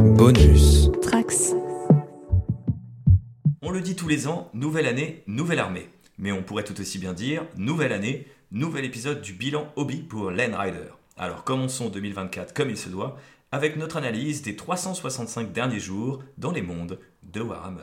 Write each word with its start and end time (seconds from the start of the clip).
Bonus. 0.00 0.90
Trax. 1.02 1.54
On 3.60 3.70
le 3.70 3.82
dit 3.82 3.94
tous 3.94 4.08
les 4.08 4.26
ans, 4.28 4.48
nouvelle 4.54 4.86
année, 4.86 5.22
nouvelle 5.26 5.58
armée. 5.58 5.90
Mais 6.16 6.32
on 6.32 6.42
pourrait 6.42 6.64
tout 6.64 6.80
aussi 6.80 6.98
bien 6.98 7.12
dire, 7.12 7.44
nouvelle 7.58 7.92
année, 7.92 8.26
nouvel 8.50 8.86
épisode 8.86 9.20
du 9.20 9.34
bilan 9.34 9.70
hobby 9.76 9.98
pour 9.98 10.30
Len 10.30 10.54
Rider. 10.54 10.88
Alors 11.18 11.44
commençons 11.44 11.90
2024 11.90 12.54
comme 12.54 12.70
il 12.70 12.78
se 12.78 12.88
doit, 12.88 13.18
avec 13.52 13.76
notre 13.76 13.98
analyse 13.98 14.40
des 14.40 14.56
365 14.56 15.52
derniers 15.52 15.80
jours 15.80 16.22
dans 16.38 16.52
les 16.52 16.62
mondes 16.62 16.98
de 17.22 17.42
Warhammer. 17.42 17.82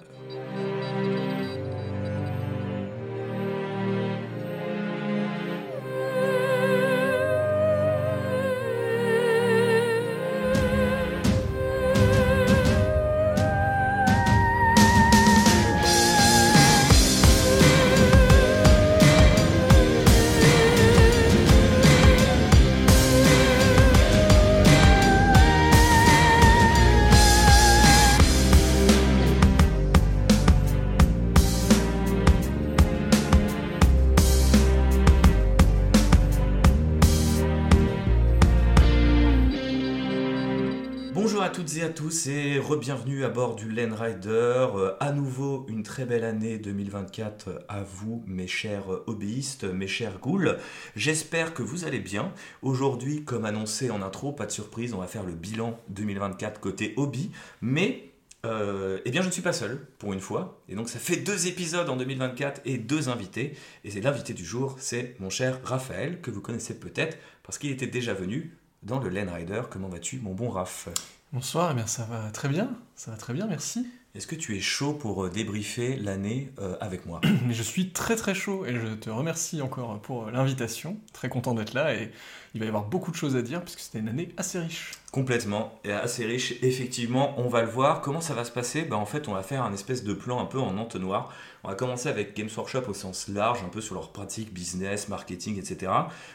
À 43.24 43.30
bord 43.30 43.56
du 43.56 43.70
Len 43.70 43.94
Rider. 43.94 44.68
Euh, 44.76 44.94
à 45.00 45.12
nouveau 45.12 45.66
une 45.70 45.84
très 45.84 46.06
belle 46.06 46.24
année 46.24 46.58
2024 46.58 47.66
à 47.68 47.82
vous 47.82 48.24
mes 48.28 48.48
chers 48.48 48.90
hobbyistes, 49.08 49.64
mes 49.64 49.88
chers 49.88 50.20
ghouls. 50.20 50.58
J'espère 50.96 51.54
que 51.54 51.64
vous 51.64 51.86
allez 51.86 52.00
bien. 52.00 52.32
Aujourd'hui, 52.62 53.24
comme 53.24 53.46
annoncé 53.46 53.90
en 53.90 54.02
intro, 54.02 54.32
pas 54.32 54.46
de 54.46 54.52
surprise, 54.52 54.94
on 54.94 55.00
va 55.00 55.08
faire 55.08 55.24
le 55.24 55.34
bilan 55.34 55.80
2024 55.90 56.60
côté 56.60 56.94
hobby. 56.98 57.32
Mais 57.62 58.12
euh, 58.46 59.00
eh 59.06 59.12
bien, 59.12 59.22
je 59.22 59.28
ne 59.28 59.32
suis 59.32 59.42
pas 59.42 59.54
seul 59.54 59.88
pour 59.98 60.14
une 60.14 60.22
fois. 60.22 60.62
Et 60.70 60.76
donc, 60.76 60.90
ça 60.90 61.00
fait 61.00 61.18
deux 61.18 61.48
épisodes 61.48 61.90
en 61.90 61.96
2024 61.96 62.62
et 62.66 62.78
deux 62.78 63.10
invités. 63.10 63.56
Et 63.84 63.92
c'est 63.92 64.02
l'invité 64.02 64.34
du 64.34 64.46
jour, 64.46 64.76
c'est 64.80 65.16
mon 65.20 65.30
cher 65.30 65.60
Raphaël, 65.64 66.22
que 66.22 66.32
vous 66.32 66.42
connaissez 66.42 66.80
peut-être 66.80 67.18
parce 67.44 67.58
qu'il 67.58 67.72
était 67.72 67.88
déjà 67.88 68.14
venu 68.14 68.58
dans 68.84 69.00
le 69.00 69.10
Len 69.10 69.30
Rider. 69.30 69.62
Comment 69.70 69.90
vas-tu, 69.90 70.20
mon 70.20 70.34
bon 70.34 70.50
Raph? 70.50 70.90
Bonsoir, 71.34 71.72
eh 71.72 71.76
bien 71.76 71.88
ça 71.88 72.06
va 72.06 72.32
très 72.32 72.48
bien, 72.48 72.70
ça 72.96 73.12
va 73.12 73.18
très 73.18 73.34
bien, 73.34 73.48
merci. 73.48 73.86
Est-ce 74.16 74.28
que 74.28 74.36
tu 74.36 74.56
es 74.56 74.62
chaud 74.62 74.94
pour 74.94 75.26
euh, 75.26 75.30
débriefer 75.30 75.98
l'année 75.98 76.54
euh, 76.60 76.78
avec 76.80 77.06
moi? 77.06 77.20
Mais 77.46 77.54
je 77.54 77.64
suis 77.64 77.90
très 77.90 78.16
très 78.16 78.34
chaud 78.34 78.66
et 78.66 78.74
je 78.74 78.96
te 78.96 79.10
remercie 79.10 79.62
encore 79.62 80.00
pour 80.00 80.32
l'invitation. 80.32 80.96
Très 81.12 81.28
content 81.28 81.54
d'être 81.54 81.74
là 81.74 81.94
et 81.94 82.14
il 82.56 82.62
va 82.62 82.66
y 82.66 82.70
avoir 82.70 82.86
beaucoup 82.86 83.12
de 83.12 83.18
choses 83.18 83.36
à 83.36 83.42
dire 83.42 83.62
puisque 83.62 83.82
c'était 83.82 84.00
une 84.00 84.08
année 84.08 84.30
assez 84.38 84.58
riche. 84.58 84.94
Complètement, 85.12 85.78
et 85.84 85.92
assez 85.92 86.26
riche. 86.26 86.54
Effectivement, 86.62 87.36
on 87.38 87.50
va 87.50 87.62
le 87.62 87.68
voir. 87.68 88.00
Comment 88.00 88.22
ça 88.22 88.34
va 88.34 88.46
se 88.46 88.52
passer? 88.52 88.84
Bah, 88.84 88.96
En 88.96 89.06
fait, 89.06 89.28
on 89.28 89.34
va 89.34 89.44
faire 89.44 89.64
un 89.64 89.74
espèce 89.74 90.06
de 90.06 90.14
plan 90.14 90.42
un 90.42 90.46
peu 90.46 90.60
en 90.60 90.78
entonnoir. 90.78 91.34
On 91.66 91.68
va 91.68 91.76
commencer 91.76 92.08
avec 92.08 92.36
Games 92.38 92.50
Workshop 92.56 92.84
au 92.88 92.94
sens 92.94 93.28
large, 93.28 93.60
un 93.66 93.70
peu 93.70 93.82
sur 93.82 93.96
leurs 93.96 94.12
pratiques, 94.14 94.54
business, 94.54 95.10
marketing, 95.10 95.60
etc. 95.60 95.92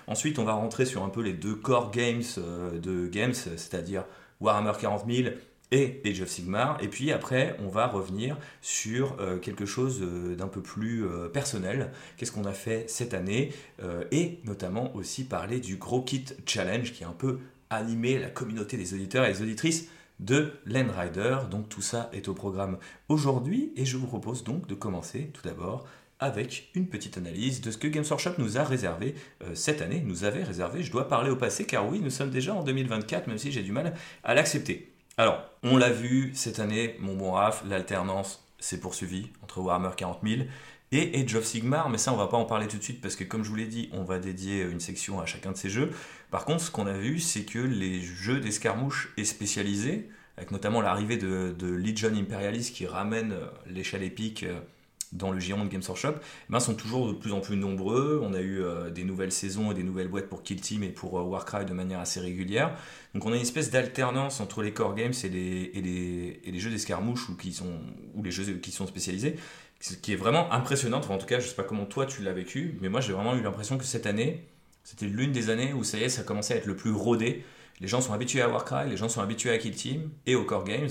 Ensuite, 0.07 0.39
on 0.39 0.45
va 0.45 0.53
rentrer 0.53 0.85
sur 0.85 1.03
un 1.03 1.09
peu 1.09 1.23
les 1.23 1.33
deux 1.33 1.55
core 1.55 1.91
games 1.91 2.23
euh, 2.37 2.79
de 2.79 3.07
Games, 3.07 3.35
c'est-à-dire 3.35 4.05
Warhammer 4.43 4.73
40 4.79 5.05
000 5.09 5.35
et 5.71 6.03
Age 6.05 6.21
of 6.21 6.29
Sigmar. 6.29 6.77
Et 6.83 6.89
puis 6.89 7.11
après, 7.11 7.57
on 7.61 7.69
va 7.69 7.87
revenir 7.87 8.37
sur 8.61 9.17
euh, 9.21 9.39
quelque 9.39 9.65
chose 9.65 10.01
euh, 10.03 10.37
d'un 10.37 10.49
peu 10.49 10.61
plus 10.61 11.07
euh, 11.07 11.29
personnel. 11.29 11.91
Qu'est-ce 12.17 12.31
qu'on 12.31 12.45
a 12.45 12.53
fait 12.53 12.85
cette 12.89 13.15
année 13.15 13.53
Et 14.11 14.41
notamment 14.45 14.95
aussi 14.95 15.25
parler 15.25 15.59
du 15.59 15.77
Gros 15.77 16.03
Kit 16.03 16.27
Challenge 16.47 16.93
qui 16.93 17.05
a 17.05 17.09
un 17.09 17.13
peu 17.13 17.39
animé 17.71 18.19
la 18.19 18.29
communauté 18.29 18.77
des 18.77 18.93
auditeurs 18.93 19.25
et 19.25 19.33
des 19.33 19.43
auditrices 19.43 19.89
de 20.21 20.53
Land 20.67 20.89
Rider. 20.97 21.39
Donc 21.51 21.69
tout 21.69 21.81
ça 21.81 22.11
est 22.13 22.29
au 22.29 22.35
programme 22.35 22.79
aujourd'hui. 23.09 23.73
Et 23.77 23.87
je 23.87 23.97
vous 23.97 24.07
propose 24.07 24.45
donc 24.45 24.67
de 24.67 24.75
commencer 24.75 25.31
tout 25.33 25.43
d'abord 25.43 25.87
avec 26.23 26.71
une 26.75 26.87
petite 26.87 27.19
analyse 27.19 27.61
de 27.61 27.73
ce 27.73 27.77
que 27.77 27.89
Games 27.89 28.05
Workshop 28.09 28.35
nous 28.39 28.57
a 28.57 28.63
réservé 28.63 29.17
euh, 29.43 29.55
cette 29.55 29.83
année, 29.83 30.01
nous 30.07 30.23
avait 30.23 30.45
réservé. 30.45 30.85
Je 30.85 30.93
dois 30.93 31.09
parler 31.09 31.31
au 31.31 31.37
passé 31.37 31.67
car 31.67 31.89
oui, 31.89 31.99
nous 32.01 32.11
sommes 32.11 32.31
déjà 32.31 32.55
en 32.55 32.63
2024, 32.63 33.27
même 33.27 33.39
si 33.39 33.51
j'ai 33.51 33.63
du 33.63 33.73
mal 33.73 33.93
à 34.23 34.35
l'accepter. 34.35 34.93
Alors, 35.19 35.43
on 35.65 35.77
l'a 35.77 35.91
vu 35.91 36.31
cette 36.35 36.61
année, 36.61 36.97
mon 37.01 37.15
bon 37.15 37.33
Raph, 37.33 37.65
l'alternance 37.69 38.45
s'est 38.61 38.79
poursuivie 38.79 39.31
entre 39.43 39.61
Warhammer 39.61 39.91
40 39.97 40.21
000 40.25 40.43
et 40.93 41.21
Age 41.21 41.35
of 41.35 41.45
Sigmar, 41.45 41.91
mais 41.91 41.99
ça 41.99 42.13
on 42.13 42.17
va 42.17 42.29
pas 42.29 42.37
en 42.37 42.45
parler 42.45 42.69
tout 42.69 42.79
de 42.79 42.83
suite 42.83 43.01
parce 43.01 43.17
que 43.17 43.25
comme 43.25 43.43
je 43.43 43.49
vous 43.49 43.57
l'ai 43.57 43.67
dit, 43.67 43.91
on 43.93 44.05
va 44.05 44.21
dédier 44.21 44.63
une 44.63 44.79
section 44.79 45.21
à 45.21 45.27
chacun 45.27 45.51
de 45.51 45.57
ces 45.57 45.71
jeux. 45.71 45.91
Par 46.31 46.45
contre, 46.45 46.63
ce 46.63 46.71
qu'on 46.71 46.87
a 46.87 46.93
vu, 46.93 47.19
c'est 47.19 47.45
que 47.45 47.59
les 47.59 48.01
jeux 48.01 48.39
d'escarmouche 48.39 49.13
et 49.17 49.25
spécialisés, 49.25 50.09
avec 50.37 50.53
notamment 50.53 50.81
l'arrivée 50.81 51.17
de, 51.17 51.55
de 51.59 51.67
Legion 51.67 52.15
Imperialis 52.15 52.71
qui 52.73 52.87
ramène 52.87 53.33
euh, 53.33 53.47
l'échelle 53.67 54.03
épique 54.03 54.45
euh, 54.45 54.61
dans 55.13 55.31
le 55.31 55.39
giron 55.39 55.65
de 55.65 55.69
Games 55.69 55.83
Workshop, 55.87 56.15
ben, 56.49 56.59
sont 56.59 56.75
toujours 56.75 57.09
de 57.09 57.13
plus 57.13 57.33
en 57.33 57.41
plus 57.41 57.57
nombreux. 57.57 58.21
On 58.23 58.35
a 58.35 58.41
eu 58.41 58.63
euh, 58.63 58.91
des 58.91 59.05
nouvelles 59.05 59.33
saisons 59.33 59.71
et 59.71 59.75
des 59.75 59.83
nouvelles 59.83 60.09
boîtes 60.09 60.29
pour 60.29 60.43
Kill 60.43 60.61
Team 60.61 60.83
et 60.83 60.89
pour 60.89 61.19
euh, 61.19 61.23
Warcry 61.23 61.65
de 61.65 61.73
manière 61.75 62.01
assez 62.01 62.21
régulière. 62.21 62.75
Donc 63.15 63.27
on 63.27 63.33
a 63.33 63.37
une 63.37 63.43
espèce 63.43 63.71
d'alternance 63.71 64.41
entre 64.41 64.63
les 64.63 64.73
core 64.73 64.95
games 64.95 65.13
et 65.23 65.29
les, 65.29 66.59
jeux 66.59 66.71
d'escarmouche 66.71 67.29
ou, 67.29 67.37
ou 68.15 68.23
les 68.23 68.31
jeux 68.31 68.55
qui 68.55 68.71
sont 68.71 68.87
spécialisés, 68.87 69.37
ce 69.81 69.95
qui 69.95 70.13
est 70.13 70.17
vraiment 70.17 70.51
impressionnante. 70.53 71.05
Enfin, 71.05 71.15
en 71.15 71.19
tout 71.19 71.27
cas, 71.27 71.41
je 71.41 71.49
sais 71.49 71.55
pas 71.55 71.65
comment 71.65 71.85
toi 71.85 72.07
tu 72.07 72.23
l'as 72.23 72.33
vécu, 72.33 72.79
mais 72.81 72.89
moi 72.89 73.01
j'ai 73.01 73.13
vraiment 73.13 73.35
eu 73.35 73.43
l'impression 73.43 73.77
que 73.77 73.85
cette 73.85 74.07
année, 74.07 74.49
c'était 74.83 75.07
l'une 75.07 75.33
des 75.33 75.51
années 75.51 75.75
où 75.75 75.85
ça 75.85 75.99
y 75.99 76.05
est, 76.05 76.09
ça 76.09 76.23
à 76.23 76.55
être 76.57 76.67
le 76.67 76.77
plus 76.77 76.91
rodé. 76.91 77.45
Les 77.81 77.89
gens 77.89 78.01
sont 78.01 78.13
habitués 78.13 78.41
à 78.41 78.49
Warcry, 78.49 78.89
les 78.89 78.97
gens 78.97 79.09
sont 79.09 79.21
habitués 79.21 79.51
à 79.51 79.59
Kill 79.59 79.75
Team 79.75 80.11
et 80.27 80.37
aux 80.37 80.45
core 80.45 80.65
games, 80.65 80.89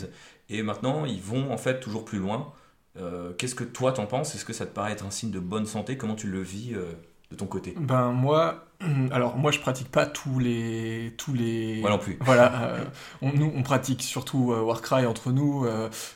et 0.49 0.61
maintenant 0.61 1.05
ils 1.05 1.21
vont 1.21 1.51
en 1.51 1.57
fait 1.57 1.79
toujours 1.79 2.05
plus 2.05 2.19
loin. 2.19 2.53
Euh, 2.97 3.31
Qu'est-ce 3.37 3.55
que 3.55 3.63
toi 3.63 3.91
t'en 3.91 4.05
penses? 4.05 4.35
Est-ce 4.35 4.45
que 4.45 4.53
ça 4.53 4.65
te 4.65 4.73
paraît 4.73 4.91
être 4.91 5.05
un 5.05 5.11
signe 5.11 5.31
de 5.31 5.39
bonne 5.39 5.65
santé? 5.65 5.97
Comment 5.97 6.15
tu 6.15 6.27
le 6.27 6.41
vis 6.41 6.73
euh, 6.73 6.91
de 7.31 7.37
ton 7.37 7.45
côté? 7.45 7.73
Ben 7.79 8.11
moi, 8.11 8.65
alors 9.11 9.37
moi 9.37 9.51
je 9.51 9.59
pratique 9.59 9.89
pas 9.89 10.05
tous 10.05 10.39
les 10.39 11.13
tous 11.17 11.33
les. 11.33 11.79
Moi 11.79 11.89
non 11.89 11.97
plus. 11.97 12.17
Voilà, 12.19 12.63
euh, 12.63 12.83
on, 13.21 13.31
nous 13.31 13.49
on 13.55 13.63
pratique 13.63 14.03
surtout 14.03 14.51
Warcry 14.51 15.05
entre 15.05 15.31
nous. 15.31 15.65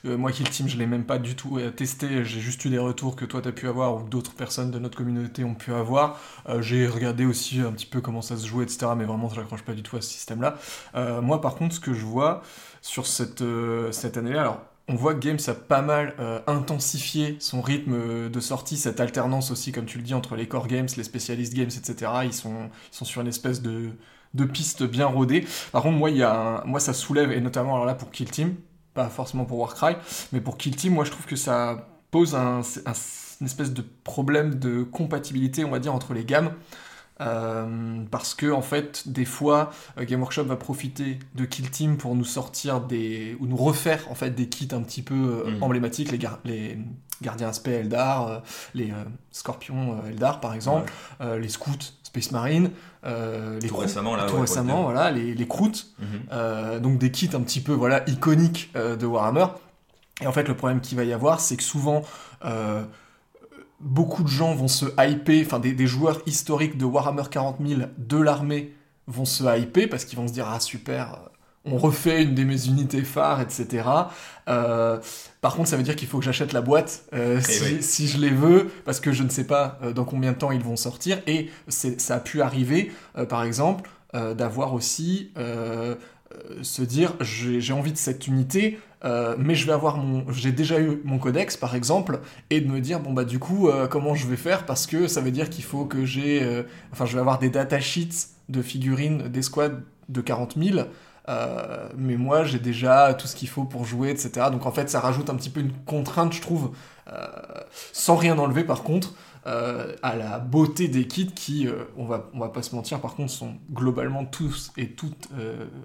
Moi 0.03 0.31
Kill 0.34 0.50
Team 0.50 0.68
je 0.68 0.78
l'ai 0.78 0.85
même 0.85 1.06
pas 1.06 1.18
du 1.18 1.35
tout 1.35 1.59
testé. 1.72 2.25
J'ai 2.25 2.41
juste 2.41 2.66
eu 2.66 2.69
des 2.69 2.78
retours 2.78 3.16
que 3.16 3.24
toi 3.24 3.41
t'as 3.41 3.53
pu 3.53 3.69
avoir 3.69 3.96
ou 3.96 4.00
que 4.00 4.09
d'autres 4.09 4.34
personnes 4.34 4.72
de 4.72 4.80
notre 4.80 4.97
communauté 4.97 5.46
ont 5.46 5.56
pu 5.56 5.74
avoir. 5.74 6.19
J'ai 6.59 6.88
regardé 6.88 7.25
aussi 7.25 7.62
un 7.62 7.72
petit 7.72 7.85
peu 7.85 8.02
comment 8.02 8.22
ça 8.22 8.35
se 8.35 8.46
jouait 8.46 8.66
etc. 8.66 8.88
Mais 8.97 9.06
vraiment 9.06 9.30
je 9.30 9.40
n'accroche 9.40 9.64
pas 9.64 9.74
du 9.74 9.81
tout 9.81 9.96
à 9.96 10.02
ce 10.02 10.09
système-là. 10.09 10.58
Euh, 10.96 11.22
moi 11.22 11.40
par 11.40 11.56
contre 11.56 11.75
ce 11.75 11.80
que 11.80 11.94
je 11.94 12.03
vois 12.03 12.41
sur 12.81 13.08
cette 13.08 13.44
cette 13.91 14.18
année-là, 14.18 14.41
alors 14.41 14.62
on 14.88 14.96
voit 14.96 15.16
que 15.16 15.19
Games 15.19 15.40
a 15.47 15.53
pas 15.53 15.81
mal 15.81 16.13
euh, 16.19 16.40
intensifié 16.47 17.38
son 17.40 17.62
rythme 17.62 17.94
euh, 17.94 18.29
de 18.29 18.40
sortie, 18.40 18.78
cette 18.78 19.00
alternance 19.00 19.50
aussi, 19.51 19.72
comme 19.72 19.85
tu 19.85 19.97
le 19.97 20.03
dis, 20.03 20.13
entre 20.13 20.35
les 20.35 20.47
core 20.47 20.68
games, 20.68 20.88
les 20.96 21.03
spécialistes 21.03 21.53
games, 21.56 21.69
etc. 21.75 22.12
Ils 22.25 22.34
sont, 22.34 22.69
sur 22.91 23.22
une 23.22 23.28
espèce 23.28 23.62
de, 23.62 23.91
de 24.35 24.46
piste 24.46 24.84
bien 24.84 25.07
rodée. 25.07 25.46
Par 25.72 25.81
contre, 25.81 25.97
moi, 25.97 26.63
moi, 26.66 26.79
ça 26.79 26.94
soulève, 26.94 27.31
et 27.31 27.41
notamment 27.41 27.73
alors 27.75 27.85
là 27.85 27.96
pour 27.96 28.12
Kill 28.12 28.29
Team, 28.29 28.56
pas 28.94 29.09
forcément 29.09 29.46
pour 29.46 29.57
Warcry, 29.59 29.96
mais 30.31 30.40
pour 30.41 30.57
Kill 30.57 30.75
Team, 30.75 30.94
moi, 30.94 31.03
je 31.03 31.12
trouve 31.12 31.25
que 31.25 31.35
ça 31.35 31.88
pose 32.12 32.35
un, 32.35 32.62
un- 32.85 32.94
une 33.41 33.47
espèce 33.47 33.73
de 33.73 33.84
problème 34.03 34.56
de 34.56 34.84
compatibilité, 34.84 35.66
on 35.66 35.72
va 35.72 35.79
dire, 35.79 35.94
entre 35.94 36.13
les 36.13 36.23
gammes. 36.23 36.52
Euh, 37.22 38.03
parce 38.12 38.34
que 38.34 38.52
en 38.52 38.62
fait, 38.62 39.08
des 39.08 39.24
fois, 39.26 39.72
euh, 39.98 40.03
Game 40.06 40.20
Workshop 40.22 40.44
va 40.44 40.58
profiter 40.58 41.18
de 41.36 41.46
Kill 41.46 41.70
Team 41.72 41.96
pour 41.98 42.14
nous 42.16 42.26
sortir 42.26 42.82
des 42.82 43.38
ou 43.40 43.47
nous 43.47 43.56
refaire 43.56 44.03
en 44.12 44.16
fait 44.16 44.32
des 44.32 44.47
kits 44.50 44.67
un 44.73 44.82
petit 44.82 45.02
peu 45.02 45.14
euh, 45.46 45.52
Mhm. 45.52 45.64
emblématiques, 45.64 46.12
les, 46.12 46.17
gar- 46.17 46.40
les 46.44 46.78
gardiens 47.22 47.50
SP 47.56 47.70
Eldar, 47.70 48.28
euh, 48.28 48.40
les 48.73 48.91
scorpions 49.32 49.97
Eldar 50.06 50.41
par 50.41 50.53
exemple, 50.53 50.91
les 51.22 51.47
scouts 51.50 51.72
Space 52.03 52.32
Marine, 52.32 52.72
les 53.06 53.67
Tout 53.67 53.78
récemment, 53.78 54.16
là, 54.17 54.26
tout 54.26 54.35
ouais, 54.35 54.41
récemment, 54.41 54.84
voilà, 54.84 55.12
les, 55.12 55.34
les 55.34 55.47
Kroots, 55.47 55.85
Mhm. 56.00 56.79
donc 56.82 56.97
des 56.97 57.12
kits 57.12 57.29
un 57.34 57.41
petit 57.41 57.62
peu 57.62 57.72
voilà 57.73 58.03
iconiques 58.09 58.73
de 58.76 59.06
Warhammer. 59.06 59.46
Et 60.22 60.28
en 60.28 60.32
fait, 60.34 60.47
le 60.47 60.56
problème 60.56 60.79
qu'il 60.82 60.97
va 60.97 61.03
y 61.06 61.12
avoir, 61.14 61.40
c'est 61.41 61.56
que 61.58 61.64
souvent, 61.64 62.03
beaucoup 63.85 64.23
de 64.23 64.28
gens 64.28 64.55
vont 64.55 64.67
se 64.67 64.85
hyper, 64.99 65.46
enfin 65.46 65.59
des, 65.59 65.73
des 65.73 65.87
joueurs 65.87 66.22
historiques 66.26 66.78
de 66.78 66.85
Warhammer 66.85 67.23
40 67.29 67.58
000 67.66 67.82
de 67.97 68.17
l'armée 68.17 68.73
vont 69.08 69.26
se 69.26 69.43
hyper 69.59 69.87
parce 69.90 70.03
qu'ils 70.03 70.17
vont 70.17 70.28
se 70.28 70.34
dire 70.34 70.47
ah 70.49 70.59
super, 70.59 71.14
euh, 71.14 71.29
on 71.66 71.78
refait 71.78 72.23
une 72.23 72.35
de 72.35 72.43
mes 72.43 72.67
unités 72.67 73.03
phares, 73.03 73.41
etc. 73.41 73.87
Euh, 74.49 74.99
par 75.41 75.55
contre, 75.55 75.70
ça 75.70 75.78
veut 75.78 75.84
dire 75.84 75.96
qu'il 75.96 76.08
faut 76.08 76.20
que 76.20 76.26
j'achète 76.26 76.53
la 76.53 76.61
boîte 76.61 77.05
euh, 77.14 77.41
si, 77.41 77.64
oui. 77.64 77.78
si 77.82 78.08
je 78.08 78.20
les 78.20 78.29
veux, 78.29 78.72
parce 78.85 78.99
que 78.99 79.11
je 79.11 79.23
ne 79.23 79.29
sais 79.29 79.46
pas 79.46 79.79
dans 79.96 80.05
combien 80.05 80.31
de 80.31 80.38
temps 80.38 80.52
ils 80.52 80.64
vont 80.64 80.76
sortir. 80.76 81.20
Et 81.28 81.49
ça 81.67 82.16
a 82.16 82.20
pu 82.20 82.41
arriver, 82.41 82.91
euh, 83.17 83.26
par 83.26 83.43
exemple, 83.43 83.90
d'avoir 84.38 84.73
aussi 84.73 85.34
se 86.62 86.82
dire 86.82 87.14
j'ai 87.22 87.74
envie 87.74 87.92
de 87.92 87.98
cette 87.98 88.28
unité, 88.28 88.80
mais 89.38 89.56
je 89.56 89.66
vais 89.66 89.72
avoir 89.72 89.98
mon, 89.98 90.32
j'ai 90.32 90.52
déjà 90.52 90.80
eu 90.80 91.00
mon 91.04 91.20
codex 91.20 91.58
par 91.58 91.76
exemple, 91.76 92.20
et 92.50 92.62
de 92.62 92.68
me 92.68 92.82
dire 92.82 93.00
bon 93.00 93.14
bah 93.14 93.26
du 93.26 93.40
coup 93.40 93.70
comment 93.90 94.16
je 94.16 94.28
vais 94.28 94.36
faire? 94.36 94.66
Parce 94.66 94.88
que 94.88 95.08
ça 95.08 95.22
veut 95.22 95.32
dire 95.32 95.50
qu'il 95.50 95.64
faut 95.64 95.86
que 95.86 96.04
j'ai, 96.06 96.64
enfin 96.92 97.06
je 97.06 97.14
vais 97.14 97.20
avoir 97.20 97.40
des 97.40 97.50
datasheets 97.50 98.30
de 98.50 98.62
figurines 98.62 99.28
d'escouade 99.30 99.84
de 100.10 100.22
40 100.22 100.56
000. 100.62 100.88
Euh, 101.28 101.90
mais 101.98 102.18
moi, 102.18 102.44
j'ai 102.44 102.60
déjà 102.60 103.14
tout 103.14 103.28
ce 103.28 103.36
qu'il 103.36 103.48
faut 103.50 103.64
pour 103.64 103.86
jouer, 103.86 104.10
etc. 104.12 104.48
Donc 104.52 104.66
en 104.66 104.72
fait, 104.72 104.90
ça 104.90 105.00
rajoute 105.00 105.30
un 105.30 105.36
petit 105.36 105.50
peu 105.50 105.60
une 105.60 105.74
contrainte, 105.86 106.34
je 106.34 106.42
trouve, 106.42 106.72
euh, 107.12 107.28
sans 107.94 108.16
rien 108.16 108.38
enlever 108.38 108.64
par 108.64 108.84
contre, 108.84 109.14
euh, 109.46 109.96
à 110.02 110.16
la 110.16 110.40
beauté 110.40 110.88
des 110.88 111.08
kits 111.08 111.32
qui, 111.34 111.68
on, 111.97 112.06
va, 112.06 112.30
on 112.34 112.40
va 112.40 112.50
pas 112.50 112.62
se 112.62 112.76
mentir, 112.76 113.00
par 113.02 113.16
contre, 113.16 113.32
sont 113.32 113.56
globalement 113.72 114.26
tous 114.26 114.72
et 114.78 114.90
toutes, 114.90 115.30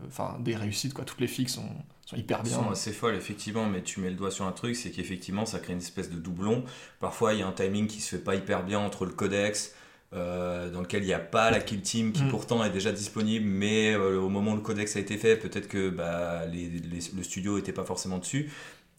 enfin, 0.06 0.36
des 0.40 0.56
réussites, 0.56 0.94
quoi. 0.94 1.04
Toutes 1.04 1.20
les 1.20 1.26
filles 1.26 1.48
sont, 1.48 1.68
sont 2.06 2.16
hyper 2.16 2.42
bien. 2.42 2.54
sont 2.54 2.70
assez 2.70 2.92
folles, 2.92 3.16
effectivement, 3.16 3.66
mais 3.66 3.82
tu 3.82 4.00
mets 4.00 4.10
le 4.10 4.16
doigt 4.16 4.30
sur 4.30 4.46
un 4.46 4.52
truc, 4.52 4.76
c'est 4.76 4.90
qu'effectivement, 4.90 5.46
ça 5.46 5.58
crée 5.58 5.72
une 5.72 5.80
espèce 5.80 6.10
de 6.10 6.16
doublon. 6.16 6.64
Parfois, 7.00 7.34
il 7.34 7.40
y 7.40 7.42
a 7.42 7.46
un 7.46 7.52
timing 7.52 7.86
qui 7.86 8.00
se 8.00 8.16
fait 8.16 8.22
pas 8.22 8.34
hyper 8.34 8.64
bien 8.64 8.78
entre 8.78 9.04
le 9.04 9.12
codex 9.12 9.74
euh, 10.12 10.70
dans 10.70 10.80
lequel 10.80 11.04
il 11.04 11.06
n'y 11.06 11.12
a 11.12 11.20
pas 11.20 11.52
la 11.52 11.60
kill 11.60 11.82
team 11.82 12.10
qui 12.10 12.24
mm. 12.24 12.30
pourtant 12.30 12.64
est 12.64 12.70
déjà 12.70 12.90
disponible, 12.90 13.46
mais 13.46 13.94
euh, 13.94 14.18
au 14.18 14.28
moment 14.28 14.52
où 14.52 14.56
le 14.56 14.60
codex 14.60 14.96
a 14.96 15.00
été 15.00 15.16
fait, 15.16 15.36
peut-être 15.36 15.68
que 15.68 15.88
bah, 15.88 16.46
le 16.46 17.22
studio 17.22 17.56
n'était 17.56 17.72
pas 17.72 17.84
forcément 17.84 18.18
dessus. 18.18 18.50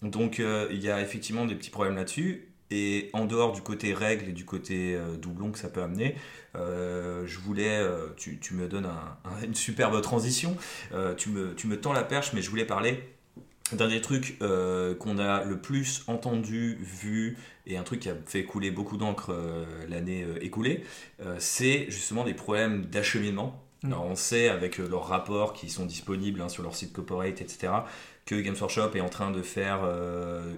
Donc 0.02 0.40
euh, 0.40 0.70
il 0.72 0.82
y 0.82 0.90
a 0.90 1.02
effectivement 1.02 1.46
des 1.46 1.56
petits 1.56 1.70
problèmes 1.70 1.98
là-dessus. 1.98 2.48
Et 2.72 3.10
en 3.14 3.26
dehors 3.26 3.52
du 3.52 3.62
côté 3.62 3.94
règle 3.94 4.30
et 4.30 4.32
du 4.32 4.46
côté 4.46 4.98
doublon 5.22 5.52
que 5.52 5.60
ça 5.60 5.68
peut 5.68 5.84
amener, 5.84 6.16
je 6.56 7.40
voulais, 7.40 7.86
tu, 8.16 8.40
tu, 8.40 8.54
me 8.54 8.68
donnes 8.68 8.88
une 9.44 9.56
superbe 9.56 10.02
transition, 10.02 10.56
tu, 11.18 11.30
me, 11.30 11.54
tu 11.54 11.68
me 11.68 11.80
tends 11.80 11.92
la 11.92 12.04
perche, 12.04 12.32
mais 12.34 12.42
je 12.42 12.50
voulais 12.50 12.66
parler 12.66 13.04
d'un 13.76 13.88
des 13.88 14.02
trucs 14.02 14.38
euh, 14.42 14.96
qu'on 14.96 15.18
a 15.18 15.44
le 15.44 15.60
plus 15.60 16.04
entendu, 16.08 16.78
vu, 16.82 17.38
et 17.66 17.78
un 17.78 17.84
truc 17.84 18.02
qui 18.02 18.10
a 18.10 18.16
fait 18.26 18.44
couler 18.44 18.72
beaucoup 18.72 18.98
d'encre 18.98 19.32
euh, 19.32 19.66
l'année 19.88 20.24
euh, 20.24 20.44
écoulée, 20.44 20.84
c'est 21.38 21.86
justement 21.90 22.24
des 22.24 22.34
problèmes 22.34 22.86
d'acheminement. 22.86 23.62
Mm. 23.84 23.88
Alors 23.88 24.06
on 24.06 24.16
sait 24.16 24.50
avec 24.50 24.78
leurs 24.78 25.08
rapports 25.08 25.54
qui 25.54 25.70
sont 25.70 25.86
disponibles 25.86 26.42
hein, 26.42 26.50
sur 26.50 26.64
leur 26.64 26.76
site 26.76 26.94
corporate, 26.94 27.42
etc., 27.42 27.74
que 28.26 28.36
Games 28.36 28.56
Workshop 28.60 28.92
est 28.96 29.02
en 29.02 29.10
train 29.10 29.32
de 29.32 29.42
faire 29.42 29.80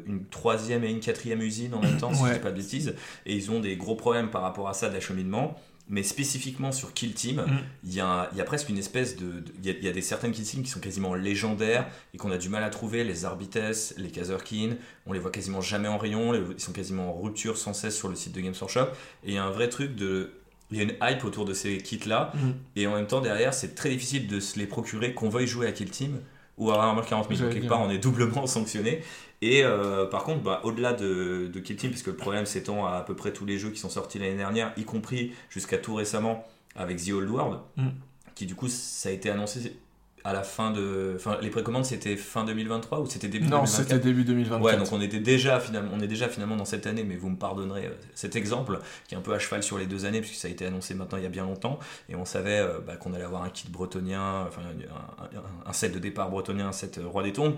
une 0.06 0.25
troisième 0.25 0.83
et 0.83 0.89
une 0.89 1.00
quatrième 1.00 1.42
usine 1.42 1.74
en 1.74 1.81
même 1.81 1.98
temps, 1.98 2.13
si 2.13 2.24
je 2.24 2.30
ne 2.30 2.33
dis 2.33 2.39
pas 2.39 2.51
de 2.51 2.57
bêtises, 2.57 2.95
et 3.25 3.36
ils 3.36 3.51
ont 3.51 3.60
des 3.60 3.77
gros 3.77 3.95
problèmes 3.95 4.30
par 4.30 4.42
rapport 4.42 4.69
à 4.69 4.74
ça 4.74 4.89
d'acheminement 4.89 5.56
mais 5.89 6.04
spécifiquement 6.04 6.71
sur 6.71 6.94
Kill 6.94 7.13
Team, 7.13 7.42
mm. 7.42 7.60
il 7.83 7.94
y, 7.94 8.00
a, 8.00 8.30
y, 8.36 8.42
a, 8.42 8.44
presque 8.44 8.69
une 8.69 8.77
espèce 8.77 9.18
de. 9.18 9.44
Il 9.63 9.83
y, 9.83 9.88
a 9.88 9.92
des 9.92 10.01
certaines 10.01 10.31
Kill 10.31 10.45
Team 10.45 10.63
qui 10.63 10.69
sont 10.69 10.80
quasiment 10.80 11.13
légendaires 11.13 11.88
et 12.13 12.18
qu'on 12.18 12.31
a 12.31 12.38
du 12.38 12.50
mal 12.50 12.63
à 12.63 12.69
trouver. 12.69 13.04
Les 13.04 13.25
Arbites, 13.25 13.94
les 13.98 14.10
Kazerkin, 14.10 14.77
on 15.06 15.13
les 15.13 15.19
voit 15.19 15.31
quasiment 15.31 15.62
jamais 15.62 15.89
en 15.89 15.98
rayon, 15.98 16.33
ils 16.33 16.60
sont 16.60 16.71
quasiment 16.71 17.10
en 17.10 17.21
rupture 17.21 17.57
sans 17.57 17.74
cesse 17.74 17.98
sur 17.98 18.07
le 18.07 18.15
site 18.15 18.33
de 18.33 18.42
Games 18.42 18.54
Workshop. 18.60 18.88
Et 19.24 19.30
il 19.30 19.33
y 19.33 19.38
a 19.38 19.44
un 19.44 19.51
vrai 19.51 19.69
truc 19.69 19.95
de. 19.95 20.31
Il 20.71 20.77
y 20.77 20.80
a 20.80 20.83
une 20.83 20.95
hype 21.04 21.24
autour 21.25 21.45
de 21.45 21.54
ces 21.54 21.77
kits-là, 21.77 22.31
mm. 22.33 22.51
et 22.77 22.88
en 22.88 22.95
même 22.95 23.06
temps, 23.06 23.21
derrière, 23.21 23.54
c'est 23.54 23.75
très 23.75 23.89
difficile 23.89 24.27
de 24.27 24.39
se 24.39 24.57
les 24.57 24.65
procurer, 24.65 25.13
qu'on 25.13 25.30
veuille 25.30 25.45
jouer 25.45 25.68
à 25.68 25.71
Kill 25.71 25.92
Team 25.92 26.19
ou 26.58 26.72
à 26.72 26.78
Warhammer 26.78 27.02
40 27.08 27.36
000. 27.36 27.50
quelque 27.52 27.68
part, 27.68 27.82
on 27.82 27.90
est 27.90 27.98
doublement 27.98 28.46
sanctionné. 28.48 29.02
Et 29.42 29.64
euh, 29.64 30.06
par 30.06 30.24
contre, 30.24 30.42
bah, 30.42 30.62
au-delà 30.64 30.94
de, 30.94 31.50
de 31.52 31.60
Kill 31.60 31.76
Team, 31.76 31.90
puisque 31.90 32.08
le 32.08 32.16
problème 32.16 32.46
s'étend 32.46 32.86
à 32.86 32.94
à 32.94 33.02
peu 33.02 33.16
près 33.16 33.34
tous 33.34 33.46
les 33.46 33.58
jeux 33.58 33.72
qui 33.72 33.80
sont 33.80 33.90
sortis 33.90 34.20
l'année 34.20 34.38
dernière, 34.38 34.72
y 34.78 34.86
compris 34.86 35.34
jusqu'à 35.50 35.78
tout 35.78 35.96
récemment 35.96 36.46
avec 36.76 37.04
The 37.04 37.12
Old 37.12 37.30
World, 37.30 37.60
mm. 37.76 37.88
qui 38.36 38.46
du 38.46 38.56
coup, 38.56 38.70
ça 38.70 39.10
a 39.10 39.12
été 39.12 39.30
annoncé 39.30 39.76
à 40.24 40.34
la 40.34 40.44
fin 40.44 40.72
de. 40.72 41.14
Enfin, 41.16 41.38
les 41.42 41.50
précommandes 41.50 41.86
c'était 41.86 42.16
fin 42.16 42.46
2023 42.46 43.00
ou 43.02 43.06
c'était 43.08 43.28
début 43.28 43.48
2024 43.48 43.62
Non, 43.62 43.66
c'était 43.66 44.00
début 44.00 44.24
2024. 44.24 44.64
Ouais, 44.64 44.78
donc 44.78 44.92
on 44.92 45.02
était 45.02 45.20
déjà 45.20 45.60
finalement, 45.60 45.92
on 45.94 46.00
est 46.00 46.08
déjà 46.08 46.30
finalement 46.30 46.56
dans 46.56 46.66
cette 46.66 46.88
année, 46.88 47.04
mais 47.04 47.16
vous 47.16 47.30
me 47.30 47.38
pardonnerez 47.38 47.88
euh, 47.88 47.96
cet 48.16 48.36
exemple 48.36 48.80
qui 49.08 49.16
est 49.16 49.18
un 49.18 49.22
peu 49.22 49.34
à 49.34 49.40
cheval 49.40 49.64
sur 49.64 49.78
les 49.78 49.86
deux 49.86 50.06
années 50.06 50.22
puisque 50.22 50.36
ça 50.36 50.48
a 50.48 50.52
été 50.52 50.66
annoncé 50.66 50.94
maintenant 50.94 51.18
il 51.18 51.24
y 51.24 51.28
a 51.28 51.30
bien 51.30 51.44
longtemps 51.44 51.80
et 52.10 52.16
on 52.16 52.25
savait 52.25 52.60
euh, 52.60 52.80
bah, 52.86 52.96
qu'on 52.96 53.14
allait 53.14 53.25
avoir 53.25 53.44
un 53.44 53.50
kit 53.50 53.68
bretonien, 53.70 54.46
enfin 54.48 54.62
un, 54.62 55.70
un, 55.70 55.74
set 55.74 55.94
de 55.94 56.00
départ 56.00 56.30
bretonien, 56.30 56.68
un 56.68 56.72
set 56.72 57.00
roi 57.04 57.24
des 57.24 57.34
tombes 57.34 57.56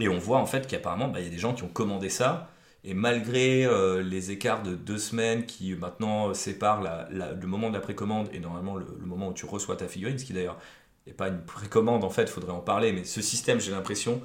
et 0.00 0.08
on 0.08 0.18
voit 0.18 0.38
en 0.38 0.46
fait 0.46 0.66
qu'apparemment, 0.66 1.08
bah, 1.08 1.20
il 1.20 1.24
y 1.24 1.28
a 1.28 1.30
des 1.30 1.38
gens 1.38 1.54
qui 1.54 1.64
ont 1.64 1.68
commandé 1.68 2.08
ça. 2.08 2.50
Et 2.84 2.94
malgré 2.94 3.66
euh, 3.66 4.02
les 4.02 4.30
écarts 4.30 4.62
de 4.62 4.74
deux 4.74 4.98
semaines 4.98 5.46
qui 5.46 5.74
maintenant 5.74 6.32
séparent 6.32 6.82
le 7.10 7.46
moment 7.46 7.70
de 7.70 7.74
la 7.74 7.80
précommande 7.80 8.28
et 8.32 8.38
normalement 8.38 8.76
le, 8.76 8.86
moment 9.00 9.28
où 9.28 9.32
tu 9.32 9.46
reçois 9.46 9.76
ta 9.76 9.88
figurine, 9.88 10.16
ce 10.16 10.24
qui 10.24 10.32
d'ailleurs 10.32 10.58
n'est 11.08 11.14
pas 11.14 11.28
une 11.28 11.40
précommande 11.40 12.04
en 12.04 12.10
fait, 12.10 12.28
faudrait 12.28 12.52
en 12.52 12.60
parler, 12.60 12.92
mais 12.92 13.04
ce 13.04 13.20
système, 13.22 13.60
j'ai 13.60 13.72
l'impression, 13.72 14.20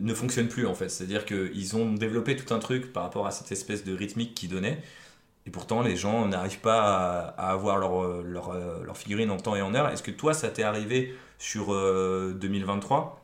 ne 0.00 0.14
fonctionne 0.14 0.48
plus 0.48 0.66
en 0.66 0.74
fait. 0.74 0.88
C'est-à-dire 0.88 1.24
qu'ils 1.24 1.76
ont 1.76 1.92
développé 1.94 2.36
tout 2.36 2.52
un 2.52 2.58
truc 2.58 2.92
par 2.92 3.02
rapport 3.04 3.26
à 3.26 3.30
cette 3.30 3.50
espèce 3.52 3.84
de 3.84 3.94
rythmique 3.94 4.34
qu'ils 4.34 4.50
donnaient. 4.50 4.82
Et 5.46 5.50
pourtant, 5.50 5.80
les 5.80 5.96
gens 5.96 6.26
n'arrivent 6.26 6.60
pas 6.60 7.32
à, 7.38 7.50
avoir 7.50 7.78
leur, 7.78 8.22
leur, 8.22 8.52
leur, 8.82 8.96
figurine 8.98 9.30
en 9.30 9.38
temps 9.38 9.56
et 9.56 9.62
en 9.62 9.74
heure. 9.74 9.88
Est-ce 9.88 10.02
que 10.02 10.10
toi, 10.10 10.34
ça 10.34 10.50
t'est 10.50 10.62
arrivé 10.62 11.14
sur 11.38 11.68
2023 11.68 13.14
euh, 13.14 13.18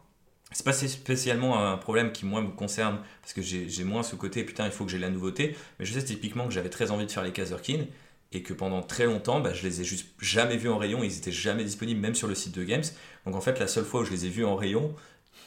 c'est 0.54 0.64
pas 0.64 0.72
spécialement 0.72 1.58
un 1.58 1.76
problème 1.76 2.12
qui 2.12 2.24
moi 2.24 2.40
me 2.40 2.50
concerne 2.50 3.00
parce 3.20 3.32
que 3.32 3.42
j'ai 3.42 3.84
moins 3.84 4.04
ce 4.04 4.14
côté 4.14 4.44
putain 4.44 4.66
il 4.66 4.70
faut 4.70 4.84
que 4.84 4.90
j'ai 4.90 4.98
la 4.98 5.10
nouveauté 5.10 5.56
mais 5.78 5.84
je 5.84 5.92
sais 5.92 6.04
typiquement 6.04 6.46
que 6.46 6.52
j'avais 6.52 6.70
très 6.70 6.92
envie 6.92 7.06
de 7.06 7.10
faire 7.10 7.24
les 7.24 7.32
Kazerkin 7.32 7.86
et 8.34 8.42
que 8.42 8.52
pendant 8.52 8.82
très 8.82 9.06
longtemps 9.06 9.40
bah, 9.40 9.54
je 9.54 9.62
les 9.62 9.80
ai 9.80 9.84
juste 9.84 10.06
jamais 10.20 10.56
vus 10.56 10.68
en 10.68 10.76
rayon. 10.76 11.02
Ils 11.02 11.16
étaient 11.16 11.32
jamais 11.32 11.64
disponibles 11.64 12.00
même 12.00 12.14
sur 12.14 12.28
le 12.28 12.34
site 12.34 12.54
de 12.54 12.64
Games. 12.64 12.84
Donc 13.24 13.34
en 13.34 13.40
fait 13.40 13.58
la 13.58 13.66
seule 13.66 13.84
fois 13.84 14.00
où 14.00 14.04
je 14.04 14.10
les 14.10 14.26
ai 14.26 14.28
vus 14.28 14.44
en 14.44 14.56
rayon 14.56 14.94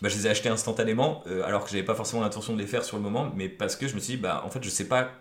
bah, 0.01 0.10
je 0.10 0.16
les 0.16 0.28
ai 0.28 0.30
achetés 0.30 0.50
instantanément 0.50 1.24
euh, 1.28 1.44
alors 1.44 1.63
que 1.63 1.69
j'avais 1.69 1.84
pas 1.84 1.95
forcément 1.95 2.22
l'intention 2.22 2.54
de 2.54 2.60
les 2.60 2.68
faire 2.68 2.84
sur 2.84 2.98
le 2.98 3.04
moment 3.04 3.31
mais 3.36 3.50
parce 3.50 3.75
que 3.75 3.88
je 3.88 3.95
me 3.95 4.00
suis 4.00 4.16
dit 4.16 4.22
bah 4.22 4.44
en 4.45 4.50
fait 4.50 4.63
je 4.63 4.69
sais 4.69 4.88
pas 4.88 5.12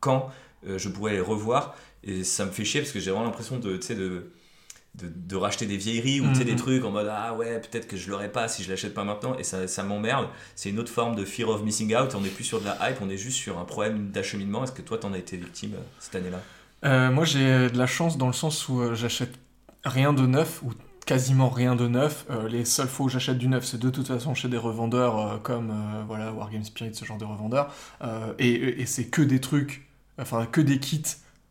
quand 0.00 0.30
euh, 0.66 0.78
je 0.78 0.88
pourrais 0.88 1.12
les 1.12 1.20
revoir. 1.20 1.76
Et 2.04 2.22
ça 2.24 2.44
me 2.44 2.50
fait 2.50 2.64
chier 2.64 2.80
parce 2.80 2.92
que 2.92 3.00
j'ai 3.00 3.10
vraiment 3.10 3.24
l'impression 3.24 3.58
de, 3.58 3.76
de 3.76 4.30
de, 5.02 5.36
racheter 5.36 5.66
des 5.66 5.76
vieilleries 5.76 6.20
ou 6.20 6.32
des 6.32 6.52
mhm. 6.52 6.56
trucs 6.56 6.84
en 6.84 6.90
mode 6.90 7.08
ah 7.10 7.34
ouais 7.34 7.60
peut-être 7.60 7.86
que 7.86 7.96
je 7.96 8.10
l'aurais 8.10 8.32
pas 8.32 8.48
si 8.48 8.62
je 8.62 8.70
l'achète 8.70 8.94
pas 8.94 9.04
maintenant. 9.04 9.36
Et 9.38 9.44
ça, 9.44 9.68
ça 9.68 9.82
m'emmerde. 9.82 10.28
C'est 10.54 10.70
une 10.70 10.78
autre 10.78 10.92
forme 10.92 11.14
de 11.16 11.24
fear 11.24 11.48
of 11.48 11.62
missing 11.62 11.94
out. 11.94 12.14
On 12.14 12.20
n'est 12.20 12.30
plus 12.30 12.44
sur 12.44 12.60
de 12.60 12.66
la 12.66 12.78
hype. 12.80 12.98
On 13.02 13.10
est 13.10 13.16
juste 13.16 13.36
sur 13.36 13.58
un 13.58 13.64
problème 13.64 14.10
d'acheminement. 14.10 14.64
Est-ce 14.64 14.72
que 14.72 14.82
toi 14.82 14.98
t'en 14.98 15.12
as 15.12 15.18
été 15.18 15.36
victime 15.36 15.74
euh, 15.74 15.82
cette 15.98 16.14
année-là? 16.14 16.40
Euh, 16.86 17.10
moi 17.10 17.24
j'ai 17.24 17.68
de 17.68 17.76
la 17.76 17.86
chance 17.86 18.16
dans 18.18 18.26
le 18.26 18.32
sens 18.32 18.68
où 18.68 18.80
euh, 18.80 18.94
j'achète 18.94 19.34
rien 19.84 20.12
de 20.12 20.26
neuf 20.26 20.62
ou 20.62 20.70
quasiment 21.04 21.48
rien 21.48 21.76
de 21.76 21.86
neuf. 21.86 22.26
Les 22.50 22.64
seules 22.64 22.88
fois 22.88 23.06
où 23.06 23.08
j'achète 23.08 23.38
du 23.38 23.46
neuf 23.46 23.64
c'est 23.64 23.78
de 23.78 23.90
toute 23.90 24.08
façon 24.08 24.34
chez 24.34 24.48
des 24.48 24.56
revendeurs 24.56 25.40
comme 25.44 25.72
voilà 26.08 26.32
Wargame 26.32 26.64
Spirit 26.64 26.96
ce 26.96 27.04
genre 27.04 27.16
de 27.16 27.24
revendeurs. 27.24 27.72
Et, 28.40 28.80
et 28.80 28.86
c'est 28.86 29.04
que 29.04 29.22
des 29.22 29.40
trucs 29.40 29.86
enfin 30.18 30.46
que 30.46 30.60
des 30.60 30.80
kits 30.80 31.04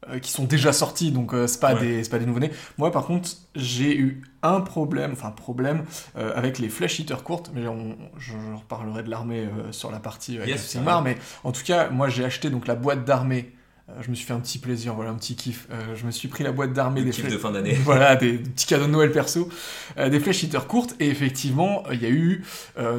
euh, 0.10 0.20
qui 0.20 0.30
sont 0.32 0.44
déjà 0.44 0.72
sortis, 0.72 1.12
donc 1.12 1.34
euh, 1.34 1.48
c'est 1.48 1.60
pas, 1.60 1.74
des, 1.74 2.04
pas 2.04 2.20
des 2.20 2.27
nouveaux-nés. 2.27 2.51
Moi, 2.77 2.92
par 2.92 3.06
contre, 3.06 3.27
j'ai 3.56 3.98
eu 3.98 4.22
un 4.44 4.62
problème, 4.62 5.13
enfin 5.13 5.32
problème, 5.32 5.84
euh, 6.15 6.32
avec 6.36 6.60
les 6.60 6.70
flash 6.70 7.00
hitters 7.00 7.24
courtes, 7.24 7.50
mais 7.56 7.65
on, 7.68 7.98
je, 8.20 8.34
reparlerai 8.56 9.01
de 9.01 9.10
l'armée 9.10 9.48
sur 9.72 9.89
la 9.89 10.00
partie 10.00 10.34
yes, 10.34 10.77
mais 11.04 11.18
en 11.44 11.51
tout 11.51 11.63
cas, 11.63 11.89
moi 11.89 12.08
j'ai 12.08 12.24
acheté 12.24 12.51
donc 12.51 12.68
la 12.68 12.75
boîte 12.75 13.04
d'armée 13.04 13.51
euh, 13.51 13.55
je 14.01 14.10
me 14.10 14.15
suis 14.15 14.25
fait 14.25 14.34
un 14.34 14.39
petit 14.39 14.58
plaisir, 14.58 14.96
voilà, 14.96 15.12
un 15.12 15.15
petit 15.15 15.36
kiff. 15.36 15.68
Euh, 15.72 15.96
je 15.96 16.06
me 16.08 16.12
suis 16.12 16.27
pris 16.27 16.44
la 16.44 16.51
boîte 16.51 16.74
d'armée 16.74 17.04
des 17.04 17.12
flèches. 17.12 17.32
de 17.32 17.38
fin 17.38 17.51
d'année. 17.51 17.74
voilà, 17.84 18.15
des, 18.15 18.34
petits 18.34 18.65
cadeaux 18.65 18.88
de 18.88 18.92
Noël 18.92 19.12
perso. 19.12 19.48
Euh, 19.98 20.10
des 20.10 20.20
flèches 20.20 20.42
hitter 20.42 20.60
courtes. 20.68 20.96
Et 21.00 21.08
effectivement, 21.08 21.84
il 21.92 22.01
y 22.01 22.06
a 22.06 22.10
eu. 22.10 22.44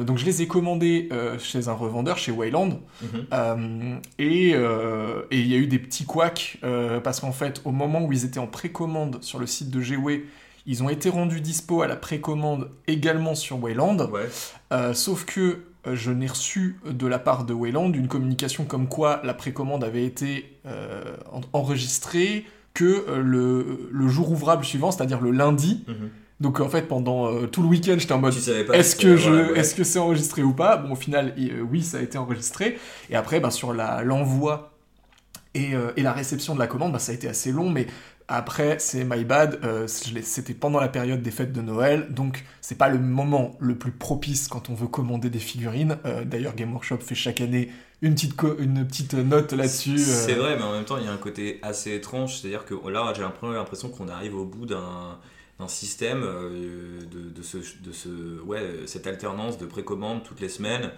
donc, 0.05 0.17
je 0.17 0.25
les 0.25 0.41
ai 0.41 0.47
commandés 0.47 1.09
chez 1.39 1.67
un 1.67 1.73
revendeur, 1.73 2.17
chez 2.17 2.31
Wayland. 2.31 2.79
Mhm. 3.01 4.01
et 4.17 4.51
il 4.51 5.47
y 5.47 5.55
a 5.55 5.57
eu 5.57 5.67
des 5.67 5.79
petits 5.79 6.05
couacs. 6.05 6.59
parce 7.03 7.19
qu'en 7.19 7.33
fait, 7.33 7.61
au 7.65 7.71
moment 7.71 8.03
où 8.03 8.13
ils 8.13 8.25
étaient 8.25 8.39
en 8.39 8.47
précommande 8.47 9.21
sur 9.21 9.39
le 9.39 9.45
site 9.45 9.69
de 9.69 9.81
GW, 9.81 10.25
ils 10.69 10.83
ont 10.83 10.89
été 10.89 11.09
rendus 11.09 11.41
dispo 11.41 11.81
à 11.81 11.87
la 11.87 11.95
précommande 11.95 12.69
également 12.87 13.35
sur 13.35 13.61
Wayland. 13.61 14.09
sauf 14.93 15.25
que 15.25 15.59
euh, 15.76 15.76
je 15.95 16.11
n'ai 16.11 16.27
reçu 16.27 16.79
de 16.85 17.07
la 17.07 17.19
part 17.19 17.45
de 17.45 17.53
Wayland 17.53 17.91
une 17.93 18.07
communication 18.07 18.65
comme 18.65 18.87
quoi 18.87 19.21
la 19.23 19.33
précommande 19.33 19.83
avait 19.83 20.05
été 20.05 20.59
euh, 20.65 21.15
enregistrée 21.53 22.45
que 22.73 23.05
euh, 23.07 23.21
le, 23.91 24.07
jour 24.07 24.31
ouvrable 24.31 24.63
suivant, 24.63 24.91
c'est-à-dire 24.91 25.21
le 25.21 25.31
lundi. 25.31 25.83
Mhm. 25.87 26.09
Donc 26.39 26.59
en 26.59 26.69
fait 26.69 26.83
pendant 26.83 27.47
tout 27.47 27.63
le 27.63 27.67
week-end 27.67 27.95
j'étais 27.97 28.13
en 28.13 28.19
mode 28.19 28.35
est-ce 28.35 28.95
que 28.95 29.17
je 29.17 29.55
est-ce 29.55 29.73
que 29.73 29.83
c'est 29.83 29.97
enregistré 29.97 30.43
ou 30.43 30.53
pas? 30.53 30.77
Bon 30.77 30.91
au 30.91 30.95
final 30.95 31.33
oui 31.71 31.81
ça 31.81 31.97
a 31.97 32.01
été 32.01 32.19
enregistré 32.19 32.77
et 33.09 33.15
après 33.15 33.39
ben, 33.39 33.49
sur 33.49 33.73
l'envoi 33.73 34.77
et, 35.55 35.71
et, 35.95 36.03
la 36.03 36.13
réception 36.13 36.53
de 36.53 36.59
la 36.59 36.67
commande 36.67 36.91
ben, 36.91 36.99
ça 36.99 37.11
a 37.11 37.15
été 37.15 37.27
assez 37.27 37.51
long 37.51 37.71
mais 37.71 37.87
après, 38.29 38.77
c'est 38.79 39.05
my 39.05 39.23
bad, 39.23 39.59
euh, 39.63 39.87
c'était 39.87 40.53
pendant 40.53 40.81
la 40.81 40.89
période 40.89 41.21
des 41.21 41.31
fêtes 41.31 41.53
de 41.53 41.61
Noël, 41.61 42.07
donc 42.09 42.43
c'est 42.59 42.77
pas 42.77 42.89
le 42.89 42.99
moment 42.99 43.55
le 43.59 43.75
plus 43.75 43.93
propice 43.93 44.49
quand 44.49 44.69
on 44.69 44.73
veut 44.73 44.87
commander 44.87 45.29
des 45.29 45.39
figurines. 45.39 45.97
Euh, 46.05 46.25
d'ailleurs, 46.25 46.53
Game 46.53 46.73
Workshop 46.73 46.97
fait 46.97 47.15
chaque 47.15 47.39
année 47.39 47.71
une 48.01 48.15
petite, 48.15 48.33
une 48.59 48.85
petite 48.85 49.13
note 49.13 49.53
là-dessus. 49.53 49.95
Euh. 49.95 50.25
C'est 50.25 50.33
vrai, 50.33 50.57
mais 50.57 50.63
en 50.63 50.73
même 50.73 50.83
temps, 50.83 50.97
il 50.97 51.05
y 51.05 51.07
a 51.07 51.11
un 51.11 51.17
côté 51.17 51.59
assez 51.61 51.95
étrange, 51.95 52.37
c'est-à-dire 52.37 52.65
que 52.65 52.75
là, 52.89 53.13
j'ai 53.15 53.21
l'impression 53.21 53.89
qu'on 53.89 54.09
arrive 54.09 54.35
au 54.35 54.45
bout 54.45 54.65
d'un 54.65 55.17
d'un 55.59 55.67
système 55.67 56.21
de, 56.21 57.31
de, 57.31 57.41
ce, 57.41 57.57
de 57.57 57.91
ce, 57.91 58.39
ouais, 58.41 58.61
cette 58.85 59.07
alternance 59.07 59.57
de 59.57 59.65
précommande 59.65 60.21
toutes 60.21 60.39
les 60.39 60.49
semaines 60.49 60.91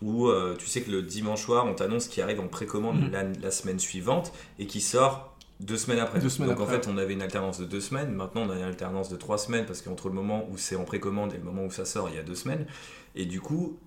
où 0.00 0.30
tu 0.60 0.68
sais 0.68 0.82
que 0.82 0.92
le 0.92 1.02
dimanche 1.02 1.42
soir, 1.42 1.66
on 1.66 1.74
t'annonce 1.74 2.06
qu'il 2.06 2.22
arrive 2.22 2.38
en 2.38 2.46
précommande 2.46 3.00
mm. 3.00 3.10
la, 3.10 3.24
la, 3.24 3.50
semaine 3.50 3.80
suivante 3.80 4.32
et 4.60 4.66
qui 4.66 4.80
sort 4.80 5.35
deux 5.60 5.76
semaines 5.76 6.00
après. 6.00 6.20
Donc 6.20 6.60
en 6.60 6.66
fait, 6.66 6.86
on 6.88 6.98
avait 6.98 7.14
une 7.14 7.22
alternance 7.22 7.58
de 7.58 7.64
deux 7.64 7.80
semaines. 7.80 8.12
Maintenant, 8.12 8.42
on 8.42 8.50
a 8.50 8.56
une 8.56 8.62
alternance 8.62 9.08
de 9.08 9.16
trois 9.16 9.38
semaines 9.38 9.66
parce 9.66 9.82
qu'entre 9.82 10.08
le 10.08 10.14
moment 10.14 10.46
où 10.50 10.58
c'est 10.58 10.76
en 10.76 10.84
précommande 10.84 11.32
et 11.32 11.38
le 11.38 11.44
moment 11.44 11.64
où 11.64 11.70
ça 11.70 11.84
sort, 11.84 12.08
il 12.08 12.16
y 12.16 12.18
a 12.18 12.22
deux 12.22 12.34
semaines. 12.34 12.66
Et 13.14 13.24
du 13.24 13.40
coup, 13.40 13.78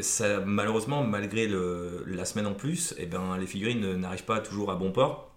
ça, 0.00 0.40
malheureusement, 0.40 1.04
malgré 1.04 1.46
le, 1.46 2.04
la 2.06 2.24
semaine 2.24 2.46
en 2.46 2.54
plus, 2.54 2.94
eh 2.98 3.06
ben, 3.06 3.36
les 3.38 3.46
figurines 3.46 3.96
n'arrivent 3.96 4.24
pas 4.24 4.40
toujours 4.40 4.70
à 4.70 4.76
bon 4.76 4.92
port. 4.92 5.30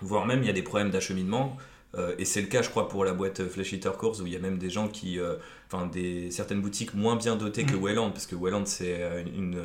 Voire 0.00 0.26
même, 0.26 0.40
il 0.42 0.46
y 0.46 0.50
a 0.50 0.54
des 0.54 0.62
problèmes 0.62 0.90
d'acheminement. 0.90 1.56
Euh, 1.96 2.14
et 2.18 2.24
c'est 2.24 2.40
le 2.40 2.48
cas, 2.48 2.62
je 2.62 2.70
crois, 2.70 2.88
pour 2.88 3.04
la 3.04 3.12
boîte 3.12 3.46
Flash 3.48 3.72
Eater 3.72 3.96
Course 3.96 4.20
où 4.20 4.26
il 4.26 4.32
y 4.32 4.36
a 4.36 4.40
même 4.40 4.58
des 4.58 4.70
gens 4.70 4.88
qui, 4.88 5.18
euh, 5.18 5.36
enfin, 5.70 5.86
des 5.86 6.30
certaines 6.30 6.60
boutiques 6.60 6.94
moins 6.94 7.16
bien 7.16 7.36
dotées 7.36 7.64
que 7.64 7.76
mm. 7.76 7.84
Welland, 7.84 8.10
parce 8.10 8.26
que 8.26 8.36
Welland 8.36 8.66
c'est 8.66 9.02
euh, 9.02 9.22
une, 9.36 9.60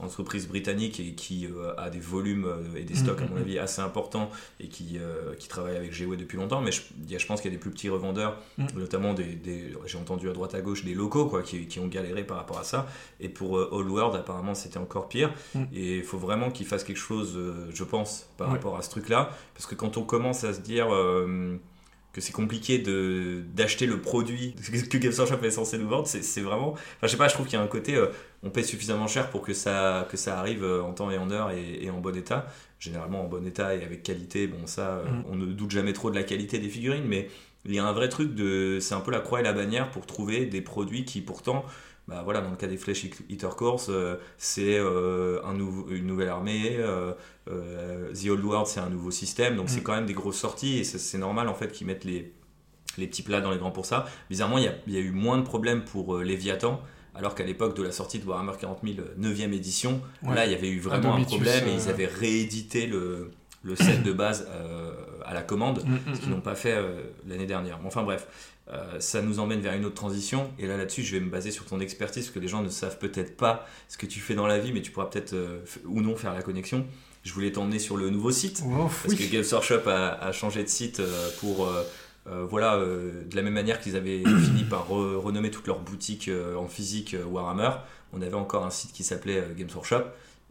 entreprise 0.00 0.48
britannique 0.48 0.98
et 0.98 1.14
qui 1.14 1.48
a 1.78 1.88
des 1.88 2.00
volumes 2.00 2.46
et 2.76 2.82
des 2.82 2.96
stocks, 2.96 3.20
à 3.20 3.24
mon 3.24 3.36
mm, 3.36 3.38
mm, 3.38 3.42
avis, 3.42 3.58
assez 3.58 3.80
importants 3.80 4.28
et 4.60 4.66
qui, 4.66 4.98
qui 5.38 5.48
travaille 5.48 5.76
avec 5.76 5.92
GW 5.92 6.16
depuis 6.16 6.36
longtemps. 6.36 6.60
Mais 6.60 6.72
je, 6.72 6.82
je 7.08 7.26
pense 7.26 7.40
qu'il 7.40 7.50
y 7.50 7.54
a 7.54 7.56
des 7.56 7.60
plus 7.60 7.70
petits 7.70 7.88
revendeurs, 7.88 8.36
notamment 8.74 9.14
des, 9.14 9.38
j'ai 9.86 9.96
entendu 9.96 10.28
à 10.28 10.32
droite 10.32 10.54
à 10.54 10.60
gauche 10.60 10.84
des 10.84 10.94
locaux 10.94 11.26
quoi, 11.26 11.42
qui, 11.42 11.66
qui, 11.68 11.78
ont 11.78 11.86
galéré 11.86 12.24
par 12.24 12.36
rapport 12.36 12.58
à 12.58 12.64
ça. 12.64 12.86
Et 13.20 13.28
pour 13.28 13.58
All 13.58 13.88
World, 13.88 14.16
apparemment, 14.16 14.54
c'était 14.54 14.78
encore 14.78 15.08
pire. 15.08 15.32
Et 15.72 15.98
il 15.98 16.02
faut 16.02 16.18
vraiment 16.18 16.50
qu'ils 16.50 16.66
fassent 16.66 16.84
quelque 16.84 16.96
chose, 16.96 17.38
je 17.72 17.84
pense, 17.84 18.28
par 18.36 18.50
rapport 18.50 18.76
à 18.76 18.82
ce 18.82 18.90
truc-là, 18.90 19.30
parce 19.54 19.64
que 19.64 19.76
quand 19.76 19.96
on 19.96 20.02
commence 20.02 20.44
à 20.44 20.52
se 20.52 20.60
dire 20.60 20.88
que 22.14 22.20
c'est 22.20 22.32
compliqué 22.32 22.78
de 22.78 23.42
d'acheter 23.54 23.86
le 23.86 24.00
produit 24.00 24.54
que 24.90 24.96
Games 24.96 25.12
Workshop 25.18 25.44
est 25.44 25.50
censé 25.50 25.76
nous 25.76 25.88
vendre 25.88 26.06
c'est 26.06 26.40
vraiment 26.40 26.72
enfin 26.72 26.86
je 27.02 27.08
sais 27.08 27.16
pas 27.16 27.28
je 27.28 27.34
trouve 27.34 27.46
qu'il 27.46 27.58
y 27.58 27.60
a 27.60 27.64
un 27.64 27.68
côté 27.68 27.96
euh, 27.96 28.06
on 28.42 28.50
paye 28.50 28.64
suffisamment 28.64 29.08
cher 29.08 29.28
pour 29.30 29.42
que 29.42 29.52
ça 29.52 30.06
que 30.10 30.16
ça 30.16 30.38
arrive 30.38 30.64
euh, 30.64 30.82
en 30.82 30.92
temps 30.92 31.10
et 31.10 31.18
en 31.18 31.30
heure 31.30 31.50
et, 31.50 31.90
en 31.90 32.00
bon 32.00 32.16
état 32.16 32.46
généralement 32.78 33.22
en 33.22 33.28
bon 33.28 33.44
état 33.44 33.74
et 33.74 33.84
avec 33.84 34.04
qualité 34.04 34.46
bon 34.46 34.66
ça 34.66 34.98
euh, 34.98 35.04
mm. 35.04 35.24
on 35.28 35.34
ne 35.34 35.46
doute 35.46 35.72
jamais 35.72 35.92
trop 35.92 36.08
de 36.08 36.14
la 36.14 36.22
qualité 36.22 36.58
des 36.58 36.68
figurines 36.68 37.04
mais 37.04 37.28
il 37.66 37.74
y 37.74 37.80
a 37.80 37.84
un 37.84 37.92
vrai 37.92 38.08
truc 38.08 38.34
de 38.34 38.78
c'est 38.80 38.94
un 38.94 39.00
peu 39.00 39.10
la 39.10 39.20
croix 39.20 39.40
et 39.40 39.42
la 39.42 39.52
bannière 39.52 39.90
pour 39.90 40.06
trouver 40.06 40.46
des 40.46 40.60
produits 40.60 41.04
qui 41.04 41.20
pourtant 41.20 41.64
bah 42.06 42.22
voilà, 42.22 42.40
dans 42.40 42.50
le 42.50 42.56
cas 42.56 42.66
des 42.66 42.76
Flash 42.76 43.06
Eater 43.30 43.56
Course, 43.56 43.90
c'est 44.36 44.78
un 44.78 45.58
une 45.88 46.06
nouvelle 46.06 46.28
armée, 46.28 46.78
euh, 47.48 48.12
The 48.12 48.28
Old 48.28 48.44
World, 48.44 48.66
c'est 48.66 48.80
un 48.80 48.88
nouveau 48.88 49.10
système, 49.10 49.56
donc 49.56 49.68
c'est 49.68 49.80
mm. 49.80 49.84
quand 49.84 49.94
même 49.94 50.06
des 50.06 50.14
grosses 50.14 50.38
sorties 50.38 50.78
et 50.78 50.84
c'est 50.84 51.18
normal 51.18 51.48
en 51.48 51.54
fait 51.54 51.72
qu'ils 51.72 51.86
mettent 51.86 52.04
les, 52.04 52.32
les 52.96 53.06
petits 53.06 53.22
plats 53.22 53.40
dans 53.40 53.50
les 53.50 53.58
grands 53.58 53.70
pour 53.70 53.86
ça. 53.86 54.06
Bizarrement, 54.30 54.58
il 54.58 54.64
y, 54.64 54.96
a, 54.96 55.00
eu 55.00 55.10
moins 55.10 55.36
de 55.38 55.42
problèmes 55.42 55.84
pour 55.84 56.16
euh, 56.16 56.22
Léviathan. 56.22 56.80
Alors 57.16 57.36
qu'à 57.36 57.44
l'époque 57.44 57.76
de 57.76 57.82
la 57.82 57.92
sortie 57.92 58.18
de 58.18 58.26
Warhammer 58.26 58.54
40 58.58 58.80
000 58.82 58.96
9e 59.20 59.52
édition, 59.52 60.00
là 60.24 60.46
il 60.46 60.52
y 60.52 60.54
avait 60.54 60.68
eu 60.68 60.80
vraiment 60.80 61.14
un 61.14 61.22
problème 61.22 61.68
et 61.68 61.74
ils 61.74 61.88
euh, 61.88 61.90
avaient 61.90 62.06
réédité 62.06 62.88
le, 62.88 63.30
le 63.62 63.76
set 63.76 64.02
de 64.02 64.12
base 64.12 64.48
à 65.24 65.32
la 65.32 65.42
commande, 65.42 65.84
mm, 65.84 65.92
mm, 65.92 66.14
ce 66.14 66.20
qu'ils 66.20 66.30
n'ont 66.30 66.40
pas 66.40 66.56
fait 66.56 66.76
l'année 67.28 67.46
dernière. 67.46 67.78
Enfin 67.84 68.02
bref, 68.02 68.26
ça 68.98 69.20
nous 69.20 69.40
emmène 69.40 69.60
vers 69.60 69.74
une 69.74 69.84
autre 69.84 69.94
transition. 69.94 70.50
Et 70.58 70.66
là, 70.66 70.76
là-dessus, 70.76 71.02
je 71.02 71.16
vais 71.16 71.20
me 71.20 71.30
baser 71.30 71.50
sur 71.50 71.66
ton 71.66 71.80
expertise, 71.80 72.24
parce 72.24 72.34
que 72.34 72.40
les 72.40 72.48
gens 72.48 72.62
ne 72.62 72.68
savent 72.68 72.98
peut-être 72.98 73.36
pas 73.36 73.66
ce 73.88 73.98
que 73.98 74.06
tu 74.06 74.20
fais 74.20 74.34
dans 74.34 74.46
la 74.46 74.58
vie, 74.58 74.72
mais 74.72 74.82
tu 74.82 74.90
pourras 74.90 75.06
peut-être 75.06 75.34
ou 75.84 76.00
non 76.00 76.16
faire 76.16 76.32
la 76.32 76.42
connexion 76.42 76.86
je 77.24 77.32
voulais 77.32 77.50
t'emmener 77.50 77.78
sur 77.78 77.96
le 77.96 78.10
nouveau 78.10 78.30
site. 78.30 78.62
parce 79.02 79.14
que 79.14 79.32
Games 79.32 79.44
Workshop 79.50 79.88
a, 79.88 80.32
changé 80.32 80.62
de 80.62 80.68
site 80.68 81.00
euh, 81.00 81.30
pour. 81.40 81.66
Euh, 81.66 81.82
euh, 82.26 82.46
voilà, 82.48 82.78
de 82.78 83.36
la 83.36 83.42
même 83.42 83.52
manière 83.52 83.82
qu'ils 83.82 83.96
avaient 83.96 84.20
fini 84.44 84.64
par 84.64 84.88
renommer 84.88 85.50
toutes 85.50 85.66
leurs 85.66 85.80
boutiques 85.80 86.30
en 86.56 86.68
physique 86.68 87.14
Warhammer, 87.30 87.68
on 88.14 88.22
avait 88.22 88.32
encore 88.32 88.64
un 88.64 88.70
site 88.70 88.92
qui 88.92 89.04
s'appelait 89.04 89.44
Games 89.54 89.68
Workshop. 89.74 90.04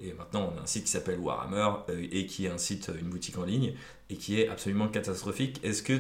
Et 0.04 0.14
maintenant, 0.14 0.52
on 0.54 0.60
a 0.60 0.64
un 0.64 0.66
site 0.66 0.84
qui 0.86 0.92
s'appelle 0.92 1.20
Warhammer 1.20 1.70
et 2.12 2.26
qui 2.26 2.46
est 2.46 2.50
un 2.50 2.58
site, 2.58 2.92
une 3.00 3.10
boutique 3.10 3.38
en 3.38 3.46
ligne 3.46 3.74
et 4.10 4.16
qui 4.16 4.40
est 4.40 4.48
absolument 4.48 4.88
catastrophique. 4.88 5.60
Est-ce 5.64 5.82
que, 5.82 5.94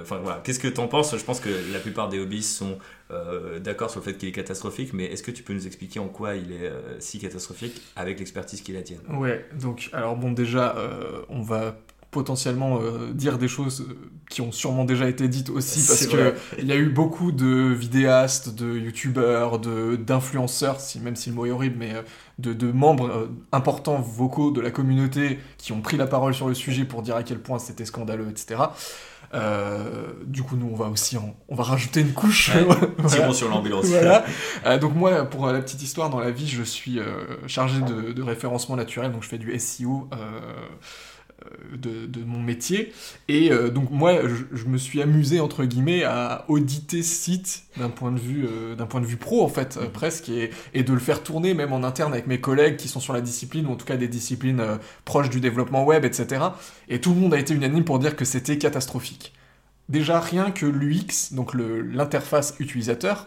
enfin 0.00 0.18
voilà, 0.18 0.40
qu'est-ce 0.42 0.58
que 0.58 0.68
tu 0.68 0.80
en 0.80 0.88
penses? 0.88 1.16
Je 1.16 1.24
pense 1.24 1.40
que 1.40 1.50
la 1.72 1.78
plupart 1.78 2.08
des 2.08 2.18
hobbies 2.18 2.42
sont 2.42 2.78
euh, 3.10 3.58
d'accord 3.60 3.90
sur 3.90 4.00
le 4.00 4.04
fait 4.04 4.14
qu'il 4.14 4.28
est 4.28 4.32
catastrophique, 4.32 4.92
mais 4.92 5.04
est-ce 5.04 5.22
que 5.22 5.30
tu 5.30 5.42
peux 5.42 5.52
nous 5.52 5.66
expliquer 5.66 6.00
en 6.00 6.08
quoi 6.08 6.34
il 6.34 6.52
est 6.52 6.66
euh, 6.66 6.98
si 6.98 7.18
catastrophique 7.18 7.80
avec 7.94 8.18
l'expertise 8.18 8.62
qu'il 8.62 8.76
a 8.76 8.82
tienne 8.82 9.00
Ouais, 9.10 9.46
donc 9.60 9.90
alors 9.92 10.16
bon 10.16 10.32
déjà, 10.32 10.76
euh, 10.76 11.22
on 11.28 11.42
va 11.42 11.76
potentiellement 12.12 12.78
dire 13.12 13.38
des 13.38 13.48
choses 13.48 13.88
qui 14.30 14.40
ont 14.40 14.52
sûrement 14.52 14.84
déjà 14.84 15.08
été 15.08 15.26
dites 15.26 15.50
aussi 15.50 15.84
parce 15.86 16.06
que 16.06 16.34
il 16.58 16.66
y 16.66 16.72
a 16.72 16.76
eu 16.76 16.88
beaucoup 16.88 17.32
de 17.32 17.72
vidéastes, 17.72 18.54
de 18.54 18.78
youtubeurs, 18.78 19.58
de 19.58 19.96
d'influenceurs, 19.96 20.80
si, 20.80 21.00
même 21.00 21.16
si 21.16 21.30
le 21.30 21.34
mot 21.34 21.46
est 21.46 21.50
horrible, 21.50 21.76
mais 21.78 21.92
de, 22.38 22.52
de, 22.52 22.70
membres 22.70 23.28
importants 23.50 24.00
vocaux 24.00 24.50
de 24.50 24.60
la 24.60 24.70
communauté 24.70 25.38
qui 25.58 25.72
ont 25.72 25.80
pris 25.80 25.96
la 25.96 26.06
parole 26.06 26.34
sur 26.34 26.48
le 26.48 26.54
sujet 26.54 26.84
pour 26.84 27.02
dire 27.02 27.16
à 27.16 27.24
quel 27.24 27.40
point 27.40 27.58
c'était 27.58 27.84
scandaleux, 27.84 28.28
etc. 28.30 28.60
Euh, 29.34 30.12
du 30.26 30.42
coup, 30.42 30.56
nous, 30.56 30.68
on 30.70 30.76
va 30.76 30.86
aussi 30.86 31.16
on 31.16 31.54
va 31.54 31.64
rajouter 31.64 32.00
une 32.00 32.12
couche. 32.12 32.50
Tirons 33.08 33.32
sur 33.32 33.48
l'ambulance. 33.48 33.86
voilà. 33.86 34.24
Euh, 34.66 34.78
donc 34.78 34.94
moi, 34.94 35.24
pour 35.24 35.46
la 35.46 35.60
petite 35.60 35.82
histoire, 35.82 36.10
dans 36.10 36.20
la 36.20 36.30
vie, 36.30 36.48
je 36.48 36.62
suis 36.62 36.98
euh, 36.98 37.04
chargé 37.46 37.80
de, 37.80 38.12
de, 38.12 38.22
référencement 38.22 38.76
naturel, 38.76 39.12
donc 39.12 39.22
je 39.22 39.28
fais 39.28 39.38
du 39.38 39.58
SEO 39.58 40.08
de, 41.76 42.24
mon 42.24 42.40
métier. 42.40 42.92
Et 43.28 43.50
euh, 43.50 43.70
donc 43.70 43.90
moi, 43.90 44.20
je, 44.52 44.64
me 44.66 44.78
suis 44.78 45.02
amusé, 45.02 45.40
entre 45.40 45.64
guillemets, 45.64 46.04
à 46.04 46.44
auditer 46.48 47.02
ce 47.02 47.14
site 47.14 47.64
d'un 47.76 47.88
point, 47.88 48.12
de 48.12 48.18
vue, 48.18 48.46
euh, 48.46 48.74
d'un 48.74 48.86
point 48.86 49.00
de 49.00 49.06
vue 49.06 49.16
pro, 49.16 49.42
en 49.42 49.48
fait, 49.48 49.76
euh, 49.76 49.88
presque, 49.88 50.28
et, 50.28 50.50
et, 50.74 50.82
de 50.82 50.92
le 50.92 51.00
faire 51.00 51.22
tourner 51.22 51.54
même 51.54 51.72
en 51.72 51.82
interne 51.82 52.12
avec 52.12 52.26
mes 52.26 52.40
collègues 52.40 52.76
qui 52.76 52.88
sont 52.88 53.00
sur 53.00 53.12
la 53.12 53.20
discipline, 53.20 53.66
ou 53.66 53.72
en 53.72 53.76
tout 53.76 53.86
cas 53.86 53.96
des 53.96 54.08
disciplines 54.08 54.62
proches 55.04 55.30
du 55.30 55.40
développement 55.40 55.84
web, 55.84 56.04
etc. 56.04 56.42
Et 56.88 57.00
tout 57.00 57.10
le 57.10 57.20
monde 57.20 57.34
a 57.34 57.38
été 57.38 57.54
unanime 57.54 57.84
pour 57.84 57.98
dire 57.98 58.16
que 58.16 58.24
c'était 58.24 58.58
catastrophique. 58.58 59.32
Déjà, 59.88 60.20
rien 60.20 60.50
que 60.50 60.66
l'UX, 60.66 61.32
donc 61.32 61.54
l'interface 61.54 62.54
utilisateur, 62.60 63.26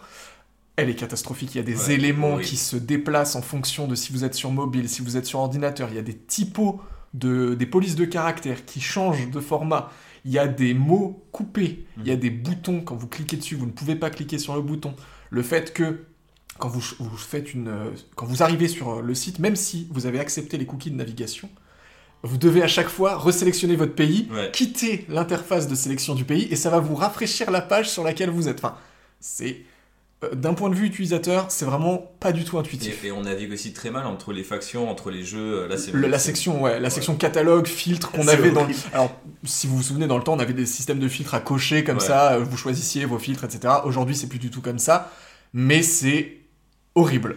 elle 0.76 0.90
est 0.90 0.94
catastrophique. 0.94 1.54
Il 1.54 1.58
y 1.58 1.60
a 1.60 1.64
des 1.64 1.92
éléments 1.92 2.38
qui 2.38 2.56
se 2.56 2.76
déplacent 2.76 3.36
en 3.36 3.42
fonction 3.42 3.86
de 3.86 3.94
si 3.94 4.12
vous 4.12 4.24
êtes 4.24 4.34
sur 4.34 4.50
mobile, 4.50 4.88
si 4.88 5.02
vous 5.02 5.16
êtes 5.16 5.26
sur 5.26 5.40
ordinateur. 5.40 5.88
Il 5.90 5.96
y 5.96 5.98
a 5.98 6.02
des 6.02 6.16
typos 6.16 6.80
des 7.16 7.66
polices 7.66 7.96
de 7.96 8.04
caractère 8.04 8.64
qui 8.64 8.80
changent 8.80 9.30
de 9.30 9.40
format. 9.40 9.90
Il 10.24 10.32
y 10.32 10.38
a 10.38 10.48
des 10.48 10.74
mots 10.74 11.24
coupés, 11.32 11.86
il 11.98 12.06
y 12.06 12.10
a 12.10 12.14
mhm. 12.14 12.20
des 12.20 12.30
boutons, 12.30 12.80
quand 12.80 12.96
vous 12.96 13.06
cliquez 13.06 13.36
dessus, 13.36 13.54
vous 13.54 13.66
ne 13.66 13.70
pouvez 13.70 13.94
pas 13.94 14.10
cliquer 14.10 14.38
sur 14.38 14.56
le 14.56 14.62
bouton. 14.62 14.94
Le 15.30 15.42
fait 15.42 15.72
que 15.72 16.04
quand 16.58 16.68
vous, 16.68 16.80
faites 16.80 17.54
une, 17.54 17.72
quand 18.14 18.26
vous 18.26 18.42
arrivez 18.42 18.68
sur 18.68 19.02
le 19.02 19.14
site, 19.14 19.38
même 19.38 19.56
si 19.56 19.86
vous 19.90 20.06
avez 20.06 20.18
accepté 20.18 20.56
les 20.56 20.66
cookies 20.66 20.90
de 20.90 20.96
navigation, 20.96 21.48
vous 22.22 22.38
devez 22.38 22.62
à 22.62 22.66
chaque 22.66 22.88
fois 22.88 23.16
resélectionner 23.16 23.76
votre 23.76 23.94
pays, 23.94 24.28
quitter 24.52 25.06
l'interface 25.08 25.68
de 25.68 25.74
sélection 25.74 26.14
du 26.14 26.24
pays, 26.24 26.48
et 26.50 26.56
ça 26.56 26.70
va 26.70 26.80
vous 26.80 26.94
rafraîchir 26.94 27.50
la 27.50 27.60
page 27.60 27.90
sur 27.90 28.02
laquelle 28.02 28.30
vous 28.30 28.48
êtes. 28.48 28.64
Enfin, 28.64 28.76
c'est 29.20 29.64
d'un 30.34 30.54
point 30.54 30.70
de 30.70 30.74
vue 30.74 30.86
utilisateur, 30.86 31.46
c'est 31.48 31.64
vraiment 31.64 31.98
pas 32.20 32.32
du 32.32 32.44
tout 32.44 32.58
intuitif. 32.58 33.04
Et, 33.04 33.12
on 33.12 33.22
navigue 33.22 33.52
aussi 33.52 33.72
très 33.72 33.90
mal 33.90 34.06
entre 34.06 34.32
les 34.32 34.44
factions, 34.44 34.90
entre 34.90 35.10
les 35.10 35.22
jeux. 35.22 35.64
Euh, 35.64 35.68
là, 35.68 35.76
c'est 35.76 35.92
la 35.92 36.18
section, 36.18 36.62
ouais, 36.62 36.80
la 36.80 36.90
section 36.90 37.16
catalogue, 37.16 37.66
filtre 37.66 38.10
qu'on 38.10 38.28
avait 38.28 38.50
dans. 38.50 38.66
Alors, 38.92 39.14
si 39.44 39.66
vous 39.66 39.76
vous 39.76 39.82
souvenez, 39.82 40.06
dans 40.06 40.18
le 40.18 40.24
temps, 40.24 40.34
on 40.34 40.38
avait 40.38 40.52
des 40.52 40.66
systèmes 40.66 40.98
de 40.98 41.08
filtres 41.08 41.34
à 41.34 41.40
cocher 41.40 41.84
comme 41.84 42.00
ça. 42.00 42.34
Euh, 42.34 42.38
vous 42.40 42.56
choisissiez 42.56 43.04
vos 43.04 43.18
filtres, 43.18 43.44
etc. 43.44 43.74
Aujourd'hui, 43.84 44.16
c'est 44.16 44.28
plus 44.28 44.38
du 44.38 44.50
tout 44.50 44.60
comme 44.60 44.78
ça, 44.78 45.12
mais 45.52 45.82
c'est 45.82 46.38
horrible. 46.94 47.36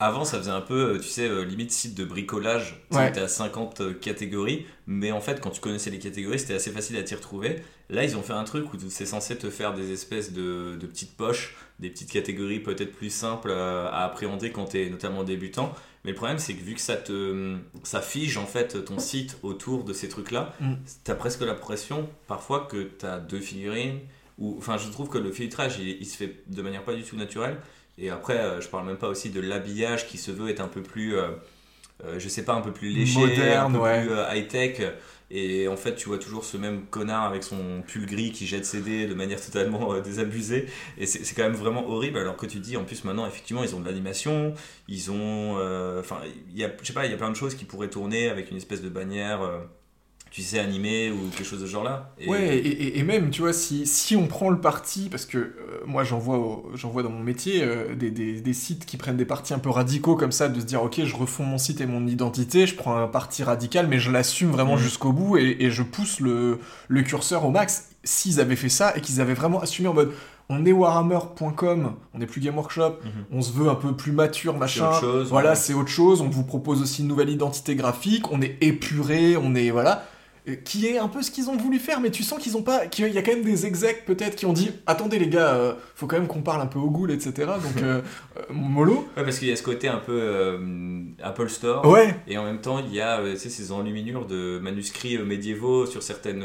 Avant, 0.00 0.24
ça 0.24 0.38
faisait 0.38 0.50
un 0.50 0.60
peu, 0.60 0.98
tu 1.02 1.08
sais, 1.08 1.28
limite 1.44 1.72
site 1.72 1.96
de 1.96 2.04
bricolage. 2.04 2.76
Tu 2.92 2.98
étais 3.04 3.20
à 3.20 3.28
50 3.28 3.98
catégories, 4.00 4.64
mais 4.86 5.10
en 5.10 5.20
fait, 5.20 5.40
quand 5.40 5.50
tu 5.50 5.60
connaissais 5.60 5.90
les 5.90 5.98
catégories, 5.98 6.38
c'était 6.38 6.54
assez 6.54 6.70
facile 6.70 6.96
à 6.96 7.02
t'y 7.02 7.16
retrouver. 7.16 7.62
Là, 7.90 8.04
ils 8.04 8.16
ont 8.16 8.22
fait 8.22 8.32
un 8.32 8.44
truc 8.44 8.72
où 8.72 8.76
c'est 8.90 9.06
censé 9.06 9.36
te 9.36 9.50
faire 9.50 9.74
des 9.74 9.92
espèces 9.92 10.32
de, 10.32 10.76
de 10.76 10.86
petites 10.86 11.16
poches 11.16 11.56
des 11.78 11.90
petites 11.90 12.10
catégories 12.10 12.60
peut-être 12.60 12.92
plus 12.92 13.10
simples 13.10 13.50
à, 13.50 14.04
appréhender 14.04 14.50
quand 14.50 14.66
tu 14.66 14.80
es 14.80 14.90
notamment 14.90 15.24
débutant. 15.24 15.72
Mais 16.04 16.12
le 16.12 16.16
problème, 16.16 16.38
c'est 16.38 16.54
que 16.54 16.62
vu 16.62 16.74
que 16.74 16.80
ça 16.80 16.96
te 16.96 17.56
ça 17.82 18.00
fige 18.00 18.36
en 18.36 18.46
fait 18.46 18.84
ton 18.84 18.98
site 18.98 19.38
autour 19.42 19.84
de 19.84 19.92
ces 19.92 20.08
trucs-là, 20.08 20.54
mm. 20.60 20.74
tu 21.04 21.10
as 21.10 21.14
presque 21.14 21.42
l'impression 21.42 22.08
parfois 22.26 22.66
que 22.70 22.90
tu 22.98 23.06
as 23.06 23.18
deux 23.18 23.40
figurines. 23.40 24.00
Ou, 24.38 24.54
enfin, 24.58 24.76
je 24.78 24.88
trouve 24.88 25.08
que 25.08 25.18
le 25.18 25.32
filtrage, 25.32 25.78
il, 25.80 26.06
se 26.06 26.16
fait 26.16 26.44
de 26.46 26.62
manière 26.62 26.84
pas 26.84 26.94
du 26.94 27.02
tout 27.02 27.16
naturelle. 27.16 27.56
Et 27.98 28.10
après, 28.10 28.38
euh, 28.38 28.60
je 28.60 28.68
parle 28.68 28.86
même 28.86 28.96
pas 28.96 29.08
aussi 29.08 29.30
de 29.30 29.40
l'habillage 29.40 30.06
qui 30.06 30.16
se 30.16 30.30
veut 30.30 30.48
être 30.48 30.60
un 30.60 30.68
peu 30.68 30.80
plus, 30.80 31.16
euh, 31.16 31.30
euh, 32.04 32.20
je 32.20 32.28
sais 32.28 32.44
pas, 32.44 32.54
un 32.54 32.60
peu 32.60 32.72
plus 32.72 32.90
léger, 32.90 33.18
Moderne, 33.18 33.74
un 33.74 33.78
peu 33.78 34.06
plus 34.06 34.38
high-tech. 34.38 34.92
Et 35.30 35.68
en 35.68 35.76
fait, 35.76 35.94
tu 35.94 36.08
vois 36.08 36.18
toujours 36.18 36.44
ce 36.44 36.56
même 36.56 36.86
connard 36.86 37.24
avec 37.24 37.42
son 37.44 37.82
pull 37.86 38.06
gris 38.06 38.32
qui 38.32 38.46
jette 38.46 38.64
ses 38.64 38.80
dés 38.80 39.06
de 39.06 39.14
manière 39.14 39.40
totalement 39.40 39.92
euh, 39.92 40.00
désabusée. 40.00 40.66
Et 40.96 41.06
c'est 41.06 41.34
quand 41.34 41.42
même 41.42 41.52
vraiment 41.52 41.88
horrible. 41.88 42.18
Alors 42.18 42.36
que 42.36 42.46
tu 42.46 42.60
dis, 42.60 42.76
en 42.76 42.84
plus, 42.84 43.04
maintenant, 43.04 43.26
effectivement, 43.26 43.62
ils 43.62 43.74
ont 43.74 43.80
de 43.80 43.86
l'animation. 43.86 44.54
Ils 44.88 45.10
ont. 45.10 45.58
Euh, 45.58 46.00
enfin, 46.00 46.20
il 46.50 46.58
y 46.58 46.64
a, 46.64 46.72
je 46.80 46.86
sais 46.86 46.92
pas, 46.94 47.04
il 47.06 47.10
y 47.10 47.14
a 47.14 47.18
plein 47.18 47.30
de 47.30 47.36
choses 47.36 47.54
qui 47.54 47.64
pourraient 47.66 47.90
tourner 47.90 48.28
avec 48.30 48.50
une 48.50 48.56
espèce 48.56 48.80
de 48.82 48.88
bannière. 48.88 49.40
Tu 50.38 50.44
sais, 50.44 50.60
animé 50.60 51.10
ou 51.10 51.16
quelque 51.36 51.44
chose 51.44 51.60
de 51.60 51.66
ce 51.66 51.72
genre-là. 51.72 52.12
Et... 52.16 52.28
Ouais, 52.28 52.56
et, 52.58 52.96
et, 52.96 53.02
même, 53.02 53.30
tu 53.30 53.40
vois, 53.40 53.52
si, 53.52 53.88
si 53.88 54.14
on 54.14 54.28
prend 54.28 54.50
le 54.50 54.60
parti, 54.60 55.08
parce 55.10 55.26
que 55.26 55.36
euh, 55.36 55.52
moi 55.84 56.04
j'en 56.04 56.20
vois, 56.20 56.62
j'en 56.76 56.90
vois 56.90 57.02
dans 57.02 57.10
mon 57.10 57.24
métier 57.24 57.64
euh, 57.64 57.96
des, 57.96 58.12
des, 58.12 58.40
des, 58.40 58.52
sites 58.52 58.86
qui 58.86 58.96
prennent 58.96 59.16
des 59.16 59.24
partis 59.24 59.52
un 59.52 59.58
peu 59.58 59.68
radicaux 59.68 60.14
comme 60.14 60.30
ça, 60.30 60.48
de 60.48 60.60
se 60.60 60.64
dire, 60.64 60.80
ok, 60.80 61.02
je 61.02 61.16
refonds 61.16 61.42
mon 61.42 61.58
site 61.58 61.80
et 61.80 61.86
mon 61.86 62.06
identité, 62.06 62.68
je 62.68 62.76
prends 62.76 62.96
un 62.96 63.08
parti 63.08 63.42
radical, 63.42 63.88
mais 63.88 63.98
je 63.98 64.12
l'assume 64.12 64.52
vraiment 64.52 64.76
mm. 64.76 64.78
jusqu'au 64.78 65.10
bout 65.10 65.38
et, 65.38 65.72
je 65.72 65.82
pousse 65.82 66.20
le, 66.20 66.60
le 66.86 67.02
curseur 67.02 67.44
au 67.44 67.50
max. 67.50 67.88
S'ils 68.04 68.38
avaient 68.38 68.54
fait 68.54 68.68
ça 68.68 68.96
et 68.96 69.00
qu'ils 69.00 69.20
avaient 69.20 69.34
vraiment 69.34 69.60
assumé 69.60 69.88
en 69.88 69.94
mode, 69.94 70.12
on 70.48 70.64
est 70.64 70.70
Warhammer.com, 70.70 71.94
on 72.14 72.18
n'est 72.18 72.26
plus 72.26 72.40
Game 72.40 72.54
Workshop, 72.54 73.00
mhm. 73.02 73.24
on 73.32 73.42
se 73.42 73.50
veut 73.50 73.68
un 73.68 73.74
peu 73.74 73.92
plus 73.96 74.12
mature, 74.12 74.56
machin. 74.56 74.92
voilà, 75.24 75.56
c'est 75.56 75.74
autre 75.74 75.90
chose. 75.90 76.20
On 76.20 76.28
vous 76.28 76.44
propose 76.44 76.80
aussi 76.80 77.02
une 77.02 77.08
nouvelle 77.08 77.28
identité 77.28 77.74
graphique. 77.74 78.30
On 78.30 78.40
est 78.40 78.56
épuré, 78.60 79.36
on 79.36 79.56
est 79.56 79.70
voilà. 79.70 80.04
Euh, 80.48 80.54
qui 80.64 80.86
est 80.86 80.98
un 80.98 81.08
peu 81.08 81.22
ce 81.22 81.30
qu'ils 81.30 81.50
ont 81.50 81.56
voulu 81.56 81.78
faire, 81.78 82.00
mais 82.00 82.10
tu 82.10 82.22
sens 82.22 82.38
qu'ils 82.40 82.56
ont 82.56 82.62
pas, 82.62 82.86
qu'il 82.86 83.08
y 83.08 83.18
a 83.18 83.22
quand 83.22 83.32
même 83.32 83.44
des 83.44 83.66
execs 83.66 84.04
peut-être 84.04 84.36
qui 84.36 84.46
ont 84.46 84.52
dit, 84.52 84.70
attendez 84.86 85.18
les 85.18 85.28
gars, 85.28 85.54
euh, 85.54 85.74
faut 85.94 86.06
quand 86.06 86.18
même 86.18 86.28
qu'on 86.28 86.42
parle 86.42 86.60
un 86.60 86.66
peu 86.66 86.78
au 86.78 86.90
ghoul, 86.90 87.10
etc. 87.10 87.32
Donc 87.62 87.82
euh, 87.82 88.00
mollo. 88.50 89.08
Ouais, 89.16 89.24
parce 89.24 89.38
qu'il 89.38 89.48
y 89.48 89.52
a 89.52 89.56
ce 89.56 89.62
côté 89.62 89.88
un 89.88 89.98
peu 89.98 90.58
Apple 91.22 91.48
Store. 91.48 91.86
Ouais. 91.86 92.14
Et 92.26 92.38
en 92.38 92.44
même 92.44 92.60
temps, 92.60 92.78
il 92.78 92.94
y 92.94 93.00
a 93.00 93.22
ces 93.36 93.72
enluminures 93.72 94.26
de 94.26 94.58
manuscrits 94.58 95.18
médiévaux 95.18 95.86
sur 95.86 96.02
certaines, 96.02 96.44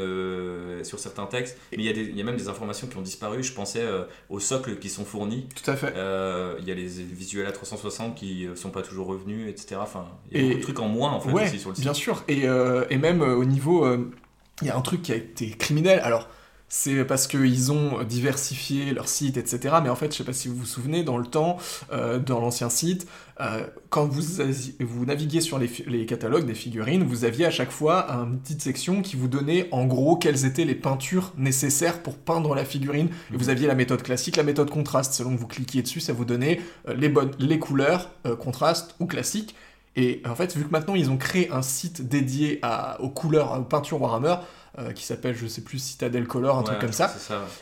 sur 0.82 0.98
certains 0.98 1.26
textes. 1.26 1.58
Mais 1.72 1.78
il 1.78 1.84
y, 1.84 1.88
a 1.88 1.92
il 1.92 2.16
y 2.16 2.20
a 2.20 2.24
même 2.24 2.36
des 2.36 2.48
informations 2.48 2.86
qui 2.86 2.96
ont 2.96 3.02
disparu. 3.02 3.42
Je 3.42 3.52
pensais 3.52 3.84
aux 4.28 4.40
socles 4.40 4.78
qui 4.78 4.88
sont 4.88 5.04
fournis. 5.04 5.46
Tout 5.54 5.70
à 5.70 5.76
fait. 5.76 5.94
il 6.60 6.68
y 6.68 6.70
a 6.70 6.74
les 6.74 6.86
visuels 6.86 7.46
à 7.46 7.52
360 7.52 8.14
qui 8.14 8.46
sont 8.54 8.70
pas 8.70 8.82
toujours 8.82 9.06
revenus, 9.06 9.48
etc. 9.48 9.76
Enfin, 9.80 10.06
il 10.30 10.40
y 10.40 10.40
a 10.40 10.48
beaucoup 10.48 10.58
de 10.58 10.62
trucs 10.62 10.80
en 10.80 10.88
moins 10.88 11.12
en 11.12 11.20
fait 11.20 11.32
aussi 11.32 11.58
sur 11.58 11.70
le 11.70 11.76
site. 11.76 11.84
Bien 11.84 11.94
sûr. 11.94 12.22
Et, 12.28 12.44
et 12.90 12.98
même 12.98 13.22
au 13.22 13.44
niveau 13.44 13.93
il 14.62 14.68
y 14.68 14.70
a 14.70 14.76
un 14.76 14.80
truc 14.82 15.02
qui 15.02 15.12
a 15.12 15.16
été 15.16 15.50
criminel. 15.50 16.00
Alors, 16.00 16.28
c'est 16.76 17.04
parce 17.04 17.28
qu'ils 17.28 17.70
ont 17.70 18.02
diversifié 18.02 18.92
leur 18.92 19.08
site, 19.08 19.36
etc. 19.36 19.76
Mais 19.82 19.90
en 19.90 19.94
fait, 19.94 20.10
je 20.10 20.18
sais 20.18 20.24
pas 20.24 20.32
si 20.32 20.48
vous 20.48 20.56
vous 20.56 20.66
souvenez, 20.66 21.04
dans 21.04 21.18
le 21.18 21.26
temps, 21.26 21.56
euh, 21.92 22.18
dans 22.18 22.40
l'ancien 22.40 22.68
site, 22.68 23.06
euh, 23.40 23.64
quand 23.90 24.06
vous, 24.06 24.22
vous 24.80 25.40
sur 25.40 25.58
les, 25.58 26.06
catalogues 26.06 26.46
des 26.46 26.54
figurines, 26.54 27.04
vous 27.04 27.24
aviez 27.24 27.46
à 27.46 27.50
chaque 27.50 27.70
fois 27.70 28.10
une 28.10 28.40
petite 28.40 28.60
section 28.60 29.02
qui 29.02 29.14
vous 29.14 29.28
donnait 29.28 29.68
en 29.70 29.84
gros 29.86 30.16
quelles 30.16 30.46
étaient 30.46 30.64
les 30.64 30.74
peintures 30.74 31.32
nécessaires 31.36 32.02
pour 32.02 32.16
peindre 32.16 32.56
la 32.56 32.64
figurine. 32.64 33.08
Et 33.32 33.36
vous 33.36 33.50
aviez 33.50 33.68
la 33.68 33.76
méthode 33.76 34.02
classique, 34.02 34.36
la 34.36 34.42
méthode 34.42 34.70
contraste. 34.70 35.12
Selon 35.12 35.36
que 35.36 35.40
vous 35.40 35.46
cliquiez 35.46 35.82
dessus, 35.82 36.00
ça 36.00 36.12
vous 36.12 36.24
donnait 36.24 36.60
euh, 36.88 37.28
les 37.38 37.58
couleurs, 37.60 38.10
contraste 38.40 38.96
ou 38.98 39.06
classique. 39.06 39.54
Et 39.96 40.22
en 40.28 40.34
fait, 40.34 40.56
vu 40.56 40.64
que 40.64 40.70
maintenant 40.70 40.94
ils 40.94 41.10
ont 41.10 41.16
créé 41.16 41.50
un 41.50 41.62
site 41.62 42.08
dédié 42.08 42.58
à, 42.62 43.00
aux 43.00 43.10
couleurs, 43.10 43.58
aux 43.58 43.62
peintures 43.62 44.00
Warhammer, 44.00 44.36
euh, 44.78 44.92
qui 44.92 45.04
s'appelle, 45.04 45.36
je 45.36 45.46
sais 45.46 45.60
plus, 45.60 45.78
Citadel 45.78 46.26
Color, 46.26 46.58
un 46.58 46.62
truc 46.64 46.80
comme 46.80 46.92
ça, 46.92 47.14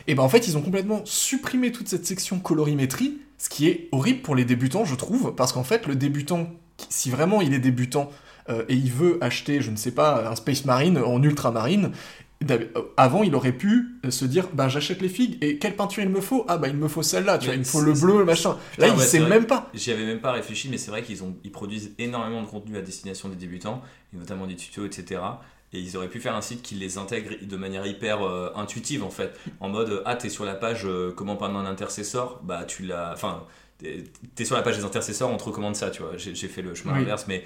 et 0.07 0.15
ben 0.15 0.23
en 0.23 0.29
fait, 0.29 0.47
ils 0.47 0.57
ont 0.57 0.61
complètement 0.61 1.01
supprimé 1.05 1.71
toute 1.71 1.87
cette 1.87 2.07
section 2.07 2.39
colorimétrie, 2.39 3.19
ce 3.37 3.49
qui 3.49 3.67
est 3.67 3.87
horrible 3.91 4.21
pour 4.21 4.33
les 4.35 4.45
débutants, 4.45 4.83
je 4.83 4.95
trouve, 4.95 5.35
parce 5.35 5.53
qu'en 5.53 5.63
fait, 5.63 5.85
le 5.85 5.95
débutant, 5.95 6.47
si 6.89 7.11
vraiment 7.11 7.41
il 7.41 7.53
est 7.53 7.59
débutant, 7.59 8.09
euh, 8.49 8.65
et 8.67 8.73
il 8.73 8.91
veut 8.91 9.19
acheter, 9.21 9.61
je 9.61 9.69
ne 9.69 9.75
sais 9.75 9.91
pas, 9.91 10.27
un 10.27 10.35
Space 10.35 10.65
Marine 10.65 10.97
en 10.97 11.21
ultramarine, 11.21 11.85
euh, 11.85 11.89
avant, 12.97 13.23
il 13.23 13.35
aurait 13.35 13.53
pu 13.53 13.99
euh, 14.05 14.11
se 14.11 14.25
dire 14.25 14.47
bah, 14.53 14.69
j'achète 14.69 15.01
les 15.01 15.09
figues 15.09 15.37
et 15.41 15.57
quelle 15.57 15.75
peinture 15.75 16.03
il 16.03 16.09
me 16.09 16.21
faut? 16.21 16.45
Ah 16.47 16.57
bah 16.57 16.67
il 16.67 16.75
me 16.75 16.87
faut 16.87 17.03
celle-là, 17.03 17.37
tu 17.37 17.45
vois, 17.45 17.55
il 17.55 17.59
me 17.59 17.65
faut 17.65 17.81
le 17.81 17.93
bleu, 17.93 18.19
le 18.19 18.25
machin. 18.25 18.57
Là, 18.77 18.87
il 18.87 18.99
sait 18.99 19.19
même 19.19 19.45
pas. 19.45 19.69
J'y 19.73 19.91
avais 19.91 20.05
même 20.05 20.21
pas 20.21 20.31
réfléchi, 20.31 20.69
mais 20.69 20.77
c'est 20.77 20.91
vrai 20.91 21.03
qu'ils 21.03 21.23
ont 21.23 21.35
ils 21.43 21.51
produisent 21.51 21.93
énormément 21.97 22.41
de 22.41 22.47
contenu 22.47 22.77
à 22.77 22.81
destination 22.81 23.29
des 23.29 23.35
débutants, 23.35 23.81
et 24.13 24.17
notamment 24.17 24.47
des 24.47 24.55
tutos, 24.55 24.85
etc. 24.85 25.21
Et 25.73 25.79
ils 25.79 25.97
auraient 25.97 26.09
pu 26.09 26.19
faire 26.19 26.35
un 26.35 26.41
site 26.41 26.61
qui 26.61 26.75
les 26.75 26.97
intègre 26.97 27.31
de 27.41 27.57
manière 27.57 27.85
hyper 27.87 28.21
euh, 28.21 28.51
intuitive 28.55 29.03
en 29.03 29.09
fait, 29.09 29.39
en 29.59 29.69
mode 29.69 30.03
ah 30.05 30.15
t'es 30.15 30.29
sur 30.29 30.45
la 30.45 30.53
page 30.53 30.87
comment 31.15 31.35
peindre 31.35 31.57
un 31.57 31.65
intercesseur, 31.65 32.41
bah 32.43 32.63
tu 32.65 32.83
l'as, 32.83 33.11
enfin 33.13 33.43
t'es 34.35 34.45
sur 34.45 34.55
la 34.55 34.61
page 34.61 34.77
des 34.77 34.83
intercesseurs, 34.83 35.29
on 35.29 35.37
te 35.37 35.43
recommande 35.43 35.75
ça, 35.75 35.89
tu 35.89 36.01
vois. 36.01 36.13
J'ai 36.17 36.47
fait 36.47 36.61
le 36.61 36.75
chemin 36.75 36.93
inverse, 36.93 37.25
mais 37.27 37.43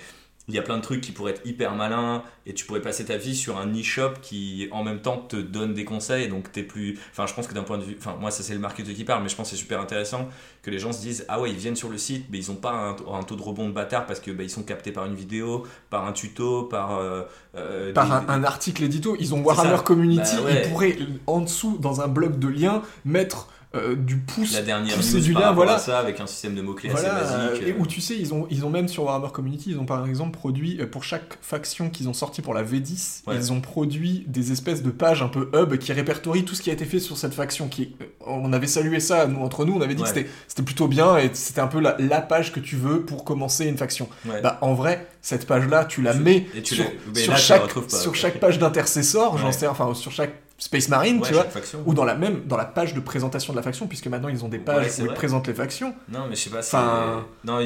il 0.48 0.56
y 0.56 0.60
a 0.60 0.62
plein 0.62 0.78
de 0.78 0.82
trucs 0.82 1.02
qui 1.02 1.12
pourraient 1.12 1.32
être 1.32 1.46
hyper 1.46 1.76
malins 1.76 2.24
et 2.46 2.54
tu 2.54 2.66
pourrais 2.66 2.82
passer 2.82 3.04
ta 3.04 3.18
vie 3.18 3.36
sur 3.36 3.58
un 3.58 3.68
e-shop 3.74 4.14
qui 4.22 4.70
en 4.72 4.84
même 4.84 5.02
temps 5.02 5.18
te 5.18 5.36
donne 5.36 5.74
des 5.74 5.84
conseils 5.84 6.30
donc 6.30 6.52
t'es 6.54 6.64
plus 6.64 6.98
enfin 7.12 7.26
je 7.28 7.34
pense 7.34 7.48
que 7.48 7.54
d'un 7.54 7.64
point 7.64 7.78
de 7.78 7.84
vue 7.84 7.98
enfin 8.00 8.16
moi 8.20 8.32
ça 8.32 8.44
c'est 8.44 8.54
le 8.54 8.60
marketeur 8.60 8.96
qui 8.96 9.04
parle 9.04 9.24
mais 9.24 9.30
je 9.30 9.36
pense 9.36 9.50
que 9.50 9.56
c'est 9.56 9.62
super 9.62 9.82
intéressant 9.82 10.30
que 10.62 10.72
les 10.72 10.80
gens 10.80 10.94
se 10.94 11.02
disent 11.02 11.26
ah 11.28 11.42
ouais 11.42 11.52
ils 11.52 11.58
viennent 11.58 11.76
sur 11.76 11.90
le 11.90 11.98
site 11.98 12.28
mais 12.32 12.38
ils 12.38 12.50
ont 12.50 12.56
pas 12.56 12.96
un, 13.12 13.24
taux 13.24 13.36
de 13.36 13.42
rebond 13.42 13.68
de 13.68 13.74
bâtard 13.74 14.06
parce 14.06 14.22
que 14.22 14.32
bah, 14.32 14.44
ils 14.44 14.50
sont 14.50 14.64
captés 14.64 14.94
par 14.94 15.06
une 15.06 15.16
vidéo 15.16 15.66
par 15.90 16.06
un 16.06 16.14
tuto 16.14 16.64
par 16.64 16.98
euh, 16.98 17.24
euh, 17.56 17.92
par 17.92 18.30
un, 18.30 18.44
article 18.46 18.84
édito 18.84 19.18
ils 19.20 19.34
ont 19.34 19.44
Warhammer 19.44 19.84
Community 19.84 20.38
bah 20.44 20.52
ils 20.52 20.70
pourraient 20.70 20.98
en 21.28 21.42
dessous 21.42 21.78
dans 21.78 22.00
un 22.00 22.08
bloc 22.08 22.40
de 22.40 22.48
liens 22.48 22.84
mettre 23.04 23.50
euh, 23.76 23.96
du 23.96 24.16
pouce 24.16 24.54
la 24.54 24.62
dernière 24.62 24.98
du 24.98 25.34
lien 25.34 25.52
voilà. 25.52 25.78
ça 25.78 26.00
avec 26.00 26.22
un 26.22 26.26
système 26.26 26.56
de 26.56 26.62
mots 26.62 26.74
clés 26.74 26.90
assez 26.90 27.06
basique 27.06 27.68
et 27.68 27.76
où 27.78 27.86
tu 27.86 28.00
sais 28.00 28.16
ils 28.18 28.34
ont 28.34 28.48
ils 28.50 28.66
ont 28.66 28.70
même 28.70 28.88
sur 28.88 29.04
Warhammer 29.04 29.28
Community 29.34 29.72
ils 29.72 29.78
ont 29.78 29.86
par 29.86 30.08
exemple 30.08 30.32
produit 30.32 30.80
euh, 30.80 30.88
pour 30.88 31.04
chaque 31.04 31.38
faction 31.42 31.90
qu'ils 31.90 32.08
ont 32.08 32.14
sorti 32.14 32.42
pour 32.42 32.54
la 32.54 32.64
V10 32.64 33.24
ils 33.34 33.52
ont 33.52 33.60
produit 33.60 34.24
des 34.28 34.54
espèces 34.54 34.84
de 34.84 34.90
pages 34.90 35.22
un 35.22 35.28
peu 35.28 35.50
hub 35.54 35.76
qui 35.80 35.92
répertorient 35.92 36.46
tout 36.46 36.56
ce 36.56 36.62
qui 36.62 36.70
a 36.70 36.74
été 36.74 36.86
fait 36.86 37.00
sur 37.00 37.18
cette 37.18 37.34
faction 37.34 37.68
qui 37.68 37.94
euh, 38.02 38.06
on 38.26 38.54
avait 38.54 38.68
salué 38.68 39.02
ça 39.02 39.28
nous 39.28 39.42
entre 39.42 39.66
nous 39.66 39.74
on 39.74 39.82
avait 39.82 39.96
dit 39.96 40.04
que 40.04 40.10
c'était 40.10 40.64
plutôt 40.64 40.88
bien 40.88 41.18
et 41.18 41.30
c'était 41.34 41.60
un 41.62 41.68
peu 41.68 41.82
la, 41.82 41.98
la, 42.00 42.22
page 42.22 42.54
que 42.54 42.62
tu 42.62 42.78
veux 42.78 43.02
pour 43.02 43.26
commencer 43.26 43.66
une 43.66 43.78
faction. 43.78 44.08
Bah 44.44 44.60
en 44.62 44.74
vrai 44.74 45.08
cette 45.22 45.46
page 45.46 45.68
là 45.68 45.84
tu 45.84 46.02
la 46.02 46.14
mets 46.14 46.48
sur, 46.64 47.38
chaque, 47.38 47.70
sur 47.90 48.16
chaque 48.16 48.40
page 48.40 48.60
d'intercesseur 48.60 49.38
j'en 49.38 49.52
sais 49.52 49.68
enfin 49.68 49.94
sur 49.94 50.12
chaque 50.14 50.47
Space 50.60 50.90
Marine, 50.90 51.22
tu 51.22 51.34
vois, 51.34 51.46
ou 51.86 51.94
dans 51.94 52.04
la 52.04 52.16
même 52.16 52.46
dans 52.46 52.58
la 52.58 52.66
page 52.66 52.96
de 52.96 53.00
présentation 53.00 53.54
de 53.54 53.58
la 53.58 53.64
faction, 53.64 53.88
puisque 53.88 54.08
maintenant 54.08 54.30
ils 54.30 54.44
ont 54.44 54.48
des 54.48 54.58
pages 54.58 55.00
où 55.00 55.06
ils 55.06 55.14
présentent 55.14 55.48
les 55.48 55.54
factions. 55.54 55.94
Non, 56.10 56.28
mais 56.28 56.36
je 56.36 56.42
sais 56.42 56.50
pas. 56.50 56.62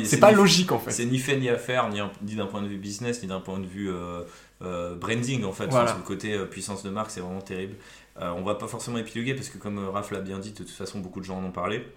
c'est 0.03 0.19
pas 0.19 0.31
logique 0.31 0.71
en 0.71 0.79
fait. 0.79 0.91
C'est 0.91 1.05
ni 1.05 1.17
fait 1.17 1.37
ni 1.37 1.49
à 1.49 1.57
faire, 1.57 1.89
ni, 1.89 2.35
d'un 2.35 2.45
point 2.47 2.61
de 2.61 2.67
vue 2.67 2.77
business, 2.77 3.21
ni 3.21 3.29
d'un 3.29 3.39
point 3.39 3.59
de 3.59 3.65
vue 3.65 3.89
euh, 3.89 4.23
euh, 4.61 4.95
branding 4.95 5.45
en 5.45 5.53
fait. 5.53 5.71
Sur 5.71 5.81
le 5.81 6.03
côté 6.03 6.33
euh, 6.33 6.45
puissance 6.45 6.83
de 6.83 6.89
marque, 6.89 7.11
c'est 7.11 7.21
vraiment 7.21 7.41
terrible. 7.41 7.75
on 8.19 8.41
va 8.41 8.55
pas 8.55 8.67
forcément 8.67 8.97
épiloguer 8.97 9.35
parce 9.35 9.47
que 9.49 9.57
comme 9.57 9.79
Raph 9.89 10.11
l'a 10.11 10.19
bien 10.19 10.39
dit, 10.39 10.51
de 10.51 10.57
toute 10.57 10.69
façon 10.69 10.99
beaucoup 10.99 11.21
de 11.21 11.25
gens 11.25 11.37
en 11.37 11.45
ont 11.45 11.51
parlé. 11.51 11.87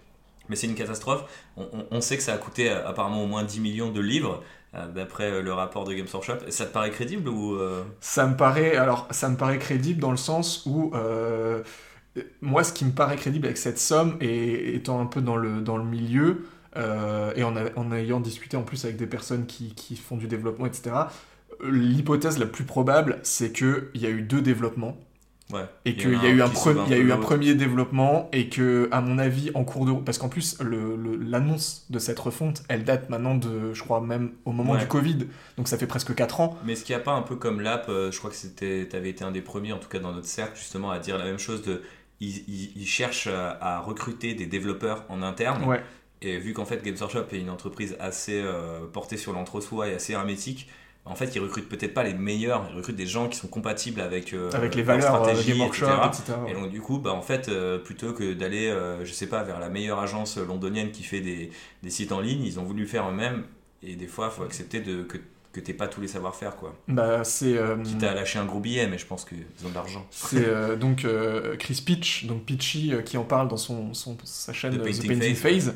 Mais 0.50 0.56
c'est 0.56 0.66
une 0.66 0.74
catastrophe. 0.74 1.24
On, 1.56 1.86
on, 1.90 2.00
sait 2.02 2.18
que 2.18 2.22
ça 2.22 2.34
a 2.34 2.36
coûté 2.36 2.68
apparemment 2.68 3.24
au 3.24 3.26
moins 3.26 3.44
10 3.44 3.60
millions 3.60 3.90
de 3.90 4.00
livres. 4.00 4.42
Euh, 4.76 4.88
d'après 4.88 5.30
euh, 5.30 5.42
le 5.42 5.52
rapport 5.52 5.84
de 5.84 5.94
Games 5.94 6.06
Workshop. 6.12 6.38
Ça 6.48 6.66
te 6.66 6.72
paraît 6.72 6.90
crédible 6.90 7.28
ou 7.28 7.54
euh 7.54 7.84
Ça 8.00 8.26
me 8.26 8.36
paraît 8.36 8.76
alors 8.76 9.06
ça 9.10 9.28
me 9.28 9.56
crédible 9.56 10.00
dans 10.00 10.10
le 10.10 10.16
sens 10.16 10.64
où 10.66 10.92
moi 12.40 12.62
ce 12.62 12.72
qui 12.72 12.84
me 12.84 12.92
paraît 12.92 13.16
crédible 13.16 13.46
avec 13.46 13.58
cette 13.58 13.78
somme 13.78 14.16
et 14.20 14.74
étant 14.76 15.00
un 15.00 15.06
peu 15.06 15.20
dans 15.20 15.36
le 15.36 15.60
dans 15.60 15.76
le 15.76 15.84
milieu 15.84 16.46
et 16.76 17.44
en, 17.44 17.54
en, 17.76 17.92
ayant 17.92 18.20
discuté 18.20 18.56
en 18.56 18.62
plus 18.62 18.84
avec 18.84 18.96
des 18.96 19.06
personnes 19.06 19.46
qui, 19.46 19.74
qui 19.74 19.96
font 19.96 20.16
du 20.16 20.26
développement 20.26 20.66
etc. 20.66 20.94
L'hypothèse 21.62 22.38
la 22.38 22.46
plus 22.46 22.64
probable 22.64 23.18
c'est 23.22 23.52
qu'il 23.52 23.90
y 23.94 24.06
a 24.06 24.10
eu 24.10 24.22
deux 24.22 24.42
développements 24.42 24.96
et 25.84 25.94
qu'il 25.94 26.10
y, 26.10 26.26
a 26.26 26.30
eu 26.30 26.42
un, 26.42 26.50
il 26.86 26.90
y 26.90 26.94
a 26.94 26.98
eu 26.98 27.12
un 27.12 27.18
premier 27.18 27.54
développement 27.54 28.28
et 28.32 28.48
que, 28.48 28.88
à 28.90 29.00
mon 29.00 29.18
avis, 29.18 29.50
en 29.54 29.64
cours 29.64 29.84
de 29.84 29.92
parce 29.92 30.18
qu'en 30.18 30.28
plus, 30.28 30.58
l'annonce 30.60 31.86
de 31.90 31.98
cette 31.98 32.18
refonte, 32.18 32.62
elle 32.68 32.84
date 32.84 33.10
maintenant 33.10 33.34
de, 33.34 33.72
je 33.74 33.82
crois, 33.82 34.00
même 34.00 34.32
au 34.44 34.52
moment 34.52 34.76
du 34.76 34.86
Covid, 34.86 35.26
donc 35.56 35.68
ça 35.68 35.76
fait 35.76 35.86
presque 35.86 36.14
4 36.14 36.40
ans. 36.40 36.58
Mais 36.64 36.72
est-ce 36.72 36.84
qu'il 36.84 36.94
n'y 36.94 37.00
a 37.00 37.04
pas 37.04 37.12
un 37.12 37.22
peu 37.22 37.36
comme 37.36 37.60
l'app, 37.60 37.86
euh, 37.88 38.10
je 38.10 38.18
crois 38.18 38.30
que 38.30 38.36
c'était, 38.36 38.88
tu 38.88 38.96
avais 38.96 39.10
été 39.10 39.24
un 39.24 39.30
des 39.30 39.42
premiers, 39.42 39.72
en 39.72 39.78
tout 39.78 39.88
cas 39.88 39.98
dans 39.98 40.12
notre 40.12 40.26
cercle, 40.26 40.56
justement, 40.56 40.90
à 40.90 40.98
dire 40.98 41.18
la 41.18 41.24
même 41.24 41.38
chose 41.38 41.62
de. 41.62 41.82
Ils, 42.20 42.86
cherchent 42.86 43.28
à, 43.28 43.80
recruter 43.80 44.34
des 44.34 44.46
développeurs 44.46 45.04
en 45.10 45.22
interne. 45.22 45.62
Et 46.22 46.38
vu 46.38 46.54
qu'en 46.54 46.64
fait, 46.64 46.82
Games 46.82 46.96
Workshop 46.98 47.26
est 47.32 47.38
une 47.38 47.50
entreprise 47.50 47.96
assez 48.00 48.40
euh, 48.42 48.86
portée 48.90 49.18
sur 49.18 49.34
l'entre-soi 49.34 49.88
et 49.88 49.94
assez 49.94 50.14
hermétique, 50.14 50.70
en 51.06 51.14
fait, 51.14 51.34
ils 51.34 51.38
recrutent 51.40 51.68
peut-être 51.68 51.92
pas 51.92 52.02
les 52.02 52.14
meilleurs, 52.14 52.66
ils 52.70 52.76
recrutent 52.76 52.96
des 52.96 53.06
gens 53.06 53.28
qui 53.28 53.36
sont 53.36 53.48
compatibles 53.48 54.00
avec, 54.00 54.32
euh, 54.32 54.50
avec 54.54 54.74
les 54.74 54.82
valeurs 54.82 55.14
euh, 55.16 55.34
stratégie, 55.34 55.62
etc. 55.62 56.32
Et 56.48 56.54
donc, 56.54 56.70
du 56.70 56.80
coup, 56.80 56.98
bah, 56.98 57.12
en 57.12 57.20
fait, 57.20 57.48
euh, 57.48 57.78
plutôt 57.78 58.14
que 58.14 58.32
d'aller, 58.32 58.74
je 59.02 59.12
sais 59.12 59.26
pas, 59.26 59.42
vers 59.42 59.60
la 59.60 59.68
meilleure 59.68 59.98
agence 59.98 60.38
londonienne 60.38 60.92
qui 60.92 61.02
fait 61.02 61.20
des, 61.20 61.50
des 61.82 61.90
sites 61.90 62.12
en 62.12 62.20
ligne, 62.20 62.42
ils 62.42 62.58
ont 62.58 62.64
voulu 62.64 62.86
faire 62.86 63.08
eux-mêmes. 63.08 63.44
Et 63.82 63.96
des 63.96 64.06
fois, 64.06 64.30
il 64.32 64.36
faut 64.36 64.44
accepter 64.44 64.80
de, 64.80 65.02
que 65.02 65.18
que 65.54 65.60
t'aies 65.60 65.72
pas 65.72 65.86
tous 65.86 66.00
les 66.00 66.08
savoir-faire 66.08 66.56
quoi. 66.56 66.74
Bah 66.88 67.22
c'est. 67.22 67.56
Euh, 67.56 67.76
Quitte 67.76 68.02
à 68.02 68.12
lâcher 68.12 68.38
un 68.38 68.44
gros 68.44 68.58
billet, 68.58 68.86
mais 68.88 68.98
je 68.98 69.06
pense 69.06 69.24
qu'ils 69.24 69.38
ont 69.64 69.70
de 69.70 69.74
l'argent. 69.74 70.04
C'est 70.10 70.36
euh, 70.46 70.76
donc 70.76 71.04
euh, 71.04 71.56
Chris 71.56 71.80
Pitch, 71.84 72.26
donc 72.26 72.44
Pitchy, 72.44 72.92
qui 73.04 73.16
en 73.16 73.24
parle 73.24 73.48
dans 73.48 73.56
son, 73.56 73.94
son 73.94 74.16
sa 74.24 74.52
chaîne 74.52 74.76
The 74.76 74.82
Painting, 74.82 75.34
Phase, 75.34 75.74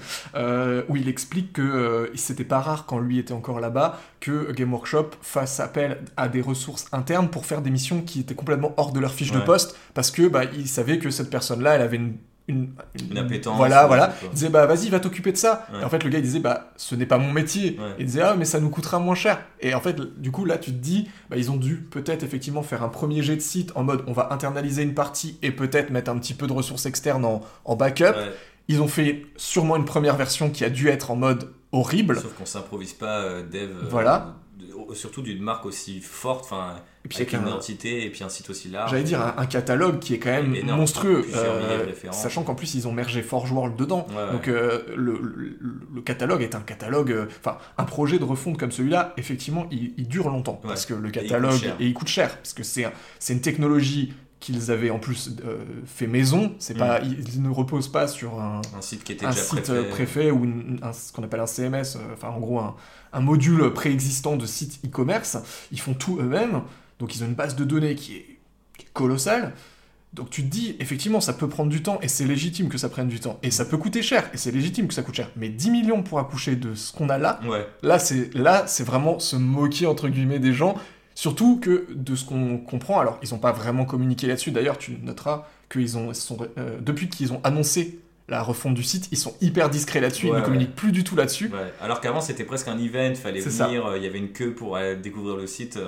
où 0.88 0.96
il 0.96 1.08
explique 1.08 1.52
que 1.52 2.10
c'était 2.16 2.44
pas 2.44 2.60
rare 2.60 2.86
quand 2.86 2.98
lui 2.98 3.18
était 3.18 3.32
encore 3.32 3.60
là-bas 3.60 4.00
que 4.20 4.50
Game 4.52 4.72
Workshop 4.72 5.10
fasse 5.22 5.60
appel 5.60 5.98
à 6.16 6.28
des 6.28 6.40
ressources 6.40 6.86
internes 6.90 7.28
pour 7.28 7.46
faire 7.46 7.62
des 7.62 7.70
missions 7.70 8.02
qui 8.02 8.20
étaient 8.20 8.34
complètement 8.34 8.74
hors 8.76 8.92
de 8.92 8.98
leur 8.98 9.12
fiche 9.14 9.30
de 9.30 9.38
poste 9.38 9.76
parce 9.94 10.10
que 10.10 10.26
bah 10.26 10.42
il 10.44 10.66
savait 10.66 10.98
que 10.98 11.10
cette 11.10 11.30
personne-là, 11.30 11.76
elle 11.76 11.82
avait 11.82 11.96
une 11.96 12.16
une, 12.48 12.70
Une 13.10 13.18
appétence, 13.18 13.56
Voilà, 13.56 13.86
voilà. 13.86 14.14
Il 14.24 14.30
disait 14.30 14.48
bah 14.48 14.66
vas-y, 14.66 14.88
va 14.88 14.98
t'occuper 15.00 15.32
de 15.32 15.36
ça. 15.36 15.66
Ouais. 15.72 15.80
Et 15.80 15.84
en 15.84 15.88
fait, 15.88 16.02
le 16.02 16.10
gars 16.10 16.18
il 16.18 16.22
disait 16.24 16.40
bah 16.40 16.72
ce 16.76 16.94
n'est 16.94 17.06
pas 17.06 17.18
mon 17.18 17.32
métier. 17.32 17.78
Ouais. 17.78 17.94
Il 17.98 18.06
disait 18.06 18.22
ah 18.22 18.34
mais 18.36 18.44
ça 18.44 18.58
nous 18.60 18.70
coûtera 18.70 18.98
moins 18.98 19.14
cher. 19.14 19.38
Et 19.60 19.74
en 19.74 19.80
fait, 19.80 20.00
du 20.20 20.30
coup 20.30 20.44
là 20.44 20.58
tu 20.58 20.70
te 20.72 20.76
dis 20.78 21.08
bah 21.30 21.36
ils 21.36 21.50
ont 21.50 21.56
dû 21.56 21.76
peut-être 21.76 22.22
effectivement 22.22 22.62
faire 22.62 22.82
un 22.82 22.88
premier 22.88 23.22
jet 23.22 23.36
de 23.36 23.40
site 23.42 23.72
en 23.74 23.84
mode 23.84 24.02
on 24.06 24.12
va 24.12 24.32
internaliser 24.32 24.82
une 24.82 24.94
partie 24.94 25.38
et 25.42 25.50
peut-être 25.50 25.90
mettre 25.90 26.10
un 26.10 26.18
petit 26.18 26.34
peu 26.34 26.46
de 26.46 26.52
ressources 26.52 26.86
externes 26.86 27.24
en, 27.24 27.42
en 27.64 27.76
backup. 27.76 28.04
Ouais. 28.16 28.32
Ils 28.68 28.82
ont 28.82 28.88
fait 28.88 29.24
sûrement 29.36 29.76
une 29.76 29.84
première 29.86 30.16
version 30.16 30.50
qui 30.50 30.64
a 30.64 30.70
dû 30.70 30.88
être 30.88 31.10
en 31.10 31.16
mode 31.16 31.52
horrible. 31.72 32.16
Sauf 32.20 32.34
qu'on 32.34 32.44
s'improvise 32.46 32.92
pas 32.92 33.20
euh, 33.20 33.42
dev. 33.42 33.70
euh, 33.70 33.86
Voilà. 33.88 34.34
surtout 34.94 35.22
d'une 35.22 35.42
marque 35.42 35.64
aussi 35.66 36.00
forte, 36.00 36.44
enfin, 36.44 36.76
Et 37.08 37.14
puis 37.14 37.16
avec 37.22 37.32
une 37.32 37.40
un- 37.40 37.48
identité 37.48 38.04
et 38.04 38.10
puis 38.10 38.22
un 38.22 38.28
site 38.28 38.50
aussi 38.50 38.68
large. 38.68 38.90
J'allais 38.90 39.02
dire 39.02 39.20
un, 39.22 39.34
un 39.38 39.46
catalogue 39.46 39.98
qui 39.98 40.12
est 40.14 40.18
quand 40.18 40.30
même 40.30 40.54
Énorme. 40.54 40.80
monstrueux, 40.80 41.24
euh, 41.34 41.86
sachant 42.12 42.42
qu'en 42.42 42.54
plus 42.54 42.74
ils 42.74 42.86
ont 42.86 42.92
mergé 42.92 43.22
Forge 43.22 43.50
World 43.50 43.76
dedans. 43.76 44.06
Ouais, 44.10 44.16
ouais. 44.24 44.32
Donc 44.32 44.48
euh, 44.48 44.82
le, 44.94 45.12
le- 45.22 45.58
le 45.94 46.00
catalogue 46.02 46.42
est 46.42 46.54
un 46.54 46.60
catalogue, 46.60 47.12
euh, 47.12 47.26
enfin 47.40 47.56
un 47.78 47.84
projet 47.84 48.18
de 48.18 48.24
refonte 48.24 48.58
comme 48.58 48.70
celui-là, 48.72 49.14
effectivement, 49.16 49.66
il, 49.70 49.94
il 49.96 50.06
dure 50.06 50.28
longtemps 50.28 50.60
Ouais. 50.62 50.68
parce 50.68 50.84
que 50.86 50.92
le 50.94 51.10
catalogue 51.10 51.72
et 51.80 51.86
il 51.86 51.94
coûte 51.94 52.08
cher 52.08 52.36
parce 52.36 52.52
que 52.52 52.62
c'est 52.62 52.86
c'est 53.18 53.32
une 53.32 53.40
technologie 53.40 54.12
qu'ils 54.40 54.70
avaient 54.70 54.90
en 54.90 55.00
plus 55.00 55.30
euh, 55.44 55.64
fait 55.84 56.06
maison. 56.06 56.52
C'est 56.60 56.74
Mm. 56.74 56.78
pas, 56.78 57.00
ils, 57.00 57.42
ne 57.42 57.48
reposent 57.48 57.88
pas 57.90 58.06
sur 58.06 58.38
un, 58.40 58.60
Un 58.76 58.82
site 58.82 59.02
qui 59.02 59.10
était 59.12 59.26
un 59.26 59.30
déjà 59.30 59.42
site 59.42 59.62
préfet. 59.64 59.88
préfet 59.88 60.30
ou 60.30 60.44
une- 60.44 60.78
un- 60.82 60.92
ce 60.92 61.10
qu'on 61.12 61.24
appelle 61.24 61.40
un 61.40 61.46
CMS, 61.46 61.96
euh, 61.96 62.12
enfin 62.14 62.28
en 62.28 62.38
gros 62.38 62.60
un, 62.60 62.76
un 63.12 63.20
module 63.20 63.72
préexistant 63.72 64.36
de 64.36 64.46
site 64.46 64.78
e-commerce. 64.86 65.38
Ils 65.72 65.80
font 65.80 65.94
tout 65.94 66.18
eux-mêmes, 66.20 66.62
donc 66.98 67.14
ils 67.14 67.22
ont 67.22 67.26
une 67.26 67.34
base 67.34 67.56
de 67.56 67.64
données 67.64 67.94
qui 67.94 68.16
est, 68.16 68.38
qui 68.76 68.86
est 68.86 68.92
colossale. 68.92 69.52
Donc 70.14 70.30
tu 70.30 70.42
te 70.42 70.48
dis, 70.48 70.74
effectivement, 70.80 71.20
ça 71.20 71.32
peut 71.34 71.48
prendre 71.48 71.70
du 71.70 71.82
temps, 71.82 71.98
et 72.00 72.08
c'est 72.08 72.24
légitime 72.24 72.68
que 72.68 72.78
ça 72.78 72.88
prenne 72.88 73.08
du 73.08 73.20
temps, 73.20 73.38
et 73.42 73.50
ça 73.50 73.64
peut 73.64 73.76
coûter 73.76 74.02
cher, 74.02 74.28
et 74.32 74.38
c'est 74.38 74.50
légitime 74.50 74.88
que 74.88 74.94
ça 74.94 75.02
coûte 75.02 75.14
cher. 75.14 75.30
Mais 75.36 75.50
10 75.50 75.70
millions 75.70 76.02
pour 76.02 76.18
accoucher 76.18 76.56
de 76.56 76.74
ce 76.74 76.92
qu'on 76.92 77.08
a 77.10 77.18
là, 77.18 77.40
Ouais, 77.46 77.66
là 77.82 77.98
c'est 77.98 78.32
là 78.34 78.64
c'est 78.66 78.84
vraiment 78.84 79.18
se 79.18 79.36
moquer 79.36 79.86
entre 79.86 80.08
guillemets 80.08 80.38
des 80.38 80.52
gens. 80.52 80.76
Surtout 81.14 81.58
que 81.60 81.88
de 81.92 82.14
ce 82.14 82.24
qu'on 82.24 82.58
comprend, 82.58 83.00
alors 83.00 83.18
ils 83.22 83.30
n'ont 83.32 83.38
pas 83.38 83.52
vraiment 83.52 83.84
communiqué 83.84 84.28
là-dessus. 84.28 84.52
D'ailleurs, 84.52 84.78
tu 84.78 84.98
noteras 85.02 85.48
qu'ils 85.68 85.98
ont, 85.98 86.14
sont, 86.14 86.38
euh, 86.58 86.78
depuis 86.80 87.08
qu'ils 87.08 87.32
ont 87.32 87.40
annoncé 87.42 87.98
la 88.28 88.40
refonte 88.42 88.74
du 88.74 88.84
site, 88.84 89.08
ils 89.10 89.18
sont 89.18 89.34
hyper 89.40 89.68
discrets 89.68 90.00
là-dessus. 90.00 90.26
ils 90.26 90.32
ne 90.32 90.36
ouais. 90.36 90.42
communiquent 90.42 90.76
plus 90.76 90.92
du 90.92 91.02
tout 91.02 91.16
là-dessus. 91.16 91.50
Alors 91.82 92.00
qu'avant 92.00 92.20
c'était 92.20 92.44
presque 92.44 92.68
un 92.68 92.78
event, 92.78 93.14
fallait 93.14 93.40
venir, 93.40 93.86
euh, 93.86 93.98
il 93.98 94.04
y 94.04 94.06
avait 94.06 94.18
une 94.18 94.32
queue 94.32 94.52
pour 94.52 94.78
découvrir 95.02 95.36
le 95.36 95.46
site. 95.46 95.78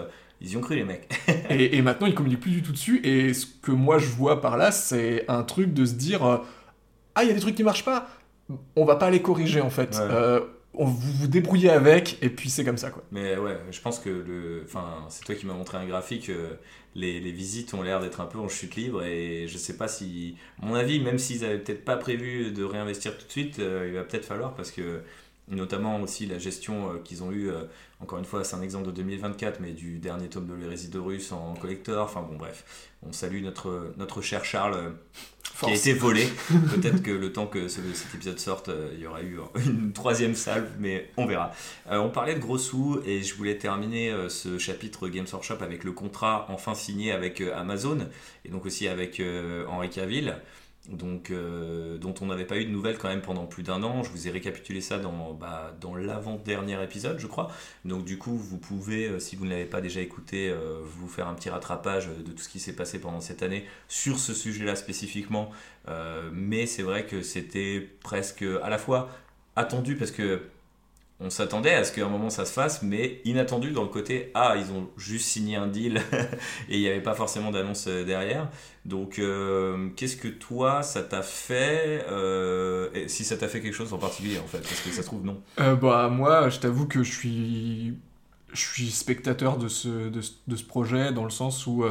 Ils 0.40 0.52
y 0.52 0.56
ont 0.56 0.60
cru 0.60 0.74
les 0.76 0.84
mecs. 0.84 1.08
Et, 1.50 1.76
et 1.76 1.82
maintenant, 1.82 2.06
ils 2.06 2.14
communiquent 2.14 2.40
plus 2.40 2.50
du 2.52 2.62
tout 2.62 2.72
dessus. 2.72 3.00
Et 3.04 3.34
ce 3.34 3.46
que 3.46 3.72
moi 3.72 3.98
je 3.98 4.06
vois 4.06 4.40
par 4.40 4.56
là, 4.56 4.72
c'est 4.72 5.24
un 5.28 5.42
truc 5.42 5.74
de 5.74 5.84
se 5.84 5.94
dire 5.94 6.24
euh, 6.24 6.38
ah, 7.14 7.24
il 7.24 7.28
y 7.28 7.30
a 7.30 7.34
des 7.34 7.40
trucs 7.40 7.56
qui 7.56 7.64
marchent 7.64 7.84
pas. 7.84 8.08
On 8.76 8.84
va 8.84 8.96
pas 8.96 9.10
les 9.10 9.22
corriger 9.22 9.60
en 9.60 9.70
fait. 9.70 9.96
Ouais. 9.96 10.00
Euh, 10.10 10.40
on, 10.74 10.84
vous 10.86 11.12
vous 11.12 11.26
débrouillez 11.28 11.70
avec, 11.70 12.18
et 12.22 12.30
puis 12.30 12.48
c'est 12.50 12.64
comme 12.64 12.78
ça 12.78 12.90
quoi. 12.90 13.02
Mais 13.12 13.36
ouais, 13.36 13.58
je 13.70 13.80
pense 13.80 13.98
que 13.98 14.08
le. 14.10 14.62
Enfin, 14.64 15.04
c'est 15.08 15.24
toi 15.24 15.34
qui 15.34 15.46
m'as 15.46 15.54
montré 15.54 15.78
un 15.78 15.86
graphique. 15.86 16.30
euh, 16.30 16.54
les, 16.96 17.20
les 17.20 17.30
visites 17.32 17.72
ont 17.74 17.82
l'air 17.82 18.00
d'être 18.00 18.20
un 18.20 18.26
peu 18.26 18.38
en 18.38 18.48
chute 18.48 18.74
libre 18.76 19.04
et 19.04 19.46
je 19.48 19.58
sais 19.58 19.76
pas 19.76 19.88
si. 19.88 20.36
à 20.62 20.66
Mon 20.66 20.74
avis, 20.74 21.00
même 21.00 21.18
s'ils 21.18 21.44
avaient 21.44 21.58
peut-être 21.58 21.84
pas 21.84 21.96
prévu 21.96 22.50
de 22.52 22.64
réinvestir 22.64 23.16
tout 23.18 23.26
de 23.26 23.30
suite, 23.30 23.58
il 23.58 23.92
va 23.94 24.04
peut-être 24.04 24.24
falloir 24.24 24.54
parce 24.54 24.70
que. 24.70 25.02
Notamment 25.50 26.00
aussi 26.00 26.26
la 26.26 26.38
gestion 26.38 26.92
euh, 26.92 26.98
qu'ils 27.02 27.22
ont 27.24 27.32
eue, 27.32 27.50
euh, 27.50 27.64
encore 28.00 28.18
une 28.18 28.24
fois, 28.24 28.44
c'est 28.44 28.54
un 28.56 28.62
exemple 28.62 28.86
de 28.86 28.92
2024, 28.92 29.58
mais 29.60 29.72
du 29.72 29.98
dernier 29.98 30.28
tome 30.28 30.46
de 30.46 30.54
l'Hérésidorus 30.54 31.32
en 31.32 31.54
collector. 31.54 32.04
Enfin 32.04 32.22
bon, 32.22 32.36
bref, 32.36 32.64
on 33.02 33.12
salue 33.12 33.42
notre, 33.42 33.92
notre 33.96 34.22
cher 34.22 34.44
Charles 34.44 34.74
euh, 34.74 34.90
qui 35.66 35.72
a 35.72 35.74
été 35.74 35.92
volé. 35.92 36.26
Peut-être 36.74 37.02
que 37.02 37.10
le 37.10 37.32
temps 37.32 37.46
que 37.48 37.66
ce- 37.68 37.80
cet 37.94 38.14
épisode 38.14 38.38
sorte, 38.38 38.68
euh, 38.68 38.90
il 38.94 39.00
y 39.00 39.06
aura 39.06 39.22
eu 39.22 39.38
une 39.66 39.92
troisième 39.92 40.34
salve, 40.36 40.68
mais 40.78 41.10
on 41.16 41.26
verra. 41.26 41.50
Euh, 41.90 41.98
on 41.98 42.10
parlait 42.10 42.34
de 42.36 42.40
gros 42.40 42.56
sous 42.58 43.00
et 43.04 43.22
je 43.22 43.34
voulais 43.34 43.58
terminer 43.58 44.10
euh, 44.12 44.28
ce 44.28 44.56
chapitre 44.56 45.08
Games 45.08 45.26
Workshop 45.32 45.58
avec 45.62 45.82
le 45.82 45.90
contrat 45.92 46.46
enfin 46.48 46.74
signé 46.74 47.10
avec 47.10 47.40
Amazon 47.40 47.98
et 48.44 48.48
donc 48.50 48.66
aussi 48.66 48.86
avec 48.88 49.20
Henri 49.68 49.90
Cavill. 49.90 50.36
Donc, 50.88 51.30
euh, 51.30 51.98
dont 51.98 52.14
on 52.22 52.26
n'avait 52.26 52.46
pas 52.46 52.56
eu 52.56 52.64
de 52.64 52.70
nouvelles 52.70 52.96
quand 52.96 53.08
même 53.08 53.20
pendant 53.20 53.44
plus 53.44 53.62
d'un 53.62 53.82
an. 53.82 54.02
Je 54.02 54.10
vous 54.10 54.26
ai 54.26 54.30
récapitulé 54.30 54.80
ça 54.80 54.98
dans, 54.98 55.34
bah, 55.34 55.76
l'avant-dernier 55.96 56.82
épisode, 56.82 57.18
je 57.18 57.26
crois. 57.26 57.50
Donc 57.84 58.04
du 58.04 58.18
coup, 58.18 58.36
vous 58.36 58.56
pouvez, 58.56 59.06
euh, 59.06 59.18
si 59.18 59.36
vous 59.36 59.44
ne 59.44 59.50
l'avez 59.50 59.66
pas 59.66 59.80
déjà 59.80 60.00
écouté, 60.00 60.48
euh, 60.48 60.80
vous 60.82 61.06
faire 61.06 61.28
un 61.28 61.34
petit 61.34 61.50
rattrapage 61.50 62.08
de 62.08 62.32
tout 62.32 62.42
ce 62.42 62.48
qui 62.48 62.60
s'est 62.60 62.72
passé 62.72 62.98
pendant 62.98 63.20
cette 63.20 63.42
année 63.42 63.66
sur 63.88 64.18
ce 64.18 64.32
sujet-là 64.34 64.74
spécifiquement. 64.74 65.50
Mais 66.32 66.66
c'est 66.66 66.82
vrai 66.82 67.04
que 67.04 67.20
c'était 67.20 67.80
presque 68.02 68.44
à 68.62 68.70
la 68.70 68.78
fois 68.78 69.08
attendu 69.56 69.96
parce 69.96 70.12
que 70.12 70.42
on 71.18 71.30
s'attendait 71.30 71.74
à 71.74 71.82
ce 71.82 71.92
qu'à 71.92 72.06
un 72.06 72.08
moment 72.08 72.30
ça 72.30 72.46
se 72.46 72.52
fasse, 72.52 72.82
mais 72.82 73.20
inattendu 73.24 73.72
dans 73.72 73.82
le 73.82 73.88
côté 73.88 74.30
ah 74.34 74.54
ils 74.56 74.72
ont 74.72 74.88
juste 74.96 75.26
signé 75.26 75.56
un 75.56 75.66
deal 75.66 76.00
et 76.68 76.76
il 76.76 76.80
n'y 76.80 76.88
avait 76.88 77.02
pas 77.02 77.14
forcément 77.14 77.50
d'annonce 77.50 77.88
derrière. 77.88 78.48
Donc 78.86 79.18
euh, 79.18 79.90
qu'est-ce 79.96 80.16
que 80.16 80.28
toi 80.28 80.82
ça 80.82 81.02
t'a 81.02 81.22
fait 81.22 82.04
euh, 82.10 82.88
Si 83.08 83.24
ça 83.24 83.36
t'a 83.36 83.46
fait 83.48 83.60
quelque 83.60 83.74
chose 83.74 83.92
en 83.92 83.98
particulier 83.98 84.38
en 84.38 84.46
fait, 84.46 84.60
parce 84.60 84.80
que 84.80 84.90
ça 84.90 85.02
se 85.02 85.06
trouve 85.06 85.24
non. 85.24 85.42
Euh, 85.60 85.76
bah 85.76 86.08
moi, 86.08 86.48
je 86.48 86.58
t'avoue 86.60 86.86
que 86.86 87.02
je 87.02 87.12
suis, 87.12 87.94
je 88.52 88.60
suis 88.60 88.90
spectateur 88.90 89.58
de 89.58 89.68
ce, 89.68 90.08
de, 90.08 90.20
ce- 90.22 90.32
de 90.48 90.56
ce 90.56 90.64
projet 90.64 91.12
dans 91.12 91.24
le 91.24 91.30
sens 91.30 91.66
où 91.66 91.84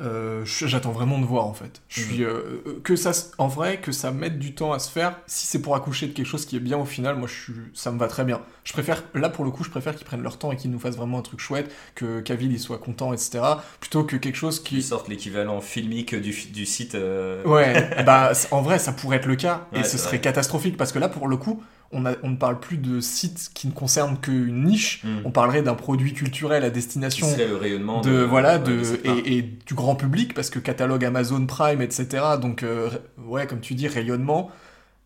euh, 0.00 0.44
j'attends 0.44 0.90
vraiment 0.92 1.18
de 1.20 1.24
voir 1.24 1.46
en 1.46 1.54
fait. 1.54 1.82
Je 1.88 2.00
Mhm. 2.00 2.06
suis 2.06 2.24
euh, 2.24 2.62
euh, 2.66 2.80
que 2.82 2.96
ça, 2.96 3.12
en 3.38 3.46
vrai, 3.46 3.80
que 3.80 3.92
ça 3.92 4.10
mette 4.10 4.38
du 4.40 4.54
temps 4.54 4.72
à 4.72 4.78
se 4.80 4.90
faire. 4.90 5.18
Si 5.26 5.46
c'est 5.46 5.62
pour 5.62 5.76
accoucher 5.76 6.08
de 6.08 6.12
quelque 6.12 6.26
chose 6.26 6.46
qui 6.46 6.56
est 6.56 6.60
bien 6.60 6.78
au 6.78 6.84
final, 6.84 7.16
moi 7.16 7.28
je 7.28 7.34
suis, 7.34 7.52
ça 7.74 7.92
me 7.92 7.98
va 7.98 8.08
très 8.08 8.24
bien. 8.24 8.40
Je 8.64 8.72
préfère, 8.72 9.04
là 9.14 9.28
pour 9.28 9.44
le 9.44 9.50
coup, 9.52 9.62
je 9.64 9.70
préfère 9.70 9.94
qu'ils 9.94 10.06
prennent 10.06 10.22
leur 10.22 10.38
temps 10.38 10.50
et 10.52 10.56
qu'ils 10.56 10.70
nous 10.70 10.80
fassent 10.80 10.96
vraiment 10.96 11.18
un 11.18 11.22
truc 11.22 11.38
chouette, 11.40 11.70
que 11.94 12.20
Cavill 12.20 12.52
il 12.52 12.58
soit 12.60 12.78
content, 12.78 13.12
etc. 13.12 13.62
Plutôt 13.80 14.04
que 14.04 14.16
quelque 14.16 14.36
chose 14.36 14.60
Qui 14.64 14.76
qui 14.76 14.82
sortent 14.82 15.08
l'équivalent 15.08 15.60
filmique 15.60 16.14
du, 16.14 16.34
du 16.52 16.66
site. 16.66 16.94
euh, 16.96 17.42
Ouais, 17.44 17.90
bah 18.06 18.32
en 18.50 18.62
vrai, 18.62 18.78
ça 18.78 18.92
pourrait 18.92 19.18
être 19.18 19.26
le 19.26 19.36
cas, 19.36 19.68
et 19.74 19.84
ce 19.84 19.98
serait 19.98 20.18
vrai. 20.18 20.20
catastrophique, 20.20 20.76
parce 20.76 20.92
que 20.92 20.98
là, 20.98 21.08
pour 21.08 21.28
le 21.28 21.36
coup, 21.36 21.62
on, 21.94 22.04
a- 22.06 22.16
on 22.22 22.30
ne 22.30 22.36
parle 22.36 22.60
plus 22.60 22.76
de 22.76 23.00
sites 23.00 23.50
qui 23.54 23.66
ne 23.68 23.72
concernent 23.72 24.18
qu'une 24.20 24.64
niche, 24.64 25.02
hmm, 25.04 25.20
on 25.24 25.30
parlerait 25.30 25.62
d'un 25.62 25.74
produit 25.74 26.12
culturel 26.12 26.64
à 26.64 26.70
destination 26.70 27.26
le 27.36 27.56
rayonnement 27.56 28.00
de, 28.00 28.22
voilà, 28.22 28.58
de, 28.58 28.82
et, 29.04 29.38
et 29.38 29.42
du 29.42 29.74
grand 29.74 29.96
public, 29.96 30.34
parce 30.34 30.50
que 30.50 30.58
catalogue 30.58 31.04
Amazon 31.04 31.46
Prime, 31.46 31.80
etc., 31.80 32.24
donc, 32.40 32.62
euh, 32.62 32.90
ouais, 33.18 33.46
comme 33.46 33.60
tu 33.60 33.74
dis, 33.74 33.88
rayonnement, 33.88 34.50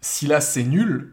si 0.01 0.27
là 0.27 0.41
c'est 0.41 0.65
nul, 0.65 1.13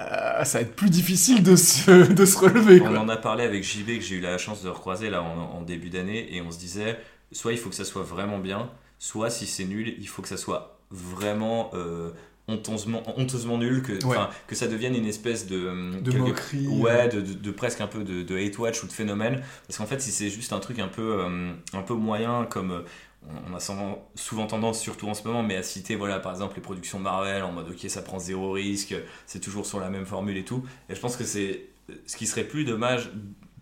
euh, 0.00 0.44
ça 0.44 0.58
va 0.58 0.62
être 0.62 0.74
plus 0.74 0.90
difficile 0.90 1.42
de 1.42 1.56
se, 1.56 2.12
de 2.12 2.24
se 2.26 2.38
relever, 2.38 2.80
On 2.80 2.96
en 2.96 3.08
a 3.08 3.16
parlé 3.16 3.44
avec 3.44 3.62
JB 3.62 3.98
que 3.98 4.00
j'ai 4.00 4.16
eu 4.16 4.20
la 4.20 4.38
chance 4.38 4.62
de 4.62 4.68
recroiser 4.68 5.08
là 5.10 5.22
en, 5.22 5.38
en 5.58 5.62
début 5.62 5.90
d'année 5.90 6.34
et 6.34 6.42
on 6.42 6.50
se 6.50 6.58
disait 6.58 6.98
soit 7.32 7.52
il 7.52 7.58
faut 7.58 7.68
que 7.70 7.76
ça 7.76 7.84
soit 7.84 8.02
vraiment 8.02 8.38
bien, 8.38 8.70
soit 8.98 9.30
si 9.30 9.46
c'est 9.46 9.64
nul, 9.64 9.94
il 9.98 10.08
faut 10.08 10.22
que 10.22 10.28
ça 10.28 10.36
soit 10.36 10.80
vraiment 10.90 11.70
euh, 11.74 12.10
honteusement, 12.48 13.02
honteusement 13.18 13.58
nul, 13.58 13.82
que, 13.82 14.04
Ouais. 14.04 14.16
que 14.46 14.54
ça 14.54 14.66
devienne 14.66 14.94
une 14.94 15.06
espèce 15.06 15.46
de. 15.46 15.56
euh, 15.56 16.00
De 16.00 16.10
quelque- 16.10 16.22
moquerie. 16.22 16.66
Ouais, 16.68 17.08
de, 17.08 17.20
de- 17.20 17.32
de 17.34 17.50
presque 17.50 17.80
un 17.80 17.86
peu 17.86 18.04
de, 18.04 18.22
de 18.22 18.36
hate 18.38 18.58
watch 18.58 18.82
ou 18.82 18.86
de 18.86 18.92
phénomène. 18.92 19.42
Parce 19.66 19.78
qu'en 19.78 19.86
fait, 19.86 20.00
si 20.00 20.10
c'est 20.10 20.28
juste 20.30 20.52
un 20.52 20.60
truc 20.60 20.78
un 20.78 20.88
peu, 20.88 21.20
euh, 21.20 21.52
un 21.72 21.82
peu 21.82 21.94
moyen, 21.94 22.44
comme 22.44 22.70
euh, 22.72 22.80
on- 23.26 23.52
on 23.52 23.56
a 23.56 23.60
souvent, 23.60 24.06
souvent 24.14 24.46
tendance, 24.46 24.78
surtout 24.80 25.08
en 25.08 25.14
ce 25.14 25.26
moment, 25.26 25.42
mais 25.42 25.56
à 25.56 25.62
citer, 25.62 25.96
voilà, 25.96 26.18
par 26.20 26.32
exemple, 26.32 26.56
les 26.56 26.62
productions 26.62 26.98
Marvel 26.98 27.42
en 27.42 27.52
mode 27.52 27.70
ok, 27.70 27.88
ça 27.88 28.02
prend 28.02 28.18
zéro 28.18 28.52
risque, 28.52 28.94
c'est 29.26 29.40
toujours 29.40 29.64
sur 29.64 29.80
la 29.80 29.88
même 29.88 30.04
formule 30.04 30.36
et 30.36 30.44
tout. 30.44 30.62
Et 30.90 30.94
je 30.94 31.00
pense 31.00 31.16
que 31.16 31.24
c'est 31.24 31.66
ce 32.06 32.16
qui 32.16 32.26
serait 32.26 32.44
plus 32.44 32.64
dommage 32.64 33.10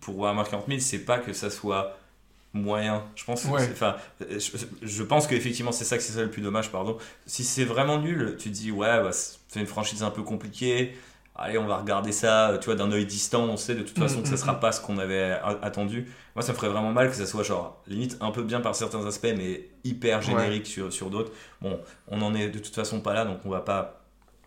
pour 0.00 0.18
Warhammer 0.18 0.42
40 0.50 0.66
000, 0.66 0.80
c'est 0.80 0.98
pas 1.04 1.18
que 1.18 1.32
ça 1.32 1.48
soit 1.50 1.96
moyen. 2.54 3.04
Je 3.14 3.24
pense, 3.24 3.44
Ouais. 3.46 3.68
enfin, 3.72 3.96
je, 4.20 4.38
je 4.82 5.02
pense 5.02 5.26
qu'effectivement 5.26 5.72
c'est 5.72 5.84
ça 5.84 5.96
que 5.96 6.02
c'est 6.02 6.12
ça 6.12 6.22
le 6.22 6.30
plus 6.30 6.42
dommage, 6.42 6.70
pardon. 6.70 6.98
Si 7.26 7.44
c'est 7.44 7.64
vraiment 7.64 7.98
nul, 7.98 8.36
tu 8.38 8.50
te 8.50 8.54
dis 8.54 8.70
ouais, 8.70 9.02
bah, 9.02 9.10
c'est 9.12 9.60
une 9.60 9.66
franchise 9.66 10.02
un 10.02 10.10
peu 10.10 10.22
compliquée. 10.22 10.94
Allez, 11.34 11.56
on 11.56 11.66
va 11.66 11.78
regarder 11.78 12.12
ça, 12.12 12.58
tu 12.60 12.66
vois, 12.66 12.74
d'un 12.74 12.92
œil 12.92 13.06
distant. 13.06 13.44
On 13.44 13.56
sait 13.56 13.74
de 13.74 13.82
toute 13.82 13.96
Mm, 13.96 14.00
façon 14.00 14.20
que 14.22 14.28
ça 14.28 14.34
mm, 14.34 14.36
sera 14.36 14.52
mm. 14.54 14.60
pas 14.60 14.70
ce 14.72 14.80
qu'on 14.82 14.98
avait 14.98 15.32
attendu. 15.62 16.10
Moi, 16.34 16.42
ça 16.42 16.52
me 16.52 16.56
ferait 16.58 16.68
vraiment 16.68 16.92
mal 16.92 17.08
que 17.10 17.16
ça 17.16 17.26
soit 17.26 17.42
genre 17.42 17.82
limite 17.86 18.18
un 18.20 18.30
peu 18.32 18.42
bien 18.42 18.60
par 18.60 18.74
certains 18.76 19.04
aspects, 19.06 19.32
mais 19.36 19.70
hyper 19.84 20.20
générique 20.22 20.66
sur, 20.66 20.92
sur 20.92 21.08
d'autres. 21.10 21.32
Bon, 21.62 21.80
on 22.08 22.20
en 22.22 22.34
est 22.34 22.48
de 22.48 22.58
toute 22.58 22.74
façon 22.74 23.00
pas 23.00 23.14
là, 23.14 23.24
donc 23.24 23.40
on 23.46 23.48
va 23.50 23.60
pas 23.62 24.01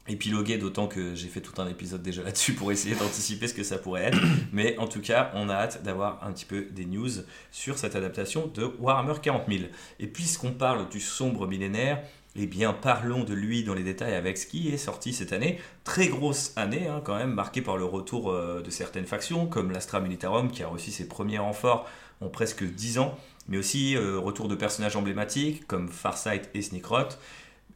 épiloguer, 0.08 0.58
d'autant 0.58 0.88
que 0.88 1.16
j'ai 1.16 1.28
fait 1.28 1.42
tout 1.42 1.60
un 1.62 1.68
épisode 1.68 2.02
déjà 2.02 2.24
là-dessus 2.24 2.54
pour 2.54 2.72
essayer 2.72 2.96
d'anticiper 2.96 3.48
ce 3.48 3.54
que 3.54 3.64
ça 3.64 3.78
pourrait 3.78 4.04
être. 4.04 4.20
Mais 4.54 4.78
en 4.78 4.88
tout 4.88 5.02
cas, 5.02 5.32
on 5.34 5.50
a 5.50 5.54
hâte 5.54 5.84
d'avoir 5.84 6.24
un 6.24 6.32
petit 6.32 6.46
peu 6.46 6.66
des 6.72 6.86
news 6.86 7.10
sur 7.52 7.78
cette 7.78 7.96
adaptation 7.96 8.52
de 8.54 8.72
Warhammer 8.80 9.16
40 9.22 9.44
000. 9.48 9.64
Et 10.00 10.08
puisqu'on 10.08 10.52
parle 10.52 10.90
du 10.90 11.00
sombre 11.00 11.48
millénaire, 11.48 12.04
eh 12.36 12.48
bien 12.48 12.74
parlons 12.74 13.24
de 13.24 13.34
lui 13.34 13.64
dans 13.64 13.74
les 13.74 13.84
détails 13.84 14.14
avec 14.14 14.38
ce 14.38 14.46
qui 14.46 14.70
est 14.70 14.78
sorti 14.78 15.14
cette 15.14 15.34
année. 15.34 15.60
Très 15.84 16.08
grosse 16.08 16.54
année 16.56 16.88
hein, 16.88 17.02
quand 17.04 17.16
même, 17.16 17.34
marquée 17.34 17.62
par 17.62 17.78
le 17.78 17.86
retour 17.86 18.30
euh, 18.30 18.62
de 18.62 18.70
certaines 18.70 19.06
factions, 19.06 19.48
comme 19.48 19.72
l'Astra 19.72 20.02
Militarum 20.02 20.52
qui 20.52 20.62
a 20.62 20.68
reçu 20.68 20.92
ses 20.92 21.08
premiers 21.08 21.40
renforts 21.40 21.88
en 22.22 22.28
presque 22.28 22.64
10 22.64 23.00
ans, 23.00 23.18
mais 23.48 23.58
aussi 23.58 23.96
euh, 23.96 24.20
retour 24.20 24.48
de 24.48 24.56
personnages 24.56 24.96
emblématiques 24.96 25.66
comme 25.68 25.90
Farsight 25.90 26.50
et 26.54 26.62
Sneakrot. 26.62 27.18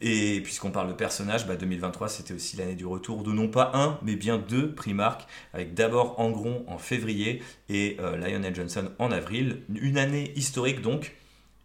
Et 0.02 0.40
puisqu'on 0.42 0.72
parle 0.72 0.88
de 0.88 0.94
personnages, 0.94 1.46
bah 1.46 1.58
2023 1.58 2.08
c'était 2.08 2.34
aussi 2.34 2.56
l'année 2.56 2.76
du 2.76 2.86
retour 2.86 3.24
de 3.24 3.32
non 3.32 3.50
pas 3.50 3.72
un, 3.74 4.00
mais 4.02 4.16
bien 4.16 4.38
deux 4.38 4.74
Primark, 4.74 5.28
avec 5.54 5.74
d'abord 5.74 6.20
Angron 6.20 6.64
en 6.68 6.78
février 6.78 7.42
et 7.68 7.98
euh, 8.00 8.16
Lionel 8.16 8.56
Johnson 8.56 8.92
en 8.98 9.12
avril. 9.12 9.64
Une 9.74 9.98
année 9.98 10.32
historique 10.36 10.82
donc. 10.82 11.16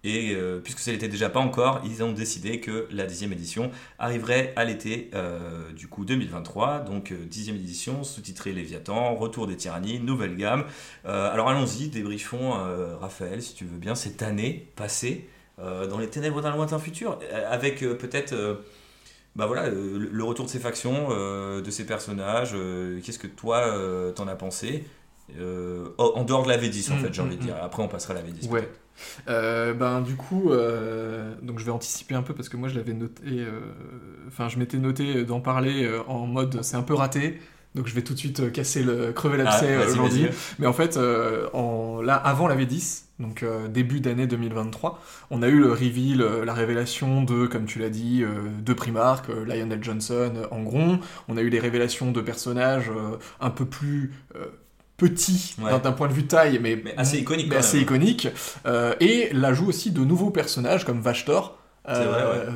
Et 0.07 0.35
euh, 0.35 0.61
puisque 0.63 0.81
ce 0.81 0.91
n'était 0.91 1.09
déjà 1.09 1.31
pas 1.31 1.41
encore, 1.41 1.81
ils 1.87 2.03
ont 2.03 2.13
décidé 2.13 2.61
que 2.61 2.87
la 2.91 3.07
dixième 3.07 3.33
édition 3.33 3.71
arriverait 3.99 4.53
à 4.55 4.65
l'été 4.65 5.11
euh, 5.15 5.73
du 5.73 5.87
coup 5.89 6.05
2023. 6.05 6.81
Donc 6.81 7.13
dixième 7.13 7.57
édition, 7.57 8.05
sous-titré 8.05 8.53
Léviathan, 8.53 9.15
Retour 9.15 9.47
des 9.47 9.57
tyrannies, 9.57 10.01
nouvelle 10.01 10.37
gamme. 10.37 10.65
alors 11.05 11.49
allons-y, 11.49 11.89
débriefons 11.89 12.53
Raphaël 13.01 13.41
si 13.41 13.55
tu 13.55 13.65
veux 13.65 13.79
bien 13.79 13.95
cette 13.95 14.23
année 14.23 14.69
passée 14.77 15.27
dans 15.59 15.99
les 15.99 16.09
ténèbres 16.09 16.41
d'un 16.41 16.55
lointain 16.55 16.79
futur, 16.79 17.19
euh, 17.23 17.53
avec 17.53 17.83
euh, 17.83 17.95
peut-être 17.95 18.35
bah 19.37 19.47
voilà, 19.47 19.69
le 19.69 20.23
retour 20.23 20.45
de 20.45 20.51
ces 20.51 20.61
factions, 20.61 21.09
de 21.09 21.71
ces 21.71 21.85
personnages. 21.85 22.55
Qu'est-ce 23.05 23.19
que 23.19 23.27
toi 23.27 23.65
t'en 24.15 24.29
as 24.29 24.37
pensé 24.37 24.85
En 25.29 26.25
dehors 26.25 26.45
de 26.45 26.49
la 26.49 26.57
V10 26.57 26.93
en 26.93 26.97
mm, 26.97 26.99
fait, 27.01 27.15
j'ai 27.15 27.23
envie 27.23 27.37
de 27.37 27.43
mm, 27.43 27.47
dire. 27.47 27.57
Mm. 27.57 27.65
Après 27.65 27.83
on 27.83 27.89
passera 27.89 28.15
à 28.15 28.19
la 28.19 28.23
V10. 28.23 28.49
Ouais. 28.49 28.69
ben 29.27 30.03
du 30.03 30.15
coup, 30.15 30.53
donc 31.43 31.59
je 31.59 31.65
vais 31.65 31.73
anticiper 31.73 32.15
un 32.15 32.23
peu 32.23 32.33
parce 32.33 32.49
que 32.49 32.57
moi 32.57 32.69
je 32.69 32.77
l'avais 32.77 32.93
noté, 32.93 33.45
enfin 34.29 34.49
je 34.49 34.57
m'étais 34.57 34.79
noté 34.79 35.25
d'en 35.25 35.41
parler 35.41 35.91
en 36.07 36.27
mode 36.27 36.63
c'est 36.63 36.77
un 36.77 36.83
peu 36.83 36.95
raté. 36.95 37.41
Donc 37.75 37.89
je 37.89 37.95
vais 37.97 38.03
tout 38.03 38.15
de 38.15 38.19
suite 38.21 38.53
casser 38.53 38.85
le 38.85 39.13
crever 39.13 39.37
l'abcès 39.37 39.77
ah, 39.83 39.87
aujourd'hui. 39.89 40.29
Mais 40.61 40.69
en 40.69 40.73
fait, 40.73 40.97
en, 41.53 41.94
là 42.05 42.15
avant 42.15 42.47
la 42.47 42.57
V10, 42.57 43.05
donc 43.21 43.43
euh, 43.45 43.69
début 43.69 44.01
d'année 44.01 44.27
2023, 44.27 45.01
on 45.31 45.43
a 45.43 45.49
eu 45.49 45.61
le 45.61 45.71
reveal, 45.71 46.21
euh, 46.21 46.45
la 46.45 46.53
révélation 46.53 47.23
de, 47.23 47.47
comme 47.47 47.65
tu 47.65 47.79
l'as 47.79 47.91
dit, 47.91 48.23
euh, 48.23 48.43
de 48.61 48.73
Primark, 48.73 49.29
Lionel 49.29 49.83
Johnson, 49.83 50.33
Angron. 50.51 50.99
On 51.29 51.37
a 51.37 51.41
eu 51.41 51.49
les 51.49 51.61
révélations 51.61 52.11
de 52.11 52.21
personnages 52.21 52.91
un 53.41 53.51
peu 53.51 53.65
plus 53.65 54.13
petits 54.97 55.57
d'un 55.59 55.93
point 55.93 56.09
de 56.09 56.13
vue 56.13 56.27
taille, 56.27 56.59
mais, 56.61 56.83
assez 56.97 57.19
iconique. 57.19 57.53
assez 57.53 57.81
iconique. 57.81 58.29
et 59.01 59.31
l'ajout 59.33 59.67
aussi 59.67 59.91
de 59.91 60.05
nouveaux 60.05 60.31
personnages 60.31 60.85
comme 60.85 61.01
Vashtor 61.01 61.59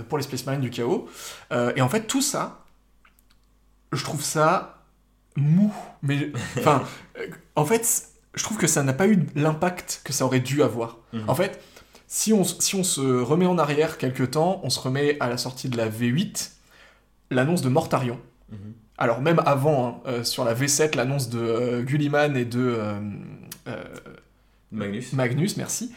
pour 0.09 0.19
les 0.19 0.25
Space 0.25 0.47
Marines 0.47 0.61
du 0.61 0.71
chaos. 0.71 1.09
et 1.77 1.81
en 1.81 1.89
fait, 1.89 2.07
tout 2.07 2.23
ça, 2.23 2.65
je 3.93 4.03
trouve 4.03 4.23
ça 4.23 4.83
mou. 5.37 5.73
Mais 6.03 6.33
enfin, 6.59 6.85
en 7.57 7.65
fait 7.65 8.08
je 8.39 8.45
trouve 8.45 8.57
que 8.57 8.69
ça 8.69 8.83
n'a 8.85 8.93
pas 8.93 9.09
eu 9.09 9.27
l'impact 9.35 10.01
que 10.05 10.13
ça 10.13 10.25
aurait 10.25 10.41
dû 10.41 10.63
avoir. 10.63 10.99
Mhm. 11.13 11.25
En 11.27 11.35
fait, 11.35 11.61
si 12.07 12.33
on, 12.33 12.45
si 12.45 12.77
on 12.77 12.85
se 12.85 13.01
remet 13.01 13.47
en 13.47 13.59
arrière 13.59 13.99
quelques 13.99 14.31
temps, 14.31 14.61
on 14.63 14.71
se 14.71 14.79
remet 14.79 15.17
à 15.21 15.29
la 15.29 15.37
sortie 15.37 15.69
de 15.69 15.77
la 15.77 15.89
V8, 15.89 16.53
l'annonce 17.31 17.63
de 17.63 17.69
Mortarion. 17.69 18.19
Mhm. 18.51 18.75
Alors 18.97 19.21
même 19.21 19.43
avant, 19.45 19.87
hein, 19.87 19.95
euh, 20.07 20.25
sur 20.25 20.45
la 20.45 20.55
V7, 20.55 20.97
l'annonce 20.97 21.29
de 21.29 21.41
euh, 21.41 21.83
Gulliman 21.83 22.37
et 22.37 22.45
de... 22.45 22.79
Euh, 23.67 23.83
Magnus. 24.71 25.15
Magnus, 25.15 25.57
merci. 25.57 25.93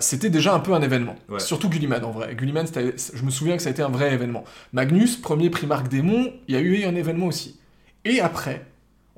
c'était 0.00 0.28
déjà 0.28 0.54
un 0.54 0.60
peu 0.60 0.74
un 0.74 0.82
événement. 0.82 1.16
Surtout 1.38 1.70
Gulliman, 1.70 2.04
en 2.04 2.10
vrai. 2.10 2.34
Gulliman, 2.34 2.66
je 2.66 3.22
me 3.22 3.30
souviens 3.30 3.56
que 3.56 3.62
ça 3.62 3.70
a 3.70 3.72
été 3.72 3.80
un 3.80 3.88
vrai 3.88 4.12
événement. 4.12 4.44
Magnus, 4.74 5.16
premier 5.16 5.48
Primarque 5.48 5.88
démon, 5.88 6.30
il 6.48 6.54
y 6.54 6.58
a 6.58 6.60
eu 6.60 6.84
un 6.84 6.94
événement 6.94 7.26
aussi. 7.26 7.58
Et 8.04 8.20
après, 8.20 8.66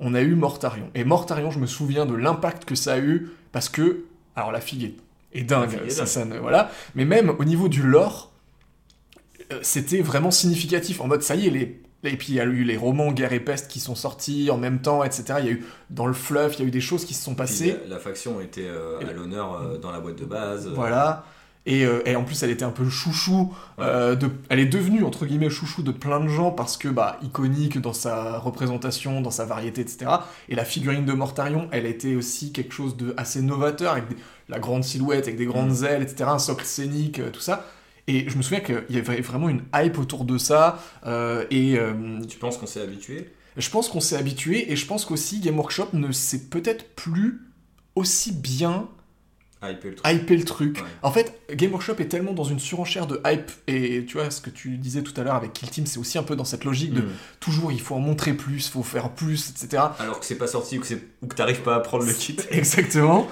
on 0.01 0.13
a 0.15 0.21
eu 0.21 0.35
Mortarion. 0.35 0.89
Et 0.95 1.05
Mortarion, 1.05 1.51
je 1.51 1.59
me 1.59 1.67
souviens 1.67 2.05
de 2.05 2.15
l'impact 2.15 2.65
que 2.65 2.75
ça 2.75 2.93
a 2.93 2.99
eu, 2.99 3.29
parce 3.51 3.69
que, 3.69 4.03
alors 4.35 4.51
la 4.51 4.59
fille 4.59 4.95
est, 5.31 5.43
dingue, 5.43 5.89
ça, 5.89 6.25
voilà, 6.41 6.71
mais 6.95 7.05
même 7.05 7.29
au 7.29 7.45
niveau 7.45 7.69
du 7.69 7.83
lore, 7.83 8.33
euh, 9.51 9.59
c'était 9.61 10.01
vraiment 10.01 10.31
significatif, 10.31 10.99
en 10.99 11.07
mode, 11.07 11.21
ça 11.21 11.35
y 11.35 11.47
est, 11.47 11.51
les... 11.51 11.81
Et 12.03 12.17
puis 12.17 12.29
il 12.29 12.35
y 12.35 12.39
a 12.39 12.45
eu 12.45 12.63
les 12.63 12.77
romans 12.77 13.11
Guerre 13.11 13.31
et 13.31 13.39
Peste 13.39 13.67
qui 13.67 13.79
sont 13.79 13.93
sortis 13.93 14.49
en 14.49 14.57
même 14.57 14.81
temps, 14.81 15.03
etc. 15.03 15.35
Il 15.37 15.45
y 15.45 15.49
a 15.49 15.51
eu 15.51 15.65
dans 15.91 16.07
le 16.07 16.13
fluff, 16.13 16.55
il 16.57 16.61
y 16.61 16.63
a 16.63 16.67
eu 16.67 16.71
des 16.71 16.81
choses 16.81 17.05
qui 17.05 17.13
se 17.13 17.23
sont 17.23 17.35
passées. 17.35 17.77
La, 17.87 17.99
faction 17.99 18.41
était 18.41 18.65
euh, 18.65 18.99
à 19.07 19.13
l'honneur 19.13 19.53
euh, 19.53 19.77
dans 19.77 19.91
la 19.91 19.99
boîte 19.99 20.15
de 20.15 20.25
base. 20.25 20.67
Voilà. 20.69 21.23
Euh, 21.67 22.01
et, 22.05 22.15
en 22.15 22.23
plus, 22.23 22.41
elle 22.43 22.49
était 22.49 22.65
un 22.65 22.71
peu 22.71 22.89
chouchou. 22.89 23.53
Euh, 23.79 24.15
de, 24.15 24.31
elle 24.49 24.59
est 24.59 24.65
devenue, 24.65 25.03
entre 25.03 25.25
guillemets, 25.25 25.49
chouchou 25.49 25.83
de 25.83 25.91
plein 25.91 26.19
de 26.19 26.27
gens 26.27 26.51
parce 26.51 26.77
que, 26.77 26.87
bah, 26.87 27.19
iconique 27.21 27.79
dans 27.79 27.93
sa 27.93 28.39
représentation, 28.39 29.21
dans 29.21 29.31
sa 29.31 29.45
variété, 29.45 29.81
etc. 29.81 30.11
Et 30.49 30.55
la 30.55 30.65
figurine 30.65 31.05
de 31.05 31.13
Mortarion, 31.13 31.67
elle 31.71 31.85
était 31.85 32.15
aussi 32.15 32.51
quelque 32.51 32.73
chose 32.73 32.97
de 32.97 33.13
assez 33.17 33.41
novateur, 33.41 33.93
avec 33.93 34.05
la 34.49 34.59
grande 34.59 34.83
silhouette, 34.83 35.25
avec 35.27 35.37
des 35.37 35.45
grandes 35.45 35.81
mm. 35.81 35.85
ailes, 35.85 36.01
etc. 36.01 36.23
Un 36.27 36.39
socle 36.39 36.65
scénique, 36.65 37.19
euh, 37.19 37.29
tout 37.29 37.41
ça. 37.41 37.67
Et 38.07 38.27
je 38.27 38.35
me 38.37 38.41
souviens 38.41 38.61
qu'il 38.61 38.83
y 38.89 38.97
avait 38.97 39.21
vraiment 39.21 39.47
une 39.47 39.61
hype 39.75 39.99
autour 39.99 40.25
de 40.25 40.37
ça. 40.37 40.79
et, 41.51 41.77
tu 42.27 42.37
penses 42.39 42.57
qu'on 42.57 42.65
s'est 42.65 42.81
habitué? 42.81 43.31
Je 43.57 43.69
pense 43.69 43.89
qu'on 43.89 43.99
s'est 43.99 44.17
habitué, 44.17 44.71
et 44.71 44.75
je 44.75 44.85
pense 44.87 45.05
qu'aussi 45.05 45.39
Game 45.39 45.57
Workshop 45.57 45.89
ne 45.93 46.11
sait 46.11 46.49
peut-être 46.49 46.95
plus 46.95 47.41
aussi 47.95 48.31
bien 48.33 48.87
hyper 49.69 50.37
le 50.37 50.43
truc. 50.43 50.83
En 51.03 51.11
fait, 51.11 51.39
Game 51.53 51.71
Workshop 51.71 51.95
est 51.99 52.07
tellement 52.07 52.33
dans 52.33 52.43
une 52.43 52.59
surenchère 52.59 53.07
de 53.07 53.21
hype, 53.25 53.51
et 53.67 54.05
tu 54.05 54.17
vois, 54.17 54.31
ce 54.31 54.41
que 54.41 54.49
tu 54.49 54.77
disais 54.77 55.03
tout 55.03 55.13
à 55.19 55.23
l'heure 55.23 55.35
avec 55.35 55.53
Kill 55.53 55.69
Team, 55.69 55.85
c'est 55.85 55.99
aussi 55.99 56.17
un 56.17 56.23
peu 56.23 56.35
dans 56.35 56.45
cette 56.45 56.63
logique 56.63 56.93
de 56.93 57.01
mm. 57.01 57.09
toujours 57.39 57.71
il 57.71 57.81
faut 57.81 57.95
en 57.95 57.99
montrer 57.99 58.33
plus, 58.33 58.67
il 58.67 58.71
faut 58.71 58.83
faire 58.83 59.09
plus, 59.09 59.49
etc. 59.49 59.83
Alors 59.99 60.19
que 60.19 60.25
c'est 60.25 60.35
pas 60.35 60.47
sorti 60.47 60.79
ou 60.79 60.81
que, 60.81 60.93
ou 61.21 61.27
que 61.27 61.35
t'arrives 61.35 61.61
pas 61.61 61.75
à 61.75 61.79
prendre 61.79 62.05
le 62.05 62.13
kit. 62.13 62.37
Exactement. 62.51 63.27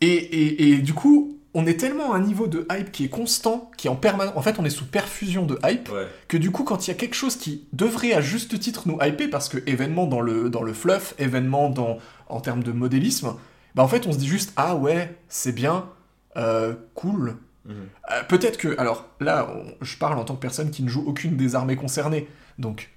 Et, 0.00 0.06
et, 0.06 0.68
et, 0.68 0.78
du 0.78 0.94
coup, 0.94 1.38
on 1.54 1.66
est 1.66 1.78
tellement 1.78 2.12
à 2.12 2.16
un 2.16 2.20
niveau 2.20 2.46
de 2.46 2.66
hype 2.70 2.92
qui 2.92 3.04
est 3.04 3.08
constant, 3.08 3.70
qui 3.76 3.88
est 3.88 3.90
en 3.90 3.96
permanence. 3.96 4.34
En 4.36 4.42
fait, 4.42 4.58
on 4.58 4.64
est 4.64 4.70
sous 4.70 4.84
perfusion 4.84 5.44
de 5.44 5.58
hype, 5.64 5.90
que 6.28 6.36
du 6.36 6.50
coup, 6.50 6.62
quand 6.62 6.86
il 6.86 6.90
y 6.90 6.94
a 6.94 6.96
quelque 6.96 7.16
chose 7.16 7.36
qui 7.36 7.66
devrait 7.72 8.12
à 8.12 8.20
juste 8.20 8.58
titre 8.60 8.82
nous 8.86 8.98
hyper, 9.02 9.30
parce 9.30 9.48
que 9.48 9.58
événement 9.66 10.06
dans 10.06 10.20
le, 10.20 10.50
dans 10.50 10.62
le 10.62 10.72
fluff, 10.72 11.14
événement 11.18 11.70
dans, 11.70 11.98
en 12.28 12.40
termes 12.40 12.62
de 12.62 12.72
modélisme, 12.72 13.34
bah 13.74 13.82
en 13.82 13.88
fait 13.88 14.06
on 14.06 14.12
se 14.12 14.18
dit 14.18 14.26
juste 14.26 14.52
ah 14.56 14.76
ouais 14.76 15.16
c'est 15.28 15.52
bien 15.52 15.88
euh, 16.36 16.74
cool 16.94 17.36
mhm. 17.64 17.74
euh, 18.10 18.22
peut-être 18.28 18.58
que 18.58 18.78
alors 18.78 19.08
là 19.20 19.48
je 19.80 19.96
parle 19.96 20.18
en 20.18 20.24
tant 20.24 20.34
que 20.34 20.40
personne 20.40 20.70
qui 20.70 20.82
ne 20.82 20.88
joue 20.88 21.04
aucune 21.06 21.36
des 21.36 21.54
armées 21.54 21.76
concernées 21.76 22.28
donc 22.58 22.90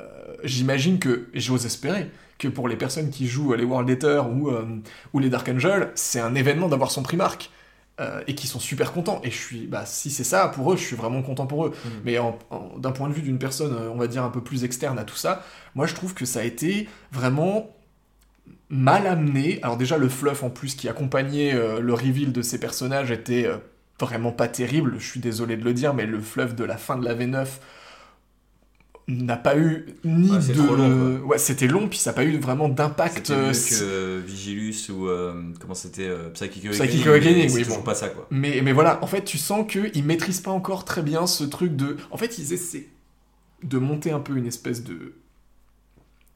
euh, 0.00 0.04
j'imagine 0.44 0.98
que 0.98 1.28
et 1.34 1.40
j'ose 1.40 1.66
espérer 1.66 2.10
que 2.38 2.48
pour 2.48 2.68
les 2.68 2.76
personnes 2.76 3.10
qui 3.10 3.28
jouent 3.28 3.54
les 3.54 3.64
World 3.64 3.88
Eater 3.88 4.28
ou, 4.28 4.50
ou 5.12 5.18
les 5.18 5.30
Dark 5.30 5.48
Angel 5.48 5.92
c'est 5.94 6.20
un 6.20 6.34
événement 6.34 6.68
d'avoir 6.68 6.90
son 6.90 7.02
Primark 7.02 7.50
et 8.26 8.34
qui 8.34 8.48
sont 8.48 8.58
super 8.58 8.92
contents 8.92 9.20
et 9.22 9.30
je 9.30 9.36
suis 9.36 9.66
bah 9.68 9.86
si 9.86 10.10
c'est 10.10 10.24
ça 10.24 10.48
pour 10.48 10.72
eux 10.72 10.76
je 10.76 10.82
suis 10.82 10.96
vraiment 10.96 11.22
content 11.22 11.46
pour 11.46 11.66
eux 11.66 11.72
mhm. 11.84 11.90
mais 12.04 12.16
d'un 12.78 12.90
point 12.90 13.08
de 13.08 13.14
vue 13.14 13.22
d'une 13.22 13.38
personne 13.38 13.76
on 13.92 13.96
va 13.96 14.08
dire 14.08 14.24
un 14.24 14.30
peu 14.30 14.40
plus 14.40 14.64
externe 14.64 14.98
à 14.98 15.04
tout 15.04 15.14
ça 15.14 15.44
moi 15.76 15.86
je 15.86 15.94
trouve 15.94 16.14
que 16.14 16.24
ça 16.24 16.40
a 16.40 16.42
été 16.42 16.88
vraiment 17.12 17.70
mal 18.72 19.06
amené. 19.06 19.60
Alors 19.62 19.76
déjà 19.76 19.98
le 19.98 20.08
fluff 20.08 20.42
en 20.42 20.50
plus 20.50 20.74
qui 20.74 20.88
accompagnait 20.88 21.54
euh, 21.54 21.78
le 21.78 21.94
reveal 21.94 22.32
de 22.32 22.42
ces 22.42 22.58
personnages 22.58 23.12
était 23.12 23.46
euh, 23.46 23.58
vraiment 24.00 24.32
pas 24.32 24.48
terrible, 24.48 24.96
je 24.98 25.06
suis 25.06 25.20
désolé 25.20 25.56
de 25.56 25.62
le 25.62 25.74
dire, 25.74 25.94
mais 25.94 26.06
le 26.06 26.18
fluff 26.18 26.56
de 26.56 26.64
la 26.64 26.76
fin 26.78 26.96
de 26.96 27.04
la 27.04 27.14
V9 27.14 27.46
n'a 29.08 29.36
pas 29.36 29.58
eu 29.58 29.86
ni 30.04 30.30
de 30.30 31.20
ouais 31.24 31.36
c'était 31.36 31.66
long 31.66 31.88
puis 31.88 31.98
ça 31.98 32.10
n'a 32.10 32.14
pas 32.14 32.24
eu 32.24 32.38
vraiment 32.38 32.68
d'impact 32.68 33.30
mieux 33.30 33.50
que 33.50 34.20
Vigilus 34.20 34.90
ou 34.90 35.08
euh, 35.08 35.34
comment 35.60 35.74
c'était 35.74 36.08
Psychic 36.32 36.64
Awakening 36.64 37.52
oui 37.52 37.64
bon. 37.64 37.82
pas 37.82 37.96
ça 37.96 38.08
quoi 38.08 38.28
mais 38.30 38.60
mais 38.62 38.72
voilà 38.72 39.02
en 39.02 39.08
fait 39.08 39.24
tu 39.24 39.38
sens 39.38 39.66
que 39.68 39.90
ils 39.94 40.04
maîtrisent 40.04 40.40
pas 40.40 40.52
encore 40.52 40.84
très 40.84 41.02
bien 41.02 41.26
ce 41.26 41.42
truc 41.42 41.74
de 41.74 41.96
en 42.12 42.16
fait 42.16 42.38
ils 42.38 42.52
essaient 42.52 42.88
de 43.64 43.78
monter 43.78 44.12
un 44.12 44.20
peu 44.20 44.36
une 44.36 44.46
espèce 44.46 44.84
de 44.84 45.14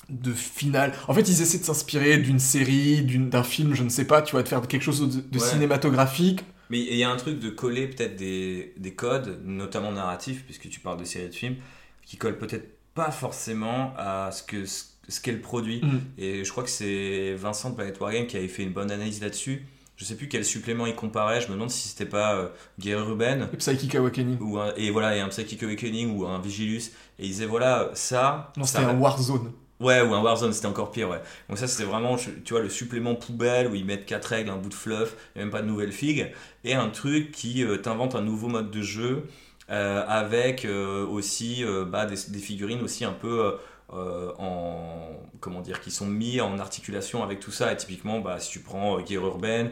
de 0.08 0.32
finale. 0.32 0.92
En 1.08 1.14
fait, 1.14 1.28
ils 1.28 1.42
essaient 1.42 1.58
de 1.58 1.64
s'inspirer 1.64 2.18
d'une 2.18 2.38
série, 2.38 3.02
d'un 3.02 3.42
film, 3.42 3.74
je 3.74 3.82
ne 3.82 3.88
sais 3.88 4.06
pas, 4.06 4.22
tu 4.22 4.32
vois, 4.32 4.42
de 4.42 4.48
faire 4.48 4.66
quelque 4.66 4.82
chose 4.82 5.24
de, 5.30 5.38
cinématographique. 5.38 6.44
Mais 6.70 6.80
il 6.80 6.96
y 6.96 7.04
a 7.04 7.10
un 7.10 7.16
truc 7.16 7.38
de 7.38 7.48
coller 7.50 7.88
peut-être 7.88 8.16
des, 8.16 8.94
codes, 8.96 9.40
notamment 9.44 9.92
narratifs, 9.92 10.44
puisque 10.44 10.68
tu 10.68 10.80
parles 10.80 10.98
de 10.98 11.04
séries 11.04 11.28
de 11.28 11.34
films, 11.34 11.56
qui 12.04 12.16
collent 12.16 12.38
peut-être 12.38 12.68
pas 12.94 13.10
forcément 13.10 13.94
à 13.98 14.30
ce 14.32 14.42
que 14.42 14.64
ce 14.64 15.20
qu'est 15.20 15.32
le 15.32 15.40
produit. 15.40 15.80
Mm. 15.82 16.00
Et 16.18 16.44
je 16.44 16.50
crois 16.50 16.64
que 16.64 16.70
c'est 16.70 17.34
Vincent 17.34 17.70
de 17.70 17.76
Planet 17.76 17.98
Wargame 18.00 18.26
qui 18.26 18.36
avait 18.36 18.48
fait 18.48 18.62
une 18.62 18.72
bonne 18.72 18.90
analyse 18.90 19.20
là-dessus. 19.20 19.66
Je 19.96 20.04
sais 20.04 20.14
plus 20.14 20.28
quel 20.28 20.44
supplément 20.44 20.84
il 20.86 20.94
comparait, 20.94 21.40
je 21.40 21.48
me 21.48 21.54
demande 21.54 21.70
si 21.70 21.88
c'était 21.88 22.04
pas 22.04 22.34
euh, 22.34 22.48
Gary 22.78 23.00
Ruben. 23.00 23.48
Psychic 23.58 23.94
Awakening. 23.94 24.38
Ou 24.40 24.58
et 24.76 24.90
voilà, 24.90 25.16
et 25.16 25.20
un 25.20 25.28
Psychic 25.28 25.62
Awakening 25.62 26.16
ou 26.16 26.26
un 26.26 26.38
Vigilus. 26.38 26.90
Et 27.18 27.24
il 27.24 27.28
disait 27.28 27.46
voilà, 27.46 27.90
ça. 27.94 28.52
Non, 28.56 28.64
c'était 28.64 28.84
un 28.84 28.98
Warzone. 28.98 29.52
Ouais, 29.78 30.00
ou 30.00 30.14
un 30.14 30.22
Warzone, 30.22 30.54
c'était 30.54 30.66
encore 30.66 30.90
pire, 30.90 31.10
ouais. 31.10 31.20
Donc 31.48 31.58
ça, 31.58 31.66
c'était 31.66 31.84
vraiment, 31.84 32.16
tu 32.16 32.32
vois, 32.54 32.62
le 32.62 32.70
supplément 32.70 33.14
poubelle 33.14 33.68
où 33.68 33.74
ils 33.74 33.84
mettent 33.84 34.06
quatre 34.06 34.26
règles, 34.26 34.48
un 34.48 34.56
bout 34.56 34.70
de 34.70 34.74
fluff, 34.74 35.16
et 35.34 35.40
même 35.40 35.50
pas 35.50 35.60
de 35.60 35.66
nouvelles 35.66 35.92
figues, 35.92 36.32
et 36.64 36.74
un 36.74 36.88
truc 36.88 37.30
qui 37.30 37.62
euh, 37.62 37.76
t'invente 37.76 38.14
un 38.14 38.22
nouveau 38.22 38.48
mode 38.48 38.70
de 38.70 38.80
jeu, 38.80 39.26
euh, 39.68 40.02
avec 40.08 40.64
euh, 40.64 41.04
aussi 41.06 41.64
bah, 41.88 42.06
des, 42.06 42.16
figurines 42.38 42.82
aussi 42.82 43.04
un 43.04 43.12
peu 43.12 43.56
en 43.90 45.10
comment 45.40 45.60
dire 45.60 45.80
qui 45.80 45.90
sont 45.90 46.06
mis 46.06 46.40
en 46.40 46.58
articulation 46.58 47.22
avec 47.22 47.40
tout 47.40 47.50
ça 47.52 47.72
et 47.72 47.76
typiquement 47.76 48.20
bah, 48.20 48.40
si 48.40 48.50
tu 48.50 48.60
prends 48.60 49.00
guerre 49.00 49.24
urbaine 49.24 49.70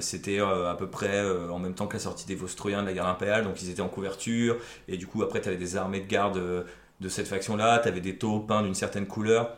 c'était 0.00 0.38
à 0.38 0.74
peu 0.78 0.86
près 0.88 1.22
en 1.50 1.58
même 1.58 1.74
temps 1.74 1.86
que 1.86 1.94
la 1.94 2.00
sortie 2.00 2.26
des 2.26 2.34
Vostroyens 2.34 2.82
de 2.82 2.86
la 2.86 2.92
guerre 2.94 3.06
impériale 3.06 3.44
donc 3.44 3.60
ils 3.62 3.70
étaient 3.70 3.82
en 3.82 3.88
couverture 3.88 4.56
et 4.88 4.96
du 4.96 5.06
coup 5.06 5.22
après 5.22 5.40
tu 5.40 5.48
avais 5.48 5.58
des 5.58 5.76
armées 5.76 6.00
de 6.00 6.06
garde 6.06 6.64
de 7.00 7.08
cette 7.08 7.26
faction 7.26 7.56
là 7.56 7.78
tu 7.78 7.88
avais 7.88 8.00
des 8.00 8.16
taux 8.16 8.40
peints 8.40 8.62
d'une 8.62 8.74
certaine 8.74 9.06
couleur 9.06 9.56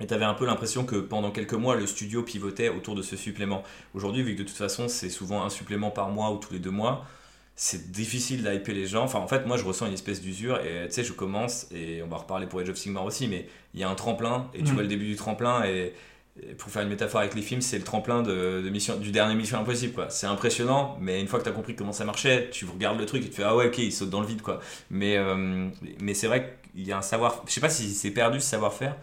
et 0.00 0.06
tu 0.06 0.14
avais 0.14 0.24
un 0.24 0.34
peu 0.34 0.44
l'impression 0.44 0.84
que 0.84 0.96
pendant 0.96 1.30
quelques 1.30 1.54
mois, 1.54 1.76
le 1.76 1.86
studio 1.86 2.22
pivotait 2.22 2.68
autour 2.68 2.96
de 2.96 3.02
ce 3.02 3.16
supplément. 3.16 3.62
Aujourd'hui, 3.94 4.22
vu 4.22 4.34
que 4.34 4.42
de 4.42 4.48
toute 4.48 4.56
façon, 4.56 4.88
c'est 4.88 5.08
souvent 5.08 5.44
un 5.44 5.50
supplément 5.50 5.90
par 5.90 6.08
mois 6.08 6.32
ou 6.32 6.38
tous 6.38 6.52
les 6.52 6.58
deux 6.58 6.72
mois, 6.72 7.06
c'est 7.54 7.92
difficile 7.92 8.42
d'hyper 8.42 8.74
les 8.74 8.86
gens. 8.86 9.04
Enfin, 9.04 9.20
en 9.20 9.28
fait, 9.28 9.46
moi, 9.46 9.56
je 9.56 9.64
ressens 9.64 9.86
une 9.86 9.92
espèce 9.92 10.20
d'usure. 10.20 10.58
Et 10.60 10.88
tu 10.88 10.94
sais, 10.94 11.04
je 11.04 11.12
commence, 11.12 11.68
et 11.72 12.02
on 12.02 12.08
va 12.08 12.16
reparler 12.16 12.48
pour 12.48 12.58
Age 12.58 12.70
of 12.70 12.76
Sigmar 12.76 13.04
aussi, 13.04 13.28
mais 13.28 13.46
il 13.72 13.80
y 13.80 13.84
a 13.84 13.88
un 13.88 13.94
tremplin, 13.94 14.50
et 14.52 14.64
tu 14.64 14.72
mm. 14.72 14.74
vois 14.74 14.82
le 14.82 14.88
début 14.88 15.06
du 15.06 15.14
tremplin, 15.14 15.64
et, 15.64 15.94
pour 16.58 16.68
faire 16.68 16.82
une 16.82 16.88
métaphore 16.88 17.20
avec 17.20 17.36
les 17.36 17.42
films, 17.42 17.60
c'est 17.60 17.78
le 17.78 17.84
tremplin 17.84 18.20
de, 18.20 18.68
mission, 18.68 18.96
du 18.96 19.12
dernier 19.12 19.36
Mission 19.36 19.60
Impossible. 19.60 19.92
quoi. 19.92 20.10
C'est 20.10 20.26
impressionnant, 20.26 20.98
mais 21.00 21.20
une 21.20 21.28
fois 21.28 21.38
que 21.38 21.44
tu 21.44 21.50
as 21.50 21.52
compris 21.52 21.76
comment 21.76 21.92
ça 21.92 22.04
marchait, 22.04 22.50
tu 22.50 22.64
regardes 22.64 22.98
le 22.98 23.06
truc 23.06 23.24
et 23.24 23.28
tu 23.28 23.36
fais 23.36 23.44
Ah 23.44 23.54
ouais, 23.54 23.68
ok, 23.68 23.78
il 23.78 23.92
saute 23.92 24.10
dans 24.10 24.20
le 24.20 24.26
vide. 24.26 24.42
quoi. 24.42 24.58
Mais, 24.90 25.16
euh, 25.16 25.68
mais 26.00 26.14
c'est 26.14 26.26
vrai 26.26 26.58
qu'il 26.74 26.86
y 26.86 26.92
a 26.92 26.98
un 26.98 27.02
savoir. 27.02 27.42
Je 27.46 27.52
sais 27.52 27.60
pas 27.60 27.70
si 27.70 27.94
c'est 27.94 28.10
perdu 28.10 28.40
ce 28.40 28.46
savoir-faire 28.46 28.96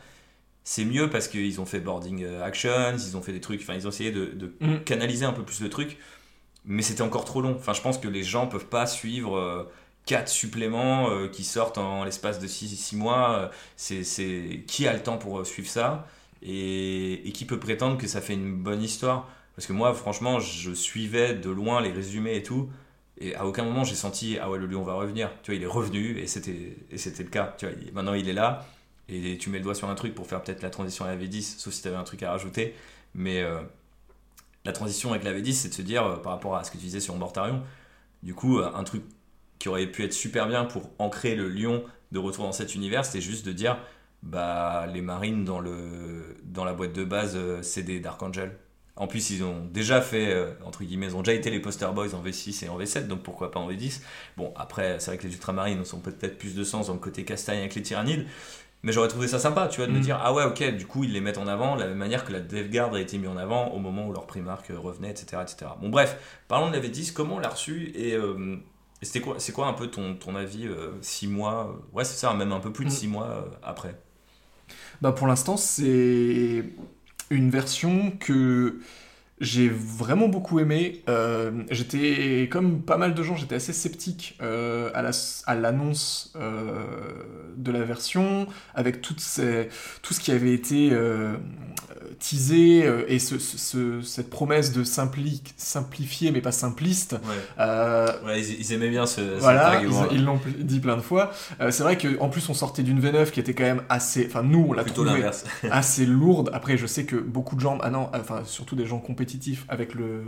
c'est 0.63 0.85
mieux 0.85 1.09
parce 1.09 1.27
qu'ils 1.27 1.59
ont 1.59 1.65
fait 1.65 1.79
boarding 1.79 2.23
euh, 2.23 2.43
actions, 2.43 2.93
ils 2.93 3.17
ont 3.17 3.21
fait 3.21 3.33
des 3.33 3.41
trucs, 3.41 3.61
enfin 3.61 3.73
ils 3.73 3.87
ont 3.87 3.89
essayé 3.89 4.11
de, 4.11 4.53
mm. 4.59 4.83
canaliser 4.85 5.25
un 5.25 5.33
peu 5.33 5.43
plus 5.43 5.61
le 5.61 5.69
truc, 5.69 5.97
mais 6.65 6.81
c'était 6.81 7.01
encore 7.01 7.25
trop 7.25 7.41
long. 7.41 7.55
Enfin 7.57 7.73
je 7.73 7.81
pense 7.81 7.97
que 7.97 8.07
les 8.07 8.23
gens 8.23 8.47
peuvent 8.47 8.67
pas 8.67 8.85
suivre 8.85 9.37
euh, 9.37 9.63
quatre 10.05 10.29
suppléments 10.29 11.09
euh, 11.09 11.27
qui 11.27 11.43
sortent 11.43 11.77
en 11.77 12.03
l'espace 12.03 12.39
de 12.39 12.47
6 12.47 12.95
mois. 12.95 13.51
c'est 13.75 14.63
qui 14.67 14.87
a 14.87 14.93
le 14.93 15.01
temps 15.01 15.17
pour 15.17 15.45
suivre 15.45 15.69
ça? 15.69 16.07
Et, 16.43 17.31
qui 17.35 17.45
peut 17.45 17.59
prétendre 17.59 17.97
que 17.97 18.07
ça 18.07 18.21
fait 18.21 18.33
une 18.33 18.55
bonne 18.55 18.83
histoire? 18.83 19.29
Parce 19.55 19.67
que 19.67 19.73
moi 19.73 19.93
franchement 19.93 20.39
je 20.39 20.71
suivais 20.73 21.33
de 21.33 21.49
loin 21.49 21.81
les 21.81 21.91
résumés 21.91 22.35
et 22.35 22.43
tout. 22.43 22.69
Et 23.21 23.35
à 23.35 23.45
aucun 23.45 23.63
moment 23.63 23.83
j'ai 23.83 23.95
senti 23.95 24.37
ah 24.41 24.49
ouais 24.49 24.59
le 24.59 24.65
lion 24.65 24.83
va 24.83 24.93
revenir. 24.93 25.29
Tu 25.43 25.51
vois 25.51 25.55
il 25.55 25.63
est 25.63 25.67
revenu 25.67 26.17
et 26.17 26.27
c'était 26.27 26.75
et 26.89 26.97
c'était 26.97 27.23
le 27.23 27.29
cas. 27.29 27.55
Tu 27.57 27.65
vois 27.65 27.75
maintenant 27.93 28.13
il 28.13 28.27
est 28.27 28.33
là 28.33 28.65
et 29.11 29.37
tu 29.37 29.49
mets 29.49 29.57
le 29.57 29.63
doigt 29.63 29.75
sur 29.75 29.89
un 29.89 29.95
truc 29.95 30.15
pour 30.15 30.27
faire 30.27 30.41
peut-être 30.41 30.61
la 30.61 30.69
transition 30.69 31.05
à 31.05 31.09
la 31.09 31.17
V10, 31.17 31.57
sauf 31.57 31.73
si 31.73 31.81
tu 31.81 31.87
avais 31.87 31.97
un 31.97 32.03
truc 32.03 32.23
à 32.23 32.31
rajouter. 32.31 32.75
Mais 33.13 33.41
euh, 33.41 33.59
la 34.65 34.71
transition 34.71 35.11
avec 35.11 35.23
la 35.23 35.33
V10, 35.33 35.53
c'est 35.53 35.69
de 35.69 35.73
se 35.73 35.81
dire, 35.81 36.05
euh, 36.05 36.15
par 36.17 36.31
rapport 36.31 36.55
à 36.55 36.63
ce 36.63 36.71
que 36.71 36.77
tu 36.77 36.83
disais 36.83 37.01
sur 37.01 37.15
Mortarion, 37.15 37.61
du 38.23 38.33
coup, 38.33 38.59
euh, 38.59 38.71
un 38.73 38.83
truc 38.83 39.03
qui 39.59 39.69
aurait 39.69 39.87
pu 39.87 40.03
être 40.03 40.13
super 40.13 40.47
bien 40.47 40.65
pour 40.65 40.91
ancrer 40.97 41.35
le 41.35 41.49
lion 41.49 41.83
de 42.11 42.19
retour 42.19 42.45
dans 42.45 42.51
cet 42.51 42.73
univers, 42.75 43.05
c'était 43.05 43.21
juste 43.21 43.45
de 43.45 43.51
dire, 43.51 43.77
bah, 44.23 44.87
les 44.87 45.01
marines 45.01 45.43
dans, 45.43 45.59
le, 45.59 46.37
dans 46.43 46.63
la 46.63 46.73
boîte 46.73 46.93
de 46.93 47.03
base, 47.03 47.37
c'est 47.61 47.83
des 47.83 47.99
Dark 47.99 48.21
Angel. 48.23 48.55
En 48.97 49.07
plus, 49.07 49.29
ils 49.31 49.43
ont 49.43 49.65
déjà 49.71 50.01
fait, 50.01 50.35
entre 50.65 50.83
guillemets, 50.83 51.07
ils 51.07 51.15
ont 51.15 51.21
déjà 51.21 51.33
été 51.33 51.49
les 51.49 51.59
poster 51.59 51.91
boys 51.93 52.13
en 52.13 52.21
V6 52.21 52.65
et 52.65 52.69
en 52.69 52.77
V7, 52.77 53.07
donc 53.07 53.23
pourquoi 53.23 53.49
pas 53.49 53.59
en 53.59 53.69
V10 53.71 54.01
Bon, 54.37 54.53
après, 54.55 54.99
c'est 54.99 55.11
vrai 55.11 55.17
que 55.17 55.25
les 55.25 55.33
ultramarines 55.33 55.81
ont 55.93 55.99
peut-être 55.99 56.37
plus 56.37 56.55
de 56.55 56.63
sens 56.63 56.87
dans 56.87 56.93
le 56.93 56.99
côté 56.99 57.23
castagne 57.23 57.59
avec 57.59 57.73
les 57.73 57.81
tyrannides, 57.81 58.27
mais 58.83 58.91
j'aurais 58.91 59.07
trouvé 59.07 59.27
ça 59.27 59.37
sympa, 59.37 59.67
tu 59.67 59.77
vois, 59.77 59.87
de 59.87 59.91
me 59.91 59.99
mm. 59.99 60.01
dire, 60.01 60.19
ah 60.21 60.33
ouais, 60.33 60.43
ok, 60.43 60.75
du 60.75 60.87
coup, 60.87 61.03
ils 61.03 61.13
les 61.13 61.21
mettent 61.21 61.37
en 61.37 61.47
avant, 61.47 61.75
de 61.75 61.81
la 61.81 61.87
même 61.87 61.97
manière 61.97 62.25
que 62.25 62.33
la 62.33 62.39
DevGuard 62.39 62.95
a 62.95 62.99
été 62.99 63.17
mis 63.17 63.27
en 63.27 63.37
avant 63.37 63.69
au 63.69 63.79
moment 63.79 64.07
où 64.07 64.13
leur 64.13 64.25
Primark 64.25 64.65
revenait, 64.69 65.11
etc., 65.11 65.41
etc. 65.41 65.71
Bon, 65.79 65.89
bref, 65.89 66.41
parlons 66.47 66.69
de 66.69 66.75
la 66.75 66.81
V10, 66.81 67.13
comment 67.13 67.35
on 67.35 67.39
l'a 67.39 67.49
reçu 67.49 67.91
et, 67.95 68.13
euh, 68.13 68.57
c'était 69.03 69.21
quoi, 69.21 69.35
c'est 69.39 69.51
quoi 69.51 69.67
un 69.67 69.73
peu 69.73 69.87
ton, 69.87 70.15
ton 70.15 70.35
avis 70.35 70.67
6 71.01 71.25
euh, 71.25 71.29
mois, 71.29 71.69
euh, 71.69 71.95
ouais, 71.95 72.03
c'est 72.03 72.17
ça, 72.17 72.33
même 72.33 72.51
un 72.51 72.59
peu 72.59 72.71
plus 72.71 72.85
de 72.85 72.89
6 72.89 73.07
mm. 73.07 73.11
mois 73.11 73.45
après? 73.61 73.95
Bah, 75.01 75.11
pour 75.11 75.27
l'instant, 75.27 75.57
c'est 75.57 76.63
une 77.31 77.49
version 77.49 78.11
que 78.19 78.79
j'ai 79.41 79.69
vraiment 79.69 80.27
beaucoup 80.27 80.59
aimé. 80.59 81.01
Euh, 81.09 81.63
j'étais, 81.71 82.47
comme 82.51 82.83
pas 82.83 82.97
mal 82.97 83.15
de 83.15 83.23
gens, 83.23 83.35
j'étais 83.35 83.55
assez 83.55 83.73
sceptique 83.73 84.37
euh, 84.41 84.91
à 84.93 85.55
l'annonce 85.55 86.31
euh, 86.35 86.83
de 87.57 87.71
la 87.71 87.83
version, 87.83 88.47
avec 88.75 89.01
tout 89.01 89.15
ce 89.17 90.19
qui 90.19 90.31
avait 90.31 90.53
été 90.53 90.91
teasé 92.19 92.89
et 93.07 93.19
ce, 93.19 94.01
cette 94.01 94.29
promesse 94.29 94.71
de 94.71 94.83
simplifier 94.83 96.31
mais 96.31 96.41
pas 96.41 96.51
simpliste. 96.51 97.15
Ouais. 97.57 98.41
ils, 98.41 98.73
aimaient 98.73 98.89
bien 98.89 99.05
ce, 99.05 99.21
voilà, 99.39 99.81
ils 100.11 100.23
l'ont 100.23 100.39
dit 100.59 100.79
plein 100.79 100.97
de 100.97 101.01
fois. 101.01 101.31
c'est 101.69 101.83
vrai 101.83 101.97
qu'en 101.97 102.29
plus 102.29 102.47
on 102.49 102.53
sortait 102.53 102.83
d'une 102.83 102.99
V9 102.99 103.31
qui 103.31 103.39
était 103.39 103.53
quand 103.53 103.63
même 103.63 103.83
assez, 103.89 104.25
enfin 104.27 104.43
nous 104.43 104.65
on 104.69 104.73
l'a 104.73 104.83
trouvé 104.83 105.23
assez 105.71 106.05
lourde. 106.05 106.49
Après 106.53 106.77
je 106.77 106.85
sais 106.85 107.05
que 107.05 107.15
beaucoup 107.15 107.55
de 107.55 107.61
gens, 107.61 107.77
ah 107.81 107.89
non, 107.89 108.09
enfin 108.13 108.41
surtout 108.45 108.75
des 108.75 108.85
gens 108.85 108.99
compétitifs 108.99 109.65
avec 109.69 109.93
le, 109.93 110.23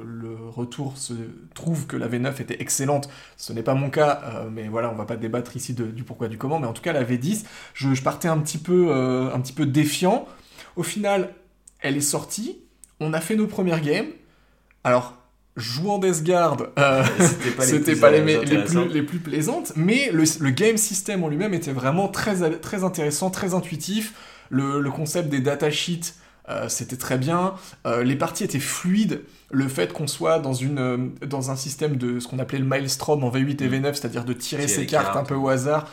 retour 0.50 0.98
se 0.98 1.14
trouve 1.54 1.88
que 1.88 1.98
la 1.98 2.08
V9 2.08 2.42
était 2.42 2.62
excellente. 2.62 3.10
Ce 3.38 3.54
n'est 3.54 3.64
pas 3.64 3.74
mon 3.74 3.90
cas, 3.90 4.22
euh, 4.26 4.50
mais 4.52 4.68
voilà, 4.68 4.92
on 4.92 4.96
va 4.96 5.06
pas 5.06 5.16
débattre 5.16 5.56
ici 5.56 5.74
du 5.74 6.04
pourquoi 6.04 6.28
du 6.28 6.38
comment. 6.38 6.60
Mais 6.60 6.68
en 6.68 6.74
tout 6.74 6.82
cas, 6.82 6.94
la 6.94 7.04
V10, 7.04 7.46
je, 7.74 8.02
partais 8.02 8.28
un 8.28 8.40
petit, 8.40 8.58
peu, 8.58 8.88
euh, 8.90 9.34
un 9.34 9.40
petit 9.40 9.54
peu 9.54 9.66
défiant. 9.66 10.28
Au 10.76 10.84
final, 10.84 11.34
elle 11.84 11.98
est 11.98 12.02
sortie. 12.02 12.58
On 13.00 13.14
a 13.14 13.22
fait 13.22 13.36
nos 13.36 13.48
premières 13.48 13.82
games. 13.82 14.08
Alors, 14.84 15.14
jouant 15.56 16.00
Death 16.00 16.24
Guard, 16.24 16.58
euh, 16.80 17.04
c'était 17.20 17.96
pas, 17.96 18.10
les, 18.12 18.22
plus, 18.66 18.88
les, 18.90 19.04
plus, 19.04 19.20
plaisantes, 19.20 19.74
mais 19.76 20.10
le, 20.12 20.50
game 20.50 20.78
system 20.78 21.24
en 21.24 21.30
lui-même 21.30 21.54
était 21.54 21.72
vraiment 21.72 22.08
très, 22.08 22.58
très 22.60 22.84
intéressant, 22.84 23.30
très 23.30 23.54
intuitif. 23.54 24.14
Le, 24.50 24.80
le 24.80 24.92
concept 24.92 25.30
des 25.30 25.40
datasheets 25.40 26.16
euh, 26.50 26.68
c'était 26.68 26.98
très 26.98 27.18
bien. 27.18 27.54
Euh, 27.88 28.04
les 28.04 28.16
parties 28.16 28.44
étaient 28.44 28.60
fluides. 28.60 29.22
Le 29.52 29.68
fait 29.68 29.94
qu'on 29.94 30.08
soit 30.08 30.40
dans, 30.40 30.54
une, 30.54 30.80
euh, 30.80 30.98
dans 31.26 31.52
un 31.52 31.56
système 31.56 31.96
de 31.96 32.20
ce 32.20 32.28
qu'on 32.28 32.40
appelait 32.40 32.60
le 32.60 32.66
Maelstrom 32.66 33.24
en 33.24 33.32
V8 33.32 33.64
et 33.64 33.70
mm. 33.70 33.74
V9, 33.74 33.94
c'est-à-dire 33.94 34.26
de 34.26 34.34
tirer 34.34 34.68
ses 34.68 34.86
cartes, 34.86 35.16
un 35.16 35.24
peu 35.24 35.36
au 35.36 35.48
hasard, 35.48 35.88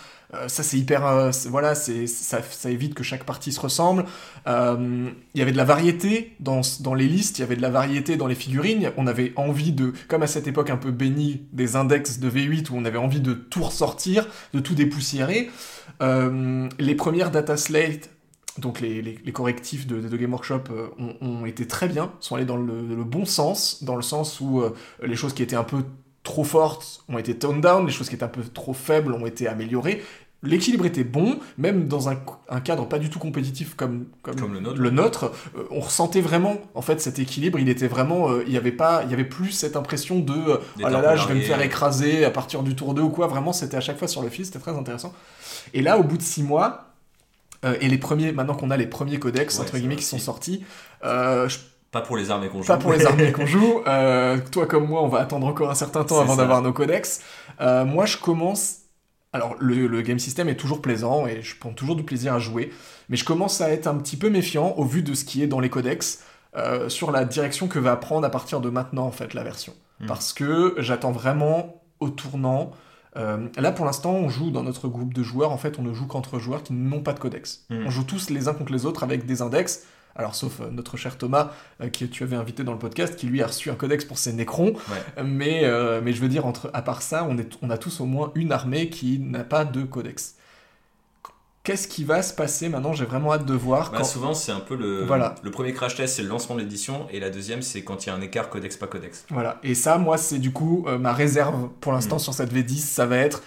ça 0.47 0.63
c'est 0.63 0.79
hyper. 0.79 1.31
voilà, 1.49 1.75
c'est, 1.75 2.07
ça, 2.07 2.41
évite 2.71 2.95
que 2.95 3.03
chaque 3.03 3.25
partie 3.25 3.53
se 3.53 3.61
ressemble. 3.61 4.05
Il 4.47 5.13
y 5.35 5.43
avait 5.43 5.53
de 5.53 5.57
la 5.57 5.65
variété 5.65 6.37
dans, 6.41 6.61
dans 6.81 6.95
les 6.95 7.09
listes, 7.09 7.39
il 7.39 7.43
y 7.43 7.45
avait 7.45 7.57
de 7.57 7.63
la 7.63 7.71
variété 7.71 8.17
dans 8.17 8.27
les 8.27 8.35
figurines. 8.35 8.93
On 8.97 9.07
avait 9.07 9.33
envie 9.37 9.73
de, 9.73 9.93
comme 10.09 10.23
à 10.23 10.27
cette 10.27 10.47
époque 10.47 10.71
un 10.71 10.77
peu 10.77 10.91
bénie 10.91 11.43
des 11.53 11.77
index 11.77 12.19
de 12.19 12.31
V8 12.31 12.71
où 12.71 12.77
on 12.77 12.85
avait 12.85 12.99
envie 12.99 13.21
de 13.21 13.35
tout 13.35 13.63
ressortir, 13.63 14.27
de 14.55 14.61
tout 14.61 14.75
dépoussiérer. 14.75 15.51
les 16.01 16.95
premières 16.95 17.31
data 17.31 17.57
slates 17.57 18.11
donc 18.59 18.81
les, 18.81 19.19
correctifs 19.33 19.87
de, 19.87 20.17
Game 20.17 20.33
Workshop 20.33 20.65
euh, 20.71 20.89
ont, 21.21 21.47
été 21.47 21.67
très 21.67 21.89
bien, 21.89 22.13
sont 22.21 22.37
allés 22.37 22.45
dans 22.45 22.57
le, 22.57 23.05
bon 23.05 23.25
sens, 23.25 23.83
dans 23.83 23.97
le 23.97 24.03
sens 24.03 24.41
où 24.41 24.61
euh, 24.61 24.75
les 25.03 25.17
choses 25.17 25.35
qui 25.35 25.43
étaient 25.43 25.57
un 25.57 25.65
peu 25.65 25.85
trop 26.31 26.45
fortes 26.45 27.03
ont 27.09 27.19
été 27.19 27.37
toned 27.37 27.61
down, 27.61 27.85
les 27.85 27.93
choses 27.93 28.09
qui 28.09 28.15
étaient 28.15 28.25
un 28.25 28.29
peu 28.29 28.43
trop 28.43 28.73
faibles 28.73 29.13
ont 29.13 29.27
été 29.27 29.49
améliorées. 29.49 30.03
L'équilibre 30.43 30.87
était 30.87 31.05
bon, 31.05 31.39
même 31.59 31.87
dans 31.87 32.09
un, 32.09 32.17
cadre 32.65 32.89
pas 32.89 32.99
du 32.99 33.11
tout 33.11 33.19
compétitif 33.19 33.75
comme, 33.75 34.07
comme, 34.23 34.55
le 34.55 34.91
nôtre. 34.91 35.33
Euh, 35.55 35.65
on 35.71 35.81
ressentait 35.81 36.23
vraiment 36.23 36.57
en 36.75 36.81
fait 36.81 36.99
cet 37.01 37.19
équilibre. 37.19 37.59
Il 37.59 37.69
était 37.69 37.89
vraiment, 37.89 38.41
il 38.47 38.53
y 38.53 38.57
avait 38.57 38.73
pas, 38.73 39.03
il 39.05 39.11
y 39.11 39.13
avait 39.13 39.25
plus 39.25 39.51
cette 39.51 39.77
impression 39.77 40.21
de 40.21 40.33
oh 40.33 40.61
là 40.79 41.03
là, 41.03 41.17
je 41.17 41.29
vais 41.29 41.35
me 41.35 41.43
faire 41.43 41.61
écraser 41.61 42.25
à 42.25 42.31
partir 42.31 42.63
du 42.63 42.75
tour 42.75 42.95
2 42.95 43.03
ou 43.03 43.11
quoi. 43.11 43.27
Vraiment, 43.27 43.53
c'était 43.53 43.77
à 43.77 43.83
chaque 43.83 43.99
fois 43.99 44.09
sur 44.09 44.23
le 44.23 44.31
fil, 44.31 44.47
c'était 44.47 44.61
très 44.61 44.77
intéressant. 44.77 45.13
Et 45.75 45.83
là, 45.83 45.99
au 45.99 46.05
bout 46.05 46.17
de 46.17 46.23
six 46.23 46.43
mois, 46.43 46.91
euh, 47.65 47.77
et 47.81 47.89
les 47.89 47.99
premiers, 47.99 48.33
maintenant 48.33 48.55
qu'on 48.55 48.71
a 48.71 48.77
les 48.77 48.87
premiers 48.87 49.19
codex, 49.19 49.59
entre 49.59 49.77
guillemets, 49.77 49.97
qui 49.97 50.05
sont 50.05 50.19
sortis, 50.19 50.65
euh, 51.05 51.49
Pas 51.91 52.01
pour 52.01 52.17
les 52.17 52.31
armées 52.31 52.49
qu'on 52.49 52.63
joue. 52.63 52.69
Pas 52.69 52.77
pour 52.77 52.93
les 52.93 53.05
armées 53.05 53.33
qu'on 53.33 53.47
joue. 53.47 53.83
Euh, 53.87 54.39
toi 54.53 54.67
comme 54.67 54.87
moi, 54.87 55.03
on 55.03 55.09
va 55.09 55.21
attendre 55.21 55.47
encore 55.47 55.71
un 55.71 55.75
certain 55.75 56.05
temps 56.05 56.21
avant 56.21 56.37
d'avoir 56.37 56.63
nos 56.63 56.73
codex. 56.73 57.21
moi, 57.61 58.07
je 58.07 58.17
commence... 58.17 58.77
Alors, 59.33 59.55
le, 59.61 60.03
game 60.03 60.19
system 60.19 60.49
est 60.49 60.57
toujours 60.57 60.83
plaisant 60.83 61.27
et 61.27 61.41
je 61.43 61.57
prends 61.57 61.71
toujours 61.71 61.95
du 61.95 62.03
plaisir 62.03 62.35
à 62.35 62.41
jouer, 62.41 62.73
mais 63.09 63.17
je 63.17 63.25
commence 63.25 63.61
à 63.61 63.71
être 63.71 63.87
un 63.87 63.95
petit 63.95 64.17
peu 64.17 64.29
méfiant 64.29 64.75
au 64.77 64.85
vu 64.85 65.03
de 65.03 65.15
ce 65.15 65.25
qui 65.25 65.41
est 65.41 65.47
dans 65.47 65.61
les 65.61 65.71
codex 65.71 66.25
sur 66.89 67.13
la 67.13 67.25
direction 67.25 67.69
que 67.69 67.79
va 67.79 67.97
prendre 67.97 68.27
à 68.27 68.31
partir 68.31 68.61
de 68.61 68.71
maintenant, 68.71 69.07
en 69.07 69.13
fait, 69.13 69.35
la 69.35 69.45
version. 69.45 69.73
Hmm. 70.01 70.07
Parce 70.07 70.33
que 70.33 70.75
j'attends 70.79 71.13
vraiment 71.13 71.83
au 72.01 72.09
tournant 72.09 72.73
euh, 73.17 73.49
là, 73.57 73.73
pour 73.73 73.85
l'instant, 73.85 74.13
on 74.13 74.29
joue 74.29 74.51
dans 74.51 74.63
notre 74.63 74.89
groupe 74.89 75.15
de 75.15 75.23
joueurs. 75.23 75.51
En 75.51 75.59
fait, 75.59 75.79
on 75.79 75.83
ne 75.83 75.93
joue 75.93 76.07
qu'entre 76.07 76.39
joueurs 76.39 76.63
qui 76.63 76.73
n'ont 76.73 77.01
pas 77.01 77.13
de 77.13 77.19
codex. 77.19 77.65
Hmm. 77.71 77.87
On 77.87 77.91
joue 77.91 78.05
tous 78.05 78.31
les 78.31 78.49
uns 78.49 78.55
contre 78.55 78.73
les 78.73 78.87
autres 78.87 79.03
avec 79.03 79.27
des 79.27 79.43
index. 79.43 79.85
Alors, 80.17 80.35
sauf 80.35 80.61
euh, 80.61 80.71
notre 80.71 80.97
cher 80.97 81.17
Thomas, 81.17 81.53
euh, 81.81 81.89
qui 81.89 82.09
tu 82.09 82.23
avais 82.23 82.37
invité 82.37 82.65
dans 82.65 82.73
le 82.73 82.79
podcast, 82.79 83.17
qui 83.17 83.27
lui 83.27 83.43
a 83.43 83.47
reçu 83.47 83.71
un 83.71 83.75
codex 83.75 84.05
pour 84.05 84.19
ses 84.19 84.33
nécrons. 84.33 84.75
Mais, 85.25 85.63
mais 86.03 86.13
je 86.13 86.21
veux 86.21 86.29
dire, 86.29 86.47
entre, 86.47 86.71
à 86.73 86.83
part 86.83 87.03
ça, 87.03 87.27
on, 87.29 87.39
est, 87.39 87.59
on 87.63 87.71
a 87.71 87.79
tous 87.79 88.01
au 88.01 88.07
moins 88.07 88.33
une 88.35 88.53
armée 88.53 88.89
qui 88.89 89.19
n'a 89.19 89.45
pas 89.45 89.65
de 89.65 89.83
codex 89.83 90.37
qu'est-ce 91.63 91.89
qui 91.89 92.05
va 92.05 92.23
se 92.23 92.35
passer 92.35 92.69
maintenant? 92.69 92.93
J'ai 92.93 93.05
vraiment 93.05 93.33
hâte 93.33 93.47
de 93.47 93.55
voir. 93.55 93.93
Bah, 93.93 94.05
souvent, 94.05 94.35
c'est 94.35 94.53
un 94.53 94.61
peu 94.61 94.77
le, 94.77 95.05
voilà. 95.05 95.35
le 95.43 95.51
premier 95.51 95.73
crash 95.73 95.95
test, 95.95 96.17
c'est 96.17 96.23
le 96.23 96.29
lancement 96.29 96.57
de 96.57 96.61
l'édition, 96.61 97.07
et 97.11 97.21
la 97.21 97.31
deuxième, 97.31 97.63
c'est 97.63 97.83
quand 97.83 98.05
il 98.05 98.09
y 98.09 98.13
a 98.13 98.15
un 98.15 98.21
écart 98.21 98.51
codex 98.51 98.77
pas 98.77 98.87
codex. 98.87 99.25
Voilà. 99.31 99.59
Et 99.63 99.75
ça, 99.75 99.99
moi, 99.99 100.19
c'est 100.19 100.39
du 100.39 100.53
coup 100.53 100.85
euh, 100.89 100.99
ma 100.99 101.13
réserve 101.13 101.69
pour 101.81 101.93
l'instant 101.93 102.17
mm. 102.17 102.21
sur 102.21 102.35
cette 102.35 102.53
V10, 102.53 102.79
ça 102.79 103.07
va 103.07 103.19
être 103.19 103.43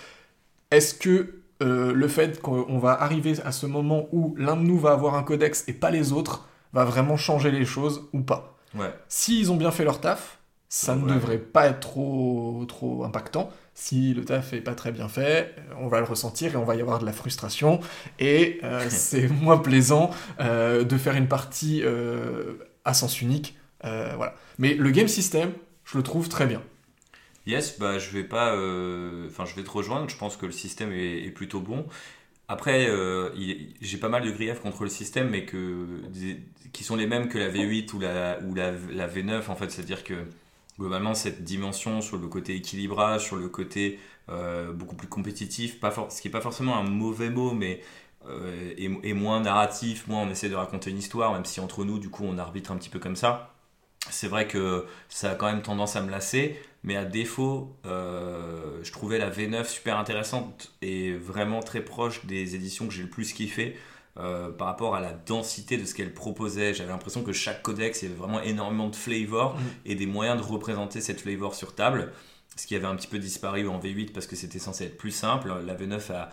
est-ce 0.71 0.93
que 0.93 1.35
euh, 1.61 1.93
le 1.93 2.07
fait 2.07 2.41
qu'on 2.41 2.79
va 2.79 2.91
arriver 3.01 3.35
à 3.45 3.51
ce 3.51 3.65
moment 3.65 4.07
où 4.11 4.35
l'un 4.37 4.55
de 4.55 4.63
nous 4.63 4.79
va 4.79 4.91
avoir 4.91 5.15
un 5.15 5.23
codex 5.23 5.63
et 5.67 5.73
pas 5.73 5.91
les 5.91 6.11
autres 6.11 6.47
va 6.73 6.85
vraiment 6.85 7.17
changer 7.17 7.51
les 7.51 7.65
choses 7.65 8.09
ou 8.13 8.21
pas. 8.21 8.57
Ouais. 8.75 8.93
S'ils 9.07 9.51
ont 9.51 9.55
bien 9.57 9.71
fait 9.71 9.83
leur 9.83 10.01
taf, 10.01 10.39
ça 10.69 10.95
ne 10.95 11.05
Ouais. 11.05 11.13
devrait 11.13 11.37
pas 11.37 11.67
être 11.67 11.79
trop, 11.81 12.65
trop 12.67 13.03
impactant. 13.03 13.51
Si 13.75 14.13
le 14.13 14.25
taf 14.25 14.53
est 14.53 14.61
pas 14.61 14.73
très 14.75 14.91
bien 14.91 15.07
fait, 15.07 15.55
on 15.79 15.87
va 15.87 15.99
le 15.99 16.05
ressentir 16.05 16.53
et 16.53 16.57
on 16.57 16.65
va 16.65 16.75
y 16.75 16.81
avoir 16.81 16.99
de 16.99 17.05
la 17.05 17.13
frustration. 17.13 17.79
Et 18.19 18.59
euh, 18.63 18.85
c'est 18.89 19.27
moins 19.27 19.57
plaisant 19.57 20.09
euh, 20.39 20.83
de 20.83 20.97
faire 20.97 21.15
une 21.15 21.27
partie 21.27 21.81
euh, 21.83 22.55
à 22.85 22.93
sens 22.93 23.21
unique. 23.21 23.55
voilà. 23.83 24.35
Mais 24.57 24.73
le 24.73 24.89
game 24.91 25.07
system, 25.07 25.51
je 25.85 25.97
le 25.97 26.03
trouve 26.03 26.29
très 26.29 26.47
bien. 26.47 26.61
Yes, 27.45 27.77
bah 27.77 27.99
je 27.99 28.09
vais 28.11 28.23
pas, 28.23 28.53
enfin 29.27 29.45
je 29.45 29.53
vais 29.55 29.63
te 29.63 29.69
rejoindre. 29.69 30.09
Je 30.09 30.15
pense 30.17 30.37
que 30.37 30.45
le 30.45 30.51
système 30.53 30.91
est, 30.93 31.23
est 31.25 31.31
plutôt 31.31 31.59
bon. 31.59 31.85
Après, 32.53 32.87
euh, 32.87 33.31
j'ai 33.81 33.97
pas 33.97 34.09
mal 34.09 34.23
de 34.23 34.29
griefs 34.29 34.59
contre 34.61 34.83
le 34.83 34.89
système, 34.89 35.31
mais 35.31 35.43
que 35.43 35.87
qui 36.71 36.83
sont 36.83 36.95
les 36.95 37.07
mêmes 37.07 37.27
que 37.27 37.39
la 37.39 37.49
V8 37.49 37.91
ou 37.95 37.99
la 37.99 38.39
ou 38.41 38.53
la, 38.53 38.73
la 38.91 39.07
V9 39.07 39.49
en 39.49 39.55
fait. 39.55 39.71
C'est-à-dire 39.71 40.03
que 40.03 40.13
globalement 40.77 41.15
cette 41.15 41.43
dimension 41.43 42.01
sur 42.01 42.17
le 42.17 42.27
côté 42.27 42.53
équilibrage, 42.55 43.25
sur 43.25 43.37
le 43.37 43.49
côté 43.49 43.99
euh, 44.29 44.71
beaucoup 44.71 44.95
plus 44.95 45.07
compétitif, 45.07 45.79
pas 45.79 45.91
ce 46.11 46.21
qui 46.21 46.27
est 46.27 46.31
pas 46.31 46.41
forcément 46.41 46.77
un 46.77 46.83
mauvais 46.83 47.31
mot, 47.31 47.53
mais 47.53 47.81
euh, 48.27 48.71
et, 48.77 48.91
et 49.01 49.13
moins 49.15 49.41
narratif, 49.41 50.07
moins 50.07 50.21
on 50.21 50.29
essaie 50.29 50.49
de 50.49 50.55
raconter 50.55 50.91
une 50.91 50.99
histoire, 50.99 51.33
même 51.33 51.45
si 51.45 51.59
entre 51.59 51.83
nous 51.83 51.97
du 51.97 52.09
coup 52.11 52.23
on 52.23 52.37
arbitre 52.37 52.71
un 52.71 52.77
petit 52.77 52.89
peu 52.89 52.99
comme 52.99 53.15
ça. 53.15 53.55
C'est 54.11 54.27
vrai 54.27 54.47
que 54.47 54.85
ça 55.09 55.31
a 55.31 55.35
quand 55.35 55.47
même 55.47 55.63
tendance 55.63 55.95
à 55.95 56.03
me 56.03 56.11
lasser. 56.11 56.61
Mais 56.83 56.95
à 56.97 57.05
défaut, 57.05 57.77
euh, 57.85 58.79
je 58.83 58.91
trouvais 58.91 59.17
la 59.17 59.29
V9 59.29 59.65
super 59.65 59.97
intéressante 59.97 60.73
et 60.81 61.13
vraiment 61.13 61.61
très 61.61 61.81
proche 61.81 62.25
des 62.25 62.55
éditions 62.55 62.87
que 62.87 62.93
j'ai 62.93 63.03
le 63.03 63.09
plus 63.09 63.31
kiffé 63.33 63.77
euh, 64.19 64.51
par 64.51 64.67
rapport 64.67 64.93
à 64.95 64.99
la 64.99 65.13
densité 65.13 65.77
de 65.77 65.85
ce 65.85 65.95
qu'elle 65.95 66.13
proposait. 66.13 66.73
J'avais 66.73 66.91
l'impression 66.91 67.23
que 67.23 67.31
chaque 67.33 67.63
codex, 67.63 68.03
avait 68.03 68.13
vraiment 68.13 68.41
énormément 68.41 68.89
de 68.89 68.95
flavor 68.95 69.55
Mhm. 69.55 69.61
et 69.85 69.95
des 69.95 70.05
moyens 70.05 70.37
de 70.37 70.43
représenter 70.45 70.99
cette 71.01 71.21
flavor 71.21 71.55
sur 71.55 71.73
table. 71.73 72.11
Ce 72.55 72.67
qui 72.67 72.75
avait 72.75 72.85
un 72.85 72.95
petit 72.95 73.07
peu 73.07 73.17
disparu 73.17 73.67
en 73.67 73.79
V8 73.79 74.11
parce 74.11 74.27
que 74.27 74.35
c'était 74.35 74.59
censé 74.59 74.83
être 74.85 74.97
plus 74.97 75.09
simple. 75.11 75.51
La 75.65 75.73
V9 75.73 76.11
a, 76.11 76.29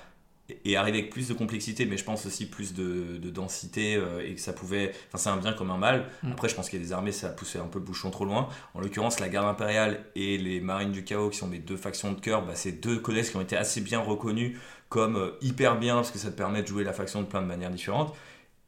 est 0.64 0.76
arrivée 0.76 0.98
avec 0.98 1.10
plus 1.10 1.28
de 1.28 1.34
complexité, 1.34 1.86
mais 1.86 1.96
je 1.96 2.04
pense 2.04 2.26
aussi 2.26 2.48
plus 2.48 2.74
de, 2.74 3.18
de 3.18 3.30
densité 3.30 3.96
euh, 3.96 4.26
et 4.26 4.34
que 4.34 4.40
ça 4.40 4.52
pouvait. 4.52 4.92
Enfin, 5.08 5.18
c'est 5.18 5.28
un 5.30 5.36
bien 5.36 5.52
comme 5.52 5.70
un 5.70 5.76
mal. 5.76 6.06
Mhm. 6.22 6.32
Après, 6.32 6.48
je 6.48 6.54
pense 6.54 6.68
qu'il 6.68 6.78
y 6.78 6.82
a 6.82 6.84
des 6.84 6.92
armées, 6.92 7.12
ça 7.12 7.28
a 7.28 7.30
poussé 7.30 7.58
un 7.58 7.66
peu 7.66 7.78
le 7.78 7.84
bouchon 7.84 8.10
trop 8.10 8.24
loin. 8.24 8.48
En 8.74 8.80
l'occurrence, 8.80 9.20
la 9.20 9.28
garde 9.28 9.46
impériale 9.48 10.04
et 10.14 10.38
les 10.38 10.60
marines 10.60 10.92
du 10.92 11.04
chaos, 11.04 11.30
qui 11.30 11.38
sont 11.38 11.48
mes 11.48 11.58
deux 11.58 11.76
factions 11.76 12.12
de 12.12 12.20
cœur, 12.20 12.44
bah, 12.44 12.54
c'est 12.54 12.72
deux 12.72 12.98
codex 12.98 13.30
qui 13.30 13.36
ont 13.36 13.40
été 13.40 13.56
assez 13.56 13.80
bien 13.80 14.00
reconnus 14.00 14.58
comme 14.88 15.16
euh, 15.16 15.30
hyper 15.40 15.78
bien, 15.78 15.96
parce 15.96 16.10
que 16.10 16.18
ça 16.18 16.30
te 16.30 16.36
permet 16.36 16.62
de 16.62 16.66
jouer 16.66 16.84
la 16.84 16.92
faction 16.92 17.22
de 17.22 17.26
plein 17.26 17.42
de 17.42 17.46
manières 17.46 17.70
différentes. 17.70 18.14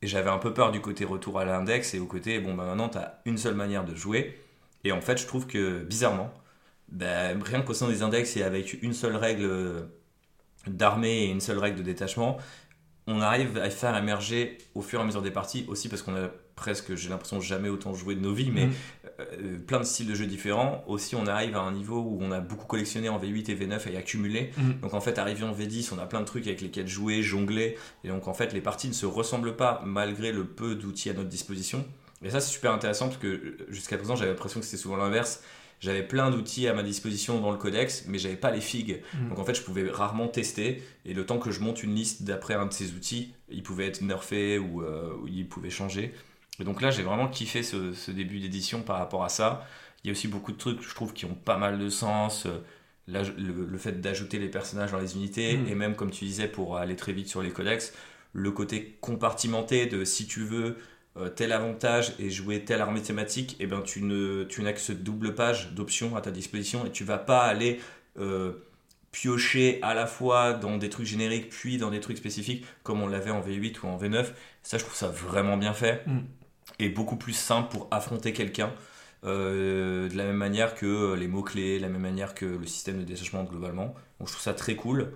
Et 0.03 0.07
j'avais 0.07 0.31
un 0.31 0.39
peu 0.39 0.53
peur 0.53 0.73
du 0.73 0.81
côté 0.81 1.05
retour 1.05 1.39
à 1.39 1.45
l'index 1.45 1.95
et 1.95 1.99
au 1.99 2.07
côté, 2.07 2.41
bon, 2.41 2.55
bah 2.55 2.65
maintenant, 2.65 2.89
tu 2.89 2.99
as 2.99 3.21
une 3.25 3.39
seule 3.39 3.55
manière 3.55 3.85
de 3.85 3.95
jouer. 3.95 4.39
Et 4.85 4.93
en 4.93 5.01
fait, 5.01 5.21
je 5.21 5.27
trouve 5.27 5.47
que, 5.47 5.83
bizarrement, 5.83 6.33
bah, 6.89 7.29
rien 7.43 7.63
qu'au 7.63 7.75
sein 7.75 7.89
des 7.89 8.03
index 8.03 8.37
et 8.37 8.43
avec 8.43 8.83
une 8.83 8.93
seule 8.93 9.17
règle 9.17 9.45
euh, 9.45 9.83
d'armée 10.67 11.25
et 11.25 11.31
une 11.31 11.41
seule 11.41 11.59
règle 11.59 11.79
de 11.79 11.83
détachement, 11.83 12.39
on 13.07 13.21
arrive 13.21 13.59
à 13.59 13.69
faire 13.71 13.97
émerger 13.97 14.59
au 14.75 14.83
fur 14.83 15.01
et 15.01 15.03
à 15.03 15.07
mesure 15.07 15.23
des 15.23 15.31
parties, 15.33 15.65
aussi 15.69 15.89
parce 15.89 16.03
qu'on 16.03 16.15
a 16.15 16.29
presque, 16.55 16.95
j'ai 16.95 17.09
l'impression, 17.09 17.41
jamais 17.41 17.69
autant 17.69 17.95
joué 17.95 18.15
de 18.15 18.21
nos 18.21 18.33
vies, 18.33 18.51
mais 18.53 18.67
Mhm. 18.67 18.73
euh, 19.21 19.59
plein 19.67 19.81
de 19.81 19.85
styles 19.85 20.07
de 20.07 20.15
jeux 20.15 20.27
différents. 20.27 20.85
Aussi, 20.87 21.17
on 21.17 21.27
arrive 21.27 21.57
à 21.57 21.61
un 21.61 21.73
niveau 21.73 21.99
où 22.01 22.19
on 22.21 22.31
a 22.31 22.41
beaucoup 22.41 22.67
collectionné 22.67 23.09
en 23.09 23.19
V8 23.19 23.51
et 23.51 23.55
V9 23.57 23.89
et 23.91 23.97
accumulé. 23.97 24.53
Mhm. 24.57 24.79
Donc 24.83 24.95
en 24.95 25.01
fait, 25.01 25.19
arrivé 25.19 25.43
en 25.45 25.53
V10, 25.53 25.93
on 25.93 25.99
a 25.99 26.07
plein 26.07 26.21
de 26.21 26.27
trucs 26.27 26.47
avec 26.47 26.61
lesquels 26.61 26.87
jouer, 26.87 27.23
jongler. 27.23 27.77
Et 28.05 28.09
donc 28.09 28.29
en 28.29 28.35
fait, 28.35 28.53
les 28.53 28.61
parties 28.61 28.87
ne 28.89 28.93
se 28.93 29.07
ressemblent 29.07 29.57
pas 29.57 29.83
malgré 29.85 30.31
le 30.31 30.45
peu 30.45 30.75
d'outils 30.77 31.11
à 31.11 31.15
notre 31.15 31.29
disposition. 31.29 31.85
Et 32.25 32.31
ça, 32.31 32.39
c'est 32.41 32.53
super 32.53 32.71
intéressant 32.73 33.07
parce 33.07 33.19
que 33.19 33.57
jusqu'à 33.69 33.97
présent, 33.97 34.15
j'avais 34.15 34.31
l'impression 34.31 34.61
que 34.61 34.67
c'était 34.67 34.81
souvent 34.81 34.97
l'inverse. 34.97 35.43
J'avais 35.83 36.05
plein 36.05 36.31
d'outils 36.31 36.69
à 36.69 36.75
ma 36.75 36.83
disposition 36.85 37.41
dans 37.41 37.51
le 37.51 37.59
codex, 37.59 38.05
mais 38.07 38.19
j'avais 38.19 38.37
pas 38.37 38.51
les 38.53 38.61
figues. 38.61 39.03
Mhm. 39.15 39.29
Donc 39.31 39.39
en 39.41 39.45
fait, 39.45 39.55
je 39.55 39.63
pouvais 39.63 39.91
rarement 39.91 40.29
tester. 40.29 40.81
Et 41.05 41.13
le 41.13 41.27
temps 41.27 41.39
que 41.39 41.51
je 41.51 41.61
monte 41.61 41.83
une 41.83 41.95
liste 41.95 42.23
d'après 42.23 42.55
un 42.55 42.67
de 42.67 42.73
ces 42.73 42.93
outils, 42.93 43.35
il 43.51 43.63
pouvait 43.65 43.87
être 43.87 44.01
nerfé 44.01 44.59
ou, 44.59 44.83
euh, 44.83 45.13
ou 45.21 45.27
il 45.29 45.49
pouvait 45.49 45.71
changer. 45.71 46.15
Et 46.61 46.65
donc 46.65 46.81
là, 46.83 46.91
j'ai 46.93 47.03
vraiment 47.03 47.27
kiffé 47.27 47.63
ce, 47.65 47.93
ce 47.93 48.11
début 48.13 48.39
d'édition 48.39 48.83
par 48.83 48.99
rapport 48.99 49.25
à 49.25 49.29
ça. 49.29 49.67
Il 50.05 50.09
y 50.09 50.11
a 50.11 50.13
aussi 50.13 50.29
beaucoup 50.29 50.53
de 50.53 50.57
trucs, 50.59 50.81
je 50.83 50.95
trouve, 50.95 51.13
qui 51.13 51.25
ont 51.25 51.35
pas 51.35 51.59
mal 51.59 51.79
de 51.79 51.89
sens. 51.89 52.47
Le, 53.09 53.23
le 53.67 53.79
fait 53.79 54.01
d'ajouter 54.01 54.39
les 54.39 54.49
personnages 54.49 54.93
dans 54.93 55.01
les 55.01 55.17
unités, 55.17 55.57
Mhm. 55.57 55.67
et 55.69 55.75
même, 55.75 55.97
comme 55.97 56.13
tu 56.13 56.25
disais, 56.25 56.47
pour 56.47 56.77
aller 56.77 56.95
très 56.95 57.13
vite 57.13 57.27
sur 57.29 57.43
les 57.43 57.51
codex, 57.51 57.93
le 58.33 58.53
côté 58.53 58.97
compartimenté 59.01 59.87
de 59.87 60.05
si 60.05 60.27
tu 60.29 60.45
veux 60.45 60.77
euh, 61.17 61.29
tel 61.29 61.53
avantage 61.53 62.15
et 62.19 62.31
jouer 62.31 62.65
telle 62.65 62.81
armée 62.81 63.03
thématique, 63.03 63.57
et 63.61 63.67
ben 63.67 63.83
tu 63.83 64.03
ne 64.03 64.45
tu 64.45 64.63
n'as 64.63 64.73
que 64.73 64.81
ce 64.81 64.93
double 64.93 65.35
page 65.35 65.73
d'options 65.73 66.17
à 66.17 66.21
ta 66.23 66.31
disposition 66.31 66.87
et 66.87 66.91
tu 66.91 67.05
vas 67.05 67.19
pas 67.19 67.43
aller 67.43 67.81
euh, 68.19 68.53
piocher 69.11 69.79
à 69.83 69.95
la 69.95 70.07
fois 70.07 70.55
dans 70.55 70.79
des 70.79 70.89
trucs 70.89 71.07
génériques 71.07 71.51
puis 71.51 71.77
dans 71.79 71.91
des 71.91 72.01
trucs 72.01 72.17
spécifiques 72.19 72.65
comme 72.83 73.03
on 73.03 73.07
l'avait 73.09 73.31
en 73.31 73.41
V8 73.43 73.81
ou 73.83 73.87
en 73.89 73.99
V9. 73.99 74.27
Ça, 74.63 74.79
je 74.79 74.85
trouve 74.85 74.97
ça 74.97 75.09
vraiment 75.09 75.57
bien 75.57 75.75
fait 75.75 76.03
Mm. 76.07 76.21
et 76.79 76.89
beaucoup 76.89 77.17
plus 77.17 77.33
simple 77.35 77.71
pour 77.71 77.89
affronter 77.91 78.33
quelqu'un. 78.33 78.73
euh, 79.25 80.09
de 80.09 80.17
la 80.17 80.25
même 80.25 80.37
manière 80.37 80.75
que 80.75 81.15
les 81.15 81.29
mots-clés, 81.29 81.79
de 81.79 81.83
la 81.83 81.89
même 81.89 82.03
manière 82.03 82.35
que 82.35 82.45
le 82.47 82.67
système 82.67 82.99
de 82.99 83.05
détachement 83.05 83.45
globalement. 83.45 83.95
Donc 84.19 84.29
je 84.29 84.33
trouve 84.33 84.43
ça 84.43 84.55
très 84.55 84.75
cool. 84.77 85.13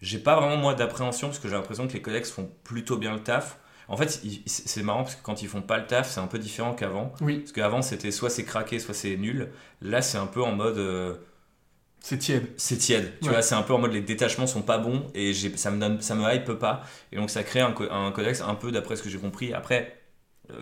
J'ai 0.00 0.18
pas 0.20 0.36
vraiment 0.40 0.56
moi 0.56 0.74
d'appréhension 0.74 1.28
parce 1.28 1.38
que 1.40 1.48
j'ai 1.48 1.54
l'impression 1.56 1.88
que 1.88 1.92
les 1.92 2.02
codex 2.02 2.30
font 2.30 2.50
plutôt 2.64 2.96
bien 2.98 3.14
le 3.14 3.22
taf. 3.22 3.58
En 3.88 3.96
fait, 3.96 4.20
c'est 4.46 4.82
marrant 4.82 5.02
parce 5.04 5.16
que 5.16 5.22
quand 5.22 5.42
ils 5.42 5.48
font 5.48 5.62
pas 5.62 5.78
le 5.78 5.86
taf, 5.86 6.10
c'est 6.10 6.20
un 6.20 6.26
peu 6.26 6.38
différent 6.38 6.74
qu'avant. 6.74 7.12
Oui, 7.22 7.38
Parce 7.40 7.52
qu'avant, 7.52 7.82
c'était 7.82 8.10
soit 8.10 8.30
c'est 8.30 8.44
craqué, 8.44 8.78
soit 8.78 8.94
c'est 8.94 9.16
nul. 9.16 9.48
Là, 9.82 10.02
c'est 10.02 10.18
un 10.18 10.26
peu 10.26 10.42
en 10.42 10.52
mode. 10.54 10.78
euh, 10.78 11.14
c'est 12.00 12.18
tiède. 12.18 12.46
c'est 12.56 12.76
tiède. 12.78 13.12
Tu 13.20 13.26
Ouais. 13.28 13.34
vois, 13.34 13.42
c'est 13.42 13.54
un 13.54 13.62
peu 13.62 13.74
en 13.74 13.78
mode 13.78 13.92
les 13.92 14.00
détachements 14.00 14.46
sont 14.46 14.62
pas 14.62 14.78
bons 14.78 15.06
et 15.14 15.32
ça 15.34 15.70
me 15.70 15.80
donne, 15.80 16.00
ça 16.00 16.14
me 16.14 16.32
hype 16.32 16.52
pas. 16.54 16.82
Et 17.12 17.16
donc 17.16 17.30
ça 17.30 17.42
crée 17.42 17.60
un, 17.60 17.72
co- 17.72 17.90
un 17.90 18.12
codex 18.12 18.40
un 18.40 18.54
peu 18.54 18.70
d'après 18.72 18.96
ce 18.96 19.02
que 19.02 19.08
j'ai 19.10 19.18
compris. 19.18 19.52
Après, 19.52 19.98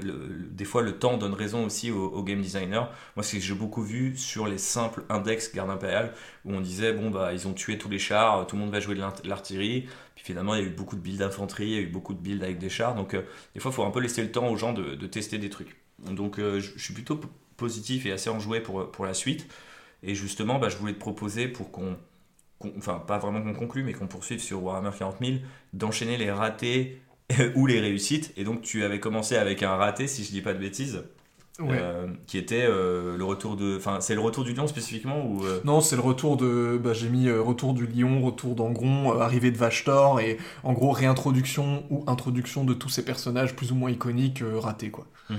le- 0.02 0.12
le- 0.28 0.48
des 0.50 0.64
fois 0.64 0.82
le 0.82 0.98
temps 0.98 1.16
donne 1.18 1.34
raison 1.34 1.64
aussi 1.66 1.90
aux, 1.92 2.22
game 2.24 2.40
designers. 2.40 2.86
Moi, 3.16 3.22
c'est 3.22 3.38
que 3.38 3.44
j'ai 3.44 3.54
beaucoup 3.54 3.82
vu 3.82 4.16
sur 4.16 4.48
les 4.48 4.58
simples 4.58 5.04
index 5.08 5.52
garde 5.54 5.70
impériale 5.70 6.12
où 6.44 6.52
on 6.54 6.60
disait 6.60 6.92
bon 6.92 7.10
bah 7.10 7.32
ils 7.32 7.46
ont 7.46 7.52
tué 7.52 7.78
tous 7.78 7.88
les 7.88 7.98
chars, 8.00 8.46
tout 8.46 8.56
le 8.56 8.62
monde 8.62 8.72
va 8.72 8.80
jouer 8.80 8.94
de 8.96 9.00
l'art- 9.00 9.14
l'artillerie. 9.24 9.88
Finalement, 10.26 10.54
il 10.54 10.62
y 10.62 10.64
a 10.64 10.66
eu 10.66 10.70
beaucoup 10.70 10.96
de 10.96 11.00
builds 11.00 11.18
d'infanterie, 11.20 11.66
il 11.66 11.72
y 11.72 11.78
a 11.78 11.80
eu 11.80 11.86
beaucoup 11.86 12.14
de 12.14 12.18
builds 12.20 12.42
avec 12.44 12.58
des 12.58 12.68
chars. 12.68 12.94
Donc 12.94 13.14
euh, 13.14 13.22
des 13.54 13.60
fois, 13.60 13.70
il 13.70 13.74
faut 13.74 13.84
un 13.84 13.90
peu 13.90 14.00
laisser 14.00 14.22
le 14.22 14.32
temps 14.32 14.48
aux 14.48 14.56
gens 14.56 14.72
de, 14.72 14.94
tester 15.06 15.38
des 15.38 15.50
trucs. 15.50 15.76
Donc 16.00 16.38
euh, 16.38 16.60
je 16.60 16.78
suis 16.78 16.94
plutôt 16.94 17.20
positif 17.56 18.06
et 18.06 18.12
assez 18.12 18.30
enjoué 18.30 18.60
pour, 18.60 18.90
pour 18.90 19.06
la 19.06 19.14
suite. 19.14 19.46
Et 20.02 20.14
justement, 20.14 20.58
bah, 20.58 20.68
je 20.70 20.76
voulais 20.78 20.94
te 20.94 20.98
proposer 21.00 21.48
pour 21.48 21.70
qu'on, 21.72 21.96
qu'on- 22.58 22.74
enfin 22.78 23.02
pas 23.06 23.18
vraiment 23.18 23.42
qu'on 23.42 23.54
conclue, 23.54 23.82
mais 23.84 23.92
qu'on 23.92 24.06
poursuive 24.08 24.40
sur 24.40 24.62
Warhammer 24.62 24.90
40 24.98 25.20
000, 25.20 25.42
d'enchaîner 25.72 26.16
les 26.16 26.30
ratés 26.30 27.00
ou 27.56 27.66
les 27.66 27.80
réussites. 27.80 28.32
Et 28.36 28.44
donc 28.44 28.62
tu 28.62 28.84
avais 28.84 29.00
commencé 29.00 29.36
avec 29.36 29.62
un 29.62 29.76
raté, 29.76 30.06
si 30.08 30.24
je 30.24 30.30
dis 30.30 30.42
pas 30.42 30.54
de 30.54 30.58
bêtises, 30.60 31.04
Ouais. 31.58 31.78
euh, 31.80 32.06
qui 32.26 32.36
était 32.36 32.66
euh, 32.68 33.16
le 33.16 33.24
retour 33.24 33.56
de, 33.56 33.76
enfin 33.78 34.00
c'est 34.00 34.14
le 34.14 34.20
retour 34.20 34.44
du 34.44 34.52
lion 34.52 34.66
spécifiquement 34.66 35.24
ou 35.24 35.42
euh, 35.44 35.60
Non, 35.64 35.80
c'est 35.80 35.96
le 35.96 36.02
retour 36.02 36.36
de. 36.36 36.78
Bah, 36.82 36.92
j'ai 36.92 37.08
mis 37.08 37.28
euh, 37.28 37.40
retour 37.40 37.72
du 37.72 37.86
lion, 37.86 38.20
retour 38.20 38.54
d'Angron, 38.54 39.14
euh, 39.14 39.20
arrivée 39.20 39.50
de 39.50 39.56
Vashtor, 39.56 40.20
et 40.20 40.36
en 40.64 40.74
gros 40.74 40.90
réintroduction 40.90 41.84
ou 41.90 42.04
introduction 42.06 42.64
de 42.64 42.74
tous 42.74 42.90
ces 42.90 43.04
personnages 43.04 43.56
plus 43.56 43.72
ou 43.72 43.74
moins 43.74 43.90
iconiques 43.90 44.42
ratés, 44.42 44.90
quoi. 44.90 45.06
Mhm. 45.30 45.38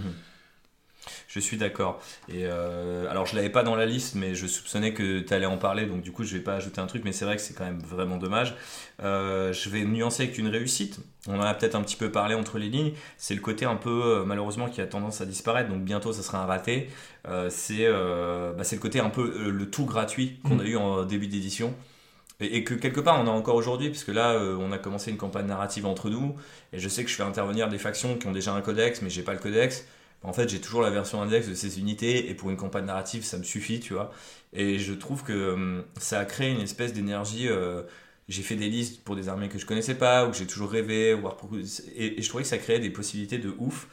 Je 1.27 1.39
suis 1.41 1.57
d'accord. 1.57 2.01
Et 2.29 2.43
euh, 2.45 3.09
alors, 3.11 3.25
je 3.25 3.35
l'avais 3.35 3.49
pas 3.49 3.61
dans 3.63 3.75
la 3.75 3.85
liste, 3.85 4.15
mais 4.15 4.33
je 4.33 4.47
soupçonnais 4.47 4.93
que 4.93 5.19
tu 5.19 5.33
allais 5.33 5.45
en 5.45 5.57
parler, 5.57 5.85
donc 5.85 6.01
du 6.01 6.11
coup, 6.13 6.23
je 6.23 6.33
vais 6.37 6.41
pas 6.43 6.55
ajouter 6.55 6.79
un 6.79 6.87
truc, 6.87 7.03
mais 7.03 7.11
c'est 7.11 7.25
vrai 7.25 7.35
que 7.35 7.41
c'est 7.41 7.53
quand 7.53 7.65
même 7.65 7.81
vraiment 7.81 8.15
dommage. 8.17 8.55
Euh, 9.03 9.51
je 9.51 9.69
vais 9.69 9.83
nuancer 9.83 10.23
avec 10.23 10.37
une 10.37 10.47
réussite. 10.47 10.99
On 11.27 11.37
en 11.37 11.41
a 11.41 11.53
peut-être 11.53 11.75
un 11.75 11.81
petit 11.81 11.97
peu 11.97 12.11
parlé 12.11 12.33
entre 12.33 12.57
les 12.57 12.69
lignes. 12.69 12.93
C'est 13.17 13.35
le 13.35 13.41
côté 13.41 13.65
un 13.65 13.75
peu, 13.75 13.89
euh, 14.05 14.23
malheureusement, 14.23 14.69
qui 14.69 14.79
a 14.79 14.87
tendance 14.87 15.19
à 15.19 15.25
disparaître, 15.25 15.69
donc 15.69 15.83
bientôt, 15.83 16.13
ça 16.13 16.23
sera 16.23 16.41
un 16.41 16.45
raté. 16.45 16.89
Euh, 17.27 17.49
c'est 17.49 17.85
bah, 18.57 18.63
c'est 18.63 18.77
le 18.77 18.81
côté 18.81 19.01
un 19.01 19.09
peu 19.09 19.49
le 19.49 19.69
tout 19.69 19.85
gratuit 19.85 20.39
qu'on 20.43 20.55
Mhm. 20.55 20.61
a 20.61 20.63
eu 20.63 20.75
en 20.77 21.03
début 21.03 21.27
d'édition. 21.27 21.75
Et, 22.39 22.63
que 22.63 22.75
quelque 22.75 22.99
part 22.99 23.19
on 23.19 23.25
a 23.27 23.31
encore 23.31 23.55
aujourd'hui, 23.55 23.89
puisque 23.89 24.09
là 24.09 24.33
euh, 24.33 24.55
on 24.59 24.71
a 24.71 24.77
commencé 24.77 25.09
une 25.09 25.17
campagne 25.17 25.47
narrative 25.47 25.87
entre 25.87 26.09
nous, 26.09 26.35
et 26.71 26.77
je 26.79 26.87
sais 26.87 27.03
que 27.03 27.09
je 27.09 27.15
fais 27.15 27.23
intervenir 27.23 27.67
des 27.67 27.79
factions 27.79 28.15
qui 28.15 28.27
ont 28.27 28.31
déjà 28.31 28.53
un 28.53 28.61
codex, 28.61 29.01
mais 29.01 29.09
j'ai 29.09 29.23
pas 29.23 29.33
le 29.33 29.39
codex. 29.39 29.85
En 30.23 30.33
fait, 30.33 30.49
j'ai 30.49 30.59
toujours 30.59 30.81
la 30.81 30.89
version 30.89 31.21
index 31.21 31.47
de 31.47 31.53
ces 31.53 31.79
unités, 31.79 32.29
et 32.29 32.33
pour 32.33 32.49
une 32.49 32.57
campagne 32.57 32.85
narrative, 32.85 33.23
ça 33.23 33.37
me 33.37 33.43
suffit, 33.43 33.79
tu 33.79 33.93
vois. 33.93 34.11
Et 34.53 34.79
je 34.79 34.93
trouve 34.93 35.23
que 35.23 35.53
hum, 35.53 35.83
ça 35.99 36.19
a 36.19 36.25
créé 36.25 36.51
une 36.51 36.61
espèce 36.61 36.93
d'énergie. 36.93 37.47
euh, 37.47 37.83
j'ai 38.29 38.41
fait 38.43 38.55
des 38.57 38.67
listes 38.69 39.03
pour 39.05 39.15
des 39.15 39.29
armées 39.29 39.47
que 39.47 39.57
je 39.57 39.65
connaissais 39.65 39.95
pas, 39.95 40.25
ou 40.25 40.31
que 40.31 40.37
j'ai 40.37 40.47
toujours 40.47 40.69
rêvé, 40.69 41.13
voire 41.13 41.37
pour- 41.37 41.49
et, 41.95 42.19
et 42.19 42.21
je 42.21 42.27
trouvais 42.27 42.43
que 42.43 42.49
ça 42.49 42.57
créait 42.57 42.79
des 42.79 42.89
possibilités 42.89 43.37
de 43.37 43.53
ouf. 43.57 43.87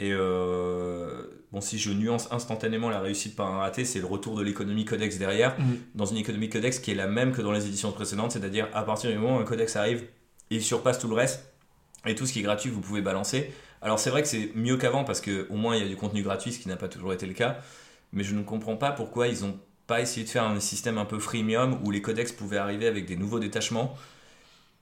Et 0.00 0.12
euh, 0.12 1.22
bon, 1.52 1.60
si 1.60 1.78
je 1.78 1.90
nuance 1.92 2.28
instantanément 2.32 2.90
la 2.90 3.00
réussite 3.00 3.36
par 3.36 3.46
un 3.54 3.58
raté, 3.58 3.84
c'est 3.84 3.98
le 4.00 4.06
retour 4.06 4.36
de 4.36 4.42
l'économie 4.42 4.84
codex 4.84 5.18
derrière, 5.18 5.58
Mhm. 5.60 5.78
dans 5.94 6.04
une 6.06 6.16
économie 6.18 6.48
codex 6.50 6.78
qui 6.80 6.90
est 6.90 6.94
la 6.94 7.06
même 7.06 7.32
que 7.32 7.42
dans 7.42 7.52
les 7.52 7.66
éditions 7.66 7.92
précédentes, 7.92 8.32
c'est-à-dire 8.32 8.68
à 8.74 8.82
partir 8.82 9.10
du 9.10 9.16
moment 9.18 9.36
où 9.36 9.40
un 9.40 9.44
codex 9.44 9.76
arrive, 9.76 10.04
il 10.50 10.62
surpasse 10.62 10.98
tout 10.98 11.08
le 11.08 11.14
reste. 11.14 11.52
Et 12.06 12.14
tout 12.14 12.24
ce 12.26 12.32
qui 12.32 12.38
est 12.40 12.42
gratuit, 12.42 12.70
vous 12.70 12.80
pouvez 12.80 13.00
balancer. 13.02 13.52
Alors 13.82 13.98
c'est 13.98 14.10
vrai 14.10 14.22
que 14.22 14.28
c'est 14.28 14.50
mieux 14.54 14.76
qu'avant 14.76 15.04
parce 15.04 15.20
qu'au 15.20 15.54
moins 15.54 15.76
il 15.76 15.82
y 15.82 15.84
a 15.84 15.88
du 15.88 15.96
contenu 15.96 16.22
gratuit, 16.22 16.52
ce 16.52 16.58
qui 16.58 16.68
n'a 16.68 16.76
pas 16.76 16.88
toujours 16.88 17.12
été 17.12 17.26
le 17.26 17.34
cas. 17.34 17.58
Mais 18.12 18.24
je 18.24 18.34
ne 18.34 18.42
comprends 18.42 18.76
pas 18.76 18.92
pourquoi 18.92 19.28
ils 19.28 19.42
n'ont 19.42 19.58
pas 19.86 20.00
essayé 20.00 20.24
de 20.24 20.30
faire 20.30 20.44
un 20.44 20.60
système 20.60 20.98
un 20.98 21.04
peu 21.04 21.18
freemium 21.18 21.78
où 21.84 21.90
les 21.90 22.02
codex 22.02 22.32
pouvaient 22.32 22.56
arriver 22.56 22.86
avec 22.86 23.06
des 23.06 23.16
nouveaux 23.16 23.38
détachements. 23.38 23.96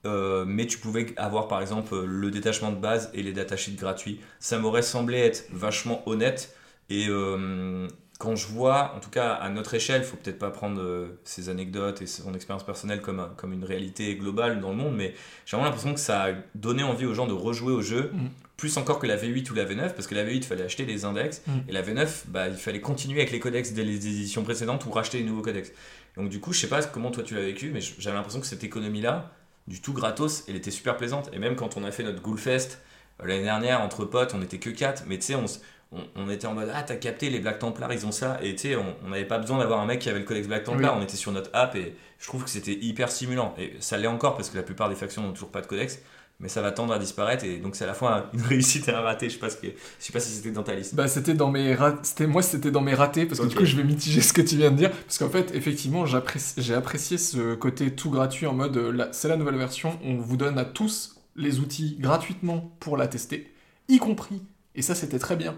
Euh, 0.05 0.45
mais 0.45 0.67
tu 0.67 0.77
pouvais 0.77 1.13
avoir 1.17 1.47
par 1.47 1.61
exemple 1.61 1.99
le 2.03 2.29
détachement 2.29 2.71
de 2.71 2.77
base 2.77 3.09
et 3.13 3.23
les 3.23 3.33
datasheets 3.33 3.75
gratuits. 3.75 4.19
Ça 4.39 4.59
m'aurait 4.59 4.83
semblé 4.83 5.17
être 5.17 5.45
vachement 5.51 6.07
honnête. 6.07 6.55
Et 6.89 7.07
euh, 7.09 7.87
quand 8.19 8.35
je 8.35 8.47
vois, 8.47 8.93
en 8.95 8.99
tout 8.99 9.09
cas 9.09 9.33
à 9.33 9.49
notre 9.49 9.73
échelle, 9.73 10.01
il 10.01 10.05
faut 10.05 10.17
peut-être 10.17 10.37
pas 10.39 10.51
prendre 10.51 10.79
euh, 10.79 11.19
ces 11.23 11.49
anecdotes 11.49 12.01
et 12.01 12.07
son 12.07 12.33
expérience 12.33 12.63
personnelle 12.63 13.01
comme, 13.01 13.29
comme 13.35 13.51
une 13.51 13.63
réalité 13.63 14.15
globale 14.15 14.61
dans 14.61 14.69
le 14.69 14.75
monde, 14.75 14.95
mais 14.95 15.15
j'ai 15.45 15.57
vraiment 15.57 15.65
l'impression 15.65 15.93
que 15.93 15.99
ça 15.99 16.25
a 16.25 16.31
donné 16.53 16.83
envie 16.83 17.05
aux 17.05 17.13
gens 17.15 17.25
de 17.27 17.33
rejouer 17.33 17.73
au 17.73 17.81
jeu, 17.81 18.11
Mhm. 18.13 18.29
Plus 18.57 18.77
encore 18.77 18.99
que 18.99 19.07
la 19.07 19.17
V8 19.17 19.51
ou 19.51 19.53
la 19.53 19.65
V9, 19.65 19.93
parce 19.93 20.07
que 20.07 20.15
la 20.15 20.23
V8, 20.23 20.35
il 20.37 20.43
fallait 20.43 20.63
acheter 20.63 20.85
des 20.85 21.03
index, 21.05 21.41
Mhm. 21.47 21.63
et 21.67 21.71
la 21.73 21.81
V9, 21.81 22.07
bah, 22.27 22.47
il 22.47 22.55
fallait 22.55 22.79
continuer 22.81 23.19
avec 23.19 23.31
les 23.31 23.39
codex 23.39 23.73
des 23.73 23.83
des 23.83 23.95
éditions 24.07 24.43
précédentes 24.43 24.85
ou 24.85 24.91
racheter 24.91 25.17
les 25.19 25.23
nouveaux 25.25 25.41
codex. 25.41 25.71
Donc 26.15 26.29
du 26.29 26.39
coup, 26.39 26.53
je 26.53 26.59
sais 26.61 26.67
pas 26.69 26.81
comment 26.83 27.11
toi 27.11 27.23
tu 27.23 27.35
l'as 27.35 27.41
vécu, 27.41 27.71
mais 27.73 27.81
j'avais 27.99 28.15
l'impression 28.15 28.39
que 28.39 28.47
cette 28.47 28.63
économie-là, 28.63 29.31
du 29.67 29.81
tout 29.81 29.91
gratos, 29.93 30.45
elle 30.47 30.55
était 30.55 30.71
super 30.71 30.95
plaisante. 30.95 31.29
Et 31.33 31.39
même 31.39 31.55
quand 31.55 31.75
on 31.75 31.83
a 31.83 31.91
fait 31.91 32.03
notre 32.03 32.21
Ghoulfest 32.21 32.79
euh, 33.21 33.25
l'année 33.27 33.43
dernière, 33.43 33.81
entre 33.81 34.05
potes, 34.05 34.33
on 34.33 34.41
était 34.41 34.59
que 34.59 34.69
4, 34.69 35.03
mais 35.07 35.17
tu 35.17 35.25
sais, 35.25 35.35
on, 35.35 35.45
on, 35.91 36.03
on 36.15 36.29
était 36.29 36.47
en 36.47 36.53
mode 36.53 36.71
Ah, 36.73 36.83
t'as 36.83 36.95
capté, 36.95 37.29
les 37.29 37.39
Black 37.39 37.59
Templars, 37.59 37.91
ils 37.91 38.05
ont 38.05 38.11
ça. 38.13 38.39
Et 38.41 38.55
tu 38.55 38.69
sais, 38.69 38.75
on 38.77 38.95
on 39.03 39.09
n'avait 39.09 39.25
pas 39.25 39.37
besoin 39.39 39.57
d'avoir 39.57 39.81
un 39.81 39.85
mec 39.85 39.99
qui 39.99 40.09
avait 40.09 40.19
le 40.19 40.25
codex 40.25 40.47
Black 40.47 40.63
Templar, 40.63 40.95
on 40.97 41.01
était 41.01 41.17
sur 41.17 41.31
notre 41.33 41.49
app 41.53 41.75
et 41.75 41.95
je 42.19 42.27
trouve 42.27 42.43
que 42.45 42.49
c'était 42.49 42.73
hyper 42.73 43.11
stimulant. 43.11 43.53
Et 43.57 43.73
ça 43.81 43.97
l'est 43.97 44.07
encore 44.07 44.35
parce 44.37 44.49
que 44.49 44.55
la 44.55 44.63
plupart 44.63 44.87
des 44.89 44.95
factions 44.95 45.21
n'ont 45.23 45.33
toujours 45.33 45.51
pas 45.51 45.61
de 45.61 45.67
codex, 45.67 45.99
mais 46.39 46.49
ça 46.49 46.61
va 46.61 46.71
tendre 46.71 46.93
à 46.93 46.99
disparaître 46.99 47.45
et 47.45 47.57
donc 47.57 47.75
c'est 47.75 47.85
à 47.85 47.87
la 47.87 47.93
fois 47.93 48.29
une 48.33 48.41
réussite 48.53 48.87
et 48.89 48.91
un 48.93 48.99
raté. 49.01 49.29
Je 49.29 49.33
sais 49.35 49.39
pas, 49.39 49.49
ce 49.49 49.55
que- 49.57 49.67
je 49.67 50.05
sais 50.05 50.11
pas 50.13 50.19
si 50.19 50.31
c'était 50.31 50.51
dans 50.51 50.63
ta 50.63 50.75
liste. 50.75 50.93
Bah, 50.95 51.07
c'était 51.07 51.33
dans 51.33 51.49
mes 51.49 51.75
c'était 52.03 52.27
moi 52.27 52.41
c'était 52.41 52.71
dans 52.71 52.81
mes 52.81 52.93
ratés 52.93 53.25
parce 53.25 53.39
que 53.39 53.45
du 53.47 53.55
coup 53.55 53.65
je 53.65 53.75
vais 53.77 53.83
mitiger 53.83 54.21
ce 54.21 54.33
que 54.33 54.41
tu 54.41 54.57
viens 54.57 54.71
de 54.71 54.75
dire 54.77 54.91
parce 54.91 55.17
qu'en 55.17 55.29
fait 55.29 55.53
effectivement 55.55 56.05
j'apprécie- 56.05 56.55
j'ai 56.61 56.73
apprécié 56.73 57.17
ce 57.17 57.55
côté 57.55 57.91
tout 57.91 58.09
gratuit 58.09 58.47
en 58.47 58.53
mode 58.53 58.75
là, 58.77 59.09
c'est 59.11 59.27
la 59.29 59.37
nouvelle 59.37 59.57
version 59.57 59.97
on 60.03 60.15
vous 60.17 60.37
donne 60.37 60.57
à 60.59 60.65
tous 60.65 61.15
les 61.37 61.59
outils 61.59 61.97
gratuitement 61.99 62.71
pour 62.79 62.97
la 62.97 63.07
tester 63.07 63.51
y 63.87 63.97
compris 63.97 64.41
et 64.75 64.81
ça 64.81 64.93
c'était 64.95 65.19
très 65.19 65.35
bien 65.35 65.55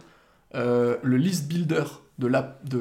euh, 0.55 0.97
le 1.03 1.17
list 1.17 1.47
builder 1.47 1.83
de 2.19 2.27
l'app- 2.27 2.67
de 2.67 2.77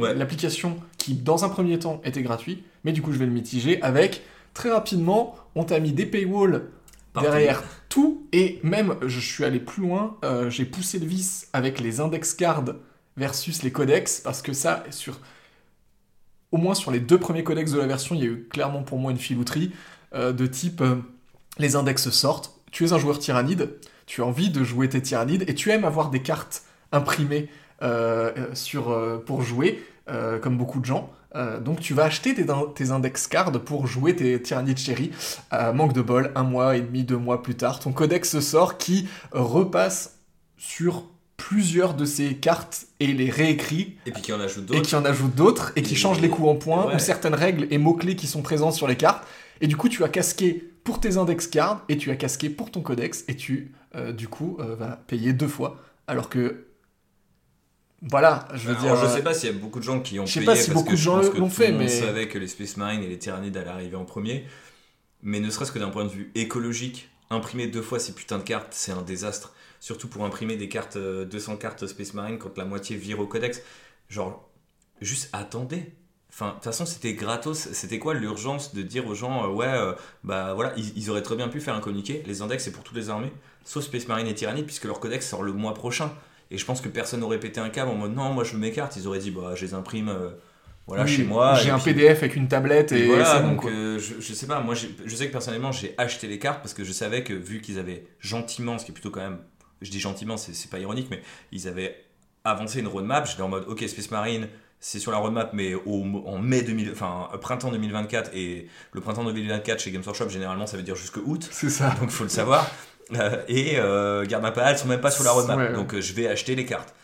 Ouais. 0.00 0.14
l'application 0.14 0.76
qui 0.98 1.14
dans 1.14 1.44
un 1.44 1.48
premier 1.48 1.78
temps 1.78 2.00
était 2.04 2.22
gratuit 2.22 2.64
mais 2.84 2.92
du 2.92 3.02
coup 3.02 3.12
je 3.12 3.18
vais 3.18 3.26
le 3.26 3.32
mitiger 3.32 3.80
avec 3.82 4.22
très 4.54 4.70
rapidement 4.70 5.36
on 5.54 5.64
t'a 5.64 5.78
mis 5.80 5.92
des 5.92 6.06
paywalls 6.06 6.62
Derrière 7.14 7.62
tout, 7.88 8.28
et 8.32 8.60
même, 8.62 8.96
je 9.04 9.18
suis 9.18 9.44
allé 9.44 9.58
plus 9.58 9.82
loin, 9.82 10.16
euh, 10.24 10.48
j'ai 10.48 10.64
poussé 10.64 10.98
le 10.98 11.06
vice 11.06 11.48
avec 11.52 11.80
les 11.80 12.00
index 12.00 12.34
cards 12.34 12.74
versus 13.16 13.62
les 13.62 13.72
codex, 13.72 14.20
parce 14.20 14.42
que 14.42 14.52
ça, 14.52 14.84
sur, 14.90 15.18
au 16.52 16.56
moins 16.56 16.74
sur 16.74 16.92
les 16.92 17.00
deux 17.00 17.18
premiers 17.18 17.42
codex 17.42 17.72
de 17.72 17.78
la 17.78 17.86
version, 17.86 18.14
il 18.14 18.20
y 18.20 18.24
a 18.24 18.30
eu 18.30 18.46
clairement 18.48 18.82
pour 18.82 18.98
moi 18.98 19.10
une 19.10 19.18
filouterie 19.18 19.72
euh, 20.14 20.32
de 20.32 20.46
type, 20.46 20.82
euh, 20.82 20.96
les 21.58 21.74
index 21.74 22.10
sortent, 22.10 22.54
tu 22.70 22.84
es 22.84 22.92
un 22.92 22.98
joueur 22.98 23.18
tyrannide, 23.18 23.70
tu 24.06 24.22
as 24.22 24.24
envie 24.24 24.50
de 24.50 24.62
jouer 24.62 24.88
tes 24.88 25.02
tyrannides, 25.02 25.44
et 25.48 25.54
tu 25.54 25.70
aimes 25.70 25.84
avoir 25.84 26.10
des 26.10 26.22
cartes 26.22 26.62
imprimées 26.92 27.48
sur, 28.52 29.22
pour 29.24 29.42
jouer, 29.42 29.82
comme 30.42 30.58
beaucoup 30.58 30.80
de 30.80 30.84
gens. 30.84 31.10
Euh, 31.36 31.60
donc 31.60 31.80
tu 31.80 31.94
vas 31.94 32.04
acheter 32.04 32.34
tes, 32.34 32.44
tes 32.74 32.90
index 32.90 33.26
cards 33.28 33.52
pour 33.64 33.86
jouer 33.86 34.16
tes 34.16 34.40
tyrannides 34.42 34.78
chéris. 34.78 35.10
Euh, 35.52 35.72
manque 35.72 35.92
de 35.92 36.02
bol, 36.02 36.32
un 36.34 36.42
mois 36.42 36.76
et 36.76 36.80
demi, 36.80 37.04
deux 37.04 37.16
mois 37.18 37.42
plus 37.42 37.54
tard, 37.54 37.78
ton 37.78 37.92
codex 37.92 38.40
sort 38.40 38.78
qui 38.78 39.08
repasse 39.32 40.18
sur 40.56 41.04
plusieurs 41.36 41.94
de 41.94 42.04
ces 42.04 42.34
cartes 42.36 42.86
et 43.00 43.06
les 43.14 43.30
réécrit 43.30 43.96
Et 44.06 44.10
puis 44.12 44.20
qui 44.22 44.32
en 44.32 44.40
ajoute 44.40 44.64
et 44.64 44.74
d'autres. 44.74 44.82
qui 44.88 44.94
en 44.96 45.04
ajoute 45.04 45.34
d'autres 45.34 45.72
et 45.76 45.82
qui 45.82 45.94
Et- 45.94 45.96
change 45.96 46.20
les 46.20 46.28
coups 46.28 46.48
en 46.48 46.54
points 46.56 46.86
ouais. 46.88 46.96
ou 46.96 46.98
certaines 46.98 47.34
règles 47.34 47.66
et 47.70 47.78
mots-clés 47.78 48.14
qui 48.16 48.26
sont 48.26 48.42
présents 48.42 48.70
sur 48.72 48.86
les 48.86 48.96
cartes. 48.96 49.26
Et 49.62 49.66
du 49.66 49.76
coup, 49.76 49.88
tu 49.88 50.04
as 50.04 50.08
casqué 50.08 50.70
pour 50.84 51.00
tes 51.00 51.16
index 51.16 51.46
cards 51.46 51.82
et 51.88 51.96
tu 51.96 52.10
as 52.10 52.16
casqué 52.16 52.50
pour 52.50 52.70
ton 52.70 52.82
codex 52.82 53.24
et 53.28 53.36
tu, 53.36 53.72
euh, 53.94 54.12
du 54.12 54.28
coup, 54.28 54.58
vas 54.78 54.98
payer 55.06 55.32
deux 55.32 55.48
fois. 55.48 55.78
Alors 56.06 56.28
que, 56.28 56.66
voilà, 58.02 58.48
je 58.54 58.68
veux 58.68 58.76
Alors, 58.76 58.96
dire. 58.98 59.08
je 59.08 59.14
sais 59.14 59.22
pas 59.22 59.34
s'il 59.34 59.50
y 59.50 59.54
a 59.54 59.58
beaucoup 59.58 59.78
de 59.78 59.84
gens 59.84 60.00
qui 60.00 60.18
ont 60.18 60.26
je 60.26 60.32
sais 60.32 60.40
payé 60.40 60.46
pas 60.46 60.56
si 60.56 60.66
parce 60.70 60.74
beaucoup 60.74 60.86
que 60.90 60.96
de 60.96 61.00
gens 61.00 61.20
l'ont 61.20 61.50
fait, 61.50 61.70
mais- 61.72 61.88
savait 61.88 62.28
que 62.28 62.38
les 62.38 62.48
Space 62.48 62.76
Marines 62.76 63.02
et 63.02 63.08
les 63.08 63.18
Tyrannides 63.18 63.56
allaient 63.56 63.68
arriver 63.70 63.96
en 63.96 64.04
premier. 64.04 64.46
Mais 65.22 65.38
ne 65.40 65.50
serait-ce 65.50 65.70
que 65.72 65.78
d'un 65.78 65.90
point 65.90 66.04
de 66.04 66.10
vue 66.10 66.30
écologique, 66.34 67.10
imprimer 67.28 67.66
deux 67.66 67.82
fois 67.82 67.98
ces 67.98 68.14
putains 68.14 68.38
de 68.38 68.42
cartes, 68.42 68.68
c'est 68.70 68.92
un 68.92 69.02
désastre. 69.02 69.52
Surtout 69.80 70.08
pour 70.08 70.24
imprimer 70.24 70.56
des 70.56 70.68
cartes, 70.68 70.96
euh, 70.96 71.24
200 71.26 71.56
cartes 71.56 71.86
Space 71.86 72.14
Marine 72.14 72.38
quand 72.38 72.56
la 72.56 72.64
moitié 72.64 72.96
vire 72.96 73.20
au 73.20 73.26
codex. 73.26 73.60
Genre, 74.08 74.48
juste 75.02 75.28
attendez. 75.34 75.92
Enfin, 76.32 76.48
de 76.48 76.52
toute 76.54 76.64
façon, 76.64 76.86
c'était 76.86 77.12
gratos. 77.14 77.68
C'était 77.72 77.98
quoi 77.98 78.14
l'urgence 78.14 78.74
de 78.74 78.80
dire 78.82 79.06
aux 79.06 79.14
gens, 79.14 79.44
euh, 79.44 79.48
ouais, 79.48 79.66
euh, 79.66 79.92
bah 80.24 80.54
voilà, 80.54 80.72
ils, 80.76 80.96
ils 80.96 81.10
auraient 81.10 81.22
très 81.22 81.36
bien 81.36 81.48
pu 81.48 81.60
faire 81.60 81.74
un 81.74 81.80
communiqué. 81.80 82.22
Les 82.26 82.40
index, 82.40 82.64
c'est 82.64 82.72
pour 82.72 82.82
toutes 82.84 82.96
les 82.96 83.10
armées, 83.10 83.32
sauf 83.64 83.84
Space 83.84 84.08
Marine 84.08 84.26
et 84.26 84.34
Tyrannide, 84.34 84.64
puisque 84.64 84.84
leur 84.84 85.00
codex 85.00 85.28
sort 85.28 85.42
le 85.42 85.52
mois 85.52 85.74
prochain. 85.74 86.10
Et 86.50 86.58
je 86.58 86.64
pense 86.64 86.80
que 86.80 86.88
personne 86.88 87.20
n'aurait 87.20 87.38
pété 87.40 87.60
un 87.60 87.68
câble 87.68 87.90
en 87.90 87.94
mode 87.94 88.14
non, 88.14 88.32
moi 88.32 88.44
je 88.44 88.52
veux 88.52 88.58
mes 88.58 88.72
cartes. 88.72 88.96
Ils 88.96 89.06
auraient 89.06 89.18
dit, 89.20 89.30
bah 89.30 89.54
je 89.54 89.64
les 89.64 89.74
imprime 89.74 90.08
euh, 90.08 90.30
voilà, 90.86 91.04
Oui, 91.04 91.10
chez 91.10 91.22
moi. 91.24 91.54
J'ai 91.54 91.70
un 91.70 91.78
puis- 91.78 91.92
PDF 91.94 92.18
avec 92.18 92.34
une 92.36 92.48
tablette 92.48 92.90
et, 92.92 93.04
et 93.04 93.06
voilà, 93.06 93.24
c'est 93.24 93.42
bon, 93.42 93.48
donc 93.50 93.60
quoi. 93.62 93.70
euh, 93.70 93.98
je, 93.98 94.14
je 94.20 94.32
sais 94.34 94.46
pas, 94.46 94.60
moi 94.60 94.74
je 94.74 95.14
sais 95.16 95.26
que 95.28 95.32
personnellement 95.32 95.70
j'ai 95.72 95.94
acheté 95.98 96.26
les 96.26 96.38
cartes 96.38 96.60
parce 96.62 96.74
que 96.74 96.82
je 96.84 96.92
savais 96.92 97.22
que 97.22 97.32
vu 97.32 97.60
qu'ils 97.60 97.78
avaient 97.78 98.04
gentiment, 98.18 98.78
ce 98.78 98.84
qui 98.84 98.90
est 98.90 98.94
plutôt 98.94 99.10
quand 99.10 99.20
même, 99.20 99.38
je 99.82 99.90
dis 99.90 100.00
gentiment, 100.00 100.36
c'est 100.36 100.52
c'est 100.54 100.68
pas 100.70 100.78
ironique, 100.80 101.06
mais 101.10 101.22
ils 101.52 101.68
avaient 101.68 101.96
avancé 102.44 102.80
une 102.80 102.88
roadmap, 102.88 103.26
j'étais 103.28 103.42
en 103.42 103.48
mode 103.48 103.64
ok 103.68 103.84
Space 103.88 104.10
Marine 104.10 104.48
c'est 104.82 104.98
sur 104.98 105.12
la 105.12 105.18
roadmap 105.18 105.50
mais 105.52 105.74
au, 105.74 106.02
en 106.24 106.38
mai 106.38 106.62
2000, 106.62 106.90
enfin 106.92 107.28
printemps 107.42 107.70
2024 107.70 108.30
et 108.34 108.66
le 108.92 109.00
printemps 109.02 109.24
2024 109.24 109.78
chez 109.78 109.90
Games 109.90 110.02
Workshop 110.04 110.30
généralement 110.30 110.66
ça 110.66 110.78
veut 110.78 110.82
dire 110.82 110.96
jusque 110.96 111.18
août 111.18 111.46
C'est 111.52 111.68
ça. 111.68 111.94
donc 112.00 112.08
faut 112.10 112.24
le 112.24 112.30
savoir. 112.30 112.66
Euh, 113.14 113.42
et 113.48 113.78
euh, 113.78 114.24
garde 114.26 114.42
ma 114.42 114.52
elles 114.70 114.78
sont 114.78 114.88
même 114.88 115.00
pas 115.00 115.10
sur 115.10 115.24
la 115.24 115.32
roadmap. 115.32 115.58
Ouais. 115.58 115.72
Donc 115.72 115.94
euh, 115.94 116.00
je 116.00 116.12
vais 116.12 116.28
acheter 116.28 116.54
les 116.54 116.66
cartes. 116.66 116.94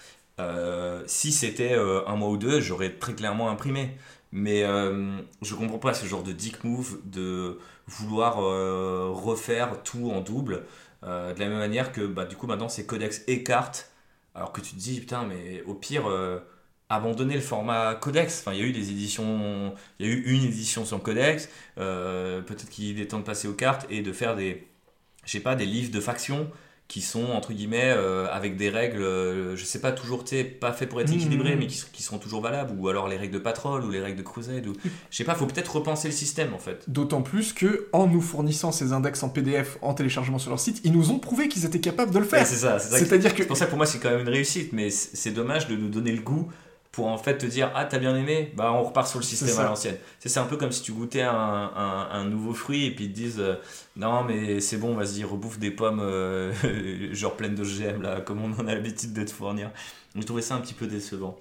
Si 1.07 1.33
c'était 1.33 1.75
un 1.75 2.17
mois 2.17 2.29
ou 2.29 2.37
deux, 2.37 2.61
j'aurais 2.61 2.91
très 2.91 3.15
clairement 3.15 3.49
imprimé. 3.51 3.97
Mais 4.33 4.65
euh, 4.65 5.17
je 5.41 5.55
comprends 5.55 5.79
pas 5.79 5.95
ce 5.95 6.05
genre 6.05 6.23
de 6.23 6.33
dick 6.33 6.63
move 6.65 6.99
de 7.05 7.59
vouloir 7.87 8.41
euh, 8.41 9.09
refaire 9.13 9.83
tout 9.83 10.11
en 10.11 10.21
double. 10.21 10.65
euh, 11.05 11.33
de 11.33 11.41
la 11.41 11.49
même 11.49 11.59
manière 11.59 11.93
que 11.93 12.03
bah, 12.07 12.25
du 12.25 12.37
coup 12.37 12.47
maintenant 12.47 12.69
c'est 12.69 12.87
codex 12.87 13.23
et 13.29 13.43
cartes. 13.43 13.91
Alors 14.35 14.53
que 14.53 14.61
tu 14.61 14.73
te 14.75 14.79
dis 14.79 15.01
putain 15.01 15.25
mais 15.25 15.63
au 15.67 15.75
pire 15.75 16.05
abandonner 16.89 17.35
le 17.35 17.41
format 17.41 17.95
codex. 17.95 18.41
Enfin 18.41 18.53
il 18.53 18.61
y 18.61 18.63
a 18.63 18.67
eu 18.67 18.73
des 18.73 18.91
éditions, 18.91 19.75
il 19.99 20.07
y 20.07 20.11
a 20.11 20.13
eu 20.13 20.23
une 20.27 20.45
édition 20.45 20.85
sur 20.85 21.03
codex. 21.03 21.49
Peut-être 21.77 22.69
qu'il 22.69 23.01
est 23.01 23.07
temps 23.07 23.21
de 23.21 23.25
passer 23.25 23.49
aux 23.49 23.55
cartes 23.55 23.87
et 23.89 24.03
de 24.03 24.13
faire 24.13 24.37
des 24.37 24.67
je 25.27 25.33
sais 25.33 25.41
pas, 25.41 25.55
des 25.57 25.67
livres 25.67 25.91
de 25.93 26.01
factions 26.01 26.49
qui 26.89 27.01
sont 27.01 27.25
entre 27.33 27.53
guillemets 27.53 27.93
euh, 27.97 28.29
avec 28.31 28.57
des 28.57 28.69
règles, 28.69 29.03
euh, 29.03 29.57
je 29.57 29.65
sais 29.65 29.81
pas 29.81 29.91
toujours, 29.91 30.23
tu 30.23 30.45
pas 30.45 30.73
fait 30.73 30.87
pour 30.87 31.01
être 31.01 31.09
Mhm. 31.11 31.17
équilibré, 31.17 31.57
mais 31.57 31.67
qui, 31.67 31.83
qui 31.93 32.01
seront 32.01 32.19
toujours 32.19 32.41
valables, 32.41 32.73
ou 32.79 32.89
alors 32.89 33.09
les 33.09 33.17
règles 33.17 33.35
de 33.35 33.41
patrol 33.41 33.85
ou 33.85 33.91
les 33.91 33.99
règles 34.01 34.19
de 34.19 34.23
crusade, 34.23 34.65
ou 34.69 34.73
je 35.11 35.17
sais 35.17 35.25
pas, 35.25 35.35
faut 35.35 35.47
peut-être 35.47 35.75
repenser 35.75 36.07
le 36.07 36.15
système 36.15 36.55
en 36.55 36.61
fait. 36.61 36.85
D'autant 36.89 37.23
plus 37.23 37.53
que, 37.53 37.89
en 37.93 38.07
nous 38.07 38.21
fournissant 38.21 38.71
ces 38.71 38.93
index 38.93 39.25
en 39.25 39.29
PDF 39.31 39.79
en 39.83 39.95
téléchargement 39.95 40.39
sur 40.39 40.51
leur 40.51 40.61
site, 40.61 40.81
ils 40.85 40.93
nous 40.93 41.11
ont 41.11 41.19
prouvé 41.19 41.49
qu'ils 41.49 41.65
étaient 41.65 41.81
capables 41.81 42.13
de 42.13 42.19
le 42.21 42.25
Ouais, 42.25 42.31
faire. 42.31 42.47
c'est 42.47 42.55
ça, 42.55 42.79
c'est 42.79 42.91
ça. 42.91 43.01
que- 43.01 43.05
C'est-à-dire 43.05 43.35
que 43.35 43.43
C'est 43.43 43.49
pour 43.49 43.57
ça 43.57 43.65
que 43.65 43.71
pour 43.71 43.79
moi 43.79 43.87
c'est 43.87 43.99
quand 43.99 44.11
même 44.11 44.21
une 44.21 44.29
réussite, 44.29 44.73
mais 44.73 44.91
c'est 44.91 45.17
c'est 45.17 45.33
dommage 45.33 45.67
de 45.67 45.75
nous 45.75 45.89
donner 45.89 46.13
le 46.13 46.23
goût 46.23 46.53
pour 46.97 47.07
en 47.09 47.19
fait 47.19 47.37
te 47.39 47.47
dire 47.47 47.71
ah 47.75 47.85
t'as 47.85 47.99
bien 47.99 48.17
aimé, 48.17 48.53
bah 48.57 48.73
on 48.73 48.83
repart 48.83 49.07
sur 49.07 49.19
le 49.21 49.25
système 49.25 49.51
à 49.61 49.65
l'ancienne. 49.69 49.97
C'est 50.19 50.39
un 50.39 50.45
peu 50.47 50.57
comme 50.57 50.73
si 50.73 50.83
tu 50.83 50.93
goûtais 50.93 51.23
un, 51.23 51.31
un- 51.35 52.09
un 52.11 52.25
nouveau 52.25 52.53
fruit 52.55 52.87
et 52.87 52.91
puis 52.91 53.05
ils 53.05 53.11
te 53.13 53.15
disent 53.17 53.39
euh, 53.41 53.55
non 53.97 54.25
mais 54.25 54.61
c'est 54.61 54.79
bon 54.79 54.95
vas-y 54.95 55.23
rebouffe 55.23 55.59
des 55.59 55.71
pommes 55.71 56.01
euh, 56.01 56.53
genre 57.13 57.37
pleines 57.37 57.55
de 57.55 57.65
GM 57.65 58.01
là 58.03 58.21
comme 58.23 58.43
on 58.43 58.51
en 58.61 58.67
a 58.67 58.75
l'habitude 58.75 59.13
de 59.13 59.23
te 59.25 59.31
fournir. 59.31 59.71
J'ai 60.17 60.25
trouvé 60.25 60.41
ça 60.43 60.55
un 60.57 60.61
petit 60.61 60.75
peu 60.75 60.87
décevant. 60.87 61.39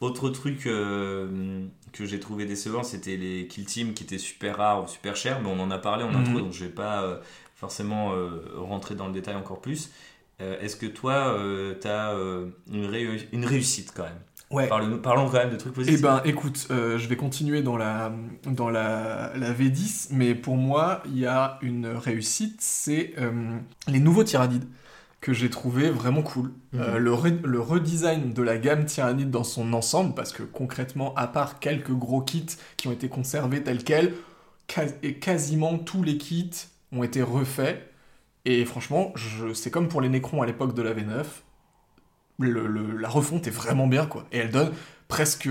Autre 0.00 0.28
truc 0.30 0.66
euh, 0.66 1.64
que 1.92 2.04
j'ai 2.04 2.20
trouvé 2.20 2.44
décevant, 2.46 2.82
c'était 2.82 3.16
les 3.16 3.46
kill 3.48 3.64
teams 3.66 3.94
qui 3.94 4.02
étaient 4.04 4.18
super 4.18 4.56
rares 4.56 4.84
ou 4.84 4.88
super 4.88 5.16
chers, 5.16 5.40
mais 5.40 5.48
on 5.48 5.60
en 5.60 5.70
a 5.70 5.78
parlé 5.78 6.04
en 6.04 6.14
intro, 6.14 6.34
Mhm. 6.34 6.40
donc 6.42 6.52
je 6.52 6.64
vais 6.64 6.70
pas 6.70 7.20
forcément 7.56 8.12
rentrer 8.56 8.94
dans 8.94 9.06
le 9.08 9.12
détail 9.12 9.34
encore 9.36 9.60
plus. 9.60 9.90
Est-ce 10.40 10.76
que 10.76 10.86
toi, 10.86 11.36
tu 11.80 11.88
as 11.88 12.14
une, 12.72 12.86
réu- 12.86 13.26
une 13.32 13.44
réussite 13.44 13.92
quand 13.94 14.04
même? 14.04 14.20
Ouais. 14.50 14.66
Parlons 14.68 15.28
quand 15.28 15.32
même 15.38 15.50
de 15.50 15.56
trucs 15.56 15.72
Eh 15.74 15.76
positifs. 15.76 16.00
ben, 16.00 16.22
écoute, 16.24 16.68
euh, 16.70 16.96
je 16.96 17.06
vais 17.06 17.16
continuer 17.16 17.60
dans 17.62 17.76
la, 17.76 18.12
dans 18.46 18.70
la, 18.70 19.32
la 19.36 19.52
V10, 19.52 20.08
mais 20.12 20.34
pour 20.34 20.56
moi, 20.56 21.02
il 21.06 21.18
y 21.18 21.26
a 21.26 21.58
une 21.60 21.86
réussite, 21.86 22.56
c'est 22.60 23.12
euh, 23.18 23.58
les 23.88 24.00
nouveaux 24.00 24.24
tyrannides 24.24 24.64
que 25.20 25.32
j'ai 25.34 25.50
trouvé 25.50 25.90
vraiment 25.90 26.22
cool. 26.22 26.52
Mhm. 26.72 26.80
Euh, 26.80 26.98
le, 26.98 27.10
re- 27.12 27.42
le 27.44 27.60
redesign 27.60 28.32
de 28.32 28.42
la 28.42 28.56
gamme 28.56 28.86
tyrannide 28.86 29.30
dans 29.30 29.44
son 29.44 29.72
ensemble, 29.74 30.14
parce 30.14 30.32
que 30.32 30.42
concrètement, 30.44 31.14
à 31.16 31.26
part 31.26 31.58
quelques 31.58 31.90
gros 31.92 32.22
kits 32.22 32.46
qui 32.78 32.88
ont 32.88 32.92
été 32.92 33.08
conservés 33.10 33.62
tels 33.62 33.84
quels, 33.84 34.14
et 35.02 35.14
quasiment 35.14 35.76
tous 35.78 36.02
les 36.02 36.16
kits 36.18 36.50
ont 36.92 37.02
été 37.02 37.20
refaits. 37.22 37.82
Et 38.44 38.64
franchement, 38.64 39.12
je- 39.14 39.52
c'est 39.52 39.70
comme 39.70 39.88
pour 39.88 40.00
les 40.00 40.08
Necrons 40.08 40.40
à 40.40 40.46
l'époque 40.46 40.74
de 40.74 40.82
la 40.82 40.94
V9. 40.94 41.24
Le- 42.38 42.66
le- 42.66 42.96
la 42.96 43.08
refonte 43.08 43.46
est 43.46 43.50
vraiment 43.52 43.86
bien, 43.88 44.06
quoi. 44.06 44.26
Et 44.32 44.38
elle 44.38 44.50
donne 44.50 44.72
presque. 45.08 45.48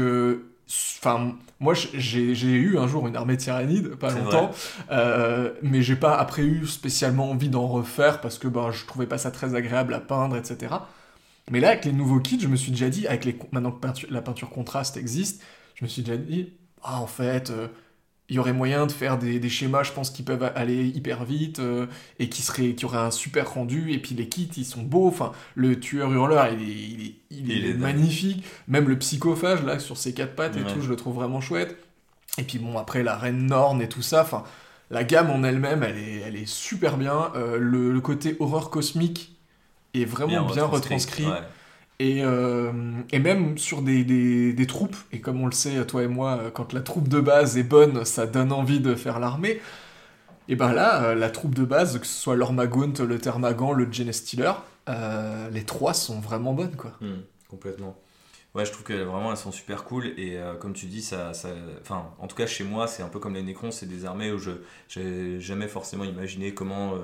Enfin, 0.99 1.33
moi, 1.61 1.73
j'ai 1.93 2.33
eu 2.51 2.77
un 2.77 2.87
jour 2.87 3.07
une 3.07 3.15
armée 3.15 3.37
tyranide, 3.37 3.95
pas 3.95 4.11
longtemps, 4.25 4.51
euh, 4.91 5.53
mais 5.61 5.81
j'ai 5.81 5.95
pas 5.95 6.17
après 6.17 6.43
eu 6.43 6.67
spécialement 6.67 7.31
envie 7.31 7.47
d'en 7.49 7.67
refaire 7.67 8.19
parce 8.19 8.37
que 8.37 8.47
ben, 8.49 8.71
je 8.71 8.85
trouvais 8.85 9.07
pas 9.07 9.17
ça 9.17 9.31
très 9.31 9.55
agréable 9.55 9.93
à 9.93 9.99
peindre, 10.01 10.35
etc. 10.35 10.75
Mais 11.49 11.61
là, 11.61 11.69
avec 11.69 11.85
les 11.85 11.93
nouveaux 11.93 12.19
kits, 12.19 12.39
je 12.39 12.47
me 12.49 12.57
suis 12.57 12.71
déjà 12.71 12.89
dit, 12.89 13.07
avec 13.07 13.23
les, 13.23 13.37
maintenant 13.53 13.71
que 13.71 13.79
peinture- 13.79 14.09
la 14.11 14.21
peinture 14.21 14.49
contraste 14.49 14.97
existe, 14.97 15.41
je 15.75 15.85
me 15.85 15.89
suis 15.89 16.01
déjà 16.01 16.17
dit, 16.17 16.51
ah, 16.83 16.99
en 16.99 17.07
fait, 17.07 17.49
euh, 17.49 17.67
il 18.29 18.35
y 18.35 18.39
aurait 18.39 18.53
moyen 18.53 18.85
de 18.87 18.91
faire 18.91 19.17
des, 19.17 19.39
des 19.39 19.49
schémas, 19.49 19.83
je 19.83 19.91
pense, 19.93 20.09
qui 20.09 20.23
peuvent 20.23 20.51
aller 20.55 20.85
hyper 20.87 21.23
vite 21.25 21.59
euh, 21.59 21.87
et 22.19 22.29
qui, 22.29 22.41
seraient, 22.41 22.73
qui 22.75 22.85
auraient 22.85 22.97
un 22.97 23.11
super 23.11 23.53
rendu. 23.53 23.91
Et 23.93 23.99
puis 23.99 24.15
les 24.15 24.27
kits, 24.27 24.49
ils 24.57 24.65
sont 24.65 24.81
beaux. 24.83 25.07
Enfin, 25.07 25.31
le 25.55 25.79
tueur 25.79 26.11
hurleur, 26.11 26.47
il 26.51 26.61
est, 26.61 26.65
il 26.73 27.05
est, 27.07 27.15
il 27.31 27.49
Il 27.49 27.65
est 27.65 27.73
magnifique. 27.73 28.43
Même 28.67 28.89
le 28.89 28.97
psychophage, 28.99 29.63
là, 29.63 29.79
sur 29.79 29.97
ses 29.97 30.13
quatre 30.13 30.35
pattes 30.35 30.57
et 30.57 30.63
tout, 30.65 30.81
je 30.81 30.89
le 30.89 30.95
trouve 30.97 31.15
vraiment 31.15 31.39
chouette. 31.41 31.77
Et 32.37 32.43
puis 32.43 32.59
bon, 32.59 32.77
après, 32.77 33.03
la 33.03 33.15
reine 33.17 33.47
Norne 33.47 33.81
et 33.81 33.89
tout 33.89 34.01
ça, 34.01 34.21
enfin, 34.21 34.43
la 34.91 35.03
gamme 35.03 35.29
en 35.31 35.43
elle-même, 35.43 35.83
elle 35.83 35.97
est, 35.97 36.17
elle 36.25 36.35
est 36.35 36.45
super 36.47 36.97
bien. 36.97 37.31
Euh, 37.35 37.57
le, 37.59 37.91
le 37.91 38.01
côté 38.01 38.35
horreur 38.39 38.69
cosmique 38.69 39.37
est 39.93 40.05
vraiment 40.05 40.43
bien, 40.45 40.65
retranscrit. 40.65 41.25
ouais. 41.25 41.41
Et, 41.99 42.23
euh, 42.23 42.71
et 43.11 43.17
même 43.17 43.57
sur 43.57 43.81
des, 43.81 44.67
troupes, 44.67 44.95
et 45.11 45.19
comme 45.19 45.41
on 45.41 45.47
le 45.47 45.51
sait, 45.51 45.83
toi 45.87 46.03
et 46.03 46.07
moi, 46.07 46.37
euh, 46.39 46.51
quand 46.51 46.73
la 46.73 46.81
troupe 46.81 47.07
de 47.07 47.19
base 47.19 47.57
est 47.57 47.63
bonne, 47.63 48.05
ça 48.05 48.27
donne 48.27 48.51
envie 48.51 48.79
de 48.79 48.93
faire 48.93 49.19
l'armée. 49.19 49.59
Et 50.47 50.55
ben 50.55 50.71
là, 50.73 51.03
euh, 51.03 51.15
la 51.15 51.29
troupe 51.29 51.55
de 51.55 51.65
base, 51.65 51.99
que 51.99 52.05
ce 52.05 52.21
soit 52.21 52.35
l'Ormagaunt, 52.35 52.93
le 52.99 53.17
Thermagan, 53.17 53.73
le 53.73 53.91
Genestealer, 53.91 54.53
euh, 54.89 55.49
les 55.49 55.63
trois 55.63 55.95
sont 55.95 56.19
vraiment 56.19 56.53
bonnes, 56.53 56.75
quoi. 56.75 56.91
Hmm, 57.01 57.21
complètement. 57.49 57.97
Ouais, 58.53 58.63
je 58.63 58.71
trouve 58.71 58.83
que 58.83 58.93
vraiment 58.93 59.31
elles 59.31 59.37
sont 59.37 59.51
super 59.51 59.83
cool 59.83 60.07
et 60.17 60.39
comme 60.59 60.73
tu 60.73 60.87
dis, 60.87 61.03
ça, 61.03 61.31
enfin, 61.81 62.11
en 62.17 62.25
tout 62.25 62.35
cas 62.35 62.47
chez 62.47 62.63
moi, 62.63 62.87
c'est 62.87 63.03
un 63.03 63.07
peu 63.07 63.19
comme 63.19 63.35
les 63.35 63.43
Necrons, 63.43 63.69
c'est 63.69 63.85
des 63.85 64.05
armées 64.05 64.31
où 64.31 64.39
je 64.39 64.49
j'ai 64.87 65.39
jamais 65.39 65.67
forcément 65.67 66.05
imaginé 66.05 66.55
comment 66.55 66.95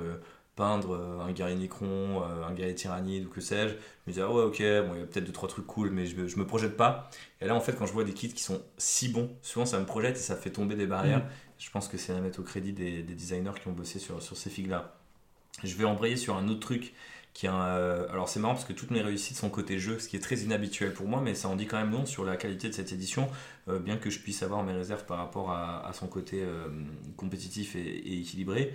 peindre 0.56 0.94
euh, 0.94 1.20
un 1.20 1.32
guerrier 1.32 1.56
Necron, 1.56 2.22
euh, 2.24 2.46
un 2.48 2.54
guerrier 2.54 2.76
Tyrannide 2.76 3.26
ou 3.26 3.30
que 3.30 3.42
sais-je. 3.42 3.74
Je 3.74 3.76
me 4.08 4.12
disais, 4.12 4.22
ah 4.22 4.32
ouais, 4.32 4.44
ok, 4.44 4.60
bon, 4.60 4.94
il 4.94 5.00
y 5.00 5.04
a 5.04 5.06
peut-être 5.06 5.26
deux 5.26 5.32
trois 5.32 5.50
trucs 5.50 5.66
cool, 5.66 5.90
mais 5.90 6.06
je, 6.06 6.28
je 6.28 6.38
me 6.38 6.46
projette 6.46 6.78
pas. 6.78 7.10
Et 7.42 7.46
là, 7.48 7.56
en 7.56 7.60
fait, 7.62 7.74
quand 7.74 7.86
je 7.86 7.94
vois 7.94 8.04
des 8.04 8.14
kits 8.14 8.34
qui 8.34 8.44
sont 8.44 8.62
si 8.78 9.10
bons, 9.10 9.32
souvent 9.42 9.66
ça 9.66 9.80
me 9.80 9.86
projette 9.86 10.18
et 10.18 10.22
ça 10.22 10.36
fait 10.36 10.52
tomber 10.52 10.76
des 10.76 10.88
barrières. 10.88 11.20
Mhm. 11.20 11.30
Je 11.58 11.70
pense 11.72 11.88
que 11.88 11.98
c'est 11.98 12.14
à 12.14 12.20
mettre 12.20 12.40
au 12.40 12.44
crédit 12.44 12.74
des, 12.74 13.04
des 13.04 13.14
designers 13.14 13.54
qui 13.62 13.68
ont 13.68 13.74
bossé 13.74 13.98
sur, 14.00 14.22
sur 14.22 14.36
ces 14.38 14.50
figues-là. 14.50 14.96
Je 15.64 15.76
vais 15.76 15.86
embrayer 15.86 16.18
sur 16.18 16.36
un 16.36 16.48
autre 16.50 16.60
truc 16.60 16.94
qui 17.34 17.48
est 17.48 17.50
un, 17.50 17.62
euh, 17.62 18.08
alors 18.12 18.30
c'est 18.30 18.40
marrant 18.40 18.54
parce 18.54 18.66
que 18.66 18.74
toutes 18.74 18.92
mes 18.92 19.02
réussites 19.02 19.38
sont 19.38 19.50
côté 19.50 19.80
jeu, 19.80 19.98
ce 19.98 20.08
qui 20.08 20.16
est 20.16 20.20
très 20.20 20.36
inhabituel 20.38 20.94
pour 20.94 21.08
moi, 21.08 21.20
mais 21.20 21.34
ça 21.34 21.48
en 21.48 21.56
dit 21.56 21.66
quand 21.66 21.78
même 21.78 21.92
long 21.92 22.06
sur 22.06 22.24
la 22.24 22.38
qualité 22.38 22.70
de 22.70 22.74
cette 22.74 22.92
édition, 22.92 23.28
euh, 23.70 23.80
bien 23.80 23.98
que 23.98 24.12
je 24.12 24.20
puisse 24.20 24.44
avoir 24.44 24.62
mes 24.64 24.74
réserves 24.74 25.06
par 25.06 25.18
rapport 25.18 25.50
à, 25.50 25.88
à 25.88 25.94
son 25.94 26.08
côté 26.08 26.44
euh, 26.44 26.68
compétitif 27.18 27.76
et, 27.76 27.80
et 27.80 28.20
équilibré. 28.20 28.74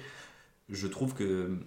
Je 0.71 0.87
trouve 0.87 1.15
que 1.15 1.59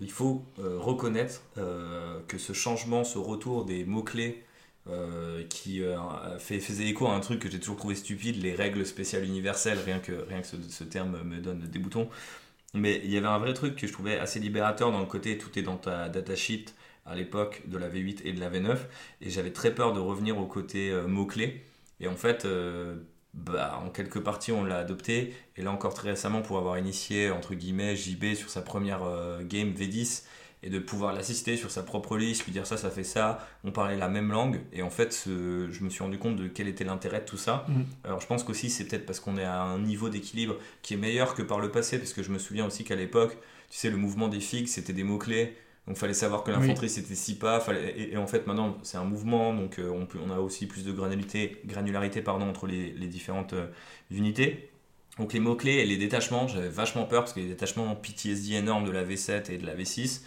il 0.00 0.10
faut 0.10 0.44
euh, 0.60 0.78
reconnaître 0.78 1.42
euh, 1.58 2.20
que 2.28 2.38
ce 2.38 2.52
changement, 2.52 3.02
ce 3.02 3.18
retour 3.18 3.64
des 3.64 3.84
mots-clés 3.84 4.44
euh, 4.88 5.44
qui 5.50 5.82
euh, 5.82 6.38
faisait 6.38 6.86
écho 6.86 7.06
à 7.08 7.14
un 7.14 7.20
truc 7.20 7.40
que 7.40 7.50
j'ai 7.50 7.58
toujours 7.58 7.76
trouvé 7.76 7.94
stupide, 7.94 8.42
les 8.42 8.54
règles 8.54 8.86
spéciales 8.86 9.24
universelles, 9.24 9.78
rien 9.84 9.98
que, 9.98 10.24
ce, 10.68 10.84
terme 10.84 11.22
me 11.24 11.40
donne 11.40 11.60
des 11.60 11.78
boutons. 11.78 12.08
Mais 12.74 13.00
il 13.04 13.10
y 13.10 13.16
avait 13.18 13.26
un 13.26 13.38
vrai 13.38 13.54
truc 13.54 13.76
que 13.76 13.86
je 13.86 13.92
trouvais 13.92 14.18
assez 14.18 14.40
libérateur 14.40 14.90
dans 14.92 15.00
le 15.00 15.06
côté 15.06 15.36
tout 15.36 15.58
est 15.58 15.62
dans 15.62 15.76
ta 15.76 16.08
datasheet 16.08 16.66
à 17.06 17.14
l'époque 17.14 17.62
de 17.66 17.76
la 17.78 17.88
V8 17.88 18.20
et 18.24 18.32
de 18.32 18.40
la 18.40 18.50
V9 18.50 18.78
et 19.20 19.30
j'avais 19.30 19.52
très 19.52 19.74
peur 19.74 19.92
de 19.92 20.00
revenir 20.00 20.38
au 20.38 20.46
côté 20.46 20.90
euh, 20.90 21.06
mots-clés 21.06 21.62
et 22.00 22.08
en 22.08 22.16
fait 22.16 22.44
euh, 22.44 22.96
bah, 23.46 23.80
en 23.84 23.90
quelques 23.90 24.20
parties 24.20 24.52
on 24.52 24.64
l'a 24.64 24.78
adopté 24.78 25.34
et 25.56 25.62
là 25.62 25.70
encore 25.70 25.94
très 25.94 26.10
récemment 26.10 26.42
pour 26.42 26.58
avoir 26.58 26.78
initié 26.78 27.30
entre 27.30 27.54
guillemets 27.54 27.96
JB 27.96 28.34
sur 28.34 28.50
sa 28.50 28.62
première 28.62 29.02
euh, 29.04 29.42
game 29.42 29.72
V10 29.72 30.24
et 30.64 30.70
de 30.70 30.80
pouvoir 30.80 31.12
l'assister 31.12 31.56
sur 31.56 31.70
sa 31.70 31.84
propre 31.84 32.16
liste, 32.16 32.44
lui 32.44 32.50
dire 32.52 32.66
ça, 32.66 32.76
ça 32.76 32.90
fait 32.90 33.04
ça, 33.04 33.46
on 33.62 33.70
parlait 33.70 33.96
la 33.96 34.08
même 34.08 34.32
langue, 34.32 34.60
et 34.72 34.82
en 34.82 34.90
fait, 34.90 35.12
ce- 35.12 35.68
je 35.70 35.84
me 35.84 35.88
suis 35.88 36.02
rendu 36.02 36.18
compte 36.18 36.34
de 36.34 36.48
quel 36.48 36.66
était 36.66 36.82
l'intérêt 36.82 37.20
de 37.20 37.24
tout 37.26 37.36
ça. 37.36 37.64
Mhm. 37.68 37.84
Alors 38.02 38.20
je 38.20 38.26
pense 38.26 38.42
qu'aussi, 38.42 38.68
c'est 38.68 38.84
peut-être 38.88 39.06
parce 39.06 39.20
qu'on 39.20 39.36
est 39.38 39.44
à 39.44 39.62
un 39.62 39.78
niveau 39.78 40.08
d'équilibre 40.08 40.56
qui 40.82 40.94
est 40.94 40.96
meilleur 40.96 41.34
que 41.36 41.42
par 41.42 41.60
le 41.60 41.70
passé, 41.70 41.96
parce 41.98 42.12
que 42.12 42.24
je 42.24 42.32
me 42.32 42.40
souviens 42.40 42.66
aussi 42.66 42.82
qu'à 42.82 42.96
l'époque, 42.96 43.38
tu 43.70 43.78
sais, 43.78 43.88
le 43.88 43.96
mouvement 43.98 44.26
des 44.26 44.40
figues, 44.40 44.66
c'était 44.66 44.92
des 44.92 45.04
mots-clés, 45.04 45.56
donc 45.88 45.96
fallait 45.96 46.14
savoir 46.14 46.44
que 46.44 46.50
l'infanterie 46.52 46.88
c'était 46.90 47.14
six 47.16 47.34
pas, 47.34 47.58
fallait- 47.58 47.90
et, 47.98 48.12
et 48.12 48.16
en 48.16 48.26
fait 48.28 48.46
maintenant 48.46 48.78
c'est 48.82 48.98
un 48.98 49.04
mouvement, 49.04 49.52
donc 49.54 49.78
euh, 49.80 49.88
on, 49.90 50.06
peut, 50.06 50.18
on 50.24 50.30
a 50.30 50.38
aussi 50.38 50.66
plus 50.66 50.84
de 50.84 50.92
granularité, 50.92 51.60
granularité 51.64 52.22
pardon, 52.22 52.48
entre 52.48 52.66
les, 52.68 52.92
les 52.92 53.06
différentes 53.08 53.54
euh, 53.54 53.66
unités. 54.12 54.70
Donc 55.18 55.32
les 55.32 55.40
mots-clés 55.40 55.78
et 55.78 55.84
les 55.84 55.96
détachements, 55.96 56.46
j'avais 56.46 56.68
vachement 56.68 57.04
peur 57.04 57.22
parce 57.22 57.32
que 57.32 57.40
les 57.40 57.48
détachements 57.48 57.96
PTSD 57.96 58.54
énormes 58.54 58.84
de 58.84 58.92
la 58.92 59.02
V7 59.02 59.50
et 59.50 59.58
de 59.58 59.66
la 59.66 59.74
V6, 59.74 60.20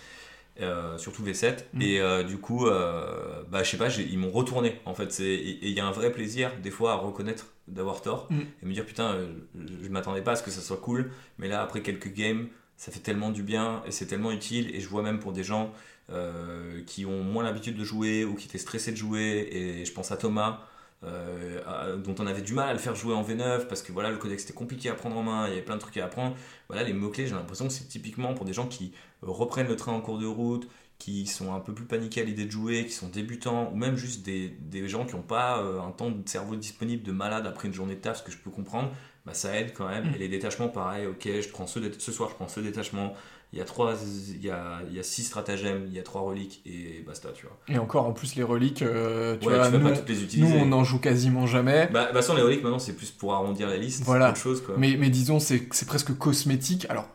euh, 0.60 0.98
surtout 0.98 1.24
V7, 1.24 1.64
Mhm. 1.74 1.82
et 1.82 2.02
euh, 2.02 2.24
du 2.24 2.38
coup, 2.38 2.68
euh, 2.68 3.42
bah, 3.50 3.64
je 3.64 3.70
sais 3.70 3.78
pas, 3.78 3.88
ils 3.88 4.18
m'ont 4.18 4.32
retourné 4.32 4.82
en 4.86 4.94
fait. 4.94 5.12
c'est- 5.14 5.24
Et 5.24 5.60
il 5.68 5.72
y 5.74 5.80
a 5.80 5.86
un 5.88 5.92
vrai 5.92 6.12
plaisir 6.12 6.52
des 6.62 6.72
fois 6.72 6.92
à 6.92 6.96
reconnaître 6.96 7.54
d'avoir 7.70 8.02
tort 8.02 8.28
Mhm. 8.32 8.42
et 8.62 8.66
me 8.66 8.74
dire 8.74 8.86
putain, 8.86 9.18
je, 9.56 9.86
je 9.86 9.90
m'attendais 9.90 10.22
pas 10.22 10.32
à 10.32 10.36
ce 10.36 10.44
que 10.44 10.52
ça 10.52 10.60
soit 10.60 10.78
cool, 10.82 11.12
mais 11.38 11.48
là 11.48 11.62
après 11.62 11.82
quelques 11.82 12.12
games, 12.14 12.48
ça 12.82 12.92
fait 12.92 13.00
tellement 13.00 13.30
du 13.30 13.44
bien 13.44 13.84
et 13.86 13.92
c'est 13.92 14.08
tellement 14.08 14.32
utile. 14.32 14.76
Et 14.76 14.80
je 14.80 14.90
vois 14.90 15.04
même 15.04 15.20
pour 15.20 15.34
des 15.34 15.44
gens 15.44 15.72
euh, 16.10 16.82
qui 16.88 17.06
ont 17.06 17.24
moins 17.24 17.44
l'habitude 17.44 17.78
de 17.78 17.84
jouer 17.84 18.26
ou 18.26 18.34
qui 18.34 18.48
étaient 18.48 18.58
stressés 18.58 18.92
de 18.92 18.98
jouer, 18.98 19.48
et 19.52 19.86
je 19.86 19.94
pense 19.94 20.12
à 20.12 20.18
Thomas. 20.18 20.62
euh, 21.04 21.98
dont 21.98 22.16
on 22.20 22.28
avait 22.28 22.42
du 22.42 22.54
mal 22.54 22.70
à 22.70 22.74
le 22.74 22.80
faire 22.80 22.96
jouer 22.96 23.14
en 23.16 23.24
V9 23.24 23.68
parce 23.68 23.82
que 23.82 23.92
voilà 23.92 24.12
le 24.12 24.18
codex 24.18 24.44
était 24.44 24.54
compliqué 24.54 24.90
à 24.90 24.94
prendre 24.96 25.18
en 25.18 25.24
main, 25.24 25.48
il 25.48 25.52
y 25.52 25.54
avait 25.54 25.64
plein 25.64 25.76
de 25.76 25.82
trucs 25.82 25.98
à 25.98 26.06
apprendre. 26.06 26.36
Voilà 26.70 26.84
les 26.84 26.94
mots-clés, 26.94 27.28
j'ai 27.28 27.36
l'impression 27.36 27.68
que 27.68 27.74
c'est 27.74 27.88
typiquement 27.88 28.34
pour 28.36 28.46
des 28.46 28.54
gens 28.54 28.68
qui 28.68 28.94
reprennent 29.22 29.68
le 29.68 29.76
train 29.76 29.94
en 29.94 30.02
cours 30.02 30.20
de 30.20 30.28
route, 30.28 30.68
qui 31.00 31.26
sont 31.26 31.54
un 31.54 31.60
peu 31.60 31.74
plus 31.74 31.86
paniqués 31.86 32.22
à 32.22 32.24
l'idée 32.24 32.46
de 32.46 32.52
jouer, 32.52 32.86
qui 32.86 32.92
sont 32.94 33.10
débutants, 33.10 33.72
ou 33.72 33.76
même 33.76 33.96
juste 33.96 34.24
des, 34.24 34.50
des 34.50 34.88
gens 34.88 35.06
qui 35.06 35.16
n'ont 35.16 35.24
pas 35.24 35.60
euh, 35.60 35.82
un 35.82 35.92
temps 35.92 36.12
de 36.12 36.28
cerveau 36.30 36.56
disponible 36.56 37.04
de 37.04 37.12
malade 37.12 37.48
après 37.48 37.68
une 37.68 37.74
journée 37.74 37.96
de 37.96 38.02
taf, 38.02 38.20
ce 38.20 38.24
que 38.24 38.32
je 38.32 38.38
peux 38.38 38.52
comprendre, 38.52 38.92
bah, 39.32 39.34
ça 39.34 39.56
aide 39.58 39.74
quand 39.74 39.88
même. 39.88 40.12
Mm. 40.12 40.16
Et 40.16 40.18
les 40.20 40.28
détachements, 40.28 40.68
pareil, 40.68 41.06
ok, 41.08 41.28
je 41.42 41.50
prends 41.50 41.68
ce, 41.68 41.80
ce 41.98 42.12
soir, 42.12 42.30
je 42.30 42.36
prends 42.36 42.48
ce 42.48 42.60
détachement. 42.60 43.14
Il 43.54 43.60
y 43.60 43.62
a 43.62 43.66
trois, 43.66 43.96
il 44.30 44.46
y 44.46 44.50
a, 44.50 44.80
il 44.90 44.96
y 44.96 45.00
a 45.00 45.04
six 45.04 45.24
stratagèmes, 45.24 45.84
il 45.88 45.94
y 45.94 46.00
a 46.00 46.04
trois 46.04 46.22
reliques 46.22 46.62
et 46.66 47.04
basta, 47.06 47.30
tu 47.36 47.46
vois. 47.46 47.58
Et 47.68 47.78
encore, 47.78 48.06
en 48.06 48.14
plus, 48.14 48.36
les 48.36 48.44
reliques, 48.44 48.82
euh, 48.82 49.36
tu 49.42 49.48
ouais, 49.48 49.56
vois, 49.58 49.70
tu 49.70 49.78
nous, 49.78 49.90
pas 49.90 49.98
toutes 49.98 50.08
les 50.08 50.24
utiliser. 50.24 50.54
nous, 50.54 50.62
on 50.62 50.66
n'en 50.68 50.86
joue 50.86 51.00
quasiment 51.00 51.48
jamais. 51.48 51.90
Bah, 51.92 52.12
bah, 52.14 52.22
sans 52.22 52.34
les 52.36 52.42
reliques, 52.42 52.64
maintenant, 52.64 52.80
c'est 52.80 52.96
plus 52.96 53.12
pour 53.12 53.34
arrondir 53.34 53.68
la 53.68 53.76
liste, 53.76 54.04
Voilà. 54.06 54.30
autre 54.30 54.40
chose, 54.40 54.62
quoi. 54.64 54.76
Mais, 54.78 54.96
mais 54.98 55.10
disons, 55.10 55.40
c'est 55.42 55.68
c'est 55.72 55.86
presque 55.86 56.18
cosmétique. 56.18 56.86
Alors, 56.90 57.10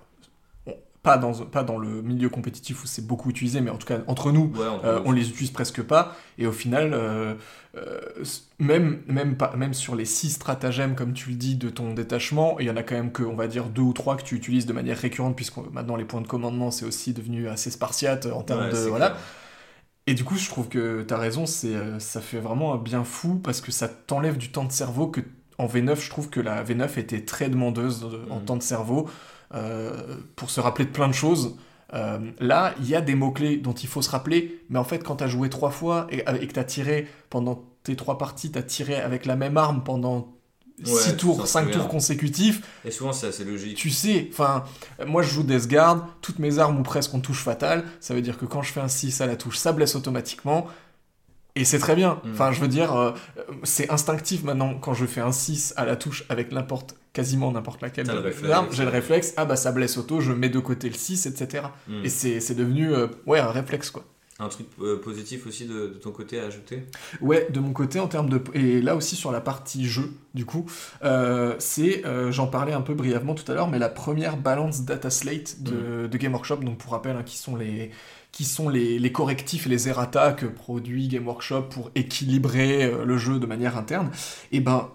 pas 1.07 1.19
dans, 1.19 1.33
pas 1.47 1.63
dans 1.65 1.79
le 1.79 2.03
milieu 2.03 2.29
compétitif 2.29 2.85
où 2.85 2.87
c'est 2.87 3.07
beaucoup 3.07 3.31
utilisé, 3.31 3.61
mais 3.63 3.71
en 3.71 3.79
tout 3.79 3.87
cas, 3.87 4.01
entre 4.09 4.33
nous, 4.33 4.53
Ouais, 4.55 4.67
on, 4.83 4.85
euh, 4.85 5.01
on 5.07 5.13
les 5.13 5.29
utilise 5.31 5.53
presque 5.53 5.83
pas. 5.83 6.17
Et 6.39 6.47
au 6.47 6.53
final, 6.53 6.93
euh, 6.95 7.35
euh, 7.77 8.01
même, 8.59 9.01
même, 9.07 9.37
pas, 9.37 9.55
même 9.57 9.75
sur 9.75 9.95
les 9.95 10.05
six 10.05 10.31
stratagèmes, 10.31 10.95
comme 10.97 11.13
tu 11.13 11.31
le 11.31 11.37
dis, 11.37 11.57
de 11.57 11.71
ton 11.71 11.95
détachement, 11.95 12.59
il 12.59 12.67
y 12.67 12.71
en 12.71 12.77
a 12.77 12.83
quand 12.83 12.97
même 12.97 13.13
que, 13.13 13.23
on 13.23 13.37
va 13.37 13.47
dire, 13.49 13.67
deux 13.69 13.83
ou 13.83 13.93
trois 13.93 14.17
que 14.17 14.23
tu 14.25 14.35
utilises 14.35 14.67
de 14.67 14.73
manière 14.73 14.99
récurrente, 14.99 15.37
puisque 15.37 15.59
maintenant 15.73 15.97
les 15.97 16.05
points 16.05 16.23
de 16.23 16.27
commandement, 16.27 16.71
c'est 16.71 16.85
aussi 16.87 17.13
devenu 17.15 17.49
assez 17.49 17.71
spartiate 17.71 18.27
en 18.27 18.43
termes 18.43 18.65
Ouais, 18.65 18.71
de. 18.71 18.77
Voilà. 18.89 19.09
clair. 19.11 19.21
Et 20.07 20.15
du 20.15 20.25
coup, 20.25 20.37
je 20.37 20.49
trouve 20.49 20.69
que 20.69 21.03
t'as 21.03 21.19
raison, 21.19 21.47
c'est, 21.47 21.75
euh, 21.75 21.99
ça 21.99 22.21
fait 22.21 22.39
vraiment 22.41 22.75
un 22.75 22.79
bien 22.79 23.05
fou 23.05 23.37
parce 23.43 23.61
que 23.61 23.73
ça 23.73 23.89
t'enlève 23.89 24.37
du 24.39 24.51
temps 24.53 24.65
de 24.65 24.73
cerveau 24.73 25.09
que 25.09 25.21
en 25.59 25.67
V9, 25.67 26.01
je 26.05 26.11
trouve 26.11 26.29
que 26.29 26.39
la 26.41 26.63
V9 26.63 26.99
était 26.99 27.25
très 27.25 27.49
demandeuse 27.49 28.01
de- 28.03 28.21
en 28.31 28.41
Mhm. 28.41 28.45
temps 28.45 28.57
de 28.57 28.63
cerveau 28.63 29.09
euh, 29.09 29.11
pour 30.37 30.51
se 30.51 30.61
rappeler 30.61 30.85
de 30.85 30.91
plein 30.91 31.09
de 31.09 31.15
choses. 31.15 31.57
Euh, 31.95 32.19
là, 32.41 32.75
il 32.81 32.89
y 32.89 32.95
a 32.95 33.01
des 33.01 33.15
mots-clés 33.15 33.59
dont 33.59 33.73
il 33.73 33.89
faut 33.89 34.03
se 34.03 34.11
rappeler, 34.11 34.63
mais 34.69 34.79
en 34.79 34.85
fait, 34.85 35.05
quand 35.05 35.17
t'as 35.17 35.29
joué 35.29 35.49
trois 35.49 35.71
fois 35.71 36.07
et, 36.11 36.25
et 36.41 36.47
que 36.49 36.53
t'as 36.53 36.65
tiré 36.65 37.07
pendant 37.31 37.65
tes 37.85 37.95
trois 37.95 38.19
parties, 38.19 38.51
t'as 38.51 38.63
tiré 38.63 38.97
avec 38.97 39.25
la 39.25 39.37
même 39.37 39.57
arme 39.57 39.85
pendant 39.85 40.33
Ouais, 40.85 40.93
six 41.01 41.13
tu 41.13 41.17
tours, 41.17 41.47
cinq 41.47 41.71
tours 41.71 41.89
consécutifs, 41.89 42.61
Et 42.85 42.91
souvent, 42.91 43.15
c'est 43.15 43.29
assez 43.29 43.45
logique. 43.45 43.79
tu 43.79 43.89
sais, 43.89 44.29
enfin, 44.31 44.65
moi 45.07 45.23
je 45.23 45.31
joue 45.31 45.43
Death 45.43 45.69
Guard, 45.69 46.07
toutes 46.21 46.39
mes 46.39 46.59
armes 46.59 46.79
ou 46.79 46.83
presque 46.83 47.15
ont 47.15 47.21
touche 47.21 47.43
fatale, 47.43 47.85
ça 47.99 48.13
veut 48.13 48.21
dire 48.21 48.37
que 48.37 48.45
quand 48.45 48.61
je 48.61 48.73
fais 48.73 48.81
un 48.81 48.89
6 48.89 49.23
à 49.23 49.27
la 49.27 49.37
touche, 49.37 49.57
ça 49.57 49.73
blesse 49.73 49.95
automatiquement, 49.95 50.67
et 51.55 51.65
c'est 51.65 51.79
très 51.79 51.97
bien. 51.97 52.21
Mm. 52.23 52.33
Enfin, 52.33 52.53
je 52.53 52.61
veux 52.61 52.69
dire, 52.69 52.95
euh, 52.95 53.13
c'est 53.63 53.91
instinctif 53.91 54.43
maintenant, 54.43 54.75
quand 54.75 54.93
je 54.93 55.07
fais 55.07 55.23
un 55.23 55.33
6 55.33 55.73
à 55.79 55.87
la 55.87 55.97
touche 55.97 56.25
avec 56.29 56.53
n'importe, 56.53 56.95
quasiment 57.17 57.51
n'importe 57.51 57.81
laquelle 57.81 58.07
de 58.07 58.33
j'ai 58.73 58.85
le 58.85 58.91
réflexe, 58.91 59.33
ah 59.39 59.47
bah 59.47 59.57
ça 59.57 59.73
blesse 59.73 59.97
auto, 59.97 60.21
je 60.21 60.33
mets 60.33 60.51
de 60.51 60.59
côté 60.59 60.91
le 60.91 60.95
6, 60.95 61.25
etc. 61.25 61.65
Mm. 61.89 62.05
Et 62.05 62.09
c'est 62.11 62.55
devenu, 62.55 62.93
euh, 62.93 63.07
ouais, 63.25 63.41
un 63.41 63.51
réflexe 63.51 63.91
quoi. 63.91 64.05
Un 64.39 64.49
truc 64.49 64.67
euh, 64.83 65.01
positif 65.01 65.47
aussi 65.47 65.65
de, 65.65 65.87
ton 65.87 66.11
côté 66.11 66.39
à 66.39 66.45
ajouter? 66.45 66.83
Ouais, 67.23 67.49
de 67.51 67.59
mon 67.59 67.73
côté 67.73 68.01
en 68.01 68.07
termes 68.07 68.29
de... 68.29 68.43
Et 68.53 68.83
là 68.83 68.95
aussi 68.95 69.17
sur 69.17 69.33
la 69.33 69.41
partie 69.41 69.87
jeu, 69.87 70.13
du 70.35 70.45
coup, 70.45 70.67
euh, 71.05 71.55
c'est, 71.59 72.05
euh, 72.05 72.31
j'en 72.33 72.47
parlais 72.47 72.75
un 72.75 72.83
peu 72.83 72.93
brièvement 72.93 73.35
tout 73.35 73.51
à 73.51 73.55
l'heure, 73.55 73.69
mais 73.69 73.79
la 73.79 73.89
première 73.89 74.37
balance 74.37 74.83
data 74.83 75.09
slate 75.09 75.63
de, 75.63 76.07
mm. 76.07 76.19
Game 76.19 76.35
Workshop, 76.35 76.57
donc 76.57 76.77
pour 76.77 76.93
rappel, 76.93 77.17
hein, 77.17 77.23
qui 77.25 77.39
sont 77.39 77.57
les 77.57 77.91
qui 78.31 78.45
sont 78.45 78.69
les, 78.69 78.99
les, 78.99 79.13
correctifs 79.13 79.65
et 79.65 79.71
les 79.71 79.89
errata 79.89 80.35
que 80.35 80.45
produit 80.45 81.09
Game 81.09 81.27
Workshop 81.27 81.63
pour 81.71 81.91
équilibrer 81.95 82.93
le 83.03 83.17
jeu 83.17 83.39
de 83.39 83.47
manière 83.47 83.79
interne, 83.79 84.11
et 84.53 84.59
eh 84.59 84.61
ben 84.61 84.91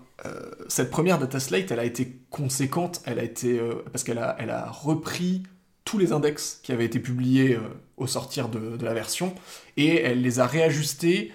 cette 0.68 0.92
première 0.92 1.18
data 1.18 1.40
slate, 1.40 1.72
elle 1.72 1.80
a 1.80 1.86
été 1.86 2.20
conséquente, 2.30 3.02
elle 3.06 3.18
a 3.18 3.24
été 3.24 3.60
parce 3.92 4.04
qu'elle 4.04 4.20
a, 4.20 4.36
elle 4.40 4.52
a 4.52 4.70
repris 4.70 5.44
tous 5.92 5.98
les 5.98 6.14
index 6.14 6.60
qui 6.64 6.72
avaient 6.72 6.86
été 6.86 7.00
publiés 7.00 7.56
euh, 7.56 7.62
au 7.98 8.08
sortir 8.08 8.50
de, 8.50 8.84
la 8.84 8.94
version, 8.94 9.36
et 9.78 10.02
elle 10.02 10.22
les 10.22 10.40
a 10.40 10.48
réajustés. 10.48 11.34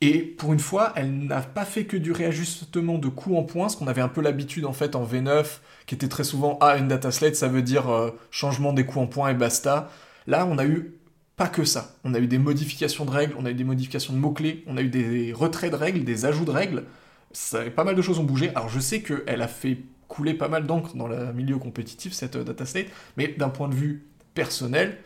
Et 0.00 0.18
pour 0.18 0.52
une 0.52 0.58
fois, 0.58 0.92
elle 0.96 1.26
n'a 1.26 1.40
pas 1.40 1.64
fait 1.64 1.84
que 1.84 1.96
du 1.96 2.12
réajustement 2.12 2.98
de 2.98 3.08
coûts 3.08 3.36
en 3.36 3.44
points, 3.44 3.68
ce 3.68 3.76
qu'on 3.76 3.86
avait 3.86 4.00
un 4.00 4.08
peu 4.08 4.20
l'habitude 4.20 4.64
en 4.64 4.72
fait 4.72 4.96
en 4.96 5.06
V9, 5.06 5.44
qui 5.86 5.94
était 5.94 6.08
très 6.08 6.24
souvent 6.24 6.58
ah 6.60 6.76
une 6.76 6.88
data 6.88 7.10
slate, 7.12 7.36
ça 7.36 7.48
veut 7.48 7.62
dire 7.62 7.88
euh, 7.88 8.10
changement 8.30 8.72
des 8.72 8.84
coûts 8.84 9.00
en 9.00 9.06
points 9.06 9.30
et 9.30 9.34
basta. 9.34 9.90
Là, 10.26 10.46
on 10.46 10.58
a 10.58 10.66
eu 10.66 10.94
pas 11.36 11.48
que 11.48 11.64
ça. 11.64 11.96
On 12.04 12.14
a 12.14 12.18
eu 12.18 12.26
des 12.26 12.38
modifications 12.38 13.04
de 13.04 13.10
règles, 13.10 13.34
on 13.38 13.46
a 13.46 13.50
eu 13.50 13.54
des 13.54 13.64
modifications 13.64 14.12
de 14.12 14.18
mots-clés, 14.18 14.64
on 14.66 14.76
a 14.76 14.82
eu 14.82 14.88
des 14.88 15.32
retraits 15.32 15.70
de 15.70 15.76
règles, 15.76 16.04
des 16.04 16.24
ajouts 16.24 16.44
de 16.44 16.50
règles. 16.50 16.84
Ça, 17.32 17.62
pas 17.70 17.84
mal 17.84 17.94
de 17.94 18.02
choses 18.02 18.18
ont 18.18 18.24
bougé. 18.24 18.50
Alors 18.50 18.68
je 18.68 18.80
sais 18.80 19.02
qu'elle 19.02 19.42
a 19.42 19.48
fait 19.48 19.78
couler 20.08 20.34
pas 20.34 20.48
mal 20.48 20.66
d'encre 20.66 20.94
dans 20.94 21.08
le 21.08 21.32
milieu 21.32 21.56
compétitif, 21.56 22.12
cette 22.12 22.36
euh, 22.36 22.44
data 22.44 22.66
state, 22.66 22.86
mais 23.16 23.28
d'un 23.28 23.48
point 23.48 23.68
de 23.68 23.74
vue 23.74 24.04
personnel, 24.34 24.98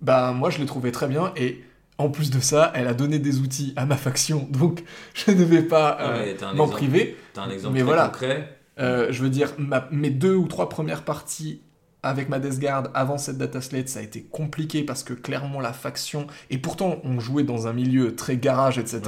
bah 0.00 0.32
moi 0.32 0.50
je 0.50 0.58
l'ai 0.58 0.66
trouvé 0.66 0.92
très 0.92 1.08
bien 1.08 1.32
et 1.36 1.64
en 1.98 2.08
plus 2.08 2.30
de 2.30 2.40
ça, 2.40 2.72
elle 2.74 2.86
a 2.86 2.94
donné 2.94 3.18
des 3.18 3.40
outils 3.40 3.72
à 3.76 3.84
ma 3.86 3.96
faction, 3.96 4.46
donc 4.50 4.84
je 5.14 5.32
ne 5.32 5.44
vais 5.44 5.62
pas 5.62 5.98
euh, 6.00 6.34
m'en 6.54 6.68
priver. 6.68 7.16
T'as 7.32 7.42
un 7.42 7.50
exemple 7.50 7.74
mais 7.74 7.82
voilà, 7.82 8.06
concret 8.08 8.58
euh, 8.78 9.08
Je 9.10 9.22
veux 9.22 9.30
dire, 9.30 9.52
mes 9.90 10.10
deux 10.10 10.34
ou 10.34 10.46
trois 10.46 10.68
premières 10.68 11.02
parties 11.02 11.60
avec 12.04 12.28
ma 12.28 12.38
Death 12.38 12.58
Guard 12.58 12.84
avant 12.94 13.18
cette 13.18 13.38
data 13.38 13.60
slate, 13.60 13.88
ça 13.88 14.00
a 14.00 14.02
été 14.02 14.22
compliqué 14.22 14.82
parce 14.82 15.02
que 15.02 15.14
clairement 15.14 15.60
la 15.60 15.72
faction, 15.72 16.26
et 16.50 16.58
pourtant 16.58 16.98
on 17.02 17.18
jouait 17.18 17.42
dans 17.42 17.66
un 17.66 17.72
milieu 17.72 18.14
très 18.14 18.36
garage, 18.36 18.78
etc. 18.78 19.00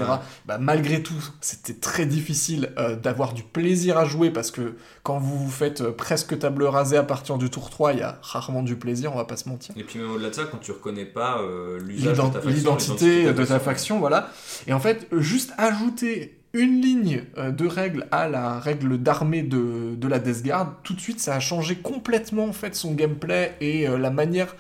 Bah, 0.47 0.59
malgré 0.59 1.03
tout, 1.03 1.23
c'était 1.41 1.75
très 1.75 2.07
difficile 2.07 2.73
euh, 2.79 2.97
d'avoir 2.97 3.35
du 3.35 3.43
plaisir 3.43 3.99
à 3.99 4.05
jouer 4.05 4.31
parce 4.31 4.51
que 4.51 4.77
quand 5.03 5.19
vous 5.19 5.39
vous 5.39 5.51
faites 5.51 5.83
euh, 5.83 5.93
presque 5.93 6.39
table 6.39 6.65
rasée 6.65 6.97
à 6.97 7.03
partir 7.03 7.39
du 7.39 7.51
tour 7.51 7.71
3, 7.71 7.93
il 7.93 7.99
y 7.99 8.03
a 8.03 8.19
rarement 8.23 8.63
du 8.63 8.77
plaisir, 8.77 9.13
on 9.13 9.17
va 9.17 9.25
pas 9.25 9.37
se 9.37 9.49
mentir. 9.49 9.75
Et 9.77 9.85
puis 9.85 9.99
même 9.99 10.11
au-delà 10.11 10.31
de 10.31 10.35
ça, 10.35 10.45
quand 10.45 10.59
tu 10.59 10.73
reconnais 10.73 11.05
pas 11.05 11.41
euh, 11.41 11.79
l'usage 11.81 12.17
de 12.17 12.23
ta 12.23 12.31
faction, 12.33 12.51
l'identité 12.51 13.33
de 13.33 13.45
ta 13.45 13.61
faction, 13.61 13.99
voilà. 13.99 14.31
Et 14.67 14.73
en 14.73 14.81
fait, 14.81 15.07
juste 15.13 15.53
ajouter 15.59 16.36
une 16.57 16.81
ligne 16.81 17.25
euh, 17.37 17.51
de 17.51 17.67
règles 17.67 18.07
à 18.11 18.29
la 18.29 18.59
règle 18.59 18.99
d'armée 18.99 19.43
de, 19.43 20.09
la 20.09 20.19
Death 20.19 20.43
Guard, 20.43 20.75
tout 20.83 20.95
de 20.95 21.01
suite 21.01 21.21
ça 21.21 21.35
a 21.35 21.41
changé 21.41 21.77
complètement 21.77 22.47
en 22.47 22.53
fait 22.53 22.75
son 22.75 22.95
gameplay 22.95 23.55
et 23.61 23.89
euh, 23.89 23.99
la 23.99 24.11
manière 24.11 24.57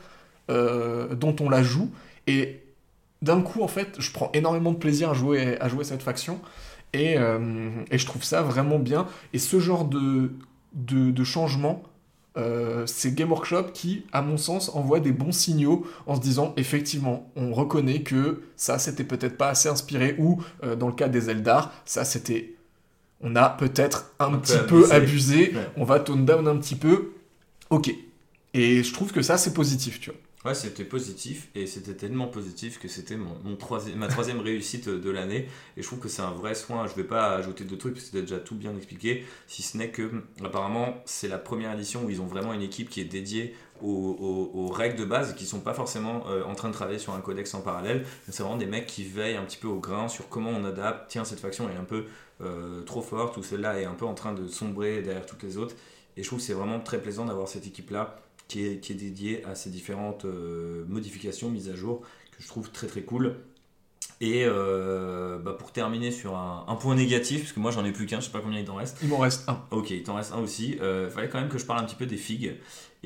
euh, 0.51 1.15
dont 1.15 1.35
on 1.41 1.49
la 1.49 1.63
joue. 1.63 1.91
Et 2.27 2.63
d'un 3.23 3.41
coup 3.41 3.63
en 3.63 3.69
fait 3.69 3.97
je 3.99 4.13
prends 4.13 4.31
énormément 4.35 4.73
de 4.73 4.79
plaisir 4.79 5.11
à 5.11 5.15
jouer, 5.15 5.59
à 5.61 5.69
cette 5.83 6.03
faction 6.03 6.41
et, 6.93 7.17
je 7.17 8.07
trouve 8.07 8.25
ça 8.25 8.43
vraiment 8.43 8.79
bien. 8.79 9.07
Et 9.33 9.39
ce 9.39 9.61
genre 9.61 9.85
de 9.85 11.25
changement 11.25 11.83
euh, 12.37 12.84
c'est 12.87 13.14
Game 13.14 13.30
Workshop 13.30 13.70
qui, 13.72 14.05
à 14.12 14.20
mon 14.22 14.37
sens, 14.37 14.70
envoie 14.74 15.01
des 15.01 15.12
bons 15.12 15.32
signaux 15.32 15.87
en 16.07 16.16
se 16.16 16.20
disant 16.20 16.53
effectivement, 16.57 17.30
on 17.37 17.53
reconnaît 17.53 18.03
que 18.03 18.43
ça 18.57 18.78
c'était 18.78 19.05
peut-être 19.05 19.37
pas 19.37 19.49
assez 19.49 19.68
inspiré 19.68 20.14
ou 20.18 20.43
euh, 20.62 20.76
dans 20.76 20.89
le 20.89 20.93
cas 20.93 21.09
des 21.09 21.30
Eldar, 21.30 21.72
ça 21.84 22.05
c'était 22.05 22.55
on 23.22 23.34
a 23.37 23.49
peut-être 23.49 24.12
un, 24.18 24.37
petit 24.37 24.59
peu 24.68 24.93
abusé, 24.93 25.55
on 25.76 25.84
va 25.84 26.01
tone 26.01 26.26
down 26.26 26.47
un 26.47 26.57
petit 26.59 26.74
peu. 26.76 27.12
OK. 27.70 27.91
Et 28.53 28.82
je 28.82 28.93
trouve 28.93 29.11
que 29.12 29.22
ça 29.22 29.39
c'est 29.39 29.55
positif, 29.55 30.01
tu 30.01 30.11
vois. 30.11 30.20
Ouais, 30.47 30.55
c'était 30.55 30.85
positif 30.85 31.49
et 31.57 31.67
c'était 31.67 31.95
tellement 31.95 32.29
positif 32.29 32.79
que 32.79 32.87
c'était 32.87 33.17
ma 33.17 34.07
troisième 34.07 34.39
réussite 34.39 34.89
de 34.89 35.11
l'année. 35.11 35.49
Et 35.77 35.83
je 35.83 35.87
trouve 35.89 35.99
que 35.99 36.09
c'est 36.09 36.23
un 36.23 36.31
vrai 36.31 36.55
soin. 36.55 36.87
Je 36.87 36.95
vais 36.95 37.03
pas 37.03 37.35
ajouter 37.35 37.65
de 37.65 37.75
trucs 37.75 37.95
parce 37.95 38.11
que 38.11 38.19
as 38.19 38.21
déjà 38.21 38.39
tout 38.39 38.55
bien 38.55 38.73
expliqué. 38.77 39.27
Si 39.49 39.63
ce 39.63 39.77
n'est 39.77 39.91
que, 39.91 40.23
apparemment, 40.45 41.03
c'est 41.05 41.27
la 41.27 41.39
première 41.39 41.73
édition 41.73 42.05
où 42.05 42.11
ils 42.11 42.23
ont 42.23 42.27
vraiment 42.27 42.53
une 42.53 42.63
équipe 42.63 42.91
qui 42.91 43.01
est 43.01 43.07
dédiée 43.07 43.57
aux, 43.83 44.71
règles 44.73 44.97
de 44.97 45.05
base 45.05 45.35
qui 45.35 45.47
sont 45.47 45.59
pas 45.59 45.75
forcément 45.75 46.23
euh, 46.29 46.45
en 46.45 46.55
train 46.55 46.69
de 46.69 46.75
travailler 46.75 47.01
sur 47.01 47.13
un 47.13 47.21
codex 47.21 47.53
en 47.55 47.61
parallèle. 47.61 48.07
C'est 48.31 48.45
vraiment 48.45 48.57
des 48.57 48.67
mecs 48.67 48.87
qui 48.87 49.03
veillent 49.03 49.37
un 49.37 49.45
petit 49.45 49.59
peu 49.59 49.67
au 49.67 49.81
grain 49.81 50.07
sur 50.07 50.29
comment 50.29 50.51
on 50.51 50.65
adapte. 50.65 51.11
Tiens, 51.11 51.25
cette 51.25 51.41
faction 51.41 51.69
est 51.71 51.77
un 51.77 51.83
peu 51.83 52.05
euh, 52.41 52.83
trop 52.83 53.03
forte 53.03 53.37
ou 53.37 53.43
celle-là 53.43 53.81
est 53.81 53.85
un 53.85 53.95
peu 53.95 54.05
en 54.05 54.15
train 54.15 54.33
de 54.33 54.47
sombrer 54.47 55.03
derrière 55.03 55.27
toutes 55.27 55.43
les 55.43 55.59
autres. 55.59 55.75
Et 56.17 56.23
je 56.23 56.29
trouve 56.29 56.39
que 56.39 56.45
c'est 56.45 56.55
vraiment 56.55 56.79
très 56.79 57.01
plaisant 57.03 57.25
d'avoir 57.25 57.49
cette 57.49 57.67
équipe-là 57.67 58.17
qui 58.49 58.67
est, 58.67 58.81
qui 58.81 58.93
est 58.93 58.97
dédié 58.97 59.45
à 59.45 59.55
ces 59.55 59.71
différentes 59.71 60.25
euh, 60.25 60.85
modifications, 60.89 61.51
mises 61.51 61.69
à 61.69 61.77
jour, 61.77 62.03
que 62.37 62.43
je 62.43 62.49
trouve 62.49 62.71
très 62.71 62.87
très 62.87 63.03
cool. 63.03 63.37
Et 64.21 64.45
euh, 64.47 65.39
bah 65.39 65.55
pour 65.59 65.73
terminer 65.73 66.11
sur 66.11 66.37
un, 66.37 66.77
point 66.81 66.95
négatif, 66.95 67.43
parce 67.43 67.53
que 67.53 67.61
moi 67.61 67.71
j'en 67.71 67.85
ai 67.85 67.93
plus 67.93 68.07
qu'un, 68.07 68.21
je 68.21 68.27
sais 68.27 68.33
pas 68.33 68.41
combien 68.41 68.59
il 68.59 68.65
t'en 68.65 68.77
reste. 68.77 68.99
Il 69.03 69.09
m'en 69.09 69.19
reste 69.19 69.47
un. 69.49 69.61
Ok, 69.71 69.91
il 69.91 70.03
t'en 70.05 70.15
reste 70.15 70.33
un 70.33 70.39
aussi. 70.39 70.73
Il 70.73 70.81
euh, 70.81 71.11
fallait 71.11 71.29
quand 71.29 71.39
même 71.39 71.51
que 71.51 71.59
je 71.59 71.67
parle 71.67 71.81
un 71.81 71.85
petit 71.85 71.97
peu 71.97 72.07
des 72.07 72.17
figues. 72.17 72.55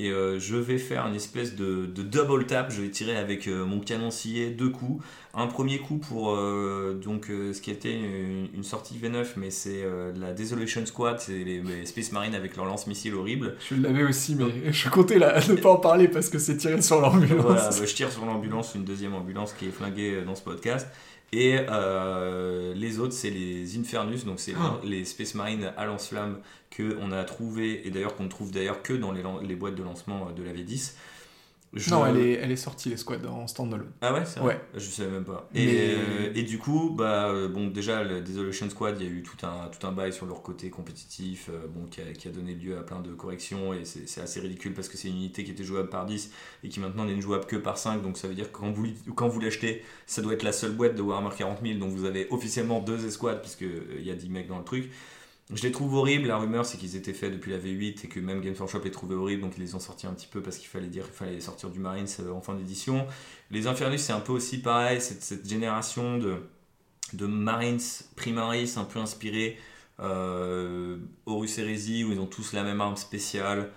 Et 0.01 0.11
euh, 0.11 0.39
je 0.39 0.57
vais 0.57 0.79
faire 0.79 1.07
une 1.07 1.15
espèce 1.15 1.55
de, 1.55 1.85
double 1.85 2.47
tap. 2.47 2.71
Je 2.71 2.81
vais 2.81 2.89
tirer 2.89 3.17
avec 3.17 3.47
mon 3.47 3.81
canon 3.81 4.11
scié 4.11 4.51
deux 4.51 4.71
coups. 4.71 5.05
Un 5.35 5.47
premier 5.47 5.79
coup 5.79 5.99
pour 5.99 6.37
donc 6.37 7.27
ce 7.29 7.61
qui 7.61 7.71
était 7.71 7.95
une, 7.95 8.65
sortie 8.65 8.99
V9, 8.99 9.25
mais 9.37 9.51
c'est 9.51 9.85
la 10.17 10.33
Desolation 10.33 10.85
Squad, 10.87 11.21
c'est 11.21 11.45
les, 11.45 11.63
Space 11.87 12.11
Marines 12.13 12.35
avec 12.35 12.57
leur 12.57 12.65
lance-missile 12.65 13.15
horrible. 13.15 13.55
Je 13.69 13.77
l'avais 13.77 14.03
aussi, 14.03 14.35
mais 14.35 14.73
je 14.73 14.89
comptais 14.89 15.19
là, 15.19 15.39
ne 15.49 15.55
pas 15.55 15.71
en 15.71 15.77
parler 15.77 16.09
parce 16.09 16.29
que 16.29 16.39
c'est 16.39 16.57
tiré 16.57 16.83
sur 16.83 17.01
l'ambulance. 17.01 17.45
Voilà, 17.45 17.71
bah, 17.71 17.85
je 17.85 17.95
tire 17.95 18.11
sur 18.11 18.25
l'ambulance, 18.25 18.75
une 18.75 18.85
deuxième 18.85 19.15
ambulance 19.15 19.53
qui 19.53 19.67
est 19.67 19.71
flinguée 19.71 20.23
dans 20.27 20.35
ce 20.35 20.43
podcast. 20.43 20.89
Et 21.33 21.59
euh, 21.59 22.75
les 22.75 22.99
autres, 22.99 23.13
c'est 23.13 23.31
les 23.31 23.79
Infernus, 23.79 24.25
donc 24.25 24.41
c'est 24.41 24.55
ah. 24.59 24.81
les 24.85 25.05
Space 25.05 25.35
Marines 25.35 25.73
à 25.77 25.87
lance-flamme 25.87 26.39
qu'on 26.77 27.13
a 27.13 27.25
trouvé, 27.25 27.87
et 27.87 27.91
d'ailleurs 27.91 28.17
qu'on 28.17 28.25
ne 28.25 28.29
trouve 28.29 28.51
d'ailleurs 28.51 28.83
que 28.83 28.93
dans 28.93 29.13
les, 29.13 29.23
les, 29.47 29.55
boîtes 29.55 29.77
de 29.77 29.83
lancement 29.83 30.31
de 30.33 30.43
la 30.43 30.53
V10. 30.53 30.95
Non, 31.89 32.05
elle 32.05 32.17
est, 32.17 32.33
elle 32.33 32.51
est 32.51 32.57
sortie, 32.57 32.89
les 32.89 32.97
squads, 32.97 33.25
en 33.29 33.47
standalone. 33.47 33.93
Ah 34.01 34.13
ouais, 34.13 34.25
c'est 34.25 34.41
Ouais. 34.41 34.61
Je 34.75 34.81
savais 34.81 35.11
même 35.11 35.25
pas. 35.25 35.49
Et, 35.55 35.95
euh, 35.95 36.33
et, 36.35 36.43
du 36.43 36.59
coup, 36.59 36.91
bah, 36.91 37.29
euh, 37.29 37.49
bon, 37.49 37.69
déjà, 37.69 38.03
le 38.03 38.23
Desolation 38.23 38.69
Squad, 38.69 38.97
il 39.01 39.07
y 39.07 39.09
a 39.09 39.13
eu 39.13 39.23
tout 39.23 39.47
un, 39.47 39.69
tout 39.69 39.87
un 39.87 39.93
bail 39.93 40.13
sur 40.13 40.27
leur 40.27 40.43
côté 40.43 40.69
compétitif, 40.69 41.49
euh, 41.49 41.69
bon, 41.69 41.87
qui 41.87 42.01
a, 42.01 42.13
qui, 42.13 42.27
a, 42.27 42.33
donné 42.33 42.55
lieu 42.55 42.77
à 42.77 42.83
plein 42.83 43.01
de 43.01 43.13
corrections, 43.13 43.73
et 43.73 43.85
c'est 43.85 44.21
assez 44.21 44.41
ridicule 44.41 44.75
parce 44.75 44.89
que 44.89 44.97
c'est 44.97 45.09
une 45.09 45.17
unité 45.17 45.45
qui 45.45 45.53
était 45.53 45.63
jouable 45.63 45.91
par 45.91 46.07
10 46.07 46.33
et 46.65 46.69
qui 46.69 46.81
maintenant 46.81 47.05
n'est 47.05 47.21
jouable 47.21 47.47
que 47.47 47.57
par 47.57 47.79
5, 47.79 48.03
donc 48.03 48.19
ça 48.19 48.27
veut 48.27 48.35
dire 48.35 48.51
que 48.51 48.59
quand 48.59 48.73
vous, 48.73 48.89
quand 49.15 49.29
vous 49.29 49.39
l'achetez, 49.39 49.85
ça 50.07 50.23
doit 50.23 50.33
être 50.33 50.43
la 50.43 50.53
seule 50.53 50.73
boîte 50.73 50.97
de 50.97 51.03
Warhammer 51.03 51.35
40 51.37 51.59
000, 51.63 51.79
donc 51.79 51.91
vous 51.91 52.05
avez 52.05 52.27
officiellement 52.31 52.81
deux 52.81 53.07
escouades, 53.07 53.43
puisqu'il 53.43 54.03
y 54.03 54.11
a 54.11 54.15
10 54.15 54.29
mecs 54.29 54.49
dans 54.49 54.59
le 54.59 54.65
truc. 54.65 54.91
Je 55.53 55.63
les 55.63 55.73
trouve 55.73 55.95
horribles. 55.95 56.29
La 56.29 56.39
rumeur, 56.39 56.65
c'est 56.65 56.79
qu'ils 56.79 56.97
étaient 56.97 57.13
faits 57.13 57.33
depuis 57.33 57.51
la 57.51 57.59
V8 57.59 58.05
et 58.05 58.09
que 58.09 58.21
même 58.21 58.41
Games 58.41 58.55
Workshop 58.59 58.83
les 58.85 58.91
trouvait 58.91 59.17
horribles, 59.17 59.43
donc 59.43 59.55
ils 59.57 59.63
les 59.63 59.75
ont 59.75 59.81
sortis 59.81 60.07
un 60.07 60.15
petit 60.15 60.29
peu 60.29 60.43
parce 60.43 60.59
qu'il 60.59 60.69
fallait 60.69 60.89
qu'il 60.89 61.03
fallait 61.03 61.41
sortir 61.41 61.71
du 61.71 61.81
Marines 61.81 62.07
euh, 62.21 62.33
en 62.33 62.41
fin 62.41 62.55
d'édition. 62.55 63.07
Les 63.51 63.67
Infernus, 63.67 64.01
c'est 64.01 64.13
un 64.13 64.21
peu 64.21 64.33
aussi 64.33 64.63
pareil, 64.63 65.01
cette, 65.01 65.23
cette 65.23 65.49
génération 65.49 66.19
de, 66.19 66.37
de 67.15 67.27
Marines 67.27 67.81
Primaris 68.17 68.75
un 68.77 68.85
peu 68.85 69.01
inspirés 69.01 69.59
euh, 70.01 70.99
Horus 71.27 71.59
Heresy 71.59 72.05
où 72.05 72.13
ils 72.13 72.21
ont 72.21 72.27
tous 72.27 72.53
la 72.53 72.63
même 72.63 72.81
arme 72.81 72.97
spéciale. 72.97 73.73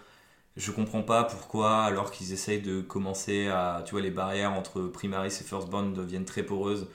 Je 0.56 0.72
comprends 0.72 1.02
pas 1.02 1.24
pourquoi, 1.24 1.84
alors 1.84 2.12
qu'ils 2.12 2.34
essayent 2.34 2.62
de 2.62 2.82
commencer 2.82 3.48
à. 3.48 3.84
Tu 3.86 3.92
vois, 3.92 4.02
les 4.02 4.12
barrières 4.12 4.54
entre 4.54 4.82
Primaris 4.84 5.30
et 5.42 5.44
Firstborn 5.44 5.94
deviennent 5.94 6.26
très 6.26 6.44
poreuses 6.44 6.88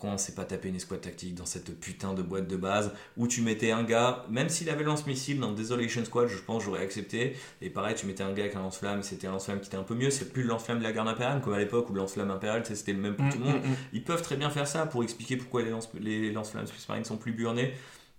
pourquoi 0.00 0.14
on 0.14 0.18
s'est 0.18 0.32
pas 0.34 0.46
tapé 0.46 0.70
une 0.70 0.76
escouade 0.76 1.02
tactique 1.02 1.34
dans 1.34 1.44
cette 1.44 1.78
putain 1.78 2.14
de 2.14 2.22
boîte 2.22 2.48
de 2.48 2.56
base 2.56 2.90
où 3.18 3.28
tu 3.28 3.42
mettais 3.42 3.70
un 3.70 3.82
gars, 3.82 4.24
même 4.30 4.48
s'il 4.48 4.70
avait 4.70 4.82
lance-missile 4.82 5.38
dans 5.38 5.52
Desolation 5.52 6.02
Squad, 6.06 6.26
je 6.26 6.38
pense 6.38 6.64
j'aurais 6.64 6.80
accepté. 6.80 7.36
Et 7.60 7.68
pareil, 7.68 7.94
tu 7.96 8.06
mettais 8.06 8.22
un 8.22 8.32
gars 8.32 8.44
avec 8.44 8.56
un 8.56 8.60
lance-flamme, 8.60 9.02
c'était 9.02 9.26
un 9.26 9.32
lance-flamme 9.32 9.60
qui 9.60 9.66
était 9.66 9.76
un 9.76 9.82
peu 9.82 9.94
mieux, 9.94 10.08
c'est 10.08 10.32
plus 10.32 10.42
le 10.42 10.48
lance-flamme 10.48 10.78
de 10.78 10.84
la 10.84 10.92
garde 10.92 11.06
impériale 11.08 11.42
comme 11.42 11.52
à 11.52 11.58
l'époque 11.58 11.90
où 11.90 11.92
le 11.92 11.98
lance-flamme 12.00 12.30
impérial 12.30 12.64
c'était 12.64 12.94
le 12.94 12.98
même 12.98 13.14
pour 13.14 13.26
mm, 13.26 13.30
tout 13.30 13.38
le 13.40 13.44
monde. 13.44 13.62
Mm, 13.62 13.68
mm. 13.72 13.76
Ils 13.92 14.02
peuvent 14.02 14.22
très 14.22 14.36
bien 14.36 14.48
faire 14.48 14.66
ça 14.66 14.86
pour 14.86 15.02
expliquer 15.02 15.36
pourquoi 15.36 15.60
les, 15.60 15.68
lance- 15.68 15.90
les 16.00 16.32
lance-flammes 16.32 16.66
Space 16.66 16.88
Marines 16.88 17.04
sont 17.04 17.18
plus 17.18 17.32
burnés. 17.32 17.74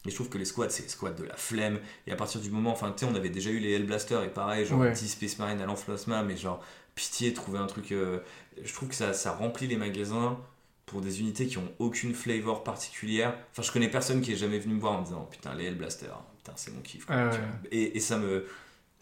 Et 0.05 0.09
je 0.11 0.15
trouve 0.15 0.29
que 0.29 0.37
les 0.37 0.45
squads, 0.45 0.69
c'est 0.69 0.83
les 0.83 0.89
squads 0.89 1.13
de 1.13 1.23
la 1.23 1.35
flemme. 1.35 1.79
Et 2.05 2.11
à 2.11 2.15
partir 2.15 2.41
du 2.41 2.51
moment, 2.51 2.71
enfin, 2.71 2.91
tu 2.95 3.05
sais, 3.05 3.11
on 3.11 3.15
avait 3.15 3.29
déjà 3.29 3.49
eu 3.49 3.57
les 3.59 3.71
Hellblasters 3.73 4.23
et 4.23 4.29
pareil, 4.29 4.65
genre 4.67 4.79
10 4.93 5.07
Space 5.07 5.39
Marines 5.39 5.61
à 5.61 5.65
lance-plasma, 5.65 6.21
mais 6.23 6.37
genre, 6.37 6.63
pitié, 6.93 7.33
trouver 7.33 7.57
un 7.59 7.67
truc. 7.67 7.91
Euh, 7.91 8.19
je 8.63 8.71
trouve 8.73 8.89
que 8.89 8.95
ça, 8.95 9.13
ça 9.13 9.31
remplit 9.31 9.65
les 9.67 9.77
magasins 9.77 10.39
pour 10.91 10.99
des 10.99 11.21
unités 11.21 11.47
qui 11.47 11.57
ont 11.57 11.71
aucune 11.79 12.13
flavor 12.13 12.65
particulière. 12.65 13.33
Enfin, 13.51 13.61
je 13.61 13.71
connais 13.71 13.87
personne 13.87 14.21
qui 14.21 14.33
est 14.33 14.35
jamais 14.35 14.59
venu 14.59 14.75
me 14.75 14.81
voir 14.81 14.93
en 14.93 14.99
me 14.99 15.05
disant 15.05 15.27
putain, 15.31 15.55
les 15.55 15.65
Hellblaster, 15.65 16.11
putain, 16.37 16.51
c'est 16.57 16.73
mon 16.75 16.81
kiff. 16.81 17.07
et, 17.71 17.95
et, 17.95 17.99
ça 18.01 18.17
me. 18.17 18.45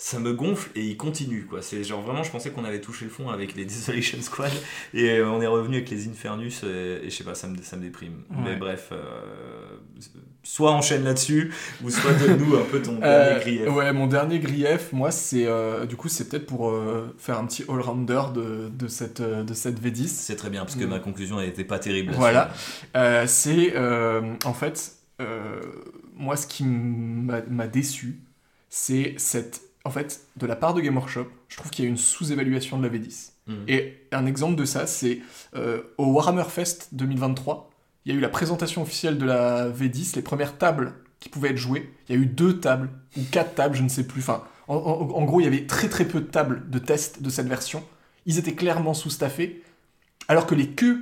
Ça 0.02 0.18
me 0.18 0.32
gonfle 0.34 0.70
et 0.76 0.82
il 0.86 0.95
continue 0.95 1.43
quoi. 1.45 1.62
C'est 1.62 1.84
genre 1.84 2.02
vraiment, 2.02 2.24
je 2.24 2.32
pensais 2.32 2.52
qu'on 2.52 2.64
avait 2.64 2.80
touché 2.80 3.04
le 3.04 3.12
fond 3.12 3.30
avec 3.30 3.54
les 3.56 3.66
Desolation 3.72 4.22
Squad 4.22 4.52
et 4.93 5.10
euh, 5.10 5.30
on 5.30 5.41
est 5.41 5.47
revenu 5.47 5.76
avec 5.76 5.89
les 5.89 6.08
Infernus 6.08 6.64
et, 6.64 7.02
et 7.04 7.10
je 7.10 7.16
sais 7.16 7.26
pas, 7.26 7.36
ça 7.36 7.50
me, 7.50 7.58
ça 7.62 7.76
me 7.76 7.82
déprime. 7.82 8.24
Mais 8.45 8.56
bref, 8.56 8.89
euh, 8.93 8.97
soit 10.41 10.72
enchaîne 10.72 11.04
là-dessus 11.04 11.54
ou 11.84 11.89
soit 11.89 12.14
donne-nous 12.14 12.56
un 12.56 12.64
peu 12.64 12.82
ton 12.82 12.97
Euh, 13.04 13.39
dernier 13.39 13.39
grief. 13.41 13.74
Ouais, 13.76 13.91
mon 13.91 14.08
dernier 14.08 14.39
grief, 14.39 14.93
moi, 14.93 15.12
c'est 15.12 15.45
euh, 15.45 15.86
du 15.86 15.97
coup, 15.97 16.08
c'est 16.08 16.30
peut-être 16.30 16.45
pour 16.45 16.74
faire 17.18 17.38
un 17.38 17.45
petit 17.45 17.66
all-rounder 17.68 18.22
de, 18.34 18.70
de, 18.70 18.88
cette, 18.88 19.22
de 19.22 19.54
cette 19.54 19.82
V10. 19.84 20.08
C'est 20.08 20.38
très 20.38 20.50
bien 20.50 20.62
parce 20.62 20.76
que 20.76 20.86
Mm. 20.86 20.89
ma 20.89 21.00
conclusion 21.00 21.41
elle 21.41 21.50
était 21.50 21.66
pas 21.66 21.78
terrible. 21.78 22.14
Voilà. 22.16 22.52
C'est 23.28 23.78
en 23.78 24.54
fait, 24.54 24.93
moi, 26.16 26.38
ce 26.38 26.47
qui 26.47 26.64
m'a 26.64 27.68
déçu, 27.68 28.22
c'est 28.70 29.16
cette. 29.18 29.62
En 29.89 29.91
fait, 29.91 30.21
de 30.37 30.45
la 30.45 30.55
part 30.55 30.75
de 30.75 30.81
Game 30.81 30.95
Workshop, 30.95 31.25
je 31.47 31.57
trouve 31.57 31.71
qu'il 31.71 31.83
y 31.83 31.87
a 31.87 31.89
une 31.89 31.97
sous-évaluation 31.97 32.77
de 32.77 32.87
la 32.87 32.93
V10. 32.95 33.31
Mm. 33.47 33.53
Et 33.67 33.97
un 34.11 34.27
exemple 34.27 34.55
de 34.55 34.63
ça, 34.65 34.85
c'est 34.85 35.19
euh, 35.55 35.81
au 35.97 36.05
Warhammer 36.13 36.43
Fest 36.47 36.89
2023, 36.91 37.71
il 38.05 38.11
y 38.11 38.15
a 38.15 38.17
eu 38.17 38.21
la 38.21 38.29
présentation 38.29 38.83
officielle 38.83 39.17
de 39.17 39.25
la 39.25 39.67
V10, 39.69 40.15
les 40.15 40.21
premières 40.21 40.57
tables 40.59 40.93
qui 41.19 41.27
pouvaient 41.29 41.49
être 41.49 41.57
jouées. 41.57 41.91
Il 42.07 42.15
y 42.15 42.17
a 42.17 42.21
eu 42.21 42.27
deux 42.27 42.59
tables, 42.59 42.89
ou 43.17 43.21
quatre 43.31 43.55
tables, 43.55 43.75
je 43.75 43.81
ne 43.83 43.89
sais 43.89 44.05
plus. 44.05 44.21
Enfin, 44.21 44.43
en, 44.67 44.75
en- 44.75 45.09
en 45.15 45.25
gros, 45.25 45.41
il 45.41 45.43
y 45.43 45.47
avait 45.47 45.65
très 45.65 45.89
très 45.89 46.05
peu 46.05 46.21
de 46.21 46.27
tables 46.27 46.69
de 46.69 46.77
test 46.79 47.21
de 47.23 47.29
cette 47.31 47.47
version. 47.47 47.83
Ils 48.27 48.37
étaient 48.37 48.53
clairement 48.53 48.93
sous-staffés, 48.93 49.63
alors 50.27 50.45
que 50.45 50.53
les 50.55 50.67
queues 50.69 51.01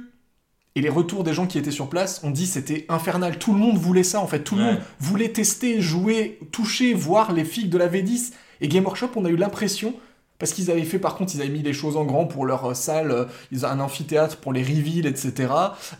et 0.75 0.81
les 0.81 0.89
retours 0.89 1.23
des 1.23 1.33
gens 1.33 1.47
qui 1.47 1.57
étaient 1.57 1.71
sur 1.71 1.89
place 1.89 2.23
ont 2.23 2.29
dit 2.29 2.45
c'était 2.47 2.85
infernal. 2.87 3.37
Tout 3.39 3.51
le 3.51 3.59
monde 3.59 3.77
voulait 3.77 4.03
ça, 4.03 4.21
en 4.21 4.27
fait. 4.27 4.43
Tout 4.43 4.55
le 4.55 4.63
monde 4.63 4.79
voulait 4.99 5.29
tester, 5.29 5.81
jouer, 5.81 6.39
toucher, 6.51 6.93
voir 6.93 7.33
les 7.33 7.43
figues 7.45 7.69
de 7.69 7.77
la 7.79 7.87
V10. 7.89 8.31
Et 8.61 8.67
Game 8.67 8.85
Workshop, 8.85 9.09
on 9.15 9.25
a 9.25 9.29
eu 9.29 9.35
l'impression 9.35 9.93
parce 10.39 10.53
qu'ils 10.53 10.69
avaient 10.69 10.83
fait, 10.83 10.99
par 10.99 11.15
contre, 11.15 11.33
ils 11.35 11.41
avaient 11.41 11.49
mis 11.49 11.63
les 11.63 11.73
choses 11.73 11.97
en 11.97 12.05
grand 12.05 12.25
pour 12.25 12.45
leur 12.45 12.65
euh, 12.65 12.73
salle, 12.73 13.11
euh, 13.11 13.25
ils 13.51 13.65
ont 13.65 13.69
un 13.69 13.79
amphithéâtre 13.79 14.37
pour 14.37 14.53
les 14.53 14.61
reveals, 14.61 15.07
etc. 15.07 15.51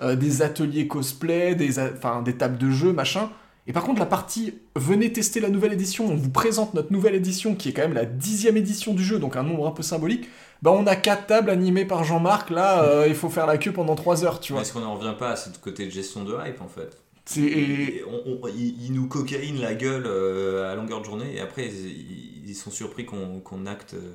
euh, 0.01 0.15
des 0.15 0.41
ateliers 0.41 0.87
cosplay, 0.87 1.55
des, 1.55 1.75
des 2.23 2.37
tables 2.37 2.57
de 2.57 2.69
jeu, 2.69 2.93
machin. 2.93 3.29
Et 3.65 3.73
par 3.73 3.83
contre, 3.83 3.99
la 3.99 4.05
partie 4.05 4.53
venez 4.75 5.11
tester 5.11 5.41
la 5.41 5.49
nouvelle 5.49 5.73
édition, 5.73 6.05
on 6.05 6.15
vous 6.15 6.29
présente 6.29 6.73
notre 6.73 6.93
nouvelle 6.93 7.15
édition 7.15 7.53
qui 7.53 7.69
est 7.69 7.73
quand 7.73 7.81
même 7.81 7.93
la 7.93 8.05
dixième 8.05 8.55
édition 8.55 8.93
du 8.93 9.03
jeu, 9.03 9.19
donc 9.19 9.35
un 9.35 9.43
nombre 9.43 9.67
un 9.67 9.71
peu 9.71 9.83
symbolique. 9.83 10.29
Bah, 10.61 10.71
on 10.71 10.87
a 10.87 10.95
quatre 10.95 11.25
tables 11.25 11.49
animées 11.49 11.83
par 11.83 12.03
Jean-Marc, 12.05 12.49
là, 12.49 13.05
il 13.07 13.13
faut 13.13 13.29
faire 13.29 13.45
la 13.45 13.57
queue 13.57 13.73
pendant 13.73 13.95
trois 13.95 14.23
heures, 14.23 14.39
tu 14.39 14.53
vois. 14.53 14.61
Est-ce 14.61 14.71
qu'on 14.71 14.79
n'en 14.79 14.95
revient 14.95 15.15
pas 15.19 15.31
à 15.31 15.35
ce 15.35 15.49
côté 15.61 15.85
de 15.85 15.91
gestion 15.91 16.23
de 16.23 16.33
hype 16.33 16.61
en 16.61 16.69
fait? 16.69 16.97
Et 17.35 18.03
on- 18.07 18.39
on- 18.43 18.47
ils, 18.47 18.85
ils 18.85 18.93
nous 18.93 19.07
cocaïnent 19.07 19.59
la 19.59 19.75
gueule 19.75 20.05
euh, 20.05 20.71
à 20.71 20.75
longueur 20.75 20.99
de 21.01 21.05
journée 21.05 21.35
et 21.35 21.39
après 21.41 21.67
ils, 21.67 22.47
ils 22.49 22.55
sont 22.55 22.71
surpris 22.71 23.05
qu'on 23.05 23.39
qu'on 23.41 23.65
acte 23.65 23.95
euh, 23.95 24.13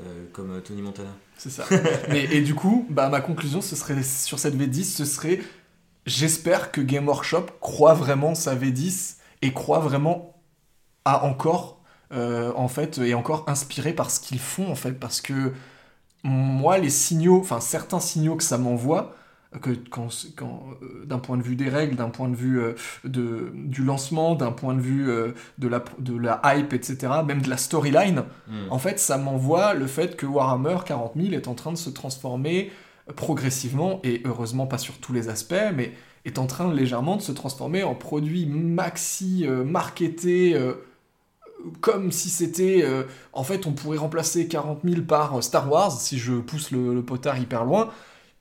euh, 0.00 0.26
comme 0.32 0.60
Tony 0.62 0.82
Montana. 0.82 1.10
C'est 1.36 1.50
ça. 1.50 1.66
Mais, 2.10 2.24
et 2.24 2.40
du 2.42 2.54
coup, 2.54 2.86
bah, 2.90 3.08
ma 3.08 3.20
conclusion 3.20 3.60
ce 3.60 3.76
serait, 3.76 4.02
sur 4.02 4.38
cette 4.38 4.54
V10, 4.56 4.96
ce 4.96 5.04
serait 5.04 5.40
j'espère 6.06 6.72
que 6.72 6.80
Game 6.80 7.06
Workshop 7.08 7.46
croit 7.60 7.94
vraiment 7.94 8.34
sa 8.34 8.54
V10 8.54 9.18
et 9.42 9.52
croit 9.52 9.80
vraiment 9.80 10.34
à 11.04 11.24
encore, 11.24 11.80
euh, 12.12 12.52
en 12.56 12.68
fait, 12.68 12.98
et 12.98 13.14
encore 13.14 13.44
inspiré 13.48 13.92
par 13.92 14.10
ce 14.10 14.20
qu'ils 14.20 14.38
font, 14.40 14.70
en 14.70 14.74
fait, 14.74 14.92
parce 14.92 15.20
que 15.20 15.52
moi, 16.24 16.78
les 16.78 16.90
signaux, 16.90 17.40
enfin 17.40 17.60
certains 17.60 18.00
signaux 18.00 18.36
que 18.36 18.44
ça 18.44 18.58
m'envoie, 18.58 19.16
que 19.62 19.70
quand, 19.90 20.08
quand 20.36 20.62
euh, 20.82 21.04
d'un 21.06 21.18
point 21.18 21.36
de 21.38 21.42
vue 21.42 21.56
des 21.56 21.68
règles, 21.70 21.96
d'un 21.96 22.10
point 22.10 22.28
de 22.28 22.34
vue 22.36 22.60
euh, 22.60 22.74
de, 23.04 23.50
du 23.54 23.82
lancement, 23.82 24.34
d'un 24.34 24.52
point 24.52 24.74
de 24.74 24.80
vue 24.80 25.08
euh, 25.08 25.32
de, 25.58 25.68
la, 25.68 25.82
de 25.98 26.16
la 26.16 26.40
hype, 26.44 26.72
etc., 26.74 26.98
même 27.26 27.40
de 27.42 27.48
la 27.50 27.56
storyline, 27.56 28.24
Mm. 28.46 28.70
en 28.70 28.78
fait, 28.78 28.98
ça 28.98 29.16
m'envoie 29.18 29.74
le 29.74 29.86
fait 29.86 30.16
que 30.16 30.26
Warhammer 30.26 30.76
40 30.86 31.12
000 31.16 31.32
est 31.32 31.48
en 31.48 31.54
train 31.54 31.72
de 31.72 31.76
se 31.78 31.90
transformer 31.90 32.70
progressivement, 33.16 34.00
et 34.04 34.22
heureusement 34.26 34.66
pas 34.66 34.78
sur 34.78 34.98
tous 34.98 35.12
les 35.14 35.28
aspects, 35.30 35.54
mais 35.74 35.92
est 36.26 36.38
en 36.38 36.46
train 36.46 36.72
légèrement 36.72 37.16
de 37.16 37.22
se 37.22 37.32
transformer 37.32 37.82
en 37.84 37.94
produit 37.94 38.44
maxi 38.46 39.44
euh, 39.46 39.64
marketé, 39.64 40.54
comme 41.80 42.12
si 42.12 42.28
c'était... 42.30 42.82
euh, 42.84 43.04
en 43.32 43.42
fait, 43.44 43.66
on 43.66 43.72
pourrait 43.72 43.98
remplacer 43.98 44.46
40 44.48 44.80
000 44.84 45.02
par 45.02 45.42
Star 45.42 45.70
Wars, 45.70 45.92
si 45.92 46.18
je 46.18 46.34
pousse 46.34 46.70
le, 46.70 46.94
le 46.94 47.02
potard 47.02 47.38
hyper 47.38 47.64
loin, 47.64 47.90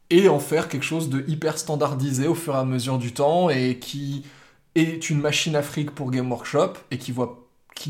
et 0.10 0.30
en 0.30 0.40
faire 0.40 0.70
quelque 0.70 0.84
chose 0.86 1.10
de 1.10 1.24
hyper 1.28 1.58
standardisé 1.58 2.28
au 2.28 2.36
fur 2.36 2.56
et 2.56 2.58
à 2.58 2.64
mesure 2.66 2.98
du 2.98 3.14
temps, 3.14 3.50
et 3.50 3.78
qui 3.80 4.26
est 4.76 5.10
une 5.10 5.20
machine 5.20 5.62
fric 5.62 5.92
pour 5.92 6.12
Game 6.12 6.32
Workshop, 6.32 6.74
et 6.92 6.98
qui 6.98 7.12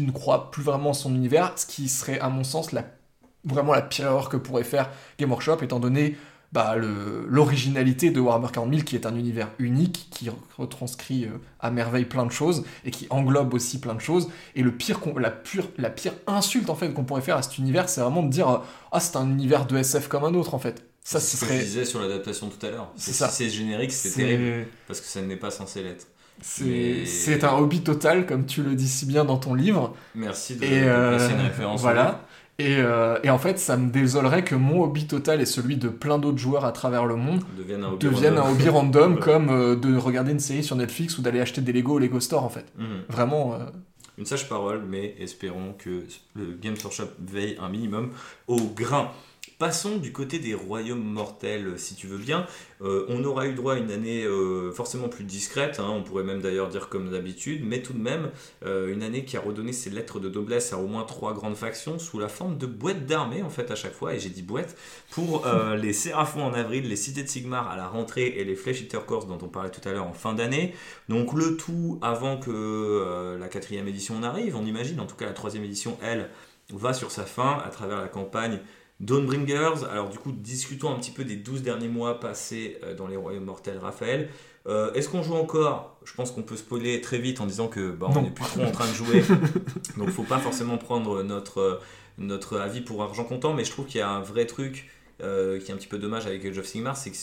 ne 0.01 0.11
croit 0.11 0.51
plus 0.51 0.63
vraiment 0.63 0.91
en 0.91 0.93
son 0.93 1.13
univers, 1.13 1.53
ce 1.55 1.65
qui 1.65 1.89
serait 1.89 2.19
à 2.19 2.29
mon 2.29 2.43
sens 2.43 2.71
la, 2.71 2.85
vraiment 3.43 3.73
la 3.73 3.81
pire 3.81 4.05
erreur 4.05 4.29
que 4.29 4.37
pourrait 4.37 4.63
faire 4.63 4.89
Game 5.19 5.29
Workshop, 5.29 5.57
étant 5.61 5.79
donné 5.79 6.17
bah, 6.53 6.75
l'originalité 6.77 8.09
de 8.09 8.19
Warhammer 8.19 8.47
40 8.51 8.69
000, 8.69 8.83
qui 8.83 8.95
est 8.95 9.05
un 9.05 9.15
univers 9.15 9.49
unique, 9.59 10.07
qui 10.09 10.29
retranscrit 10.57 11.25
euh, 11.25 11.37
à 11.59 11.71
merveille 11.71 12.05
plein 12.05 12.25
de 12.25 12.31
choses, 12.31 12.63
et 12.85 12.91
qui 12.91 13.05
englobe 13.09 13.53
aussi 13.53 13.79
plein 13.79 13.95
de 13.95 14.01
choses. 14.01 14.29
Et 14.55 14.63
le 14.63 14.71
pire, 14.71 14.99
la 15.17 15.89
pire 15.89 16.13
insulte 16.25 16.69
en 16.69 16.75
fait 16.75 16.93
qu'on 16.93 17.03
pourrait 17.03 17.21
faire 17.21 17.37
à 17.37 17.41
cet 17.41 17.57
univers, 17.57 17.89
c'est 17.89 18.01
vraiment 18.01 18.23
de 18.23 18.29
dire 18.29 18.49
euh, 18.49 18.57
ah 18.91 18.99
c'est 18.99 19.17
un 19.17 19.29
univers 19.29 19.65
de 19.65 19.77
SF 19.77 20.07
comme 20.07 20.23
un 20.23 20.33
autre 20.33 20.55
en 20.55 20.59
fait. 20.59 20.86
Ça, 21.09 21.21
C'est 21.21 21.37
ce 21.37 21.37
ce 21.37 21.41
que 21.41 21.47
je 21.47 21.53
serait 21.53 21.63
disais 21.63 21.85
sur 21.85 22.01
l'adaptation 22.01 22.49
tout 22.49 22.65
à 22.65 22.69
l'heure. 22.69 22.91
C'est 22.97 23.11
Si 23.11 23.17
ça. 23.17 23.29
c'est 23.29 23.49
générique, 23.49 23.93
c'est 23.93 24.09
terrible 24.11 24.67
parce 24.87 24.99
que 24.99 25.07
ça 25.07 25.21
n'est 25.21 25.37
pas 25.37 25.51
censé 25.51 25.81
l'être. 25.81 26.05
C'est 26.41 26.65
Mais- 26.65 27.43
un 27.45 27.53
hobby 27.57 27.79
total, 27.81 28.25
comme 28.25 28.45
tu 28.45 28.61
le 28.61 28.75
dis 28.75 28.89
si 28.89 29.05
bien 29.05 29.23
dans 29.23 29.37
ton 29.37 29.53
livre. 29.53 29.95
Merci 30.15 30.55
de, 30.57 30.65
Et 30.65 30.81
de 30.81 30.85
euh, 30.85 31.17
placer 31.17 31.33
une 31.33 31.39
référence. 31.39 31.79
voilà. 31.81 32.25
Et, 32.59 32.75
euh, 32.79 33.17
et 33.23 33.29
en 33.29 33.37
fait, 33.37 33.57
ça 33.57 33.77
me 33.77 33.89
désolerait 33.89 34.43
que 34.43 34.55
mon 34.55 34.83
hobby 34.83 35.05
total 35.07 35.39
et 35.39 35.45
celui 35.45 35.77
de 35.77 35.87
plein 35.89 36.17
d'autres 36.19 36.39
joueurs 36.39 36.65
à 36.65 36.71
travers 36.73 37.05
le 37.05 37.15
monde 37.15 37.41
Devienne 37.57 37.83
un 37.85 37.89
hobby 37.91 38.05
deviennent 38.05 38.37
un 38.37 38.41
random. 38.41 38.53
hobby 38.59 38.69
random 38.69 39.19
comme 39.21 39.49
euh, 39.49 39.75
de 39.77 39.95
regarder 39.95 40.31
une 40.33 40.39
série 40.41 40.63
sur 40.63 40.75
Netflix 40.75 41.17
ou 41.17 41.21
d'aller 41.21 41.39
acheter 41.39 41.61
des 41.61 41.71
Lego 41.71 41.93
au 41.93 41.99
Lego 41.99 42.19
Store 42.19 42.43
en 42.43 42.49
fait. 42.49 42.65
Mhm. 42.77 42.85
Vraiment, 43.09 43.53
euh, 43.53 43.57
Une 44.17 44.25
sage 44.25 44.49
parole, 44.49 44.81
mais 44.89 45.15
espérons 45.19 45.73
que 45.77 46.03
le 46.35 46.57
Games 46.61 46.75
Workshop 46.83 47.09
veille 47.19 47.55
un 47.61 47.69
minimum 47.69 48.09
au 48.47 48.57
grain. 48.75 49.11
Passons 49.59 49.97
du 49.97 50.11
côté 50.11 50.37
des 50.37 50.53
royaumes 50.53 51.03
mortels, 51.03 51.79
si 51.79 51.95
tu 51.95 52.05
veux 52.05 52.19
bien. 52.19 52.45
Euh, 52.83 53.07
on 53.09 53.23
aura 53.23 53.47
eu 53.47 53.55
droit 53.55 53.73
à 53.73 53.77
une 53.77 53.89
année 53.89 54.23
euh, 54.23 54.71
forcément 54.71 55.09
plus 55.09 55.23
discrète, 55.23 55.79
hein, 55.79 55.89
on 55.89 56.03
pourrait 56.03 56.23
même 56.23 56.41
d'ailleurs 56.41 56.69
dire 56.69 56.89
comme 56.89 57.09
d'habitude, 57.09 57.63
mais 57.65 57.81
tout 57.81 57.93
de 57.93 57.97
même 57.97 58.29
euh, 58.63 58.93
une 58.93 59.01
année 59.01 59.25
qui 59.25 59.35
a 59.35 59.39
redonné 59.39 59.73
ses 59.73 59.89
lettres 59.89 60.19
de 60.19 60.29
noblesse 60.29 60.73
à 60.73 60.77
au 60.77 60.85
moins 60.85 61.05
trois 61.05 61.33
grandes 61.33 61.55
factions 61.55 61.97
sous 61.97 62.19
la 62.19 62.27
forme 62.27 62.59
de 62.59 62.67
boîtes 62.67 63.07
d'armée 63.07 63.41
en 63.41 63.49
fait 63.49 63.71
à 63.71 63.75
chaque 63.75 63.95
fois, 63.95 64.13
et 64.13 64.19
j'ai 64.19 64.29
dit 64.29 64.43
boîtes, 64.43 64.77
pour 65.09 65.47
les 65.75 65.93
Séraphons 65.93 66.43
en 66.43 66.53
avril, 66.53 66.87
les 66.87 66.95
Cités 66.95 67.23
de 67.23 67.27
Sigmar 67.27 67.67
à 67.67 67.77
la 67.77 67.87
rentrée 67.87 68.27
et 68.27 68.43
les 68.43 68.55
Flesh 68.55 68.81
Eater 68.81 69.07
Corps 69.07 69.25
dont 69.25 69.39
on 69.41 69.47
parlait 69.47 69.71
tout 69.71 69.89
à 69.89 69.91
l'heure 69.91 70.05
en 70.05 70.13
fin 70.13 70.33
d'année. 70.33 70.75
Donc 71.09 71.33
le 71.33 71.57
tout 71.57 71.97
avant 72.03 72.37
que 72.37 73.35
la 73.39 73.47
quatrième 73.47 73.87
édition 73.87 74.19
n'arrive, 74.19 74.55
on 74.55 74.67
imagine, 74.67 74.99
en 74.99 75.07
tout 75.07 75.15
cas 75.15 75.25
la 75.25 75.33
troisième 75.33 75.63
édition, 75.63 75.97
elle, 76.03 76.29
va 76.69 76.93
sur 76.93 77.11
sa 77.11 77.23
fin 77.23 77.61
à 77.65 77.69
travers 77.69 78.01
la 78.01 78.07
campagne 78.09 78.59
Dawnbringers. 78.99 79.85
Alors 79.91 80.09
du 80.09 80.17
coup, 80.17 80.31
discutons 80.31 80.91
un 80.91 80.95
petit 80.95 81.11
peu 81.11 81.23
des 81.23 81.35
12 81.35 81.61
derniers 81.61 81.87
mois 81.87 82.19
passés 82.19 82.77
euh, 82.83 82.95
dans 82.95 83.07
les 83.07 83.15
royaumes 83.17 83.45
mortels, 83.45 83.77
Raphaël. 83.77 84.29
Euh, 84.67 84.91
Est-ce 84.93 85.07
qu'on 85.09 85.23
joue 85.23 85.35
encore? 85.35 85.97
Je 86.03 86.13
pense 86.13 86.31
qu'on 86.31 86.43
peut 86.43 86.57
spoiler 86.57 86.99
très 86.99 87.19
vite 87.19 87.39
en 87.39 87.45
disant 87.45 87.67
que 87.67 87.91
bah, 87.91 88.07
on 88.09 88.21
n'est 88.21 88.31
plus 88.31 88.45
trop 88.45 88.63
en 88.63 88.71
train 88.71 88.87
de 88.87 88.93
jouer. 88.93 89.23
Donc 89.97 90.09
faut 90.09 90.23
pas 90.23 90.39
forcément 90.39 90.77
prendre 90.77 91.23
notre, 91.23 91.59
euh, 91.59 91.79
notre 92.17 92.57
avis 92.59 92.81
pour 92.81 93.01
argent 93.01 93.23
comptant, 93.23 93.53
mais 93.53 93.63
je 93.63 93.71
trouve 93.71 93.85
qu'il 93.85 93.99
y 93.99 94.03
a 94.03 94.09
un 94.09 94.21
vrai 94.21 94.45
truc 94.45 94.89
euh, 95.23 95.59
qui 95.59 95.71
est 95.71 95.73
un 95.73 95.77
petit 95.77 95.87
peu 95.87 95.97
dommage 95.97 96.27
avec 96.27 96.45
Age 96.45 96.57
of 96.57 96.65
Sigmar, 96.65 96.97
c'est 96.97 97.11
que 97.11 97.17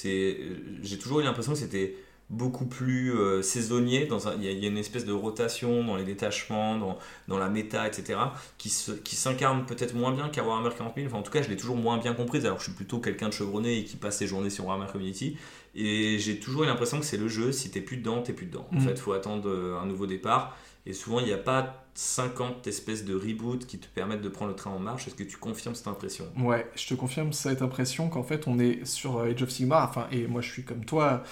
j'ai 0.83 0.99
toujours 0.99 1.21
eu 1.21 1.23
l'impression 1.23 1.53
que 1.53 1.59
c'était 1.59 1.95
beaucoup 2.31 2.65
plus 2.67 3.13
euh, 3.15 3.43
saisonnier. 3.43 4.07
Dans 4.07 4.29
un- 4.29 4.35
il, 4.37 4.45
y 4.45 4.49
a, 4.49 4.51
il 4.51 4.59
y 4.59 4.65
a 4.65 4.69
une 4.69 4.79
espèce 4.79 5.05
de 5.05 5.13
rotation 5.13 5.85
dans 5.85 5.97
les 5.97 6.05
détachements, 6.05 6.77
dans, 6.79 6.99
dans 7.29 7.39
la 7.39 7.49
méta, 7.49 7.87
etc., 7.87 8.19
qui, 8.59 8.71
se, 8.71 8.93
qui 8.93 9.15
s'incarne 9.17 9.67
peut-être 9.67 9.95
moins 9.95 10.13
bien 10.13 10.29
qu'à 10.31 10.43
Warhammer 10.43 10.71
40 10.77 10.95
000. 10.97 11.07
Enfin, 11.07 11.19
en 11.19 11.23
tout 11.23 11.31
cas, 11.33 11.43
je 11.43 11.49
l'ai 11.49 11.57
toujours 11.57 11.77
moins 11.77 11.99
bien 11.99 12.15
comprise, 12.15 12.45
alors 12.47 12.59
je 12.59 12.65
suis 12.65 12.73
plutôt 12.73 12.99
quelqu'un 12.99 13.29
de 13.29 13.35
chevronné 13.35 13.79
et 13.79 13.85
qui 13.85 13.97
passe 13.97 14.19
ses 14.19 14.27
journées 14.27 14.51
sur 14.51 14.67
Warhammer 14.67 14.91
Community. 14.91 15.37
Et 15.77 16.19
j'ai 16.19 16.39
toujours 16.39 16.63
eu 16.65 16.67
l'impression 16.67 16.99
que 17.01 17.05
c'est 17.07 17.17
le 17.17 17.29
jeu, 17.29 17.53
si 17.53 17.71
t'es 17.71 17.81
plus 17.81 17.97
dedans, 17.99 18.23
t'es 18.23 18.33
plus 18.33 18.47
dedans. 18.47 18.67
En 18.73 18.77
Mm. 18.77 18.81
fait, 18.81 18.99
faut 18.99 19.13
attendre 19.13 19.49
euh, 19.49 19.79
un 19.81 19.87
nouveau 19.87 20.07
départ. 20.07 20.57
Et 20.87 20.93
souvent, 20.93 21.21
il 21.21 21.27
n'y 21.27 21.33
a 21.33 21.39
pas 21.39 21.85
50 21.95 22.67
espèces 22.67 23.05
de 23.05 23.15
reboots 23.15 23.67
qui 23.67 23.79
te 23.79 23.87
permettent 23.87 24.21
de 24.21 24.29
prendre 24.29 24.51
le 24.51 24.57
train 24.57 24.71
en 24.71 24.79
marche. 24.79 25.07
Est-ce 25.07 25.15
que 25.15 25.23
tu 25.23 25.37
confirmes 25.37 25.75
cette 25.75 25.87
impression? 25.87 26.27
Ouais, 26.39 26.69
je 26.75 26.87
te 26.89 26.95
confirme 26.95 27.33
cette 27.33 27.63
impression 27.63 28.09
qu'en 28.09 28.25
fait 28.25 28.49
on 28.49 28.59
est 28.59 28.85
sur 28.85 29.19
euh, 29.19 29.31
Age 29.31 29.43
of 29.43 29.51
Sigmar, 29.51 29.89
enfin, 29.89 30.09
et 30.11 30.27
moi 30.27 30.41
je 30.41 30.51
suis 30.51 30.65
comme 30.65 30.85
toi, 30.85 31.23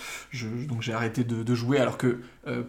donc 0.68 0.82
j'ai 0.82 0.92
arrêté 0.92 1.24
de, 1.24 1.54
jouer 1.54 1.78
alors 1.78 1.98
que 1.98 2.20
euh, 2.46 2.62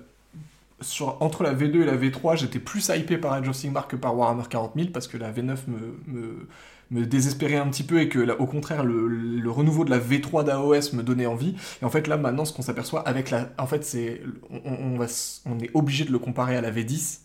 entre 1.20 1.44
la 1.44 1.54
V2 1.54 1.84
et 1.84 1.86
la 1.86 1.96
V3, 1.96 2.36
j'étais 2.38 2.60
plus 2.60 2.90
hypé 2.90 3.18
par 3.18 3.34
Age 3.34 3.48
of 3.48 3.56
Sigmar 3.56 3.88
que 3.88 3.96
par 3.96 4.18
Warhammer 4.18 4.44
40 4.50 4.74
000 4.76 4.88
parce 4.92 5.08
que 5.08 5.18
la 5.18 5.32
V9 5.32 5.58
me, 5.68 6.00
me, 6.08 6.48
me 6.94 7.06
désespérait 7.06 7.58
un 7.58 7.68
petit 7.68 7.84
peu 7.84 8.00
et 8.00 8.08
que 8.08 8.20
là, 8.20 8.40
au 8.40 8.46
contraire 8.46 8.84
le, 8.86 9.08
le 9.08 9.52
renouveau 9.52 9.84
de 9.84 9.90
la 9.90 10.00
V3 10.00 10.46
d'AOS 10.46 10.94
me 10.94 11.04
donnait 11.04 11.26
envie. 11.26 11.56
Et 11.82 11.86
en 11.86 11.90
fait 11.90 12.08
là 12.08 12.16
maintenant 12.18 12.46
ce 12.46 12.54
qu'on 12.54 12.62
s'aperçoit 12.62 13.02
avec 13.08 13.30
la, 13.32 13.50
en 13.58 13.68
fait 13.68 13.84
c'est, 13.84 14.22
on, 14.50 14.94
on 14.94 14.98
va, 14.98 15.06
s- 15.06 15.42
on 15.46 15.60
est 15.60 15.72
obligé 15.74 16.06
de 16.06 16.12
le 16.12 16.20
comparer 16.20 16.56
à 16.56 16.62
la 16.62 16.72
V10 16.72 17.20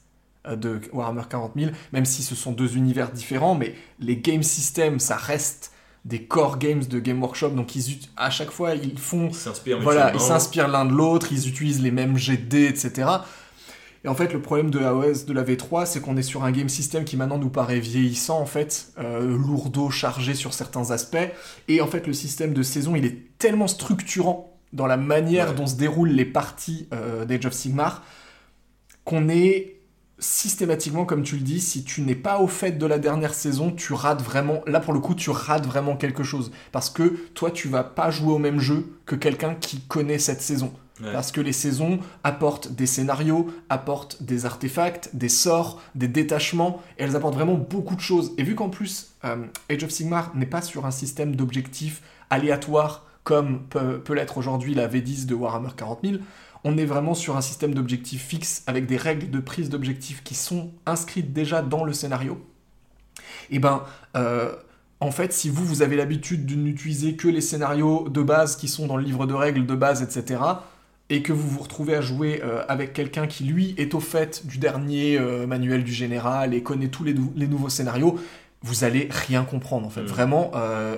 euh, 0.48 0.56
de 0.56 0.80
Warhammer 0.92 1.22
40 1.28 1.52
000, 1.56 1.70
même 1.92 2.04
si 2.04 2.22
ce 2.22 2.34
sont 2.34 2.52
deux 2.52 2.76
univers 2.76 3.10
différents, 3.12 3.54
mais 3.54 3.74
les 4.00 4.16
game 4.16 4.42
systems, 4.42 4.98
ça 4.98 5.16
reste 5.16 5.72
des 6.04 6.22
core 6.22 6.58
games 6.58 6.84
de 6.84 7.00
Game 7.00 7.20
Workshop, 7.20 7.50
donc 7.50 7.74
ils, 7.76 7.98
à 8.16 8.30
chaque 8.30 8.50
fois 8.52 8.74
ils 8.74 8.98
font 8.98 9.30
Ils 9.78 9.82
voilà, 9.84 10.06
ils 10.14 10.20
s'inspirent 10.28 10.68
l'un 10.68 10.84
de 10.86 10.92
l'autre, 10.92 11.32
ils 11.32 11.46
utilisent 11.48 11.82
les 11.82 11.90
mêmes 11.90 12.16
dés, 12.48 12.66
etc. 12.66 13.08
Et 14.04 14.08
en 14.08 14.14
fait, 14.14 14.32
le 14.32 14.40
problème 14.40 14.70
de 14.70 14.78
AOS 14.78 15.24
de 15.26 15.32
la 15.32 15.42
V3, 15.42 15.84
c'est 15.86 16.00
qu'on 16.00 16.16
est 16.16 16.22
sur 16.22 16.44
un 16.44 16.52
game 16.52 16.68
system 16.68 17.04
qui 17.04 17.16
maintenant 17.16 17.38
nous 17.38 17.50
paraît 17.50 17.80
vieillissant, 17.80 18.38
en 18.40 18.46
fait, 18.46 18.92
euh, 18.98 19.36
lourdeau, 19.36 19.90
chargé 19.90 20.34
sur 20.34 20.54
certains 20.54 20.90
aspects. 20.92 21.16
Et 21.66 21.80
en 21.80 21.86
fait, 21.88 22.06
le 22.06 22.12
système 22.12 22.52
de 22.54 22.62
saison, 22.62 22.94
il 22.94 23.04
est 23.04 23.36
tellement 23.38 23.66
structurant 23.66 24.56
dans 24.72 24.86
la 24.86 24.96
manière 24.96 25.48
Ouais. 25.48 25.54
dont 25.54 25.66
se 25.66 25.76
déroulent 25.76 26.10
les 26.10 26.26
parties 26.26 26.88
euh, 26.92 27.24
d'Age 27.24 27.46
of 27.46 27.52
Sigmar 27.54 28.04
qu'on 29.04 29.28
est 29.28 29.74
systématiquement, 30.20 31.04
comme 31.04 31.22
tu 31.22 31.36
le 31.36 31.42
dis, 31.42 31.60
si 31.60 31.84
tu 31.84 32.02
n'es 32.02 32.16
pas 32.16 32.40
au 32.40 32.48
fait 32.48 32.72
de 32.72 32.86
la 32.86 32.98
dernière 32.98 33.34
saison, 33.34 33.70
tu 33.70 33.92
rates 33.92 34.20
vraiment, 34.22 34.62
là 34.66 34.80
pour 34.80 34.92
le 34.92 35.00
coup, 35.00 35.14
tu 35.14 35.30
rates 35.30 35.64
vraiment 35.64 35.96
quelque 35.96 36.24
chose. 36.24 36.50
Parce 36.72 36.90
que 36.90 37.16
toi, 37.34 37.50
tu 37.50 37.68
vas 37.68 37.84
pas 37.84 38.10
jouer 38.10 38.32
au 38.32 38.38
même 38.38 38.58
jeu 38.58 38.98
que 39.06 39.14
quelqu'un 39.14 39.54
qui 39.54 39.80
connaît 39.82 40.18
cette 40.18 40.42
saison. 40.42 40.72
Parce 41.00 41.32
que 41.32 41.40
les 41.40 41.52
saisons 41.52 42.00
apportent 42.24 42.72
des 42.72 42.86
scénarios, 42.86 43.46
apportent 43.68 44.22
des 44.22 44.46
artefacts, 44.46 45.10
des 45.14 45.28
sorts, 45.28 45.80
des 45.94 46.08
détachements, 46.08 46.82
et 46.98 47.04
elles 47.04 47.16
apportent 47.16 47.34
vraiment 47.34 47.54
beaucoup 47.54 47.94
de 47.94 48.00
choses. 48.00 48.32
Et 48.36 48.42
vu 48.42 48.54
qu'en 48.54 48.68
plus, 48.68 49.12
euh, 49.24 49.46
Age 49.70 49.84
of 49.84 49.90
Sigmar 49.90 50.34
n'est 50.34 50.46
pas 50.46 50.62
sur 50.62 50.86
un 50.86 50.90
système 50.90 51.36
d'objectifs 51.36 52.02
aléatoires 52.30 53.04
comme 53.28 53.60
peut, 53.68 54.02
l'être 54.14 54.38
aujourd'hui 54.38 54.74
la 54.74 54.88
V10 54.88 55.26
de 55.26 55.34
Warhammer 55.34 55.68
40 55.76 55.98
000, 56.02 56.16
on 56.64 56.78
est 56.78 56.86
vraiment 56.86 57.12
sur 57.12 57.36
un 57.36 57.42
système 57.42 57.74
d'objectifs 57.74 58.24
fixe 58.24 58.62
avec 58.66 58.86
des 58.86 58.96
règles 58.96 59.30
de 59.30 59.38
prise 59.38 59.68
d'objectifs 59.68 60.22
qui 60.24 60.34
sont 60.34 60.70
inscrites 60.86 61.34
déjà 61.34 61.60
dans 61.60 61.84
le 61.84 61.92
scénario. 61.92 62.42
Et 63.50 63.58
ben, 63.58 63.82
euh, 64.16 64.56
en 65.00 65.10
fait, 65.10 65.34
si 65.34 65.50
vous, 65.50 65.64
vous 65.64 65.82
avez 65.82 65.96
l'habitude 65.96 66.46
de 66.46 66.54
n'utiliser 66.54 67.16
que 67.16 67.28
les 67.28 67.42
scénarios 67.42 68.08
de 68.08 68.22
base 68.22 68.56
qui 68.56 68.66
sont 68.66 68.86
dans 68.86 68.96
le 68.96 69.04
livre 69.04 69.26
de 69.26 69.34
règles 69.34 69.66
de 69.66 69.74
base, 69.74 70.02
etc., 70.02 70.40
et 71.10 71.22
que 71.22 71.32
vous 71.32 71.48
vous 71.48 71.60
retrouvez 71.60 71.94
à 71.94 72.00
jouer 72.00 72.40
euh, 72.44 72.62
avec 72.68 72.92
quelqu'un 72.92 73.26
qui, 73.26 73.44
lui, 73.44 73.74
est 73.78 73.94
au 73.94 74.00
fait 74.00 74.46
du 74.46 74.58
dernier 74.58 75.18
euh, 75.18 75.46
manuel 75.46 75.84
du 75.84 75.92
général 75.92 76.54
et 76.54 76.62
connaît 76.62 76.88
tous 76.88 77.04
les, 77.04 77.14
nou- 77.14 77.32
les 77.34 77.46
nouveaux 77.46 77.70
scénarios, 77.70 78.18
vous 78.62 78.84
allez 78.84 79.08
rien 79.10 79.44
comprendre, 79.44 79.86
en 79.86 79.90
fait. 79.90 80.02
Mm. 80.02 80.06
Vraiment, 80.06 80.50
euh, 80.54 80.96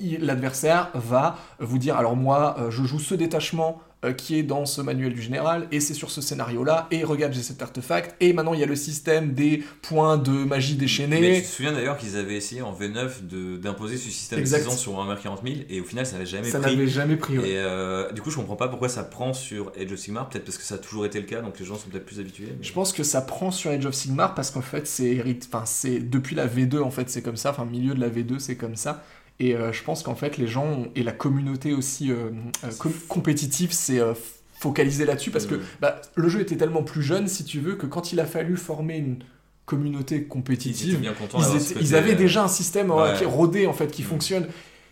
l'adversaire 0.00 0.90
va 0.94 1.38
vous 1.58 1.78
dire, 1.78 1.96
alors 1.96 2.16
moi, 2.16 2.56
je 2.70 2.82
joue 2.84 2.98
ce 2.98 3.14
détachement 3.14 3.80
qui 4.12 4.38
est 4.38 4.42
dans 4.42 4.66
ce 4.66 4.80
manuel 4.80 5.14
du 5.14 5.22
général, 5.22 5.66
et 5.72 5.80
c'est 5.80 5.94
sur 5.94 6.10
ce 6.10 6.20
scénario-là, 6.20 6.86
et 6.90 7.04
regarde, 7.04 7.32
j'ai 7.32 7.42
cet 7.42 7.62
artefact, 7.62 8.14
et 8.20 8.32
maintenant, 8.32 8.54
il 8.54 8.60
y 8.60 8.62
a 8.62 8.66
le 8.66 8.76
système 8.76 9.32
des 9.34 9.62
points 9.82 10.18
de 10.18 10.30
magie 10.32 10.74
déchaînés. 10.76 11.20
Mais 11.20 11.36
tu 11.36 11.42
te 11.42 11.46
souviens 11.48 11.72
d'ailleurs 11.72 11.96
qu'ils 11.96 12.16
avaient 12.16 12.36
essayé 12.36 12.62
en 12.62 12.72
V9 12.72 13.26
de- 13.26 13.56
d'imposer 13.56 13.96
ce 13.96 14.08
système 14.10 14.38
Exact. 14.38 14.58
de 14.58 14.64
saison 14.64 14.76
sur 14.76 14.92
Warhammer 14.94 15.20
40 15.22 15.40
000 15.44 15.56
et 15.68 15.80
au 15.80 15.84
final 15.84 16.04
ça 16.06 16.12
n'avait 16.14 16.26
jamais 16.26 16.50
ça 16.50 16.60
pris. 16.60 16.70
n'avait 16.76 16.88
jamais 16.88 17.16
pris. 17.16 17.38
ouais. 17.38 17.48
Et 17.50 17.56
euh, 17.58 18.10
du 18.12 18.20
coup, 18.22 18.30
je 18.30 18.36
comprends 18.36 18.56
pas 18.56 18.68
pourquoi 18.68 18.88
ça 18.88 19.02
prend 19.04 19.32
sur 19.32 19.72
Age 19.80 19.92
of 19.92 19.98
Sigmar. 19.98 20.28
Peut-être 20.28 20.44
parce 20.44 20.58
que 20.58 20.64
ça 20.64 20.74
a 20.76 20.78
toujours 20.78 21.06
été 21.06 21.20
le 21.20 21.26
cas, 21.26 21.40
donc 21.40 21.58
les 21.58 21.64
gens 21.64 21.76
sont 21.76 21.88
peut-être 21.88 22.06
plus 22.06 22.20
habitués. 22.20 22.46
mais- 22.58 22.64
Je 22.64 22.72
pense 22.72 22.92
que 22.92 23.02
ça 23.02 23.20
prend 23.20 23.50
sur 23.50 23.70
Age 23.70 23.86
of 23.86 23.94
Sigmar 23.94 24.34
parce 24.34 24.50
qu'en 24.50 24.60
fait, 24.62 24.86
c'est 24.86 25.22
enfin, 25.52 25.64
depuis 26.00 26.34
la 26.34 26.46
V2 26.46 26.80
en 26.80 26.90
fait, 26.90 27.08
c'est 27.10 27.22
comme 27.22 27.36
ça. 27.36 27.50
Enfin, 27.50 27.64
milieu 27.64 27.94
de 27.94 28.00
la 28.00 28.08
V2, 28.08 28.38
c'est 28.38 28.56
comme 28.56 28.76
ça. 28.76 29.02
Et 29.40 29.54
euh, 29.56 29.72
je 29.72 29.82
pense 29.82 30.02
qu'en 30.02 30.14
fait, 30.14 30.38
les 30.38 30.46
gens 30.46 30.64
ont- 30.66 30.88
et 30.94 31.02
la 31.02 31.12
communauté 31.12 31.72
aussi 31.72 32.10
euh, 32.10 32.30
euh, 32.64 32.70
com- 32.78 32.92
compétitive, 33.08 33.72
c'est 33.72 33.98
focalisé 34.58 35.04
là-dessus 35.04 35.30
parce 35.30 35.46
que 35.46 35.56
Mm. 35.56 35.60
bah, 35.80 36.00
le 36.14 36.28
jeu 36.28 36.40
était 36.40 36.56
tellement 36.56 36.82
plus 36.84 37.02
jeune, 37.02 37.26
si 37.28 37.44
tu 37.44 37.58
veux, 37.60 37.74
que 37.74 37.86
quand 37.86 38.12
il 38.12 38.20
a 38.20 38.26
fallu 38.26 38.56
former 38.56 38.96
une 38.98 39.16
communauté 39.66 40.16
Ils 40.16 40.28
compétitive, 40.28 41.00
bien 41.00 41.14
ils, 41.38 41.56
étaient- 41.72 41.94
avaient 41.96 42.14
déjà 42.14 42.44
un 42.44 42.48
système 42.48 42.90
qui 43.18 43.24
rodé 43.24 43.66
en 43.66 43.72
fait, 43.72 43.90
qui 43.90 44.02
Mm. 44.02 44.06
fonctionne. 44.06 44.46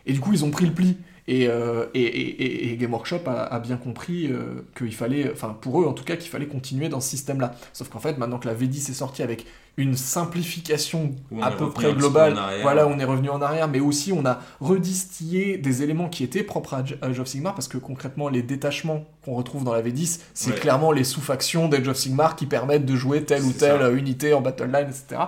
Et 0.07 0.13
du 0.13 0.21
coup, 0.21 0.33
ils 0.33 0.45
ont 0.45 0.51
pris 0.51 0.67
le 0.67 0.73
pli. 0.73 0.97
Et, 1.29 1.47
euh, 1.47 1.87
et, 1.95 2.03
et- 2.03 2.73
et- 2.73 2.77
Game 2.77 2.93
Workshop 2.93 3.21
a, 3.27 3.45
a 3.45 3.61
bien 3.61 3.77
compris 3.77 4.27
euh, 4.27 4.65
qu'il 4.77 4.93
fallait, 4.93 5.31
enfin 5.33 5.57
pour 5.61 5.81
eux 5.81 5.87
en 5.87 5.93
tout 5.93 6.03
cas, 6.03 6.17
qu'il 6.17 6.29
fallait 6.31 6.49
continuer 6.49 6.89
dans 6.89 7.01
ce 7.01 7.09
système-là. 7.11 7.55
Sauf 7.73 7.89
qu'en 7.91 8.01
fait, 8.01 8.19
maintenant 8.19 8.39
que 8.41 8.49
la 8.49 8.55
V10 8.55 8.91
est 8.91 8.95
sortie 8.95 9.23
avec 9.23 9.47
une 9.77 9.95
simplification 9.97 11.13
à 11.41 11.53
peu 11.53 11.71
près 11.71 11.95
globale, 11.95 12.37
voilà, 12.63 12.89
on 12.89 12.99
est 12.99 13.05
revenu 13.05 13.31
en 13.31 13.41
arrière, 13.41 13.69
mais 13.69 13.79
aussi 13.81 14.13
on 14.13 14.27
a 14.27 14.41
redistillé 14.61 15.59
des 15.59 15.83
éléments 15.85 16.09
qui 16.09 16.25
étaient 16.25 16.43
propres 16.43 16.75
à 16.75 16.83
Age- 17.03 17.21
of 17.21 17.27
Sigmar, 17.29 17.55
parce 17.55 17.69
que 17.69 17.79
concrètement, 17.79 18.29
les 18.29 18.43
détachements 18.43 19.05
qu'on 19.25 19.35
retrouve 19.35 19.63
dans 19.65 19.73
la 19.73 19.81
V10, 19.83 20.21
c'est 20.35 20.51
Ouais. 20.51 20.57
clairement 20.59 20.91
les 20.93 21.05
sous-factions 21.05 21.69
d'Age 21.69 21.87
of 21.89 21.97
Sigmar 21.97 22.35
qui 22.37 22.47
permettent 22.47 22.85
de 22.85 22.97
jouer 22.97 23.25
telle 23.25 23.45
ou 23.45 23.53
telle 23.53 23.81
ça. 23.81 23.91
unité 23.93 24.35
en 24.35 24.41
battle 24.41 24.65
line, 24.73 24.89
etc. 24.89 25.21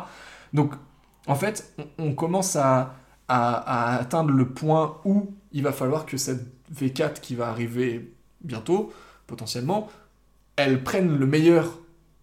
Donc, 0.52 0.72
en 1.28 1.36
fait, 1.36 1.72
on, 1.98 2.06
on 2.06 2.12
commence 2.14 2.56
à, 2.56 2.94
à- 3.28 3.94
à 3.94 4.00
atteindre 4.00 4.30
le 4.30 4.48
point 4.48 4.96
où 5.04 5.30
il 5.54 5.62
va 5.62 5.72
falloir 5.72 6.04
que 6.04 6.16
cette 6.18 6.42
V4 6.74 7.20
qui 7.20 7.34
va 7.34 7.48
arriver 7.48 8.12
bientôt, 8.42 8.92
potentiellement, 9.26 9.88
elle 10.56 10.82
prenne 10.84 11.16
le 11.18 11.26
meilleur 11.26 11.78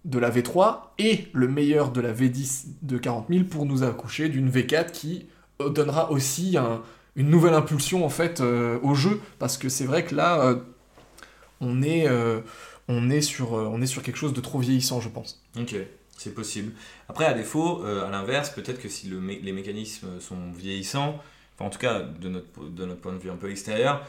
de 0.06 0.20
la 0.20 0.30
V3 0.30 0.80
et 1.00 1.28
le 1.34 1.48
meilleur 1.48 1.92
de 1.92 2.02
la 2.02 2.14
V10 2.14 2.66
de 2.84 2.98
40 2.98 3.28
000 3.30 3.44
pour 3.46 3.66
nous 3.66 3.82
accoucher 3.84 4.30
d'une 4.30 4.50
V4 4.50 4.92
qui 4.92 5.26
donnera 5.60 6.12
aussi 6.12 6.58
un- 6.58 6.82
une 7.16 7.30
nouvelle 7.30 7.54
impulsion 7.54 8.06
en 8.06 8.10
fait 8.10 8.42
euh, 8.42 8.80
au 8.84 8.96
jeu 8.96 9.20
parce 9.38 9.58
que 9.58 9.70
c'est 9.70 9.86
vrai 9.86 10.04
que 10.06 10.16
là 10.16 10.42
euh, 10.46 10.56
on 11.60 11.84
est 11.84 12.08
euh, 12.08 12.42
on 12.88 13.12
est 13.12 13.22
sur 13.22 13.52
quelque 14.04 14.16
chose 14.18 14.34
de 14.34 14.42
trop 14.42 14.60
vieillissant 14.60 15.00
je 15.02 15.10
pense. 15.10 15.42
Ok, 15.60 15.76
c'est 16.18 16.34
possible. 16.34 16.74
Après, 17.08 17.26
à 17.26 17.34
défaut, 17.34 17.84
à 17.86 18.10
l'inverse, 18.10 18.50
peut-être 18.50 18.80
que 18.82 18.90
si 18.90 19.08
les 19.10 19.52
mécanismes 19.54 20.20
sont 20.20 20.52
vieillissants, 20.52 21.20
en 21.62 21.70
tout 21.70 21.80
cas 21.80 22.00
de 22.02 22.30
notre, 22.30 22.70
de 22.70 22.86
notre 22.86 23.02
point 23.02 23.14
de 23.14 23.18
vue 23.20 23.30
un 23.30 23.36
peu 23.36 23.50
extérieur, 23.50 24.06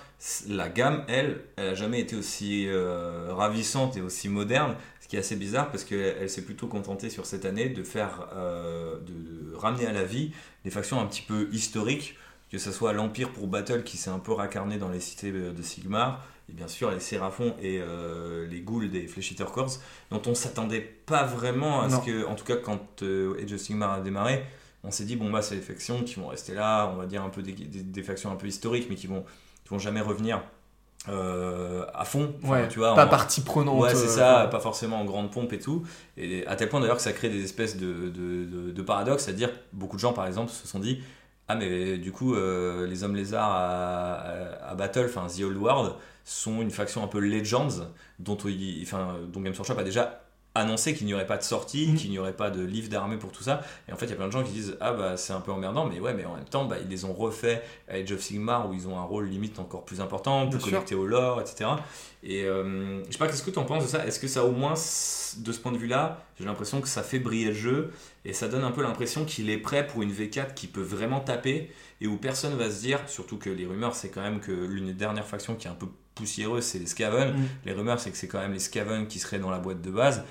la 0.49 0.69
gamme, 0.69 1.05
elle, 1.09 1.41
elle 1.57 1.69
a 1.69 1.75
jamais 1.75 2.01
été 2.01 2.17
aussi 2.17 2.67
euh, 2.69 3.29
ravissante 3.31 3.97
et 3.97 4.01
aussi 4.01 4.29
moderne, 4.29 4.75
ce 5.01 5.09
qui 5.09 5.17
est 5.17 5.21
assez 5.21 5.37
bizarre 5.37 5.71
parce 5.71 5.85
qu'elle 5.85 6.17
elle, 6.21 6.31
s'est 6.31 6.45
plutôt 6.45 6.67
contentée 6.67 7.11
sur 7.11 7.27
cette 7.27 7.45
année 7.45 7.69
de 7.69 7.83
faire, 7.83 8.29
euh, 8.35 8.97
de, 9.01 9.51
de 9.53 9.57
ramener 9.57 9.87
à 9.87 9.93
la 9.93 10.05
vie 10.05 10.33
des 10.65 10.71
factions 10.71 11.01
un 11.01 11.07
petit 11.07 11.23
peu 11.23 11.49
historiques, 11.53 12.17
que 12.51 12.59
ce 12.59 12.71
soit 12.73 12.93
l'Empire 12.93 13.31
pour 13.31 13.47
Battle 13.47 13.83
qui 13.83 13.97
s'est 13.97 14.11
un 14.11 14.19
peu 14.19 14.33
racarné 14.33 14.79
dans 14.79 14.91
les 14.91 15.01
cités 15.01 15.33
de 15.33 15.51
de 15.51 15.63
Sigmar, 15.63 16.25
et 16.51 16.53
bien 16.53 16.69
sûr 16.69 16.91
les 16.91 17.01
Séraphons 17.01 17.55
et 17.63 17.81
euh, 17.81 18.47
les 18.47 18.61
Ghouls 18.61 18.89
des 18.91 19.05
Eater 19.05 19.51
Corps, 19.51 19.71
dont 20.11 20.23
on 20.27 20.35
s'attendait 20.35 20.81
pas 20.81 21.25
vraiment 21.25 21.83
à 21.83 21.89
Non. 21.89 22.01
ce 22.01 22.07
que, 22.07 22.27
en 22.27 22.35
tout 22.35 22.45
cas 22.45 22.57
quand 22.57 23.03
euh, 23.03 23.43
Age 23.43 23.53
of 23.55 23.61
Sigmar 23.61 23.93
a 23.93 24.01
démarré, 24.01 24.45
on 24.85 24.91
s'est 24.91 25.05
dit 25.05 25.17
bon 25.17 25.31
bah 25.31 25.43
c'est 25.43 25.57
des 25.57 25.61
factions 25.63 26.03
qui 26.03 26.17
vont 26.17 26.29
rester 26.29 26.55
là, 26.55 26.91
on 26.93 26.97
va 26.97 27.07
dire 27.07 27.23
un 27.23 27.29
peu 27.31 27.43
des, 27.43 27.53
des- 27.53 27.83
des 27.83 28.03
factions 28.03 28.31
un 28.33 28.37
peu 28.37 28.47
historiques, 28.47 28.87
mais 28.91 28.97
qui 28.97 29.07
vont, 29.07 29.23
qui 29.65 29.71
vont 29.71 29.79
jamais 29.79 30.01
revenir 30.01 30.43
euh, 31.09 31.85
à 31.95 32.05
fond, 32.05 32.33
Enfin, 32.45 32.53
Ouais, 32.53 32.69
tu 32.69 32.79
vois, 32.79 32.95
pas 32.95 33.07
en- 33.07 33.09
partie 33.09 33.41
prenante. 33.41 33.81
Ouais, 33.83 33.95
c'est 33.95 34.07
euh, 34.07 34.43
ça, 34.45 34.49
pas 34.51 34.61
forcément 34.61 35.01
en 35.01 35.05
grande 35.05 35.33
pompe 35.33 35.53
et 35.53 35.59
tout. 35.59 35.83
Et 36.17 36.47
à 36.47 36.55
tel 36.57 36.69
point 36.69 36.81
d'ailleurs 36.81 36.97
que 36.97 37.03
ça 37.03 37.13
crée 37.13 37.29
des 37.29 37.43
espèces 37.43 37.77
de, 37.77 38.09
de, 38.09 38.45
de- 38.45 38.71
de 38.71 38.83
paradoxes, 38.83 39.25
c'est-à-dire 39.25 39.51
beaucoup 39.73 39.97
de 39.97 40.01
gens 40.01 40.13
par 40.13 40.27
exemple 40.29 40.51
se 40.53 40.67
sont 40.69 40.79
dit 40.79 41.01
Ah, 41.49 41.57
mais 41.57 41.99
du 41.99 42.13
coup, 42.13 42.35
euh, 42.35 42.87
les 42.87 43.03
hommes 43.03 43.17
lézards 43.17 43.51
à, 43.51 44.13
à- 44.15 44.71
à 44.71 44.75
Battle, 44.77 45.07
enfin 45.07 45.27
The 45.27 45.43
Old 45.43 45.57
World, 45.57 45.93
sont 46.25 46.63
une 46.63 46.71
faction 46.71 47.03
un 47.03 47.09
peu 47.09 47.19
Legends 47.19 47.89
dont, 48.21 48.39
enfin, 48.83 49.17
dont 49.27 49.41
Games 49.41 49.55
Workshop 49.55 49.79
a 49.79 49.83
déjà 49.85 50.22
annoncé 50.55 50.95
qu'il 50.95 51.07
n'y 51.07 51.15
aurait 51.15 51.27
pas 51.27 51.39
de 51.39 51.43
sortie, 51.43 51.89
Mhm. 51.89 51.97
qu'il 51.97 52.11
n'y 52.11 52.19
aurait 52.19 52.35
pas 52.35 52.51
de 52.51 52.63
livre 52.63 52.89
d'armée 52.91 53.17
pour 53.17 53.33
tout 53.33 53.43
ça. 53.43 53.63
Et 53.89 53.93
en 53.93 53.97
fait, 53.97 54.05
il 54.07 54.11
y 54.11 54.13
a 54.13 54.17
plein 54.17 54.27
de 54.27 54.33
gens 54.33 54.43
qui 54.43 54.53
disent 54.53 54.77
Ah, 54.81 54.93
bah 54.93 55.17
c'est 55.17 55.33
un 55.33 55.41
peu 55.41 55.51
emmerdant, 55.53 55.87
mais 55.87 55.99
ouais, 56.01 56.13
mais 56.13 56.25
en 56.27 56.35
même 56.35 56.45
temps, 56.45 56.65
bah, 56.67 56.77
ils 56.83 56.89
les 56.89 57.05
ont 57.07 57.13
refait 57.15 57.63
à 57.89 57.95
Age 57.95 58.13
of 58.13 58.21
Sigmar 58.21 58.69
où 58.69 58.75
ils 58.75 58.87
ont 58.87 58.99
un 58.99 59.03
rôle 59.05 59.27
limite 59.29 59.59
encore 59.59 59.85
plus 59.85 60.01
important, 60.01 60.49
plus 60.49 60.59
connecté 60.59 60.95
au 60.95 61.07
lore, 61.07 61.41
etc. 61.41 61.71
Et 62.23 62.45
euh, 62.45 63.03
je 63.07 63.13
sais 63.13 63.19
pas, 63.19 63.27
qu'est-ce 63.27 63.43
que 63.43 63.51
tu 63.51 63.59
en 63.59 63.65
penses 63.65 63.85
de 63.85 63.89
ça? 63.89 64.07
Est-ce 64.07 64.21
que 64.21 64.29
ça, 64.29 64.45
au 64.45 64.53
moins, 64.53 64.75
de 64.75 65.53
ce 65.53 65.59
point 65.59 65.73
de 65.73 65.79
vue-là, 65.79 66.25
j'ai 66.39 66.45
l'impression 66.45 66.81
que 66.81 66.89
ça 66.89 67.03
fait 67.03 67.19
briller 67.19 67.47
le 67.47 67.55
jeu 67.55 67.91
et 68.25 68.33
ça 68.33 68.47
donne 68.49 68.63
un 68.63 68.71
peu 68.71 68.83
l'impression 68.83 69.25
qu'il 69.25 69.49
est 69.51 69.57
prêt 69.59 69.87
pour 69.87 70.03
une 70.03 70.13
V4 70.13 70.55
qui 70.55 70.67
peut 70.67 70.83
vraiment 70.83 71.21
taper 71.21 71.71
et 72.01 72.07
où 72.07 72.17
personne 72.19 72.55
va 72.57 72.71
se 72.71 72.81
dire, 72.81 73.01
surtout 73.07 73.39
que 73.39 73.49
les 73.51 73.65
rumeurs, 73.67 73.95
c'est 73.95 74.11
quand 74.11 74.21
même 74.23 74.39
que 74.41 74.53
l'une 74.53 74.87
des 74.87 74.93
dernières 74.93 75.27
factions 75.27 75.55
qui 75.57 75.67
est 75.67 75.71
un 75.71 75.75
peu 75.75 75.87
poussiéreuse, 76.15 76.63
c'est 76.63 76.79
les 76.79 76.87
Skaven. 76.87 77.33
Mm. 77.33 77.49
Les 77.65 77.73
rumeurs, 77.73 77.99
c'est 77.99 78.11
que 78.11 78.17
c'est 78.17 78.29
quand 78.29 78.41
même 78.41 78.53
les 78.53 78.59
Skaven 78.59 79.07
qui 79.07 79.19
seraient 79.19 79.39
dans 79.39 79.51
la 79.51 79.59
boîte 79.59 79.81
de 79.81 79.91
base. 79.91 80.23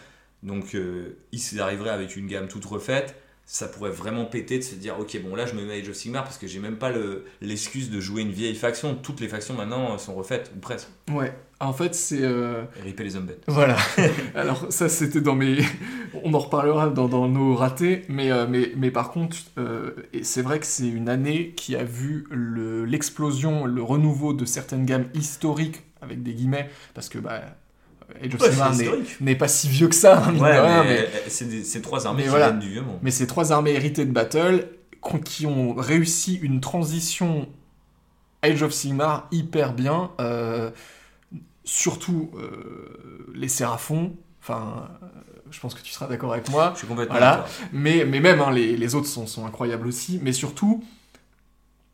Donc, 0.44 0.76
euh, 0.76 1.18
ils 1.32 1.60
arriveraient 1.62 1.90
avec 1.92 2.16
une 2.16 2.28
gamme 2.28 2.48
toute 2.48 2.66
refaite. 2.66 3.16
Ça 3.46 3.68
pourrait 3.68 3.90
vraiment 3.92 4.26
péter 4.26 4.58
de 4.60 4.64
se 4.64 4.76
dire, 4.76 4.98
ok, 5.00 5.20
bon 5.24 5.36
là 5.36 5.46
je 5.46 5.56
me 5.56 5.66
mets 5.66 5.74
à 5.74 5.78
Age 5.82 5.90
of 5.90 5.96
Sigmar 5.96 6.24
parce 6.24 6.38
que 6.38 6.48
j'ai 6.48 6.60
même 6.60 6.78
pas 6.78 6.90
le- 6.90 7.26
l'excuse 7.42 7.90
de 7.90 8.00
jouer 8.00 8.22
une 8.22 8.32
vieille 8.32 8.56
faction. 8.56 8.96
Toutes 8.96 9.20
les 9.20 9.28
factions 9.28 9.56
maintenant 9.56 9.98
sont 9.98 10.14
refaites, 10.16 10.52
ou 10.56 10.60
presque. 10.60 10.88
Ouais. 11.12 11.34
En 11.60 11.74
fait, 11.74 11.94
c'est 11.94 12.22
euh, 12.24 12.64
ripper 12.82 13.04
les 13.04 13.10
zombies. 13.12 13.34
Voilà. 13.48 13.78
Alors 14.36 14.68
ça, 14.72 14.88
c'était 14.90 15.22
dans 15.22 15.36
mes... 15.36 15.58
On 16.24 16.34
en 16.34 16.40
reparlera 16.40 16.90
dans, 16.90 17.08
dans 17.10 17.28
nos 17.28 17.56
ratés, 17.56 18.04
mais, 18.10 18.32
euh, 18.32 18.48
mais, 18.48 18.72
mais 18.78 18.90
par 18.92 19.12
contre, 19.12 19.38
euh, 19.58 19.92
c'est 20.24 20.42
vrai 20.42 20.60
que 20.60 20.66
c'est 20.66 20.88
une 20.88 21.10
année 21.10 21.52
qui 21.56 21.76
a 21.76 21.84
vu 21.84 22.26
le- 22.32 22.86
l'explosion, 22.86 23.66
le, 23.66 23.82
renouveau 23.84 24.34
de 24.34 24.46
certaines 24.46 24.86
gammes 24.86 25.08
historiques, 25.14 25.82
avec 26.02 26.24
des 26.24 26.34
guillemets, 26.34 26.70
parce 26.94 27.10
que 27.10 27.18
bah, 27.20 27.42
Age 28.24 28.36
of 28.36 28.42
Sigmar 28.50 28.74
n'est- 29.22 29.36
pas 29.36 29.48
si 29.48 29.68
vieux 29.70 29.88
que 29.88 29.96
ça, 29.96 30.24
hein, 30.24 30.32
mine 30.32 30.42
Ouais, 30.42 30.56
de 30.56 30.60
rien, 30.60 30.84
mais, 30.84 30.90
mais- 30.90 31.00
euh, 31.00 31.20
c'est 31.28 31.46
des- 31.50 31.64
c'est 31.64 31.82
trois 31.82 32.06
armées 32.08 32.18
mais 32.20 32.24
qui 32.24 32.30
voilà. 32.30 32.50
viennent 32.50 32.60
du 32.60 32.70
vieux 32.70 32.82
monde. 32.82 33.00
Mais 33.02 33.12
ces 33.12 33.28
trois 33.28 33.52
armées 33.52 33.72
héritées 33.72 34.06
de 34.06 34.12
Battle 34.12 34.68
qui 35.26 35.46
ont 35.46 35.74
réussi 35.74 36.36
une 36.42 36.62
transition 36.62 37.48
Age 38.44 38.62
of 38.64 38.72
Sigmar 38.74 39.28
hyper 39.32 39.74
bien, 39.74 40.12
euh, 40.20 40.72
surtout 41.64 42.32
euh, 42.38 43.28
les 43.34 43.48
Séraphons, 43.48 44.14
enfin, 44.42 44.90
euh, 45.04 45.06
je 45.52 45.60
pense 45.60 45.74
que 45.74 45.82
tu 45.82 45.92
seras 45.92 46.08
d'accord 46.08 46.34
avec 46.34 46.50
moi, 46.50 46.72
Je 46.74 46.80
suis 46.80 46.88
complètement 46.88 47.16
Voilà. 47.16 47.46
mais, 47.72 48.06
mais 48.06 48.20
même 48.20 48.42
hein, 48.42 48.52
les, 48.52 48.76
les 48.78 48.96
autres 48.96 49.08
sont, 49.08 49.28
sont 49.28 49.46
incroyables 49.46 49.88
aussi, 49.88 50.20
mais 50.24 50.34
surtout, 50.34 50.84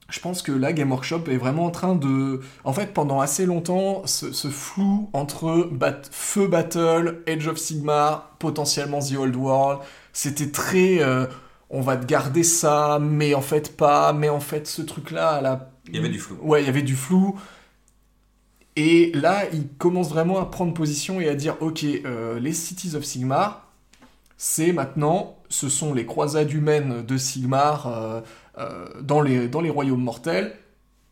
je 0.10 0.20
pense 0.20 0.41
que 0.41 0.51
là, 0.51 0.72
Game 0.74 0.91
Workshop 0.91 1.24
est 1.30 1.38
vraiment 1.38 1.66
en 1.66 1.72
train 1.72 1.95
de... 1.95 2.39
En 2.64 2.74
fait, 2.74 2.93
pendant 2.93 3.20
assez 3.20 3.45
longtemps, 3.45 4.03
ce, 4.05 4.32
ce 4.32 4.47
flou 4.47 5.10
entre 5.14 5.70
bat- 5.72 6.01
Feu 6.12 6.47
Battle, 6.47 7.24
Age 7.28 7.47
of 7.47 7.58
Sigmar, 7.58 8.36
potentiellement 8.39 8.99
The 8.99 9.16
Old 9.18 9.36
World, 9.36 9.80
c'était 10.14 10.51
très... 10.51 11.01
euh, 11.01 11.26
on 11.70 11.82
va 11.82 11.97
te 11.97 12.05
garder 12.05 12.43
ça, 12.43 12.99
mais 13.01 13.34
en 13.34 13.41
fait 13.41 13.76
pas, 13.76 14.14
mais 14.14 14.30
en 14.30 14.39
fait 14.39 14.68
ce 14.68 14.82
truc-là, 14.82 15.30
à 15.32 15.41
la... 15.41 15.72
Il 15.89 15.95
y 15.95 15.99
avait 15.99 16.10
du 16.10 16.20
flou. 16.20 16.38
Ouais, 16.41 16.64
il 16.64 16.66
y 16.66 16.70
avait 16.70 16.82
du 16.82 16.95
flou. 16.95 17.38
Et 18.78 19.12
là, 19.14 19.43
il 19.51 19.68
commence 19.78 20.10
vraiment 20.10 20.39
à 20.39 20.45
prendre 20.45 20.74
position 20.74 21.20
et 21.20 21.28
à 21.28 21.36
dire, 21.36 21.58
ok, 21.62 21.84
euh, 21.84 22.39
les 22.39 22.53
Cities 22.53 22.95
of 22.95 23.03
Sigmar, 23.03 23.68
c'est 24.38 24.72
maintenant, 24.72 25.39
ce 25.49 25.68
sont 25.68 25.93
les 25.93 26.05
croisades 26.05 26.51
humaines 26.53 27.03
de 27.03 27.18
Sigmar 27.18 27.88
euh, 27.88 28.22
dans, 29.01 29.22
les, 29.22 29.47
dans 29.47 29.62
les 29.62 29.70
royaumes 29.70 30.01
mortels. 30.03 30.53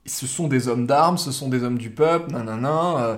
Ce 0.05 0.27
sont 0.27 0.47
des 0.47 0.67
hommes 0.67 0.85
d'armes, 0.87 1.17
ce 1.17 1.31
sont 1.31 1.49
des 1.49 1.63
hommes 1.63 1.77
du 1.79 1.89
peuple, 1.89 2.31
nanana. 2.31 2.97
euh, 2.99 3.17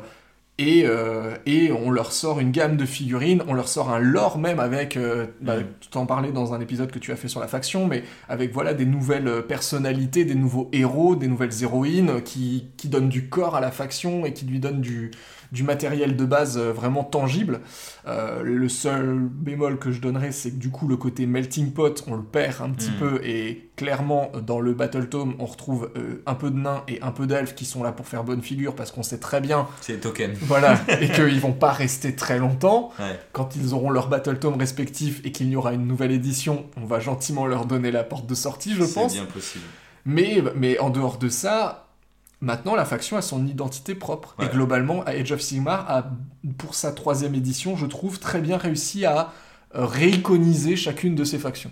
et, 0.59 0.86
euh, 0.88 1.36
et 1.45 1.71
on 1.71 1.91
leur 1.91 2.11
sort 2.11 2.39
une 2.39 2.51
gamme 2.51 2.78
de 2.78 2.86
figurines, 2.86 3.43
on 3.47 3.53
leur 3.53 3.67
sort 3.67 3.91
un 3.91 3.99
lore 3.99 4.39
même 4.39 4.59
avec, 4.59 4.97
euh, 4.97 5.28
bah, 5.39 5.57
Mhm. 5.57 5.65
tu 5.91 5.97
en 5.99 6.07
parlais 6.07 6.32
dans 6.32 6.53
un 6.55 6.61
épisode 6.61 6.89
que 6.91 6.97
tu 6.97 7.11
as 7.11 7.15
fait 7.15 7.28
sur 7.28 7.39
la 7.39 7.47
faction, 7.47 7.86
mais 7.86 8.03
avec 8.28 8.53
voilà 8.53 8.73
des 8.73 8.86
nouvelles 8.88 9.28
euh, 9.28 9.41
personnalités, 9.43 10.25
des 10.25 10.34
nouveaux 10.34 10.69
héros, 10.73 11.15
des 11.15 11.28
nouvelles 11.28 11.51
héroïnes 11.61 12.23
qui, 12.23 12.65
qui 12.78 12.89
donnent 12.89 13.09
du 13.09 13.30
corps 13.30 13.55
à 13.55 13.61
la 13.61 13.69
faction 13.71 14.25
et 14.25 14.34
qui 14.34 14.45
lui 14.45 14.59
donnent 14.59 14.82
du, 14.82 15.11
du 15.52 15.64
matériel 15.64 16.16
de 16.16 16.26
base 16.26 16.58
euh, 16.58 16.72
vraiment 16.74 17.04
tangible. 17.04 17.62
Euh, 18.08 18.41
le 18.43 18.70
seul 18.70 19.18
bémol 19.20 19.78
que 19.80 19.91
je 19.91 20.02
donnerais, 20.02 20.32
c'est 20.32 20.52
que 20.52 20.56
du 20.58 20.70
coup, 20.70 20.88
le 20.88 20.98
côté 20.98 21.26
melting 21.26 21.72
pot, 21.72 22.04
on 22.08 22.16
le 22.16 22.24
perd 22.24 22.62
un 22.62 22.70
petit 22.72 22.89
Mm. 22.91 23.00
peu, 23.00 23.20
et 23.24 23.70
clairement, 23.76 24.32
dans 24.45 24.60
le 24.60 24.74
Battle 24.74 25.08
Tome, 25.10 25.36
on 25.39 25.45
retrouve 25.45 25.89
euh, 25.98 26.22
un 26.26 26.36
peu 26.36 26.50
de 26.50 26.58
nains 26.58 26.84
et 26.88 27.02
un 27.02 27.12
peu 27.12 27.28
d'elfes 27.28 27.54
qui 27.56 27.66
sont 27.66 27.84
là 27.84 27.91
pour 27.91 28.08
faire 28.08 28.24
bonne 28.24 28.41
figure, 28.41 28.76
parce 28.76 28.91
qu'on 28.91 29.04
sait 29.04 29.20
très 29.20 29.41
bien, 29.41 29.68
C'est 29.82 29.93
les 29.93 30.00
tokens. 30.00 30.38
voilà, 30.41 30.80
et 31.02 31.10
qu'ils 31.10 31.39
vont 31.39 31.54
pas 31.54 31.72
rester 31.72 32.16
très 32.16 32.39
longtemps. 32.39 32.91
Ouais. 33.00 33.20
Quand 33.34 33.56
ils 33.56 33.74
auront 33.74 33.89
leur 33.89 34.08
Battle 34.10 34.39
Tome 34.39 34.58
respectif 34.58 35.22
et 35.26 35.32
qu'il 35.32 35.50
y 35.50 35.56
aura 35.56 35.74
une 35.74 35.86
nouvelle 35.88 36.12
édition, 36.12 36.66
on 36.82 36.86
va 36.86 37.00
gentiment 37.00 37.45
leur 37.45 37.66
donner 37.66 37.91
la 37.91 38.04
porte 38.04 38.26
de 38.28 38.36
sortie, 38.36 38.74
je 38.74 38.84
C'est 38.84 38.93
pense. 38.93 39.14
bien 39.14 39.26
possible. 39.26 39.66
Mais, 40.06 40.41
mais 40.56 40.80
en 40.80 40.89
dehors 40.89 41.18
de 41.18 41.28
ça, 41.30 41.86
maintenant 42.41 42.75
la 42.75 42.85
faction 42.85 43.17
a 43.17 43.21
son 43.21 43.45
identité 43.47 43.95
propre. 43.95 44.35
Ouais. 44.39 44.45
Et 44.45 44.49
globalement, 44.49 45.03
Age 45.03 45.31
of 45.31 45.41
Sigmar 45.41 45.89
a, 45.89 46.11
pour 46.57 46.75
sa 46.75 46.91
troisième 46.91 47.35
édition, 47.35 47.75
je 47.75 47.85
trouve, 47.85 48.19
très 48.19 48.41
bien 48.41 48.57
réussi 48.57 49.05
à 49.05 49.33
euh, 49.75 49.85
réiconiser 49.85 50.75
chacune 50.75 51.15
de 51.15 51.23
ses 51.23 51.39
factions. 51.39 51.71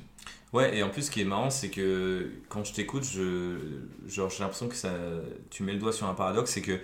Ouais, 0.54 0.78
et 0.78 0.84
en 0.84 0.90
plus, 0.90 1.04
ce 1.04 1.12
qui 1.12 1.22
est 1.22 1.26
marrant, 1.26 1.50
c'est 1.50 1.70
que 1.70 2.32
quand 2.48 2.64
je 2.64 2.74
t'écoute, 2.74 3.04
je, 3.04 3.58
j'ai 4.08 4.22
l'impression 4.40 4.68
que 4.68 4.76
ça, 4.76 4.92
tu 5.50 5.64
mets 5.64 5.74
le 5.74 5.80
doigt 5.80 5.92
sur 5.92 6.08
un 6.08 6.14
paradoxe, 6.14 6.52
c'est 6.52 6.62
que 6.62 6.80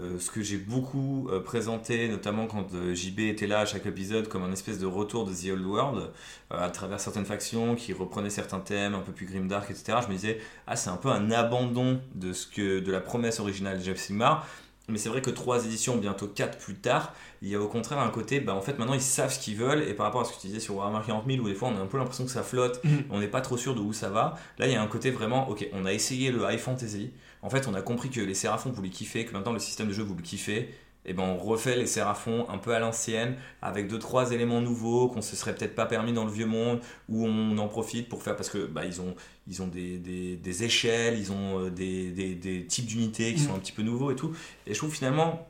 euh, 0.00 0.18
ce 0.18 0.30
que 0.30 0.40
j'ai 0.42 0.56
beaucoup 0.56 1.28
euh, 1.30 1.40
présenté, 1.40 2.08
notamment 2.08 2.46
quand 2.46 2.72
euh, 2.74 2.94
JB 2.94 3.20
était 3.20 3.46
là 3.46 3.60
à 3.60 3.66
chaque 3.66 3.84
épisode, 3.84 4.26
comme 4.28 4.42
un 4.42 4.52
espèce 4.52 4.78
de 4.78 4.86
retour 4.86 5.26
de 5.26 5.32
The 5.32 5.52
Old 5.52 5.66
World, 5.66 6.10
euh, 6.52 6.58
à 6.64 6.70
travers 6.70 6.98
certaines 6.98 7.26
factions 7.26 7.74
qui 7.74 7.92
reprenaient 7.92 8.30
certains 8.30 8.60
thèmes 8.60 8.94
un 8.94 9.00
peu 9.00 9.12
plus 9.12 9.26
grimdark, 9.26 9.70
etc., 9.70 9.98
je 10.02 10.08
me 10.08 10.14
disais, 10.14 10.38
ah, 10.66 10.76
c'est 10.76 10.90
un 10.90 10.96
peu 10.96 11.10
un 11.10 11.30
abandon 11.30 12.00
de, 12.14 12.32
ce 12.32 12.46
que, 12.46 12.80
de 12.80 12.90
la 12.90 13.00
promesse 13.00 13.38
originale 13.38 13.78
de 13.78 13.84
Jeff 13.84 13.98
Sigmar. 13.98 14.46
Mais 14.88 14.98
c'est 14.98 15.08
vrai 15.10 15.22
que 15.22 15.30
trois 15.30 15.64
éditions, 15.64 15.96
bientôt 15.96 16.26
quatre 16.26 16.58
plus 16.58 16.74
tard, 16.74 17.14
il 17.40 17.48
y 17.48 17.54
a 17.54 17.60
au 17.60 17.68
contraire 17.68 18.00
un 18.00 18.08
côté, 18.10 18.40
bah, 18.40 18.52
en 18.54 18.60
fait, 18.60 18.78
maintenant 18.78 18.94
ils 18.94 19.00
savent 19.00 19.32
ce 19.32 19.38
qu'ils 19.38 19.56
veulent, 19.56 19.82
et 19.82 19.94
par 19.94 20.06
rapport 20.06 20.22
à 20.22 20.24
ce 20.24 20.32
que 20.34 20.40
tu 20.40 20.48
disais 20.48 20.58
sur 20.58 20.74
Warhammer 20.74 21.04
40 21.06 21.24
000, 21.26 21.38
où 21.44 21.48
des 21.48 21.54
fois 21.54 21.68
on 21.68 21.76
a 21.76 21.80
un 21.80 21.86
peu 21.86 21.98
l'impression 21.98 22.24
que 22.24 22.30
ça 22.32 22.42
flotte, 22.42 22.80
Mhm. 22.82 23.04
on 23.10 23.20
n'est 23.20 23.28
pas 23.28 23.40
trop 23.42 23.56
sûr 23.56 23.74
de 23.76 23.80
où 23.80 23.92
ça 23.92 24.08
va. 24.10 24.34
Là, 24.58 24.66
il 24.66 24.72
y 24.72 24.74
a 24.76 24.82
un 24.82 24.86
côté 24.88 25.10
vraiment, 25.12 25.48
ok, 25.48 25.68
on 25.72 25.86
a 25.86 25.92
essayé 25.92 26.32
le 26.32 26.40
high 26.50 26.58
fantasy. 26.58 27.12
En 27.42 27.50
fait, 27.50 27.66
on 27.68 27.74
a 27.74 27.82
compris 27.82 28.08
que 28.08 28.20
les 28.20 28.34
séraphons 28.34 28.70
vous 28.70 28.82
les 28.82 28.90
kiffez, 28.90 29.24
que 29.24 29.32
maintenant 29.32 29.52
le 29.52 29.58
système 29.58 29.88
de 29.88 29.92
jeu 29.92 30.02
vous 30.02 30.14
le 30.14 30.22
kiffez. 30.22 30.72
Et 31.04 31.14
ben, 31.14 31.24
on 31.24 31.36
refait 31.36 31.76
les 31.76 31.88
séraphons 31.88 32.48
un 32.48 32.58
peu 32.58 32.72
à 32.74 32.78
l'ancienne, 32.78 33.36
avec 33.60 33.88
deux 33.88 33.98
trois 33.98 34.30
éléments 34.30 34.60
nouveaux 34.60 35.08
qu'on 35.08 35.20
se 35.20 35.34
serait 35.34 35.52
peut-être 35.54 35.74
pas 35.74 35.86
permis 35.86 36.12
dans 36.12 36.24
le 36.24 36.30
vieux 36.30 36.46
monde, 36.46 36.80
où 37.08 37.26
on 37.26 37.58
en 37.58 37.66
profite 37.66 38.08
pour 38.08 38.22
faire 38.22 38.36
parce 38.36 38.48
que 38.48 38.66
bah, 38.66 38.84
ils 38.84 39.00
ont 39.00 39.16
ils 39.48 39.62
ont 39.62 39.66
des, 39.66 39.98
des, 39.98 40.64
échelles, 40.64 41.18
ils 41.18 41.32
ont 41.32 41.66
euh, 41.66 41.70
des, 41.70 42.12
des, 42.36 42.66
types 42.66 42.86
d'unités 42.86 43.34
qui 43.34 43.40
sont 43.40 43.54
un 43.54 43.58
petit 43.58 43.72
peu 43.72 43.82
nouveaux 43.82 44.12
et 44.12 44.16
tout. 44.16 44.32
Et 44.66 44.74
je 44.74 44.78
trouve 44.78 44.94
finalement 44.94 45.48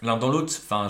l'un 0.00 0.16
dans 0.16 0.30
l'autre, 0.30 0.54
enfin, 0.64 0.88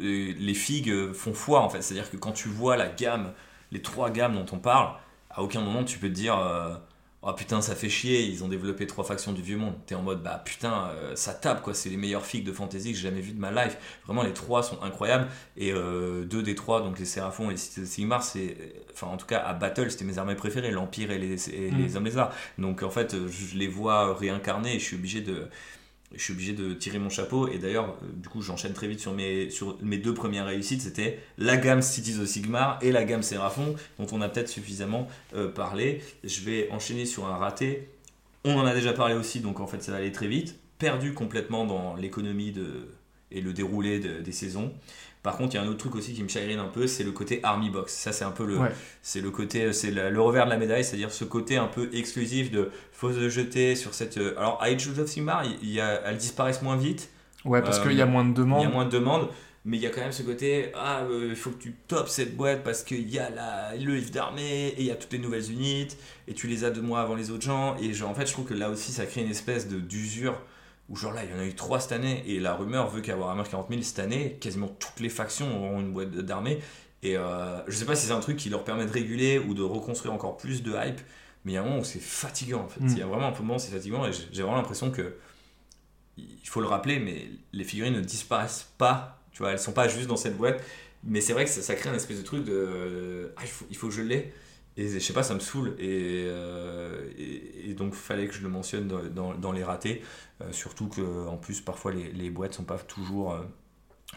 euh, 0.00 0.34
les 0.36 0.54
figues 0.54 0.90
euh, 0.90 1.12
font 1.14 1.34
foi 1.34 1.60
en 1.60 1.68
fait. 1.68 1.82
C'est-à-dire 1.82 2.10
que 2.10 2.16
quand 2.16 2.32
tu 2.32 2.48
vois 2.48 2.76
la 2.76 2.88
gamme, 2.88 3.32
les 3.70 3.80
trois 3.82 4.10
gammes 4.10 4.34
dont 4.34 4.46
on 4.50 4.58
parle, 4.58 4.96
à 5.30 5.42
aucun 5.42 5.60
moment 5.60 5.84
tu 5.84 6.00
peux 6.00 6.08
te 6.08 6.14
dire 6.14 6.36
oh 7.26 7.32
putain 7.32 7.60
ça 7.60 7.74
fait 7.74 7.88
chier, 7.88 8.22
ils 8.22 8.44
ont 8.44 8.48
développé 8.48 8.86
trois 8.86 9.02
factions 9.04 9.32
du 9.32 9.42
vieux 9.42 9.56
monde. 9.56 9.74
T'es 9.86 9.94
en 9.94 10.02
mode 10.02 10.22
bah 10.22 10.42
putain 10.44 10.88
euh, 10.90 11.16
ça 11.16 11.32
tape 11.34 11.62
quoi, 11.62 11.74
c'est 11.74 11.88
les 11.88 11.96
meilleures 11.96 12.26
figues 12.26 12.44
de 12.44 12.52
fantasy 12.52 12.92
que 12.92 12.98
j'ai 12.98 13.08
jamais 13.08 13.20
vues 13.20 13.32
de 13.32 13.40
ma 13.40 13.50
life. 13.50 13.76
Vraiment 14.06 14.22
les 14.22 14.32
trois 14.32 14.62
sont 14.62 14.82
incroyables 14.82 15.28
et 15.56 15.72
euh, 15.72 16.24
deux 16.24 16.42
des 16.42 16.54
trois 16.54 16.80
donc 16.82 16.98
les 16.98 17.04
Séraphons 17.06 17.48
et 17.48 17.52
les 17.52 17.56
Cités 17.56 17.80
de 17.80 17.86
Sigmar 17.86 18.22
c'est 18.22 18.56
enfin 18.92 19.06
en 19.08 19.16
tout 19.16 19.26
cas 19.26 19.38
à 19.40 19.54
Battle 19.54 19.90
c'était 19.90 20.04
mes 20.04 20.18
armées 20.18 20.34
préférées, 20.36 20.70
l'Empire 20.70 21.10
et 21.10 21.18
les, 21.18 21.50
et 21.50 21.70
Mm. 21.70 21.78
les 21.82 21.96
hommes 21.96 22.04
lézards. 22.04 22.32
Donc 22.58 22.82
en 22.82 22.90
fait 22.90 23.14
euh, 23.14 23.28
je 23.28 23.56
les 23.56 23.68
vois 23.68 24.14
réincarnés 24.14 24.76
et 24.76 24.78
je 24.78 24.84
suis 24.84 24.96
obligé 24.96 25.20
de 25.20 25.48
je 26.16 26.22
suis 26.22 26.32
obligé 26.32 26.52
de 26.52 26.74
tirer 26.74 26.98
mon 26.98 27.08
chapeau. 27.08 27.48
Et 27.48 27.58
d'ailleurs 27.58 27.96
euh, 28.02 28.06
du 28.14 28.28
coup 28.28 28.42
j'enchaîne 28.42 28.72
très 28.72 28.88
vite 28.88 29.00
sur 29.00 29.12
mes, 29.12 29.48
deux 29.98 30.14
premières 30.14 30.46
réussites. 30.46 30.82
C'était 30.82 31.20
la 31.38 31.56
gamme 31.56 31.82
Cities 31.82 32.18
of 32.20 32.26
Sigmar 32.26 32.78
et 32.82 32.92
la 32.92 33.04
gamme 33.04 33.22
Séraphon 33.22 33.74
dont 33.98 34.06
on 34.12 34.20
a 34.20 34.28
peut-être 34.28 34.48
suffisamment 34.48 35.08
euh, 35.34 35.48
parlé. 35.48 36.02
Je 36.22 36.40
vais 36.40 36.68
enchaîner 36.70 37.06
sur 37.06 37.26
un 37.26 37.36
raté. 37.36 37.88
On 38.44 38.58
en 38.58 38.66
a 38.66 38.74
déjà 38.74 38.92
parlé 38.92 39.14
aussi 39.14 39.40
donc 39.40 39.60
en 39.60 39.66
fait 39.66 39.82
ça 39.82 39.92
va 39.92 39.98
aller 39.98 40.12
très 40.12 40.28
vite. 40.28 40.56
Perdu 40.78 41.14
complètement 41.14 41.64
dans 41.64 41.94
l'économie 41.94 42.52
de 42.52 42.88
et 43.34 43.40
le 43.40 43.52
déroulé 43.52 43.98
de- 43.98 44.20
des 44.20 44.32
saisons 44.32 44.72
par 45.22 45.36
contre 45.36 45.54
il 45.54 45.56
y 45.56 45.60
a 45.60 45.62
un 45.62 45.68
autre 45.68 45.78
truc 45.78 45.94
aussi 45.96 46.12
qui 46.14 46.22
me 46.22 46.28
chagrine 46.28 46.58
un 46.58 46.68
peu 46.68 46.86
c'est 46.86 47.02
le 47.04 47.12
côté 47.12 47.40
Army 47.42 47.70
Box 47.70 47.92
ça 47.94 48.12
c'est 48.12 48.24
un 48.24 48.30
peu 48.30 48.44
le, 48.46 48.58
Ouais. 48.58 48.70
c'est 49.02 49.20
le 49.20 49.30
côté 49.30 49.72
c'est 49.72 49.90
le 49.90 50.20
revers 50.20 50.44
de 50.44 50.50
la 50.50 50.58
médaille 50.58 50.84
c'est-à-dire 50.84 51.10
ce 51.12 51.24
côté 51.24 51.56
un 51.56 51.66
peu 51.66 51.88
exclusif 51.92 52.50
de 52.50 52.70
faut 52.92 53.12
se 53.12 53.28
jeter 53.28 53.74
sur 53.76 53.94
cette 53.94 54.18
euh, 54.18 54.34
alors 54.38 54.62
Age 54.62 54.86
of 54.88 55.06
Sigmar 55.06 55.44
il, 55.62 55.70
y 55.70 55.80
a, 55.80 56.02
elles 56.06 56.16
disparaissent 56.18 56.62
moins 56.62 56.76
vite 56.76 57.10
Ouais, 57.44 57.60
parce 57.60 57.78
Euh, 57.78 57.82
qu'il 57.82 57.92
y 57.92 58.00
a 58.00 58.06
moins 58.06 58.24
de 58.24 58.30
il 58.30 58.32
y 58.32 58.36
demandes. 58.40 58.66
a 58.66 58.68
moins 58.70 58.84
de 58.86 58.90
demandes 58.90 59.28
mais 59.66 59.78
il 59.78 59.82
y 59.82 59.86
a 59.86 59.90
quand 59.90 60.02
même 60.02 60.12
ce 60.12 60.22
côté 60.22 60.72
ah 60.74 61.02
euh, 61.10 61.28
il 61.30 61.36
faut 61.36 61.50
que 61.50 61.62
tu 61.62 61.72
topes 61.88 62.08
cette 62.08 62.36
boîte 62.36 62.62
parce 62.62 62.82
qu'il 62.82 63.08
y 63.10 63.18
a 63.18 63.30
la, 63.30 63.74
le 63.76 63.94
livre 63.96 64.10
d'armée 64.10 64.68
et 64.68 64.80
il 64.80 64.86
y 64.86 64.90
a 64.90 64.94
toutes 64.94 65.12
les 65.12 65.18
nouvelles 65.18 65.50
unités 65.50 65.96
et 66.28 66.34
tu 66.34 66.46
les 66.48 66.64
as 66.64 66.70
deux 66.70 66.82
mois 66.82 67.00
avant 67.00 67.14
les 67.14 67.30
autres 67.30 67.42
gens 67.44 67.76
et 67.80 67.92
genre 67.94 68.10
en 68.10 68.14
fait 68.14 68.26
je 68.26 68.32
trouve 68.32 68.44
que 68.46 68.52
là 68.54 68.68
aussi 68.68 68.92
ça 68.92 69.06
crée 69.06 69.22
une 69.22 69.30
espèce 69.30 69.68
de 69.68 69.78
d'usure 69.78 70.38
où 70.88 70.96
genre 70.96 71.12
là 71.12 71.24
il 71.24 71.30
y 71.30 71.34
en 71.34 71.38
a 71.38 71.44
eu 71.46 71.54
trois 71.54 71.80
cette 71.80 71.92
année 71.92 72.22
et 72.26 72.40
la 72.40 72.54
rumeur 72.54 72.88
veut 72.88 73.00
qu'à 73.00 73.16
Warhammer 73.16 73.44
40 73.48 73.68
000 73.70 73.82
cette 73.82 73.98
année 73.98 74.36
quasiment 74.40 74.68
toutes 74.68 75.00
les 75.00 75.08
factions 75.08 75.56
auront 75.56 75.80
une 75.80 75.92
boîte 75.92 76.10
d'armée 76.10 76.58
et 77.02 77.16
euh, 77.16 77.60
je 77.66 77.76
sais 77.76 77.84
pas 77.84 77.96
si 77.96 78.06
c'est 78.06 78.12
un 78.12 78.20
truc 78.20 78.36
qui 78.36 78.50
leur 78.50 78.64
permet 78.64 78.84
de 78.86 78.90
réguler 78.92 79.38
ou 79.38 79.54
de 79.54 79.62
reconstruire 79.62 80.12
encore 80.12 80.36
plus 80.36 80.62
de 80.62 80.72
hype 80.72 81.00
mais 81.44 81.52
il 81.52 81.54
y 81.54 81.58
a 81.58 81.62
un 81.62 81.64
moment 81.64 81.80
où 81.80 81.84
c'est 81.84 82.00
fatigant 82.02 82.62
en 82.62 82.68
fait 82.68 82.80
Mm. 82.80 82.88
il 82.88 82.98
y 82.98 83.02
a 83.02 83.06
vraiment 83.06 83.28
un 83.28 83.38
moment 83.38 83.56
où 83.56 83.58
c'est 83.58 83.72
fatigant 83.72 84.06
et 84.06 84.12
j'ai 84.12 84.24
j'ai 84.32 84.42
vraiment 84.42 84.56
l'impression 84.58 84.90
que 84.90 85.14
il 86.16 86.48
faut 86.48 86.60
le 86.60 86.66
rappeler, 86.66 86.98
mais 86.98 87.28
les 87.52 87.64
figurines 87.64 87.94
ne 87.94 88.00
disparaissent 88.00 88.70
pas. 88.78 89.20
Tu 89.32 89.38
vois, 89.38 89.52
elles 89.52 89.58
sont 89.58 89.72
pas 89.72 89.88
juste 89.88 90.06
dans 90.06 90.16
cette 90.16 90.36
boîte. 90.36 90.62
Mais 91.02 91.20
c'est 91.20 91.32
vrai 91.32 91.44
que 91.44 91.50
ça, 91.50 91.60
ça 91.60 91.74
crée 91.74 91.90
un 91.90 91.94
espèce 91.94 92.18
de 92.18 92.22
truc 92.22 92.44
de. 92.44 93.32
Ah, 93.36 93.40
il 93.42 93.48
faut, 93.48 93.66
il 93.70 93.76
faut 93.76 93.88
que 93.88 93.94
je 93.94 94.02
l'ai. 94.02 94.32
Et 94.76 94.88
je 94.88 94.98
sais 94.98 95.12
pas, 95.12 95.22
ça 95.22 95.34
me 95.34 95.40
saoule. 95.40 95.76
Et, 95.78 96.24
euh, 96.26 97.08
et, 97.16 97.70
et 97.70 97.74
donc, 97.74 97.94
fallait 97.94 98.26
que 98.26 98.34
je 98.34 98.42
le 98.42 98.48
mentionne 98.48 98.88
dans, 98.88 99.02
dans- 99.04 99.34
dans 99.34 99.52
les 99.52 99.62
ratés. 99.64 100.02
Euh, 100.42 100.50
surtout 100.52 100.88
que, 100.88 101.26
en 101.28 101.36
plus, 101.36 101.60
parfois, 101.60 101.92
les, 101.92 102.10
les 102.12 102.30
boîtes 102.30 102.54
sont 102.54 102.64
pas 102.64 102.78
toujours. 102.78 103.34
euh, 103.34 103.38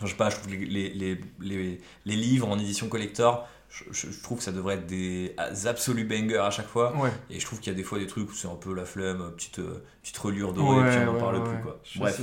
je 0.02 0.08
sais 0.08 0.16
pas, 0.16 0.30
je 0.30 0.38
trouve 0.38 0.48
que 0.52 0.56
les, 0.58 0.90
les, 0.90 1.20
les, 1.40 1.80
les 2.06 2.16
livres 2.16 2.48
en 2.50 2.60
édition 2.60 2.88
collector, 2.88 3.48
je, 3.70 3.84
je- 3.92 4.12
je 4.12 4.22
trouve 4.24 4.38
que 4.40 4.44
ça 4.44 4.52
devrait 4.52 4.76
être 4.76 4.86
des 4.88 5.36
absolus 5.66 6.06
bangers 6.06 6.38
à 6.38 6.52
chaque 6.52 6.68
fois. 6.68 6.96
Ouais. 6.98 7.12
Et 7.30 7.40
je 7.40 7.46
trouve 7.46 7.60
qu'il 7.60 7.72
y 7.72 7.76
a 7.76 7.78
des 7.78 7.84
fois 7.84 8.00
des 8.00 8.08
trucs 8.08 8.30
où 8.30 8.34
c'est 8.34 8.48
un 8.48 8.56
peu 8.56 8.74
la 8.74 8.86
flemme, 8.86 9.32
petite, 9.36 9.60
euh, 9.60 9.84
petite 10.04 10.18
reliure 10.18 10.54
dorée, 10.54 10.80
Ouais, 10.82 10.88
et 10.88 10.90
puis 10.92 11.00
on 11.00 11.06
n'en 11.06 11.14
ouais, 11.14 11.20
parle 11.20 11.44
plus. 11.44 11.62
Quoi. 11.64 11.82
Bref, 11.98 12.22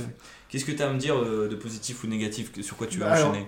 qu'est-ce 0.49 0.65
que 0.65 0.71
tu 0.71 0.81
as 0.81 0.89
à 0.89 0.93
me 0.93 0.99
dire 0.99 1.15
euh, 1.17 1.47
de 1.49 1.55
positif 1.55 2.03
ou 2.03 2.07
négatif? 2.07 2.51
Sur 2.61 2.77
quoi 2.77 2.87
tu 2.87 2.99
Bah, 2.99 3.11
alors, 3.11 3.29
enchaîner 3.29 3.47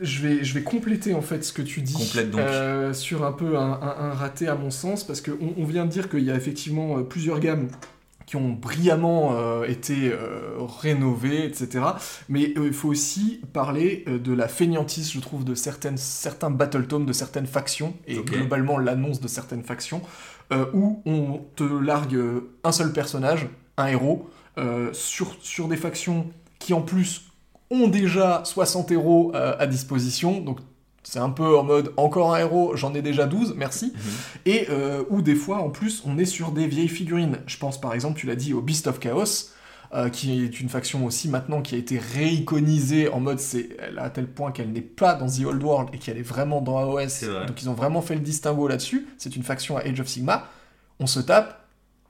Je 0.00 0.20
vais, 0.26 0.44
je 0.44 0.54
vais 0.54 0.62
compléter 0.62 1.14
en 1.14 1.22
fait 1.22 1.44
ce 1.44 1.52
que 1.52 1.62
tu 1.62 1.80
dis 1.82 1.94
euh, 2.40 2.92
sur 2.92 3.24
un 3.24 3.32
peu 3.32 3.56
un, 3.56 3.72
un- 3.72 3.96
un 4.10 4.12
raté 4.14 4.48
à 4.48 4.54
mon 4.54 4.70
sens 4.70 5.04
parce 5.04 5.20
qu'on 5.20 5.54
on 5.56 5.64
vient 5.64 5.84
de 5.86 5.90
dire 5.90 6.08
qu'il 6.08 6.24
y 6.24 6.30
a 6.30 6.34
effectivement 6.34 6.98
euh, 6.98 7.02
plusieurs 7.02 7.38
gammes 7.40 7.68
qui 8.26 8.36
ont 8.36 8.50
brillamment 8.50 9.34
euh, 9.36 9.64
été 9.64 10.12
euh, 10.12 10.56
rénovés, 10.80 11.44
etc. 11.44 11.84
Mais 12.28 12.52
il 12.56 12.72
faut 12.72 12.88
aussi 12.88 13.40
parler 13.52 14.04
de 14.06 14.32
la 14.32 14.46
fainéantise, 14.46 15.10
je 15.12 15.18
trouve, 15.18 15.44
de 15.44 15.54
certaines, 15.56 15.96
certains 15.96 16.50
Battletomes, 16.50 17.06
de 17.06 17.12
certaines 17.12 17.46
factions, 17.48 17.94
et 18.06 18.14
globalement 18.22 18.78
l'annonce 18.78 19.20
de 19.20 19.26
certaines 19.26 19.64
factions, 19.64 20.00
où 20.72 21.02
on 21.06 21.40
te 21.56 21.64
largue 21.64 22.18
un 22.62 22.70
seul 22.72 22.92
personnage, 22.92 23.48
un 23.76 23.86
héros, 23.88 24.30
sur, 24.92 25.34
sur 25.40 25.66
des 25.66 25.76
factions 25.76 26.28
qui 26.60 26.72
en 26.72 26.82
plus 26.82 27.29
ont 27.70 27.88
déjà 27.88 28.42
60 28.44 28.90
héros 28.90 29.32
à 29.34 29.66
disposition, 29.66 30.40
donc 30.40 30.58
c'est 31.02 31.18
un 31.18 31.30
peu 31.30 31.56
en 31.56 31.64
mode 31.64 31.92
encore 31.96 32.34
un 32.34 32.38
héros, 32.38 32.76
j'en 32.76 32.94
ai 32.94 33.02
déjà 33.02 33.26
12, 33.26 33.54
merci. 33.56 33.86
Mhm. 33.86 34.00
Et 34.46 34.66
euh, 34.70 35.02
où 35.08 35.22
des 35.22 35.34
fois, 35.34 35.58
en 35.58 35.70
plus, 35.70 36.02
on 36.06 36.18
est 36.18 36.26
sur 36.26 36.52
des 36.52 36.66
vieilles 36.66 36.88
figurines. 36.88 37.38
Je 37.46 37.56
pense 37.56 37.80
par 37.80 37.94
exemple, 37.94 38.18
tu 38.18 38.26
l'as 38.26 38.36
dit, 38.36 38.52
au 38.52 38.60
Beast 38.60 38.86
of 38.86 39.00
Chaos, 39.00 39.50
euh, 39.92 40.08
qui 40.08 40.44
est 40.44 40.60
une 40.60 40.68
faction 40.68 41.04
aussi 41.04 41.28
maintenant 41.28 41.62
qui 41.62 41.74
a 41.74 41.78
été 41.78 41.98
réiconisée 41.98 43.08
en 43.08 43.18
mode 43.18 43.40
c'est 43.40 43.76
à 43.98 44.08
tel 44.08 44.28
point 44.28 44.52
qu'elle 44.52 44.70
n'est 44.70 44.80
pas 44.82 45.14
dans 45.14 45.26
The 45.26 45.46
Old 45.46 45.62
World 45.62 45.88
et 45.92 45.98
qu'elle 45.98 46.18
est 46.18 46.22
vraiment 46.22 46.60
dans 46.60 46.78
AOS. 46.78 47.26
Donc 47.46 47.60
ils 47.62 47.68
ont 47.68 47.74
vraiment 47.74 48.02
fait 48.02 48.14
le 48.14 48.20
distinguo 48.20 48.68
là-dessus. 48.68 49.08
C'est 49.18 49.34
une 49.34 49.42
faction 49.42 49.76
à 49.76 49.80
Age 49.80 49.98
of 49.98 50.06
Sigma. 50.06 50.46
On 51.00 51.06
se 51.06 51.18
tape 51.18 51.66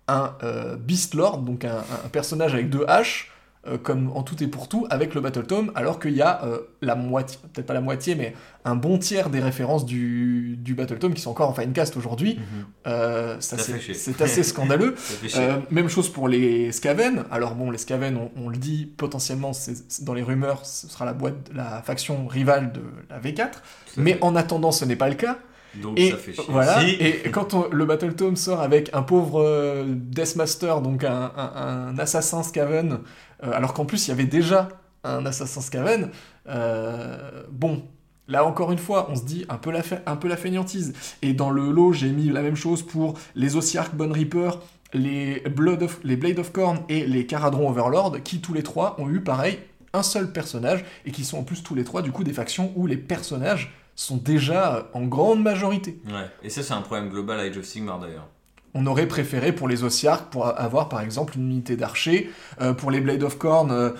un 0.08 0.34
euh, 0.42 0.76
Beast 0.76 1.14
Lord, 1.14 1.38
donc 1.38 1.64
un, 1.64 1.78
un 2.04 2.08
personnage 2.08 2.52
avec 2.52 2.68
deux 2.68 2.84
haches 2.88 3.30
euh, 3.66 3.76
comme 3.76 4.10
en 4.14 4.22
tout 4.22 4.42
et 4.42 4.46
pour 4.46 4.68
tout 4.68 4.86
avec 4.88 5.14
le 5.14 5.20
Battle 5.20 5.44
Tome, 5.44 5.70
alors 5.74 6.00
qu'il 6.00 6.14
y 6.14 6.22
a 6.22 6.42
euh, 6.46 6.60
la 6.80 6.94
moitié, 6.94 7.38
peut-être 7.52 7.66
pas 7.66 7.74
la 7.74 7.82
moitié, 7.82 8.14
mais 8.14 8.34
un 8.64 8.74
bon 8.74 8.96
tiers 8.96 9.28
des 9.28 9.40
références 9.40 9.84
du, 9.84 10.56
du 10.56 10.72
Battle 10.72 10.98
Tome 10.98 11.12
qui 11.12 11.20
sont 11.20 11.30
encore 11.30 11.50
en 11.50 11.52
finecast 11.52 11.94
aujourd'hui. 11.98 12.36
Mhm. 12.36 12.64
Euh, 12.86 13.36
c'est 13.38 14.22
assez 14.22 14.44
scandaleux. 14.44 14.94
même 15.70 15.90
chose 15.90 16.08
pour 16.08 16.26
les 16.26 16.72
Skaven. 16.72 17.26
Alors 17.30 17.54
bon, 17.54 17.70
les 17.70 17.76
Skaven, 17.76 18.30
on, 18.34 18.48
le 18.48 18.56
dit 18.56 18.86
potentiellement, 18.96 19.52
c'est 19.52 20.02
dans 20.04 20.14
les 20.14 20.22
rumeurs, 20.22 20.64
ce 20.64 20.88
sera 20.88 21.04
la 21.04 21.12
boîte, 21.12 21.50
la 21.54 21.82
faction 21.82 22.26
rivale 22.28 22.72
de 22.72 22.80
la 23.10 23.20
V4. 23.20 23.50
Mais 23.98 24.16
en 24.22 24.36
attendant, 24.36 24.72
ce 24.72 24.86
n'est 24.86 24.96
pas 24.96 25.10
le 25.10 25.16
cas. 25.16 25.36
Donc 25.74 26.00
et 26.00 26.10
ça 26.10 26.16
fait 26.16 26.32
chier. 26.32 26.44
Voilà, 26.48 26.82
et 26.82 27.30
quand 27.30 27.70
le 27.70 27.84
Battle 27.84 28.14
Tome 28.14 28.36
sort 28.36 28.60
avec 28.60 28.88
un 28.94 29.02
pauvre 29.02 29.84
Deathmaster, 29.86 30.80
donc 30.80 31.04
un, 31.04 31.30
un, 31.36 31.90
un 31.90 31.98
assassin 31.98 32.42
Skaven, 32.42 33.00
euh, 33.42 33.52
alors 33.52 33.74
qu'en 33.74 33.84
plus 33.84 34.06
il 34.06 34.10
y 34.10 34.12
avait 34.12 34.24
déjà 34.24 34.68
un 35.04 35.24
Assassin's 35.26 35.66
Skaven, 35.66 36.10
euh, 36.48 37.44
bon, 37.50 37.82
Là 38.28 38.44
encore 38.44 38.70
une 38.70 38.78
fois, 38.78 39.08
on 39.10 39.16
se 39.16 39.24
dit 39.24 39.44
un 39.48 39.56
peu 39.56 39.72
la, 39.72 39.82
un 40.06 40.14
peu 40.14 40.28
la 40.28 40.36
fainéantise. 40.36 40.92
Et 41.20 41.32
dans 41.32 41.50
le 41.50 41.72
lot, 41.72 41.92
j'ai 41.92 42.10
mis 42.10 42.28
la 42.28 42.42
même 42.42 42.54
chose 42.54 42.86
pour 42.86 43.18
les 43.34 43.56
Ossiarch 43.56 43.92
Bone 43.92 44.12
Reaper, 44.12 44.60
les, 44.94 45.40
Blood 45.40 45.88
les 46.04 46.14
Blade 46.14 46.38
of 46.38 46.52
Corn 46.52 46.78
et 46.88 47.06
les 47.06 47.26
Caradron 47.26 47.68
Overlord, 47.68 48.22
qui 48.22 48.40
tous 48.40 48.54
les 48.54 48.62
trois 48.62 48.94
ont 49.00 49.10
eu 49.10 49.20
pareil 49.20 49.58
un 49.92 50.04
seul 50.04 50.30
personnage, 50.30 50.84
et 51.04 51.10
qui 51.10 51.24
sont 51.24 51.38
en 51.38 51.42
plus 51.42 51.64
tous 51.64 51.74
les 51.74 51.82
trois 51.82 52.02
du 52.02 52.12
coup 52.12 52.22
des 52.22 52.32
factions 52.32 52.72
où 52.76 52.86
les 52.86 52.96
personnages 52.96 53.74
sont 53.96 54.16
déjà 54.16 54.88
en 54.94 55.02
grande 55.02 55.42
majorité. 55.42 56.00
Ouais, 56.06 56.30
et 56.44 56.50
ça 56.50 56.62
c'est 56.62 56.74
un 56.74 56.82
problème 56.82 57.08
global 57.08 57.40
à 57.40 57.42
Age 57.42 57.58
of 57.58 57.64
Sigmar 57.64 57.98
d'ailleurs 57.98 58.28
on 58.74 58.86
aurait 58.86 59.06
préféré 59.06 59.52
pour 59.52 59.68
les 59.68 59.84
Ossiarch 59.84 60.24
pour 60.30 60.46
avoir 60.46 60.88
par 60.88 61.00
exemple 61.00 61.36
une 61.36 61.50
unité 61.50 61.76
d'archer, 61.76 62.30
euh, 62.60 62.72
pour 62.72 62.90
les 62.90 63.00
Blade 63.00 63.22
of 63.22 63.38
Corn, 63.38 63.70
euh, 63.70 63.90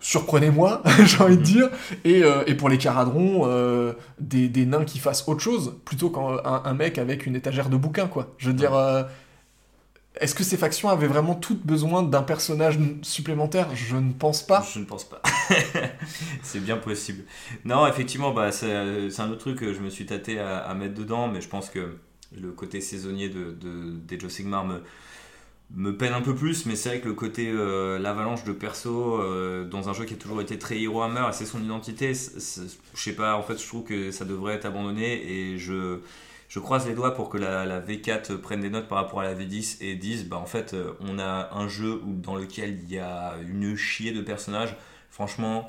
surprenez-moi, 0.00 0.82
j'ai 1.04 1.22
envie 1.22 1.36
de 1.36 1.40
mhm. 1.40 1.46
dire, 1.46 1.70
euh, 2.06 2.44
et, 2.46 2.54
pour 2.54 2.68
les 2.68 2.78
Caradrons, 2.78 3.48
des, 4.18 4.66
nains 4.66 4.84
qui 4.84 4.98
fassent 4.98 5.28
autre 5.28 5.40
chose, 5.40 5.78
plutôt 5.84 6.10
qu'un 6.10 6.40
un 6.44 6.74
mec 6.74 6.98
avec 6.98 7.26
une 7.26 7.36
étagère 7.36 7.68
de 7.68 7.76
bouquins, 7.76 8.08
quoi. 8.08 8.34
Je 8.38 8.48
veux 8.48 8.54
dire, 8.54 8.72
est-ce 10.20 10.34
que 10.34 10.44
ces 10.44 10.56
factions 10.56 10.90
avaient 10.90 11.06
vraiment 11.06 11.34
toutes 11.34 11.64
besoin 11.64 12.02
d'un 12.02 12.22
personnage 12.22 12.78
supplémentaire? 13.02 13.68
Je 13.74 13.96
ne 13.96 14.12
pense 14.12 14.46
pas. 14.46 14.64
Je 14.72 14.78
ne 14.78 14.84
pense 14.84 15.04
pas. 15.04 15.22
c'est 16.42 16.60
bien 16.60 16.76
possible. 16.76 17.24
Non, 17.64 17.86
effectivement, 17.86 18.32
bah, 18.32 18.52
c'est 18.52 18.72
un 18.72 19.30
autre 19.30 19.38
truc 19.38 19.58
que 19.58 19.72
je 19.72 19.80
me 19.80 19.90
suis 19.90 20.06
tâté 20.06 20.38
à 20.38 20.72
mettre 20.74 20.94
dedans, 20.94 21.28
mais 21.28 21.40
je 21.40 21.48
pense 21.48 21.70
que 21.70 21.98
le 22.40 22.52
côté 22.52 22.80
saisonnier 22.80 23.28
de, 23.28 23.52
de, 23.52 24.24
of 24.26 24.30
Sigmar 24.30 24.66
me, 25.70 25.96
peine 25.96 26.12
un 26.12 26.20
peu 26.20 26.34
plus, 26.34 26.66
mais 26.66 26.76
c'est 26.76 26.90
vrai 26.90 27.00
que 27.00 27.08
le 27.08 27.14
côté 27.14 27.50
euh, 27.50 27.98
l'avalanche 27.98 28.44
de 28.44 28.52
perso 28.52 29.20
euh, 29.20 29.64
dans 29.64 29.88
un 29.88 29.92
jeu 29.92 30.04
qui 30.04 30.14
a 30.14 30.16
toujours 30.16 30.40
été 30.40 30.58
très 30.58 30.80
Hero 30.80 31.02
Hammer, 31.02 31.28
c'est 31.32 31.46
son 31.46 31.62
identité, 31.62 32.12
je 32.14 33.00
sais 33.00 33.14
pas, 33.14 33.36
en 33.36 33.42
fait 33.42 33.60
je 33.60 33.66
trouve 33.66 33.84
que 33.84 34.10
ça 34.10 34.24
devrait 34.24 34.54
être 34.54 34.66
abandonné 34.66 35.52
et 35.52 35.58
je, 35.58 35.98
je 36.48 36.60
croise 36.60 36.86
les 36.86 36.94
doigts 36.94 37.14
pour 37.14 37.30
que 37.30 37.38
la, 37.38 37.80
V4 37.80 38.36
prenne 38.36 38.60
des 38.60 38.70
notes 38.70 38.86
par 38.86 38.98
rapport 38.98 39.20
à 39.20 39.24
la 39.24 39.34
V10 39.34 39.78
et 39.80 39.96
dise 39.96 40.28
bah 40.28 40.36
en 40.36 40.46
fait 40.46 40.74
euh, 40.74 40.92
on 41.00 41.18
a 41.18 41.52
un 41.52 41.66
jeu 41.66 42.00
dans 42.06 42.36
lequel 42.36 42.78
il 42.82 42.92
y 42.92 42.98
a 42.98 43.34
une 43.48 43.74
chier 43.74 44.12
de 44.12 44.20
personnages, 44.20 44.76
franchement 45.10 45.68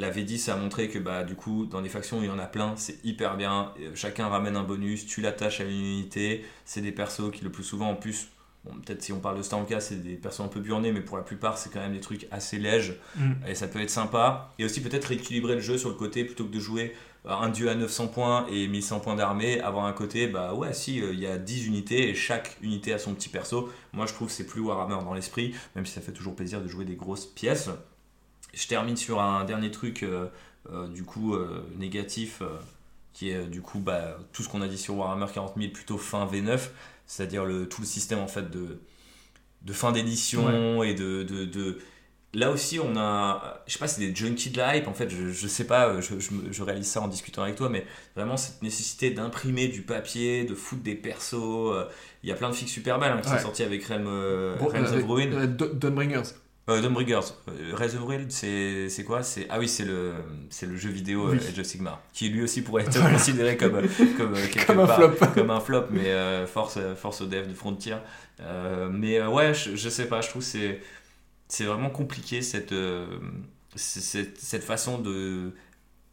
la 0.00 0.10
V10 0.10 0.50
a 0.50 0.56
montré 0.56 0.88
que 0.88 0.98
bah, 0.98 1.22
du 1.22 1.34
coup, 1.34 1.66
dans 1.66 1.82
des 1.82 1.88
factions 1.88 2.18
où 2.18 2.22
il 2.22 2.28
y 2.28 2.30
en 2.30 2.38
a 2.38 2.46
plein, 2.46 2.74
c'est 2.76 3.04
hyper 3.04 3.36
bien. 3.36 3.72
Euh, 3.80 3.90
chacun 3.94 4.28
ramène 4.28 4.56
un 4.56 4.62
bonus, 4.62 5.06
tu 5.06 5.20
l'attaches 5.20 5.60
à 5.60 5.64
une 5.64 5.70
unité. 5.70 6.44
C'est 6.64 6.80
des 6.80 6.92
persos 6.92 7.30
qui, 7.30 7.44
le 7.44 7.50
plus 7.50 7.64
souvent, 7.64 7.90
en 7.90 7.94
plus, 7.94 8.28
peut-être 8.64 9.02
si 9.02 9.12
on 9.12 9.20
parle 9.20 9.36
de 9.36 9.42
Stormcast, 9.42 9.90
c'est 9.90 10.02
des 10.02 10.16
persos 10.16 10.40
un 10.40 10.48
peu 10.48 10.60
burnés, 10.60 10.92
mais 10.92 11.02
pour 11.02 11.18
la 11.18 11.22
plupart, 11.22 11.58
c'est 11.58 11.70
quand 11.70 11.80
même 11.80 11.92
des 11.92 12.00
trucs 12.00 12.26
assez 12.30 12.58
lèges. 12.58 12.96
Mm. 13.16 13.32
Et 13.48 13.54
ça 13.54 13.68
peut 13.68 13.80
être 13.80 13.90
sympa. 13.90 14.54
Et 14.58 14.64
aussi, 14.64 14.80
peut-être 14.80 15.04
rééquilibrer 15.04 15.54
le 15.54 15.60
jeu 15.60 15.76
sur 15.76 15.90
le 15.90 15.96
côté, 15.96 16.24
plutôt 16.24 16.44
que 16.44 16.52
de 16.52 16.60
jouer 16.60 16.94
euh, 17.26 17.30
un 17.30 17.50
dieu 17.50 17.68
à 17.68 17.74
900 17.74 18.08
points 18.08 18.46
et 18.50 18.68
1100 18.68 19.00
points 19.00 19.16
d'armée, 19.16 19.60
avoir 19.60 19.84
un 19.84 19.92
côté, 19.92 20.28
bah 20.28 20.54
ouais, 20.54 20.72
si, 20.72 21.02
euh, 21.02 21.12
il 21.12 21.20
y 21.20 21.26
a 21.26 21.36
10 21.36 21.66
unités 21.66 22.08
et 22.08 22.14
chaque 22.14 22.56
unité 22.62 22.94
a 22.94 22.98
son 22.98 23.14
petit 23.14 23.28
perso. 23.28 23.70
Moi, 23.92 24.06
je 24.06 24.14
trouve 24.14 24.28
que 24.28 24.34
c'est 24.34 24.46
plus 24.46 24.62
Warhammer 24.62 25.04
dans 25.04 25.12
l'esprit, 25.12 25.54
même 25.76 25.84
si 25.84 25.92
ça 25.92 26.00
fait 26.00 26.12
toujours 26.12 26.34
plaisir 26.34 26.62
de 26.62 26.68
jouer 26.68 26.86
des 26.86 26.96
grosses 26.96 27.26
pièces. 27.26 27.68
Je 28.54 28.66
termine 28.66 28.96
sur 28.96 29.20
un 29.20 29.44
dernier 29.44 29.70
truc, 29.70 30.02
euh, 30.02 30.26
euh, 30.70 30.88
du 30.88 31.04
coup, 31.04 31.34
euh, 31.34 31.66
négatif, 31.78 32.42
qui 33.12 33.30
est 33.30 33.46
du 33.46 33.60
coup 33.60 33.78
bah, 33.78 34.18
tout 34.32 34.42
ce 34.42 34.48
qu'on 34.48 34.62
a 34.62 34.68
dit 34.68 34.78
sur 34.78 34.96
Warhammer 34.96 35.26
40 35.32 35.54
000, 35.56 35.72
plutôt 35.72 35.98
fin 35.98 36.26
V9, 36.26 36.58
c'est-à-dire 37.06 37.44
le, 37.44 37.68
tout 37.68 37.80
le 37.80 37.86
système 37.86 38.20
en 38.20 38.28
fait 38.28 38.50
de, 38.50 38.80
de 39.62 39.72
fin 39.72 39.92
d'édition 39.92 40.82
et 40.82 40.94
de, 40.94 41.22
de, 41.22 41.78
Là 42.32 42.52
aussi, 42.52 42.78
on 42.78 42.96
a, 42.96 43.60
je 43.66 43.72
sais 43.72 43.80
pas, 43.80 43.88
c'est 43.88 44.00
des 44.06 44.14
junkies 44.14 44.50
de 44.50 44.58
la 44.58 44.76
hype, 44.76 44.86
en 44.86 44.94
fait, 44.94 45.10
je, 45.10 45.30
je 45.30 45.48
sais 45.48 45.64
pas, 45.64 46.00
je, 46.00 46.14
je, 46.20 46.62
réalise 46.62 46.86
ça 46.86 47.00
en 47.00 47.08
discutant 47.08 47.42
avec 47.42 47.56
toi, 47.56 47.68
mais 47.68 47.84
vraiment 48.14 48.36
cette 48.36 48.62
nécessité 48.62 49.10
d'imprimer 49.10 49.66
du 49.66 49.82
papier, 49.82 50.44
de 50.44 50.54
foutre 50.54 50.84
des 50.84 50.94
persos, 50.94 51.74
il 52.22 52.28
y 52.28 52.32
a 52.32 52.36
plein 52.36 52.48
de 52.48 52.54
figues 52.54 52.68
super 52.68 53.00
belles 53.00 53.10
hein, 53.10 53.20
qui 53.20 53.28
sont 53.28 53.38
sorties 53.38 53.64
avec 53.64 53.84
Realm, 53.84 54.06
Realms 54.60 54.94
of 54.94 55.04
Ruin. 55.08 55.46
Dawnbringers. 55.48 56.34
Euh, 56.70 56.80
Dawnbreakers. 56.80 57.34
Euh, 57.48 57.74
Rise 57.74 57.96
of 57.96 58.02
World, 58.02 58.30
c'est 58.30 59.04
quoi? 59.04 59.22
C'est 59.22 59.46
Ah 59.50 59.58
oui, 59.58 59.68
c'est 59.68 59.84
le, 59.84 60.14
le 60.62 60.76
jeu 60.76 60.90
vidéo 60.90 61.30
oui. 61.30 61.38
Age 61.38 61.58
of 61.58 61.66
Sigmar, 61.66 62.00
qui 62.12 62.28
lui 62.28 62.42
aussi 62.42 62.62
pourrait 62.62 62.84
être 62.84 63.10
considéré 63.12 63.56
comme, 63.56 63.72
comme, 64.16 64.34
euh, 64.34 64.46
comme, 64.66 64.80
un 64.80 64.86
flop. 64.86 65.26
comme 65.34 65.50
un 65.50 65.60
flop, 65.60 65.86
mais 65.90 66.06
euh, 66.06 66.46
force, 66.46 66.78
force 66.96 67.20
au 67.22 67.26
dev 67.26 67.48
de 67.48 67.54
Frontier. 67.54 67.96
mais 68.90 69.20
ouais, 69.22 69.54
je, 69.54 69.76
je, 69.76 69.88
sais 69.88 70.06
pas, 70.06 70.20
je 70.20 70.28
trouve 70.28 70.42
c'est 70.42 70.80
c'est 71.48 71.64
vraiment 71.64 71.90
compliqué 71.90 72.42
cette, 72.42 72.74
cette, 73.74 74.38
cette, 74.38 74.62
façon 74.62 74.98
de 74.98 75.52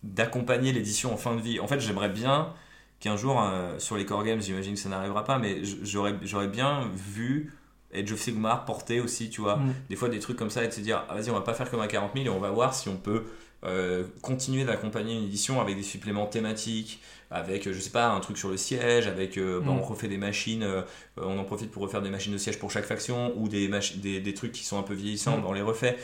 d'accompagner 0.02 0.72
l'édition 0.74 1.14
en 1.14 1.18
fin 1.18 1.36
de 1.36 1.42
vie. 1.42 1.60
En 1.60 1.68
fait, 1.68 1.80
j'aimerais 1.80 2.10
bien 2.10 2.54
qu'un 3.00 3.18
jour, 3.18 3.40
sur 3.78 3.98
les 3.98 4.06
core 4.06 4.24
games, 4.24 4.42
j'imagine 4.42 4.74
que 4.74 4.80
ça 4.80 4.90
n'arrivera 4.90 5.24
pas, 5.24 5.38
mais 5.38 5.62
j'aurais 5.64 6.48
bien 6.48 6.90
vu 6.96 7.54
Age 7.94 8.12
of 8.12 8.20
Sigmar 8.20 8.66
porter 8.66 9.00
aussi, 9.00 9.30
tu 9.30 9.42
vois. 9.42 9.58
Mm. 9.58 9.74
Des 9.90 9.96
fois, 9.96 10.10
des 10.10 10.20
trucs 10.20 10.38
comme 10.38 10.50
ça 10.50 10.64
et 10.64 10.68
de 10.68 10.74
se 10.74 10.82
dire, 10.82 11.06
ah, 11.10 11.16
vas-y, 11.16 11.30
on 11.30 11.34
va 11.34 11.42
pas 11.42 11.54
faire 11.54 11.70
comme 11.70 11.80
à 11.80 11.88
40 11.88 12.12
000 12.14 12.26
et 12.26 12.30
on 12.30 12.40
va 12.40 12.52
voir 12.52 12.74
si 12.74 12.90
on 12.90 12.98
peut 12.98 13.24
euh, 13.64 14.04
continuer 14.22 14.66
d'accompagner 14.66 15.16
une 15.16 15.24
édition 15.24 15.62
avec 15.62 15.76
des 15.76 15.84
suppléments 15.84 16.26
thématiques, 16.26 17.02
avec, 17.32 17.72
je 17.72 17.80
sais 17.80 17.90
pas, 17.90 18.10
un 18.10 18.20
truc 18.20 18.38
sur 18.38 18.50
le 18.50 18.58
siège, 18.58 19.08
avec, 19.08 19.38
euh, 19.38 19.60
bah, 19.60 19.72
mm. 19.72 19.80
on 19.80 19.82
refait 19.82 20.08
des 20.08 20.18
machines, 20.18 20.64
euh, 20.64 20.82
on 21.18 21.38
en 21.40 21.44
profite 21.44 21.72
pour 21.72 21.82
refaire 21.84 22.02
des 22.02 22.10
machines 22.10 22.34
de 22.34 22.38
siège 22.38 22.60
pour 22.60 22.72
chaque 22.72 22.86
faction, 22.86 23.34
ou 23.38 23.48
des, 23.48 23.70
des, 23.96 24.20
des 24.20 24.34
trucs 24.34 24.52
qui 24.52 24.64
sont 24.64 24.78
un 24.78 24.84
peu 24.84 24.94
vieillissants, 24.94 25.38
mm. 25.38 25.46
on 25.46 25.54
les 25.54 25.62
refait. 25.62 25.98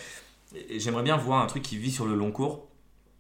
J'aimerais 0.78 1.04
bien 1.04 1.18
voir 1.18 1.42
un 1.42 1.48
truc 1.48 1.64
qui 1.64 1.78
vit 1.78 1.92
sur 1.92 2.06
le 2.06 2.16
long 2.16 2.32
cours 2.32 2.68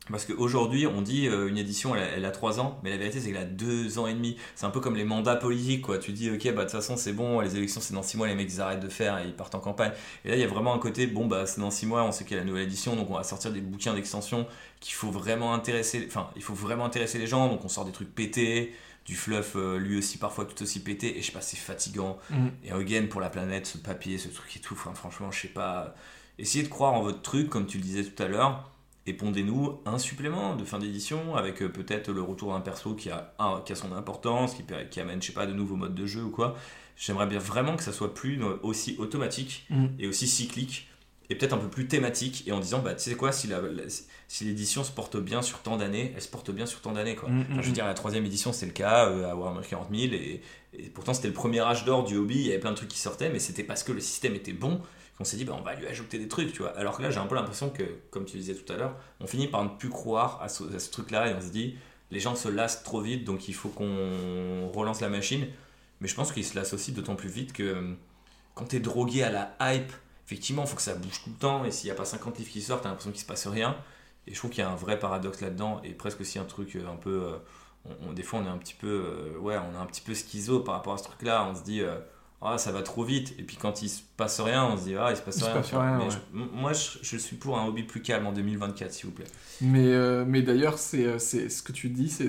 parce 0.10 0.26
qu'aujourd'hui, 0.26 0.86
on 0.86 1.02
dit 1.02 1.28
euh, 1.28 1.48
une 1.48 1.58
édition, 1.58 1.96
elle, 1.96 2.26
a 2.26 2.32
3 2.32 2.60
ans, 2.60 2.78
mais 2.84 2.90
la 2.90 2.98
vérité, 2.98 3.22
c'est 3.22 3.32
qu'elle 3.32 3.42
a 3.42 3.46
2 3.46 4.00
ans 4.00 4.08
et 4.08 4.14
demi. 4.14 4.36
C'est 4.56 4.66
un 4.66 4.70
peu 4.70 4.82
comme 4.82 4.98
les 4.98 5.06
mandats 5.06 5.38
politiques, 5.38 5.84
quoi. 5.84 5.98
Tu 5.98 6.12
dis, 6.12 6.30
ok, 6.30 6.44
bah 6.48 6.52
de 6.52 6.62
toute 6.64 6.72
façon, 6.72 6.98
c'est 6.98 7.14
bon, 7.14 7.40
les 7.40 7.56
élections, 7.56 7.80
c'est 7.80 7.94
dans 7.94 8.04
6 8.04 8.18
mois, 8.18 8.28
les 8.28 8.36
mecs, 8.36 8.52
ils 8.52 8.60
arrêtent 8.60 8.82
de 8.82 8.90
faire 8.90 9.18
et 9.20 9.26
ils 9.26 9.34
partent 9.34 9.56
en 9.56 9.62
campagne. 9.62 9.94
Et 10.26 10.30
là, 10.30 10.36
il 10.36 10.42
y 10.42 10.44
a 10.44 10.48
vraiment 10.48 10.74
un 10.74 10.80
côté, 10.80 11.08
bon, 11.08 11.26
bah 11.28 11.46
c'est 11.46 11.62
dans 11.62 11.72
6 11.72 11.86
mois, 11.86 12.04
on 12.04 12.12
sait 12.12 12.26
qu'il 12.26 12.36
y 12.36 12.40
a 12.40 12.44
la 12.44 12.48
nouvelle 12.48 12.64
édition, 12.64 12.98
donc 12.98 13.10
on 13.10 13.14
va 13.14 13.24
sortir 13.24 13.54
des 13.54 13.62
bouquins 13.62 13.94
d'extension 13.94 14.46
qu'il 14.82 14.94
faut 14.94 15.12
vraiment 15.12 15.54
intéresser, 15.54 16.04
enfin, 16.06 16.30
il 16.36 16.44
faut 16.44 16.54
vraiment 16.54 16.84
intéresser 16.84 17.18
les 17.18 17.28
gens, 17.28 17.48
donc 17.48 17.64
on 17.64 17.70
sort 17.70 17.86
des 17.86 17.94
trucs 17.94 18.14
pétés, 18.14 18.74
du 19.06 19.16
fluff 19.16 19.56
euh, 19.56 19.78
lui 19.78 19.98
aussi 19.98 20.18
parfois 20.18 20.46
tout 20.46 20.62
aussi 20.62 20.82
pété, 20.82 21.18
et 21.18 21.22
je 21.22 21.28
sais 21.28 21.32
pas, 21.32 21.42
c'est 21.42 21.56
fatigant. 21.56 22.18
Mm. 22.30 22.48
Et 22.66 22.72
again, 22.72 23.06
pour 23.10 23.22
la 23.22 23.30
planète, 23.30 23.68
ce 23.68 23.78
papier, 23.78 24.18
ce 24.18 24.28
truc 24.28 24.54
et 24.58 24.60
tout, 24.60 24.76
franchement, 24.76 25.32
je 25.32 25.42
sais 25.42 25.48
pas. 25.48 25.96
Essayez 26.40 26.64
de 26.64 26.70
croire 26.70 26.94
en 26.94 27.04
votre 27.04 27.22
truc, 27.22 27.50
comme 27.50 27.68
tu 27.68 27.78
le 27.78 27.84
disais 27.84 28.04
tout 28.04 28.22
à 28.22 28.28
l'heure 28.28 28.73
et 29.06 29.14
pondez-nous 29.14 29.80
un 29.86 29.98
supplément 30.00 30.56
de 30.56 30.64
fin 30.64 30.80
d'édition 30.80 31.36
avec 31.36 31.62
euh, 31.62 31.70
peut-être 31.70 32.12
le 32.12 32.22
retour 32.22 32.54
d'un 32.54 32.62
perso 32.62 32.94
qui 32.96 33.10
a, 33.10 33.34
un, 33.40 33.62
qui 33.66 33.74
a 33.74 33.76
son 33.76 33.92
importance, 33.94 34.54
qui, 34.56 34.64
qui 34.90 35.00
amène, 35.02 35.22
je 35.22 35.28
sais 35.28 35.34
pas, 35.34 35.46
de 35.46 35.54
nouveaux 35.54 35.76
modes 35.76 35.96
de 35.96 36.06
jeu 36.06 36.24
ou 36.24 36.30
quoi. 36.32 36.56
J'aimerais 36.96 37.28
bien 37.28 37.40
vraiment 37.40 37.76
que 37.76 37.84
ça 37.84 37.92
soit 37.92 38.14
plus 38.14 38.42
euh, 38.44 38.56
aussi 38.64 38.96
automatique 39.00 39.66
Mm. 39.70 39.86
et 40.00 40.08
aussi 40.08 40.28
cyclique 40.28 40.88
et 41.30 41.36
peut-être 41.36 41.54
un 41.54 41.58
peu 41.58 41.70
plus 41.70 41.88
thématique 41.88 42.44
et 42.48 42.52
en 42.52 42.60
disant 42.60 42.80
bah 42.80 42.94
tu 42.94 43.02
sais 43.10 43.16
quoi 43.16 43.32
si 43.32 43.48
la, 43.48 43.62
la- 43.62 43.84
si 44.28 44.44
l'édition 44.44 44.84
se 44.84 44.92
porte 44.92 45.16
bien 45.18 45.42
sur 45.42 45.60
tant 45.60 45.78
d'années 45.78 46.12
elle 46.16 46.22
se 46.22 46.28
porte 46.28 46.52
bien 46.52 46.66
sur 46.66 46.82
tant 46.82 46.92
d'années 46.92 47.16
quoi 47.16 47.30
Mm, 47.30 47.42
Enfin, 47.42 47.54
mm, 47.56 47.62
je 47.62 47.68
veux 47.68 47.74
dire 47.74 47.86
la 47.86 47.94
troisième 47.94 48.26
édition 48.26 48.52
c'était 48.52 48.66
le 48.68 48.72
cas 48.74 49.08
euh, 49.10 49.32
à 49.32 49.36
Warhammer 49.36 49.66
40 49.68 49.88
000 49.90 50.14
et, 50.14 50.42
et 50.78 50.90
pourtant 50.90 51.14
c'était 51.14 51.30
le 51.30 51.34
premier 51.34 51.62
âge 51.62 51.86
d'or 51.86 52.04
du 52.04 52.18
hobby 52.18 52.36
il 52.36 52.46
y 52.48 52.50
avait 52.50 52.60
plein 52.60 52.72
de 52.72 52.76
trucs 52.76 52.90
qui 52.90 53.00
sortaient 53.00 53.30
mais 53.30 53.40
c'était 53.40 53.64
parce 53.64 53.84
que 53.84 53.94
le 53.94 54.02
système 54.02 54.36
était 54.36 54.52
bon 54.54 54.82
qu'on 55.18 55.24
s'est 55.24 55.38
dit 55.38 55.46
bah 55.46 55.56
on 55.58 55.62
va 55.64 55.76
lui 55.76 55.86
ajouter 55.88 56.18
des 56.20 56.28
trucs 56.28 56.52
tu 56.54 56.62
vois. 56.64 56.72
Alors 56.78 56.98
que 56.98 57.04
là 57.04 57.10
j'ai 57.12 57.20
un 57.20 57.26
peu 57.28 57.36
l'impression 57.36 57.70
que 57.70 57.84
comme 58.12 58.26
tu 58.26 58.38
disais 58.38 58.56
tout 58.56 58.72
à 58.74 58.78
l'heure 58.78 58.96
on 59.20 59.28
finit 59.28 59.48
par 59.48 59.64
ne 59.64 59.70
plus 59.70 59.90
croire 59.90 60.40
à 60.42 60.50
ce, 60.50 60.64
à 60.76 60.80
ce 60.80 60.92
truc 60.92 61.12
là 61.12 61.30
et 61.30 61.36
on 61.36 61.42
se 61.42 61.50
dit 61.52 61.76
les 62.12 62.20
gens 62.20 62.36
se 62.36 62.48
lassent 62.50 62.84
trop 62.84 63.02
vite 63.02 63.24
donc 63.26 63.48
il 63.48 63.54
faut 63.56 63.70
qu'on 63.70 64.70
relance 64.74 65.02
la 65.02 65.10
machine. 65.10 65.48
Mais 66.02 66.08
je 66.08 66.16
pense 66.16 66.32
qu'ils 66.32 66.46
se 66.46 66.56
lassent 66.56 66.74
aussi 66.74 66.92
d'autant 66.92 67.16
plus 67.16 67.30
vite 67.30 67.54
que 67.54 67.64
euh, 67.64 67.94
quand 68.56 68.66
t'es 68.66 68.80
drogué 68.80 69.24
à 69.24 69.32
la 69.32 69.56
hype 69.74 69.92
effectivement 70.26 70.64
il 70.64 70.68
faut 70.68 70.76
que 70.76 70.82
ça 70.82 70.96
bouge 70.96 71.22
tout 71.24 71.30
le 71.30 71.36
temps 71.38 71.66
et 71.66 71.72
s'il 71.72 71.88
n'y 71.88 71.92
a 71.92 71.96
pas 71.96 72.06
50 72.06 72.38
livres 72.40 72.52
qui 72.52 72.62
sortent 72.62 72.84
t'as 72.84 72.90
l'impression 72.90 73.12
qu'il 73.12 73.22
se 73.22 73.26
passe 73.26 73.48
rien. 73.48 73.78
Et 74.28 74.34
je 74.34 74.38
trouve 74.40 74.52
qu'il 74.52 74.60
y 74.64 74.68
a 74.68 74.70
un 74.70 74.76
vrai 74.76 75.00
paradoxe 75.00 75.42
là-dedans 75.42 75.82
et 75.84 75.92
presque 75.92 76.22
aussi 76.22 76.40
un 76.40 76.46
truc 76.46 76.76
euh, 76.76 76.88
un 76.88 76.96
peu 76.96 77.24
euh, 77.24 77.38
on- 77.86 78.10
on- 78.10 78.14
des 78.14 78.24
fois 78.24 78.40
on 78.40 78.46
est 78.46 78.50
un 78.50 78.58
petit 78.58 78.74
peu 78.74 79.34
ouais 79.40 79.58
on 79.58 79.74
est 79.78 79.82
un 79.82 79.86
petit 79.86 80.02
peu 80.02 80.14
schizo 80.14 80.62
par 80.62 80.76
rapport 80.76 80.94
à 80.94 80.98
ce 80.98 81.04
truc 81.04 81.22
là 81.24 81.46
on 81.50 81.56
se 81.56 81.64
dit 81.64 81.82
ah 82.46 82.58
ça 82.58 82.72
va 82.72 82.82
trop 82.82 83.04
vite 83.04 83.34
et 83.40 83.44
puis 83.44 83.56
quand 83.58 83.82
il 83.82 83.90
se 83.90 84.02
passe 84.18 84.40
rien 84.42 84.66
on 84.66 84.78
se 84.78 84.84
dit 84.84 84.96
ah 84.96 85.08
il 85.12 85.18
se 85.18 85.22
passe 85.22 85.38
Il 85.38 85.42
se 85.42 85.46
rien, 85.46 85.54
passe 85.56 85.70
rien, 85.72 85.98
Mais 85.98 86.04
ouais. 86.06 86.10
je- 86.12 86.40
m- 86.40 86.48
moi 86.54 86.74
je, 86.74 86.98
je 87.02 87.18
suis 87.18 87.36
pour 87.38 87.58
un 87.58 87.66
hobby 87.66 87.84
plus 87.84 88.02
calme 88.02 88.28
en 88.28 88.34
2024 88.34 88.92
s'il 88.92 89.06
vous 89.06 89.12
plaît 89.12 89.26
Mais, 89.62 89.86
euh, 89.88 90.26
mais 90.28 90.42
d'ailleurs, 90.42 90.78
c'est 90.78 91.06
euh, 91.06 91.20
c'est 91.20 91.48
ce 91.50 91.64
que 91.64 91.72
tu 91.72 91.90
dis. 91.90 92.10
c'est 92.10 92.28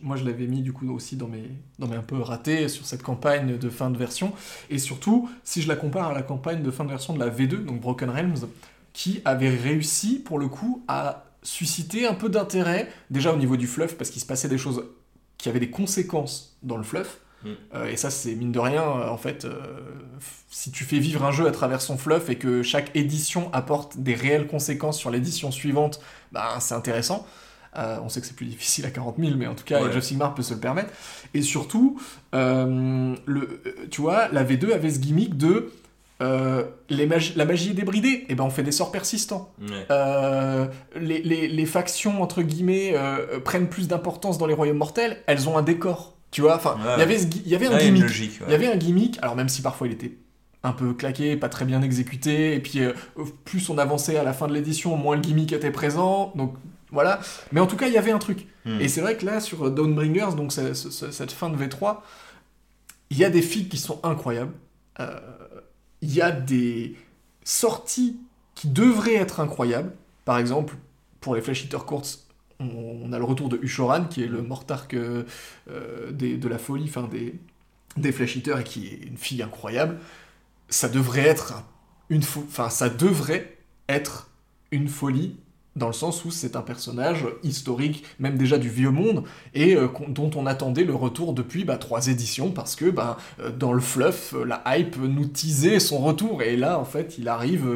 Moi, 0.00 0.16
je 0.16 0.24
l'avais 0.24 0.46
mis 0.46 0.62
du 0.62 0.72
coup 0.72 0.90
aussi 0.92 1.16
dans 1.16 1.28
mes, 1.28 1.44
dans 1.78 1.86
mes 1.86 1.96
un 1.96 2.02
peu 2.02 2.16
ratés 2.20 2.68
sur 2.68 2.84
cette 2.86 3.02
campagne 3.02 3.56
de 3.58 3.70
fin 3.70 3.90
de 3.90 3.98
version. 3.98 4.32
Et 4.70 4.78
surtout, 4.78 5.28
si 5.44 5.62
je 5.62 5.68
la 5.68 5.76
compare 5.76 6.10
à 6.10 6.14
la 6.14 6.22
campagne 6.22 6.62
de 6.62 6.70
fin 6.70 6.84
de 6.84 6.90
version 6.90 7.12
de 7.14 7.20
la 7.20 7.28
V2, 7.30 7.64
donc 7.64 7.80
Broken 7.80 8.10
Realms, 8.10 8.48
qui 8.92 9.20
avait 9.24 9.50
réussi 9.50 10.18
pour 10.18 10.38
le 10.38 10.48
coup 10.48 10.82
à 10.88 11.26
susciter 11.42 12.06
un 12.06 12.14
peu 12.14 12.28
d'intérêt, 12.28 12.90
déjà 13.10 13.32
au 13.32 13.36
niveau 13.36 13.56
du 13.56 13.66
fluff, 13.66 13.96
parce 13.96 14.10
qu'il 14.10 14.22
se 14.22 14.26
passait 14.26 14.48
des 14.48 14.58
choses 14.58 14.84
qui 15.38 15.48
avaient 15.48 15.60
des 15.60 15.70
conséquences 15.70 16.56
dans 16.62 16.76
le 16.78 16.82
fluff. 16.82 17.18
Mm. 17.44 17.48
Euh, 17.74 17.86
et 17.86 17.96
ça, 17.96 18.10
c'est 18.10 18.34
mine 18.34 18.52
de 18.52 18.58
rien, 18.58 18.82
euh, 18.82 19.08
en 19.08 19.16
fait, 19.18 19.44
euh, 19.44 19.54
si 20.50 20.70
tu 20.70 20.84
fais 20.84 20.98
vivre 20.98 21.24
un 21.24 21.30
jeu 21.30 21.46
à 21.46 21.50
travers 21.52 21.80
son 21.82 21.96
fluff 21.98 22.30
et 22.30 22.36
que 22.36 22.62
chaque 22.62 22.90
édition 22.96 23.50
apporte 23.52 23.98
des 23.98 24.14
réelles 24.14 24.46
conséquences 24.46 24.98
sur 24.98 25.10
l'édition 25.10 25.50
suivante, 25.50 26.00
bah, 26.32 26.56
c'est 26.60 26.74
intéressant. 26.74 27.26
Euh, 27.76 27.98
on 28.04 28.08
sait 28.08 28.20
que 28.20 28.26
c'est 28.28 28.36
plus 28.36 28.46
difficile 28.46 28.86
à 28.86 28.90
40 28.90 29.16
000, 29.18 29.32
mais 29.36 29.46
en 29.48 29.54
tout 29.54 29.64
cas, 29.64 29.82
Ouais. 29.82 29.88
Age 29.88 29.96
of 29.96 30.04
Sigmar 30.04 30.34
peut 30.34 30.42
se 30.44 30.54
le 30.54 30.60
permettre. 30.60 30.90
Et 31.34 31.42
surtout, 31.42 32.00
le, 32.32 33.62
tu 33.90 34.00
vois, 34.00 34.28
la 34.28 34.44
V2 34.44 34.72
avait 34.72 34.90
ce 34.90 34.98
gimmick 34.98 35.36
de 35.36 35.72
euh, 36.22 36.62
les 36.88 37.06
magi- 37.06 37.32
la 37.34 37.44
magie 37.44 37.70
est 37.70 37.74
débridée, 37.74 38.24
et 38.28 38.36
ben 38.36 38.44
on 38.44 38.50
fait 38.50 38.62
des 38.62 38.70
sorts 38.72 38.92
persistants. 38.92 39.50
ouais. 39.60 39.84
Euh, 39.90 40.66
les, 40.94 41.20
les- 41.22 41.48
les 41.48 41.66
factions, 41.66 42.22
entre 42.22 42.42
guillemets, 42.42 42.92
euh, 42.94 43.40
prennent 43.40 43.68
plus 43.68 43.88
d'importance 43.88 44.38
dans 44.38 44.46
les 44.46 44.54
royaumes 44.54 44.76
mortels, 44.78 45.18
elles 45.26 45.48
ont 45.48 45.58
un 45.58 45.62
décor. 45.62 46.13
Tu 46.34 46.40
vois, 46.40 46.56
enfin, 46.56 46.76
il 46.80 46.84
Ouais. 46.86 46.98
y 46.98 47.02
avait 47.02 47.18
ce 47.18 47.26
gui- 47.26 47.42
il 47.44 47.52
y 47.52 47.54
avait 47.54 47.68
un 47.68 47.78
il 47.78 47.84
gimmick. 47.94 48.02
ouais. 48.10 48.46
Il 48.48 48.50
y 48.50 48.54
avait 48.54 48.66
un 48.66 48.74
gimmick, 48.76 49.18
alors 49.22 49.36
même 49.36 49.48
si 49.48 49.62
parfois 49.62 49.86
il 49.86 49.92
était 49.92 50.16
un 50.64 50.72
peu 50.72 50.92
claqué, 50.92 51.36
pas 51.36 51.48
très 51.48 51.64
bien 51.64 51.80
exécuté, 51.80 52.54
et 52.56 52.58
puis 52.60 52.80
euh, 52.80 52.92
plus 53.44 53.68
on 53.70 53.78
avançait 53.78 54.16
à 54.16 54.24
la 54.24 54.32
fin 54.32 54.48
de 54.48 54.52
l'édition, 54.52 54.96
moins 54.96 55.14
le 55.14 55.22
gimmick 55.22 55.52
était 55.52 55.70
présent, 55.70 56.32
donc 56.34 56.54
voilà. 56.90 57.20
Mais 57.52 57.60
en 57.60 57.68
tout 57.68 57.76
cas, 57.76 57.86
il 57.86 57.92
y 57.92 57.98
avait 57.98 58.10
un 58.10 58.18
truc. 58.18 58.48
Hmm. 58.64 58.80
Et 58.80 58.88
c'est 58.88 59.00
vrai 59.00 59.16
que 59.16 59.24
là, 59.24 59.38
sur 59.40 59.70
Dawnbringers, 59.70 60.34
donc 60.36 60.52
ce- 60.52 60.74
ce- 60.74 60.90
ce- 60.90 61.12
cette 61.12 61.30
fin 61.30 61.50
de 61.50 61.56
V3, 61.56 62.02
il 63.10 63.18
y 63.18 63.24
a 63.24 63.30
des 63.30 63.40
feats 63.42 63.68
qui 63.70 63.78
sont 63.78 64.00
incroyables. 64.02 64.52
Euh, 65.00 65.20
Il 66.02 66.12
y 66.14 66.20
a 66.20 66.30
des 66.32 66.96
sorties 67.44 68.18
qui 68.54 68.68
devraient 68.68 69.14
être 69.14 69.40
incroyables. 69.40 69.92
Par 70.24 70.36
exemple, 70.38 70.74
pour 71.20 71.34
les 71.34 71.40
Flash 71.40 71.64
Eater 71.64 71.84
Courts, 71.86 72.04
on, 72.60 73.12
a 73.12 73.18
le 73.18 73.24
retour 73.24 73.48
de 73.48 73.58
Ushoran, 73.62 74.04
qui 74.04 74.22
est 74.22 74.26
le 74.28 74.42
Mortark 74.42 74.94
euh, 74.94 75.24
euh, 75.70 76.10
des- 76.12 76.36
de 76.36 76.48
la 76.48 76.58
folie, 76.58 76.84
enfin 76.88 77.08
des, 77.10 77.34
des 77.96 78.12
Flash 78.12 78.36
Eaters, 78.36 78.60
et 78.60 78.64
qui 78.64 78.86
est 78.88 79.06
une 79.06 79.16
fille 79.16 79.42
incroyable. 79.42 79.98
Ça 80.68 80.88
devrait 80.88 81.26
être 81.26 81.52
un- 81.52 81.64
une 82.10 82.22
enfin 82.36 82.68
ça 82.70 82.88
devrait 82.88 83.56
être 83.88 84.30
une 84.70 84.88
folie 84.88 85.36
dans 85.76 85.88
le 85.88 85.92
sens 85.92 86.24
où 86.24 86.30
c'est 86.30 86.54
un 86.54 86.62
personnage 86.62 87.26
historique, 87.42 88.04
même 88.20 88.38
déjà 88.38 88.58
du 88.58 88.68
vieux 88.68 88.90
monde, 88.92 89.24
et 89.54 89.74
euh, 89.74 89.88
dont 90.08 90.30
on 90.36 90.46
attendait 90.46 90.84
le 90.84 90.94
retour 90.94 91.32
depuis 91.32 91.64
bah, 91.64 91.78
trois 91.78 92.06
éditions, 92.06 92.52
parce 92.52 92.76
que 92.76 92.88
bah, 92.90 93.16
euh, 93.40 93.50
dans 93.50 93.72
le 93.72 93.80
fluff, 93.80 94.34
la 94.46 94.62
hype 94.78 94.96
nous 94.98 95.26
teasait 95.26 95.80
son 95.80 95.98
retour, 95.98 96.42
et 96.42 96.56
là, 96.56 96.78
en 96.78 96.84
fait, 96.84 97.16
il 97.18 97.26
arrive 97.28 97.66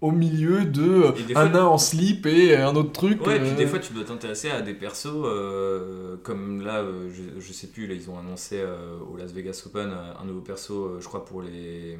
au 0.00 0.10
milieu 0.12 0.64
de 0.64 0.82
euh, 0.82 1.10
un 1.30 1.32
fois- 1.32 1.48
nain 1.48 1.64
en 1.64 1.78
slip 1.78 2.26
et 2.26 2.56
un 2.56 2.74
autre 2.76 2.92
truc. 2.92 3.26
Ouais, 3.26 3.36
et 3.36 3.40
puis 3.40 3.50
euh, 3.50 3.54
des 3.56 3.66
fois 3.66 3.78
tu 3.78 3.92
dois 3.92 4.04
t'intéresser 4.04 4.50
à 4.50 4.60
des 4.62 4.74
persos 4.74 5.06
euh, 5.06 6.16
comme 6.22 6.60
là, 6.62 6.80
euh, 6.80 7.08
je, 7.10 7.40
je 7.40 7.52
sais 7.52 7.68
plus, 7.68 7.86
là 7.86 7.94
ils 7.94 8.10
ont 8.10 8.18
annoncé 8.18 8.56
euh, 8.60 8.98
au 9.10 9.16
Las 9.16 9.32
Vegas 9.32 9.62
Open 9.66 9.88
euh, 9.90 10.12
un 10.20 10.24
nouveau 10.24 10.40
perso, 10.42 10.84
euh, 10.84 10.98
je 11.00 11.06
crois 11.06 11.24
pour 11.24 11.42
les 11.42 11.98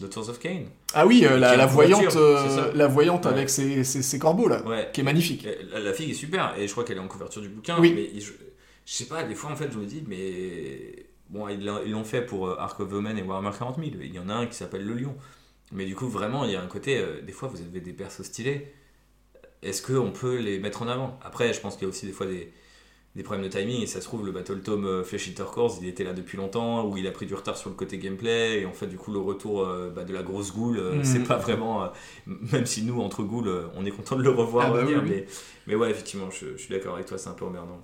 Daughters 0.00 0.28
of 0.30 0.38
Cain. 0.38 0.62
Ah 0.94 1.06
oui, 1.06 1.24
euh, 1.28 1.36
la, 1.38 1.56
la 1.56 1.66
voyante, 1.66 2.16
euh, 2.16 2.72
la 2.74 2.86
voyante 2.86 3.24
Ouais. 3.26 3.32
avec 3.32 3.50
ses, 3.50 3.84
ses- 3.84 4.02
ses 4.02 4.18
corbeaux, 4.18 4.48
là, 4.48 4.62
Ouais. 4.66 4.88
qui 4.92 5.00
est 5.00 5.04
magnifique. 5.04 5.46
La, 5.72 5.80
la 5.80 5.92
fille 5.92 6.10
est 6.10 6.14
super 6.14 6.54
et 6.58 6.66
je 6.66 6.72
crois 6.72 6.84
qu'elle 6.84 6.96
est 6.96 7.00
en 7.00 7.08
couverture 7.08 7.42
du 7.42 7.48
bouquin. 7.48 7.76
Oui. 7.80 7.92
Mais 7.94 8.20
je, 8.20 8.32
je 8.86 8.92
sais 8.92 9.04
pas, 9.06 9.22
des 9.24 9.34
fois 9.34 9.50
en 9.50 9.56
fait 9.56 9.68
je 9.72 9.78
me 9.78 9.84
dis, 9.84 10.02
mais 10.06 11.06
bon, 11.28 11.48
ils 11.48 11.64
l'ont 11.90 12.04
fait 12.04 12.22
pour 12.22 12.48
euh, 12.48 12.56
Ark 12.58 12.78
of 12.80 12.92
Omen 12.92 13.18
et 13.18 13.22
Warhammer 13.22 13.50
40 13.56 13.76
000. 13.78 13.90
Il 14.00 14.14
y 14.14 14.18
en 14.18 14.28
a 14.28 14.34
un 14.34 14.46
qui 14.46 14.54
s'appelle 14.56 14.84
le 14.86 14.94
Lion. 14.94 15.14
Mais 15.72 15.86
du 15.86 15.94
coup, 15.96 16.08
vraiment, 16.08 16.44
il 16.44 16.52
y 16.52 16.56
a 16.56 16.62
un 16.62 16.66
côté, 16.66 16.98
euh, 16.98 17.20
des 17.22 17.32
fois 17.32 17.48
vous 17.48 17.60
avez 17.60 17.80
des 17.80 17.92
persos 17.92 18.22
stylés. 18.24 18.72
Est-ce 19.62 19.82
qu'on 19.82 20.10
peut 20.12 20.36
les 20.38 20.58
mettre 20.58 20.82
en 20.82 20.88
avant? 20.88 21.18
Après, 21.22 21.52
je 21.54 21.60
pense 21.60 21.74
qu'il 21.76 21.84
y 21.84 21.86
a 21.86 21.88
aussi 21.88 22.06
des 22.06 22.12
fois 22.12 22.26
des, 22.26 22.52
des 23.16 23.22
problèmes 23.22 23.44
de 23.44 23.50
timing 23.50 23.82
et 23.82 23.86
ça 23.86 24.00
se 24.00 24.06
trouve, 24.06 24.26
le 24.26 24.32
Battle 24.32 24.60
Tome 24.62 24.86
euh, 24.86 25.04
Flesh 25.04 25.28
Eater 25.28 25.50
Course, 25.50 25.78
il 25.82 25.88
était 25.88 26.04
là 26.04 26.12
depuis 26.14 26.36
longtemps 26.38 26.84
ou 26.86 26.96
il 26.96 27.06
a 27.06 27.12
pris 27.12 27.26
du 27.26 27.34
retard 27.34 27.56
sur 27.56 27.70
le 27.70 27.76
côté 27.76 27.98
gameplay 27.98 28.60
et 28.60 28.66
en 28.66 28.72
fait, 28.72 28.86
du 28.88 28.96
coup, 28.98 29.12
le 29.12 29.20
retour 29.20 29.62
euh, 29.66 29.90
bah, 29.90 30.04
de 30.04 30.12
la 30.12 30.22
grosse 30.22 30.52
goule, 30.52 30.78
euh, 30.78 30.96
Mhm. 30.98 31.04
c'est 31.04 31.24
pas 31.24 31.36
vraiment. 31.38 31.90
même 32.26 32.66
si 32.66 32.82
nous, 32.84 33.00
entre 33.00 33.22
goules, 33.22 33.48
euh, 33.48 33.66
on 33.76 33.84
est 33.86 33.90
content 33.92 34.16
de 34.16 34.22
le 34.22 34.30
revoir 34.30 34.66
Ah 34.66 34.70
bah 34.72 34.80
revenir, 34.80 34.98
oui, 35.02 35.04
oui. 35.10 35.10
mais 35.10 35.26
mais 35.68 35.74
ouais, 35.76 35.90
effectivement, 35.90 36.30
je, 36.30 36.52
je 36.56 36.62
suis 36.62 36.70
d'accord 36.74 36.94
avec 36.94 37.06
toi, 37.06 37.18
c'est 37.18 37.28
un 37.30 37.34
peu 37.34 37.44
emmerdant. 37.44 37.80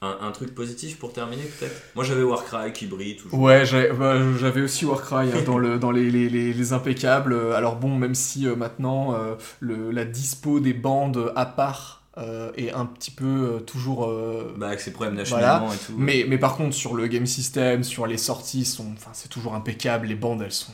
Un, 0.00 0.16
un 0.28 0.30
truc 0.30 0.54
positif 0.54 0.96
pour 1.00 1.12
terminer, 1.12 1.42
peut-être? 1.42 1.74
Moi, 1.96 2.04
j'avais 2.04 2.22
Warcry 2.22 2.72
qui 2.72 2.86
brille 2.86 3.16
toujours. 3.16 3.36
Ouais, 3.40 3.64
bah, 3.98 4.14
j'avais 4.38 4.60
aussi 4.62 4.84
Warcry 4.84 5.32
hein, 5.32 5.42
dans, 5.44 5.58
le, 5.58 5.78
dans 5.80 5.90
les, 5.90 6.08
les, 6.08 6.28
les, 6.28 6.52
les 6.52 6.72
impeccables. 6.72 7.36
Alors 7.52 7.74
bon, 7.74 7.96
même 7.96 8.14
si 8.14 8.46
euh, 8.46 8.54
maintenant 8.54 9.14
euh, 9.14 9.34
le, 9.58 9.90
la 9.90 10.04
dispo 10.04 10.60
des 10.60 10.72
bandes 10.72 11.32
à 11.34 11.46
part 11.46 12.04
euh, 12.16 12.52
est 12.56 12.70
un 12.72 12.86
petit 12.86 13.10
peu 13.10 13.24
euh, 13.24 13.58
toujours... 13.58 14.06
euh, 14.08 14.54
Bah, 14.56 14.68
avec 14.68 14.78
ses 14.80 14.92
problèmes 14.92 15.20
Voilà. 15.24 15.46
d'acheminement 15.58 15.72
et 15.74 15.76
tout. 15.86 15.94
mais, 15.98 16.24
mais 16.28 16.38
par 16.38 16.56
contre, 16.56 16.76
sur 16.76 16.94
le 16.94 17.08
game 17.08 17.26
system, 17.26 17.82
sur 17.82 18.06
les 18.06 18.18
sorties, 18.18 18.64
sont, 18.64 18.94
c'est 19.12 19.28
toujours 19.28 19.56
impeccable. 19.56 20.06
Les 20.06 20.14
bandes, 20.14 20.42
elles 20.42 20.52
sont, 20.52 20.72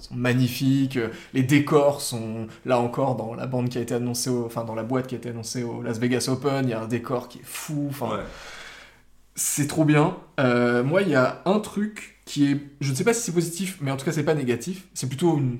sont- 0.00 0.14
magnifiques. 0.14 0.98
Les 1.32 1.42
décors 1.42 2.00
sont, 2.00 2.46
là 2.64 2.78
encore, 2.78 3.16
dans 3.16 3.34
la 3.34 3.46
bande 3.46 3.68
qui 3.68 3.78
a 3.78 3.80
été 3.80 3.94
annoncée, 3.94 4.30
au- 4.30 4.44
enfin, 4.46 4.64
dans 4.64 4.74
la 4.74 4.82
boîte 4.84 5.06
qui 5.06 5.14
a 5.14 5.18
été 5.18 5.28
annoncée 5.30 5.62
au 5.62 5.82
Las 5.82 5.98
Vegas 5.98 6.26
Open, 6.28 6.64
il 6.66 6.70
y 6.70 6.72
a 6.74 6.80
un 6.80 6.86
décor 6.88 7.28
qui 7.28 7.38
est 7.38 7.44
fou. 7.44 7.86
Enfin, 7.90 8.16
Ouais. 8.16 8.22
c'est 9.34 9.66
trop 9.66 9.84
bien. 9.84 10.16
Euh, 10.40 10.82
moi, 10.84 11.02
il 11.02 11.08
y 11.08 11.14
a 11.14 11.42
un 11.44 11.60
truc 11.60 12.16
qui 12.24 12.50
est, 12.50 12.60
je 12.80 12.90
ne 12.90 12.96
sais 12.96 13.04
pas 13.04 13.12
si 13.14 13.22
c'est 13.22 13.32
positif, 13.32 13.78
mais 13.80 13.90
en 13.90 13.96
tout 13.96 14.04
cas, 14.04 14.12
c'est 14.12 14.24
pas 14.24 14.34
négatif. 14.34 14.86
C'est 14.94 15.08
plutôt 15.08 15.36
une 15.38 15.58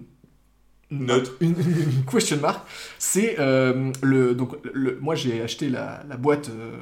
Neutre. 0.90 1.32
une, 1.40 1.54
une 1.58 2.04
question 2.04 2.36
mark. 2.40 2.64
C'est 2.98 3.36
euh, 3.40 3.90
le 4.02 4.34
donc 4.34 4.54
le, 4.74 4.98
moi 5.00 5.14
j'ai 5.14 5.42
acheté 5.42 5.68
la, 5.70 6.04
la 6.08 6.16
boîte 6.16 6.50
euh, 6.50 6.76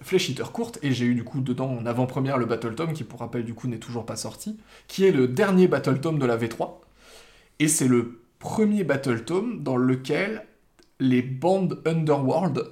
Flesh 0.00 0.30
Eater 0.30 0.50
courte 0.50 0.78
et 0.82 0.92
j'ai 0.92 1.04
eu 1.04 1.14
du 1.14 1.24
coup 1.24 1.40
dedans 1.40 1.70
en 1.70 1.84
avant-première 1.86 2.38
le 2.38 2.46
Battle 2.46 2.74
Tome 2.74 2.94
qui 2.94 3.04
pour 3.04 3.20
rappel 3.20 3.44
du 3.44 3.52
coup 3.54 3.68
n'est 3.68 3.78
toujours 3.78 4.06
pas 4.06 4.16
sorti, 4.16 4.58
qui 4.88 5.04
est 5.04 5.12
le 5.12 5.28
dernier 5.28 5.68
Battle 5.68 6.00
Tome 6.00 6.18
de 6.18 6.26
la 6.26 6.36
V3 6.38 6.70
et 7.58 7.68
c'est 7.68 7.88
le 7.88 8.20
premier 8.38 8.84
Battle 8.84 9.24
Tome 9.24 9.62
dans 9.62 9.76
lequel 9.76 10.44
les 11.00 11.22
bandes 11.22 11.80
Underworld 11.86 12.64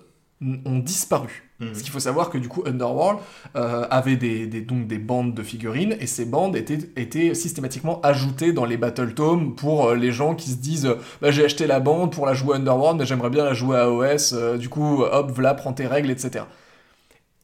ont 0.66 0.78
disparu. 0.80 1.50
Mhm. 1.60 1.68
Parce 1.68 1.82
qu'il 1.82 1.92
faut 1.92 2.00
savoir 2.00 2.28
que 2.30 2.36
du 2.38 2.48
coup 2.48 2.64
Underworld 2.66 3.20
euh, 3.54 3.86
avait 3.90 4.16
des, 4.16 4.48
des- 4.48 4.60
donc 4.62 4.88
des 4.88 4.98
bandes 4.98 5.34
de 5.34 5.42
figurines 5.44 5.96
et 6.00 6.06
ces 6.08 6.24
bandes 6.24 6.56
étaient, 6.56 6.78
étaient 6.96 7.34
systématiquement 7.34 8.00
ajoutées 8.00 8.52
dans 8.52 8.64
les 8.64 8.76
Battle 8.76 9.14
Tomes 9.14 9.54
pour 9.54 9.86
euh, 9.90 9.94
les 9.94 10.10
gens 10.10 10.34
qui 10.34 10.50
se 10.50 10.56
disent 10.56 10.86
euh, 10.86 10.96
bah, 11.20 11.30
j'ai 11.30 11.44
acheté 11.44 11.68
la 11.68 11.78
bande 11.78 12.10
pour 12.12 12.26
la 12.26 12.34
jouer 12.34 12.54
à 12.56 12.58
Underworld 12.58 12.98
mais 12.98 13.06
j'aimerais 13.06 13.30
bien 13.30 13.44
la 13.44 13.54
jouer 13.54 13.76
à 13.78 13.88
OS 13.90 14.34
du 14.58 14.68
coup 14.68 15.02
hop 15.04 15.30
voilà 15.32 15.54
prends 15.54 15.72
tes 15.72 15.86
règles 15.86 16.10
etc. 16.10 16.46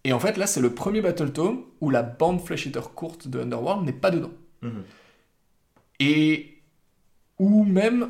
Et 0.03 0.13
en 0.13 0.19
fait 0.19 0.37
là 0.37 0.49
c'est 0.49 0.61
le 0.61 0.71
premier 0.75 1.01
Battle 1.01 1.31
Tome 1.31 1.61
où 1.81 1.91
la 1.91 2.03
bande 2.03 2.41
Flesh 2.41 2.67
Eater 2.67 2.93
courte 2.95 3.29
de 3.29 3.41
Underworld 3.41 3.85
n'est 3.87 3.93
pas 3.93 4.11
dedans 4.11 4.33
Mhm. 4.63 4.83
et 6.01 6.58
ou 7.39 7.65
même 7.65 8.09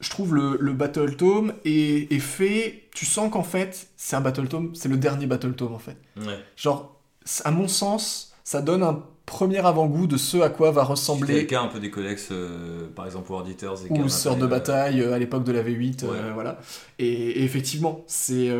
je 0.00 0.10
trouve 0.10 0.34
le, 0.34 0.56
le 0.60 0.72
Battle 0.72 1.16
Tome 1.16 1.54
est, 1.64 2.12
est 2.12 2.18
fait. 2.20 2.84
Tu 2.94 3.04
sens 3.04 3.30
qu'en 3.30 3.42
fait, 3.42 3.88
c'est 3.96 4.16
un 4.16 4.20
Battle 4.20 4.48
Tome, 4.48 4.74
c'est 4.74 4.88
le 4.88 4.96
dernier 4.96 5.26
Battle 5.26 5.54
Tome 5.54 5.74
en 5.74 5.78
fait. 5.78 5.96
Ouais. 6.16 6.38
Genre, 6.56 7.00
à 7.44 7.50
mon 7.50 7.68
sens, 7.68 8.34
ça 8.44 8.62
donne 8.62 8.82
un 8.82 9.02
premier 9.26 9.58
avant-goût 9.58 10.06
de 10.06 10.16
ce 10.16 10.38
à 10.38 10.48
quoi 10.48 10.70
va 10.70 10.82
C'était 10.82 10.86
le 10.86 10.90
ressembler 10.90 11.46
cas 11.46 11.60
un 11.60 11.66
peu 11.66 11.80
des 11.80 11.90
codex, 11.90 12.28
euh, 12.30 12.88
par 12.94 13.04
exemple 13.04 13.30
World 13.30 13.50
Eaters 13.50 13.84
et 13.84 13.90
ou 13.90 13.94
Karma 13.94 14.08
Sœur 14.08 14.36
de 14.36 14.46
bataille 14.46 15.02
euh, 15.02 15.12
à 15.12 15.18
l'époque 15.18 15.44
de 15.44 15.52
la 15.52 15.62
V8, 15.62 16.04
euh, 16.04 16.30
voilà. 16.32 16.58
Et, 16.98 17.12
et 17.12 17.44
effectivement, 17.44 18.04
c'est 18.06 18.50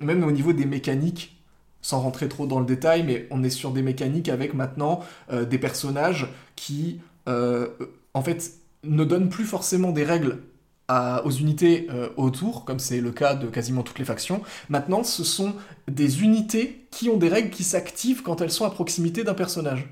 même 0.00 0.22
au 0.24 0.30
niveau 0.30 0.52
des 0.52 0.66
mécaniques, 0.66 1.40
sans 1.80 2.00
rentrer 2.00 2.28
trop 2.28 2.46
dans 2.46 2.60
le 2.60 2.66
détail, 2.66 3.02
mais 3.04 3.26
on 3.30 3.42
est 3.42 3.50
sur 3.50 3.70
des 3.70 3.80
mécaniques 3.82 4.28
avec 4.28 4.52
maintenant 4.52 5.00
des 5.32 5.58
personnages 5.58 6.28
qui, 6.54 7.00
en 7.26 8.22
fait, 8.22 8.59
ne 8.84 9.04
donnent 9.04 9.28
plus 9.28 9.44
forcément 9.44 9.90
des 9.92 10.04
règles 10.04 10.38
à- 10.88 11.24
aux 11.24 11.30
unités 11.30 11.86
euh, 11.90 12.08
autour, 12.16 12.64
comme 12.64 12.78
c'est 12.80 13.00
le 13.00 13.12
cas 13.12 13.34
de 13.34 13.46
quasiment 13.48 13.82
toutes 13.82 13.98
les 14.00 14.04
factions. 14.04 14.42
Maintenant, 14.68 15.04
ce 15.04 15.22
sont 15.22 15.54
des 15.88 16.22
unités 16.22 16.86
qui 16.90 17.08
ont 17.08 17.16
des 17.16 17.28
règles 17.28 17.50
qui 17.50 17.62
s'activent 17.64 18.22
quand 18.22 18.40
elles 18.40 18.50
sont 18.50 18.64
à 18.64 18.70
proximité 18.70 19.22
d'un 19.22 19.34
personnage. 19.34 19.88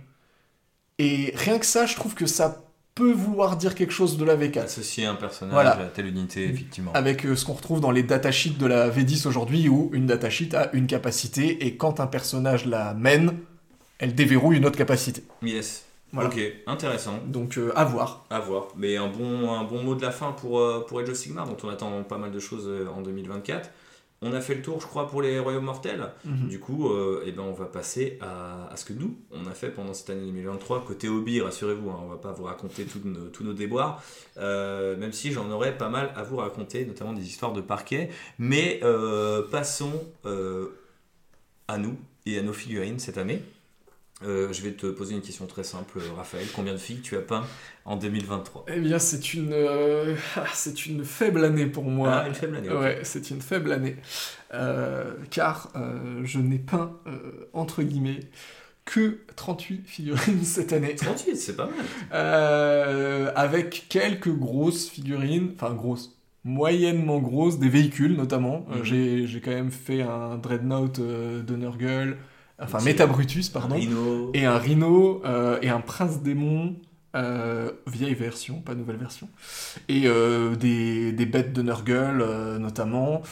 Et 0.98 1.32
rien 1.36 1.58
que 1.58 1.66
ça, 1.66 1.86
je 1.86 1.94
trouve 1.94 2.14
que 2.14 2.26
ça 2.26 2.64
peut 2.96 3.12
vouloir 3.12 3.56
dire 3.56 3.76
quelque 3.76 3.92
chose 3.92 4.16
de 4.18 4.24
la 4.24 4.36
V4 4.36 4.58
Associer 4.64 5.06
un 5.06 5.14
personnage 5.14 5.52
Voilà. 5.54 5.70
à 5.78 5.84
telle 5.86 6.06
unité, 6.06 6.46
effectivement. 6.48 6.92
avec 6.94 7.24
euh, 7.24 7.36
ce 7.36 7.44
qu'on 7.44 7.52
retrouve 7.52 7.80
dans 7.80 7.92
les 7.92 8.02
datasheets 8.02 8.58
de 8.58 8.66
la 8.66 8.90
V10 8.90 9.28
aujourd'hui, 9.28 9.68
où 9.68 9.90
une 9.92 10.06
datasheet 10.06 10.56
a 10.56 10.70
une 10.72 10.88
capacité, 10.88 11.64
et 11.64 11.76
quand 11.76 12.00
un 12.00 12.08
personnage 12.08 12.66
la 12.66 12.94
mène, 12.94 13.34
elle 13.98 14.16
déverrouille 14.16 14.56
une 14.56 14.66
autre 14.66 14.78
capacité. 14.78 15.22
Yes. 15.42 15.84
Voilà. 16.12 16.28
Ok, 16.30 16.40
intéressant. 16.66 17.20
Donc 17.26 17.58
euh, 17.58 17.70
à 17.76 17.84
voir. 17.84 18.24
À 18.30 18.40
voir. 18.40 18.68
Mais 18.76 18.96
un 18.96 19.08
bon, 19.08 19.52
un 19.52 19.64
bon 19.64 19.82
mot 19.82 19.94
de 19.94 20.02
la 20.02 20.10
fin 20.10 20.32
pour, 20.32 20.58
euh, 20.58 20.84
pour 20.86 21.00
Age 21.00 21.10
of 21.10 21.16
Sigmar, 21.16 21.46
dont 21.46 21.56
on 21.62 21.68
attend 21.68 22.02
pas 22.02 22.18
mal 22.18 22.30
de 22.30 22.38
choses 22.38 22.66
euh, 22.66 22.86
en 22.88 23.02
2024. 23.02 23.70
On 24.20 24.32
a 24.32 24.40
fait 24.40 24.56
le 24.56 24.62
tour, 24.62 24.80
je 24.80 24.86
crois, 24.86 25.06
pour 25.06 25.22
les 25.22 25.38
Royaumes 25.38 25.64
Mortels. 25.64 26.10
Mhm. 26.24 26.48
Du 26.48 26.58
coup, 26.58 26.88
euh, 26.88 27.22
eh 27.24 27.30
ben, 27.30 27.42
on 27.42 27.52
va 27.52 27.66
passer 27.66 28.18
à, 28.20 28.68
à 28.72 28.76
ce 28.76 28.84
que 28.84 28.92
nous, 28.92 29.16
on 29.30 29.46
a 29.46 29.52
fait 29.52 29.68
pendant 29.68 29.94
cette 29.94 30.10
année 30.10 30.22
2023. 30.26 30.84
Côté 30.84 31.08
hobby, 31.08 31.40
rassurez-vous, 31.40 31.88
hein, 31.88 32.00
on 32.02 32.08
va 32.08 32.16
pas 32.16 32.32
vous 32.32 32.42
raconter 32.44 32.84
tous 32.84 33.00
nos, 33.04 33.28
tous 33.28 33.44
nos 33.44 33.52
déboires, 33.52 34.02
euh, 34.38 34.96
même 34.96 35.12
si 35.12 35.30
j'en 35.30 35.48
aurais 35.52 35.78
pas 35.78 35.88
mal 35.88 36.12
à 36.16 36.24
vous 36.24 36.38
raconter, 36.38 36.84
notamment 36.84 37.12
des 37.12 37.26
histoires 37.28 37.52
de 37.52 37.60
parquet. 37.60 38.10
Mais 38.40 38.80
euh, 38.82 39.42
passons 39.42 40.04
à 41.68 41.78
nous 41.78 41.96
et 42.26 42.38
à 42.38 42.42
nos 42.42 42.52
figurines 42.52 42.98
cette 42.98 43.18
année. 43.18 43.40
Euh, 44.24 44.52
je 44.52 44.62
vais 44.62 44.72
te 44.72 44.86
poser 44.86 45.14
une 45.14 45.20
question 45.20 45.46
très 45.46 45.62
simple, 45.62 46.00
Raphaël. 46.16 46.46
Combien 46.54 46.72
de 46.72 46.78
filles 46.78 47.00
tu 47.02 47.16
as 47.16 47.20
peint 47.20 47.44
en 47.84 47.96
2023 47.96 48.66
Eh 48.74 48.80
bien, 48.80 48.98
c'est 48.98 49.32
une, 49.34 49.52
euh, 49.52 50.14
ah, 50.36 50.44
c'est 50.52 50.86
une 50.86 51.04
faible 51.04 51.44
année 51.44 51.66
pour 51.66 51.84
moi. 51.84 52.22
Ah, 52.24 52.28
une 52.28 52.34
faible 52.34 52.56
année. 52.56 52.68
Ouais, 52.70 52.98
c'est 53.04 53.30
une 53.30 53.40
faible 53.40 53.70
année. 53.72 53.96
Euh, 54.54 55.12
car 55.30 55.70
euh, 55.76 56.20
je 56.24 56.38
n'ai 56.40 56.58
peint, 56.58 56.96
euh, 57.06 57.48
entre 57.52 57.82
guillemets, 57.84 58.20
que 58.84 59.18
38 59.36 59.82
figurines 59.86 60.42
cette 60.44 60.72
année. 60.72 60.96
38, 60.96 61.36
c'est 61.36 61.54
pas 61.56 61.66
mal. 61.66 61.74
Euh, 62.12 63.30
avec 63.36 63.86
quelques 63.88 64.32
grosses 64.34 64.88
figurines, 64.88 65.52
enfin 65.54 65.74
grosses, 65.74 66.18
moyennement 66.44 67.18
grosses, 67.20 67.58
des 67.58 67.68
véhicules 67.68 68.16
notamment. 68.16 68.66
Euh, 68.72 68.78
Mhm. 68.78 68.84
j'ai, 68.84 69.26
j'ai 69.28 69.40
quand 69.40 69.50
même 69.52 69.70
fait 69.70 70.02
un 70.02 70.38
Dreadnought 70.38 70.98
euh, 70.98 71.42
de 71.42 71.54
Nurgle, 71.54 72.16
enfin. 72.58 72.78
Metabrutus, 72.84 73.48
pardon, 73.48 73.76
Rhino. 73.76 74.30
et 74.34 74.44
un 74.44 74.58
Rhino, 74.58 75.22
euh, 75.24 75.58
et 75.62 75.68
un 75.68 75.80
Prince 75.80 76.22
Démon, 76.22 76.76
euh, 77.16 77.70
vieille 77.86 78.14
version, 78.14 78.60
pas 78.60 78.74
nouvelle 78.74 78.96
version, 78.96 79.28
et 79.88 80.02
euh, 80.04 80.56
des, 80.56 81.12
des 81.12 81.26
bêtes 81.26 81.52
de 81.52 81.62
Nurgle 81.62 82.58
notamment, 82.58 83.22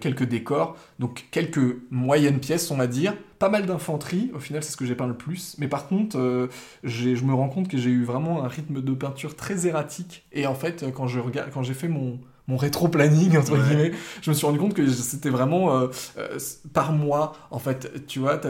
quelques 0.00 0.24
décors, 0.24 0.76
donc 0.98 1.26
quelques 1.30 1.76
moyennes 1.90 2.40
pièces 2.40 2.70
on 2.70 2.76
va 2.76 2.86
dire, 2.86 3.14
pas 3.38 3.50
mal 3.50 3.66
d'infanterie, 3.66 4.30
au 4.34 4.38
final 4.38 4.62
c'est 4.62 4.72
ce 4.72 4.76
que 4.76 4.86
j'ai 4.86 4.94
peint 4.94 5.06
le 5.06 5.16
plus, 5.16 5.56
mais 5.58 5.68
par 5.68 5.86
contre 5.86 6.48
je 6.82 7.24
me 7.24 7.34
rends 7.34 7.50
compte 7.50 7.68
que 7.68 7.76
j'ai 7.76 7.90
eu 7.90 8.04
vraiment 8.04 8.42
un 8.42 8.48
rythme 8.48 8.80
de 8.80 8.92
peinture 8.94 9.36
très 9.36 9.66
erratique, 9.66 10.24
et 10.32 10.46
en 10.46 10.54
fait 10.54 10.86
quand 10.94 11.06
j'ai 11.06 11.74
fait 11.74 11.88
mon 11.88 12.18
mon 12.48 12.56
rétro-planning, 12.56 13.36
entre 13.38 13.52
Ouais. 13.52 13.58
guillemets, 13.68 13.92
je 14.22 14.30
me 14.30 14.34
suis 14.34 14.46
rendu 14.46 14.58
compte 14.58 14.74
que 14.74 14.86
c'était 14.88 15.30
vraiment 15.30 15.76
euh, 15.76 15.88
euh, 16.18 16.38
par 16.72 16.92
mois, 16.92 17.32
en 17.50 17.58
fait, 17.58 18.06
tu 18.06 18.18
vois, 18.20 18.40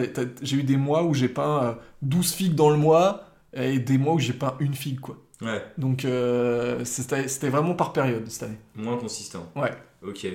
j'ai 0.43 0.57
eu 0.57 0.63
des 0.63 0.77
mois 0.77 1.03
où 1.05 1.15
j'ai 1.15 1.29
peint 1.29 1.63
euh, 1.65 1.73
12 2.03 2.33
figues 2.33 2.55
dans 2.55 2.71
le 2.71 2.77
mois, 2.77 3.25
et 3.55 3.79
des 3.79 3.97
mois 3.99 4.15
où 4.15 4.19
j'ai 4.19 4.33
peint 4.35 4.55
une 4.61 4.75
figue, 4.75 5.01
quoi. 5.01 5.17
Ouais, 5.43 5.63
Donc 5.77 6.05
euh, 6.07 6.83
c'était 6.85 7.29
c'était 7.29 7.51
vraiment 7.51 7.75
par 7.75 7.93
période 7.93 8.27
cette 8.29 8.45
année. 8.45 8.59
moins 8.75 8.97
consistant. 8.97 9.47
Ouais. 9.55 9.71
Ok. 10.03 10.27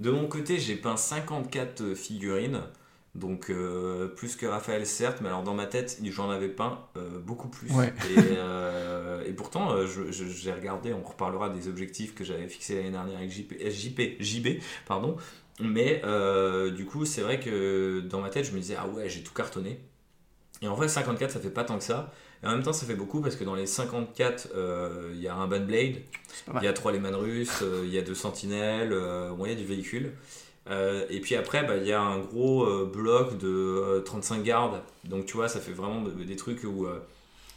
De 0.00 0.10
mon 0.10 0.26
côté, 0.26 0.58
j'ai 0.58 0.74
peint 0.74 0.96
54 0.96 1.94
figurines. 1.94 2.60
Donc 3.14 3.48
euh, 3.48 4.08
plus 4.08 4.34
que 4.34 4.44
Raphaël, 4.44 4.84
certes, 4.86 5.18
mais 5.20 5.28
alors 5.28 5.44
dans 5.44 5.54
ma 5.54 5.66
tête, 5.66 6.00
j'en 6.02 6.30
avais 6.30 6.48
peint 6.48 6.80
euh, 6.96 7.20
beaucoup 7.20 7.48
plus. 7.48 7.70
Ouais. 7.70 7.92
Et, 8.10 8.18
euh, 8.36 9.24
et 9.24 9.32
pourtant, 9.32 9.76
j'ai 9.86 10.52
regardé, 10.52 10.92
on 10.92 11.02
reparlera 11.02 11.48
des 11.48 11.68
objectifs 11.68 12.14
que 12.14 12.24
j'avais 12.24 12.48
fixés 12.48 12.74
l'année 12.74 12.90
dernière 12.90 13.18
avec 13.18 13.30
JP, 13.30 13.54
JP, 13.70 14.00
JB. 14.20 14.48
Pardon. 14.86 15.16
Mais 15.60 16.02
du 16.72 16.86
coup, 16.86 17.04
c'est 17.04 17.22
vrai 17.22 17.38
que 17.38 18.00
dans 18.00 18.20
ma 18.20 18.30
tête, 18.30 18.46
je 18.46 18.52
me 18.52 18.58
disais, 18.58 18.76
ah 18.78 18.88
ouais, 18.88 19.08
j'ai 19.08 19.22
tout 19.22 19.34
cartonné. 19.34 19.78
Et 20.62 20.66
en 20.66 20.74
vrai, 20.74 20.88
54, 20.88 21.30
ça 21.30 21.40
fait 21.40 21.50
pas 21.50 21.64
tant 21.64 21.78
que 21.78 21.84
ça. 21.84 22.12
Et 22.42 22.46
en 22.46 22.50
même 22.50 22.62
temps, 22.62 22.72
ça 22.72 22.86
fait 22.86 22.94
beaucoup 22.94 23.20
parce 23.20 23.36
que 23.36 23.44
dans 23.44 23.54
les 23.54 23.66
54, 23.66 24.48
euh, 24.54 25.12
il 25.14 25.20
y 25.20 25.28
a 25.28 25.34
un 25.34 25.48
pas 25.48 25.58
mal. 25.58 25.70
il 25.70 26.62
y 26.62 26.66
a 26.66 26.72
trois 26.72 26.90
Lehman 26.90 27.14
russes, 27.14 27.62
il 27.84 27.92
y 27.92 27.98
a 27.98 28.02
deux 28.02 28.14
sentinelles, 28.14 28.90
bon, 28.90 29.46
il 29.46 29.50
y 29.50 29.52
a 29.52 29.56
du 29.56 29.64
véhicule. 29.64 30.12
Euh, 30.70 31.04
et 31.10 31.20
puis 31.20 31.34
après, 31.34 31.64
bah, 31.66 31.76
il 31.76 31.86
y 31.86 31.92
a 31.92 32.00
un 32.00 32.18
gros 32.18 32.64
euh, 32.64 32.86
bloc 32.90 33.36
de 33.38 33.48
euh, 33.48 34.00
35 34.00 34.42
gardes. 34.42 34.80
Donc 35.04 35.26
tu 35.26 35.34
vois, 35.36 35.48
ça 35.48 35.60
fait 35.60 35.72
vraiment 35.72 36.00
de- 36.02 36.10
des 36.24 36.36
trucs 36.36 36.64
où 36.64 36.86
euh, 36.86 37.00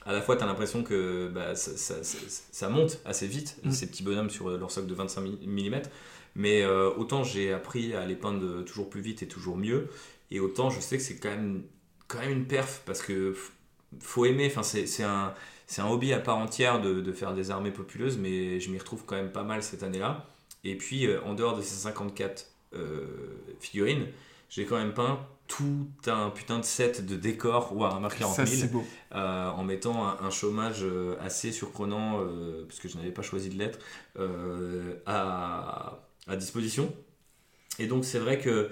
à 0.06 0.12
la 0.14 0.22
fois 0.22 0.36
tu 0.36 0.44
as 0.44 0.46
l'impression 0.46 0.84
que 0.84 1.30
bah, 1.30 1.56
ça, 1.56 1.72
ça- 1.78 2.04
ça- 2.04 2.18
ça 2.52 2.70
monte 2.70 3.00
assez 3.06 3.28
vite, 3.28 3.58
Mm. 3.64 3.72
ces 3.72 3.88
petits 3.88 4.04
bonhommes 4.04 4.30
sur 4.30 4.50
leur 4.50 4.72
socle 4.72 4.88
de 4.88 4.94
25 4.96 5.22
mm. 5.46 5.82
Mais 6.36 6.64
euh, 6.64 6.90
autant 6.98 7.24
j'ai 7.24 7.54
appris 7.54 7.94
à 7.96 8.06
les 8.06 8.16
peindre 8.16 8.64
toujours 8.64 8.90
plus 8.90 9.02
vite 9.02 9.24
et 9.24 9.28
toujours 9.28 9.58
mieux. 9.58 9.88
Et 10.32 10.40
autant 10.42 10.70
je 10.70 10.80
sais 10.82 10.98
que 10.98 11.04
c'est 11.04 11.16
quand 11.18 11.30
même, 11.30 11.64
quand 12.08 12.20
même 12.20 12.32
une 12.32 12.46
perf 12.48 12.82
parce 12.86 13.02
que 13.02 13.36
faut 14.02 14.26
aimer. 14.26 14.48
Enfin, 14.54 14.64
c'est 14.64 15.04
un, 15.04 15.34
un 15.78 15.88
hobby 15.90 16.12
à 16.14 16.20
part 16.20 16.38
entière 16.38 16.82
de, 16.82 17.00
de 17.02 17.12
faire 17.14 17.34
des 17.34 17.52
armées 17.52 17.72
populeuses, 17.72 18.18
mais 18.18 18.60
je 18.60 18.70
m'y 18.70 18.78
retrouve 18.78 19.04
quand 19.06 19.16
même 19.16 19.32
pas 19.32 19.44
mal 19.44 19.64
cette 19.64 19.82
année-là. 19.84 20.26
Et 20.66 20.76
puis, 20.76 21.08
euh, 21.08 21.22
en 21.24 21.34
dehors 21.34 21.56
de 21.56 21.62
ces 21.62 21.76
54 21.76 22.42
euh, 22.42 22.57
figurines, 23.60 24.08
j'ai 24.50 24.66
quand 24.66 24.78
même 24.78 24.94
peint 24.94 25.20
tout 25.48 25.88
un 26.08 26.30
putain 26.30 26.60
de 26.60 26.66
set 26.66 27.06
de 27.06 27.16
décors 27.16 27.76
ou 27.76 27.86
un 27.86 28.00
marqueur 28.00 28.30
40 28.30 28.36
Ça 28.36 28.46
000 28.46 28.62
c'est 28.62 28.72
beau. 28.72 28.94
euh, 29.14 29.50
en 29.50 29.64
mettant 29.64 30.06
un, 30.08 30.18
un 30.22 30.30
chômage 30.30 30.80
euh, 30.84 31.16
assez 31.22 31.52
surprenant, 31.52 32.20
euh, 32.22 32.66
parce 32.68 32.80
que 32.80 32.88
je 32.90 32.98
n'avais 32.98 33.12
pas 33.12 33.22
choisi 33.22 33.50
de 33.50 33.56
l'être, 33.58 33.80
euh, 34.20 34.96
à, 35.06 36.00
à 36.28 36.36
disposition. 36.36 36.94
Et 37.80 37.88
donc 37.88 38.06
c'est 38.06 38.20
vrai 38.20 38.40
que 38.40 38.70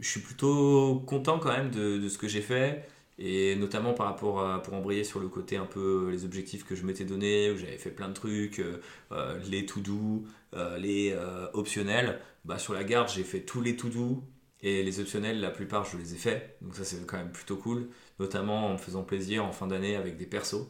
je 0.00 0.08
suis 0.08 0.20
plutôt 0.20 1.00
content 1.06 1.38
quand 1.38 1.52
même 1.52 1.70
de, 1.70 1.98
de 1.98 2.08
ce 2.08 2.18
que 2.18 2.28
j'ai 2.28 2.42
fait, 2.42 2.88
et 3.18 3.56
notamment 3.56 3.92
par 3.94 4.06
rapport 4.06 4.42
à, 4.44 4.62
pour 4.62 4.74
embrayer 4.74 5.04
sur 5.04 5.20
le 5.20 5.28
côté 5.28 5.56
un 5.56 5.66
peu 5.66 6.08
les 6.10 6.24
objectifs 6.24 6.64
que 6.64 6.74
je 6.74 6.84
m'étais 6.84 7.04
donné, 7.04 7.50
où 7.50 7.56
j'avais 7.56 7.78
fait 7.78 7.90
plein 7.90 8.08
de 8.08 8.14
trucs, 8.14 8.60
euh, 8.60 8.80
euh, 9.12 9.38
les 9.50 9.66
to 9.66 9.80
do, 9.80 10.24
euh, 10.54 10.78
les 10.78 11.12
euh, 11.12 11.46
optionnels. 11.52 12.20
Bah, 12.44 12.58
sur 12.58 12.72
la 12.74 12.84
garde, 12.84 13.08
j'ai 13.08 13.24
fait 13.24 13.40
tous 13.40 13.60
les 13.60 13.76
to 13.76 13.88
do, 13.88 14.24
et 14.62 14.82
les 14.82 15.00
optionnels, 15.00 15.40
la 15.40 15.50
plupart, 15.50 15.84
je 15.84 15.96
les 15.96 16.14
ai 16.14 16.16
faits, 16.18 16.56
donc 16.62 16.74
ça 16.76 16.84
c'est 16.84 17.04
quand 17.06 17.16
même 17.16 17.32
plutôt 17.32 17.56
cool 17.56 17.88
notamment 18.18 18.66
en 18.68 18.72
me 18.74 18.78
faisant 18.78 19.02
plaisir 19.02 19.44
en 19.44 19.52
fin 19.52 19.66
d'année 19.66 19.96
avec 19.96 20.16
des 20.18 20.26
persos. 20.26 20.66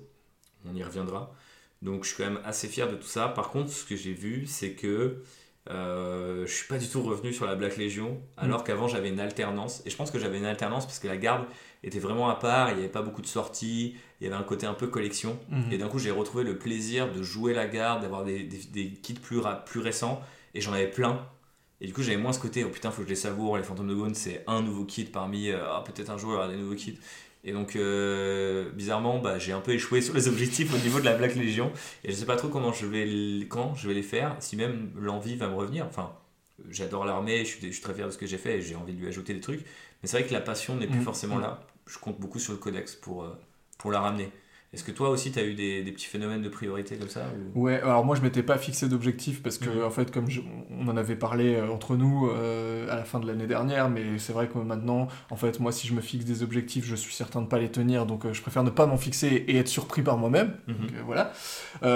On 0.64 0.74
y 0.76 0.82
reviendra. 0.84 1.34
Donc 1.82 2.04
je 2.04 2.08
suis 2.14 2.22
quand 2.22 2.30
même 2.30 2.40
assez 2.44 2.68
fier 2.68 2.88
de 2.88 2.94
tout 2.96 3.08
ça. 3.08 3.26
Par 3.28 3.50
contre, 3.50 3.70
ce 3.70 3.84
que 3.84 3.96
j'ai 3.96 4.12
vu, 4.12 4.46
c'est 4.46 4.72
que 4.74 5.22
euh, 5.70 6.46
je 6.46 6.52
suis 6.52 6.66
pas 6.68 6.78
du 6.78 6.86
tout 6.88 7.02
revenu 7.02 7.32
sur 7.32 7.46
la 7.46 7.54
Black 7.56 7.76
Legion, 7.76 8.20
alors 8.36 8.62
qu'avant 8.64 8.86
j'avais 8.88 9.08
une 9.08 9.20
alternance. 9.20 9.82
Et 9.86 9.90
je 9.90 9.96
pense 9.96 10.10
que 10.10 10.18
j'avais 10.18 10.38
une 10.38 10.44
alternance 10.44 10.86
parce 10.86 10.98
que 11.00 11.08
la 11.08 11.16
garde 11.16 11.46
était 11.82 11.98
vraiment 11.98 12.28
à 12.28 12.36
part, 12.36 12.70
il 12.70 12.76
n'y 12.76 12.80
avait 12.82 12.92
pas 12.92 13.02
beaucoup 13.02 13.22
de 13.22 13.26
sorties, 13.26 13.96
il 14.20 14.24
y 14.24 14.26
avait 14.26 14.36
un 14.36 14.44
côté 14.44 14.66
un 14.66 14.74
peu 14.74 14.86
collection. 14.86 15.38
Mhm. 15.48 15.72
Et 15.72 15.78
d'un 15.78 15.88
coup, 15.88 15.98
j'ai 15.98 16.10
retrouvé 16.10 16.44
le 16.44 16.58
plaisir 16.58 17.12
de 17.12 17.22
jouer 17.22 17.54
la 17.54 17.66
garde, 17.66 18.02
d'avoir 18.02 18.24
des, 18.24 18.42
des- 18.44 18.64
des 18.66 18.90
kits 18.92 19.14
plus, 19.14 19.40
plus 19.66 19.80
récents, 19.80 20.20
et 20.54 20.60
j'en 20.60 20.72
avais 20.72 20.90
plein. 20.90 21.26
Et 21.80 21.86
du 21.86 21.92
coup, 21.94 22.02
j'avais 22.02 22.18
moins 22.18 22.32
ce 22.32 22.38
côté, 22.40 22.62
oh 22.64 22.68
putain, 22.68 22.90
faut 22.90 22.98
que 23.02 23.08
je 23.08 23.10
les 23.10 23.16
savoure. 23.16 23.56
Les 23.56 23.62
fantômes 23.62 23.88
de 23.88 23.94
Gaunt, 23.94 24.12
c'est 24.14 24.44
un 24.46 24.60
nouveau 24.62 24.84
kit 24.84 25.04
parmi, 25.04 25.48
euh, 25.50 25.58
ah, 25.64 25.82
peut-être 25.84 26.10
un 26.10 26.18
jour, 26.18 26.30
il 26.32 26.34
y 26.34 26.36
aura 26.36 26.48
des 26.48 26.56
nouveaux 26.56 26.74
kits. 26.74 26.98
Et 27.42 27.52
donc, 27.52 27.74
euh, 27.74 28.70
bizarrement, 28.72 29.18
bah, 29.18 29.38
j'ai 29.38 29.52
un 29.52 29.60
peu 29.60 29.72
échoué 29.72 30.00
sur 30.02 30.12
les 30.14 30.28
objectifs 30.28 30.74
au 30.74 30.78
niveau 30.78 31.00
de 31.00 31.06
la 31.06 31.14
Black 31.16 31.34
Legion. 31.36 31.72
Et 32.04 32.10
je 32.10 32.16
sais 32.16 32.26
pas 32.26 32.36
trop 32.36 32.48
comment 32.48 32.72
je 32.72 32.84
vais, 32.86 33.46
quand 33.48 33.74
je 33.74 33.88
vais 33.88 33.94
les 33.94 34.02
faire, 34.02 34.36
si 34.40 34.56
même 34.56 34.90
l'envie 34.98 35.36
va 35.36 35.48
me 35.48 35.54
revenir. 35.54 35.86
Enfin, 35.86 36.12
j'adore 36.68 37.06
l'armée, 37.06 37.44
je 37.46 37.56
suis, 37.56 37.66
je 37.68 37.72
suis 37.72 37.82
très 37.82 37.94
fier 37.94 38.06
de 38.06 38.12
ce 38.12 38.18
que 38.18 38.26
j'ai 38.26 38.36
fait 38.38 38.58
et 38.58 38.62
j'ai 38.62 38.74
envie 38.76 38.92
de 38.92 39.00
lui 39.00 39.08
ajouter 39.08 39.32
des 39.32 39.40
trucs. 39.40 39.60
Mais 40.02 40.08
c'est 40.08 40.18
vrai 40.18 40.28
que 40.28 40.34
la 40.34 40.40
passion 40.42 40.76
n'est 40.76 40.86
plus 40.86 40.98
Mhm. 40.98 41.04
forcément 41.04 41.38
là. 41.38 41.62
Je 41.86 41.98
compte 41.98 42.20
beaucoup 42.20 42.38
sur 42.38 42.52
le 42.52 42.58
codex 42.58 42.94
pour, 42.94 43.24
euh, 43.24 43.30
pour 43.78 43.90
la 43.90 44.00
ramener. 44.00 44.30
Est-ce 44.72 44.84
que 44.84 44.92
toi 44.92 45.10
aussi, 45.10 45.32
tu 45.32 45.38
as 45.40 45.42
eu 45.42 45.54
des, 45.54 45.82
des, 45.82 45.90
petits 45.90 46.06
phénomènes 46.06 46.42
de 46.42 46.48
priorité 46.48 46.94
comme 46.94 47.08
ça 47.08 47.22
ou... 47.56 47.62
Ouais, 47.62 47.80
alors 47.80 48.04
moi, 48.04 48.14
je 48.14 48.22
m'étais 48.22 48.44
pas 48.44 48.56
fixé 48.56 48.88
d'objectif 48.88 49.42
parce 49.42 49.58
que, 49.58 49.68
mhm. 49.68 49.84
en 49.84 49.90
fait, 49.90 50.12
comme 50.12 50.26
on 50.70 50.86
en 50.86 50.96
avait 50.96 51.16
parlé 51.16 51.56
euh, 51.56 51.68
entre 51.72 51.96
nous 51.96 52.28
euh, 52.28 52.88
à 52.88 52.94
la 52.94 53.02
fin 53.02 53.18
de 53.18 53.26
l'année 53.26 53.48
dernière, 53.48 53.90
mais 53.90 54.18
c'est 54.18 54.32
vrai 54.32 54.46
que 54.46 54.58
maintenant, 54.58 55.08
en 55.30 55.34
fait, 55.34 55.58
moi, 55.58 55.72
si 55.72 55.88
je 55.88 55.92
me 55.92 56.00
fixe 56.00 56.24
des 56.24 56.44
objectifs, 56.44 56.84
je 56.86 56.94
suis 56.94 57.12
certain 57.12 57.42
de 57.42 57.48
pas 57.48 57.58
les 57.58 57.68
tenir, 57.68 58.06
donc 58.06 58.24
euh, 58.24 58.32
je 58.32 58.40
préfère 58.42 58.62
ne 58.62 58.70
pas 58.70 58.86
m'en 58.86 58.96
fixer 58.96 59.44
et 59.48 59.56
être 59.56 59.66
surpris 59.66 60.02
par 60.02 60.18
moi-même. 60.18 60.52
Mhm. 60.68 60.76
voilà. 61.04 61.32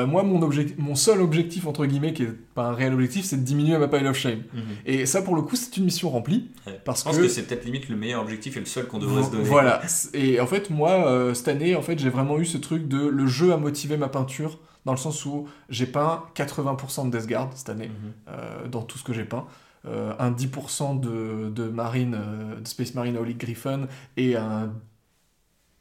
moi, 0.06 0.24
mon, 0.24 0.42
objectif, 0.42 0.76
mon 0.76 0.96
seul 0.96 1.20
objectif, 1.20 1.68
entre 1.68 1.86
guillemets, 1.86 2.12
qui 2.12 2.24
est 2.24 2.32
pas 2.56 2.64
un 2.64 2.74
réel 2.74 2.92
objectif, 2.92 3.24
c'est 3.24 3.36
de 3.36 3.42
diminuer 3.44 3.78
ma 3.78 3.86
pile 3.86 4.09
of 4.09 4.16
shame. 4.16 4.42
Mhm. 4.52 4.62
Et 4.86 5.06
ça, 5.06 5.22
pour 5.22 5.36
le 5.36 5.42
coup, 5.42 5.55
c'est 5.55 5.76
une 5.76 5.84
mission 5.84 6.10
remplie. 6.10 6.51
Parce 6.84 7.01
je 7.01 7.05
pense 7.05 7.18
que, 7.18 7.28
c'est 7.28 7.44
peut-être 7.44 7.64
limite 7.64 7.88
le 7.88 7.94
meilleur 7.94 8.20
objectif 8.20 8.56
et 8.56 8.60
le 8.60 8.66
seul 8.66 8.88
qu'on 8.88 8.98
devrait 8.98 9.22
se 9.22 9.30
donner. 9.30 9.44
Voilà. 9.44 9.80
Et 10.12 10.40
en 10.40 10.46
fait, 10.48 10.70
moi, 10.70 11.32
cette 11.34 11.46
année, 11.46 11.76
en 11.76 11.82
fait, 11.82 12.01
j'ai 12.01 12.10
vraiment 12.10 12.40
eu 12.40 12.44
ce 12.44 12.59
truc 12.65 12.89
de 12.89 12.99
le 12.99 13.27
jeu 13.27 13.53
a 13.53 13.57
motivé 13.57 13.97
ma 13.97 14.09
peinture, 14.09 14.59
dans 14.85 14.93
le 14.93 14.99
sens 14.99 15.24
où 15.24 15.47
j'ai 15.69 15.86
peint 15.86 16.24
80% 16.35 17.11
de 17.11 17.19
Death 17.19 17.28
Guard 17.28 17.51
cette 17.55 17.69
année, 17.69 17.89
mhm. 17.89 18.12
euh, 18.28 18.69
dans 18.69 18.82
tout 18.82 18.99
ce 18.99 19.05
que 19.05 19.12
j'ai 19.12 19.24
peint. 19.24 19.47
Euh, 19.86 20.15
un 20.19 20.31
10% 20.31 20.99
de, 20.99 21.51
de 21.51 21.69
Marine, 21.69 22.16
euh, 22.19 22.61
de 22.61 22.66
Space 22.66 22.95
Marine 22.95 23.19
Holy 23.19 23.35
Griffon, 23.35 23.86
et 24.16 24.35
un 24.35 24.73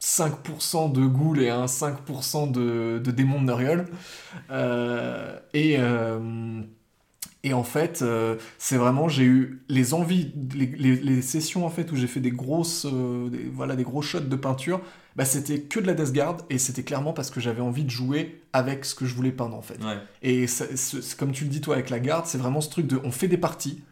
5% 0.02 0.92
de 0.92 1.06
Ghoul 1.06 1.42
et 1.42 1.50
un 1.50 1.66
5% 1.66 2.52
de, 2.52 3.00
de 3.00 3.12
Démon 3.12 3.42
de 3.42 3.46
Nuriel. 3.46 3.86
et 5.54 5.78
et 7.46 7.54
en 7.54 7.64
fait, 7.64 8.02
euh, 8.02 8.38
c'est 8.58 8.78
vraiment, 8.78 9.10
j'ai 9.10 9.26
eu 9.26 9.62
les 9.68 9.94
envies, 9.94 10.32
les, 10.56 11.22
sessions 11.22 11.66
en 11.66 11.70
fait 11.70 11.92
où 11.92 11.96
j'ai 11.98 12.08
fait 12.08 12.22
des 12.22 12.32
grosses, 12.32 12.86
voilà, 13.54 13.76
des 13.76 13.84
gros 13.84 14.02
shots 14.02 14.22
de 14.22 14.36
peinture, 14.38 14.80
bah, 15.16 15.26
c'était 15.26 15.62
que 15.62 15.80
de 15.80 15.88
la 15.88 15.94
Death 15.94 16.14
Guard 16.14 16.38
et 16.50 16.58
c'était 16.58 16.84
clairement 16.84 17.14
parce 17.14 17.30
que 17.30 17.40
j'avais 17.40 17.62
envie 17.62 17.84
de 17.84 17.90
jouer 17.90 18.42
avec 18.52 18.86
ce 18.86 18.96
que 18.96 19.06
je 19.06 19.14
voulais 19.14 19.32
peindre 19.32 19.56
en 19.56 19.62
fait. 19.62 19.80
Et 20.22 20.46
comme 21.18 21.32
tu 21.32 21.44
le 21.44 21.50
dis 21.50 21.62
toi 21.62 21.76
avec 21.76 21.90
la 21.90 22.00
garde, 22.00 22.26
c'est 22.26 22.38
vraiment 22.38 22.62
ce 22.62 22.70
truc 22.70 22.88
de, 22.88 23.00
on 23.04 23.12
fait 23.12 23.28
des 23.28 23.38
parties 23.38 23.84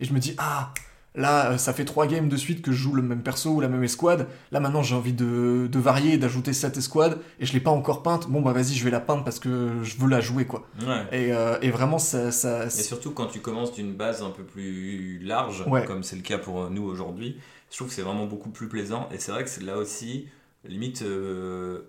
et 0.00 0.04
je 0.04 0.12
me 0.12 0.18
dis 0.18 0.34
ah 0.38 0.72
Là, 1.16 1.50
euh, 1.50 1.58
ça 1.58 1.72
fait 1.72 1.84
trois 1.84 2.06
games 2.06 2.28
de 2.28 2.36
suite 2.36 2.62
que 2.62 2.70
je 2.70 2.76
joue 2.76 2.94
le 2.94 3.02
même 3.02 3.22
perso 3.22 3.50
ou 3.50 3.60
la 3.60 3.68
même 3.68 3.82
escouade. 3.82 4.28
Là, 4.52 4.60
maintenant, 4.60 4.82
j'ai 4.82 4.94
envie 4.94 5.12
de, 5.12 5.68
de 5.70 5.78
varier, 5.80 6.18
d'ajouter 6.18 6.52
cette 6.52 6.76
escouade, 6.76 7.18
et 7.40 7.46
je 7.46 7.52
l'ai 7.52 7.60
pas 7.60 7.72
encore 7.72 8.02
peinte. 8.02 8.28
Bon, 8.28 8.40
bah 8.40 8.52
vas-y, 8.52 8.74
je 8.74 8.84
vais 8.84 8.92
la 8.92 9.00
peindre 9.00 9.24
parce 9.24 9.40
que 9.40 9.82
je 9.82 9.96
veux 9.96 10.08
la 10.08 10.20
jouer, 10.20 10.44
quoi. 10.44 10.68
Et, 11.10 11.32
euh, 11.32 11.58
et, 11.62 11.70
vraiment, 11.70 11.98
ça, 11.98 12.30
ça 12.30 12.66
Et 12.66 12.70
surtout 12.70 13.10
quand 13.10 13.26
tu 13.26 13.40
commences 13.40 13.72
d'une 13.72 13.94
base 13.94 14.22
un 14.22 14.30
peu 14.30 14.44
plus 14.44 15.18
large, 15.18 15.64
comme 15.86 16.04
c'est 16.04 16.16
le 16.16 16.22
cas 16.22 16.38
pour 16.38 16.70
nous 16.70 16.84
aujourd'hui, 16.84 17.38
je 17.70 17.76
trouve 17.76 17.88
que 17.88 17.94
c'est 17.94 18.02
vraiment 18.02 18.26
beaucoup 18.26 18.50
plus 18.50 18.68
plaisant. 18.68 19.08
Et 19.12 19.18
c'est 19.18 19.32
vrai 19.32 19.42
que 19.42 19.50
c'est 19.50 19.64
là 19.64 19.78
aussi, 19.78 20.28
limite... 20.64 21.02
Euh, 21.02 21.82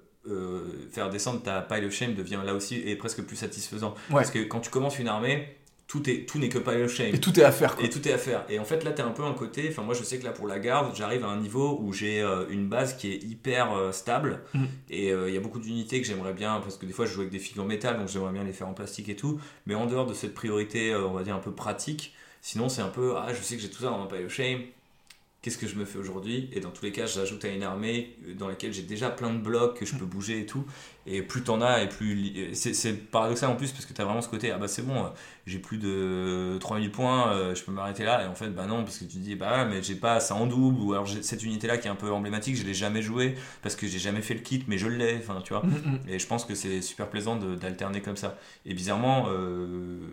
faire 0.92 1.10
descendre 1.10 1.42
ta 1.42 1.62
pile 1.62 1.84
of 1.84 1.92
shame 1.92 2.14
devient 2.14 2.42
là 2.46 2.54
aussi 2.54 2.76
et 2.76 2.96
presque 2.96 3.24
plus 3.24 3.36
satisfaisant. 3.36 3.96
Parce 4.12 4.30
que 4.30 4.38
quand 4.38 4.60
tu 4.60 4.70
commences 4.70 5.00
une 5.00 5.08
armée, 5.08 5.48
tout 5.92 6.10
est 6.10 6.26
tout 6.26 6.40
n'est 6.40 6.48
que 6.48 6.58
pas 6.58 6.88
shame. 6.88 7.14
Et 7.14 7.20
tout 7.20 7.38
est 7.38 7.44
à 7.44 7.52
faire 7.52 7.76
et 7.82 7.90
tout 7.90 8.08
est 8.08 8.14
à 8.14 8.18
faire. 8.18 8.46
Et 8.48 8.60
en 8.60 8.64
fait 8.64 8.86
là 8.86 8.94
tu 8.94 9.02
es 9.02 9.04
un 9.04 9.12
peu 9.12 9.26
un 9.26 9.34
côté 9.34 9.68
enfin 9.70 9.82
moi 9.82 9.94
je 9.94 10.04
sais 10.04 10.20
que 10.20 10.24
là 10.24 10.32
pour 10.32 10.48
la 10.48 10.58
garde 10.58 10.96
j'arrive 10.96 11.26
à 11.26 11.28
un 11.28 11.38
niveau 11.38 11.80
où 11.82 11.92
j'ai 11.92 12.22
euh, 12.22 12.46
une 12.50 12.70
base 12.70 12.96
qui 12.96 13.12
est 13.12 13.22
hyper 13.22 13.74
euh, 13.74 13.92
stable. 13.92 14.40
Mm. 14.54 14.66
et 14.90 15.12
euh, 15.12 15.28
il 15.28 15.36
y 15.36 15.38
a 15.38 15.42
beaucoup 15.42 15.60
d'unités 15.60 16.00
que 16.00 16.08
j'aimerais 16.08 16.32
bien 16.32 16.62
parce 16.62 16.78
que 16.78 16.86
des 16.86 16.94
fois 16.94 17.06
je 17.08 17.12
joue 17.12 17.20
avec 17.20 17.34
des 17.34 17.40
figures 17.40 17.66
métal 17.66 17.98
donc 17.98 18.08
j'aimerais 18.08 18.32
bien 18.32 18.46
les 18.46 18.54
faire 18.54 18.70
en 18.70 18.74
plastique 18.74 19.10
et 19.10 19.18
tout. 19.18 19.42
Mais 19.66 19.76
en 19.76 19.86
dehors 19.86 20.06
de 20.06 20.14
cette 20.14 20.34
priorité 20.34 20.96
on 20.96 21.12
va 21.12 21.24
dire 21.24 21.36
un 21.36 21.40
peu 21.40 21.52
pratique 21.52 22.14
sinon 22.40 22.70
c'est 22.70 22.82
un 22.82 22.88
peu 22.88 23.16
ah 23.18 23.34
je 23.34 23.42
sais 23.42 23.58
que 23.58 23.62
j'ai 23.62 23.70
tout 23.70 23.82
ça 23.82 23.90
dans 23.90 24.00
ma 24.00 24.08
pile 24.08 24.28
of 24.28 24.32
shame 24.32 24.62
qu'est-ce 25.42 25.58
que 25.58 25.68
je 25.68 25.76
me 25.76 25.86
fais 25.86 25.98
aujourd'hui 25.98 26.50
Et 26.54 26.60
dans 26.60 26.70
tous 26.70 26.86
les 26.86 26.92
cas, 26.92 27.08
j'ajoute 27.08 27.44
à 27.46 27.48
une 27.48 27.64
armée 27.64 28.16
dans 28.38 28.48
laquelle 28.48 28.72
j'ai 28.74 28.84
déjà 28.84 29.10
plein 29.10 29.34
de 29.34 29.40
blocs 29.40 29.78
que 29.80 29.86
je 29.88 29.96
peux 29.96 30.06
bouger 30.06 30.40
et 30.42 30.46
tout. 30.46 30.66
Et 31.08 31.24
plus 31.24 31.42
t'en 31.42 31.62
as, 31.62 31.82
et 31.82 31.90
plus. 31.90 32.54
C'est 32.54 32.94
paradoxal 33.10 33.50
en 33.50 33.56
plus 33.56 33.72
parce 33.72 33.86
que 33.86 33.94
t'as 33.94 34.04
vraiment 34.04 34.22
ce 34.22 34.30
côté, 34.30 34.52
ah 34.52 34.60
bah 34.60 34.68
c'est 34.68 34.84
bon, 34.84 35.12
j'ai 35.48 35.58
plus 35.58 35.80
de 35.80 36.58
3000 36.60 36.92
points, 36.92 37.34
euh, 37.34 37.56
je 37.56 37.64
peux 37.64 37.72
m'arrêter 37.72 38.04
là. 38.04 38.24
Et 38.24 38.28
en 38.28 38.36
fait, 38.36 38.50
bah 38.50 38.68
non, 38.68 38.84
parce 38.84 39.00
que 39.00 39.06
tu 39.06 39.18
dis, 39.18 39.36
bah 39.36 39.66
mais 39.66 39.82
j'ai 39.82 39.96
pas 39.96 40.20
ça 40.20 40.36
en 40.36 40.46
double, 40.46 40.80
ou 40.80 40.94
alors 40.94 41.10
cette 41.10 41.42
unité-là 41.42 41.80
qui 41.80 41.88
est 41.88 41.92
un 41.92 41.96
peu 41.96 42.12
emblématique, 42.12 42.56
je 42.56 42.64
l'ai 42.64 42.76
jamais 42.76 43.02
joué 43.02 43.36
parce 43.64 43.76
que 43.76 43.88
j'ai 43.88 44.00
jamais 44.00 44.22
fait 44.22 44.36
le 44.36 44.42
kit, 44.42 44.64
mais 44.68 44.78
je 44.78 44.88
l'ai, 44.88 45.18
enfin 45.18 45.42
tu 45.44 45.54
vois. 45.54 45.64
Mm, 45.64 45.70
mm. 45.70 46.10
Et 46.10 46.20
je 46.20 46.28
pense 46.28 46.46
que 46.46 46.54
c'est 46.54 46.84
super 46.84 47.10
plaisant 47.10 47.36
d'alterner 47.36 48.02
comme 48.02 48.18
ça. 48.18 48.38
Et 48.68 48.76
bizarrement, 48.76 49.26
euh, 49.30 50.08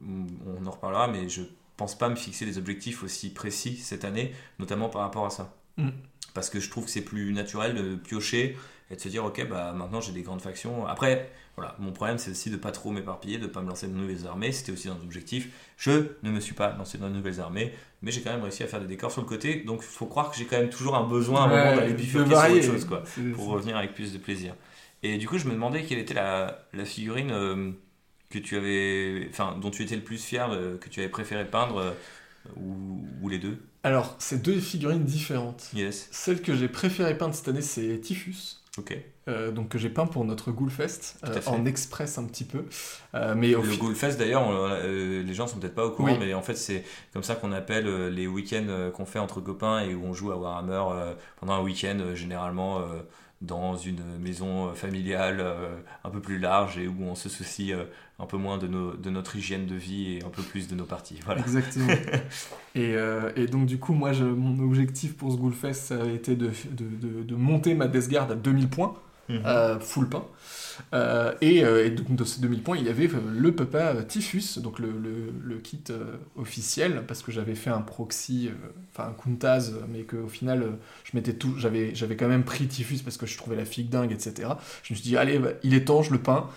on 0.00 0.66
en 0.66 0.70
reparlera, 0.70 1.08
mais 1.08 1.28
je 1.28 1.42
pense 1.82 1.98
pas 1.98 2.08
me 2.08 2.14
fixer 2.14 2.46
des 2.46 2.58
objectifs 2.58 3.02
aussi 3.02 3.30
précis 3.30 3.76
cette 3.76 4.04
année, 4.04 4.32
notamment 4.60 4.88
par 4.88 5.02
rapport 5.02 5.26
à 5.26 5.30
ça. 5.30 5.52
Mm. 5.78 5.88
Parce 6.32 6.48
que 6.48 6.60
je 6.60 6.70
trouve 6.70 6.84
que 6.84 6.90
c'est 6.92 7.02
plus 7.02 7.32
naturel 7.32 7.74
de 7.74 7.96
piocher 7.96 8.56
et 8.88 8.94
de 8.94 9.00
se 9.00 9.08
dire, 9.08 9.24
ok, 9.24 9.48
bah 9.48 9.72
maintenant 9.72 10.00
j'ai 10.00 10.12
des 10.12 10.22
grandes 10.22 10.40
factions. 10.40 10.86
Après, 10.86 11.28
voilà, 11.56 11.74
mon 11.80 11.90
problème 11.90 12.18
c'est 12.18 12.30
aussi 12.30 12.50
de 12.50 12.56
pas 12.56 12.70
trop 12.70 12.92
m'éparpiller, 12.92 13.38
de 13.38 13.48
pas 13.48 13.62
me 13.62 13.68
lancer 13.68 13.88
de 13.88 13.94
nouvelles 13.94 14.28
armées. 14.28 14.52
C'était 14.52 14.70
aussi 14.70 14.88
un 14.88 14.98
objectif. 15.02 15.48
Je 15.76 16.12
ne 16.22 16.30
me 16.30 16.38
suis 16.38 16.54
pas 16.54 16.72
lancé 16.78 16.98
dans 16.98 17.08
de 17.08 17.14
nouvelles 17.14 17.40
armées, 17.40 17.72
mais 18.00 18.12
j'ai 18.12 18.20
quand 18.22 18.30
même 18.30 18.42
réussi 18.42 18.62
à 18.62 18.68
faire 18.68 18.80
des 18.80 18.86
décors 18.86 19.10
sur 19.10 19.22
le 19.22 19.26
côté. 19.26 19.64
Donc 19.66 19.80
il 19.82 19.88
faut 19.88 20.06
croire 20.06 20.30
que 20.30 20.36
j'ai 20.36 20.44
quand 20.44 20.58
même 20.58 20.70
toujours 20.70 20.94
un 20.94 21.08
besoin 21.08 21.42
à 21.42 21.44
un 21.46 21.48
moment 21.48 21.76
d'aller 21.80 21.94
bifurquer 21.94 22.30
sur 22.30 22.44
autre 22.44 22.62
chose, 22.62 22.84
quoi, 22.84 23.02
pour 23.34 23.48
revenir 23.48 23.76
avec 23.76 23.92
plus 23.92 24.12
de 24.12 24.18
plaisir. 24.18 24.54
Et 25.02 25.18
du 25.18 25.26
coup, 25.26 25.36
je 25.36 25.48
me 25.48 25.52
demandais 25.52 25.82
quelle 25.82 25.98
était 25.98 26.14
la, 26.14 26.64
la 26.72 26.84
figurine. 26.84 27.32
Euh, 27.32 27.72
que 28.32 28.38
tu 28.38 28.56
avais, 28.56 29.28
enfin, 29.30 29.58
dont 29.60 29.70
tu 29.70 29.82
étais 29.82 29.94
le 29.94 30.02
plus 30.02 30.22
fier, 30.22 30.50
euh, 30.50 30.78
que 30.78 30.88
tu 30.88 31.00
avais 31.00 31.10
préféré 31.10 31.44
peindre, 31.44 31.78
euh, 31.78 31.92
ou, 32.56 33.28
les 33.28 33.38
deux? 33.38 33.58
Alors, 33.84 34.16
c'est 34.18 34.42
deux 34.42 34.58
figurines 34.58 35.04
différentes. 35.04 35.68
Yes. 35.74 36.08
Celle 36.10 36.40
que 36.40 36.54
j'ai 36.54 36.68
préféré 36.68 37.16
peindre 37.16 37.34
cette 37.34 37.48
année, 37.48 37.60
c'est 37.60 38.00
Typhus. 38.00 38.58
Ok. 38.78 38.96
Euh, 39.28 39.52
donc 39.52 39.68
que 39.68 39.78
j'ai 39.78 39.90
peint 39.90 40.06
pour 40.06 40.24
notre 40.24 40.50
Ghoulfest 40.50 41.18
en 41.46 41.66
express 41.66 42.16
un 42.16 42.24
petit 42.24 42.44
peu. 42.44 42.64
mais 43.36 43.54
au 43.54 43.62
le 43.62 43.76
Ghoulfest 43.76 44.16
d'ailleurs, 44.16 44.50
les 44.82 45.34
gens 45.34 45.46
sont 45.46 45.58
peut-être 45.58 45.74
pas 45.74 45.84
au 45.84 45.90
courant, 45.90 46.16
mais 46.18 46.32
en 46.32 46.40
fait 46.40 46.54
c'est 46.54 46.82
comme 47.12 47.22
ça 47.22 47.34
qu'on 47.34 47.52
appelle 47.52 48.08
les 48.08 48.26
week-ends 48.26 48.90
qu'on 48.94 49.04
fait 49.04 49.18
entre 49.18 49.42
copains 49.42 49.80
et 49.82 49.94
où 49.94 50.02
on 50.06 50.14
joue 50.14 50.32
à 50.32 50.36
Warhammer 50.36 51.14
pendant 51.38 51.52
un 51.52 51.60
week-end 51.60 52.14
généralement 52.14 52.82
dans 53.42 53.76
une 53.76 54.18
maison 54.20 54.72
familiale 54.72 55.38
euh, 55.40 55.76
un 56.04 56.10
peu 56.10 56.20
plus 56.20 56.38
large 56.38 56.78
et 56.78 56.86
où 56.86 57.02
on 57.02 57.16
se 57.16 57.28
soucie 57.28 57.72
euh, 57.72 57.84
un 58.20 58.26
peu 58.26 58.36
moins 58.36 58.56
de, 58.56 58.68
nos, 58.68 58.94
de 58.94 59.10
notre 59.10 59.36
hygiène 59.36 59.66
de 59.66 59.74
vie 59.74 60.14
et 60.14 60.24
un 60.24 60.28
peu 60.28 60.42
plus 60.42 60.68
de 60.68 60.76
nos 60.76 60.84
parties. 60.84 61.18
Voilà. 61.24 61.40
Exactement. 61.40 61.88
et, 62.76 62.94
euh, 62.94 63.32
et, 63.34 63.46
donc 63.46 63.66
du 63.66 63.78
coup, 63.78 63.94
moi, 63.94 64.12
je, 64.12 64.24
mon 64.24 64.64
objectif 64.64 65.16
pour 65.16 65.32
ce 65.32 65.36
Ghoulfest, 65.36 65.74
ça 65.74 66.02
a 66.02 66.06
été 66.06 66.36
de, 66.36 66.50
de, 66.70 67.22
de, 67.24 67.34
monter 67.34 67.74
ma 67.74 67.88
Death 67.88 68.08
Guard 68.08 68.30
à 68.30 68.36
2000 68.36 68.68
points, 68.68 68.94
mhm. 69.28 69.80
full 69.80 70.08
pain. 70.08 70.24
Euh, 70.94 71.34
et, 71.40 71.64
euh, 71.64 71.86
et, 71.86 71.90
donc 71.90 72.14
dans 72.14 72.24
ces 72.24 72.40
2000 72.40 72.62
points, 72.62 72.76
il 72.76 72.84
y 72.84 72.88
avait 72.88 73.08
euh, 73.08 73.18
le 73.34 73.54
Papa 73.54 73.94
Typhus, 74.04 74.60
donc 74.60 74.78
le, 74.78 74.92
le, 74.92 75.56
kit 75.58 75.84
officiel, 76.36 77.04
parce 77.06 77.22
que 77.22 77.30
j'avais 77.32 77.54
fait 77.54 77.70
un 77.70 77.80
proxy, 77.80 78.50
enfin 78.90 79.10
un 79.10 79.12
Kuntaz, 79.12 79.74
mais 79.88 80.02
qu'au 80.02 80.28
final, 80.28 80.78
je 81.04 81.18
j'avais, 81.94 82.16
quand 82.16 82.28
même 82.28 82.44
pris 82.44 82.66
Typhus 82.66 82.98
parce 83.04 83.16
que 83.16 83.26
je 83.26 83.38
trouvais 83.38 83.56
la 83.56 83.64
figue 83.64 83.88
dingue, 83.88 84.12
etc. 84.12 84.50
Je 84.82 84.92
me 84.92 84.98
suis 84.98 85.08
dit, 85.08 85.16
allez, 85.16 85.38
bah, 85.38 85.50
il 85.62 85.74
est 85.74 85.84
temps, 85.84 86.02
je 86.02 86.12
le 86.12 86.18
peins. 86.18 86.48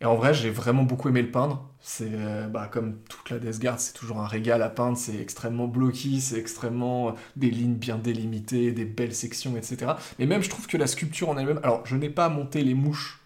Et 0.00 0.06
en 0.06 0.16
vrai, 0.16 0.34
j'ai 0.34 0.50
vraiment 0.50 0.82
beaucoup 0.82 1.08
aimé 1.08 1.22
le 1.22 1.30
peindre. 1.30 1.68
C'est 1.80 2.10
bah, 2.50 2.68
comme 2.70 2.96
toute 3.08 3.30
la 3.30 3.38
Death 3.38 3.60
Guard, 3.60 3.80
c'est 3.80 3.92
toujours 3.92 4.20
un 4.20 4.26
régal 4.26 4.62
à 4.62 4.68
peindre. 4.70 4.96
C'est 4.96 5.18
extrêmement 5.18 5.68
blocky, 5.68 6.20
c'est 6.20 6.38
extrêmement 6.38 7.14
des 7.36 7.50
lignes 7.50 7.74
bien 7.74 7.98
délimitées, 7.98 8.72
des 8.72 8.86
belles 8.86 9.14
sections, 9.14 9.56
etc. 9.56 9.92
Mais 10.18 10.26
même, 10.26 10.42
je 10.42 10.50
trouve 10.50 10.66
que 10.66 10.76
la 10.76 10.86
sculpture 10.86 11.28
en 11.28 11.38
elle-même. 11.38 11.60
Alors, 11.62 11.86
je 11.86 11.96
n'ai 11.96 12.10
pas 12.10 12.28
monté 12.28 12.62
les 12.62 12.74
mouches 12.74 13.23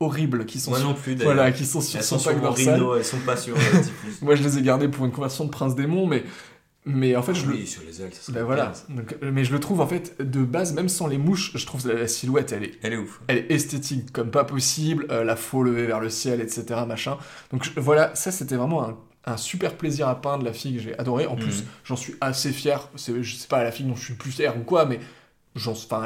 horribles 0.00 0.46
qui 0.46 0.60
sont 0.60 0.70
Moi 0.70 0.80
sur, 0.80 0.88
non 0.88 0.94
plus, 0.94 1.14
voilà, 1.16 1.52
qui 1.52 1.64
sont 1.64 1.80
sur 1.80 2.02
son 2.02 2.18
pack 2.18 2.40
dorsal. 2.40 2.82
Elles 2.96 3.04
sont 3.04 3.18
pas 3.18 3.36
sur 3.36 3.56
euh, 3.56 3.60
Moi 4.22 4.34
je 4.34 4.42
les 4.42 4.58
ai 4.58 4.62
gardées 4.62 4.88
pour 4.88 5.04
une 5.06 5.12
conversion 5.12 5.44
de 5.44 5.50
prince 5.50 5.74
démon 5.74 6.06
mais 6.06 6.24
mais 6.88 7.16
en 7.16 7.22
fait 7.22 7.32
ah 7.34 7.38
je 7.38 7.46
oui, 7.46 7.60
le 7.60 7.66
sur 7.66 7.82
les 7.82 8.00
ailes 8.00 8.12
ça 8.12 8.30
ben 8.30 8.44
voilà. 8.44 8.72
Donc, 8.88 9.16
mais 9.20 9.44
je 9.44 9.52
le 9.52 9.58
trouve 9.58 9.80
en 9.80 9.86
fait 9.86 10.22
de 10.22 10.44
base 10.44 10.72
même 10.72 10.88
sans 10.88 11.08
les 11.08 11.18
mouches 11.18 11.50
je 11.56 11.66
trouve 11.66 11.86
la, 11.88 12.06
silhouette 12.06 12.52
elle 12.52 12.64
est 12.64 12.72
elle 12.82 12.92
est 12.92 12.96
ouf. 12.96 13.20
elle 13.26 13.38
est 13.38 13.50
esthétique 13.50 14.12
comme 14.12 14.30
pas 14.30 14.44
possible 14.44 15.06
euh, 15.10 15.24
la 15.24 15.34
faux 15.34 15.64
levée 15.64 15.86
vers 15.86 16.00
le 16.00 16.10
ciel 16.10 16.40
etc 16.40 16.82
machin. 16.86 17.18
Donc 17.50 17.72
voilà 17.76 18.14
ça 18.14 18.30
c'était 18.30 18.56
vraiment 18.56 18.84
un 18.84 18.96
un 19.26 19.36
super 19.36 19.76
plaisir 19.76 20.06
à 20.06 20.20
peindre 20.20 20.44
la 20.44 20.52
fille 20.52 20.76
que 20.76 20.82
j'ai 20.82 20.98
adoré 20.98 21.26
en 21.26 21.34
mhm. 21.34 21.40
plus 21.40 21.64
j'en 21.84 21.96
suis 21.96 22.14
assez 22.20 22.52
fier. 22.52 22.88
C'est 22.94 23.20
je 23.22 23.34
sais 23.34 23.48
pas 23.48 23.62
la 23.64 23.72
fille 23.72 23.86
dont 23.86 23.96
je 23.96 24.04
suis 24.04 24.12
le 24.12 24.18
plus 24.18 24.30
fier 24.30 24.56
ou 24.56 24.62
quoi 24.62 24.86
mais 24.86 25.00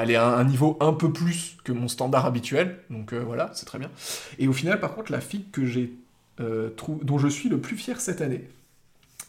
Elle 0.01 0.11
est 0.11 0.17
à 0.17 0.27
un 0.37 0.45
niveau 0.45 0.77
un 0.81 0.93
peu 0.93 1.13
plus 1.13 1.57
que 1.65 1.73
mon 1.73 1.89
standard 1.89 2.27
habituel, 2.27 2.79
donc 2.91 3.13
euh, 3.13 3.19
voilà, 3.19 3.51
c'est 3.55 3.67
très 3.67 3.79
bien. 3.79 3.91
Et 4.39 4.49
au 4.49 4.53
final, 4.53 4.81
par 4.81 4.95
contre, 4.95 5.13
la 5.13 5.21
fille 5.21 5.47
que 5.53 5.67
j'ai 5.67 5.93
euh, 6.41 6.71
dont 7.03 7.19
je 7.19 7.29
suis 7.29 7.49
le 7.49 7.61
plus 7.61 7.77
fier 7.77 8.01
cette 8.01 8.21
année, 8.21 8.49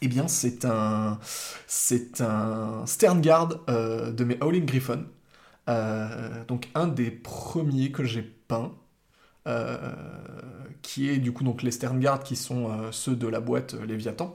eh 0.00 0.08
bien, 0.08 0.28
c'est 0.28 0.64
un, 0.64 1.18
c'est 1.66 2.20
un 2.20 2.84
euh, 3.68 4.12
de 4.12 4.24
mes 4.24 4.38
Howling 4.40 4.66
Griffon, 4.66 5.04
donc 6.48 6.68
un 6.74 6.88
des 6.88 7.10
premiers 7.10 7.92
que 7.92 8.04
j'ai 8.04 8.22
peint. 8.22 8.72
qui 10.82 11.08
est 11.08 11.18
du 11.18 11.32
coup 11.32 11.44
donc 11.44 11.62
les 11.62 11.70
Sternguard 11.70 12.22
qui 12.22 12.36
sont 12.36 12.90
ceux 12.90 13.14
de 13.14 13.28
la 13.28 13.40
boîte 13.40 13.74
Léviathan, 13.74 14.34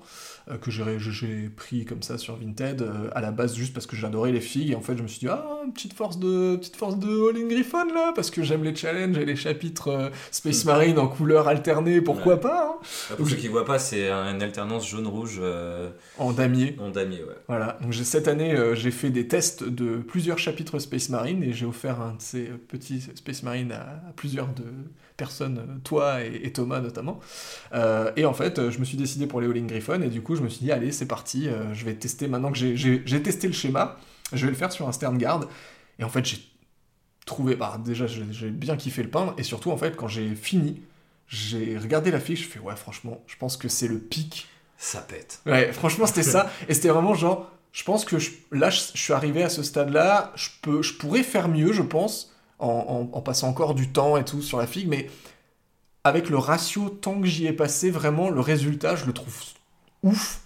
que 0.62 0.72
j'ai 0.72 1.50
pris 1.50 1.86
comme 1.86 2.02
ça 2.02 2.18
sur 2.18 2.36
Vinted, 2.38 2.82
euh, 2.82 3.10
à 3.14 3.22
la 3.22 3.32
base 3.32 3.56
juste 3.56 3.74
parce 3.74 3.86
que 3.86 3.96
j'adorais 3.96 4.32
les 4.32 4.42
figues, 4.42 4.72
et 4.72 4.76
en 4.76 4.82
fait 4.82 4.98
je 4.98 5.04
me 5.04 5.08
suis 5.08 5.20
dit, 5.20 5.28
ah, 5.28 5.46
petite 5.74 5.94
force 5.94 6.18
de, 6.20 6.56
petite 6.56 6.76
force 6.76 6.98
de 6.98 7.08
Howling 7.08 7.48
Griffon 7.50 7.86
là, 7.94 8.12
parce 8.16 8.32
que 8.32 8.44
j'aime 8.44 8.64
les 8.64 8.76
challenges 8.76 9.18
et 9.18 9.26
les 9.26 9.36
chapitres 9.36 9.90
euh, 9.90 10.10
Space 10.32 10.64
Hmm. 10.64 10.68
Marine 10.68 11.00
en 11.00 11.08
couleur 11.08 11.48
alternée, 11.48 12.02
pourquoi 12.02 12.40
pas 12.40 12.80
hein, 12.82 13.16
Pour 13.16 13.28
ceux 13.30 13.36
qui 13.36 13.48
voient 13.48 13.66
pas, 13.66 13.80
c'est 13.80 14.10
une 14.10 14.42
alternance 14.42 14.88
jaune-rouge 14.88 15.40
euh, 15.42 15.90
En 16.18 16.32
damier. 16.32 16.76
en 16.80 16.90
damier, 16.90 17.24
ouais. 17.24 17.36
Voilà, 17.48 17.78
donc 17.82 17.94
cette 17.94 18.28
année 18.28 18.54
euh, 18.56 18.76
j'ai 18.76 18.92
fait 18.92 19.10
des 19.10 19.28
tests 19.28 19.64
de 19.64 19.98
plusieurs 19.98 20.40
chapitres 20.40 20.80
Space 20.80 21.10
Marine 21.10 21.44
et 21.44 21.54
j'ai 21.54 21.66
offert 21.66 22.02
un 22.02 22.14
de 22.14 22.22
ces 22.22 22.44
petits 22.68 23.02
Space 23.16 23.44
Marine 23.44 23.72
à, 23.72 23.82
à 23.82 24.14
plusieurs 24.16 24.48
de 24.48 24.64
personnes, 25.18 25.58
euh, 25.60 25.80
toi 25.84 26.24
et, 26.24 26.42
et 26.44 26.54
Thomas 26.54 26.80
notamment. 26.80 27.20
Euh, 27.74 28.12
et 28.16 28.26
en 28.26 28.34
fait, 28.34 28.60
euh, 28.60 28.72
je 28.72 28.80
me 28.80 28.86
suis 28.86 28.98
décidé 28.98 29.28
pour 29.28 29.42
les 29.42 29.48
Howling 29.48 29.68
Griffon 29.68 30.02
et 30.02 30.10
du 30.10 30.22
coup 30.22 30.36
je 30.36 30.42
me 30.42 30.50
suis 30.50 30.66
dit 30.66 30.72
allez 30.72 30.92
c'est 30.92 31.08
parti, 31.08 31.50
euh, 31.50 31.74
je 31.74 31.86
vais 31.86 31.96
tester 31.96 32.28
maintenant 32.28 32.52
que 32.52 32.58
j'ai- 32.58 33.24
testé 33.24 33.48
le 33.48 33.54
schéma, 33.54 33.98
je 34.34 34.46
vais 34.46 34.52
le 34.52 34.58
faire 34.58 34.72
sur 34.72 34.88
un 34.88 34.92
Stern 34.92 35.18
Guard. 35.18 35.48
Et 36.00 36.04
en 36.04 36.10
fait 36.10 36.26
j'ai 36.26 36.38
trouvé, 37.26 37.56
bah, 37.56 37.80
déjà 37.84 38.08
j'ai 38.08 38.50
bien 38.50 38.78
kiffé 38.78 39.04
le 39.04 39.10
peindre 39.10 39.34
et 39.38 39.44
surtout 39.44 39.72
en 39.72 39.78
fait 39.78 39.96
quand 39.96 40.08
j'ai 40.08 40.34
fini, 40.36 40.82
j'ai 41.28 41.78
regardé 41.78 42.12
la 42.12 42.20
fiche, 42.20 42.44
je 42.44 42.48
fais 42.48 42.60
ouais 42.60 42.76
franchement 42.76 43.22
je 43.28 43.36
pense 43.38 43.58
que 43.58 43.68
c'est 43.68 43.88
le 43.88 44.00
pic 44.00 44.48
Ça 44.78 45.02
pète. 45.02 45.42
Ouais, 45.48 45.74
franchement, 45.74 46.06
c'était 46.06 46.22
ça. 46.24 46.52
Et 46.70 46.76
c'était 46.76 46.90
vraiment 46.90 47.16
genre, 47.16 47.50
je 47.74 47.84
pense 47.84 48.06
que 48.06 48.20
je- 48.20 48.30
là, 48.52 48.70
je, 48.70 48.80
je 48.94 49.02
suis 49.02 49.12
arrivé 49.14 49.42
à 49.44 49.50
ce 49.50 49.64
stade-là, 49.64 50.32
je, 50.36 50.50
peux, 50.62 50.84
je 50.84 50.94
pourrais 50.94 51.24
faire 51.24 51.48
mieux, 51.50 51.74
je 51.74 51.82
pense, 51.82 52.32
en, 52.60 52.68
en- 53.14 53.18
en 53.18 53.22
passant 53.22 53.50
encore 53.50 53.76
du 53.76 53.90
temps 53.92 54.18
et 54.18 54.26
tout 54.26 54.42
sur 54.42 54.58
la 54.58 54.68
figue, 54.68 54.88
mais 54.88 55.10
avec 56.04 56.30
le 56.30 56.38
ratio 56.38 56.90
temps 56.90 57.20
que 57.20 57.28
j'y 57.28 57.48
ai 57.48 57.54
passé, 57.54 57.92
vraiment, 57.92 58.30
le 58.30 58.40
résultat, 58.40 58.96
je 58.96 59.06
le 59.06 59.14
trouve 59.14 59.36
ouf. 60.04 60.42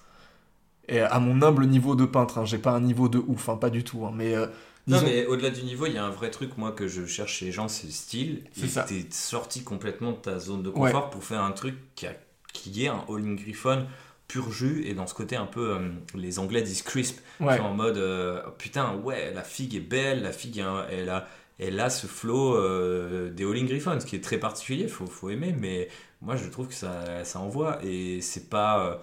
Et 0.88 0.99
à 0.99 1.19
mon 1.19 1.41
humble 1.41 1.67
niveau 1.67 1.95
de 1.95 2.05
peintre, 2.05 2.38
hein, 2.39 2.45
j'ai 2.45 2.57
pas 2.57 2.71
un 2.71 2.81
niveau 2.81 3.07
de 3.07 3.19
ouf, 3.19 3.47
hein, 3.49 3.57
pas 3.57 3.69
du 3.69 3.83
tout, 3.83 4.05
hein, 4.05 4.11
mais, 4.13 4.35
euh, 4.35 4.47
Non, 4.88 4.99
mais 5.03 5.25
au-delà 5.27 5.51
du 5.51 5.61
niveau, 5.63 5.85
il 5.85 5.93
y 5.93 5.97
a 5.97 6.03
un 6.03 6.09
vrai 6.09 6.31
truc, 6.31 6.57
moi, 6.57 6.71
que 6.71 6.88
je 6.88 7.05
cherche 7.05 7.38
chez 7.38 7.45
les 7.45 7.51
gens, 7.51 7.67
c'est 7.67 7.85
le 7.88 7.93
style. 7.93 8.43
C'est 8.53 8.67
ça. 8.67 8.83
T'es 8.83 9.05
sorti 9.11 9.63
complètement 9.63 10.11
de 10.11 10.17
ta 10.17 10.39
zone 10.39 10.63
de 10.63 10.69
confort 10.69 11.09
pour 11.11 11.23
faire 11.23 11.41
un 11.43 11.51
truc 11.51 11.75
qui, 11.95 12.07
a- 12.07 12.15
qui 12.51 12.83
est 12.83 12.88
un 12.89 13.05
All-in 13.07 13.35
Griffon 13.35 13.85
pur 14.27 14.51
jus 14.51 14.83
et 14.88 14.93
dans 14.93 15.07
ce 15.07 15.13
côté 15.13 15.35
un 15.35 15.45
peu, 15.45 15.75
euh, 15.75 15.89
les 16.15 16.39
Anglais 16.39 16.61
disent 16.61 16.81
crisp, 16.81 17.19
ouais. 17.41 17.59
en 17.59 17.73
mode 17.73 17.97
euh, 17.97 18.41
putain, 18.57 18.95
ouais, 18.95 19.31
la 19.33 19.43
figue 19.43 19.75
est 19.75 19.79
belle, 19.81 20.23
la 20.23 20.31
figue, 20.31 20.63
elle 20.89 21.09
a, 21.09 21.27
elle 21.59 21.79
a 21.79 21.89
ce 21.89 22.07
flow 22.07 22.55
euh, 22.55 23.29
des 23.31 23.43
All-in 23.45 23.65
Griffon, 23.65 23.99
ce 23.99 24.05
qui 24.05 24.15
est 24.15 24.21
très 24.23 24.37
particulier, 24.39 24.87
faut, 24.87 25.07
faut 25.07 25.29
aimer, 25.29 25.53
mais 25.57 25.89
moi 26.21 26.35
je 26.35 26.47
trouve 26.49 26.67
que 26.67 26.73
ça, 26.73 27.23
ça 27.25 27.39
envoie 27.39 27.79
et 27.83 28.21
c'est 28.21 28.49
pas. 28.49 28.85
euh, 28.87 28.95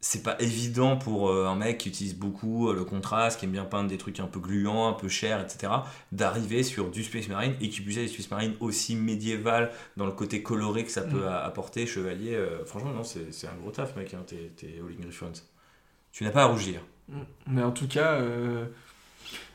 c'est 0.00 0.22
pas 0.22 0.36
évident 0.40 0.96
pour 0.96 1.28
euh, 1.30 1.46
un 1.46 1.56
mec 1.56 1.78
qui 1.78 1.88
utilise 1.88 2.14
beaucoup 2.16 2.72
le 2.72 2.84
contraste, 2.84 3.40
qui 3.40 3.46
aime 3.46 3.52
bien 3.52 3.64
peindre 3.64 3.88
des 3.88 3.98
trucs 3.98 4.20
un 4.20 4.28
peu 4.28 4.38
gluants, 4.38 4.88
un 4.88 4.92
peu 4.92 5.08
chers, 5.08 5.40
etc., 5.40 5.72
d'arriver 6.12 6.62
sur 6.62 6.90
du 6.90 7.02
Space 7.02 7.26
Marine 7.28 7.54
et 7.60 7.68
qui 7.68 7.80
puisse 7.80 7.96
du 7.98 8.08
Space 8.08 8.30
Marine 8.30 8.54
aussi 8.60 8.94
médiéval 8.94 9.72
dans 9.96 10.06
le 10.06 10.12
côté 10.12 10.42
coloré 10.42 10.84
que 10.84 10.92
ça 10.92 11.02
peut 11.02 11.24
Mm. 11.24 11.28
apporter, 11.28 11.86
chevalier. 11.86 12.34
euh, 12.34 12.64
franchement, 12.64 12.92
non, 12.92 13.02
c'est 13.04 13.46
un 13.48 13.56
gros 13.60 13.72
taf, 13.72 13.96
mec, 13.96 14.14
hein, 14.14 14.22
tes, 14.26 14.52
All-in 14.80 15.00
Griffons. 15.02 15.32
Tu 16.12 16.24
n'as 16.24 16.30
pas 16.30 16.42
à 16.42 16.46
rougir. 16.46 16.80
Mais 17.46 17.62
en 17.62 17.70
tout 17.72 17.88
cas, 17.88 18.14
euh, 18.14 18.66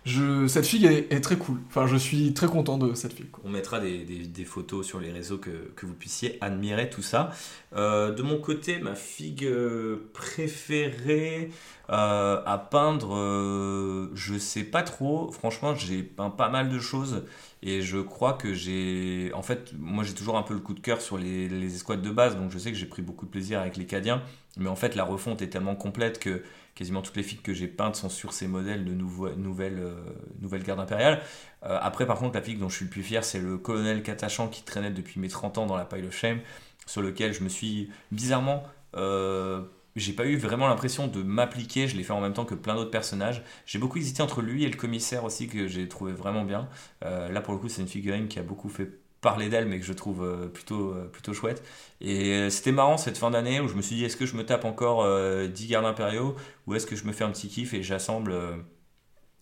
cette 0.05 0.65
figue 0.65 0.85
est, 0.85 1.21
très 1.21 1.37
cool. 1.37 1.59
Enfin, 1.67 1.87
je 1.87 1.95
suis 1.95 2.33
très 2.33 2.47
content 2.47 2.77
de 2.77 2.93
cette 2.93 3.13
figue. 3.13 3.27
On 3.43 3.49
mettra 3.49 3.79
des, 3.79 4.45
photos 4.45 4.85
sur 4.85 4.99
les 4.99 5.11
réseaux 5.11 5.37
que, 5.37 5.49
vous 5.81 5.93
puissiez 5.93 6.37
admirer 6.41 6.89
tout 6.89 7.01
ça. 7.01 7.31
Euh, 7.75 8.11
de 8.11 8.21
mon 8.21 8.37
côté, 8.39 8.79
ma 8.79 8.95
figue 8.95 9.45
euh, 9.45 10.09
préférée 10.13 11.49
euh, 11.89 12.41
à 12.45 12.57
peindre, 12.57 13.15
euh, 13.15 14.11
je 14.13 14.37
sais 14.37 14.63
pas 14.63 14.83
trop. 14.83 15.31
Franchement, 15.31 15.75
j'ai 15.75 16.03
peint 16.03 16.29
pas 16.29 16.49
mal 16.49 16.69
de 16.69 16.79
choses 16.79 17.23
et 17.61 17.81
je 17.81 17.97
crois 17.97 18.33
que 18.33 18.53
j'ai. 18.53 19.31
En 19.33 19.41
fait, 19.41 19.73
moi 19.77 20.03
j'ai 20.03 20.13
toujours 20.13 20.37
un 20.37 20.43
peu 20.43 20.53
le 20.53 20.59
coup 20.59 20.73
de 20.73 20.79
cœur 20.79 21.01
sur 21.01 21.17
les 21.17 21.75
escouades 21.75 22.01
de 22.01 22.11
base, 22.11 22.35
donc 22.37 22.51
je 22.51 22.57
sais 22.57 22.71
que 22.71 22.77
j'ai 22.77 22.85
pris 22.85 23.01
beaucoup 23.01 23.25
de 23.25 23.31
plaisir 23.31 23.59
avec 23.59 23.77
les 23.77 23.85
Cadiens. 23.85 24.21
Mais 24.57 24.69
en 24.69 24.75
fait, 24.75 24.95
la 24.95 25.03
refonte 25.03 25.41
est 25.41 25.47
tellement 25.47 25.75
complète 25.75 26.19
que 26.19 26.43
quasiment 26.75 27.01
toutes 27.01 27.15
les 27.17 27.23
figues 27.23 27.41
que 27.41 27.53
j'ai 27.53 27.67
peintes 27.67 27.95
sont 27.95 28.09
sur 28.09 28.33
ces 28.33 28.47
modèles 28.47 28.85
de 28.85 28.93
nouveau, 28.93 29.29
nouvelles, 29.35 29.79
euh, 29.79 29.95
nouvelles 30.41 30.63
gardes 30.63 30.79
impériales. 30.79 31.21
Euh, 31.63 31.77
après, 31.81 32.05
par 32.05 32.17
contre, 32.19 32.35
la 32.35 32.41
figue 32.41 32.59
dont 32.59 32.69
je 32.69 32.75
suis 32.77 32.85
le 32.85 32.91
plus 32.91 33.03
fier, 33.03 33.23
c'est 33.23 33.39
le 33.39 33.57
colonel 33.57 34.03
Katachan 34.03 34.47
qui 34.47 34.63
traînait 34.63 34.91
depuis 34.91 35.19
mes 35.19 35.29
30 35.29 35.57
ans 35.59 35.65
dans 35.65 35.77
la 35.77 35.85
Pile 35.85 36.05
of 36.05 36.15
Shame, 36.15 36.39
sur 36.85 37.01
lequel 37.01 37.33
je 37.33 37.43
me 37.43 37.49
suis 37.49 37.89
bizarrement. 38.11 38.63
euh, 38.95 39.63
j'ai 39.95 40.13
pas 40.13 40.25
eu 40.25 40.37
vraiment 40.37 40.67
l'impression 40.67 41.07
de 41.07 41.21
m'appliquer, 41.21 41.87
je 41.87 41.95
l'ai 41.95 42.03
fait 42.03 42.13
en 42.13 42.21
même 42.21 42.33
temps 42.33 42.45
que 42.45 42.55
plein 42.55 42.73
d'autres 42.75 42.89
personnages. 42.89 43.43
J'ai 43.67 43.77
beaucoup 43.77 43.99
hésité 43.99 44.23
entre 44.23 44.41
lui 44.41 44.63
et 44.63 44.69
le 44.69 44.75
commissaire 44.75 45.23
aussi, 45.23 45.47
que 45.47 45.67
j'ai 45.67 45.87
trouvé 45.87 46.13
vraiment 46.13 46.43
bien. 46.45 46.67
Euh, 47.05 47.29
là, 47.29 47.41
pour 47.41 47.53
le 47.53 47.59
coup, 47.59 47.69
c'est 47.69 47.81
une 47.81 47.87
figurine 47.87 48.27
qui 48.27 48.39
a 48.39 48.43
beaucoup 48.43 48.69
fait 48.69 48.89
parler 49.23 49.49
d'elle, 49.49 49.65
mais 49.65 49.79
que 49.79 49.85
je 49.85 49.93
trouve 49.93 50.23
euh, 50.23 50.47
plutôt, 50.47 50.91
euh, 50.91 51.09
plutôt 51.11 51.33
chouette. 51.33 51.63
Et 52.01 52.33
euh, 52.33 52.49
c'était 52.51 52.71
marrant 52.71 52.97
cette 52.97 53.17
fin 53.17 53.31
d'année 53.31 53.59
où 53.59 53.67
je 53.67 53.73
me 53.73 53.81
suis 53.81 53.95
dit 53.95 54.05
est-ce 54.05 54.17
que 54.17 54.27
je 54.27 54.35
me 54.35 54.45
tape 54.45 54.65
encore 54.65 55.01
euh, 55.03 55.47
10 55.47 55.67
gardes 55.67 55.85
impériaux 55.85 56.35
ou 56.67 56.75
est-ce 56.75 56.85
que 56.85 56.95
je 56.95 57.05
me 57.05 57.13
fais 57.13 57.23
un 57.23 57.31
petit 57.31 57.47
kiff 57.47 57.73
et 57.73 57.81
j'assemble. 57.81 58.35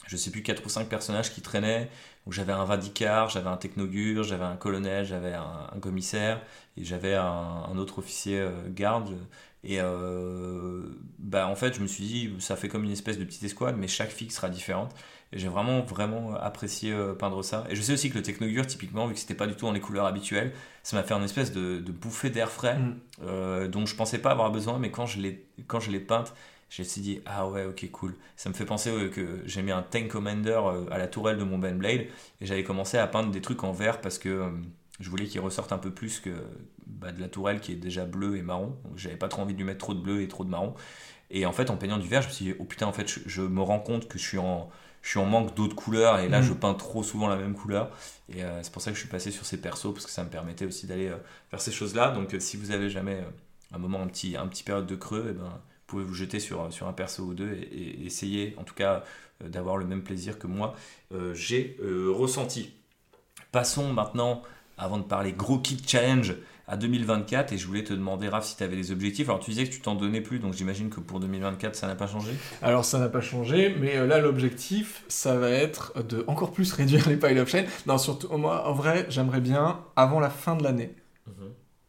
je 0.08 0.18
sais 0.18 0.32
plus, 0.32 0.44
4 0.44 0.66
ou 0.66 0.70
5 0.70 0.88
personnages 0.88 1.34
qui 1.34 1.42
traînaient. 1.42 1.90
Donc 2.26 2.34
j'avais 2.34 2.54
un 2.54 2.66
Vindicar, 2.66 3.30
j'avais 3.30 3.50
un 3.50 3.58
Technogur, 3.58 4.24
j'avais 4.24 4.46
un 4.46 4.56
colonel, 4.56 5.06
j'avais 5.06 5.34
un, 5.34 5.80
commissaire 5.82 6.42
et 6.78 6.84
j'avais 6.84 7.16
un, 7.16 7.78
autre 7.78 8.00
officier 8.00 8.48
garde. 8.70 9.18
Et 9.64 9.80
bah 11.20 11.48
en 11.48 11.56
fait, 11.56 11.74
je 11.76 11.82
me 11.82 11.88
suis 11.88 12.04
dit, 12.06 12.36
ça 12.40 12.56
fait 12.56 12.68
comme 12.68 12.84
une 12.84 12.92
espèce 12.92 13.18
de 13.18 13.26
petite 13.26 13.44
escouade, 13.44 13.78
mais 13.78 13.88
chaque 13.88 14.12
figue 14.12 14.32
sera 14.32 14.50
différente. 14.50 14.94
Et 15.34 15.40
j'ai 15.40 15.48
vraiment, 15.48 15.82
vraiment 15.82 16.36
apprécié 16.36 16.92
euh, 16.92 17.14
peindre 17.14 17.42
ça. 17.44 17.66
Et 17.70 17.76
je 17.76 17.82
sais 17.82 17.94
aussi 17.94 18.10
que 18.10 18.16
le 18.18 18.22
Technogur, 18.24 18.68
typiquement, 18.68 19.08
vu 19.08 19.14
que 19.14 19.20
c'était 19.20 19.34
pas 19.36 19.48
du 19.48 19.56
tout 19.56 19.66
dans 19.66 19.72
les 19.72 19.80
couleurs 19.80 20.06
habituelles, 20.06 20.52
ça 20.84 20.98
m'a 20.98 21.04
fait 21.04 21.14
une 21.14 21.24
espèce 21.24 21.52
de, 21.54 21.80
de 21.80 21.92
bouffée 21.92 22.30
d'air 22.30 22.50
frais 22.52 22.78
Mm. 22.78 22.96
euh, 23.24 23.68
dont 23.68 23.86
je 23.86 23.96
pensais 23.96 24.18
pas 24.20 24.32
avoir 24.32 24.52
besoin, 24.52 24.80
mais 24.80 24.92
quand 24.92 25.06
je 25.06 25.20
l'ai 25.22 25.46
quand 25.68 25.80
je 25.80 25.92
l'ai 25.92 26.00
peinte, 26.00 26.34
j'ai 26.70 26.84
aussi 26.84 27.02
dit 27.02 27.22
ah 27.26 27.48
ouais 27.48 27.66
ok 27.66 27.90
cool. 27.92 28.16
Ça 28.36 28.50
me 28.50 28.54
fait 28.54 28.66
penser 28.66 28.92
que 29.14 29.42
j'ai 29.46 29.62
mis 29.62 29.72
un 29.72 29.84
Tank 29.84 30.08
Commander 30.10 30.60
euh, 30.66 30.86
à 30.92 30.98
la 30.98 31.08
tourelle 31.08 31.38
de 31.38 31.44
mon 31.44 31.58
Ben 31.58 31.78
Blade 31.78 32.08
et 32.42 32.46
j'avais 32.46 32.64
commencé 32.64 32.98
à 32.98 33.08
peindre 33.08 33.32
des 33.32 33.42
trucs 33.42 33.64
en 33.64 33.72
vert 33.72 34.02
parce 34.02 34.18
que 34.18 34.50
je 35.00 35.10
voulais 35.10 35.26
qu'il 35.26 35.42
ressorte 35.42 35.72
un 35.72 35.78
peu 35.78 35.92
plus 35.92 36.20
que 36.20 36.30
bah, 36.86 37.12
de 37.12 37.20
la 37.22 37.28
tourelle 37.28 37.60
qui 37.60 37.72
est 37.74 37.76
déjà 37.76 38.06
bleue 38.06 38.38
et 38.38 38.42
marron. 38.42 38.76
Donc 38.86 38.98
j'avais 38.98 39.16
pas 39.18 39.28
trop 39.28 39.42
envie 39.42 39.54
de 39.54 39.58
lui 39.60 39.66
mettre 39.66 39.80
trop 39.80 39.94
de 39.94 40.00
bleu 40.02 40.22
et 40.22 40.28
trop 40.28 40.44
de 40.44 40.50
marron. 40.50 40.74
Et 41.32 41.46
en 41.46 41.52
fait 41.54 41.70
en 41.70 41.78
peignant 41.78 41.98
du 41.98 42.08
vert, 42.08 42.22
je 42.22 42.28
me 42.28 42.34
suis 42.34 42.46
dit 42.46 42.54
oh 42.60 42.66
putain 42.66 42.88
en 42.88 42.94
fait 42.94 43.08
je, 43.08 43.20
je 43.26 43.42
me 43.42 43.62
rends 43.62 43.80
compte 43.80 44.08
que 44.08 44.18
je 44.20 44.26
suis 44.28 44.38
en 44.38 44.70
je 45.02 45.10
suis 45.10 45.20
en 45.20 45.26
manque 45.26 45.56
d'autres 45.56 45.76
couleurs 45.76 46.20
et 46.20 46.30
là 46.30 46.42
Mm. 46.42 46.44
je 46.44 46.54
peins 46.54 46.74
trop 46.74 47.04
souvent 47.04 47.28
la 47.28 47.36
même 47.36 47.54
couleur. 47.56 47.90
Et 48.30 48.44
euh, 48.44 48.62
c'est 48.64 48.72
pour 48.72 48.82
ça 48.82 48.92
que 48.92 48.96
je 48.96 49.02
suis 49.02 49.10
passé 49.10 49.32
sur 49.32 49.46
ces 49.46 49.58
persos 49.58 49.94
parce 49.94 50.06
que 50.06 50.12
ça 50.12 50.24
me 50.24 50.30
permettait 50.30 50.66
aussi 50.66 50.88
d'aller 50.88 51.08
euh, 51.10 51.18
faire 51.50 51.62
ces 51.62 51.72
choses 51.72 51.96
là 51.96 52.12
donc 52.12 52.34
euh, 52.34 52.40
si 52.40 52.58
vous 52.58 52.72
avez 52.72 52.90
jamais 52.90 53.24
un 53.74 53.78
moment 53.78 54.02
un 54.02 54.08
petit 54.08 54.36
un 54.38 54.48
petit 54.48 54.64
période 54.64 54.88
de 54.88 54.96
creux 54.96 55.28
et 55.32 55.34
ben 55.34 55.44
vous 55.46 55.98
pouvez 55.98 56.04
vous 56.04 56.14
jeter 56.14 56.40
sur, 56.40 56.72
sur 56.72 56.88
un 56.88 56.94
perso 56.94 57.24
ou 57.24 57.34
deux 57.34 57.52
et, 57.54 57.64
et 58.02 58.06
essayer 58.06 58.56
en 58.58 58.64
tout 58.64 58.74
cas 58.76 59.04
d'avoir 59.44 59.76
le 59.78 59.86
même 59.86 60.04
plaisir 60.04 60.40
que 60.40 60.48
moi 60.48 60.76
j'ai 61.34 61.78
ressenti. 61.82 62.72
Passons 63.52 63.92
maintenant 63.92 64.42
avant 64.78 64.98
de 64.98 65.04
parler 65.04 65.34
gros 65.34 65.60
kit 65.60 65.78
challenge 65.86 66.36
à 66.68 66.78
2024 66.78 67.54
et 67.54 67.58
je 67.58 67.68
voulais 67.68 67.84
te 67.84 67.94
demander 67.94 68.30
Raph 68.30 68.46
si 68.46 68.56
tu 68.58 68.64
avais 68.64 68.76
des 68.76 68.92
objectifs 68.92 69.28
alors 69.30 69.40
tu 69.42 69.52
disais 69.52 69.66
que 69.66 69.72
tu 69.74 69.82
t'en 69.82 69.96
donnais 69.96 70.22
plus 70.22 70.40
donc 70.40 70.54
j'imagine 70.54 70.90
que 70.90 71.00
pour 71.00 71.20
2024 71.20 71.76
ça 71.76 71.88
n'a 71.88 71.96
pas 71.96 72.08
changé 72.08 72.32
Alors 72.62 72.86
ça 72.86 73.00
n'a 73.00 73.10
pas 73.10 73.22
changé, 73.22 73.76
mais 73.80 73.98
euh, 73.98 74.08
là 74.08 74.20
l'objectif, 74.20 75.04
ça 75.08 75.36
va 75.36 75.50
être 75.50 76.02
de 76.04 76.24
encore 76.28 76.52
plus 76.52 76.72
réduire 76.80 77.08
les 77.10 77.18
pile 77.18 77.40
of 77.40 77.50
shame. 77.50 77.66
Non, 77.88 77.98
surtout 77.98 78.30
moi, 78.38 78.68
en 78.68 78.74
vrai, 78.74 79.06
j'aimerais 79.10 79.42
bien 79.42 79.82
avant 79.96 80.20
la 80.20 80.30
fin 80.30 80.56
de 80.56 80.64
l'année. 80.64 80.96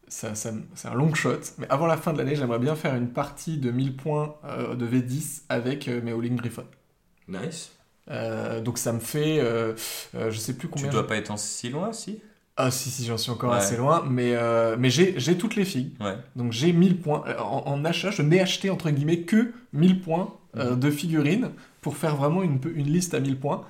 Ça, 0.08 0.34
ça- 0.34 0.52
c'est 0.74 0.88
un 0.88 0.94
long 0.94 1.14
shot, 1.14 1.38
mais 1.58 1.66
avant 1.70 1.86
la 1.86 1.96
fin 1.96 2.12
de 2.12 2.18
l'année, 2.18 2.36
j'aimerais 2.36 2.58
bien 2.58 2.74
faire 2.76 2.94
une 2.94 3.08
partie 3.08 3.56
de 3.56 3.70
1000 3.70 3.96
points 3.96 4.36
euh, 4.44 4.74
de 4.74 4.86
V10 4.86 5.44
avec 5.48 5.88
euh, 5.88 6.02
mes 6.02 6.12
Howling 6.12 6.36
Griffon. 6.36 6.66
nice 7.26 7.72
Euh, 8.10 8.60
donc 8.60 8.78
ça 8.78 8.92
me 8.92 8.98
fait, 9.00 9.38
je 10.14 10.36
sais 10.38 10.54
plus 10.56 10.68
tu 10.68 10.72
combien. 10.74 10.90
dois 10.90 11.06
pas 11.06 11.16
être 11.16 11.30
en 11.30 11.36
si 11.36 11.68
loin 11.70 11.92
si? 11.92 12.20
Ah 12.56 12.70
si 12.70 12.90
si, 12.90 13.04
j'en 13.06 13.16
suis 13.16 13.30
encore 13.30 13.50
Ouais. 13.52 13.56
assez 13.56 13.76
loin, 13.78 14.04
mais 14.08 14.34
euh, 14.34 14.76
mais 14.78 14.90
j'ai 14.90 15.38
toutes 15.38 15.56
les 15.56 15.64
filles. 15.64 15.92
ouais 16.00 16.16
Donc 16.36 16.52
j'ai 16.52 16.72
1000 16.72 16.98
points. 17.00 17.24
Euh, 17.26 17.38
En, 17.38 17.62
en 17.66 17.84
achat, 17.84 18.10
je 18.10 18.20
n'ai 18.22 18.40
acheté 18.40 18.68
entre 18.70 18.90
guillemets 18.90 19.20
que 19.22 19.52
1000 19.72 20.00
points 20.02 20.34
euh, 20.56 20.72
Mhm. 20.72 20.80
de 20.80 20.90
figurines 20.90 21.50
pour 21.80 21.96
faire 21.96 22.14
vraiment 22.14 22.42
une, 22.42 22.58
une 22.74 22.88
liste 22.92 23.14
à 23.14 23.20
1000 23.20 23.38
points. 23.38 23.62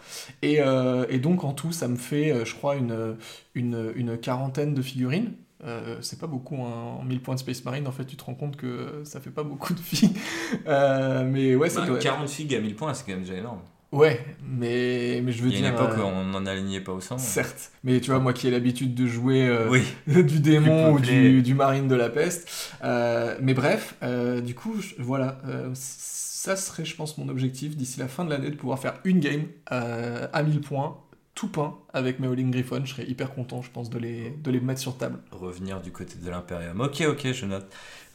Et, 0.43 0.61
euh, 0.61 1.07
et 1.09 1.19
donc 1.21 1.45
en 1.45 1.53
tout, 1.53 1.71
ça 1.73 1.87
me 1.87 1.95
fait, 1.97 2.45
je 2.45 2.55
crois, 2.55 2.75
une, 2.75 3.17
une, 3.55 3.93
une 3.95 4.19
quarantaine 4.19 4.75
de 4.75 4.83
figurines. 4.83 5.33
Euh, 5.65 5.99
c'est 6.01 6.19
pas 6.19 6.27
beaucoup, 6.27 6.57
hein. 6.57 6.99
en 7.01 7.05
1000 7.05 7.21
points 7.23 7.37
de 7.37 7.41
Space 7.41 7.65
Marine, 7.65 7.87
en 7.87 7.93
fait, 7.93 8.05
tu 8.05 8.17
te 8.17 8.25
rends 8.25 8.35
compte 8.35 8.57
que 8.57 9.03
ça 9.05 9.21
fait 9.21 9.31
pas 9.31 9.45
beaucoup 9.45 9.75
de 9.75 9.79
filles. 9.81 10.13
Euh, 10.67 11.25
mais 11.25 11.55
ouais, 11.55 11.69
Bah, 11.75 11.87
doit 11.87 11.97
être- 11.97 12.03
40 12.03 12.29
figues 12.29 12.55
à 12.57 12.61
1000 12.61 12.75
points 12.75 12.93
c'est 12.95 13.05
quand 13.07 13.13
même 13.13 13.23
déjà 13.23 13.35
énorme 13.35 13.61
Ouais, 13.93 14.25
mais, 14.43 15.21
mais 15.23 15.33
je 15.33 15.43
veux 15.43 15.51
Il 15.51 15.55
y 15.55 15.57
a 15.59 15.61
dire. 15.61 15.69
une 15.69 15.75
époque 15.75 15.99
euh, 15.99 16.03
où 16.03 16.07
on 16.07 16.25
n'en 16.25 16.47
alignait 16.47 16.81
pas 16.81 16.93
au 16.93 17.01
sang. 17.01 17.19
Certes, 17.19 17.73
mais 17.85 18.01
tu 18.01 18.11
vois, 18.11 18.21
moi 18.21 18.33
qui 18.33 18.49
ai 18.49 18.51
l'habitude 18.51 18.95
de 18.95 19.07
jouer 19.07 19.47
euh, 19.47 19.69
Oui, 19.69 19.83
du 20.07 20.41
démon 20.41 20.93
ou 20.95 20.99
du, 21.01 21.43
du 21.43 21.55
marine 21.55 21.89
de 21.89 21.95
la 21.95 22.09
peste. 22.09 22.49
Euh, 22.85 23.37
mais 23.43 23.53
bref, 23.55 23.95
euh, 24.03 24.41
du 24.41 24.55
coup, 24.55 24.81
je- 24.81 24.95
voilà, 24.99 25.39
euh, 25.47 25.71
ça 25.75 26.57
serait, 26.57 26.85
je 26.87 26.97
pense, 26.97 27.19
mon 27.19 27.29
objectif 27.29 27.77
d'ici 27.77 28.01
la 28.01 28.09
fin 28.09 28.25
de 28.25 28.31
l'année 28.31 28.51
de 28.51 28.57
pouvoir 28.57 28.79
faire 28.79 28.95
une 29.05 29.21
game 29.21 29.45
euh, 29.73 30.27
à 30.33 30.43
1000 30.43 30.61
points, 30.63 30.97
tout 31.35 31.49
peint 31.49 31.77
avec 31.93 32.19
mes 32.19 32.29
Howling 32.29 32.51
Griffon. 32.51 32.81
Je 32.85 32.93
serais 32.95 33.07
hyper 33.07 33.35
content, 33.35 33.61
je 33.63 33.71
pense, 33.71 33.91
de 33.91 33.99
les, 33.99 34.31
de 34.31 34.51
les 34.51 34.61
mettre 34.61 34.81
sur 34.81 34.97
table. 34.97 35.19
revenir 35.33 35.83
du 35.83 35.93
côté 35.93 36.15
de 36.19 36.31
l'Imperium. 36.31 36.81
Ok, 36.81 37.03
ok, 37.07 37.33
je 37.33 37.45
note. 37.47 37.67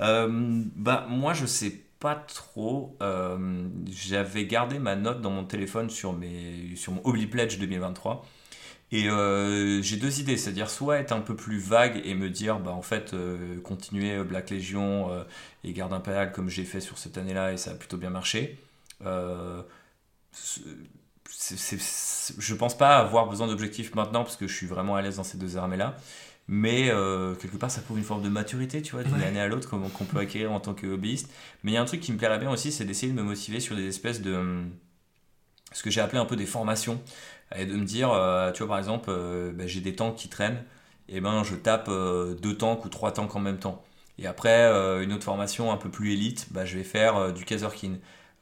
Euh, 0.01 0.27
bah, 0.75 1.05
moi, 1.09 1.33
je 1.33 1.45
sais 1.45 1.69
pas 1.69 1.77
trop. 1.99 2.95
Euh, 3.01 3.67
J'avais 3.89 4.45
gardé 4.45 4.79
ma 4.79 4.95
note 4.95 5.21
dans 5.21 5.31
mon 5.31 5.43
téléphone 5.43 5.89
sur, 5.89 6.13
mes, 6.13 6.75
sur 6.75 6.93
mon 6.93 7.01
Obli 7.05 7.27
Pledge 7.27 7.59
2023. 7.59 8.25
Et 8.91 9.09
euh, 9.09 9.81
j'ai 9.81 9.97
deux 9.97 10.21
idées, 10.21 10.37
c'est-à-dire 10.37 10.69
soit 10.69 10.99
être 10.99 11.11
un 11.11 11.19
peu 11.19 11.35
plus 11.35 11.59
vague 11.59 12.01
et 12.05 12.15
me 12.15 12.29
dire, 12.29 12.59
bah 12.59 12.71
en 12.71 12.81
fait, 12.81 13.13
euh, 13.13 13.59
continuer 13.61 14.23
Black 14.23 14.49
Legion 14.49 15.09
et 15.63 15.73
Garde 15.73 15.93
Impériale 15.93 16.31
comme 16.31 16.49
j'ai 16.49 16.63
fait 16.63 16.79
sur 16.79 16.97
cette 16.97 17.17
année-là 17.17 17.53
et 17.53 17.57
ça 17.57 17.71
a 17.71 17.73
plutôt 17.73 17.97
bien 17.97 18.09
marché. 18.09 18.57
Je 19.01 19.63
pense 22.55 22.77
pas 22.77 22.97
avoir 22.97 23.27
besoin 23.27 23.47
d'objectifs 23.47 23.93
maintenant 23.93 24.23
parce 24.23 24.37
que 24.37 24.47
je 24.47 24.55
suis 24.55 24.67
vraiment 24.67 24.95
à 24.95 25.01
l'aise 25.01 25.17
dans 25.17 25.23
ces 25.23 25.37
deux 25.37 25.57
armées-là. 25.57 25.97
Mais 26.49 26.89
euh, 26.89 27.35
quelque 27.35 27.57
part, 27.57 27.69
ça 27.71 27.81
prouve 27.81 27.97
une 27.97 28.03
forme 28.05 28.21
de 28.23 28.29
maturité, 28.29 28.81
tu 28.81 28.93
vois, 28.93 29.03
d'une 29.03 29.15
Ouais. 29.17 29.25
année 29.25 29.39
à 29.41 29.47
l'autre, 29.47 29.69
comme- 29.69 29.89
qu'on 29.91 30.05
peut 30.05 30.19
acquérir 30.19 30.51
en 30.53 30.59
tant 30.61 30.73
que 30.73 30.87
hobbyiste. 30.87 31.29
Mais 31.63 31.71
il 31.71 31.73
y 31.75 31.77
a 31.77 31.81
un 31.81 31.85
truc 31.85 31.99
qui 32.01 32.13
me 32.13 32.17
plairait 32.17 32.39
bien 32.39 32.49
aussi, 32.51 32.71
c'est 32.71 32.85
d'essayer 32.85 33.11
de 33.11 33.17
me 33.17 33.23
motiver 33.23 33.59
sur 33.59 33.75
des 33.75 33.87
espèces 33.87 34.21
de. 34.21 34.33
hum, 34.35 34.71
ce 35.73 35.83
que 35.83 35.89
j'ai 35.89 36.01
appelé 36.01 36.17
un 36.19 36.25
peu 36.25 36.35
des 36.35 36.45
formations. 36.45 37.01
Et 37.55 37.65
de 37.65 37.73
me 37.75 37.85
dire, 37.85 38.11
euh, 38.11 38.51
tu 38.51 38.59
vois, 38.63 38.69
par 38.69 38.77
exemple, 38.77 39.09
euh, 39.09 39.51
ben, 39.53 39.67
j'ai 39.67 39.79
des 39.81 39.95
tanks 39.95 40.15
qui 40.15 40.27
traînent, 40.29 40.63
et 41.09 41.21
ben 41.21 41.43
je 41.43 41.55
tape 41.55 41.89
deux 41.89 42.57
tanks 42.57 42.83
ou 42.85 42.89
trois 42.89 43.11
tanks 43.13 43.35
en 43.35 43.39
même 43.39 43.59
temps. 43.59 43.83
Et 44.19 44.27
après, 44.27 44.65
une 45.03 45.13
autre 45.13 45.23
formation 45.23 45.71
un 45.71 45.77
peu 45.77 45.89
plus 45.89 46.13
élite, 46.13 46.47
bah, 46.51 46.65
je 46.65 46.77
vais 46.77 46.83
faire 46.83 47.31
du 47.33 47.45
Kazerkin. 47.45 47.93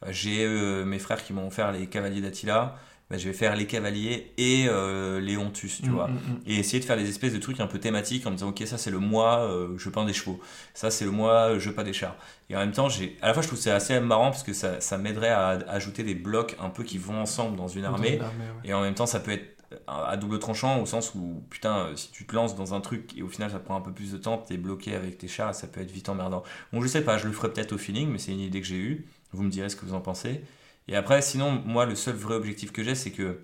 J'ai 0.08 0.46
mes 0.84 0.98
frères 0.98 1.22
qui 1.24 1.32
m'ont 1.32 1.46
offert 1.48 1.70
les 1.72 1.86
cavaliers 1.88 2.20
d'Attila, 2.20 2.76
bah, 3.10 3.18
je 3.18 3.28
vais 3.28 3.34
faire 3.34 3.54
les 3.56 3.66
cavaliers 3.66 4.32
et 4.36 4.66
euh, 4.68 5.20
les 5.20 5.36
Hontus, 5.36 5.80
tu 5.82 5.90
Mm, 5.90 5.92
vois. 5.92 6.08
mm, 6.08 6.12
mm. 6.14 6.40
et 6.46 6.56
essayer 6.56 6.80
de 6.80 6.84
faire 6.84 6.96
des 6.96 7.08
espèces 7.08 7.32
de 7.32 7.38
trucs 7.38 7.60
un 7.60 7.66
peu 7.68 7.78
thématiques 7.78 8.26
en 8.26 8.30
me 8.30 8.36
disant 8.36 8.48
ok 8.48 8.62
ça 8.66 8.78
c'est 8.78 8.90
le 8.90 8.98
mois 8.98 9.38
euh, 9.40 9.76
je 9.78 9.88
peins 9.90 10.04
des 10.04 10.12
chevaux. 10.12 10.40
Ça 10.74 10.90
c'est 10.90 11.04
le 11.04 11.12
mois 11.12 11.50
euh, 11.52 11.58
je 11.60 11.70
peins 11.70 11.84
des 11.84 11.92
chars. 11.92 12.16
Et 12.50 12.56
en 12.56 12.60
même 12.60 12.72
temps 12.72 12.88
j'ai 12.88 13.16
à 13.22 13.28
la 13.28 13.34
fois 13.34 13.42
je 13.42 13.48
trouve 13.48 13.58
que 13.58 13.64
c'est 13.64 13.70
assez 13.70 13.98
marrant 14.00 14.30
parce 14.30 14.42
que 14.42 14.52
ça, 14.52 14.80
ça 14.80 14.98
m'aiderait 14.98 15.28
à, 15.30 15.48
à 15.50 15.70
ajouter 15.72 16.02
des 16.02 16.14
blocs 16.14 16.56
un 16.60 16.68
peu 16.70 16.82
qui 16.82 16.98
vont 16.98 17.20
ensemble 17.20 17.56
dans 17.56 17.68
une 17.68 17.84
armée. 17.84 18.16
Dans 18.16 18.24
une 18.24 18.30
armée, 18.30 18.44
ouais. 18.64 18.70
et 18.70 18.74
en 18.74 18.82
même 18.82 18.94
temps 18.94 19.06
ça 19.06 19.20
peut 19.20 19.32
être 19.32 19.52
à 19.88 20.16
double 20.16 20.38
tranchant 20.38 20.80
au 20.80 20.86
sens 20.86 21.12
où 21.16 21.42
putain 21.50 21.76
euh, 21.88 21.96
si 21.96 22.10
tu 22.12 22.24
te 22.24 22.34
lances 22.34 22.54
dans 22.54 22.72
un 22.74 22.80
truc 22.80 23.10
et 23.18 23.22
au 23.22 23.28
final 23.28 23.50
ça 23.50 23.58
prend 23.58 23.76
un 23.76 23.80
peu 23.80 23.92
plus 23.92 24.12
de 24.12 24.16
temps 24.16 24.38
t'es 24.38 24.56
bloqué 24.56 24.94
avec 24.94 25.18
tes 25.18 25.26
chars 25.28 25.54
ça 25.56 25.66
peut 25.66 25.80
être 25.80 25.90
vite 25.90 26.08
emmerdant. 26.08 26.44
Bon 26.72 26.80
je 26.80 26.86
sais 26.86 27.02
pas 27.02 27.18
je 27.18 27.26
le 27.26 27.32
ferai 27.32 27.52
peut-être 27.52 27.72
au 27.72 27.78
feeling 27.78 28.08
mais 28.10 28.18
c'est 28.18 28.32
une 28.32 28.40
idée 28.40 28.60
que 28.60 28.66
j'ai 28.66 28.76
eue. 28.78 29.06
Vous 29.32 29.42
me 29.42 29.50
direz 29.50 29.68
ce 29.68 29.74
que 29.76 29.84
vous 29.84 29.94
en 29.94 30.00
pensez 30.00 30.40
et 30.88 30.96
après 30.96 31.22
sinon 31.22 31.62
moi 31.64 31.86
le 31.86 31.94
seul 31.94 32.14
vrai 32.14 32.34
objectif 32.34 32.72
que 32.72 32.82
j'ai 32.82 32.94
c'est 32.94 33.10
que 33.10 33.40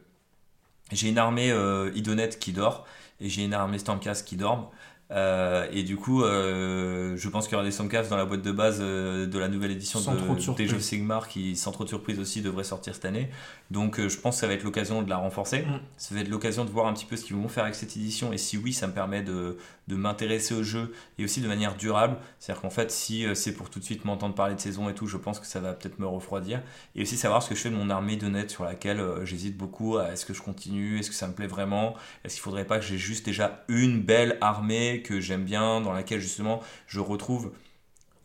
j'ai 0.92 1.08
une 1.08 1.18
armée 1.18 1.50
euh, 1.50 1.90
Idonette 1.94 2.38
qui 2.38 2.52
dort 2.52 2.86
et 3.20 3.28
j'ai 3.28 3.44
une 3.44 3.54
armée 3.54 3.78
Stormcast 3.78 4.26
qui 4.26 4.36
dorment. 4.36 4.66
Euh, 5.12 5.66
et 5.70 5.82
du 5.82 5.96
coup, 5.96 6.22
euh, 6.22 7.16
je 7.16 7.28
pense 7.28 7.46
qu'il 7.46 7.52
y 7.52 7.56
aura 7.56 7.64
des 7.64 7.70
Stormcast 7.70 8.08
dans 8.08 8.16
la 8.16 8.24
boîte 8.24 8.42
de 8.42 8.52
base 8.52 8.78
euh, 8.80 9.26
de 9.26 9.38
la 9.38 9.48
nouvelle 9.48 9.70
édition 9.70 10.00
de 10.00 10.06
de. 10.06 10.62
Age 10.62 10.72
of 10.72 10.80
Sigmar 10.80 11.28
qui, 11.28 11.56
sans 11.56 11.70
trop 11.70 11.84
de 11.84 11.88
surprise 11.88 12.18
aussi, 12.18 12.40
devrait 12.40 12.64
sortir 12.64 12.94
cette 12.94 13.04
année. 13.04 13.28
Donc 13.70 14.00
je 14.00 14.16
pense 14.18 14.36
que 14.36 14.40
ça 14.40 14.46
va 14.46 14.54
être 14.54 14.64
l'occasion 14.64 15.02
de 15.02 15.10
la 15.10 15.16
renforcer. 15.16 15.62
Mm. 15.62 15.80
Ça 15.96 16.14
va 16.14 16.20
être 16.22 16.28
l'occasion 16.28 16.64
de 16.64 16.70
voir 16.70 16.86
un 16.86 16.94
petit 16.94 17.04
peu 17.04 17.16
ce 17.16 17.24
qu'ils 17.24 17.36
vont 17.36 17.48
faire 17.48 17.64
avec 17.64 17.74
cette 17.74 17.96
édition. 17.96 18.32
Et 18.32 18.38
si 18.38 18.56
oui, 18.56 18.72
ça 18.72 18.86
me 18.86 18.92
permet 18.92 19.22
de, 19.22 19.58
de 19.88 19.96
m'intéresser 19.96 20.54
au 20.54 20.62
jeu 20.62 20.92
et 21.18 21.24
aussi 21.24 21.40
de 21.40 21.48
manière 21.48 21.76
durable. 21.76 22.16
C'est-à-dire 22.38 22.62
qu'en 22.62 22.70
fait, 22.70 22.90
si 22.90 23.26
c'est 23.34 23.52
pour 23.52 23.70
tout 23.70 23.78
de 23.78 23.84
suite 23.84 24.04
m'entendre 24.04 24.34
parler 24.34 24.54
de 24.54 24.60
saison 24.60 24.88
et 24.88 24.94
tout, 24.94 25.06
je 25.06 25.16
pense 25.16 25.40
que 25.40 25.46
ça 25.46 25.60
va 25.60 25.72
peut-être 25.74 25.98
me 25.98 26.06
refroidir. 26.06 26.62
Et 26.94 27.02
aussi 27.02 27.16
savoir 27.16 27.42
ce 27.42 27.50
que 27.50 27.54
je 27.54 27.60
fais 27.60 27.70
de 27.70 27.76
mon 27.76 27.90
armée 27.90 28.16
de 28.16 28.28
net 28.28 28.50
sur 28.50 28.64
laquelle 28.64 29.02
j'hésite 29.24 29.56
beaucoup. 29.56 29.98
Est-ce 29.98 30.24
que 30.24 30.34
je 30.34 30.42
continue 30.42 30.98
Est-ce 30.98 31.10
que 31.10 31.16
ça 31.16 31.28
me 31.28 31.34
plaît 31.34 31.46
vraiment? 31.46 31.94
Est-ce 32.24 32.34
qu'il 32.34 32.42
faudrait 32.42 32.66
pas 32.66 32.78
que 32.78 32.84
j'ai 32.84 32.98
juste 32.98 33.24
déjà 33.24 33.64
une 33.68 34.00
belle 34.00 34.38
armée 34.40 35.01
que 35.02 35.20
j'aime 35.20 35.44
bien, 35.44 35.80
dans 35.80 35.92
laquelle 35.92 36.20
justement 36.20 36.60
je 36.86 37.00
retrouve. 37.00 37.52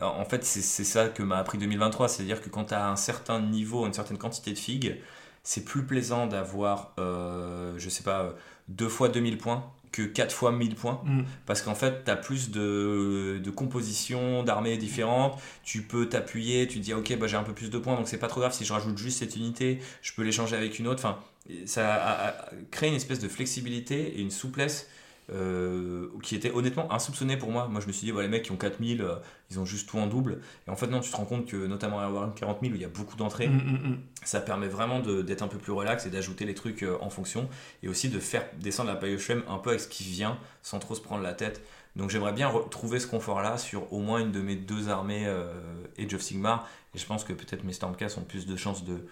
En 0.00 0.24
fait, 0.24 0.44
c'est 0.44 0.84
ça 0.84 1.08
que 1.08 1.24
m'a 1.24 1.38
appris 1.38 1.58
2023, 1.58 2.08
c'est-à-dire 2.08 2.40
que 2.40 2.48
quand 2.48 2.66
tu 2.66 2.74
as 2.74 2.88
un 2.88 2.94
certain 2.96 3.40
niveau, 3.40 3.84
une 3.84 3.92
certaine 3.92 4.16
quantité 4.18 4.52
de 4.52 4.58
figues, 4.58 4.96
c'est 5.42 5.64
plus 5.64 5.84
plaisant 5.84 6.26
d'avoir, 6.28 6.92
euh, 7.00 7.74
je 7.78 7.88
sais 7.88 8.04
pas, 8.04 8.34
deux 8.68 8.88
fois 8.88 9.08
2000 9.08 9.38
points 9.38 9.64
que 9.90 10.02
4 10.02 10.32
fois 10.32 10.52
1000 10.52 10.74
points 10.76 11.00
Mm. 11.04 11.22
parce 11.46 11.62
qu'en 11.62 11.74
fait 11.74 12.04
tu 12.04 12.10
as 12.10 12.16
plus 12.16 12.50
de, 12.50 13.40
de 13.42 13.50
compositions 13.50 14.42
d'armées 14.42 14.76
différentes 14.76 15.40
tu 15.64 15.80
peux 15.82 16.06
t'appuyer 16.10 16.68
tu 16.68 16.78
te 16.78 16.84
dis 16.84 16.92
ok 16.92 17.16
bah, 17.18 17.26
j'ai 17.26 17.38
un 17.38 17.42
peu 17.42 17.54
plus 17.54 17.70
de 17.70 17.78
points 17.78 17.96
donc 17.96 18.06
c'est 18.06 18.18
pas 18.18 18.28
trop 18.28 18.40
grave 18.40 18.52
si 18.52 18.66
je 18.66 18.72
rajoute 18.74 18.98
juste 18.98 19.20
cette 19.20 19.34
unité 19.36 19.78
je 20.02 20.12
peux 20.12 20.22
l'échanger 20.22 20.56
avec 20.56 20.78
une 20.78 20.86
autre 20.88 21.02
enfin 21.06 21.18
ça 21.64 21.94
a, 21.94 22.10
a- 22.10 22.28
a 22.28 22.44
créé 22.70 22.90
une 22.90 22.96
espèce 22.96 23.18
de 23.18 23.28
flexibilité 23.28 24.18
et 24.18 24.20
une 24.20 24.30
souplesse 24.30 24.90
euh, 25.30 26.08
qui 26.22 26.34
était 26.34 26.50
honnêtement 26.52 26.90
insoupçonnée 26.92 27.36
pour 27.36 27.50
moi 27.50 27.68
moi 27.68 27.80
je 27.80 27.86
me 27.86 27.92
suis 27.92 28.10
dit 28.10 28.18
les 28.18 28.28
mecs 28.28 28.44
qui 28.44 28.52
ont 28.52 28.56
4000 28.56 29.02
euh, 29.02 29.16
ils 29.50 29.58
ont 29.60 29.66
juste 29.66 29.88
tout 29.88 29.98
en 29.98 30.06
double 30.06 30.40
et 30.66 30.70
en 30.70 30.76
fait 30.76 30.86
non 30.86 31.00
tu 31.00 31.10
te 31.10 31.16
rends 31.16 31.26
compte 31.26 31.46
que 31.46 31.66
notamment 31.66 32.00
à 32.00 32.08
Warhammer 32.10 32.32
40 32.34 32.58
000 32.62 32.72
où 32.72 32.76
il 32.76 32.82
y 32.82 32.84
a 32.84 32.88
beaucoup 32.88 33.16
d'entrées 33.16 33.48
Mm, 33.48 33.72
mm, 33.72 33.90
mm. 33.90 33.98
ça 34.24 34.40
permet 34.40 34.68
vraiment 34.68 35.00
d'être 35.00 35.42
un 35.42 35.48
peu 35.48 35.58
plus 35.58 35.72
relax 35.72 36.06
et 36.06 36.10
d'ajouter 36.10 36.44
les 36.44 36.54
trucs 36.54 36.82
euh, 36.82 36.96
en 37.00 37.10
fonction 37.10 37.48
et 37.82 37.88
aussi 37.88 38.08
de 38.08 38.18
faire 38.18 38.44
descendre 38.60 38.90
la 38.90 38.96
paille 38.96 39.16
au 39.16 39.32
un 39.48 39.58
peu 39.58 39.70
avec 39.70 39.80
ce 39.80 39.88
qui 39.88 40.04
vient 40.04 40.38
sans 40.62 40.78
trop 40.78 40.94
se 40.94 41.00
prendre 41.00 41.22
la 41.22 41.34
tête. 41.34 41.62
Donc 41.96 42.10
j'aimerais 42.10 42.32
bien 42.32 42.48
retrouver 42.48 43.00
ce 43.00 43.06
confort-là 43.06 43.58
sur 43.58 43.92
au 43.92 43.98
moins 43.98 44.20
une 44.20 44.32
de 44.32 44.40
mes 44.40 44.56
deux 44.56 44.88
armées 44.88 45.24
euh, 45.26 45.52
Age 45.98 46.14
of 46.14 46.20
Sigmar 46.20 46.68
et 46.94 46.98
je 46.98 47.06
pense 47.06 47.24
que 47.24 47.32
peut-être 47.32 47.64
mes 47.64 47.72
Stormcast 47.72 48.18
ont 48.18 48.22
plus 48.22 48.46
de 48.46 48.56
chances 48.56 48.84
de, 48.84 49.06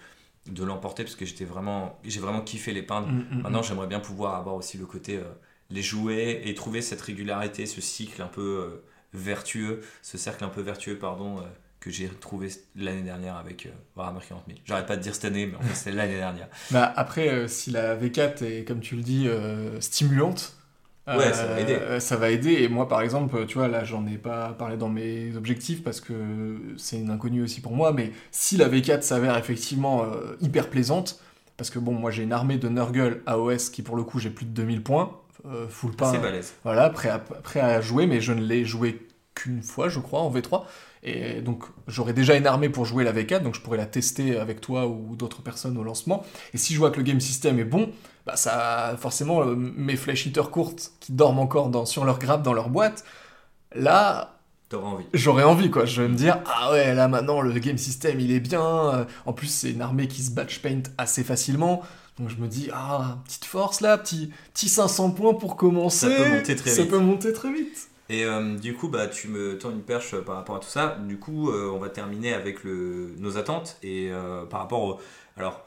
de 0.47 0.63
l'emporter 0.63 1.03
parce 1.03 1.15
que 1.15 1.25
j'étais 1.25 1.45
vraiment 1.45 1.99
j'ai 2.03 2.19
vraiment 2.19 2.41
kiffé 2.41 2.73
les 2.73 2.83
peindre. 2.83 3.07
Mm, 3.07 3.41
Maintenant 3.41 3.63
j'aimerais 3.63 3.87
bien 3.87 3.99
pouvoir 3.99 4.35
avoir 4.35 4.55
aussi 4.55 4.77
le 4.77 4.85
côté 4.85 5.17
euh, 5.17 5.23
les 5.69 5.81
jouer 5.81 6.41
et 6.45 6.53
trouver 6.53 6.81
cette 6.81 7.01
régularité, 7.01 7.65
ce 7.65 7.81
cycle 7.81 8.21
un 8.21 8.27
peu 8.27 8.41
euh, 8.41 8.83
vertueux, 9.13 9.81
ce 10.01 10.17
cercle 10.17 10.43
un 10.43 10.49
peu 10.49 10.61
vertueux 10.61 10.97
pardon 10.97 11.39
euh, 11.39 11.41
que 11.79 11.89
j'ai 11.89 12.07
trouvé 12.07 12.49
l'année 12.75 13.01
dernière 13.03 13.35
avec 13.35 13.65
euh, 13.65 13.69
Warhammer 13.95 14.19
40 14.27 14.43
000. 14.47 14.59
J'arrête 14.65 14.85
pas 14.87 14.97
de 14.97 15.01
dire 15.01 15.13
cette 15.13 15.25
année, 15.25 15.45
mais 15.45 15.55
en 15.57 15.61
fait 15.61 15.75
c'est 15.75 15.91
l'année 15.91 16.17
dernière. 16.17 16.47
Bah, 16.71 16.91
après, 16.95 17.47
si 17.47 17.71
la 17.71 17.95
V4 17.97 18.43
est, 18.43 18.63
comme 18.67 18.79
tu 18.79 18.95
le 18.95 19.01
dis, 19.03 19.27
stimulante, 19.79 20.53
Ouais, 21.07 21.31
ça 21.31 21.45
va 21.45 21.59
aider. 21.61 21.73
euh, 21.73 21.99
ça 22.01 22.17
va 22.17 22.29
aider. 22.31 22.51
Et 22.51 22.67
moi, 22.67 22.89
par 22.89 22.99
exemple, 23.01 23.45
tu 23.45 23.57
vois, 23.57 23.69
là, 23.69 23.85
j'en 23.85 24.05
ai 24.07 24.17
pas 24.17 24.49
parlé 24.49 24.75
dans 24.75 24.89
mes 24.89 25.37
objectifs 25.37 25.81
parce 25.81 26.01
que 26.01 26.13
c'est 26.75 26.97
une 26.99 27.09
inconnue 27.09 27.41
aussi 27.43 27.61
pour 27.61 27.71
moi. 27.71 27.93
Mais 27.93 28.11
si 28.31 28.57
la 28.57 28.67
V4 28.67 29.03
s'avère 29.03 29.37
effectivement 29.37 30.03
euh, 30.03 30.35
hyper 30.41 30.69
plaisante, 30.69 31.21
parce 31.55 31.69
que 31.69 31.79
bon, 31.79 31.93
moi, 31.93 32.11
j'ai 32.11 32.23
une 32.23 32.33
armée 32.33 32.57
de 32.57 32.67
Nurgle 32.67 33.21
AOS 33.25 33.69
qui, 33.71 33.83
pour 33.83 33.95
le 33.95 34.03
coup, 34.03 34.19
j'ai 34.19 34.29
plus 34.29 34.45
de 34.45 34.51
2000 34.51 34.83
points, 34.83 35.17
full 35.69 35.95
pain. 35.95 36.11
C'est 36.11 36.19
balèze. 36.19 36.53
Voilà, 36.63 36.89
prêt 36.89 37.09
à, 37.09 37.19
prêt 37.19 37.59
à 37.59 37.81
jouer, 37.81 38.07
mais 38.07 38.21
je 38.21 38.33
ne 38.33 38.41
l'ai 38.41 38.65
joué 38.65 39.07
qu'une 39.35 39.61
fois, 39.61 39.89
je 39.89 39.99
crois, 39.99 40.21
en 40.21 40.31
V3. 40.31 40.63
Et 41.03 41.41
donc, 41.41 41.63
j'aurais 41.87 42.13
déjà 42.13 42.35
une 42.35 42.47
armée 42.47 42.69
pour 42.69 42.85
jouer 42.85 43.03
la 43.03 43.13
V4, 43.13 43.41
donc 43.43 43.55
je 43.55 43.61
pourrais 43.61 43.77
la 43.77 43.85
tester 43.85 44.37
avec 44.37 44.59
toi 44.61 44.87
ou 44.87 45.15
d'autres 45.15 45.41
personnes 45.41 45.77
au 45.77 45.83
lancement. 45.83 46.23
Et 46.53 46.57
si 46.57 46.73
je 46.73 46.79
vois 46.79 46.89
que 46.91 46.97
le 46.97 47.03
game 47.03 47.19
system 47.21 47.59
est 47.59 47.63
bon, 47.65 47.91
bah 48.25 48.35
ça, 48.35 48.95
forcément, 48.99 49.41
euh, 49.41 49.55
mes 49.55 49.95
flash 49.95 50.25
hitters 50.25 50.49
courtes 50.49 50.91
qui 50.99 51.11
dorment 51.13 51.39
encore 51.39 51.69
dans, 51.69 51.85
sur 51.85 52.03
leur 52.03 52.17
grappe 52.19 52.41
dans 52.43 52.53
leur 52.53 52.69
boîte, 52.69 53.05
là, 53.75 54.33
T'auras 54.69 54.87
envie. 54.89 55.05
j'aurais 55.13 55.43
envie, 55.43 55.69
quoi. 55.69 55.85
Je 55.85 56.01
vais 56.01 56.09
me 56.09 56.15
dire, 56.15 56.39
ah 56.45 56.71
ouais, 56.71 56.93
là 56.93 57.07
maintenant, 57.07 57.39
le 57.39 57.53
game 57.59 57.77
system, 57.77 58.19
il 58.19 58.31
est 58.31 58.41
bien. 58.41 58.61
Euh, 58.95 59.05
En 59.25 59.31
plus, 59.33 59.47
c'est 59.47 59.71
une 59.71 59.81
armée 59.81 60.07
qui 60.09 60.21
se 60.23 60.31
batch 60.31 60.59
paint 60.61 60.81
assez 60.97 61.23
facilement. 61.23 61.83
Donc 62.19 62.29
je 62.29 62.37
me 62.37 62.47
dis, 62.47 62.69
ah, 62.73 63.19
petite 63.25 63.45
force 63.45 63.81
là, 63.81 63.97
petit, 63.97 64.31
petit 64.53 64.69
500 64.69 65.11
points 65.11 65.33
pour 65.35 65.55
commencer. 65.55 66.09
Ça 66.09 66.15
peut 66.23 66.29
monter 66.29 66.55
très 66.55 66.69
Ça 66.71 66.81
vite. 66.81 66.91
peut 66.91 66.97
monter 66.99 67.31
très 67.33 67.51
vite. 67.53 67.89
Et 68.09 68.23
euh, 68.25 68.57
du 68.57 68.73
coup, 68.73 68.87
bah, 68.87 69.07
tu 69.07 69.27
me 69.27 69.57
tends 69.57 69.69
une 69.71 69.83
perche 69.83 70.13
euh, 70.13 70.21
par 70.21 70.35
rapport 70.37 70.55
à 70.55 70.59
tout 70.59 70.69
ça. 70.69 70.97
Du 71.07 71.19
coup, 71.19 71.51
euh, 71.51 71.69
on 71.71 71.77
va 71.77 71.89
terminer 71.89 72.33
avec 72.33 72.63
le, 72.63 73.13
nos 73.17 73.37
attentes 73.37 73.77
et 73.83 74.09
euh, 74.11 74.45
par 74.45 74.61
rapport 74.61 74.81
au, 74.81 74.99
alors, 75.35 75.63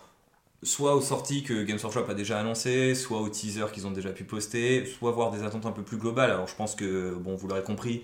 soit 0.63 0.97
aux 0.97 1.01
sorties 1.03 1.43
que 1.45 1.63
Games 1.63 1.79
Workshop 1.83 2.07
a 2.09 2.15
déjà 2.15 2.41
annoncées, 2.41 2.95
soit 2.95 3.21
aux 3.21 3.29
teasers 3.29 3.71
qu'ils 3.73 3.87
ont 3.87 3.91
déjà 3.93 4.11
pu 4.11 4.25
poster, 4.25 4.87
soit 4.87 5.13
voir 5.13 5.31
des 5.31 5.43
attentes 5.45 5.67
un 5.67 5.73
peu 5.73 5.83
plus 5.83 5.99
globales. 5.99 6.31
Alors, 6.31 6.49
je 6.49 6.57
pense 6.57 6.75
que, 6.75 7.15
bon, 7.15 7.37
vous 7.37 7.47
l'aurez 7.47 7.63
compris, 7.63 8.03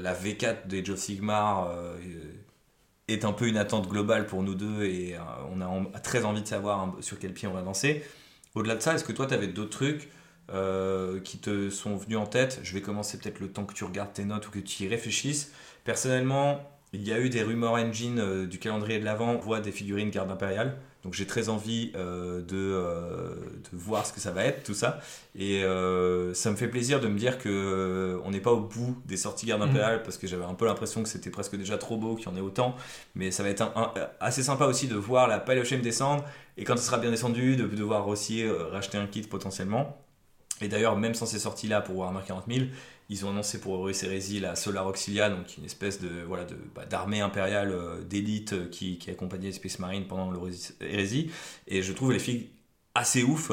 la 0.00 0.14
V4 0.14 0.66
d'Age 0.66 0.90
of 0.90 0.98
Sigmar 0.98 1.72
est 3.08 3.24
un 3.24 3.32
peu 3.32 3.48
une 3.48 3.56
attente 3.56 3.88
globale 3.88 4.26
pour 4.26 4.42
nous 4.42 4.54
deux 4.54 4.84
et 4.84 5.16
euh, 5.16 5.20
on 5.50 5.60
a 5.60 6.00
très 6.00 6.24
envie 6.24 6.42
de 6.42 6.48
savoir 6.48 6.94
sur 7.00 7.18
quel 7.18 7.32
pied 7.32 7.48
on 7.48 7.52
va 7.52 7.62
lancer. 7.62 8.02
Au-delà 8.54 8.76
de 8.76 8.80
ça, 8.80 8.94
est-ce 8.94 9.04
que 9.04 9.12
toi, 9.12 9.26
tu 9.26 9.34
avais 9.34 9.48
d'autres 9.48 9.70
trucs 9.70 10.10
euh, 10.50 11.20
qui 11.20 11.38
te 11.38 11.70
sont 11.70 11.96
venus 11.96 12.18
en 12.18 12.26
tête? 12.26 12.60
Je 12.62 12.74
vais 12.74 12.82
commencer 12.82 13.18
peut-être 13.18 13.40
le 13.40 13.50
temps 13.50 13.64
que 13.64 13.74
tu 13.74 13.84
regardes 13.84 14.12
tes 14.12 14.24
notes 14.24 14.48
ou 14.48 14.50
que 14.50 14.58
tu 14.58 14.84
y 14.84 14.88
réfléchisses. 14.88 15.52
Personnellement, 15.84 16.60
il 16.92 17.02
y 17.06 17.12
a 17.12 17.18
eu 17.18 17.30
des 17.30 17.42
rumeurs 17.42 17.72
engine 17.72 18.18
euh, 18.18 18.46
du 18.46 18.58
calendrier 18.58 18.98
de 18.98 19.04
l'avant, 19.04 19.36
voit 19.36 19.60
des 19.60 19.72
figurines 19.72 20.10
garde 20.10 20.30
impériale. 20.30 20.76
Donc 21.02 21.14
j'ai 21.14 21.26
très 21.26 21.48
envie 21.48 21.90
de, 21.92 22.40
de, 22.48 23.36
voir 23.72 24.06
ce 24.06 24.12
que 24.12 24.20
ça 24.20 24.30
va 24.30 24.44
être, 24.44 24.62
tout 24.62 24.74
ça. 24.74 25.00
Et 25.34 25.62
ça 26.34 26.50
me 26.50 26.56
fait 26.56 26.68
plaisir 26.68 27.00
de 27.00 27.08
me 27.08 27.18
dire 27.18 27.38
que 27.38 28.20
on 28.24 28.30
n'est 28.30 28.40
pas 28.40 28.52
au 28.52 28.60
bout 28.60 28.96
des 29.04 29.16
sorties 29.16 29.46
Garde 29.46 29.62
Impériale, 29.62 29.98
mm. 29.98 30.02
parce 30.04 30.16
que 30.16 30.28
j'avais 30.28 30.44
un 30.44 30.54
peu 30.54 30.64
l'impression 30.64 31.02
que 31.02 31.08
c'était 31.08 31.30
presque 31.30 31.56
déjà 31.56 31.76
trop 31.76 31.96
beau 31.96 32.14
qu'il 32.14 32.28
y 32.28 32.28
en 32.28 32.36
ait 32.36 32.40
autant. 32.40 32.76
Mais 33.16 33.32
ça 33.32 33.42
va 33.42 33.48
être 33.48 33.64
assez 34.20 34.44
sympa 34.44 34.66
aussi 34.66 34.86
de 34.86 34.94
voir 34.94 35.26
la 35.26 35.64
shame 35.64 35.80
descendre, 35.80 36.24
et 36.56 36.64
quand 36.64 36.76
ce 36.76 36.84
sera 36.84 36.98
bien 36.98 37.10
descendu, 37.10 37.56
de 37.56 37.66
devoir 37.66 38.06
aussi 38.06 38.48
racheter 38.70 38.98
un 38.98 39.06
kit 39.06 39.22
potentiellement. 39.22 39.98
Et 40.62 40.68
d'ailleurs, 40.68 40.96
même 40.96 41.14
sans 41.14 41.26
ces 41.26 41.40
sorties-là 41.40 41.80
pour 41.80 41.96
Warhammer 41.96 42.20
40 42.26 42.44
000, 42.48 42.66
ils 43.12 43.26
ont 43.26 43.30
annoncé 43.30 43.60
pour 43.60 43.74
Horus 43.74 44.02
Heresy 44.02 44.40
la 44.40 44.56
Solar 44.56 44.86
Auxilia, 44.86 45.28
donc 45.28 45.58
une 45.58 45.66
espèce 45.66 46.00
de 46.00 46.08
voilà 46.26 46.44
de 46.44 46.56
bah, 46.74 46.86
d'armée 46.86 47.20
impériale 47.20 47.70
euh, 47.70 48.02
d'élite 48.02 48.54
euh, 48.54 48.68
qui, 48.70 48.96
qui 48.96 49.10
accompagnait 49.10 49.48
les 49.48 49.52
Space 49.52 49.78
Marines 49.78 50.06
pendant 50.06 50.30
l'Horus 50.30 50.72
Heresy. 50.80 51.30
Et 51.68 51.82
je 51.82 51.92
trouve 51.92 52.12
les 52.12 52.18
filles 52.18 52.48
assez 52.94 53.22
ouf, 53.22 53.52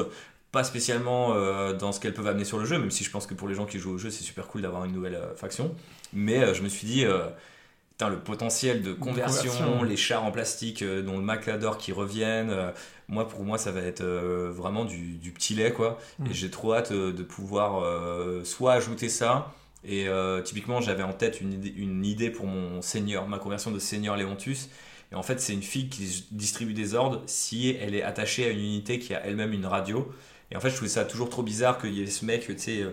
pas 0.50 0.64
spécialement 0.64 1.34
euh, 1.34 1.74
dans 1.74 1.92
ce 1.92 2.00
qu'elles 2.00 2.14
peuvent 2.14 2.26
amener 2.26 2.46
sur 2.46 2.58
le 2.58 2.64
jeu, 2.64 2.78
même 2.78 2.90
si 2.90 3.04
je 3.04 3.10
pense 3.10 3.26
que 3.26 3.34
pour 3.34 3.48
les 3.48 3.54
gens 3.54 3.66
qui 3.66 3.78
jouent 3.78 3.92
au 3.92 3.98
jeu, 3.98 4.08
c'est 4.08 4.24
super 4.24 4.46
cool 4.46 4.62
d'avoir 4.62 4.86
une 4.86 4.92
nouvelle 4.92 5.20
faction. 5.36 5.74
Mais 6.14 6.54
je 6.54 6.62
me 6.62 6.68
suis 6.68 6.86
dit, 6.86 7.04
le 7.04 8.18
potentiel 8.18 8.82
de 8.82 8.92
conversion, 8.92 9.82
les 9.82 9.96
chars 9.96 10.24
en 10.24 10.32
plastique 10.32 10.82
dont 10.82 11.16
le 11.16 11.22
Maclador 11.22 11.78
qui 11.78 11.92
reviennent, 11.92 12.72
moi 13.10 13.28
pour 13.28 13.44
moi 13.44 13.58
ça 13.58 13.70
va 13.70 13.80
être 13.80 14.02
vraiment 14.02 14.84
du, 14.84 15.18
du, 15.18 15.32
petit 15.32 15.54
lait 15.54 15.72
quoi. 15.72 15.98
Mm. 16.18 16.26
Et 16.26 16.34
j'ai 16.34 16.50
trop 16.50 16.74
hâte 16.74 16.92
de 16.92 17.22
pouvoir 17.22 17.84
soit 18.44 18.72
ajouter 18.72 19.08
ça, 19.08 19.52
et 19.84 20.06
typiquement 20.44 20.80
j'avais 20.80 21.02
en 21.02 21.12
tête 21.12 21.40
une 21.40 21.52
idée, 21.52 21.74
une 21.76 22.04
idée 22.04 22.30
pour 22.30 22.46
mon 22.46 22.80
seigneur, 22.80 23.28
ma 23.28 23.38
conversion 23.38 23.70
de 23.70 23.78
seigneur 23.78 24.16
Léontus. 24.16 24.70
Et 25.12 25.16
en 25.16 25.22
fait 25.22 25.40
c'est 25.40 25.52
une 25.52 25.62
fille 25.62 25.88
qui 25.88 26.24
distribue 26.30 26.72
des 26.72 26.94
ordres 26.94 27.22
si 27.26 27.76
elle 27.80 27.94
est 27.94 28.02
attachée 28.02 28.46
à 28.46 28.50
une 28.50 28.60
unité 28.60 28.98
qui 28.98 29.12
a 29.12 29.24
elle-même 29.26 29.52
une 29.52 29.66
radio. 29.66 30.10
Et 30.50 30.56
en 30.56 30.60
fait 30.60 30.70
je 30.70 30.76
trouvais 30.76 30.90
ça 30.90 31.04
toujours 31.04 31.28
trop 31.28 31.42
bizarre 31.42 31.78
qu'il 31.78 31.94
y 31.94 32.02
ait 32.02 32.06
ce 32.06 32.24
mec, 32.24 32.46
tu 32.46 32.58
sais 32.58 32.86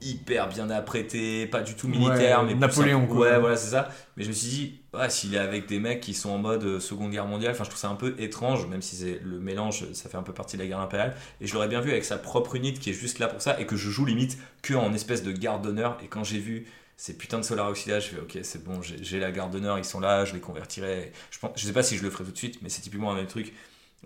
hyper 0.00 0.48
bien 0.48 0.70
apprêté, 0.70 1.46
pas 1.46 1.62
du 1.62 1.74
tout 1.74 1.88
militaire, 1.88 2.42
mais 2.44 2.54
Napoléon. 2.54 3.06
Quoi. 3.06 3.18
Ouais, 3.18 3.38
voilà, 3.38 3.56
c'est 3.56 3.70
ça. 3.70 3.88
Mais 4.16 4.24
je 4.24 4.28
me 4.28 4.34
suis 4.34 4.48
dit, 4.48 4.80
s'il 5.08 5.34
est 5.34 5.38
avec 5.38 5.66
des 5.66 5.78
mecs 5.78 6.00
qui 6.00 6.14
sont 6.14 6.30
en 6.30 6.38
mode 6.38 6.64
euh, 6.64 6.80
Seconde 6.80 7.10
Guerre 7.10 7.26
mondiale, 7.26 7.52
enfin, 7.52 7.64
je 7.64 7.70
trouve 7.70 7.80
ça 7.80 7.88
un 7.88 7.94
peu 7.94 8.14
étrange, 8.18 8.66
même 8.66 8.82
si 8.82 8.96
c'est 8.96 9.20
le 9.22 9.38
mélange, 9.38 9.84
ça 9.92 10.08
fait 10.08 10.16
un 10.16 10.22
peu 10.22 10.32
partie 10.32 10.56
de 10.56 10.62
la 10.62 10.68
guerre 10.68 10.80
impériale. 10.80 11.14
Et 11.40 11.46
je 11.46 11.54
l'aurais 11.54 11.68
bien 11.68 11.80
vu 11.80 11.90
avec 11.90 12.04
sa 12.04 12.18
propre 12.18 12.54
unité 12.54 12.78
qui 12.78 12.90
est 12.90 12.94
juste 12.94 13.18
là 13.18 13.28
pour 13.28 13.42
ça 13.42 13.60
et 13.60 13.66
que 13.66 13.76
je 13.76 13.90
joue 13.90 14.04
limite 14.04 14.38
que 14.62 14.74
en 14.74 14.92
espèce 14.94 15.22
de 15.22 15.32
garde 15.32 15.62
d'honneur. 15.62 15.98
Et 16.02 16.06
quand 16.06 16.24
j'ai 16.24 16.38
vu 16.38 16.66
ces 16.96 17.16
putains 17.16 17.38
de 17.38 17.44
Solar 17.44 17.68
Auxilia, 17.68 18.00
je 18.00 18.08
fais 18.08 18.20
ok, 18.20 18.38
c'est 18.42 18.64
bon, 18.64 18.80
j'ai 18.82 19.20
la 19.20 19.30
garde 19.30 19.52
d'honneur, 19.52 19.78
ils 19.78 19.84
sont 19.84 20.00
là, 20.00 20.24
je 20.24 20.34
les 20.34 20.40
convertirai. 20.40 21.12
Je, 21.30 21.38
pense, 21.38 21.52
je 21.56 21.64
sais 21.64 21.72
pas 21.72 21.84
si 21.84 21.96
je 21.96 22.02
le 22.02 22.10
ferai 22.10 22.24
tout 22.24 22.32
de 22.32 22.36
suite, 22.36 22.58
mais 22.60 22.68
c'est 22.68 22.82
typiquement 22.82 23.12
un 23.12 23.14
même 23.14 23.26
truc 23.26 23.54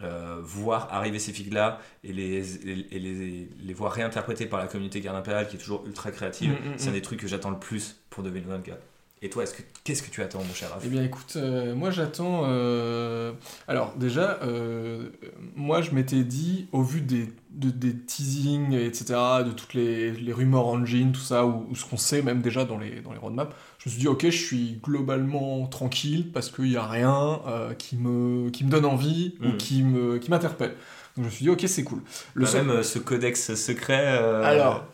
euh, 0.01 0.41
voir 0.43 0.89
arriver 0.91 1.19
ces 1.19 1.33
figues-là 1.33 1.79
et, 2.03 2.15
les, 2.15 2.67
et 2.67 2.99
les, 2.99 3.49
les, 3.63 3.75
voir 3.75 3.93
réinterprétées 3.93 4.47
par 4.47 4.59
la 4.59 4.67
communauté 4.67 5.03
garde 5.03 5.19
impériale 5.19 5.47
qui 5.49 5.57
est 5.57 5.59
toujours 5.59 5.85
ultra 5.87 6.11
créative, 6.11 6.51
mm, 6.51 6.55
mm, 6.55 6.75
c'est 6.79 6.89
un 6.89 6.91
mm. 6.91 6.95
des 6.95 7.03
trucs 7.03 7.21
que 7.21 7.29
j'attends 7.29 7.51
le 7.51 7.59
plus 7.59 8.03
pour 8.09 8.23
2024. 8.23 8.79
Et 9.25 9.31
toi, 9.31 9.45
est-ce 9.45 9.55
que, 9.55 9.63
qu'est-ce 9.85 10.03
que 10.03 10.11
tu 10.11 10.21
attends, 10.21 10.43
mon 10.43 10.53
cher 10.53 10.71
Raph? 10.71 10.83
Eh 10.85 10.89
bien, 10.89 11.05
écoute, 11.05 11.35
euh, 11.37 11.77
moi 11.77 11.93
j'attends. 11.93 12.43
Euh, 12.47 13.33
alors, 13.69 13.95
déjà, 13.97 14.41
euh, 14.43 15.11
moi 15.55 15.81
je 15.81 15.93
m'étais 15.93 16.25
dit, 16.25 16.67
au 16.73 16.83
vu 16.83 17.01
des, 17.01 17.29
des 17.53 17.97
teasings, 17.97 18.73
etc., 18.73 19.15
de 19.47 19.53
toutes 19.53 19.75
les, 19.75 20.11
les 20.11 20.33
rumeurs 20.33 20.67
engine, 20.67 21.13
tout 21.13 21.21
ça, 21.21 21.47
ou, 21.47 21.73
ce 21.77 21.85
qu'on 21.85 21.97
sait 21.97 22.21
même 22.21 22.43
déjà 22.43 22.65
dans 22.65 22.79
les, 22.79 23.01
dans 23.01 23.13
les 23.13 23.19
roadmaps, 23.19 23.55
je 23.79 23.89
me 23.89 23.93
suis 23.93 24.01
dit, 24.01 24.09
ok, 24.09 24.25
je 24.25 24.45
suis 24.45 24.81
globalement 24.83 25.69
tranquille 25.69 26.33
parce 26.33 26.51
qu'il 26.51 26.65
n'y 26.65 26.77
a 26.77 26.87
rien 26.87 27.41
qui, 27.79 27.97
me, 27.97 28.51
qui 28.51 28.65
me 28.65 28.71
donne 28.71 28.87
envie 28.87 29.37
ou 29.41 29.51
hmm. 29.51 29.57
qui, 29.57 29.85
me, 29.85 30.19
qui 30.19 30.31
m'interpelle. 30.31 30.75
Donc 31.17 31.19
je 31.19 31.23
me 31.23 31.31
suis 31.31 31.45
dit, 31.45 31.51
ok, 31.51 31.63
c'est 31.67 31.85
cool. 31.85 32.01
Le 32.35 32.45
bah, 32.45 32.63
Même 32.63 32.83
ce 32.83 32.99
codex 32.99 33.55
secret. 33.55 34.19
Alors 34.19 34.85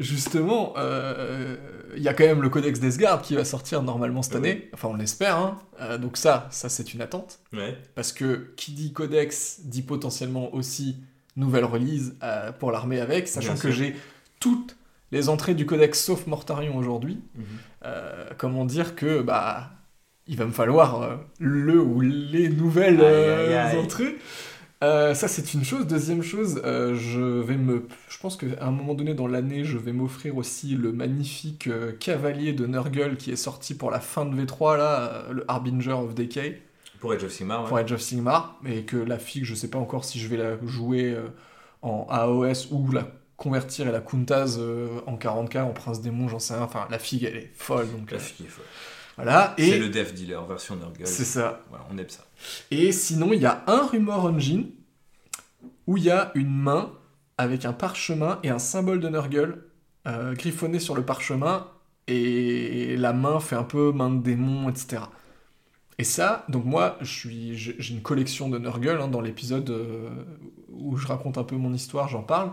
justement, 0.00 0.74
euh, 0.76 1.56
il 1.96 2.02
y 2.02 2.08
a 2.08 2.14
quand 2.14 2.24
même 2.24 2.42
le 2.42 2.48
codex 2.48 2.80
d'Esgard 2.80 3.22
qui 3.22 3.34
va 3.34 3.44
sortir 3.44 3.82
normalement 3.82 4.22
cette 4.22 4.36
année. 4.36 4.70
Enfin, 4.72 4.88
on 4.88 4.96
l'espère. 4.96 5.36
Hein. 5.36 5.58
Euh, 5.80 5.98
donc 5.98 6.16
ça, 6.16 6.48
ça 6.50 6.68
c'est 6.68 6.94
une 6.94 7.00
attente. 7.00 7.40
Parce 7.94 8.12
que 8.12 8.52
qui 8.56 8.72
dit 8.72 8.92
codex 8.92 9.60
dit 9.64 9.82
potentiellement 9.82 10.54
aussi 10.54 10.96
nouvelle 11.36 11.64
release 11.64 12.16
euh, 12.22 12.52
pour 12.52 12.72
l'armée 12.72 13.00
avec, 13.00 13.28
sachant 13.28 13.56
que 13.56 13.70
j'ai 13.70 13.94
toutes 14.40 14.76
les 15.12 15.28
entrées 15.28 15.54
du 15.54 15.66
codex 15.66 16.02
sauf 16.02 16.26
Mortarion 16.26 16.76
aujourd'hui. 16.76 17.20
Mhm. 17.34 17.44
comment 18.38 18.64
dire 18.64 18.94
que 18.94 19.22
bah 19.22 19.70
il 20.26 20.36
va 20.36 20.44
me 20.44 20.52
falloir 20.52 21.18
le 21.40 21.80
ou 21.80 22.00
les 22.00 22.48
nouvelles 22.48 23.00
entrées. 23.76 24.16
Euh, 24.82 25.14
ça, 25.14 25.28
c'est 25.28 25.52
une 25.52 25.64
chose. 25.64 25.86
Deuxième 25.86 26.22
chose, 26.22 26.62
euh, 26.64 26.94
je 26.94 27.20
vais 27.20 27.56
me. 27.56 27.86
Je 28.08 28.18
pense 28.18 28.36
qu'à 28.36 28.46
un 28.60 28.70
moment 28.70 28.94
donné 28.94 29.12
dans 29.12 29.26
l'année, 29.26 29.64
je 29.64 29.76
vais 29.76 29.92
m'offrir 29.92 30.36
aussi 30.36 30.74
le 30.74 30.92
magnifique 30.92 31.66
euh, 31.66 31.92
cavalier 31.92 32.54
de 32.54 32.66
Nurgle 32.66 33.16
qui 33.16 33.30
est 33.30 33.36
sorti 33.36 33.74
pour 33.74 33.90
la 33.90 34.00
fin 34.00 34.24
de 34.24 34.34
V3, 34.34 34.78
là, 34.78 35.24
le 35.30 35.44
Harbinger 35.48 35.92
of 35.92 36.14
Decay. 36.14 36.62
Pour 36.98 37.12
Age 37.12 37.24
of 37.24 37.32
Sigmar, 37.32 37.64
Pour 37.64 37.76
Age 37.76 37.92
of 37.92 38.00
Sigmar. 38.00 38.58
Et 38.66 38.84
que 38.84 38.96
la 38.96 39.18
figue, 39.18 39.44
je 39.44 39.54
sais 39.54 39.68
pas 39.68 39.78
encore 39.78 40.04
si 40.04 40.18
je 40.18 40.28
vais 40.28 40.36
la 40.36 40.58
jouer 40.66 41.16
en 41.82 42.06
AOS 42.10 42.72
ou 42.72 42.90
la 42.90 43.08
convertir 43.36 43.88
et 43.88 43.92
la 43.92 44.00
Kuntaz 44.00 44.60
en 45.06 45.16
40k, 45.16 45.62
en 45.62 45.72
Prince 45.72 46.02
Démon, 46.02 46.28
j'en 46.28 46.38
sais 46.38 46.52
rien. 46.52 46.62
Enfin, 46.62 46.86
la 46.90 46.98
figue, 46.98 47.24
elle 47.24 47.36
est 47.36 47.50
folle. 47.54 47.90
Donc, 47.90 48.10
la 48.10 48.18
figue 48.18 48.46
est 48.46 48.50
folle. 48.50 48.66
Voilà, 49.16 49.54
et... 49.58 49.70
C'est 49.70 49.78
le 49.78 49.88
Dev 49.88 50.12
Dealer 50.12 50.44
version 50.46 50.76
Nurgle. 50.76 51.06
C'est 51.06 51.24
ça. 51.24 51.62
Voilà, 51.68 51.86
on 51.90 51.98
aime 51.98 52.08
ça. 52.08 52.24
Et 52.70 52.92
sinon, 52.92 53.32
il 53.32 53.40
y 53.40 53.46
a 53.46 53.64
un 53.66 53.86
Rumor 53.86 54.24
Engine 54.24 54.70
où 55.86 55.96
il 55.96 56.04
y 56.04 56.10
a 56.10 56.30
une 56.34 56.54
main 56.54 56.92
avec 57.36 57.64
un 57.64 57.72
parchemin 57.72 58.38
et 58.42 58.50
un 58.50 58.58
symbole 58.58 59.00
de 59.00 59.08
Nurgle 59.08 59.64
euh, 60.06 60.34
griffonné 60.34 60.78
sur 60.78 60.94
le 60.94 61.02
parchemin, 61.02 61.66
et 62.06 62.96
la 62.96 63.12
main 63.12 63.38
fait 63.40 63.56
un 63.56 63.64
peu 63.64 63.92
main 63.92 64.10
de 64.10 64.22
démon, 64.22 64.68
etc. 64.68 65.02
Et 65.98 66.04
ça, 66.04 66.44
donc 66.48 66.64
moi, 66.64 66.98
j'ai 67.02 67.92
une 67.92 68.00
collection 68.00 68.48
de 68.48 68.58
Nurgle 68.58 69.00
hein, 69.00 69.08
dans 69.08 69.20
l'épisode 69.20 69.68
euh, 69.68 70.08
où 70.70 70.96
je 70.96 71.06
raconte 71.06 71.36
un 71.36 71.44
peu 71.44 71.56
mon 71.56 71.74
histoire, 71.74 72.08
j'en 72.08 72.22
parle. 72.22 72.52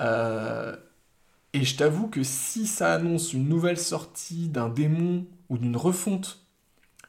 Euh, 0.00 0.76
et 1.52 1.64
je 1.64 1.76
t'avoue 1.76 2.06
que 2.06 2.22
si 2.22 2.66
ça 2.66 2.92
annonce 2.92 3.32
une 3.32 3.48
nouvelle 3.48 3.78
sortie 3.78 4.48
d'un 4.48 4.68
démon 4.68 5.26
ou 5.48 5.58
d'une 5.58 5.76
refonte 5.76 6.46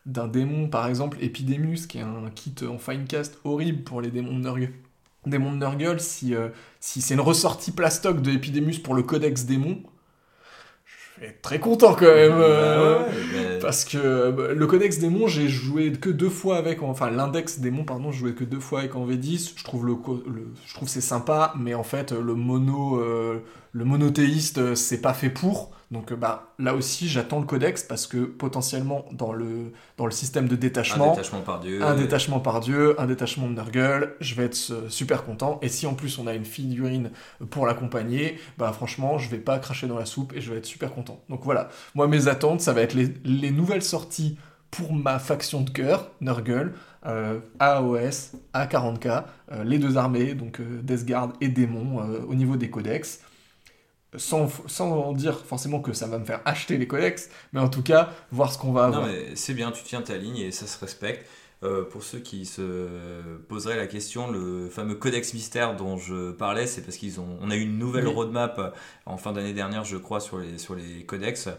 d'un 0.06 0.28
démon, 0.28 0.70
par 0.70 0.88
exemple 0.88 1.18
Epidemus, 1.22 1.88
qui 1.88 1.98
est 1.98 2.02
un 2.02 2.30
kit 2.34 2.56
en 2.68 2.78
finecast 2.78 3.40
horrible 3.44 3.84
pour 3.84 4.02
les 4.02 4.10
démons 4.10 4.40
de 4.40 4.44
Nurgle, 4.44 4.72
démons 5.26 5.52
de 5.52 5.58
Nurgle, 5.58 6.00
si, 6.00 6.34
euh, 6.34 6.50
si 6.80 7.02
c'est 7.02 7.14
une 7.14 7.22
ressortie 7.22 7.72
plastoc 7.72 8.22
de 8.22 8.32
Epidemus 8.32 8.80
pour 8.80 8.96
le 8.96 9.04
codex 9.04 9.46
démon, 9.46 9.82
je 10.86 11.22
vais 11.22 11.28
être 11.30 11.42
très 11.42 11.60
content 11.60 11.96
quand 11.96 12.06
même. 12.06 12.32
Bah 12.32 12.38
euh, 12.38 13.60
parce 13.60 13.86
que 13.86 14.32
bah, 14.32 14.54
le 14.54 14.68
codex 14.68 15.00
démon, 15.00 15.28
j'ai 15.28 15.48
joué 15.48 15.92
que 15.92 16.10
deux 16.10 16.30
fois 16.30 16.58
avec, 16.58 16.84
enfin 16.84 17.10
l'index 17.10 17.60
démon, 17.60 17.84
pardon, 17.84 18.12
je 18.12 18.20
jouais 18.20 18.34
que 18.34 18.44
deux 18.44 18.60
fois 18.60 18.80
avec 18.80 18.96
en 18.96 19.06
V10. 19.06 19.54
Je 19.58 19.64
trouve, 19.64 19.86
le, 19.86 19.96
je 20.66 20.74
trouve 20.74 20.88
c'est 20.88 21.02
sympa, 21.02 21.54
mais 21.58 21.74
en 21.74 21.84
fait, 21.84 22.12
le 22.12 22.36
mono, 22.36 23.00
euh, 23.00 23.40
le 23.72 23.84
monothéiste, 23.84 24.76
c'est 24.76 25.02
pas 25.02 25.14
fait 25.14 25.30
pour. 25.30 25.72
Donc 25.90 26.12
euh, 26.12 26.16
bah, 26.16 26.54
là 26.60 26.76
aussi, 26.76 27.08
j'attends 27.08 27.40
le 27.40 27.46
codex 27.46 27.84
parce 27.84 28.08
que 28.08 28.18
potentiellement, 28.18 29.06
dans 29.12 29.32
le, 29.32 29.72
dans 29.96 30.06
le 30.06 30.12
système 30.12 30.48
de 30.48 30.56
détachement, 30.56 31.12
un 31.12 31.16
détachement 31.16 31.40
par 31.40 31.60
Dieu, 31.62 31.82
un 31.82 31.96
détachement 31.96 32.40
par 32.40 32.60
Dieu, 32.60 33.00
un 33.00 33.06
détachement 33.06 33.48
de 33.48 33.54
Nurgle, 33.54 34.16
je 34.20 34.36
vais 34.36 34.44
être 34.44 34.58
euh, 34.72 34.90
super 34.90 35.24
content. 35.24 35.60
Et 35.62 35.70
si 35.70 35.88
en 35.88 35.94
plus 35.94 36.20
on 36.20 36.28
a 36.28 36.34
une 36.34 36.46
figurine 36.46 37.12
pour 37.50 37.66
l'accompagner, 37.66 38.38
bah 38.58 38.74
franchement, 38.74 39.18
je 39.18 39.30
vais 39.30 39.38
pas 39.38 39.60
cracher 39.60 39.88
dans 39.88 39.98
la 39.98 40.06
soupe 40.06 40.34
et 40.36 40.42
je 40.42 40.52
vais 40.52 40.58
être 40.58 40.66
super 40.66 40.94
content. 40.94 41.22
Donc 41.30 41.42
voilà, 41.44 41.70
moi 41.96 42.08
mes 42.08 42.28
attentes, 42.28 42.60
ça 42.60 42.74
va 42.74 42.82
être 42.82 42.94
les, 42.94 43.14
les 43.24 43.52
nouvelles 43.52 43.84
sorties 43.84 44.38
pour 44.72 44.92
ma 44.92 45.20
faction 45.20 45.62
de 45.62 45.70
cœur, 45.70 46.12
Nurgle, 46.20 46.74
euh, 47.06 47.40
AOS, 47.60 48.36
A40K, 48.54 49.24
euh, 49.54 49.64
les 49.64 49.80
deux 49.80 49.96
armées, 49.96 50.34
donc 50.34 50.60
Death 50.84 51.06
Guard 51.06 51.32
et 51.40 51.48
Démon, 51.48 52.00
au 52.28 52.36
niveau 52.36 52.58
des 52.58 52.70
codex 52.70 53.22
sans, 54.18 54.50
sans 54.68 55.14
dire 55.14 55.40
forcément 55.46 55.80
que 55.80 55.94
ça 55.94 56.08
va 56.08 56.18
me 56.20 56.26
faire 56.26 56.42
acheter 56.46 56.78
les 56.78 56.88
codex, 56.88 57.30
mais 57.54 57.60
en 57.60 57.70
tout 57.70 57.84
cas, 57.84 58.10
voir 58.32 58.52
ce 58.52 58.58
qu'on 58.58 58.72
va 58.72 58.86
avoir. 58.86 59.02
Non, 59.02 59.08
mais 59.08 59.36
c'est 59.36 59.54
bien, 59.54 59.72
tu 59.72 59.84
tiens 59.84 60.02
ta 60.02 60.18
ligne 60.18 60.38
et 60.38 60.52
ça 60.52 60.68
se 60.68 60.80
respecte. 60.80 61.26
Euh, 61.64 61.84
pour 61.84 62.04
ceux 62.04 62.20
qui 62.20 62.46
se 62.46 62.88
poseraient 63.48 63.78
la 63.78 63.88
question, 63.88 64.30
le 64.30 64.70
fameux 64.70 64.94
codex 64.94 65.34
mystère 65.34 65.76
dont 65.76 65.98
je 65.98 66.32
parlais, 66.32 66.68
c'est 66.68 66.82
parce 66.82 66.98
qu'ils 66.98 67.20
ont, 67.20 67.40
on 67.42 67.50
a 67.50 67.56
eu 67.56 67.62
une 67.62 67.80
nouvelle 67.80 68.08
roadmap 68.08 68.76
en 69.08 69.18
fin 69.18 69.34
d'année 69.34 69.54
dernière, 69.54 69.84
je 69.84 69.98
crois, 69.98 70.20
sur 70.20 70.38
les, 70.38 70.60
sur 70.60 70.76
les 70.76 71.04
codex. 71.06 71.50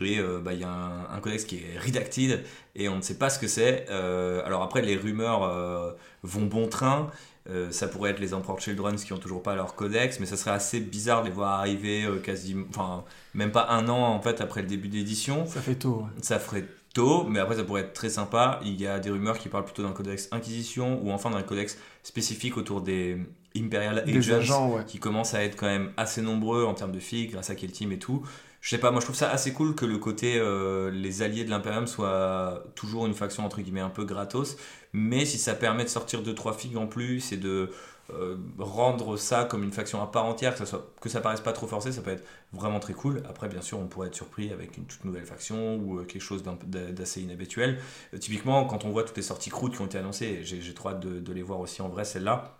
Et 0.00 0.18
euh, 0.18 0.40
bah, 0.42 0.54
il 0.54 0.60
y 0.60 0.64
a 0.64 0.70
un, 0.70 1.20
codex 1.20 1.44
qui 1.44 1.56
est 1.58 1.78
redacted 1.78 2.42
et 2.74 2.88
on 2.88 2.96
ne 2.96 3.02
sait 3.02 3.18
pas 3.18 3.28
ce 3.28 3.38
que 3.38 3.46
c'est. 3.46 3.86
Euh, 3.90 4.42
alors 4.46 4.62
après, 4.62 4.80
les 4.80 4.96
rumeurs 4.96 5.94
vont 6.22 6.46
bon 6.46 6.68
train. 6.68 7.10
Euh, 7.50 7.70
ça 7.72 7.88
pourrait 7.88 8.10
être 8.10 8.20
les 8.20 8.34
Emperor 8.34 8.60
Children 8.60 8.96
qui 8.96 9.12
ont 9.12 9.18
toujours 9.18 9.42
pas 9.42 9.56
leur 9.56 9.74
codex, 9.74 10.20
mais 10.20 10.26
ça 10.26 10.36
serait 10.36 10.52
assez 10.52 10.78
bizarre 10.80 11.22
de 11.22 11.28
les 11.28 11.34
voir 11.34 11.58
arriver 11.58 12.04
euh, 12.04 12.18
quasi, 12.18 12.56
enfin, 12.70 13.04
même 13.34 13.50
pas 13.50 13.68
un 13.70 13.88
an 13.88 14.14
en 14.14 14.20
fait 14.20 14.40
après 14.40 14.62
le 14.62 14.68
début 14.68 14.88
d'édition. 14.88 15.44
Ça 15.46 15.60
fait 15.60 15.74
tôt. 15.74 16.06
Ça 16.20 16.38
ferait 16.38 16.66
tôt, 16.94 17.24
mais 17.24 17.40
après 17.40 17.56
ça 17.56 17.64
pourrait 17.64 17.82
être 17.82 17.94
très 17.94 18.10
sympa. 18.10 18.60
Il 18.64 18.80
y 18.80 18.86
a 18.86 19.00
des 19.00 19.10
rumeurs 19.10 19.38
qui 19.38 19.48
parlent 19.48 19.64
plutôt 19.64 19.82
d'un 19.82 19.92
codex 19.92 20.28
Inquisition 20.30 21.00
ou 21.02 21.10
enfin 21.10 21.30
d'un 21.30 21.42
codex 21.42 21.78
spécifique 22.04 22.56
autour 22.56 22.80
des 22.80 23.18
Imperial 23.56 24.04
Agents, 24.06 24.78
qui 24.86 24.98
commencent 24.98 25.34
à 25.34 25.42
être 25.42 25.56
quand 25.56 25.66
même 25.66 25.92
assez 25.96 26.22
nombreux 26.22 26.64
en 26.64 26.74
termes 26.74 26.92
de 26.92 27.00
filles 27.00 27.26
grâce 27.26 27.50
à 27.50 27.54
Kill 27.54 27.72
Team 27.72 27.92
et 27.92 27.98
tout. 27.98 28.22
Je 28.60 28.70
sais 28.70 28.78
pas, 28.78 28.92
moi 28.92 29.00
je 29.00 29.06
trouve 29.06 29.16
ça 29.16 29.28
assez 29.28 29.52
cool 29.52 29.74
que 29.74 29.84
le 29.84 29.98
côté 29.98 30.38
euh, 30.38 30.88
les 30.92 31.22
alliés 31.22 31.44
de 31.44 31.50
l'Imperium 31.50 31.88
soit 31.88 32.62
toujours 32.76 33.06
une 33.06 33.14
faction 33.14 33.44
entre 33.44 33.60
guillemets 33.60 33.80
un 33.80 33.90
peu 33.90 34.04
gratos, 34.04 34.56
mais 34.92 35.24
si 35.24 35.38
ça 35.38 35.54
permet 35.54 35.84
de 35.84 35.88
sortir 35.88 36.22
2-3 36.22 36.56
figues 36.56 36.76
en 36.76 36.86
plus 36.86 37.32
et 37.32 37.36
de 37.36 37.70
euh, 38.10 38.36
rendre 38.58 39.16
ça 39.16 39.44
comme 39.44 39.62
une 39.62 39.72
faction 39.72 40.02
à 40.02 40.06
part 40.06 40.26
entière, 40.26 40.52
que 40.52 40.58
ça, 40.58 40.66
soit, 40.66 40.92
que 41.00 41.08
ça 41.08 41.20
paraisse 41.20 41.40
pas 41.40 41.52
trop 41.52 41.66
forcé, 41.66 41.92
ça 41.92 42.02
peut 42.02 42.10
être 42.10 42.24
vraiment 42.52 42.80
très 42.80 42.92
cool. 42.92 43.22
Après, 43.28 43.48
bien 43.48 43.62
sûr, 43.62 43.78
on 43.78 43.86
pourrait 43.86 44.08
être 44.08 44.14
surpris 44.14 44.52
avec 44.52 44.76
une 44.76 44.84
toute 44.84 45.04
nouvelle 45.04 45.24
faction 45.24 45.76
ou 45.76 45.98
euh, 45.98 46.04
quelque 46.04 46.22
chose 46.22 46.42
d'assez 46.42 47.22
inhabituel. 47.22 47.78
Euh, 48.12 48.18
typiquement, 48.18 48.64
quand 48.64 48.84
on 48.84 48.90
voit 48.90 49.04
toutes 49.04 49.16
les 49.16 49.22
sorties 49.22 49.50
croûtes 49.50 49.76
qui 49.76 49.80
ont 49.80 49.86
été 49.86 49.98
annoncées, 49.98 50.40
j'ai 50.42 50.74
trop 50.74 50.90
hâte 50.90 51.00
de, 51.00 51.32
les 51.32 51.42
voir 51.42 51.60
aussi 51.60 51.80
en 51.80 51.88
vrai, 51.88 52.04
celles-là. 52.04 52.58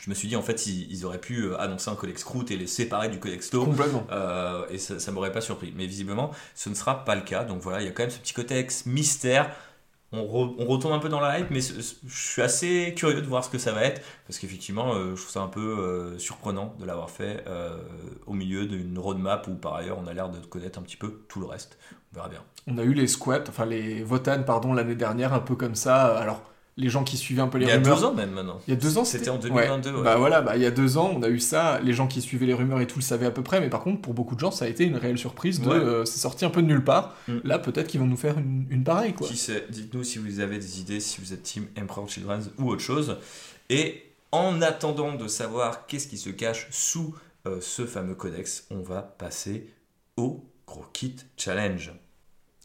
Je 0.00 0.08
me 0.08 0.14
suis 0.14 0.28
dit, 0.28 0.36
en 0.36 0.42
fait, 0.42 0.66
ils, 0.66 1.04
auraient 1.04 1.20
pu 1.20 1.54
annoncer 1.56 1.90
un 1.90 1.94
codex 1.94 2.24
croûte 2.24 2.50
et 2.50 2.56
les 2.56 2.66
séparer 2.66 3.08
du 3.08 3.18
codex 3.18 3.50
tau. 3.50 3.66
Complètement. 3.66 4.06
et 4.70 4.78
ça, 4.78 4.98
ça 4.98 5.12
m'aurait 5.12 5.32
pas 5.32 5.42
surpris. 5.42 5.72
Mais 5.76 5.86
visiblement, 5.86 6.30
ce 6.54 6.70
ne 6.70 6.74
sera 6.74 7.04
pas 7.04 7.14
le 7.14 7.20
cas. 7.20 7.44
Donc 7.44 7.60
voilà, 7.60 7.82
il 7.82 7.84
y 7.84 7.88
a 7.88 7.90
quand 7.90 8.04
même 8.04 8.10
ce 8.10 8.18
petit 8.18 8.32
codex 8.32 8.86
mystère 8.86 9.54
on, 10.12 10.66
retourne 10.66 10.92
un 10.92 10.98
peu 10.98 11.08
dans 11.08 11.20
la 11.20 11.38
hype, 11.38 11.50
mais 11.50 11.60
je 11.60 11.82
suis 12.06 12.42
assez 12.42 12.94
curieux 12.94 13.22
de 13.22 13.26
voir 13.26 13.44
ce 13.44 13.50
que 13.50 13.58
ça 13.58 13.72
va 13.72 13.82
être, 13.84 14.02
parce 14.26 14.38
qu'effectivement, 14.38 14.94
euh, 14.94 15.16
je 15.16 15.20
trouve 15.20 15.30
ça 15.30 15.40
un 15.40 15.48
peu 15.48 15.60
euh, 15.60 16.18
surprenant 16.18 16.74
de 16.78 16.84
l'avoir 16.84 17.10
fait 17.10 17.44
euh, 17.46 17.78
au 18.26 18.34
milieu 18.34 18.66
d'une 18.66 18.98
roadmap 18.98 19.46
où 19.48 19.54
par 19.54 19.74
ailleurs 19.74 19.98
on 19.98 20.06
a 20.06 20.12
l'air 20.12 20.28
de 20.28 20.38
connaître 20.38 20.78
un 20.78 20.82
petit 20.82 20.98
peu 20.98 21.22
tout 21.28 21.40
le 21.40 21.46
reste. 21.46 21.78
On 22.12 22.16
verra 22.16 22.28
bien. 22.28 22.42
On 22.66 22.76
a 22.76 22.82
eu 22.82 22.92
les 22.92 23.06
squats, 23.06 23.44
enfin 23.48 23.64
les 23.64 24.02
Votan, 24.02 24.42
pardon, 24.42 24.74
l'année 24.74 24.94
dernière, 24.94 25.32
un 25.32 25.40
peu 25.40 25.56
comme 25.56 25.74
ça. 25.74 26.18
Alors, 26.18 26.42
les 26.82 26.88
gens 26.88 27.04
qui 27.04 27.16
suivaient 27.16 27.42
un 27.42 27.48
peu 27.48 27.58
les 27.58 27.66
rumeurs. 27.66 27.80
Il 27.80 27.86
y 27.86 27.90
a 27.90 27.94
deux 27.94 28.04
ans 28.04 28.14
même 28.14 28.30
maintenant. 28.30 28.58
Il 28.66 28.70
y 28.74 28.76
a 28.76 28.80
deux 28.80 28.98
ans, 28.98 29.04
c'était 29.04 29.30
en 29.30 29.38
2022. 29.38 30.02
Bah 30.02 30.16
voilà, 30.16 30.42
bah, 30.42 30.56
il 30.56 30.62
y 30.62 30.66
a 30.66 30.70
deux 30.70 30.98
ans, 30.98 31.12
on 31.16 31.22
a 31.22 31.28
eu 31.28 31.38
ça. 31.38 31.80
Les 31.80 31.92
gens 31.92 32.06
qui 32.06 32.20
suivaient 32.20 32.46
les 32.46 32.54
rumeurs 32.54 32.80
et 32.80 32.86
tout 32.86 32.98
le 32.98 33.04
savaient 33.04 33.26
à 33.26 33.30
peu 33.30 33.42
près, 33.42 33.60
mais 33.60 33.70
par 33.70 33.80
contre, 33.80 34.02
pour 34.02 34.14
beaucoup 34.14 34.34
de 34.34 34.40
gens, 34.40 34.50
ça 34.50 34.64
a 34.64 34.68
été 34.68 34.84
une 34.84 34.96
réelle 34.96 35.18
surprise. 35.18 35.60
De, 35.60 35.70
euh, 35.70 36.04
c'est 36.04 36.18
sorti 36.18 36.44
un 36.44 36.50
peu 36.50 36.62
de 36.62 36.66
nulle 36.66 36.84
part. 36.84 37.14
Mm. 37.28 37.38
Là, 37.44 37.58
peut-être 37.58 37.86
qu'ils 37.86 38.00
vont 38.00 38.06
nous 38.06 38.16
faire 38.16 38.36
une, 38.38 38.84
pareille. 38.84 39.14
Quoi. 39.14 39.28
Qui 39.28 39.36
sait 39.36 39.66
Dites-nous 39.70 40.04
si 40.04 40.18
vous 40.18 40.40
avez 40.40 40.58
des 40.58 40.80
idées, 40.80 41.00
si 41.00 41.20
vous 41.20 41.32
êtes 41.32 41.42
Team 41.42 41.66
Emperor 41.80 42.08
Children's 42.08 42.50
ou 42.58 42.68
autre 42.70 42.82
chose. 42.82 43.16
Et 43.70 44.02
en 44.32 44.60
attendant 44.62 45.14
de 45.14 45.28
savoir 45.28 45.86
qu'est-ce 45.86 46.08
qui 46.08 46.18
se 46.18 46.30
cache 46.30 46.66
sous 46.70 47.14
euh, 47.46 47.60
ce 47.60 47.86
fameux 47.86 48.14
codex, 48.14 48.66
on 48.70 48.82
va 48.82 49.02
passer 49.02 49.70
au 50.16 50.44
gros 50.66 50.84
kit 50.92 51.16
challenge. 51.36 51.92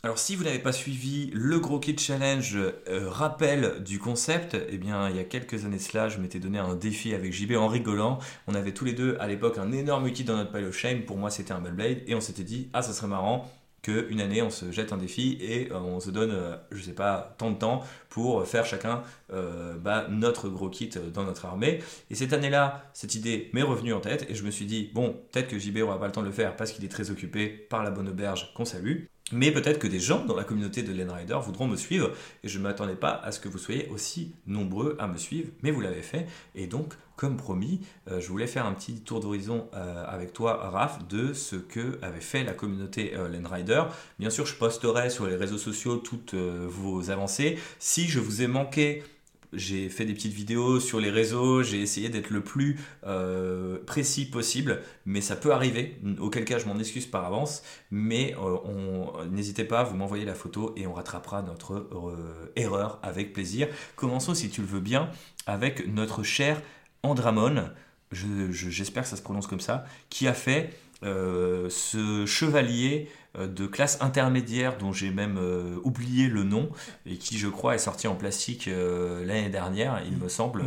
Alors 0.03 0.19
si 0.19 0.35
vous 0.35 0.43
n'avez 0.43 0.59
pas 0.59 0.73
suivi 0.73 1.31
le 1.33 1.59
Gros 1.59 1.79
Kit 1.79 1.97
Challenge 1.97 2.55
euh, 2.55 3.09
rappel 3.09 3.83
du 3.83 3.97
concept, 3.97 4.55
eh 4.69 4.77
bien 4.77 5.09
il 5.09 5.15
y 5.15 5.19
a 5.19 5.23
quelques 5.23 5.65
années 5.65 5.79
cela, 5.79 6.07
je 6.07 6.19
m'étais 6.19 6.37
donné 6.37 6.59
un 6.59 6.75
défi 6.75 7.15
avec 7.15 7.33
JB 7.33 7.53
en 7.53 7.67
rigolant. 7.67 8.19
On 8.45 8.53
avait 8.53 8.73
tous 8.73 8.85
les 8.85 8.93
deux 8.93 9.17
à 9.19 9.27
l'époque 9.27 9.57
un 9.57 9.71
énorme 9.71 10.11
kit 10.11 10.23
dans 10.23 10.37
notre 10.37 10.51
pile 10.51 10.65
of 10.65 10.77
shame. 10.77 11.01
Pour 11.01 11.17
moi 11.17 11.31
c'était 11.31 11.51
un 11.51 11.59
Bellblade 11.61 12.03
et 12.05 12.13
on 12.13 12.21
s'était 12.21 12.43
dit 12.43 12.69
ah 12.73 12.83
ça 12.83 12.93
serait 12.93 13.07
marrant 13.07 13.51
qu'une 13.81 14.21
année 14.21 14.43
on 14.43 14.51
se 14.51 14.71
jette 14.71 14.93
un 14.93 14.97
défi 14.97 15.39
et 15.41 15.71
euh, 15.71 15.79
on 15.79 15.99
se 15.99 16.11
donne, 16.11 16.31
euh, 16.31 16.57
je 16.71 16.83
sais 16.83 16.93
pas, 16.93 17.35
tant 17.39 17.49
de 17.49 17.57
temps 17.57 17.83
pour 18.09 18.45
faire 18.47 18.65
chacun 18.65 19.01
bah, 19.79 20.05
notre 20.09 20.47
gros 20.47 20.69
kit 20.69 20.91
dans 21.11 21.23
notre 21.23 21.45
armée. 21.45 21.81
Et 22.11 22.15
cette 22.15 22.33
année-là, 22.33 22.89
cette 22.93 23.15
idée 23.15 23.49
m'est 23.53 23.63
revenue 23.63 23.93
en 23.93 23.99
tête 23.99 24.27
et 24.29 24.35
je 24.35 24.43
me 24.43 24.51
suis 24.51 24.65
dit, 24.65 24.91
bon, 24.93 25.15
peut-être 25.31 25.47
que 25.47 25.57
JB 25.57 25.79
aura 25.79 25.99
pas 25.99 26.05
le 26.05 26.11
temps 26.11 26.21
de 26.21 26.27
le 26.27 26.31
faire 26.31 26.55
parce 26.55 26.71
qu'il 26.71 26.85
est 26.85 26.89
très 26.89 27.09
occupé 27.09 27.47
par 27.47 27.83
la 27.83 27.89
bonne 27.89 28.09
auberge 28.09 28.53
qu'on 28.53 28.65
salue. 28.65 29.05
Mais 29.33 29.51
peut-être 29.51 29.79
que 29.79 29.87
des 29.87 29.99
gens 29.99 30.23
dans 30.23 30.35
la 30.35 30.45
communauté 30.45 30.83
de 30.83 31.11
Rider 31.11 31.37
voudront 31.41 31.67
me 31.67 31.75
suivre 31.75 32.11
et 32.43 32.47
je 32.47 32.57
ne 32.59 32.63
m'attendais 32.63 32.95
pas 32.95 33.11
à 33.11 33.31
ce 33.31 33.39
que 33.39 33.49
vous 33.49 33.57
soyez 33.57 33.89
aussi 33.89 34.33
nombreux 34.45 34.95
à 34.99 35.07
me 35.07 35.17
suivre, 35.17 35.49
mais 35.63 35.71
vous 35.71 35.81
l'avez 35.81 36.01
fait. 36.01 36.27
Et 36.55 36.67
donc, 36.67 36.93
comme 37.17 37.35
promis, 37.35 37.81
euh, 38.09 38.21
je 38.21 38.27
voulais 38.29 38.47
faire 38.47 38.65
un 38.65 38.73
petit 38.73 39.01
tour 39.01 39.19
d'horizon 39.19 39.67
euh, 39.73 40.05
avec 40.07 40.31
toi, 40.31 40.69
Raph, 40.69 41.07
de 41.07 41.33
ce 41.33 41.57
que 41.57 41.99
avait 42.01 42.21
fait 42.21 42.43
la 42.43 42.53
communauté 42.53 43.15
euh. 43.15 43.27
Bien 44.19 44.29
sûr, 44.29 44.45
je 44.45 44.55
posterai 44.55 45.09
sur 45.09 45.25
les 45.27 45.35
réseaux 45.35 45.57
sociaux 45.57 45.97
toutes 45.97 46.35
vos 46.35 47.09
avancées. 47.09 47.57
Si 47.79 48.07
je 48.07 48.19
vous 48.19 48.41
ai 48.41 48.47
manqué 48.47 49.03
j'ai 49.53 49.89
fait 49.89 50.05
des 50.05 50.13
petites 50.13 50.33
vidéos 50.33 50.79
sur 50.79 50.99
les 50.99 51.09
réseaux, 51.09 51.63
j'ai 51.63 51.81
essayé 51.81 52.09
d'être 52.09 52.29
le 52.29 52.41
plus 52.41 52.79
euh, 53.05 53.77
précis 53.85 54.25
possible, 54.25 54.81
mais 55.05 55.21
ça 55.21 55.35
peut 55.35 55.51
arriver, 55.51 55.99
auquel 56.19 56.45
cas 56.45 56.59
je 56.59 56.65
m'en 56.65 56.77
excuse 56.79 57.05
par 57.05 57.25
avance, 57.25 57.63
mais 57.91 58.35
euh, 58.41 59.25
n'hésitez 59.29 59.63
pas, 59.63 59.83
vous 59.83 59.95
m'envoyez 59.95 60.25
la 60.25 60.35
photo 60.35 60.73
et 60.75 60.85
on 60.87 60.93
rattrapera 60.93 61.41
notre 61.41 61.73
euh, 61.75 62.51
erreur 62.55 62.99
avec 63.03 63.33
plaisir. 63.33 63.67
Commençons, 63.95 64.35
si 64.35 64.49
tu 64.49 64.61
le 64.61 64.67
veux 64.67 64.81
bien, 64.81 65.09
avec 65.45 65.87
notre 65.87 66.23
cher 66.23 66.61
Andramon, 67.03 67.69
j'espère 68.11 69.03
que 69.03 69.09
ça 69.09 69.17
se 69.17 69.21
prononce 69.21 69.47
comme 69.47 69.59
ça, 69.59 69.85
qui 70.09 70.27
a 70.27 70.33
fait 70.33 70.73
ce 71.03 72.25
chevalier 72.25 73.09
euh, 73.37 73.47
de 73.47 73.67
classe 73.67 73.97
intermédiaire 74.01 74.77
dont 74.77 74.91
j'ai 74.91 75.11
même 75.11 75.37
euh, 75.37 75.77
oublié 75.83 76.27
le 76.27 76.43
nom 76.43 76.69
et 77.05 77.17
qui 77.17 77.37
je 77.37 77.47
crois 77.47 77.75
est 77.75 77.79
sorti 77.79 78.07
en 78.07 78.15
plastique 78.15 78.67
euh, 78.67 79.25
l'année 79.25 79.49
dernière 79.49 80.01
il 80.05 80.17
me 80.17 80.29
semble 80.29 80.63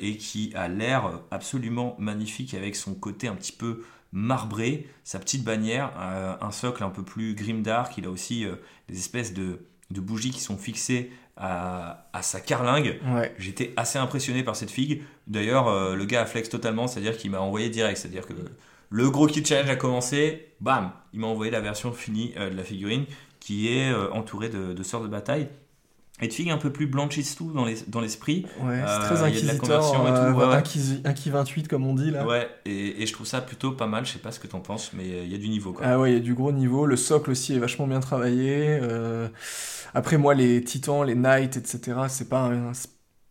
et 0.00 0.16
qui 0.16 0.52
a 0.54 0.68
l'air 0.68 1.20
absolument 1.30 1.96
magnifique 1.98 2.54
avec 2.54 2.76
son 2.76 2.94
côté 2.94 3.28
un 3.28 3.34
petit 3.34 3.52
peu 3.52 3.82
marbré 4.12 4.88
sa 5.04 5.18
petite 5.18 5.44
bannière 5.44 5.92
un 6.40 6.50
socle 6.50 6.82
un 6.82 6.90
peu 6.90 7.02
plus 7.02 7.34
grimdark 7.34 7.96
il 7.98 8.06
a 8.06 8.10
aussi 8.10 8.46
des 8.88 8.98
espèces 8.98 9.32
de, 9.32 9.60
bougies 9.90 10.30
qui 10.30 10.40
sont 10.40 10.56
fixées 10.56 11.12
à, 11.36 12.04
sa 12.20 12.40
carlingue. 12.40 13.00
J'étais 13.38 13.72
assez 13.76 13.98
impressionné 13.98 14.42
par 14.42 14.56
cette 14.56 14.70
figue. 14.70 15.02
D'ailleurs, 15.26 15.94
le 15.94 16.04
gars 16.04 16.22
a 16.22 16.26
flex 16.26 16.50
totalement, 16.50 16.86
c'est-à-dire 16.86 17.16
qu'il 17.16 17.30
m'a 17.30 17.40
envoyé 17.40 17.70
direct. 17.70 17.96
C'est-à-dire 17.98 18.26
que 18.26 18.34
le 18.90 19.08
gros 19.08 19.26
kit 19.26 19.44
challenge 19.44 19.70
a 19.70 19.76
commencé, 19.76 20.48
bam, 20.60 20.90
il 21.12 21.20
m'a 21.20 21.28
envoyé 21.28 21.50
la 21.50 21.60
version 21.60 21.92
finie 21.92 22.34
euh, 22.36 22.50
de 22.50 22.56
la 22.56 22.64
figurine 22.64 23.04
qui 23.38 23.68
est 23.68 23.90
euh, 23.90 24.10
entourée 24.12 24.48
de, 24.48 24.72
de 24.72 24.82
sorts 24.82 25.02
de 25.02 25.08
bataille 25.08 25.48
et 26.20 26.28
de 26.28 26.32
figues 26.32 26.50
un 26.50 26.58
peu 26.58 26.70
plus 26.70 26.90
tout 27.36 27.52
dans, 27.52 27.64
les, 27.64 27.76
dans 27.86 28.00
l'esprit. 28.00 28.44
Ouais, 28.60 28.82
c'est 28.86 28.98
très 29.06 29.22
inquisiteur, 29.22 29.94
euh, 30.06 30.52
un, 30.52 31.12
qui 31.14 31.30
28 31.30 31.68
comme 31.68 31.86
on 31.86 31.94
dit 31.94 32.10
là. 32.10 32.26
Ouais, 32.26 32.46
et, 32.66 33.00
et, 33.02 33.06
je 33.06 33.12
trouve 33.14 33.26
ça 33.26 33.40
plutôt 33.40 33.72
pas 33.72 33.86
mal, 33.86 34.04
je 34.04 34.12
sais 34.12 34.18
pas 34.18 34.32
ce 34.32 34.38
que 34.38 34.46
t'en 34.46 34.60
penses, 34.60 34.90
mais 34.92 35.08
il 35.24 35.32
y 35.32 35.34
a 35.34 35.38
du 35.38 35.48
niveau 35.48 35.72
quoi. 35.72 35.86
Ah 35.86 35.98
ouais, 35.98 36.10
il 36.10 36.14
y 36.14 36.18
a 36.18 36.20
du 36.20 36.34
gros 36.34 36.52
niveau, 36.52 36.84
le 36.84 36.96
socle 36.96 37.30
aussi 37.30 37.54
est 37.54 37.58
vachement 37.58 37.86
bien 37.86 38.00
travaillé. 38.00 38.80
Après 39.94 40.18
moi 40.18 40.34
les 40.34 40.62
titans, 40.62 41.04
les 41.04 41.14
knights, 41.14 41.56
etc., 41.56 42.00
c'est 42.08 42.28
pas 42.28 42.40
un, 42.42 42.72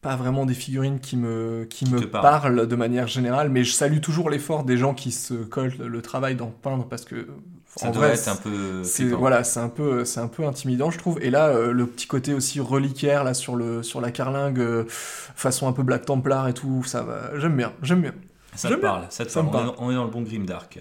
pas 0.02 0.16
vraiment 0.16 0.46
des 0.46 0.54
figurines 0.54 1.00
qui 1.00 1.18
me, 1.18 1.66
qui, 1.70 1.90
me 1.90 2.00
parlent. 2.08 2.68
de 2.68 2.76
manière 2.76 3.08
générale, 3.08 3.50
mais 3.50 3.64
je 3.64 3.74
salue 3.74 4.00
toujours 4.00 4.30
l'effort 4.30 4.64
des 4.64 4.78
gens 4.78 4.94
qui 4.94 5.12
se 5.12 5.34
collent 5.34 5.76
le 5.78 6.02
travail 6.02 6.36
d'en 6.36 6.48
peindre 6.48 6.86
parce 6.86 7.04
que 7.04 7.28
ça 7.76 7.92
doit 7.92 8.08
être 8.08 8.28
un 8.28 8.36
peu 8.36 8.82
voilà 9.18 9.44
c'est 9.44 9.60
un 9.60 9.70
peu 9.70 10.04
c'est 10.04 10.20
un 10.20 10.28
peu 10.28 10.46
intimidant 10.46 10.90
je 10.90 10.98
trouve. 10.98 11.22
Et 11.22 11.30
là 11.30 11.48
euh, 11.48 11.72
le 11.72 11.86
petit 11.86 12.08
côté 12.08 12.34
aussi 12.34 12.60
reliquaire 12.60 13.24
là 13.24 13.34
sur 13.34 13.56
le 13.56 13.84
sur 13.84 14.02
la 14.02 14.12
carlingue 14.12 14.60
euh, 14.60 14.86
façon 14.88 15.68
un 15.68 15.74
peu 15.74 15.84
Black 15.84 16.06
Templar 16.06 16.48
et 16.48 16.54
tout 16.54 16.84
ça 16.84 17.04
va 17.04 17.38
j'aime 17.38 17.56
bien 17.56 17.74
j'aime 17.82 18.02
bien. 18.02 18.14
Ça 18.56 18.70
te 18.70 18.76
parle 18.76 19.06
ça 19.10 19.26
te 19.26 19.32
parle. 19.34 19.74
On, 19.78 19.92
est, 19.92 19.96
dans 19.96 20.06
le 20.06 20.10
bon 20.10 20.22
grim 20.22 20.46
dark 20.46 20.80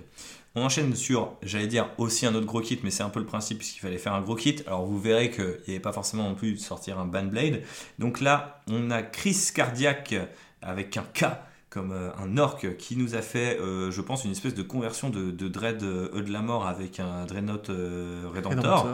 on 0.55 0.63
enchaîne 0.63 0.95
sur, 0.95 1.37
j'allais 1.43 1.67
dire, 1.67 1.91
aussi 1.99 2.27
un 2.27 2.35
autre 2.35 2.47
gros 2.47 2.61
kit, 2.61 2.79
mais 2.83 2.91
c'est 2.91 3.03
un 3.03 3.11
peu 3.11 3.21
le 3.21 3.27
principe 3.27 3.59
puisqu'il 3.59 3.81
fallait 3.81 3.99
faire 3.99 4.15
un 4.15 4.23
gros 4.23 4.35
kit. 4.35 4.57
Alors 4.67 4.85
vous 4.85 4.99
verrez 4.99 5.31
qu'il 5.31 5.45
n'y 5.45 5.75
avait 5.75 5.81
pas 5.81 5.93
forcément 5.93 6.25
non 6.25 6.35
plus 6.35 6.53
de 6.53 6.59
sortir 6.59 6.99
un 6.99 7.05
Bandblade. 7.05 7.63
Donc 7.99 8.21
là, 8.21 8.63
on 8.69 8.91
a 8.91 9.03
Chris 9.03 9.51
Cardiac 9.55 10.15
avec 10.63 10.97
un 10.97 11.05
K 11.15 11.27
comme 11.71 11.93
euh, 11.93 12.11
un 12.19 12.39
orc 12.39 12.77
qui 12.79 12.97
nous 12.97 13.15
a 13.15 13.21
fait, 13.21 13.59
euh, 13.61 13.91
je 13.91 14.01
pense, 14.01 14.25
une 14.25 14.31
espèce 14.31 14.55
de 14.55 14.63
conversion 14.63 15.11
de, 15.11 15.31
Dread 15.49 15.83
E 15.83 16.23
de 16.23 16.33
la 16.33 16.41
mort 16.41 16.67
avec 16.67 16.99
un 16.99 17.27
Dreadnought 17.27 17.71
euh, 17.71 18.25
Redemptor. 18.35 18.89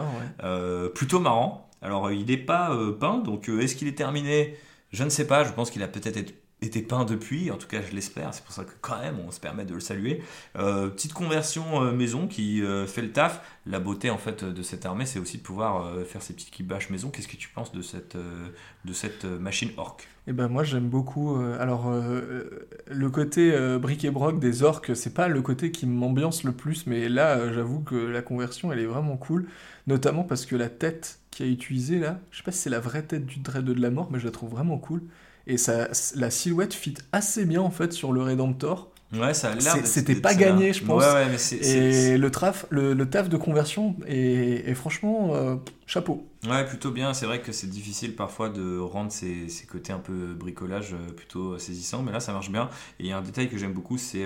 plutôt 0.93 1.19
marrant. 1.19 1.69
Alors 1.81 2.11
il 2.11 2.25
n'est 2.25 2.37
pas 2.37 2.75
peint, 2.99 3.19
donc 3.19 3.47
est-ce 3.47 3.75
qu'il 3.75 3.87
est 3.87 3.97
terminé? 3.97 4.57
Je 4.91 5.03
ne 5.03 5.09
sais 5.09 5.27
pas, 5.27 5.43
je 5.43 5.51
pense 5.51 5.69
qu'il 5.69 5.83
a 5.83 5.87
peut-être 5.87 6.17
été 6.17 6.35
été 6.65 6.81
peint 6.81 7.05
depuis, 7.05 7.51
en 7.51 7.57
tout 7.57 7.67
cas 7.67 7.79
je 7.81 7.93
l'espère, 7.93 8.33
c'est 8.33 8.43
pour 8.43 8.53
ça 8.53 8.63
que 8.63 8.71
quand 8.81 8.99
même 8.99 9.17
on 9.25 9.31
se 9.31 9.39
permet 9.39 9.65
de 9.65 9.73
le 9.73 9.79
saluer. 9.79 10.21
Euh, 10.57 10.89
petite 10.89 11.13
conversion 11.13 11.83
euh, 11.83 11.91
maison 11.91 12.27
qui 12.27 12.61
euh, 12.61 12.85
fait 12.85 13.01
le 13.01 13.11
taf. 13.11 13.41
La 13.65 13.79
beauté 13.79 14.09
en 14.09 14.17
fait 14.17 14.43
de 14.43 14.61
cette 14.61 14.85
armée 14.85 15.05
c'est 15.05 15.19
aussi 15.19 15.37
de 15.37 15.43
pouvoir 15.43 15.91
faire 16.05 16.21
ces 16.21 16.33
petites 16.33 16.67
bâches 16.67 16.91
maison. 16.91 17.09
Qu'est-ce 17.09 17.27
que 17.27 17.35
tu 17.35 17.49
penses 17.49 17.71
de 17.71 17.81
cette, 17.81 18.15
de 18.15 18.93
cette 18.93 19.25
machine 19.25 19.71
orque? 19.77 20.07
Eh 20.27 20.33
ben 20.33 20.47
moi 20.47 20.63
j'aime 20.63 20.87
beaucoup. 20.87 21.35
alors 21.59 21.91
le 21.91 23.09
côté 23.09 23.57
bric 23.79 24.05
et 24.05 24.11
broc 24.11 24.39
des 24.39 24.61
orques 24.61 24.95
c'est 24.95 25.15
pas 25.15 25.27
le 25.27 25.41
côté 25.41 25.71
qui 25.71 25.87
m'ambiance 25.87 26.43
le 26.43 26.51
plus, 26.51 26.85
mais 26.85 27.09
là 27.09 27.51
j'avoue 27.53 27.79
que 27.79 27.95
la 27.95 28.21
conversion 28.21 28.71
elle 28.71 28.79
est 28.79 28.85
vraiment 28.85 29.17
cool, 29.17 29.47
notamment 29.87 30.23
parce 30.23 30.45
que 30.45 30.55
la 30.55 30.69
tête 30.69 31.19
qui 31.31 31.41
a 31.41 31.47
utilisée 31.47 31.97
là, 31.97 32.19
je 32.29 32.37
sais 32.37 32.43
pas 32.43 32.51
si 32.51 32.59
c'est 32.59 32.69
la 32.69 32.79
vraie 32.79 33.01
tête 33.01 33.25
du 33.25 33.39
Dread 33.39 33.65
de 33.65 33.81
la 33.81 33.89
mort, 33.89 34.09
mais 34.11 34.19
je 34.19 34.25
la 34.25 34.31
trouve 34.31 34.51
vraiment 34.51 34.77
cool 34.77 35.01
et 35.47 35.57
ça, 35.57 35.89
la 36.15 36.31
silhouette 36.31 36.73
fit 36.73 36.95
assez 37.11 37.45
bien 37.45 37.61
en 37.61 37.71
fait 37.71 37.93
sur 37.93 38.11
le 38.11 38.23
Redemptor. 38.23 38.91
Ouais, 39.13 39.33
ça 39.33 39.51
a 39.51 39.55
l'air. 39.55 39.85
C'était 39.85 40.15
pas 40.15 40.33
gagné, 40.33 40.73
je 40.73 40.83
pense. 40.83 41.03
Ouais, 41.03 41.13
ouais, 41.13 41.29
mais 41.29 41.37
c'est. 41.37 41.57
Et 41.57 42.17
le, 42.17 42.31
traf, 42.31 42.65
le, 42.69 42.93
le, 42.93 43.09
taf 43.09 43.29
de 43.29 43.37
conversion 43.37 43.95
est, 44.07 44.73
franchement 44.73 45.35
euh, 45.35 45.55
chapeau. 45.85 46.27
Ouais, 46.47 46.65
plutôt 46.65 46.91
bien. 46.91 47.13
C'est 47.13 47.25
vrai 47.25 47.41
que 47.41 47.51
c'est 47.51 47.69
difficile 47.69 48.15
parfois 48.15 48.49
de 48.49 48.79
rendre 48.79 49.11
ces, 49.11 49.47
ces, 49.47 49.67
côtés 49.67 49.93
un 49.93 49.99
peu 49.99 50.33
bricolage 50.33 50.95
plutôt 51.15 51.57
saisissants, 51.59 52.01
mais 52.01 52.11
là 52.11 52.19
ça 52.19 52.33
marche 52.33 52.49
bien. 52.49 52.69
Et 52.99 53.03
il 53.03 53.07
y 53.07 53.11
a 53.11 53.17
un 53.17 53.21
détail 53.21 53.47
que 53.47 53.57
j'aime 53.57 53.73
beaucoup, 53.73 53.97
c'est 53.97 54.25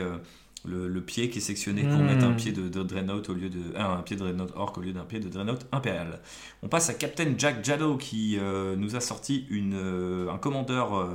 le, 0.65 1.01
pied 1.01 1.29
qui 1.29 1.39
est 1.39 1.41
sectionné 1.41 1.83
pour 1.83 1.99
mettre 1.99 2.25
un 2.25 2.33
pied 2.33 2.51
de, 2.51 2.67
de 2.67 2.83
Dreadnought 2.83 3.29
au 3.29 3.33
lieu 3.33 3.49
de 3.49 3.59
euh, 3.75 3.97
un 3.97 4.01
pied 4.01 4.15
de 4.15 4.21
Dreadnought 4.21 4.51
Orc 4.55 4.73
au 4.77 4.81
lieu 4.81 4.91
d'un 4.91 5.05
pied 5.05 5.19
de 5.19 5.29
Dreadnought 5.29 5.65
Impérial. 5.71 6.19
On 6.63 6.67
passe 6.67 6.89
à 6.89 6.93
Captain 6.93 7.33
Jack 7.37 7.63
Jado 7.63 7.97
qui 7.97 8.37
euh, 8.37 8.75
nous 8.75 8.95
a 8.95 8.99
sorti 8.99 9.45
une, 9.49 9.75
euh, 9.75 10.29
un 10.29 10.37
commandeur 10.37 11.07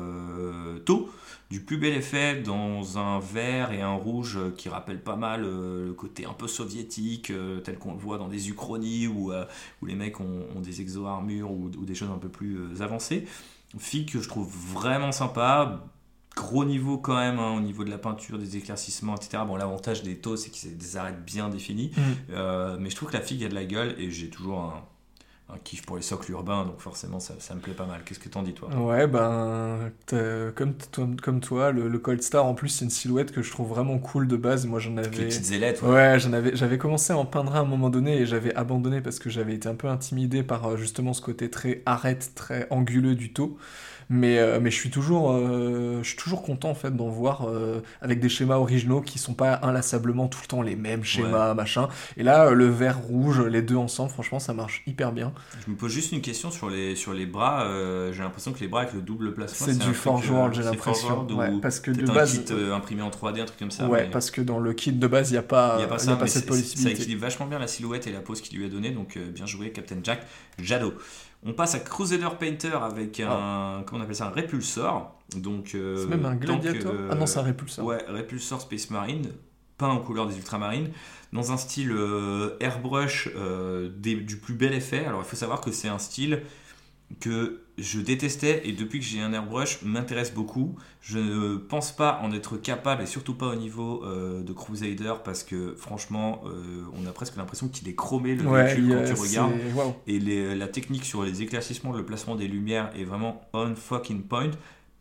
taux 0.85 1.11
du 1.51 1.61
plus 1.61 1.77
bel 1.77 1.95
effet 1.95 2.41
dans 2.41 2.99
un 2.99 3.21
vert 3.21 3.73
et 3.73 3.83
un 3.83 3.95
rouge 3.95 4.39
qui 4.57 4.69
rappelle 4.69 5.01
pas 5.01 5.17
mal 5.17 5.43
le 5.43 5.93
côté 5.93 6.25
un 6.25 6.33
peu 6.33 6.49
soviétique 6.49 7.33
tel 7.63 7.79
qu'on 7.79 7.93
le 7.93 7.99
voit 7.99 8.19
dans 8.19 8.29
des 8.29 8.49
uchronies 8.49 9.07
où, 9.07 9.33
où 9.33 9.87
les 9.87 9.95
mecs 9.95 10.21
ont, 10.21 10.61
des 10.63 10.81
exo-armures 10.81 11.51
ou, 11.51 11.71
ou, 11.79 11.85
des 11.85 11.95
choses 11.95 12.11
un 12.11 12.19
peu 12.19 12.29
plus 12.29 12.81
avancées. 12.81 13.27
Fille 13.79 14.07
que 14.07 14.21
je 14.21 14.29
trouve 14.29 14.51
vraiment 14.73 15.13
sympa, 15.13 15.85
gros 16.35 16.65
niveau 16.65 16.99
quand 16.99 17.17
même 17.17 17.39
hein, 17.39 17.55
au 17.57 17.61
niveau 17.61 17.85
de 17.85 17.91
la 17.91 17.99
peinture, 17.99 18.39
des 18.39 18.57
éclaircissements, 18.57 19.15
etc. 19.17 19.43
Bon, 19.47 19.57
l'avantage 19.57 20.03
des 20.03 20.17
taux, 20.17 20.37
c'est 20.37 20.51
que 20.51 20.57
c'est 20.57 20.77
des 20.77 20.97
arêtes 20.97 21.25
bien 21.25 21.49
définies. 21.49 21.93
Mm. 21.97 22.01
Euh, 22.33 22.77
mais 22.79 22.91
je 22.91 22.97
trouve 22.97 23.09
que 23.09 23.15
la 23.15 23.23
figue 23.23 23.45
a 23.45 23.49
de 23.49 23.55
la 23.55 23.65
gueule 23.65 23.95
et 23.99 24.11
j'ai 24.11 24.29
toujours 24.29 24.61
un, 24.61 25.55
un, 25.55 25.59
kiff 25.63 25.87
pour 25.87 25.97
les 25.97 26.03
socles 26.03 26.33
urbains, 26.33 26.65
donc 26.65 26.81
forcément 26.81 27.21
ça, 27.21 27.35
ça 27.39 27.55
me 27.55 27.61
plaît 27.61 27.75
pas 27.75 27.87
mal. 27.87 28.03
Qu'est-ce 28.05 28.19
que 28.19 28.29
t'en 28.29 28.43
dis 28.43 28.53
toi? 28.53 28.69
Ouais, 28.75 29.07
ben 29.07 29.93
comme, 30.57 30.75
comme 31.23 31.41
toi, 31.41 31.71
le, 31.71 31.99
Cold 31.99 32.23
Star 32.23 32.45
en 32.45 32.55
plus 32.55 32.69
c'est 32.69 32.85
une 32.85 32.91
silhouette 32.91 33.31
que 33.31 33.43
je 33.43 33.51
trouve 33.51 33.69
vraiment 33.69 33.99
cool 33.99 34.27
de 34.27 34.37
base. 34.37 34.67
Moi 34.67 34.81
j'en 34.81 34.97
avais. 34.97 35.11
Les 35.11 35.27
petites 35.27 35.53
ailettes. 35.53 35.83
Ouais, 35.83 35.91
ouais 35.91 36.19
j'en 36.19 36.33
avais, 36.33 36.57
j'avais 36.57 36.79
commencé 36.79 37.13
à 37.13 37.17
en 37.17 37.27
peindre 37.27 37.55
à 37.55 37.61
un 37.61 37.65
moment 37.65 37.91
donné 37.91 38.17
et 38.19 38.27
j'avais 38.27 38.55
abandonné 38.55 39.01
parce 39.01 39.19
que 39.19 39.31
j'avais 39.31 39.55
été 39.55 39.69
un 39.69 39.77
peu 39.77 39.89
intimidé 39.89 40.43
par 40.43 40.67
euh, 40.67 40.77
justement 40.77 41.13
ce 41.13 41.23
côté 41.23 41.49
très 41.49 41.83
arête, 41.87 42.33
très 42.35 42.67
anguleux 42.71 43.15
du 43.15 43.33
taux. 43.33 43.57
Mais, 44.11 44.39
euh, 44.39 44.61
mais 44.61 44.71
je, 44.71 44.77
suis 44.77 44.91
toujours, 44.91 45.33
euh, 45.33 46.01
je 46.03 46.09
suis 46.09 46.17
toujours 46.17 46.43
content 46.43 46.71
en 46.71 46.75
fait 46.75 46.95
d'en 46.95 47.09
voir 47.09 47.49
euh, 47.49 47.81
avec 48.01 48.21
des 48.21 48.29
schémas 48.29 48.57
originaux 48.57 49.01
qui 49.01 49.19
sont 49.19 49.35
pas 49.35 49.61
inlassablement 49.63 50.29
tout 50.29 50.41
le 50.43 50.47
temps 50.49 50.63
les 50.63 50.77
mêmes 50.77 51.05
schémas, 51.05 51.55
machin. 51.55 51.89
Et 52.17 52.23
là, 52.23 52.51
le 52.51 52.67
vert 52.67 52.99
rouge, 52.99 53.41
les 53.41 53.63
deux 53.63 53.77
ensemble, 53.77 54.11
franchement, 54.11 54.39
ça 54.39 54.55
marche 54.55 54.83
hyper 54.87 55.13
bien. 55.13 55.33
Je 55.65 55.71
me 55.71 55.77
pose 55.77 55.93
juste 55.93 56.13
une 56.13 56.21
question 56.21 56.51
sur 56.51 56.71
les, 56.71 56.97
sur 56.97 57.13
les 57.13 57.27
bras. 57.27 57.67
j'ai 58.13 58.23
l'impression 58.23 58.53
que 58.53 58.61
les 58.61 58.69
bras 58.69 58.83
avec 58.83 58.95
le 58.95 59.01
double 59.01 59.35
placement, 59.35 59.67
c'est 59.67 59.79
du 59.79 59.95
Forge 59.95 60.31
World, 60.31 60.55
j'ai 60.55 60.63
l'impression. 60.63 61.27
Ouais, 61.35 61.51
parce 61.61 61.81
que 61.81 61.91
de 61.91 62.07
base, 62.07 62.39
un 62.39 62.43
kit 62.43 62.55
imprimé 62.73 63.03
en 63.03 63.11
3D, 63.11 63.41
un 63.41 63.45
truc 63.45 63.59
comme 63.59 63.71
ça. 63.71 63.89
Ouais, 63.89 64.09
parce 64.11 64.31
que 64.31 64.41
dans 64.41 64.59
le 64.59 64.73
kit 64.73 64.93
de 64.93 65.07
base, 65.07 65.31
il 65.31 65.35
n'y 65.35 65.39
a 65.39 65.43
pas, 65.43 65.79
y 65.81 65.85
a 65.85 65.87
pas, 65.87 65.99
ça, 65.99 66.17
pas 66.17 66.27
cette 66.27 66.47
possibilité. 66.47 66.83
Ça 66.83 66.91
équilibre 66.91 67.23
vachement 67.23 67.47
bien 67.47 67.59
la 67.59 67.67
silhouette 67.67 68.07
et 68.07 68.13
la 68.13 68.21
pose 68.21 68.41
qu'il 68.41 68.59
lui 68.59 68.67
a 68.67 68.69
donnée, 68.69 68.91
donc 68.91 69.19
bien 69.19 69.47
joué, 69.47 69.71
Captain 69.71 69.97
Jack 70.03 70.27
Jado. 70.59 70.95
On 71.45 71.53
passe 71.53 71.75
à 71.75 71.81
Crusader 71.81 72.29
Painter 72.39 72.73
avec 72.81 73.21
un, 73.21 73.29
ah. 73.31 73.83
comment 73.87 74.01
on 74.01 74.05
appelle 74.05 74.17
ça, 74.17 74.27
un 74.27 74.31
répulsor. 74.31 75.19
Donc, 75.37 75.75
euh, 75.75 75.97
c'est 75.99 76.07
même 76.07 76.25
un 76.25 76.37
gladiator 76.37 76.95
Ah 77.11 77.15
non, 77.15 77.27
c'est 77.27 77.39
un 77.39 77.43
répulsor. 77.43 77.85
Ouais, 77.85 78.03
répulsor 78.09 78.61
Space 78.61 78.91
Marine, 78.91 79.29
peint 79.77 79.89
en 79.89 79.99
couleur 79.99 80.27
des 80.27 80.37
ultramarines, 80.37 80.91
dans 81.33 81.53
un 81.53 81.57
style 81.57 81.93
euh, 81.93 82.57
airbrush 82.61 83.29
euh, 83.37 83.91
du 83.91 84.37
plus 84.39 84.55
bel 84.55 84.73
effet. 84.73 85.05
Alors 85.05 85.21
il 85.21 85.27
faut 85.27 85.37
savoir 85.37 85.61
que 85.61 85.71
c'est 85.71 85.89
un 85.89 85.99
style 85.99 86.43
que 87.21 87.64
je 87.77 88.01
détestais 88.01 88.63
et 88.65 88.73
depuis 88.73 89.01
que 89.01 89.05
j'ai 89.05 89.21
un 89.21 89.33
airbrush 89.33 89.83
m'intéresse 89.83 90.33
beaucoup. 90.33 90.77
Je 91.01 91.19
ne 91.19 91.57
pense 91.57 91.93
pas 91.93 92.21
en 92.23 92.33
être 92.33 92.57
capable 92.57 93.03
et 93.03 93.07
surtout 93.07 93.35
pas 93.35 93.47
au 93.47 93.57
niveau 93.57 94.05
euh, 94.05 94.43
de 94.43 94.53
Crusader 94.53 95.15
parce 95.25 95.43
que 95.43 95.75
franchement 95.77 96.43
euh, 96.47 96.85
on 96.95 97.07
a 97.07 97.13
presque 97.13 97.37
l'impression 97.37 97.69
qu'il 97.69 97.89
est 97.89 97.95
chromé 97.95 98.37
le 98.37 98.49
véhicule 98.49 98.89
quand 98.89 99.15
tu 99.15 99.21
regardes. 99.21 99.53
et 100.07 100.19
la 100.55 100.69
technique 100.69 101.05
sur 101.05 101.25
les 101.25 101.43
éclaircissements, 101.43 101.93
le 101.93 102.05
placement 102.05 102.37
des 102.37 102.49
lumières 102.49 102.91
est 102.97 103.05
vraiment 103.05 103.43
on 103.53 103.75
fucking 103.75 104.23
point 104.23 104.51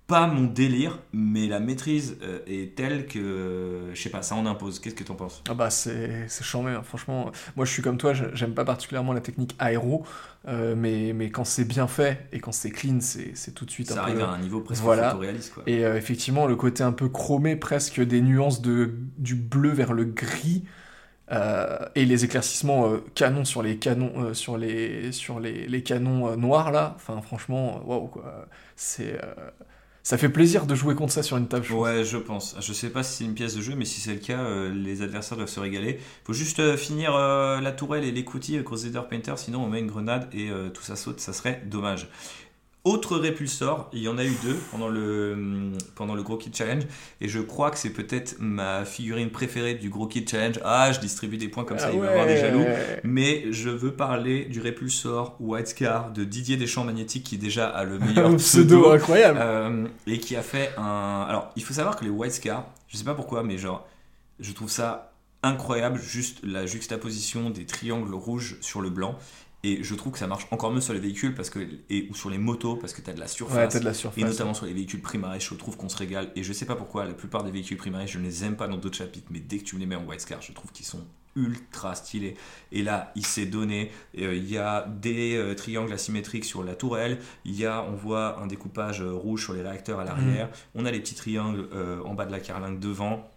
pas 0.05 0.27
mon 0.27 0.43
délire, 0.43 0.99
mais 1.13 1.47
la 1.47 1.59
maîtrise 1.59 2.17
euh, 2.23 2.39
est 2.45 2.75
telle 2.75 3.07
que, 3.07 3.89
je 3.93 4.01
sais 4.01 4.09
pas, 4.09 4.21
ça 4.21 4.35
en 4.35 4.45
impose. 4.45 4.79
Qu'est-ce 4.79 4.95
que 4.95 5.03
t'en 5.03 5.15
penses? 5.15 5.41
Ah 5.49 5.53
bah 5.53 5.69
c'est 5.69 6.27
chambé, 6.41 6.71
hein. 6.71 6.83
franchement. 6.83 7.31
Moi 7.55 7.65
je 7.65 7.71
suis 7.71 7.81
comme 7.81 7.97
toi, 7.97 8.13
j'aime 8.13 8.53
pas 8.53 8.65
particulièrement 8.65 9.13
la 9.13 9.21
technique 9.21 9.55
aéro, 9.59 10.05
euh, 10.47 10.75
mais, 10.75 11.13
mais 11.13 11.31
quand 11.31 11.45
c'est 11.45 11.63
bien 11.65 11.87
fait 11.87 12.27
et 12.33 12.39
quand 12.41 12.51
c'est 12.51 12.69
clean, 12.71 12.99
c'est 12.99 13.55
tout 13.55 13.65
de 13.65 13.71
suite 13.71 13.89
ça 13.89 14.01
un 14.01 14.03
arrive 14.03 14.21
à 14.21 14.29
un 14.29 14.39
niveau 14.39 14.59
presque 14.59 14.83
photoréaliste. 14.83 15.53
Quoi. 15.53 15.63
Et 15.67 15.85
euh, 15.85 15.95
effectivement, 15.97 16.47
le 16.47 16.57
côté 16.57 16.83
un 16.83 16.91
peu 16.91 17.07
chromé, 17.07 17.55
presque 17.55 18.01
des 18.01 18.21
nuances 18.21 18.61
de, 18.61 18.93
du 19.17 19.35
bleu 19.35 19.69
vers 19.69 19.93
le 19.93 20.03
gris. 20.03 20.63
et 21.95 22.05
les 22.05 22.25
éclaircissements 22.25 22.97
canons 23.15 23.45
sur 23.45 23.63
les 23.63 23.77
canons 23.77 24.33
sur 24.33 24.57
les 24.57 25.11
sur 25.11 25.39
les, 25.39 25.65
les 25.67 25.81
canons 25.81 26.35
noirs 26.37 26.71
là 26.71 26.93
enfin 26.95 27.21
franchement 27.21 27.81
waouh 27.87 28.07
quoi 28.07 28.45
c'est 28.75 29.17
ça 30.03 30.17
fait 30.17 30.27
plaisir 30.27 30.65
de 30.65 30.75
jouer 30.75 30.95
contre 30.95 31.13
ça 31.13 31.23
sur 31.23 31.37
une 31.37 31.47
table. 31.47 31.71
Ouais, 31.71 32.03
je 32.03 32.17
pense. 32.17 32.57
Je 32.59 32.73
sais 32.73 32.89
pas 32.89 33.03
si 33.03 33.17
c'est 33.17 33.23
une 33.23 33.33
pièce 33.33 33.55
de 33.55 33.61
jeu, 33.61 33.73
mais 33.75 33.85
si 33.85 34.01
c'est 34.01 34.13
le 34.13 34.19
cas, 34.19 34.39
euh, 34.39 34.73
les 34.73 35.01
adversaires 35.01 35.37
doivent 35.37 35.49
se 35.49 35.61
régaler. 35.61 35.97
Faut 36.25 36.33
juste 36.33 36.59
euh, 36.59 36.75
finir 36.75 37.15
euh, 37.15 37.61
la 37.61 37.71
tourelle 37.71 38.03
et 38.03 38.11
l'écoutille 38.11 38.61
Crusader 38.65 39.01
Painter, 39.09 39.35
sinon 39.37 39.63
on 39.63 39.69
met 39.69 39.79
une 39.79 39.87
grenade 39.87 40.27
et 40.33 40.49
tout 40.73 40.83
ça 40.83 40.97
saute, 40.97 41.21
ça 41.21 41.31
serait 41.31 41.63
dommage. 41.65 42.09
Autre 42.85 43.15
répulsor, 43.15 43.89
il 43.93 44.01
y 44.01 44.09
en 44.09 44.17
a 44.17 44.25
eu 44.25 44.35
deux 44.43 44.59
pendant 44.69 44.89
le, 44.89 45.71
pendant 45.95 46.15
le 46.15 46.21
Gros 46.21 46.35
Kit 46.35 46.51
Challenge, 46.53 46.83
et 47.21 47.29
je 47.29 47.39
crois 47.39 47.71
que 47.71 47.77
c'est 47.77 47.91
peut-être 47.91 48.35
ma 48.39 48.83
figurine 48.83 49.29
préférée 49.29 49.75
du 49.75 49.89
Gros 49.89 50.05
Kit 50.05 50.25
Challenge. 50.29 50.59
Ah, 50.65 50.91
je 50.91 50.99
distribue 50.99 51.37
des 51.37 51.47
points 51.47 51.63
comme 51.63 51.79
ça, 51.79 51.87
ah 51.87 51.93
il 51.93 51.99
va 52.01 52.07
y 52.07 52.09
avoir 52.09 52.25
des 52.27 52.35
jaloux. 52.35 52.65
Mais 53.05 53.45
je 53.51 53.69
veux 53.69 53.93
parler 53.93 54.43
du 54.45 54.59
répulsor 54.59 55.37
White 55.39 55.67
Scar 55.67 56.11
de 56.11 56.25
Didier 56.25 56.57
Deschamps 56.57 56.83
Magnétique 56.83 57.23
qui 57.23 57.37
déjà 57.37 57.69
a 57.69 57.85
le 57.85 57.99
meilleur 57.99 58.35
pseudo, 58.35 58.91
incroyable. 58.91 59.39
Euh, 59.41 59.87
et 60.05 60.19
qui 60.19 60.35
a 60.35 60.41
fait 60.41 60.71
un. 60.77 61.25
Alors, 61.29 61.51
il 61.55 61.63
faut 61.63 61.73
savoir 61.73 61.95
que 61.95 62.03
les 62.03 62.11
White 62.11 62.33
Scar, 62.33 62.65
je 62.89 62.97
sais 62.97 63.05
pas 63.05 63.15
pourquoi, 63.15 63.43
mais 63.43 63.57
genre, 63.57 63.87
je 64.41 64.51
trouve 64.51 64.69
ça 64.69 65.13
incroyable, 65.43 65.99
juste 65.99 66.39
la 66.43 66.65
juxtaposition 66.65 67.49
des 67.49 67.65
triangles 67.65 68.13
rouges 68.13 68.57
sur 68.61 68.81
le 68.81 68.89
blanc. 68.89 69.17
Et 69.63 69.81
je 69.81 69.95
trouve 69.95 70.11
que 70.11 70.19
ça 70.19 70.27
marche 70.27 70.45
encore 70.51 70.71
mieux 70.73 70.81
sur 70.81 70.93
les 70.93 70.99
véhicules 70.99 71.33
parce 71.33 71.49
que, 71.49 71.59
et, 71.89 72.07
ou 72.09 72.15
sur 72.15 72.29
les 72.29 72.37
motos 72.37 72.75
parce 72.75 72.93
que 72.93 73.01
tu 73.01 73.09
as 73.09 73.13
de 73.13 73.19
la 73.19 73.27
surface. 73.27 73.79
de 73.79 73.85
la 73.85 73.93
surface. 73.93 74.21
Et 74.21 74.25
notamment 74.25 74.53
sur 74.53 74.65
les 74.65 74.73
véhicules 74.73 75.01
primaires, 75.01 75.39
je 75.39 75.53
trouve 75.55 75.77
qu'on 75.77 75.89
se 75.89 75.97
régale. 75.97 76.31
Et 76.35 76.43
je 76.43 76.51
sais 76.51 76.65
pas 76.65 76.75
pourquoi, 76.75 77.05
la 77.05 77.13
plupart 77.13 77.43
des 77.43 77.51
véhicules 77.51 77.77
primaires, 77.77 78.05
je 78.05 78.19
ne 78.19 78.25
les 78.25 78.43
aime 78.43 78.57
pas 78.57 78.67
dans 78.67 78.77
d'autres 78.77 78.97
chapitres, 78.97 79.27
mais 79.31 79.39
dès 79.39 79.59
que 79.59 79.63
tu 79.63 79.75
me 79.75 79.79
les 79.79 79.85
mets 79.85 79.95
en 79.95 80.05
White 80.05 80.21
Scar, 80.21 80.41
je 80.41 80.51
trouve 80.51 80.71
qu'ils 80.71 80.85
sont 80.85 81.05
ultra 81.35 81.95
stylés. 81.95 82.35
Et 82.71 82.83
là, 82.83 83.11
il 83.15 83.25
s'est 83.25 83.45
donné. 83.45 83.91
Euh, 84.19 84.35
il 84.35 84.49
y 84.49 84.57
a 84.57 84.85
des 84.87 85.35
euh, 85.35 85.55
triangles 85.55 85.93
asymétriques 85.93 86.45
sur 86.45 86.63
la 86.63 86.75
tourelle. 86.75 87.19
Il 87.45 87.55
y 87.55 87.65
a, 87.65 87.83
on 87.83 87.95
voit 87.95 88.39
un 88.39 88.47
découpage 88.47 89.01
euh, 89.01 89.11
rouge 89.11 89.43
sur 89.43 89.53
les 89.53 89.61
réacteurs 89.61 89.99
à 89.99 90.03
l'arrière. 90.03 90.47
Mm. 90.47 90.51
On 90.75 90.85
a 90.85 90.91
les 90.91 90.99
petits 90.99 91.15
triangles 91.15 91.69
en 92.05 92.13
bas 92.13 92.25
de 92.25 92.31
la 92.31 92.39
carlingue 92.39 92.79
devant 92.79 93.32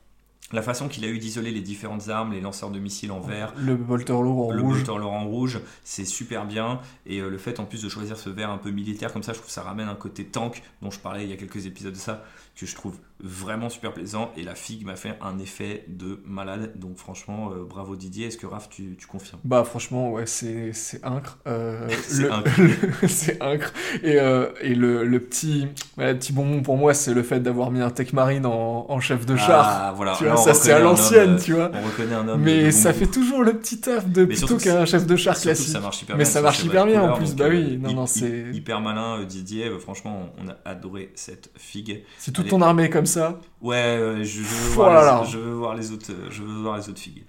la 0.53 0.63
façon 0.63 0.89
qu'il 0.89 1.05
a 1.05 1.09
eu 1.09 1.19
d'isoler 1.19 1.51
les 1.51 1.61
différentes 1.61 2.09
armes, 2.09 2.33
les 2.33 2.41
lanceurs 2.41 2.71
de 2.71 2.79
missiles 2.79 3.11
en 3.11 3.21
vert, 3.21 3.53
le 3.57 3.75
bolter 3.75 4.13
lourd 4.13 4.49
en 4.49 4.53
le 4.53 4.63
rouge, 4.63 4.85
bolter 4.85 5.01
lourd 5.01 5.13
en 5.13 5.27
rouge, 5.27 5.61
c'est 5.83 6.05
super 6.05 6.47
bien. 6.47 6.81
Et 7.05 7.19
euh, 7.19 7.29
le 7.29 7.39
fait 7.39 7.59
en 7.59 7.65
plus 7.65 7.83
de 7.83 7.89
choisir 7.89 8.17
ce 8.17 8.31
vert 8.31 8.51
un 8.51 8.59
peu 8.59 8.71
militaire 8.71 9.13
comme 9.13 9.25
ça, 9.25 9.33
je 9.33 9.39
trouve 9.39 9.49
que 9.49 9.53
ça 9.53 9.63
ramène 9.63 9.89
un 9.89 9.97
côté 9.97 10.25
tank 10.25 10.63
dont 10.83 10.91
je 10.91 11.01
parlais 11.01 11.25
il 11.25 11.31
y 11.31 11.33
a 11.33 11.37
quelques 11.37 11.67
épisodes 11.67 11.95
de 11.95 11.99
ça, 11.99 12.25
que 12.55 12.65
je 12.65 12.75
trouve 12.75 12.97
vraiment 13.21 13.69
super 13.69 13.93
plaisant. 13.93 14.31
Et 14.37 14.43
la 14.43 14.55
figue 14.55 14.85
m'a 14.85 14.97
fait 14.97 15.17
un 15.21 15.39
effet 15.39 15.85
de 15.89 16.21
malade. 16.25 16.73
Donc 16.77 16.99
franchement, 16.99 17.51
euh, 17.51 17.65
bravo 17.65 17.97
Didier. 17.97 18.27
Est-ce 18.27 18.39
que 18.39 18.47
Raph, 18.47 18.69
tu, 18.69 18.97
tu, 18.99 19.07
confirmes? 19.07 19.41
Bah 19.45 19.65
franchement, 19.65 20.13
ouais, 20.13 20.27
c'est 20.27 20.73
incre. 21.03 21.39
Euh, 21.47 21.89
c'est 22.09 22.31
incre. 22.31 22.51
c'est 23.09 23.43
incre. 23.43 23.73
Et, 24.03 24.17
et 24.61 24.75
le, 24.75 25.05
le, 25.05 25.21
petit, 25.21 25.69
petit 25.97 26.33
bonbon 26.33 26.63
pour 26.63 26.77
moi, 26.77 26.95
c'est 26.95 27.15
le 27.15 27.23
fait 27.23 27.41
d'avoir 27.41 27.71
mis 27.71 27.81
un 27.81 27.91
tech 27.91 28.13
marine 28.13 28.47
en, 28.47 28.87
en 28.89 29.01
chef 29.01 29.27
de 29.27 29.37
char. 29.37 29.65
Ah 29.67 29.93
voilà 29.97 30.15
ça 30.37 30.55
c'est 30.55 30.73
à 30.73 30.79
l'ancienne, 30.79 31.39
tu 31.43 31.53
vois. 31.53 31.71
On 31.73 31.87
reconnaît 31.87 32.15
un 32.15 32.29
homme. 32.29 32.43
Mais 32.43 32.71
ça 32.71 32.93
fait 32.93 33.07
toujours 33.07 33.43
le 33.43 33.55
petit 33.55 33.81
taf 33.81 34.09
de 34.09 34.25
plutôt 34.25 34.57
qu'un 34.57 34.85
chef 34.85 35.07
de 35.07 35.17
char 35.17 35.39
classique. 35.39 35.69
Ça 35.69 35.81
marche 35.81 36.03
hyper 36.03 36.17
mais 36.17 36.25
bien, 36.25 36.33
ça 36.33 36.43
marche 36.43 36.63
hyper 36.65 36.87
bien 36.87 37.03
en 37.03 37.17
plus, 37.17 37.35
bah 37.35 37.47
oui. 37.49 37.79
Non, 37.81 37.93
non, 37.93 38.07
c'est 38.07 38.47
hyper 38.53 38.81
malin, 38.81 39.21
euh, 39.21 39.25
Didier. 39.25 39.67
Euh, 39.67 39.79
franchement, 39.79 40.31
on 40.43 40.49
a 40.49 40.57
adoré 40.65 41.13
cette 41.15 41.51
figue. 41.57 42.03
C'est 42.19 42.33
toute 42.33 42.49
ton 42.49 42.63
armée 42.63 42.91
comme 42.91 43.06
ça. 43.07 43.39
Ouais, 43.61 44.19
je 44.23 44.41
veux, 44.41 44.71
voir 44.71 45.25
les, 45.25 45.31
je 45.31 45.39
veux 45.39 45.55
voir 45.55 45.75
les 45.75 45.93
autres, 45.93 46.13
je 46.31 46.43
veux 46.43 46.63
voir 46.63 46.77
les 46.77 46.89
autres 46.89 47.01
figues. 47.01 47.25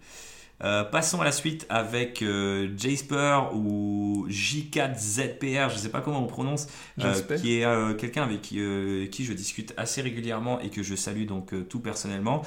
Euh, 0.63 0.83
passons 0.83 1.21
à 1.21 1.23
la 1.23 1.31
suite 1.31 1.67
avec 1.69 2.23
euh, 2.23 2.69
Jasper 2.75 3.41
ou 3.53 4.25
J4ZPR, 4.27 5.69
je 5.69 5.75
ne 5.75 5.79
sais 5.79 5.89
pas 5.89 6.01
comment 6.01 6.23
on 6.23 6.27
prononce, 6.27 6.67
euh, 6.99 7.13
qui 7.37 7.59
est 7.59 7.65
euh, 7.65 7.93
quelqu'un 7.93 8.23
avec 8.23 8.41
qui, 8.41 8.59
qui, 9.11 9.23
je 9.23 9.33
discute 9.33 9.73
assez 9.77 10.01
régulièrement 10.01 10.59
et 10.59 10.69
que 10.69 10.81
je 10.81 10.95
salue 10.95 11.25
donc 11.25 11.53
tout 11.69 11.79
personnellement, 11.79 12.41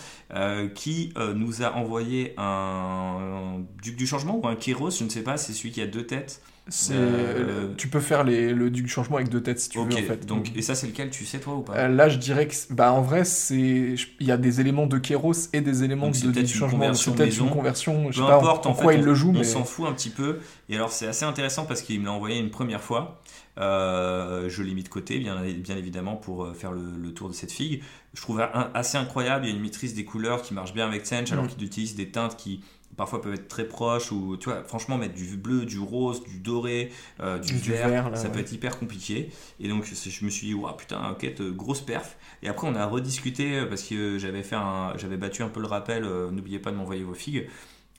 qui 0.75 1.13
nous 1.35 1.63
a 1.63 1.75
envoyé 1.75 2.35
un, 2.37 2.43
un, 2.43 3.65
Duc 3.83 3.97
du 3.97 4.07
Changement 4.07 4.41
ou 4.43 4.49
un 4.49 4.57
Kéros, 4.57 4.91
je 4.91 5.05
ne 5.05 5.09
sais 5.09 5.23
pas, 5.23 5.37
c'est 5.37 5.53
celui 5.53 5.71
qui 5.71 5.81
a 5.81 5.87
deux 5.87 6.07
têtes. 6.07 6.43
Euh, 6.91 7.69
tu 7.77 7.89
peux 7.89 8.01
faire 8.01 8.23
les, 8.23 8.53
le 8.53 8.71
du 8.71 8.87
changement 8.87 9.17
avec 9.17 9.29
deux 9.29 9.43
têtes 9.43 9.59
si 9.59 9.71
tu 9.71 9.79
veux 9.79 9.85
en 9.85 9.91
fait. 9.91 10.27
Donc, 10.27 10.53
et 10.55 10.63
ça 10.63 10.75
c'est 10.75 10.87
lequel 10.87 11.11
tu 11.11 11.25
sais 11.25 11.41
toi 11.41 11.55
ou 11.57 11.63
pas 11.63 11.75
euh, 11.75 11.89
Là 11.89 12.09
je 12.09 12.19
dirais 12.19 12.47
que 12.47 12.55
bah 12.71 12.93
en 12.93 13.01
vrai 13.01 13.25
c'est 13.25 13.95
il 14.21 14.27
y 14.27 14.31
a 14.31 14.37
des 14.37 14.61
éléments 14.61 14.87
de 14.87 14.99
Kéros 14.99 15.33
et 15.53 15.61
des 15.63 15.83
éléments 15.83 16.11
de 16.11 16.31
du 16.31 16.47
changement. 16.47 16.95
C'est 16.95 17.13
peut-être 17.13 17.39
une 17.39 17.51
conversion. 17.51 18.13
Je 18.13 18.21
sais 18.21 18.27
pas 18.27 18.37
importe, 18.37 18.67
en, 18.67 18.75
quoi 18.75 18.95
il 18.95 19.03
le 19.03 19.15
joue. 19.15 19.33
On 19.35 19.43
s'en 19.43 19.65
fout 19.65 19.89
un 19.89 19.93
petit 19.93 20.11
peu. 20.11 20.39
Et 20.69 20.77
alors 20.77 20.93
c'est 20.93 21.07
assez 21.07 21.25
intéressant 21.25 21.65
parce 21.65 21.83
qu'il 21.83 21.99
me 22.01 22.07
l'a 22.07 22.13
envoyé 22.13 22.39
une 22.39 22.51
première 22.51 22.83
fois. 22.83 23.21
Euh, 23.59 24.49
je 24.49 24.63
l'ai 24.63 24.73
mis 24.73 24.85
de 24.85 24.89
côté, 24.89 25.19
bien, 25.19 25.43
bien 25.43 25.77
évidemment, 25.77 26.17
pour 26.17 26.55
faire 26.55 26.73
le, 26.73 27.13
tour 27.13 27.29
de 27.29 27.35
cette 27.35 27.53
figue. 27.53 27.83
Je 28.15 28.23
trouve 28.23 28.43
assez 28.75 28.97
incroyable. 28.97 29.45
Il 29.45 29.51
y 29.51 29.53
a 29.53 29.57
une 29.57 29.63
maîtrise 29.63 29.95
des 29.95 30.05
couleurs 30.05 30.43
qui 30.43 30.55
marche 30.55 30.73
bien 30.73 30.87
avec 30.87 31.05
Sench, 31.05 31.33
alors 31.33 31.45
mm. 31.45 31.49
qu'il 31.49 31.65
utilise 31.65 31.95
des 31.97 32.11
teintes 32.11 32.37
qui 32.37 32.61
parfois 33.01 33.23
peuvent 33.23 33.33
être 33.33 33.49
très 33.49 33.65
proches 33.65 34.13
ou 34.13 34.37
tu 34.37 34.51
vois 34.51 34.63
franchement 34.63 34.99
mettre 34.99 35.15
du 35.15 35.39
bleu 35.39 35.65
du 35.65 35.79
rose 35.79 36.23
du 36.23 36.39
doré 36.39 36.93
euh, 37.21 37.39
du, 37.39 37.55
vert, 37.55 38.15
ça 38.15 38.29
peut 38.29 38.41
être 38.41 38.53
hyper 38.53 38.79
compliqué. 38.79 39.31
Et 39.59 39.69
donc 39.69 39.87
je 39.87 40.25
me 40.27 40.29
suis 40.29 40.49
dit 40.49 40.53
waouh 40.53 40.77
putain 40.77 41.13
ok 41.13 41.41
grosse 41.57 41.81
perf. 41.81 42.19
Et 42.43 42.49
après 42.49 42.69
on 42.69 42.75
a 42.75 42.85
rediscuté 42.85 43.61
euh, 43.61 43.65
parce 43.65 43.85
que 43.85 44.19
j'avais 44.19 44.43
fait 44.43 44.57
j'avais 44.97 45.17
battu 45.17 45.43
un 45.43 45.49
peu 45.49 45.61
le 45.61 45.67
rappel 45.67 46.05
euh, 46.05 46.31
n'oubliez 46.31 46.59
pas 46.59 46.73
de 46.73 46.77
m'envoyer 46.77 47.03
vos 47.03 47.15
figues. 47.15 47.49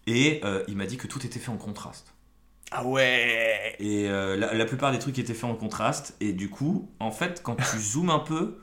Et 0.06 0.40
il 0.68 0.78
m'a 0.78 0.86
dit 0.86 0.98
que 0.98 1.07
tout 1.07 1.26
était 1.26 1.40
fait 1.40 1.49
en 1.49 1.57
contraste. 1.57 2.14
Ah 2.69 2.86
ouais. 2.86 3.76
Et 3.80 4.07
la, 4.07 4.36
la, 4.36 4.65
plupart 4.65 4.91
des 4.91 4.99
trucs 4.99 5.18
étaient 5.18 5.34
faits 5.34 5.49
en 5.49 5.56
contraste. 5.56 6.15
Et 6.19 6.32
du 6.32 6.52
coup 6.52 6.91
en 6.99 7.10
fait 7.10 7.41
quand 7.41 7.56
tu 7.56 7.80
zoomes 7.80 8.11
un 8.11 8.19
peu 8.19 8.60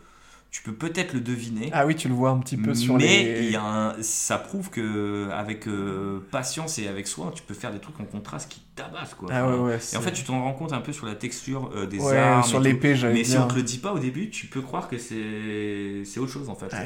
tu 0.50 0.62
peux 0.62 0.72
peut-être 0.72 1.12
le 1.12 1.20
deviner. 1.20 1.70
Ah 1.72 1.86
oui, 1.86 1.94
tu 1.94 2.08
le 2.08 2.14
vois 2.14 2.30
un 2.30 2.38
petit 2.38 2.56
peu 2.56 2.74
sur 2.74 2.96
mais 2.96 3.50
les. 3.50 3.50
Mais 3.50 4.02
ça 4.02 4.38
prouve 4.38 4.70
que 4.70 5.28
avec 5.30 5.68
euh, 5.68 6.26
patience 6.30 6.78
et 6.78 6.88
avec 6.88 7.06
soin, 7.06 7.30
tu 7.34 7.42
peux 7.42 7.54
faire 7.54 7.72
des 7.72 7.80
trucs 7.80 8.00
en 8.00 8.04
contraste 8.04 8.50
qui 8.50 8.60
quoi. 9.18 9.28
Ah 9.32 9.48
ouais, 9.48 9.78
et 9.92 9.96
en 9.96 10.00
fait, 10.00 10.12
tu 10.12 10.24
t'en 10.24 10.42
rends 10.42 10.52
compte 10.52 10.72
un 10.72 10.80
peu 10.80 10.92
sur 10.92 11.06
la 11.06 11.14
texture 11.14 11.70
euh, 11.74 11.86
des 11.86 12.00
armes. 12.12 12.42
sur 12.42 12.60
l'épée, 12.60 12.94
Mais 13.12 13.24
si 13.24 13.36
on 13.36 13.48
te 13.48 13.54
le 13.54 13.62
dit 13.62 13.78
pas 13.78 13.92
au 13.92 13.98
début, 13.98 14.30
tu 14.30 14.46
peux 14.46 14.60
croire 14.60 14.88
que 14.88 14.98
c'est 14.98 16.04
c'est 16.04 16.20
autre 16.20 16.32
chose 16.32 16.48
en 16.48 16.54
fait. 16.54 16.68
Ah, 16.72 16.84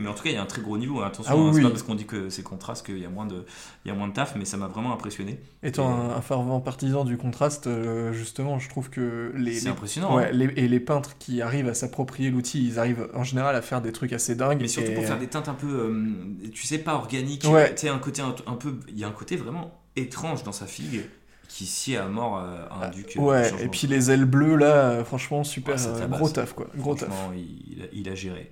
mais 0.00 0.08
en 0.08 0.14
tout 0.14 0.22
cas, 0.22 0.30
il 0.30 0.34
y 0.34 0.38
a 0.38 0.42
un 0.42 0.46
très 0.46 0.62
gros 0.62 0.78
niveau. 0.78 1.02
Attention, 1.02 1.32
ah, 1.34 1.38
hein, 1.38 1.52
c'est 1.54 1.62
pas 1.62 1.70
parce 1.70 1.82
qu'on 1.82 1.94
dit 1.94 2.06
que 2.06 2.28
c'est 2.28 2.42
contraste 2.42 2.86
qu'il 2.86 2.98
y 2.98 3.04
a 3.04 3.10
moins 3.10 3.26
de 3.26 3.44
il 3.84 3.88
y 3.88 3.90
a 3.90 3.94
moins 3.94 4.08
de 4.08 4.12
taf, 4.12 4.34
mais 4.36 4.44
ça 4.44 4.56
m'a 4.56 4.68
vraiment 4.68 4.92
impressionné. 4.92 5.40
Étant 5.62 6.10
un, 6.10 6.20
fervent 6.20 6.60
partisan 6.60 7.04
du 7.04 7.16
contraste, 7.16 7.66
euh, 7.66 8.12
justement, 8.12 8.58
je 8.58 8.68
trouve 8.68 8.90
que 8.90 9.32
les. 9.36 9.54
C'est 9.54 9.68
impressionnant. 9.68 10.18
Hein. 10.18 10.28
et 10.32 10.68
les 10.68 10.80
peintres 10.80 11.16
qui 11.18 11.42
arrivent 11.42 11.68
à 11.68 11.74
s'approprier 11.74 12.30
l'outil, 12.30 12.66
ils 12.66 12.78
arrivent 12.78 13.08
en 13.14 13.24
général 13.24 13.56
à 13.56 13.62
faire 13.62 13.80
des 13.80 13.92
trucs 13.92 14.12
assez 14.12 14.34
dingues. 14.34 14.60
Mais 14.60 14.68
surtout 14.68 14.92
pour 14.92 15.04
faire 15.04 15.18
des 15.18 15.28
teintes 15.28 15.48
un 15.48 15.54
peu, 15.54 15.66
euh, 15.66 16.50
tu 16.52 16.66
sais, 16.66 16.78
pas 16.78 16.94
organiques. 16.94 17.44
Ouais. 17.48 17.74
Tu 17.74 17.82
sais, 17.82 17.88
un 17.88 17.98
côté 17.98 18.22
un, 18.22 18.54
peu. 18.54 18.74
Il 18.88 18.98
y 18.98 19.04
a 19.04 19.08
un 19.08 19.12
côté 19.12 19.36
vraiment 19.36 19.80
étrange 19.96 20.42
dans 20.44 20.52
sa 20.52 20.66
figue 20.66 21.02
qui 21.48 21.66
sied 21.66 21.96
à 21.96 22.06
mort 22.06 22.38
euh, 22.38 22.64
un 22.70 22.88
duc. 22.90 23.16
Euh, 23.16 23.20
ouais, 23.20 23.50
et 23.60 23.68
puis 23.68 23.86
les 23.86 24.10
ailes 24.10 24.26
bleues 24.26 24.56
là, 24.56 25.02
franchement, 25.04 25.42
super. 25.42 25.76
gros 26.08 26.28
taf 26.28 26.52
quoi. 26.52 26.68
Gros 26.76 26.94
taf. 26.94 27.08
Il, 27.34 27.88
il, 27.92 28.08
a 28.08 28.14
géré. 28.14 28.50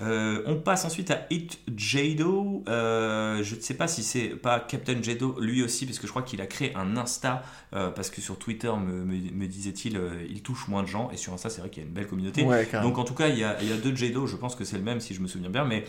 Euh, 0.00 0.42
on 0.46 0.56
passe 0.56 0.84
ensuite 0.84 1.10
à 1.10 1.26
It 1.30 1.58
Jado. 1.76 2.64
Euh, 2.68 3.42
je 3.42 3.54
ne 3.54 3.60
sais 3.60 3.74
pas 3.74 3.86
si 3.86 4.02
c'est 4.02 4.28
pas 4.28 4.60
Captain 4.60 5.00
Jado 5.02 5.36
lui 5.40 5.62
aussi, 5.62 5.86
parce 5.86 5.98
que 5.98 6.06
je 6.06 6.12
crois 6.12 6.22
qu'il 6.22 6.40
a 6.40 6.46
créé 6.46 6.74
un 6.74 6.96
Insta, 6.96 7.42
euh, 7.74 7.90
parce 7.90 8.10
que 8.10 8.20
sur 8.20 8.38
Twitter, 8.38 8.72
me, 8.72 9.46
disait-il, 9.46 10.00
il 10.28 10.42
touche 10.42 10.68
moins 10.68 10.82
de 10.82 10.88
gens, 10.88 11.10
et 11.12 11.16
sur 11.16 11.32
Insta, 11.32 11.50
c'est 11.50 11.60
vrai 11.60 11.70
qu'il 11.70 11.82
y 11.82 11.86
a 11.86 11.88
une 11.88 11.94
belle 11.94 12.06
communauté. 12.06 12.44
Donc 12.82 12.98
en 12.98 13.04
tout 13.04 13.14
cas, 13.14 13.28
il 13.28 13.38
y, 13.38 13.44
a, 13.44 13.56
deux 13.82 13.94
Jado, 13.94 14.26
je 14.26 14.36
pense 14.36 14.56
que 14.56 14.64
c'est 14.64 14.76
le 14.76 14.84
même 14.84 15.00
si 15.00 15.14
je 15.14 15.20
me 15.20 15.28
souviens 15.28 15.50
bien, 15.50 15.64
mais 15.64 15.84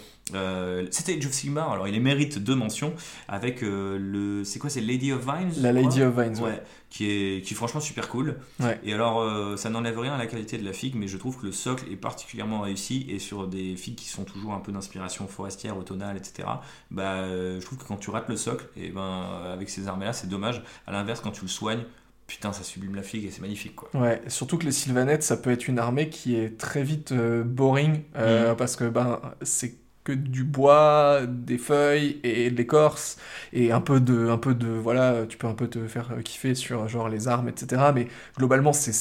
c'était 0.92 1.18
Age 1.18 1.26
of 1.26 1.34
Sigmar, 1.34 1.72
alors 1.72 1.88
il 1.88 2.00
mérite 2.02 2.40
deux 2.40 2.56
mentions, 2.56 2.94
avec 3.28 3.62
le. 3.62 4.44
C'est 4.44 4.60
quoi 4.60 4.70
C'est 4.70 4.82
Lady 4.82 5.12
of 5.12 5.26
Vines 5.26 5.54
La 5.62 5.72
Lady 5.72 6.02
of 6.04 6.20
Vines, 6.20 6.40
ouais 6.40 6.62
qui 6.96 7.12
est, 7.12 7.46
qui 7.46 7.56
franchement 7.56 7.82
super 7.82 8.08
cool. 8.08 8.38
Et 8.84 8.94
alors, 8.94 9.20
euh, 9.20 9.58
ça 9.58 9.70
n'enlève 9.70 10.00
rien 10.00 10.14
à 10.14 10.18
la 10.18 10.28
qualité 10.28 10.58
de 10.58 10.64
la 10.64 10.72
figue, 10.72 10.96
mais 10.96 11.10
je 11.10 11.18
trouve 11.18 11.38
que 11.38 11.46
le 11.46 11.52
socle 11.52 11.92
est 11.92 11.98
particulièrement 11.98 12.62
réussi 12.62 13.06
et 13.10 13.20
sur 13.20 13.50
des 13.50 13.76
figues 13.76 13.96
qui 13.96 14.08
sont 14.08 14.24
toujours 14.24 14.54
un 14.54 14.62
peu 14.62 14.72
d'inspiration 14.72 15.28
forestière, 15.28 15.78
automnale, 15.78 16.16
etc. 16.16 16.48
Bah, 16.92 17.16
euh, 17.16 17.60
je 17.60 17.66
trouve 17.66 17.80
que 17.80 17.84
quand 17.84 17.98
tu 17.98 18.12
rates 18.12 18.30
le 18.30 18.38
socle, 18.38 18.68
et 18.78 18.92
ben, 18.92 19.42
avec 19.52 19.70
ces 19.70 19.90
armées-là, 19.90 20.14
c'est 20.14 20.30
dommage. 20.30 20.64
À 20.88 20.94
l'inverse, 20.94 21.20
quand 21.20 21.32
tu 21.32 21.42
le 21.42 21.50
soignes, 21.50 21.84
putain, 22.28 22.54
ça 22.54 22.64
sublime 22.64 22.96
la 22.96 23.04
figue 23.04 23.26
et 23.26 23.32
c'est 23.32 23.42
magnifique 23.42 23.76
quoi. 23.76 23.90
Ouais, 23.94 24.22
surtout 24.28 24.58
que 24.58 24.64
les 24.64 24.72
sylvanettes, 24.72 25.24
ça 25.24 25.36
peut 25.36 25.52
être 25.52 25.68
une 25.68 25.80
armée 25.80 26.08
qui 26.08 26.38
est 26.38 26.58
très 26.58 26.82
vite 26.82 27.12
euh, 27.12 27.44
boring 27.44 28.04
mm. 28.16 28.56
parce 28.58 28.78
que 28.78 28.86
ben 28.86 29.20
c'est 29.42 29.85
que 30.06 30.14
du 30.14 30.46
bois, 30.46 31.22
des 31.28 31.58
feuilles 31.58 32.20
et 32.24 32.52
de 32.52 32.56
l'écorce 32.56 33.18
et 33.54 33.72
un 33.74 33.82
peu 33.82 34.00
de, 34.00 34.30
un 34.30 34.38
peu 34.38 34.56
de, 34.56 34.68
voilà, 34.68 35.26
tu 35.28 35.38
peux 35.38 35.48
un 35.48 35.56
peu 35.56 35.68
te 35.68 35.88
faire 35.88 36.14
kiffer 36.24 36.56
sur 36.56 36.88
genre 36.88 37.10
les 37.10 37.28
armes, 37.28 37.50
etc. 37.50 37.92
Mais 37.94 38.08
globalement, 38.38 38.72
c'est, 38.72 38.94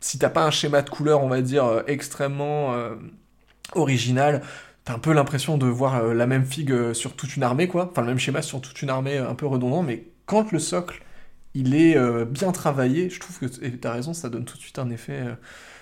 si 0.00 0.18
t'as 0.18 0.30
pas 0.30 0.44
un 0.44 0.50
schéma 0.50 0.82
de 0.82 0.90
couleur, 0.90 1.22
on 1.22 1.28
va 1.28 1.42
dire 1.42 1.64
euh, 1.64 1.82
extrêmement 1.86 2.74
euh, 2.74 2.94
original, 3.74 4.42
t'as 4.84 4.94
un 4.94 4.98
peu 4.98 5.12
l'impression 5.12 5.58
de 5.58 5.66
voir 5.66 5.96
euh, 5.96 6.14
la 6.14 6.26
même 6.26 6.44
figue 6.44 6.92
sur 6.92 7.16
toute 7.16 7.36
une 7.36 7.42
armée, 7.42 7.68
quoi. 7.68 7.88
Enfin, 7.90 8.02
le 8.02 8.08
même 8.08 8.18
schéma 8.18 8.42
sur 8.42 8.60
toute 8.60 8.82
une 8.82 8.90
armée, 8.90 9.18
un 9.18 9.34
peu 9.34 9.46
redondant. 9.46 9.82
Mais 9.82 10.06
quand 10.26 10.52
le 10.52 10.58
socle, 10.58 11.02
il 11.54 11.74
est 11.74 11.96
bien 12.26 12.52
travaillé, 12.52 13.08
je 13.08 13.18
trouve 13.20 13.38
que 13.38 13.46
t'as 13.46 13.92
raison, 13.92 14.12
ça 14.12 14.28
donne 14.28 14.44
tout 14.44 14.56
de 14.56 14.62
suite 14.62 14.78
un 14.78 14.90
effet 14.90 15.22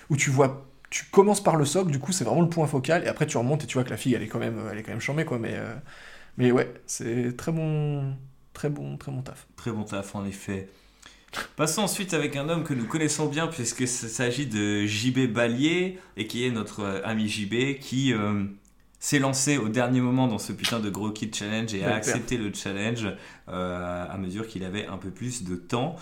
où 0.09 0.15
tu 0.15 0.29
vois 0.29 0.65
tu 0.95 1.03
commences 1.11 1.43
par 1.43 1.57
le 1.57 1.65
socle, 1.65 1.91
du 1.91 1.99
coup, 1.99 2.13
c'est 2.13 2.23
vraiment 2.23 2.41
le 2.41 2.47
point 2.47 2.67
focal, 2.67 3.03
et 3.03 3.07
après 3.07 3.27
tu 3.27 3.35
remontes 3.35 3.65
et 3.65 3.67
tu 3.67 3.73
vois 3.73 3.83
que 3.83 3.89
la 3.89 3.97
fille, 3.97 4.13
elle 4.13 4.23
est 4.23 4.29
quand 4.29 4.39
même, 4.39 4.61
elle 4.71 4.77
est 4.77 4.81
quand 4.81 4.93
même 4.93 5.01
charmée, 5.01 5.25
quoi. 5.25 5.39
Mais, 5.39 5.51
euh, 5.51 5.75
mais 6.37 6.51
ouais, 6.51 6.73
c'est 6.85 7.35
très 7.35 7.51
bon, 7.51 8.15
très 8.53 8.69
bon, 8.69 8.95
très 8.95 9.11
bon 9.11 9.21
taf. 9.21 9.45
Très 9.57 9.71
bon 9.71 9.83
taf, 9.83 10.15
en 10.15 10.25
effet. 10.25 10.69
Passons 11.57 11.81
ensuite 11.81 12.13
avec 12.13 12.37
un 12.37 12.47
homme 12.47 12.63
que 12.63 12.73
nous 12.73 12.85
connaissons 12.85 13.25
bien, 13.25 13.47
puisque 13.47 13.85
s'agit 13.89 14.47
de 14.47 14.85
JB 14.85 15.33
Ballier, 15.33 15.99
et 16.15 16.27
qui 16.27 16.45
est 16.45 16.49
notre 16.49 16.79
euh, 16.79 17.01
ami 17.03 17.27
JB, 17.27 17.77
qui 17.81 18.13
euh, 18.13 18.45
s'est 18.97 19.19
lancé 19.19 19.57
au 19.57 19.67
dernier 19.67 19.99
moment 19.99 20.29
dans 20.29 20.39
ce 20.39 20.53
putain 20.53 20.79
de 20.79 20.89
gros 20.89 21.11
kit 21.11 21.29
challenge 21.29 21.73
et 21.73 21.83
a 21.83 21.93
accepté 21.93 22.37
le 22.37 22.53
challenge 22.53 23.05
à 23.47 24.17
mesure 24.17 24.47
qu'il 24.47 24.63
avait 24.63 24.85
un 24.85 24.97
peu 24.97 25.09
plus 25.09 25.43
de 25.43 25.57
temps, 25.57 25.97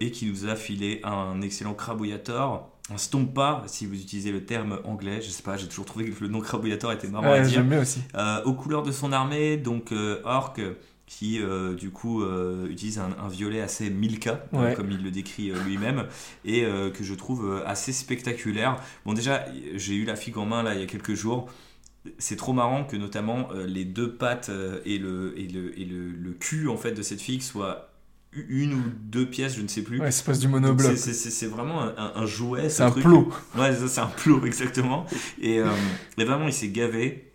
et 0.00 0.10
qui 0.10 0.26
nous 0.26 0.48
a 0.48 0.56
filé 0.56 1.00
un 1.04 1.40
excellent 1.42 1.74
crabouillator 1.74 2.71
un 2.90 3.24
pas 3.24 3.62
si 3.66 3.86
vous 3.86 3.94
utilisez 3.94 4.32
le 4.32 4.44
terme 4.44 4.80
anglais, 4.84 5.20
je 5.22 5.30
sais 5.30 5.42
pas, 5.42 5.56
j'ai 5.56 5.68
toujours 5.68 5.84
trouvé 5.84 6.10
que 6.10 6.22
le 6.22 6.28
nom 6.28 6.40
crabouillator 6.40 6.92
était 6.92 7.08
marrant 7.08 7.32
à 7.32 7.40
dire. 7.40 7.64
aussi. 7.80 8.00
Euh, 8.14 8.42
aux 8.44 8.54
couleurs 8.54 8.82
de 8.82 8.92
son 8.92 9.12
armée, 9.12 9.56
donc 9.56 9.92
euh, 9.92 10.20
Orc 10.24 10.54
qui 11.06 11.40
euh, 11.40 11.74
du 11.74 11.90
coup 11.90 12.24
utilise 12.68 12.98
un, 12.98 13.28
violet 13.28 13.60
assez 13.60 13.90
Milka, 13.90 14.46
comme 14.76 14.90
il 14.90 15.02
le 15.02 15.10
décrit 15.10 15.52
lui-même, 15.66 16.06
et 16.44 16.62
que 16.62 17.04
je 17.04 17.14
trouve 17.14 17.62
assez 17.66 17.92
spectaculaire. 17.92 18.76
Bon 19.04 19.12
déjà, 19.12 19.44
j'ai 19.74 19.94
eu 19.94 20.04
la 20.04 20.16
figue 20.16 20.38
en 20.38 20.46
main 20.46 20.62
là 20.62 20.74
il 20.74 20.80
y 20.80 20.82
a 20.82 20.86
quelques 20.86 21.14
jours. 21.14 21.48
C'est 22.18 22.36
trop 22.36 22.52
marrant 22.52 22.84
que 22.84 22.96
notamment 22.96 23.50
les 23.52 23.84
deux 23.84 24.14
pattes 24.14 24.50
et, 24.84 24.98
le, 24.98 25.38
et, 25.38 25.46
le, 25.46 25.78
et 25.78 25.84
le, 25.84 26.10
le, 26.10 26.32
cul 26.32 26.68
en 26.68 26.76
fait 26.76 26.92
de 26.92 27.02
cette 27.02 27.20
figue 27.20 27.42
soient 27.42 27.91
une 28.48 28.74
ou 28.74 28.82
deux 29.02 29.26
pièces, 29.26 29.56
je 29.56 29.62
ne 29.62 29.68
sais 29.68 29.82
plus. 29.82 30.00
Ouais, 30.00 30.10
c'est 30.10 30.24
pas 30.24 30.32
du 30.32 30.48
monobloc. 30.48 30.96
C'est 30.96 31.46
vraiment 31.46 31.82
un, 31.96 32.26
jouet. 32.26 32.68
C'est 32.68 32.82
un 32.82 32.90
plot. 32.90 33.32
Ouais, 33.58 33.72
c'est 33.86 34.00
un 34.00 34.06
plot, 34.06 34.44
exactement. 34.46 35.06
Et, 35.40 35.58
euh, 35.58 35.68
et 36.18 36.24
vraiment, 36.24 36.46
il 36.46 36.52
s'est 36.52 36.70
gavé 36.70 37.31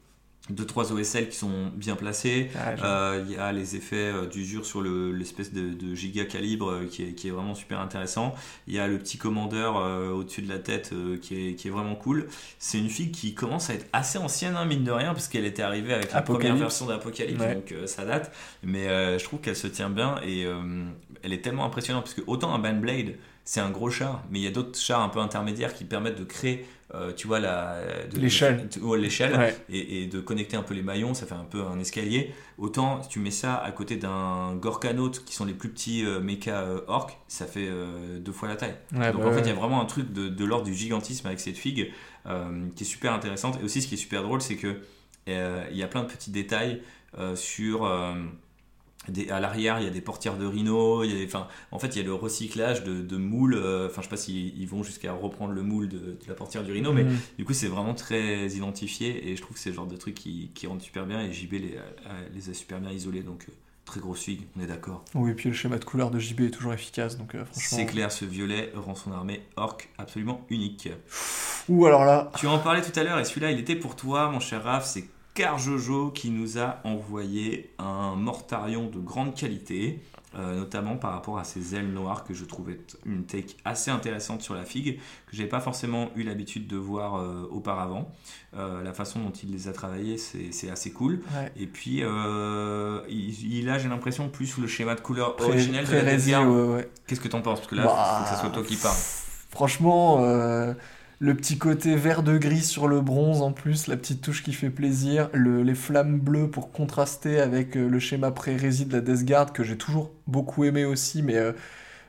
deux 0.49 0.65
trois 0.65 0.91
OSL 0.91 1.29
qui 1.29 1.35
sont 1.35 1.71
bien 1.75 1.95
placés. 1.95 2.49
Ah, 2.55 2.69
euh, 2.83 3.23
il 3.25 3.33
y 3.33 3.37
a 3.37 3.51
les 3.51 3.75
effets 3.75 3.95
euh, 3.95 4.25
d'usure 4.25 4.65
sur 4.65 4.81
l'espèce 4.81 5.53
de, 5.53 5.95
giga 5.95 6.25
calibre 6.25 6.71
euh, 6.71 6.85
qui, 6.85 7.03
est, 7.03 7.13
qui, 7.13 7.27
est, 7.27 7.31
vraiment 7.31 7.55
super 7.55 7.79
intéressant. 7.79 8.33
Il 8.67 8.73
y 8.73 8.79
a 8.79 8.87
le 8.87 8.97
petit 8.97 9.17
commandeur 9.17 9.75
au-dessus 10.13 10.41
de 10.41 10.49
la 10.49 10.59
tête 10.59 10.93
qui 11.21 11.49
est, 11.49 11.55
qui, 11.55 11.67
est, 11.67 11.71
vraiment 11.71 11.95
cool. 11.95 12.27
C'est 12.59 12.77
une 12.77 12.89
fille 12.89 13.11
qui 13.11 13.33
commence 13.33 13.69
à 13.69 13.73
être 13.73 13.87
assez 13.93 14.17
ancienne, 14.17 14.55
hein, 14.55 14.65
mine 14.65 14.83
de 14.83 14.91
rien, 14.91 15.13
parce 15.13 15.27
qu'elle 15.27 15.45
était 15.45 15.63
arrivée 15.63 15.93
avec 15.93 16.13
la 16.13 16.21
première 16.21 16.55
version 16.55 16.85
d'Apocalypse, 16.85 17.39
donc 17.39 17.73
ça 17.85 18.05
date. 18.05 18.31
Mais 18.63 18.87
je 19.17 19.23
trouve 19.23 19.39
qu'elle 19.39 19.55
se 19.55 19.67
tient 19.67 19.89
bien 19.89 20.15
et 20.25 20.45
elle 21.23 21.33
est 21.33 21.41
tellement 21.41 21.65
impressionnante, 21.65 22.03
parce 22.03 22.15
que 22.15 22.23
autant 22.27 22.53
un 22.53 22.59
Bandblade, 22.59 23.15
c'est 23.47 23.61
un 23.61 23.69
gros 23.69 23.89
char, 23.89 24.23
mais 24.29 24.39
il 24.39 24.43
y 24.43 24.47
a 24.47 24.51
d'autres 24.51 24.77
chars 24.77 25.01
un 25.01 25.07
peu 25.09 25.19
intermédiaires 25.19 25.73
qui 25.73 25.85
permettent 25.85 26.19
de 26.19 26.25
créer 26.25 26.65
euh, 26.95 27.11
tu 27.13 27.27
vois 27.27 27.41
l'échelle. 28.15 28.69
l'échelle 28.97 29.53
et, 29.67 30.07
de 30.07 30.21
connecter 30.21 30.55
un 30.55 30.61
peu 30.61 30.73
les 30.73 30.81
maillons 30.81 31.13
ça 31.13 31.25
fait 31.25 31.35
un 31.35 31.43
peu 31.43 31.61
un 31.61 31.77
escalier. 31.79 32.33
Autant 32.57 33.03
si 33.03 33.09
tu 33.09 33.19
mets 33.19 33.31
ça 33.31 33.55
à 33.57 33.71
côté 33.71 33.97
d'un 33.97 34.55
Gorkanaut 34.55 35.11
qui 35.11 35.35
sont 35.35 35.43
les 35.43 35.53
plus 35.53 35.69
petits 35.69 36.05
euh, 36.05 36.21
méca 36.21 36.61
euh, 36.61 36.79
orc 36.87 37.19
ça 37.27 37.45
fait 37.45 37.69
deux 38.19 38.31
fois 38.31 38.47
la 38.47 38.55
taille. 38.55 38.75
Donc 38.91 39.01
bah 39.01 39.27
en 39.27 39.31
fait 39.33 39.41
il 39.41 39.47
y 39.47 39.51
a 39.51 39.55
vraiment 39.55 39.81
un 39.81 39.85
truc 39.85 40.13
de, 40.13 40.29
de 40.29 40.45
l'ordre 40.45 40.65
du 40.65 40.73
gigantisme 40.73 41.27
avec 41.27 41.41
cette 41.41 41.57
figue 41.57 41.91
qui 42.75 42.83
est 42.83 42.87
super 42.87 43.13
intéressante. 43.13 43.59
Et 43.61 43.65
aussi 43.65 43.81
ce 43.81 43.87
qui 43.87 43.95
est 43.95 43.97
super 43.97 44.23
drôle 44.23 44.41
c'est 44.41 44.55
que 44.55 44.79
il 45.27 45.77
y 45.77 45.83
a 45.83 45.87
plein 45.87 46.03
de 46.03 46.07
petits 46.07 46.31
détails 46.31 46.81
sur 47.35 47.85
des, 49.11 49.29
à 49.29 49.39
l'arrière, 49.39 49.79
il 49.79 49.85
y 49.85 49.87
a 49.87 49.91
des 49.91 50.01
portières 50.01 50.37
de 50.37 50.45
rhino. 50.45 51.03
Il 51.03 51.15
y 51.17 51.21
a, 51.21 51.25
enfin, 51.25 51.47
en 51.71 51.79
fait, 51.79 51.95
il 51.95 51.97
y 51.97 52.01
a 52.01 52.03
le 52.03 52.13
recyclage 52.13 52.83
de, 52.83 53.01
de 53.01 53.17
moules. 53.17 53.55
euh, 53.55 53.87
Enfin, 53.87 54.01
je 54.01 54.07
sais 54.07 54.09
pas 54.09 54.17
s'ils 54.17 54.57
ils 54.59 54.67
vont 54.67 54.83
jusqu'à 54.83 55.13
reprendre 55.13 55.53
le 55.53 55.61
moule 55.63 55.89
de, 55.89 55.97
de 55.97 56.17
la 56.27 56.33
portière 56.33 56.63
du 56.63 56.71
rhino, 56.71 56.93
mais 56.93 57.03
Mhm. 57.03 57.17
du 57.37 57.45
coup, 57.45 57.53
c'est 57.53 57.67
vraiment 57.67 57.93
très 57.93 58.47
identifié. 58.47 59.29
Et 59.29 59.35
je 59.35 59.41
trouve 59.41 59.55
que 59.55 59.61
c'est 59.61 59.69
le 59.69 59.75
genre 59.75 59.87
de 59.87 59.97
truc 59.97 60.15
qui, 60.15 60.51
qui 60.53 60.67
rendent 60.67 60.81
super 60.81 61.05
bien. 61.05 61.21
Et 61.21 61.31
JB 61.31 61.53
les, 61.53 61.77
a- 61.77 62.29
les 62.33 62.49
a 62.49 62.53
super 62.53 62.79
bien 62.79 62.91
isolés. 62.91 63.21
Donc, 63.23 63.45
euh, 63.49 63.53
très 63.85 64.01
grosse 64.01 64.19
figue, 64.23 64.41
on 64.57 64.61
est 64.61 64.67
d'accord. 64.67 65.05
Oui, 65.15 65.31
et 65.31 65.33
puis 65.33 65.47
le 65.49 65.55
schéma 65.55 65.77
de 65.77 65.85
couleur 65.85 66.11
de 66.11 66.19
JB 66.19 66.41
est 66.41 66.49
toujours 66.51 66.73
efficace, 66.73 67.17
donc 67.17 67.35
euh, 67.35 67.45
franchement. 67.45 67.77
C'est 67.77 67.85
clair, 67.85 68.11
ce 68.11 68.25
violet 68.25 68.71
rend 68.75 68.95
son 68.95 69.13
armée 69.13 69.41
orc 69.55 69.77
absolument 69.97 70.41
unique. 70.49 70.89
Ou 71.69 71.85
alors 71.85 72.05
là, 72.05 72.31
Tu 72.37 72.47
en 72.47 72.59
parlais 72.59 72.81
tout 72.81 72.97
à 72.99 73.03
l'heure 73.03 73.19
et 73.19 73.23
celui-là, 73.25 73.51
il 73.51 73.59
était 73.59 73.75
pour 73.77 73.95
toi, 73.95 74.29
mon 74.29 74.39
cher 74.41 74.63
Raph. 74.63 74.85
C'est 74.85 75.05
Car 75.37 75.59
Jojo 75.59 76.09
qui 76.09 76.31
nous 76.31 76.57
a 76.57 76.79
envoyé 76.83 77.69
un 77.77 78.15
mortarion 78.15 78.87
de 78.89 78.97
grande 78.97 79.35
qualité, 79.35 80.01
euh, 80.35 80.55
notamment 80.55 80.97
par 80.97 81.11
rapport 81.11 81.37
à 81.37 81.43
ses 81.43 81.75
ailes 81.75 81.93
noires 81.93 82.23
que 82.23 82.33
je 82.33 82.43
trouvais 82.43 82.79
une 83.05 83.23
take 83.23 83.55
assez 83.63 83.91
intéressante 83.91 84.41
sur 84.41 84.55
la 84.55 84.65
figue, 84.65 84.97
que 85.27 85.35
j'avais 85.35 85.47
pas 85.47 85.59
forcément 85.59 86.09
eu 86.15 86.23
l'habitude 86.23 86.65
de 86.65 86.75
voir 86.75 87.17
euh, 87.17 87.47
auparavant. 87.51 88.09
Euh, 88.55 88.81
la 88.81 88.93
façon 88.93 89.19
dont 89.19 89.29
il 89.29 89.51
les 89.51 89.67
a 89.67 89.73
travaillées, 89.73 90.17
c'est 90.17 90.71
assez 90.71 90.89
cool. 90.89 91.21
ouais. 91.35 91.51
Et 91.55 91.67
puis, 91.67 91.97
il, 91.99 93.53
il 93.59 93.69
a, 93.69 93.77
j'ai 93.77 93.89
l'impression, 93.89 94.29
plus 94.29 94.57
le 94.57 94.65
schéma 94.65 94.95
de 94.95 95.01
couleur 95.01 95.39
originel 95.39 95.85
de 95.85 95.91
la 95.97 96.47
ouais, 96.49 96.67
ouais. 96.73 96.89
Qu'est-ce 97.05 97.21
que 97.21 97.27
t'en 97.27 97.43
penses? 97.43 97.59
Parce 97.59 97.69
que 97.69 97.75
là, 97.75 97.83
Bah, 97.83 98.17
faut 98.17 98.23
que 98.23 98.29
ça 98.35 98.41
soit 98.41 98.49
toi 98.49 98.63
qui 98.63 98.75
parle. 98.75 98.97
Franchement, 99.51 100.17
le 101.19 101.33
petit 101.35 101.57
côté 101.57 101.95
vert 101.95 102.21
de 102.21 102.37
gris 102.37 102.61
sur 102.63 102.87
le 102.87 103.01
bronze 103.01 103.41
en 103.41 103.51
plus, 103.51 103.87
la 103.87 103.97
petite 103.97 104.21
touche 104.21 104.43
qui 104.43 104.53
fait 104.53 104.69
plaisir, 104.69 105.29
le- 105.33 105.63
les 105.63 105.73
flammes 105.75 106.19
bleues 106.19 106.49
pour 106.49 106.71
contraster 106.71 107.39
avec 107.39 107.75
euh, 107.75 107.87
le 107.89 107.99
schéma 107.99 108.29
pré-rési 108.31 108.85
de 108.85 108.93
la 108.93 109.01
Death 109.01 109.25
Guard 109.25 109.51
que 109.53 109.63
j'ai 109.63 109.77
toujours 109.77 110.11
beaucoup 110.27 110.63
aimé 110.63 110.85
aussi, 110.85 111.23
mais, 111.23 111.35
euh, 111.35 111.53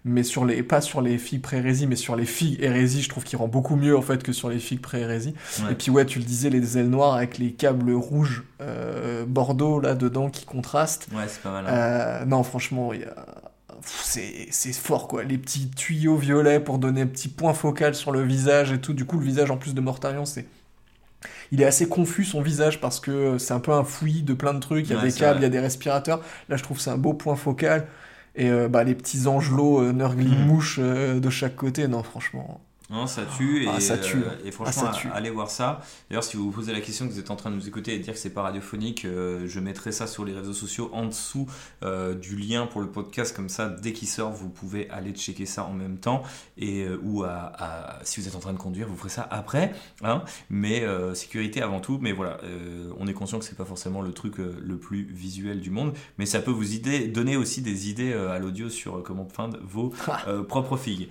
mais 0.05 0.22
sur 0.22 0.44
les, 0.44 0.62
pas 0.62 0.80
sur 0.82 1.01
les 1.01 1.16
figues 1.16 1.40
pré-rési, 1.40 1.86
mais 1.86 1.97
sur 1.97 2.16
les 2.16 2.26
figues 2.26 2.59
hérésie, 2.62 3.01
je 3.01 3.09
trouve 3.09 3.24
qu'il 3.24 3.39
rend 3.39 3.48
beaucoup 3.48 3.76
mieux 3.76 3.97
en 3.97 4.02
fait 4.02 4.22
que 4.22 4.32
sur 4.32 4.51
les 4.51 4.59
figues 4.59 4.80
pré-hérésie. 4.82 5.35
Ouais. 5.64 5.72
Et 5.72 5.74
puis 5.74 5.90
ouais, 5.90 6.05
tu 6.05 6.18
le 6.18 6.24
disais, 6.26 6.51
les 6.51 6.76
ailes 6.76 6.90
noires 6.90 7.14
avec 7.14 7.39
les 7.39 7.52
câbles 7.52 7.93
rouges 7.93 8.44
euh, 8.60 9.24
bordeaux 9.26 9.80
là 9.80 9.94
dedans 9.94 10.28
qui 10.28 10.44
contrastent. 10.44 11.09
Ouais, 11.14 11.24
c'est 11.28 11.40
pas 11.43 11.51
mal. 11.51 11.64
hein. 11.66 11.70
Euh, 11.72 12.24
non, 12.26 12.43
franchement, 12.43 12.93
il 12.93 13.01
y 13.01 13.05
a- 13.05 13.26
c'est 13.84 14.72
fort 14.72 15.09
quoi. 15.09 15.22
Les 15.24 15.38
petits 15.38 15.70
tuyaux 15.70 16.16
violets 16.16 16.60
pour 16.60 16.78
donner 16.78 17.02
un 17.02 17.06
petit 17.06 17.28
point 17.28 17.55
focal 17.55 17.94
sur 17.94 18.12
le 18.12 18.22
visage 18.22 18.72
et 18.72 18.80
tout. 18.80 18.92
Du 18.94 19.05
coup, 19.05 19.18
le 19.18 19.24
visage 19.24 19.50
en 19.50 19.56
plus 19.56 19.74
de 19.74 19.80
Mortarion, 19.80 20.24
c'est. 20.24 20.46
Il 21.50 21.60
est 21.62 21.64
assez 21.64 21.88
confus 21.88 22.24
son 22.24 22.42
visage 22.42 22.80
parce 22.80 23.00
que 23.00 23.38
c'est 23.38 23.55
un 23.55 23.60
peu 23.60 23.72
un 23.72 23.84
fouillis 23.84 24.22
de 24.22 24.34
plein 24.34 24.55
de 24.55 24.60
trucs. 24.60 24.86
Il 24.86 24.92
y 24.92 24.94
a 24.94 24.98
Ouais, 24.98 25.09
des 25.09 25.12
câbles, 25.12 25.40
il 25.40 25.42
y 25.42 25.46
a 25.46 25.48
des 25.48 25.59
respirateurs. 25.60 26.20
Là, 26.48 26.56
je 26.56 26.62
trouve 26.62 26.78
c'est 26.80 26.90
un 26.90 26.98
beau 26.98 27.14
point 27.14 27.36
focal. 27.36 27.86
Et 28.36 28.48
euh, 28.50 28.68
bah, 28.68 28.84
les 28.84 28.94
petits 28.94 29.26
angelots, 29.26 29.80
euh, 29.82 29.92
Nurgly 29.92 30.36
Mhm. 30.36 30.46
mouches 30.46 30.78
euh, 30.80 31.18
de 31.18 31.30
chaque 31.30 31.56
côté. 31.56 31.88
Non, 31.88 32.02
franchement. 32.02 32.60
Non, 32.90 33.06
ça 33.06 33.27
tue. 33.36 33.66
Ah, 33.69 33.77
et, 33.77 33.81
ça 33.81 33.98
tue. 33.98 34.16
euh, 34.16 34.31
et 34.47 34.51
franchement, 34.51 34.85
Ah, 34.89 34.93
ça 34.94 34.98
tue. 34.98 35.09
allez 35.12 35.28
voir 35.28 35.51
ça. 35.51 35.82
D'ailleurs, 36.09 36.24
si 36.24 36.39
vous 36.39 36.44
vous 36.44 36.51
posez 36.52 36.73
la 36.73 36.81
question 36.81 37.06
que 37.06 37.12
vous 37.12 37.19
êtes 37.19 37.31
en 37.31 37.36
train 37.36 37.51
de 37.51 37.56
nous 37.56 37.69
écouter 37.69 37.94
et 37.94 37.98
de 37.98 38.02
dire 38.02 38.15
que 38.15 38.19
c'est 38.19 38.31
pas 38.32 38.40
radiophonique, 38.40 39.05
euh, 39.05 39.47
je 39.47 39.60
mettrai 39.60 39.93
ça 39.93 40.06
sur 40.06 40.24
les 40.24 40.32
réseaux 40.32 40.55
sociaux 40.55 40.89
en 40.94 41.05
dessous 41.05 41.47
euh, 41.82 42.15
du 42.15 42.35
lien 42.36 42.66
pour 42.66 42.81
le 42.81 42.86
podcast. 42.90 43.36
Comme 43.36 43.51
ça, 43.51 43.69
dès 43.69 43.93
qu'il 43.93 44.09
sort, 44.09 44.32
vous 44.32 44.48
pouvez 44.48 44.89
aller 44.89 45.12
checker 45.12 45.44
ça 45.44 45.65
en 45.65 45.74
même 45.74 45.98
temps. 45.98 46.23
Et, 46.56 46.85
euh, 46.85 46.98
ou 47.02 47.24
à, 47.24 47.52
à- 47.59 47.98
si 48.05 48.20
vous 48.23 48.28
êtes 48.28 48.35
en 48.36 48.40
train 48.40 48.55
de 48.55 48.59
conduire, 48.59 48.89
vous 48.89 48.97
ferez 48.97 49.10
ça 49.10 49.28
après. 49.31 49.74
Hein 50.02 50.23
mais 50.48 50.82
euh, 50.85 51.15
sécurité 51.15 51.60
avant 51.60 51.81
tout. 51.81 51.98
Mais 52.01 52.12
voilà, 52.12 52.39
euh, 52.44 52.90
on 52.98 53.06
est 53.06 53.12
conscient 53.12 53.39
que 53.39 53.44
c'est 53.44 53.56
pas 53.59 53.66
forcément 53.66 54.01
le 54.01 54.12
truc 54.12 54.36
le 54.39 54.78
plus 54.78 55.05
visuel 55.12 55.60
du 55.60 55.69
monde. 55.69 55.93
Mais 56.16 56.24
ça 56.24 56.40
peut 56.40 56.51
vous 56.51 56.65
donner 57.12 57.36
aussi 57.36 57.60
des 57.60 57.90
idées 57.90 58.15
à 58.15 58.39
l'audio 58.39 58.70
sur 58.70 59.02
comment 59.02 59.24
peindre 59.27 59.59
vos 59.62 59.93
propres 60.48 60.78
figues. 60.78 61.09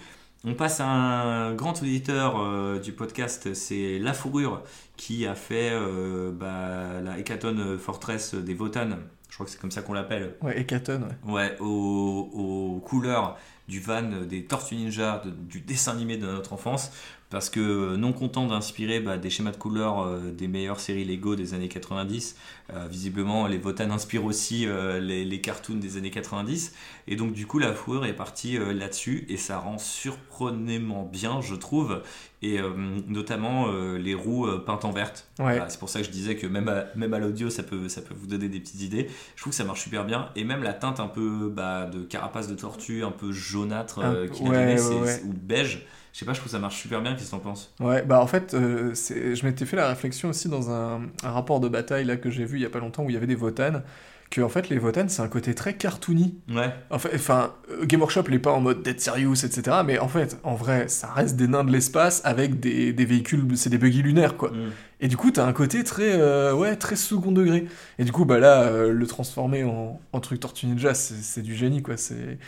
On 0.50 0.54
passe 0.54 0.80
à 0.80 0.88
un 0.88 1.54
grand 1.56 1.74
auditeur 1.82 2.40
euh, 2.40 2.80
du 2.80 2.94
podcast, 2.94 3.54
c'est 3.54 4.00
La 4.00 4.14
Fourrure, 4.14 4.64
qui 4.96 5.28
a 5.28 5.36
fait 5.36 5.72
euh, 5.74 6.32
bah, 6.32 7.02
la 7.04 7.20
Hécaton 7.20 7.78
Fortress 7.78 8.34
des 8.34 8.54
Votan, 8.54 8.92
je 9.30 9.34
crois 9.34 9.46
que 9.46 9.52
c'est 9.52 9.60
comme 9.60 9.72
ça 9.72 9.82
qu'on 9.82 9.92
l'appelle, 9.92 10.36
Ouais, 10.42 10.58
Hécaton, 10.62 11.02
ouais. 11.26 11.34
ouais, 11.34 11.58
aux, 11.60 12.30
aux 12.34 12.80
couleurs 12.80 13.38
du 13.68 13.82
van 13.82 14.04
des 14.26 14.46
Tortues 14.46 14.76
Ninja, 14.78 15.22
de- 15.26 15.32
du 15.32 15.60
dessin 15.60 15.92
animé 15.92 16.16
de 16.16 16.26
notre 16.26 16.54
enfance, 16.54 16.94
parce 17.30 17.50
que 17.50 17.60
euh, 17.60 17.98
non 17.98 18.14
content 18.14 18.48
d'inspirer 18.48 19.00
bah, 19.00 19.18
des 19.18 19.30
schémas 19.30 19.52
de 19.52 19.58
couleurs 19.58 20.00
euh, 20.00 20.32
des 20.32 20.48
meilleures 20.48 20.80
séries 20.80 21.04
Lego 21.04 21.36
des 21.36 21.54
années 21.54 21.68
90, 21.68 22.38
euh, 22.74 22.88
visiblement 22.90 23.48
les 23.48 23.58
Votan 23.58 23.92
inspirent 23.92 24.24
aussi 24.24 24.66
euh, 24.66 25.00
les, 25.00 25.26
les 25.26 25.42
cartoons 25.42 25.76
des 25.76 25.98
années 25.98 26.10
90, 26.10 26.74
et 27.08 27.16
donc 27.16 27.34
du 27.34 27.46
coup 27.46 27.60
la 27.60 27.74
fourrure 27.74 28.06
est 28.06 28.16
partie 28.16 28.58
là-dessus, 28.58 29.26
et 29.30 29.38
ça 29.38 29.60
rend 29.60 29.78
surprenamment 29.78 31.04
bien, 31.04 31.42
je 31.42 31.56
trouve, 31.56 32.02
et 32.42 32.60
notamment 33.08 33.72
les 33.72 34.14
roues 34.14 34.48
peintes 34.66 34.86
en 34.86 34.92
verte. 34.92 35.28
Ouais. 35.40 35.46
Voilà, 35.46 35.70
c'est 35.70 35.80
pour 35.80 35.90
ça 35.90 36.00
que 36.00 36.06
je 36.06 36.12
disais 36.12 36.36
que 36.36 36.46
même 36.46 36.68
à, 36.68 36.86
même 36.96 37.14
à 37.14 37.20
l'audio, 37.20 37.50
ça 37.50 37.64
peut, 37.64 37.90
ça 37.90 38.02
peut 38.02 38.14
vous 38.18 38.28
donner 38.28 38.48
des 38.50 38.60
petites 38.60 38.82
idées. 38.82 39.08
Je 39.36 39.42
trouve 39.42 39.52
que 39.52 39.58
ça 39.58 39.64
marche 39.64 39.82
super 39.82 40.06
bien. 40.06 40.30
Et 40.36 40.44
même 40.44 40.64
la 40.64 40.74
teinte 40.74 41.00
un 41.00 41.08
peu 41.08 41.50
bah, 41.50 41.86
de 41.86 42.04
carapace 42.04 42.48
de 42.48 42.56
tortue, 42.56 43.04
un 43.04 43.12
peu 43.12 43.32
jaunâtre 43.32 44.00
ouais, 44.00 44.30
ouais, 44.50 45.22
ou 45.26 45.34
beige. 45.34 45.86
Je 46.18 46.22
sais 46.22 46.26
pas, 46.26 46.34
je 46.34 46.40
trouve 46.40 46.52
que 46.52 46.58
ça 46.58 46.60
marche 46.60 46.82
super 46.82 47.00
bien. 47.04 47.14
Qu'est-ce 47.14 47.26
que 47.28 47.32
t'en 47.36 47.38
penses? 47.38 47.72
Ouais, 47.80 48.02
bah 48.02 48.20
en 48.20 48.26
fait, 48.26 48.56
euh, 48.56 48.96
je 48.96 49.46
m'étais 49.46 49.68
fait 49.68 49.76
la 49.76 49.88
réflexion 49.88 50.30
aussi 50.30 50.50
dans 50.50 50.72
un, 50.72 51.02
un 51.22 51.30
rapport 51.30 51.60
de 51.60 51.70
bataille 51.70 52.06
là 52.06 52.18
que 52.18 52.32
j'ai 52.32 52.44
vu 52.44 52.58
il 52.58 52.64
y 52.64 52.66
a 52.66 52.72
pas 52.72 52.80
longtemps 52.80 53.04
où 53.04 53.12
il 53.12 53.14
y 53.14 53.18
avait 53.18 53.28
des 53.28 53.36
votanes, 53.36 53.84
que 54.32 54.42
en 54.42 54.50
fait 54.50 54.70
les 54.70 54.80
votanes 54.80 55.10
c'est 55.10 55.22
un 55.22 55.28
côté 55.28 55.54
très 55.54 55.76
cartoony. 55.76 56.40
Ouais, 56.50 56.74
En 56.90 56.98
fait, 56.98 57.12
enfin, 57.14 57.54
euh, 57.70 57.86
Game 57.86 58.02
Workshop 58.02 58.24
il 58.30 58.34
est 58.34 58.40
pas 58.40 58.52
en 58.52 58.62
mode 58.62 58.82
Dead 58.82 59.00
Serious, 59.00 59.46
etc. 59.46 59.78
Mais 59.86 60.00
en 60.00 60.08
fait, 60.08 60.40
en 60.42 60.56
vrai, 60.56 60.88
ça 60.88 61.14
reste 61.14 61.36
des 61.36 61.48
nains 61.48 61.64
de 61.64 61.72
l'espace 61.72 62.24
avec 62.24 62.60
des, 62.60 62.94
des 62.94 63.06
véhicules, 63.06 63.56
c'est 63.56 63.70
des 63.70 63.78
buggy 63.78 64.02
lunaires 64.02 64.38
quoi. 64.38 64.50
Mm. 64.50 64.72
Et 65.02 65.08
du 65.10 65.18
coup, 65.18 65.30
t'as 65.30 65.46
un 65.46 65.54
côté 65.54 65.84
très, 65.84 66.20
euh, 66.20 66.52
ouais, 66.52 66.78
très 66.78 66.96
second 66.96 67.32
degré. 67.32 67.68
Et 68.00 68.06
du 68.06 68.12
coup, 68.12 68.26
bah 68.26 68.40
là, 68.40 68.64
euh, 68.64 68.92
le 68.92 69.06
transformer 69.06 69.64
en, 69.66 70.02
en 70.12 70.20
truc 70.20 70.40
Tortue 70.40 70.66
Ninja, 70.66 70.96
c'est 70.96 71.22
c'est 71.22 71.44
du 71.44 71.56
génie 71.56 71.84
quoi. 71.84 71.96
C'est, 71.96 72.40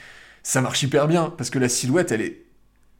ça 0.41 0.59
marche 0.59 0.81
hyper 0.81 1.07
bien 1.07 1.31
parce 1.37 1.51
que 1.51 1.59
la 1.59 1.69
silhouette, 1.69 2.11
elle 2.11 2.21
est 2.21 2.48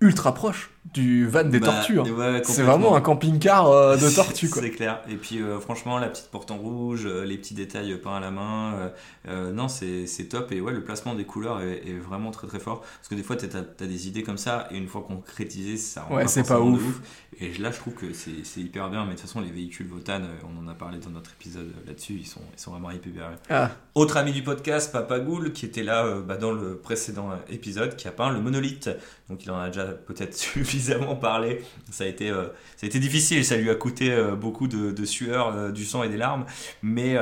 ultra 0.02 0.32
proche 0.32 0.70
du 0.94 1.28
van 1.28 1.44
des 1.44 1.60
Bah, 1.60 1.68
tortues. 1.68 2.00
hein. 2.00 2.04
ouais, 2.04 2.42
C'est 2.44 2.64
vraiment 2.64 2.96
un 2.96 3.02
camping-car 3.02 3.70
euh, 3.70 3.98
de 3.98 4.10
tortues. 4.16 4.48
C'est 4.52 4.72
clair. 4.72 5.02
Et 5.10 5.16
puis 5.16 5.40
euh, 5.42 5.60
franchement, 5.60 6.00
la 6.00 6.08
petite 6.08 6.30
porte 6.32 6.50
en 6.52 6.58
rouge, 6.58 7.04
euh, 7.06 7.26
les 7.26 7.38
petits 7.38 7.54
détails 7.54 7.96
peints 8.02 8.16
à 8.16 8.20
la 8.20 8.32
main, 8.32 8.74
euh, 8.76 8.90
euh, 9.28 9.52
non, 9.52 9.68
c'est 9.68 10.06
top. 10.30 10.52
Et 10.52 10.62
ouais, 10.62 10.74
le 10.74 10.84
placement 10.84 11.14
des 11.16 11.26
couleurs 11.26 11.62
est, 11.62 11.84
est 11.88 12.00
vraiment 12.00 12.32
très 12.32 12.48
très 12.48 12.60
fort. 12.60 12.82
Parce 12.82 13.08
que 13.10 13.16
des 13.16 13.24
fois, 13.24 13.36
t'as 13.36 13.60
as, 13.60 13.88
des 13.88 14.08
idées 14.08 14.24
comme 14.24 14.38
ça, 14.38 14.68
et 14.72 14.78
une 14.78 14.88
fois 14.88 15.04
concrétisées, 15.08 15.78
ça 15.78 16.04
rend 16.04 16.16
Ouais, 16.16 16.28
c'est 16.28 16.48
pas 16.48 16.60
ouf. 16.60 16.82
Et 17.42 17.54
là, 17.58 17.72
je 17.72 17.78
trouve 17.78 17.94
que 17.94 18.08
c'est 18.14 18.60
hyper 18.60 18.90
bien. 18.90 19.02
Mais 19.04 19.12
de 19.12 19.20
toute 19.20 19.22
façon, 19.22 19.42
les 19.42 19.52
véhicules 19.52 19.88
Votan, 19.88 20.22
euh, 20.22 20.28
on 20.44 20.66
en 20.66 20.68
a 20.70 20.74
parlé 20.74 20.98
dans 21.00 21.10
notre 21.12 21.32
épisode 21.40 21.68
euh, 21.68 21.88
là-dessus, 21.88 22.14
ils 22.20 22.26
sont, 22.28 22.42
ils 22.58 22.60
sont 22.60 22.72
vraiment 22.72 22.92
hyper 22.92 23.14
bien. 23.14 23.32
Ah, 23.50 23.72
Autre 23.96 24.18
ami 24.18 24.32
du 24.34 24.44
podcast, 24.44 24.92
Papa 24.92 25.20
Goul, 25.20 25.52
qui 25.54 25.66
était 25.66 25.84
là 25.84 26.06
euh, 26.06 26.22
bah, 26.22 26.38
dans 26.38 26.52
le 26.52 26.78
précédent 26.78 27.32
euh, 27.32 27.36
épisode, 27.54 27.96
qui 27.96 28.08
a 28.08 28.12
peint 28.12 28.32
le 28.32 28.42
monolithe. 28.42 28.90
Donc 29.30 29.46
il 29.46 29.52
en 29.52 29.60
a 29.60 29.68
déjà 29.68 29.86
peut-être 29.86 30.36
suffisamment 30.70 31.16
parlé. 31.16 31.62
Ça 31.92 32.04
a 32.04 32.08
été, 32.08 32.30
euh, 32.30 32.46
ça 32.78 32.86
a 32.86 32.88
été 32.88 33.00
difficile, 33.00 33.44
ça 33.46 33.58
lui 33.58 33.70
a 33.70 33.76
coûté 33.76 34.12
euh, 34.12 34.36
beaucoup 34.36 34.68
de, 34.68 34.92
de 34.92 35.06
sueur, 35.06 35.48
euh, 35.56 35.72
du 35.72 35.86
sang 35.86 36.04
et 36.04 36.10
des 36.10 36.18
larmes. 36.18 36.46
Mais 36.82 37.16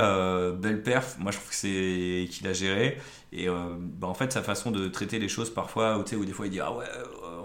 belle 0.59 0.83
perf, 0.83 1.17
moi 1.19 1.31
je 1.31 1.37
trouve 1.37 1.49
que 1.49 1.55
c'est 1.55 2.27
qu'il 2.31 2.47
a 2.47 2.53
géré. 2.53 2.97
Et 3.33 3.47
bah, 3.47 4.07
en 4.07 4.13
fait, 4.13 4.31
sa 4.31 4.41
façon 4.41 4.71
de 4.71 4.87
traiter 4.87 5.19
les 5.19 5.27
choses 5.27 5.53
parfois, 5.53 6.01
sais, 6.05 6.15
où 6.15 6.23
des 6.25 6.31
fois 6.31 6.47
il 6.47 6.51
dit 6.51 6.61
Ah 6.61 6.71
ouais, 6.71 6.85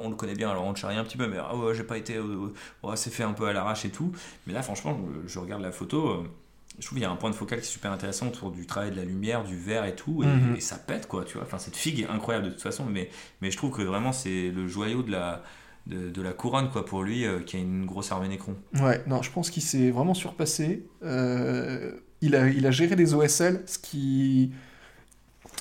on 0.01 0.09
le 0.11 0.15
connaît 0.17 0.35
bien, 0.35 0.51
alors 0.51 0.65
on 0.65 0.71
le 0.71 0.77
charrie 0.77 0.97
un 0.97 1.05
petit 1.05 1.17
peu, 1.17 1.27
mais 1.27 1.39
ah 1.41 1.57
ouais, 1.57 1.75
j'ai 1.75 1.83
pas 1.85 1.99
été. 1.99 2.19
ouais, 2.19 2.97
c'est 2.97 3.11
fait 3.13 3.25
un 3.25 3.33
peu 3.33 3.47
à 3.47 3.53
l'arrache 3.53 3.85
et 3.85 3.91
tout. 3.91 4.13
Mais 4.47 4.53
là, 4.53 4.63
franchement, 4.63 4.99
je, 5.27 5.33
je 5.33 5.39
regarde 5.39 5.63
la 5.63 5.73
photo. 5.73 6.25
je 6.79 6.87
trouve 6.87 6.97
qu'il 6.99 7.03
y 7.03 7.07
a 7.07 7.11
un 7.11 7.17
point 7.17 7.31
de 7.31 7.35
focal 7.35 7.59
qui 7.61 7.67
est 7.67 7.69
super 7.69 7.91
intéressant 7.93 8.29
autour 8.29 8.53
du 8.53 8.65
travail 8.67 8.93
de 8.93 8.97
la 8.97 9.05
lumière, 9.05 9.43
du 9.45 9.57
verre 9.59 9.85
et 9.85 9.95
tout, 9.97 10.23
et, 10.23 10.27
Mhm. 10.27 10.55
et 10.57 10.61
ça 10.61 10.77
pète 10.77 11.07
quoi, 11.09 11.25
tu 11.25 11.35
vois. 11.35 11.43
Enfin, 11.47 11.59
cette 11.59 11.77
figue 11.77 12.01
est 12.01 12.09
incroyable 12.09 12.47
de 12.47 12.53
toute 12.53 12.63
façon, 12.63 12.85
mais, 12.87 13.11
mais 13.41 13.51
je 13.51 13.57
trouve 13.57 13.73
que 13.77 13.83
vraiment 13.83 14.13
c'est 14.13 14.51
le 14.51 14.69
joyau 14.69 15.03
de 15.03 15.11
la, 15.11 15.43
de, 15.87 16.11
de 16.11 16.23
la 16.23 16.33
couronne 16.33 16.71
quoi 16.71 16.85
pour 16.85 17.03
lui, 17.03 17.25
euh, 17.27 17.41
qui 17.41 17.57
a 17.57 17.61
une 17.61 17.87
grosse 17.87 18.13
armée 18.13 18.29
Nécron. 18.29 18.57
ouais, 18.81 19.03
non, 19.07 19.23
je 19.23 19.31
pense 19.31 19.51
qu'il 19.51 19.63
s'est 19.63 19.91
vraiment 19.91 20.15
surpassé. 20.15 20.87
Euh, 21.03 21.93
il, 22.21 22.35
a, 22.37 22.49
il 22.49 22.67
a 22.67 22.71
géré 22.71 22.97
des 22.97 23.15
OSL, 23.15 23.63
ce 23.67 23.79
qui. 23.79 24.53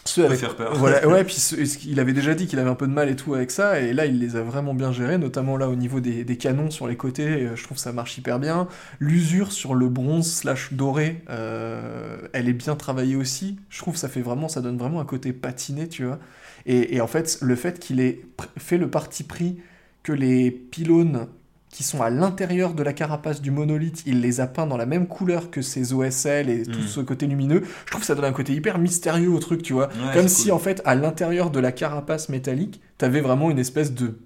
Ceux 0.06 0.26
avec... 0.26 0.39
faire 0.39 0.56
peur. 0.56 0.76
Voilà, 0.76 1.07
ouais, 1.07 1.23
puis 1.23 1.35
ce- 1.35 1.56
il 1.88 1.99
avait 1.99 2.14
déjà 2.14 2.34
dit 2.34 2.48
qu'il 2.48 2.57
avait 2.60 2.69
un 2.69 2.76
peu 2.76 2.88
de 2.88 2.91
mal 2.93 3.10
et 3.10 3.15
tout 3.15 3.34
avec 3.35 3.52
ça, 3.52 3.80
et 3.80 3.93
là 3.93 4.06
il 4.07 4.19
les 4.19 4.35
a 4.35 4.41
vraiment 4.41 4.73
bien 4.73 4.91
gérés, 4.91 5.18
notamment 5.18 5.57
là 5.57 5.69
au 5.69 5.76
niveau 5.76 5.99
des, 5.99 6.23
des 6.23 6.38
canons 6.38 6.72
sur 6.72 6.88
les 6.88 6.95
côtés, 6.98 7.27
euh, 7.27 7.56
je 7.56 7.64
trouve 7.64 7.77
que 7.77 7.84
ça 7.84 7.91
marche 7.93 8.18
hyper 8.18 8.39
bien. 8.39 8.68
L'usure 8.99 9.52
sur 9.52 9.76
le 9.76 9.89
bronze 9.89 10.31
slash 10.31 10.73
doré, 10.73 11.23
euh, 11.30 12.18
elle 12.34 12.49
est 12.49 12.53
bien 12.53 12.76
travaillée 12.76 13.15
aussi. 13.15 13.60
Je 13.69 13.77
trouve 13.80 13.93
que 13.93 13.99
ça 13.99 14.10
fait 14.10 14.22
vraiment, 14.22 14.48
ça 14.48 14.61
donne 14.61 14.77
vraiment 14.77 15.02
un 15.02 15.06
côté 15.06 15.34
patiné, 15.34 15.88
tu 15.88 16.06
vois. 16.06 16.19
Et, 16.65 16.95
et 16.95 17.02
en 17.02 17.07
fait, 17.07 17.38
le 17.41 17.56
fait 17.56 17.80
qu'il 17.80 17.99
ait 17.99 18.22
fait 18.57 18.77
le 18.77 18.89
parti 18.89 19.23
pris 19.23 19.57
que 20.03 20.11
les 20.14 20.52
pylônes 20.52 21.28
qui 21.69 21.84
sont 21.84 22.02
à 22.02 22.10
l'intérieur 22.10 22.73
de 22.73 22.84
la 22.84 22.91
carapace 22.91 23.41
du 23.41 23.49
monolithe, 23.49 24.03
il 24.06 24.19
les 24.19 24.41
a 24.41 24.48
peints 24.48 24.68
dans 24.68 24.76
la 24.76 24.86
même 24.86 25.07
couleur 25.07 25.49
que 25.52 25.61
ses 25.61 25.94
OSL 25.94 26.49
et 26.49 26.64
tout 26.64 26.80
Mm. 26.80 26.88
ce 26.88 26.99
côté 26.99 27.28
lumineux. 27.28 27.64
Je 27.86 27.91
trouve 27.91 28.02
que 28.02 28.07
ça 28.07 28.14
donne 28.15 28.26
un 28.26 28.34
côté 28.34 28.53
hyper 28.53 28.78
mystérieux 28.78 29.30
au 29.30 29.40
truc, 29.40 29.64
tu 29.64 29.72
vois. 29.72 29.88
Ouais, 29.88 30.14
Comme 30.14 30.28
si 30.28 30.44
cool. 30.45 30.52
en 30.53 30.60
fait, 30.60 30.82
à 30.84 30.95
l'intérieur 30.95 31.49
de 31.49 31.61
la 31.61 31.72
carapace 31.72 32.28
métallique, 32.28 32.82
t'avais 32.98 33.22
vraiment 33.22 33.49
une 33.52 33.60
espèce 33.60 33.94
de 33.94 34.19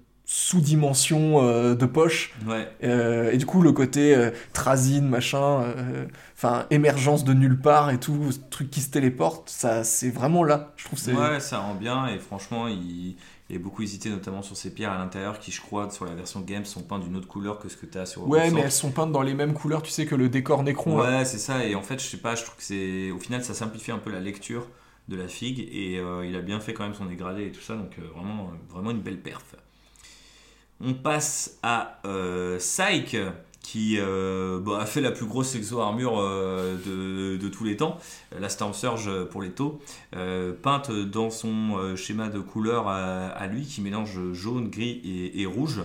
sous-dimension 0.50 1.42
euh, 1.44 1.74
de 1.74 1.86
poche. 1.86 2.34
Ouais, 2.46 2.68
Euh, 2.84 3.30
et 3.32 3.36
du 3.36 3.46
coup, 3.46 3.62
le 3.62 3.72
côté 3.72 4.14
euh, 4.14 4.30
trazine, 4.52 5.08
machin, 5.08 5.62
euh, 5.62 6.06
enfin, 6.36 6.66
émergence 6.70 7.24
de 7.24 7.32
nulle 7.32 7.58
part 7.60 7.90
et 7.90 7.98
tout, 7.98 8.32
ce 8.32 8.38
truc 8.50 8.70
qui 8.70 8.80
se 8.80 8.90
téléporte, 8.90 9.48
ça, 9.50 9.84
c'est 9.84 10.10
vraiment 10.10 10.42
là. 10.44 10.72
Je 10.76 10.84
trouve 10.84 11.00
que 11.04 11.10
ouais, 11.12 11.40
ça 11.40 11.58
rend 11.58 11.74
bien 11.74 12.06
et 12.08 12.18
franchement, 12.18 12.68
il, 12.68 13.16
a 13.54 13.58
beaucoup 13.58 13.82
hésité, 13.82 14.10
notamment 14.10 14.42
sur 14.42 14.56
ces 14.56 14.74
pierres 14.74 14.90
à 14.90 14.98
l'intérieur 14.98 15.38
qui, 15.38 15.52
je 15.52 15.60
crois, 15.60 15.88
sur 15.90 16.04
la 16.04 16.14
version 16.14 16.40
game, 16.40 16.64
sont 16.64 16.82
peintes 16.82 17.04
d'une 17.04 17.16
autre 17.16 17.28
couleur 17.28 17.60
que 17.60 17.68
ce 17.68 17.76
que 17.76 17.86
tu 17.86 17.96
as 17.96 18.06
sur 18.06 18.28
Ouais, 18.28 18.50
mais 18.50 18.62
elles 18.62 18.72
sont 18.72 18.90
peintes 18.90 19.12
dans 19.12 19.22
les 19.22 19.34
mêmes 19.34 19.54
couleurs, 19.54 19.82
tu 19.82 19.92
sais, 19.92 20.04
que 20.04 20.16
le 20.16 20.28
décor 20.28 20.64
Necron. 20.64 20.98
Ouais, 20.98 21.24
c'est 21.24 21.38
ça. 21.38 21.64
Et 21.64 21.76
en 21.76 21.82
fait, 21.82 22.02
je 22.02 22.06
sais 22.06 22.16
pas, 22.16 22.34
je 22.34 22.42
trouve 22.42 22.56
que 22.56 22.64
c'est. 22.64 23.10
Au 23.12 23.18
final, 23.18 23.44
ça 23.44 23.54
simplifie 23.54 23.92
un 23.92 23.98
peu 23.98 24.10
la 24.10 24.20
lecture 24.20 24.66
de 25.08 25.16
la 25.16 25.28
figue 25.28 25.60
et 25.60 25.98
euh, 25.98 26.26
il 26.26 26.34
a 26.34 26.40
bien 26.40 26.58
fait 26.58 26.74
quand 26.74 26.82
même 26.82 26.94
son 26.94 27.06
dégradé 27.06 27.46
et 27.46 27.52
tout 27.52 27.60
ça. 27.60 27.76
Donc, 27.76 27.96
euh, 27.98 28.08
vraiment, 28.14 28.50
vraiment 28.68 28.90
une 28.90 29.00
belle 29.00 29.20
perf. 29.20 29.54
On 30.80 30.94
passe 30.94 31.58
à 31.62 32.00
euh, 32.04 32.58
Psyche 32.58 33.16
qui 33.66 33.96
euh, 33.98 34.60
bah, 34.60 34.78
a 34.80 34.86
fait 34.86 35.00
la 35.00 35.10
plus 35.10 35.26
grosse 35.26 35.56
exo-armure 35.56 36.20
euh, 36.20 36.76
de, 36.86 37.36
de 37.36 37.48
tous 37.48 37.64
les 37.64 37.76
temps, 37.76 37.98
la 38.38 38.48
Storm 38.48 38.72
Surge 38.72 39.10
pour 39.24 39.42
les 39.42 39.50
taux, 39.50 39.80
euh, 40.14 40.52
peinte 40.52 40.92
dans 40.92 41.30
son 41.30 41.96
schéma 41.96 42.28
de 42.28 42.38
couleur 42.38 42.86
à, 42.86 43.26
à 43.26 43.46
lui 43.48 43.62
qui 43.62 43.80
mélange 43.80 44.32
jaune, 44.34 44.70
gris 44.70 45.00
et, 45.04 45.42
et 45.42 45.46
rouge. 45.46 45.80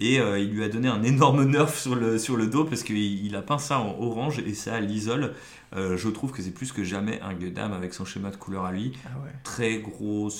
Et 0.00 0.14
il 0.14 0.50
lui 0.52 0.64
a 0.64 0.68
donné 0.68 0.88
un 0.88 1.02
énorme 1.02 1.44
nerf 1.44 1.74
sur 1.74 1.96
le, 1.96 2.18
sur 2.18 2.36
le 2.36 2.46
dos 2.46 2.64
parce 2.64 2.82
qu'il 2.82 2.96
il 2.96 3.36
a 3.36 3.42
peint 3.42 3.58
ça 3.58 3.80
en 3.80 4.00
orange 4.00 4.38
et 4.38 4.54
ça 4.54 4.80
l'isole. 4.80 5.34
Je 5.74 6.08
trouve 6.08 6.30
que 6.30 6.40
c'est 6.40 6.54
plus 6.54 6.72
que 6.72 6.84
jamais 6.84 7.20
un 7.20 7.34
Gundam 7.34 7.72
avec 7.72 7.92
son 7.92 8.04
schéma 8.04 8.30
de 8.30 8.36
couleur 8.36 8.64
à 8.64 8.72
lui. 8.72 8.92
Ah 9.04 9.18
ouais. 9.22 9.32
Très 9.42 9.78
gros, 9.78 10.30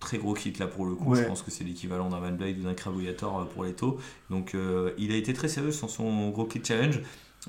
très 0.00 0.18
gros 0.18 0.34
kit 0.34 0.52
là 0.58 0.66
pour 0.66 0.86
le 0.86 0.94
coup. 0.94 1.10
Ouais. 1.12 1.22
Je 1.22 1.24
pense 1.26 1.42
que 1.42 1.50
c'est 1.50 1.64
l'équivalent 1.64 2.08
d'un 2.08 2.20
Van 2.20 2.30
Blade 2.32 2.58
ou 2.58 2.62
d'un 2.62 2.74
Crabouillator 2.74 3.40
euh, 3.40 3.44
pour 3.44 3.64
les 3.64 3.72
taux. 3.72 3.98
Donc 4.30 4.54
euh, 4.54 4.92
il 4.98 5.12
a 5.12 5.16
été 5.16 5.32
très 5.32 5.48
sérieux 5.48 5.72
sur 5.72 5.90
son 5.90 6.30
gros 6.30 6.44
kit 6.44 6.60
challenge. 6.64 7.00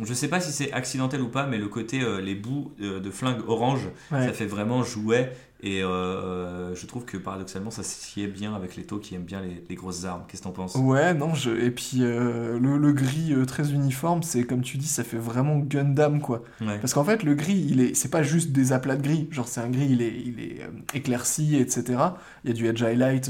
Je 0.02 0.14
sais 0.14 0.28
pas 0.28 0.40
si 0.40 0.52
c'est 0.52 0.72
accidentel 0.72 1.20
ou 1.22 1.28
pas, 1.30 1.46
mais 1.48 1.58
le 1.58 1.68
côté, 1.68 2.02
euh, 2.02 2.22
les 2.22 2.36
bouts 2.36 2.72
euh, 2.80 3.00
de 3.00 3.10
flingue 3.12 3.42
orange, 3.48 3.88
Ouais. 4.12 4.26
ça 4.28 4.34
fait 4.34 4.46
vraiment 4.46 4.84
jouet. 4.84 5.34
Et 5.62 5.84
euh, 5.84 6.74
je 6.74 6.86
trouve 6.86 7.04
que 7.04 7.18
paradoxalement, 7.18 7.70
ça 7.70 7.84
s'y 7.84 8.22
est 8.22 8.28
bien 8.28 8.56
avec 8.56 8.78
les 8.78 8.86
taux 8.86 8.98
qui 8.98 9.16
aiment 9.16 9.24
bien 9.24 9.42
les, 9.42 9.62
les 9.68 9.76
grosses 9.76 10.06
armes. 10.06 10.24
Qu'est-ce 10.28 10.42
que 10.42 10.48
t'en 10.48 10.54
penses? 10.54 10.76
Ouais, 10.76 11.14
non, 11.14 11.34
je... 11.36 11.50
et 11.50 11.70
puis 11.70 11.98
euh, 12.00 12.58
le, 12.58 12.78
le 12.78 12.94
gris 12.94 13.34
euh, 13.34 13.46
très 13.46 13.72
uniforme, 13.72 14.24
c'est 14.24 14.44
comme 14.44 14.62
tu 14.62 14.78
dis, 14.78 14.88
ça 14.88 15.04
fait 15.04 15.18
vraiment 15.18 15.58
Gundam 15.58 16.22
quoi. 16.22 16.44
Ouais. 16.62 16.80
Parce 16.80 16.94
qu'en 16.94 17.04
fait, 17.04 17.24
le 17.24 17.36
gris, 17.36 17.66
il 17.70 17.82
est, 17.82 17.94
c'est 17.94 18.10
pas 18.10 18.24
juste 18.24 18.52
des 18.52 18.72
aplats 18.72 18.96
de 18.96 19.02
gris, 19.02 19.28
genre 19.32 19.50
c'est 19.50 19.60
un 19.60 19.70
gris, 19.70 19.88
il 19.90 20.02
est, 20.02 20.14
il 20.26 20.40
est 20.40 20.62
éclairci, 20.94 21.58
etc. 21.58 22.00
Il 22.46 22.52
y 22.52 22.54
a 22.54 22.56
du 22.56 22.66
edge 22.68 22.82
highlight 22.82 23.30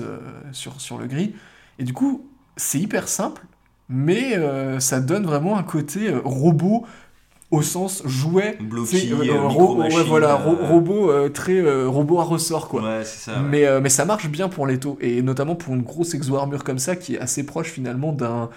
sur, 0.52 0.80
sur 0.80 1.00
le 1.00 1.08
gris. 1.08 1.34
Et 1.80 1.84
du 1.84 1.94
coup, 1.94 2.30
c'est 2.58 2.80
hyper 2.80 3.08
simple, 3.08 3.42
mais 3.88 4.38
ça 4.80 5.00
donne 5.02 5.26
vraiment 5.26 5.58
un 5.58 5.64
côté 5.64 6.12
robot 6.24 6.86
au 7.52 7.62
sens 7.62 8.04
jouet. 8.06 8.58
Blocky, 8.60 9.12
euh, 9.12 9.16
euh, 9.16 9.42
ro- 9.42 9.76
ouais, 9.78 9.88
micro-machine, 9.88 10.00
voilà, 10.04 10.36
ro- 10.36 10.58
robot 10.68 11.10
euh, 11.12 11.30
très 11.30 11.58
euh, 11.58 11.88
robot 11.90 12.20
à 12.20 12.24
ressort 12.24 12.68
quoi. 12.68 12.84
Ouais, 12.84 13.04
c'est 13.06 13.32
ça. 13.32 13.42
ouais. 13.42 13.48
Mais, 13.50 13.82
mais 13.82 13.90
ça 13.90 14.06
marche 14.06 14.30
bien 14.30 14.50
pour 14.50 14.68
les 14.68 14.80
taux, 14.80 14.98
et 15.02 15.22
notamment 15.22 15.56
pour 15.56 15.74
une 15.74 15.82
grosse 15.82 16.14
exo-armure 16.14 16.64
comme 16.64 16.80
ça, 16.80 16.96
qui 16.96 17.16
est 17.16 17.20
assez 17.20 17.46
proche 17.46 17.70
finalement 17.70 18.12
d'un 18.14 18.50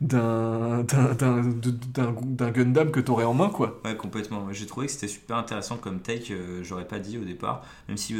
d'un 0.00 0.84
d'un- 0.84 2.50
Gundam 2.52 2.92
que 2.92 3.00
t'aurais 3.00 3.24
en 3.24 3.34
main, 3.34 3.48
quoi. 3.48 3.80
Ouais, 3.84 3.96
complètement. 3.96 4.46
J'ai 4.52 4.66
trouvé 4.66 4.86
que 4.86 4.92
c'était 4.92 5.08
super 5.08 5.36
intéressant 5.36 5.76
comme 5.76 5.98
take, 5.98 6.32
j'aurais 6.62 6.86
pas 6.86 7.00
dit 7.00 7.18
au 7.18 7.24
départ, 7.24 7.64
même 7.88 7.96
si 7.96 8.14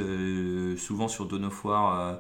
souvent 0.76 1.06
sur 1.06 1.26
Dawn 1.26 1.44
of 1.44 1.64
War, 1.64 2.18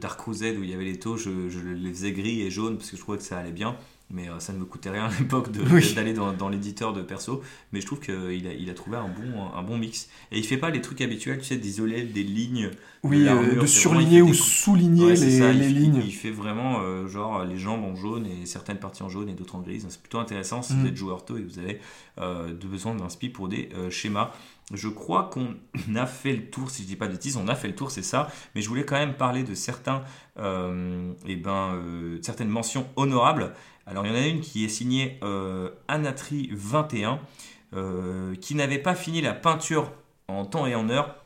Dark 0.00 0.20
Crusade 0.20 0.56
où 0.56 0.62
il 0.62 0.70
y 0.70 0.74
avait 0.74 0.84
les 0.84 0.98
taux, 1.00 1.16
je, 1.16 1.48
je 1.48 1.58
les 1.58 1.90
faisais 1.92 2.12
gris 2.12 2.42
et 2.42 2.50
jaune 2.50 2.76
parce 2.76 2.90
que 2.90 2.96
je 2.96 3.02
trouvais 3.02 3.18
que 3.18 3.24
ça 3.24 3.38
allait 3.38 3.50
bien. 3.50 3.74
Mais 4.12 4.28
euh, 4.28 4.40
ça 4.40 4.52
ne 4.52 4.58
me 4.58 4.64
coûtait 4.64 4.90
rien 4.90 5.04
à 5.04 5.10
l'époque 5.20 5.52
de- 5.52 5.62
Oui. 5.72 5.94
d'aller 5.94 6.12
dans, 6.12 6.32
dans 6.32 6.48
l'éditeur 6.48 6.92
de 6.92 7.00
perso. 7.02 7.42
Mais 7.72 7.80
je 7.80 7.86
trouve 7.86 8.00
qu'il 8.00 8.46
a, 8.46 8.52
il 8.52 8.68
a 8.68 8.74
trouvé 8.74 8.96
un 8.96 9.08
bon, 9.08 9.44
un 9.54 9.62
bon 9.62 9.78
mix. 9.78 10.08
Et 10.32 10.38
il 10.38 10.44
fait 10.44 10.56
pas 10.56 10.70
les 10.70 10.80
trucs 10.80 11.00
habituels, 11.00 11.38
tu 11.38 11.44
sais, 11.44 11.56
d'isoler 11.56 12.02
des 12.02 12.22
lignes. 12.24 12.70
Oui, 13.02 13.26
euh, 13.28 13.54
de 13.54 13.60
c'est 13.66 13.80
surligner 13.80 14.20
ou 14.20 14.34
souligner 14.34 15.04
Ouais, 15.06 15.14
les, 15.14 15.38
ça, 15.38 15.52
les 15.52 15.68
il, 15.70 15.78
lignes. 15.78 16.02
Il 16.04 16.12
fait 16.14 16.30
vraiment 16.32 16.80
euh, 16.80 17.06
genre 17.08 17.44
les 17.44 17.56
jambes 17.56 17.84
en 17.84 17.94
jaune 17.96 18.26
et 18.26 18.46
certaines 18.46 18.78
parties 18.78 19.02
en 19.02 19.08
jaune 19.08 19.28
et 19.28 19.32
d'autres 19.34 19.54
en 19.56 19.60
grise. 19.60 19.86
C'est 19.88 20.00
plutôt 20.00 20.18
intéressant 20.18 20.60
si 20.62 20.74
Mm. 20.74 20.80
vous 20.80 20.86
êtes 20.88 20.96
joueur 20.96 21.24
tôt 21.24 21.36
et 21.38 21.42
que 21.42 21.48
vous 21.48 21.58
avez 21.60 21.80
euh, 22.18 22.48
de 22.52 22.66
besoin 22.66 22.94
d'un 22.94 23.08
spi 23.08 23.28
pour 23.28 23.48
des 23.48 23.68
euh, 23.74 23.90
schémas. 23.90 24.32
Je 24.74 24.88
crois 24.88 25.30
qu'on 25.32 25.54
a 25.96 26.06
fait 26.06 26.32
le 26.34 26.44
tour, 26.50 26.70
si 26.70 26.82
je 26.82 26.88
dis 26.88 26.96
pas 26.96 27.06
de 27.06 27.12
bêtises, 27.12 27.36
on 27.36 27.48
a 27.48 27.54
fait 27.54 27.68
le 27.68 27.74
tour, 27.74 27.90
c'est 27.90 28.02
ça. 28.02 28.28
Mais 28.54 28.60
je 28.60 28.68
voulais 28.68 28.84
quand 28.84 28.96
même 28.98 29.14
parler 29.14 29.44
de 29.44 29.54
certains, 29.54 30.02
euh, 30.38 31.12
eh 31.26 31.36
ben, 31.36 31.74
euh, 31.74 32.18
de 32.18 32.24
certaines 32.24 32.48
mentions 32.48 32.86
honorables. 32.96 33.52
Alors 33.90 34.06
il 34.06 34.10
y 34.10 34.12
en 34.12 34.16
a 34.16 34.24
une 34.24 34.40
qui 34.40 34.64
est 34.64 34.68
signée 34.68 35.18
euh, 35.24 35.70
Anatri 35.88 36.48
21, 36.52 37.18
euh, 37.74 38.36
qui 38.36 38.54
n'avait 38.54 38.78
pas 38.78 38.94
fini 38.94 39.20
la 39.20 39.34
peinture 39.34 39.90
en 40.28 40.44
temps 40.44 40.66
et 40.66 40.76
en 40.76 40.88
heure 40.88 41.16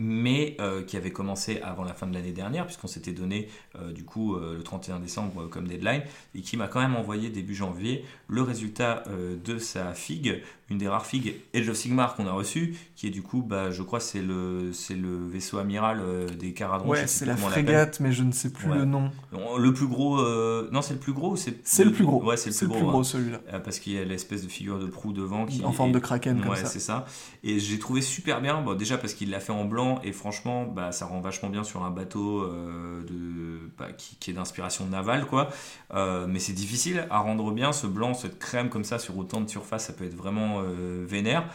mais 0.00 0.56
euh, 0.60 0.84
qui 0.84 0.96
avait 0.96 1.10
commencé 1.10 1.60
avant 1.60 1.82
la 1.82 1.92
fin 1.92 2.06
de 2.06 2.14
l'année 2.14 2.30
dernière, 2.30 2.66
puisqu'on 2.66 2.86
s'était 2.86 3.10
donné 3.10 3.48
du 3.90 4.04
coup 4.04 4.36
le 4.36 4.62
31 4.62 5.00
décembre 5.00 5.48
comme 5.48 5.66
deadline, 5.66 6.02
et 6.36 6.40
qui 6.40 6.56
m'a 6.56 6.68
quand 6.68 6.78
même 6.78 6.94
envoyé 6.94 7.30
début 7.30 7.56
janvier 7.56 8.04
le 8.28 8.42
résultat 8.42 9.02
de 9.08 9.58
sa 9.58 9.94
figue, 9.94 10.40
une 10.70 10.78
des 10.78 10.88
rares 10.88 11.06
figues 11.06 11.34
Age 11.54 11.68
of 11.68 11.76
Sigmar 11.76 12.14
qu'on 12.14 12.26
a 12.26 12.32
reçue, 12.32 12.76
qui 12.94 13.06
est 13.06 13.10
du 13.10 13.22
coup, 13.22 13.42
bah, 13.42 13.70
je 13.70 13.82
crois, 13.82 14.00
c'est 14.00 14.20
le, 14.20 14.72
c'est 14.72 14.94
le 14.94 15.26
vaisseau 15.26 15.58
amiral 15.58 16.00
euh, 16.00 16.26
des 16.28 16.52
Caradrons. 16.52 16.94
je 16.94 17.00
Ouais, 17.00 17.06
c'est 17.06 17.24
la 17.24 17.36
frégate, 17.36 18.00
mais 18.00 18.12
je 18.12 18.22
ne 18.22 18.32
sais 18.32 18.50
plus 18.50 18.68
Ouais. 18.68 18.76
le 18.78 18.84
nom. 18.84 19.10
Le 19.58 19.72
plus 19.72 19.86
gros, 19.86 20.18
euh, 20.20 20.68
non, 20.72 20.82
c'est 20.82 20.94
le 20.94 21.00
plus 21.00 21.12
gros 21.12 21.36
c'est 21.36 21.56
C'est 21.64 21.84
le 21.84 21.92
plus 21.92 22.04
gros. 22.04 22.22
Ouais, 22.22 22.36
c'est 22.36 22.50
le 22.50 22.56
plus 22.56 22.64
le 22.64 22.68
gros. 22.68 22.78
plus 22.78 22.86
hein. 22.86 22.90
gros, 22.90 23.04
celui-là. 23.04 23.40
Euh, 23.52 23.58
parce 23.60 23.78
qu'il 23.78 23.94
y 23.94 23.98
a 23.98 24.04
l'espèce 24.04 24.42
de 24.42 24.48
figure 24.48 24.78
de 24.78 24.86
proue 24.86 25.12
devant 25.12 25.46
qui 25.46 25.64
En 25.64 25.72
forme 25.72 25.92
de 25.92 25.98
kraken 25.98 26.40
comme 26.40 26.50
ouais, 26.50 26.64
c'est 26.64 26.80
ça. 26.80 27.06
Et 27.44 27.58
j'ai 27.58 27.78
trouvé 27.78 28.00
super 28.02 28.40
bien, 28.40 28.60
bon, 28.60 28.74
déjà 28.74 28.98
parce 28.98 29.14
qu'il 29.14 29.30
l'a 29.30 29.40
fait 29.40 29.52
en 29.52 29.64
blanc 29.64 30.00
et 30.04 30.12
franchement, 30.12 30.64
bah, 30.64 30.92
ça 30.92 31.06
rend 31.06 31.20
vachement 31.20 31.48
bien 31.48 31.64
sur 31.64 31.82
un 31.84 31.90
bateau 31.90 32.42
euh, 32.42 33.02
de, 33.04 33.70
bah, 33.78 33.92
qui, 33.96 34.16
qui 34.16 34.30
est 34.30 34.34
d'inspiration 34.34 34.84
navale, 34.86 35.26
quoi. 35.26 35.48
Euh, 35.94 36.26
mais 36.28 36.38
c'est 36.40 36.52
difficile 36.52 37.06
à 37.10 37.20
rendre 37.20 37.50
bien 37.52 37.72
ce 37.72 37.86
blanc, 37.86 38.12
cette 38.12 38.38
crème 38.38 38.68
comme 38.68 38.84
ça 38.84 38.98
sur 38.98 39.16
autant 39.16 39.40
de 39.40 39.48
surface, 39.48 39.86
ça 39.86 39.92
peut 39.94 40.04
être 40.04 40.16
vraiment 40.16 40.57
euh, 40.62 41.04
vénère. 41.06 41.48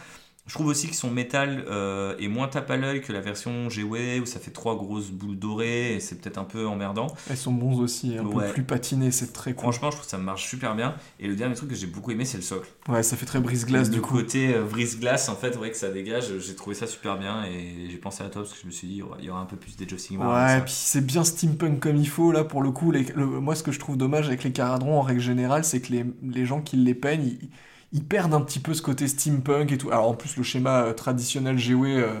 Je 0.46 0.52
trouve 0.52 0.66
aussi 0.66 0.88
que 0.88 0.94
son 0.94 1.10
métal 1.10 1.64
euh, 1.70 2.18
est 2.18 2.28
moins 2.28 2.48
tape 2.48 2.70
à 2.70 2.76
l'œil 2.76 3.00
que 3.00 3.14
la 3.14 3.20
version 3.22 3.70
G-Way 3.70 4.20
où 4.20 4.26
ça 4.26 4.38
fait 4.38 4.50
trois 4.50 4.76
grosses 4.76 5.10
boules 5.10 5.38
dorées 5.38 5.94
et 5.94 6.00
c'est 6.00 6.20
peut-être 6.20 6.36
un 6.36 6.44
peu 6.44 6.66
emmerdant. 6.66 7.06
Elles 7.30 7.38
sont 7.38 7.50
bons 7.52 7.78
aussi, 7.80 8.18
un 8.18 8.26
Ouais. 8.26 8.48
peu 8.48 8.52
plus 8.52 8.62
patinées, 8.62 9.10
c'est 9.10 9.32
très 9.32 9.54
cool. 9.54 9.62
Franchement, 9.62 9.90
je 9.90 9.96
trouve 9.96 10.04
que 10.04 10.10
ça 10.10 10.18
marche 10.18 10.46
super 10.46 10.74
bien. 10.76 10.96
Et 11.18 11.28
le 11.28 11.34
dernier 11.34 11.54
truc 11.54 11.70
que 11.70 11.74
j'ai 11.74 11.86
beaucoup 11.86 12.10
aimé, 12.10 12.26
c'est 12.26 12.36
le 12.36 12.42
socle. 12.42 12.68
Ouais, 12.90 13.02
ça 13.02 13.16
fait 13.16 13.24
très 13.24 13.40
brise-glace 13.40 13.88
le 13.88 13.94
du 13.94 14.00
coup. 14.02 14.16
côté 14.16 14.54
euh, 14.54 14.64
brise-glace, 14.64 15.30
en 15.30 15.34
fait, 15.34 15.56
ouais, 15.56 15.70
que 15.70 15.78
ça 15.78 15.88
dégage, 15.90 16.26
j'ai 16.38 16.54
trouvé 16.54 16.76
ça 16.76 16.86
super 16.86 17.16
bien 17.18 17.46
et 17.46 17.88
j'ai 17.90 17.96
pensé 17.96 18.22
à 18.22 18.28
toi 18.28 18.42
parce 18.42 18.52
que 18.52 18.60
je 18.60 18.66
me 18.66 18.70
suis 18.70 18.86
dit, 18.86 19.02
il 19.20 19.24
y 19.24 19.30
aura 19.30 19.40
un 19.40 19.46
peu 19.46 19.56
plus 19.56 19.70
Sigmar. 19.96 20.28
avec 20.30 20.46
Ouais, 20.46 20.58
ça. 20.58 20.64
puis 20.66 20.74
c'est 20.76 21.06
bien 21.06 21.24
steampunk 21.24 21.80
comme 21.80 21.96
il 21.96 22.08
faut, 22.08 22.32
là, 22.32 22.44
pour 22.44 22.60
le 22.62 22.70
coup. 22.70 22.90
Les- 22.90 23.04
le- 23.16 23.24
moi, 23.40 23.54
ce 23.54 23.62
que 23.62 23.72
je 23.72 23.78
trouve 23.78 23.96
dommage 23.96 24.26
avec 24.26 24.44
les 24.44 24.52
caradrons, 24.52 24.98
en 24.98 25.02
règle 25.02 25.20
générale, 25.22 25.64
c'est 25.64 25.80
que 25.80 25.90
les, 25.90 26.04
les 26.22 26.44
gens 26.44 26.60
qui 26.60 26.76
les 26.76 26.94
peignent, 26.94 27.28
ils, 27.40 27.48
ils 27.94 28.04
perdent 28.04 28.34
un 28.34 28.42
petit 28.42 28.58
peu 28.60 28.74
ce 28.74 28.82
côté 28.82 29.08
steampunk 29.08 29.72
et 29.72 29.78
tout. 29.78 29.90
Alors, 29.90 30.08
en 30.08 30.14
plus, 30.14 30.36
le 30.36 30.42
schéma 30.42 30.82
euh, 30.82 30.92
traditionnel 30.92 31.56
GW, 31.56 31.84
euh, 31.86 32.20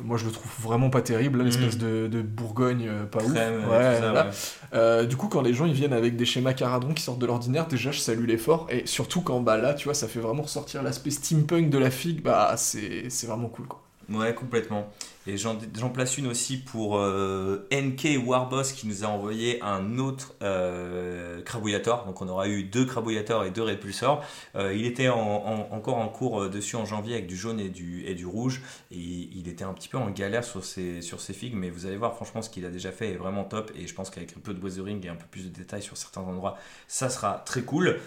moi, 0.00 0.16
je 0.16 0.26
le 0.26 0.30
trouve 0.30 0.52
vraiment 0.60 0.90
pas 0.90 1.02
terrible, 1.02 1.42
l'espèce 1.42 1.76
de, 1.76 2.06
de 2.06 2.22
Bourgogne 2.22 2.86
euh, 2.88 3.04
pas 3.04 3.24
ouf. 3.24 3.32
Ouais, 3.32 3.48
ouais. 3.68 4.30
Euh, 4.74 5.04
du 5.06 5.16
coup, 5.16 5.28
quand 5.28 5.40
les 5.40 5.54
gens 5.54 5.66
ils 5.66 5.72
viennent 5.72 5.92
avec 5.92 6.14
des 6.16 6.24
schémas 6.24 6.52
caradrons 6.52 6.94
qui 6.94 7.02
sortent 7.02 7.18
de 7.18 7.26
l'ordinaire, 7.26 7.66
déjà 7.66 7.90
je 7.90 7.98
salue 7.98 8.26
l'effort. 8.26 8.68
Et 8.70 8.86
surtout 8.86 9.22
quand 9.22 9.40
bah 9.40 9.56
là, 9.56 9.74
tu 9.74 9.84
vois, 9.84 9.94
ça 9.94 10.06
fait 10.06 10.20
vraiment 10.20 10.42
ressortir 10.42 10.82
l'aspect 10.84 11.10
steampunk 11.10 11.70
de 11.70 11.78
la 11.78 11.90
figue, 11.90 12.22
bah 12.22 12.54
c'est 12.56 13.10
c'est 13.10 13.26
vraiment 13.26 13.48
cool 13.48 13.66
quoi. 13.66 13.87
Ouais, 14.10 14.34
complètement. 14.34 14.90
Et 15.26 15.36
j'en 15.36 15.58
place 15.92 16.16
une 16.16 16.28
aussi 16.28 16.56
pour 16.56 16.96
euh, 16.98 17.68
NK 17.70 18.18
Warboss 18.24 18.72
qui 18.72 18.86
nous 18.86 19.04
a 19.04 19.08
envoyé 19.08 19.62
un 19.62 19.98
autre 19.98 20.34
euh, 20.42 21.42
Crabouillator. 21.42 22.06
Donc 22.06 22.22
on 22.22 22.28
aura 22.28 22.48
eu 22.48 22.62
deux 22.62 22.86
Crabouillators 22.86 23.44
et 23.44 23.50
deux 23.50 23.60
Répulsors. 23.62 24.24
Euh, 24.56 24.72
il 24.74 24.86
était 24.86 25.10
en- 25.10 25.18
en- 25.18 25.68
encore 25.76 25.98
en 25.98 26.08
cours 26.08 26.40
euh, 26.44 26.48
dessus 26.48 26.76
en 26.76 26.86
janvier 26.86 27.16
avec 27.16 27.26
du 27.26 27.36
jaune 27.36 27.60
et 27.60 27.68
du, 27.68 28.06
et 28.06 28.14
du 28.14 28.24
rouge. 28.24 28.62
Et 28.90 28.96
il 28.96 29.46
était 29.46 29.64
un 29.64 29.74
petit 29.74 29.88
peu 29.88 29.98
en 29.98 30.08
galère 30.08 30.42
sur 30.44 30.64
ses, 30.64 31.02
sur 31.02 31.20
ses 31.20 31.34
figues. 31.34 31.54
Mais 31.54 31.68
vous 31.68 31.84
allez 31.84 31.98
voir, 31.98 32.14
franchement, 32.14 32.40
ce 32.40 32.48
qu'il 32.48 32.64
a 32.64 32.70
déjà 32.70 32.90
fait 32.92 33.10
est 33.10 33.16
vraiment 33.18 33.44
top. 33.44 33.70
Et 33.76 33.86
je 33.86 33.92
pense 33.94 34.08
qu'avec 34.08 34.34
un 34.34 34.40
peu 34.40 34.54
de 34.54 34.64
weathering 34.64 35.04
et 35.04 35.10
un 35.10 35.16
peu 35.16 35.26
plus 35.30 35.44
de 35.44 35.50
détails 35.54 35.82
sur 35.82 35.98
certains 35.98 36.22
endroits, 36.22 36.56
ça 36.86 37.10
sera 37.10 37.42
très 37.44 37.60
cool. 37.60 37.98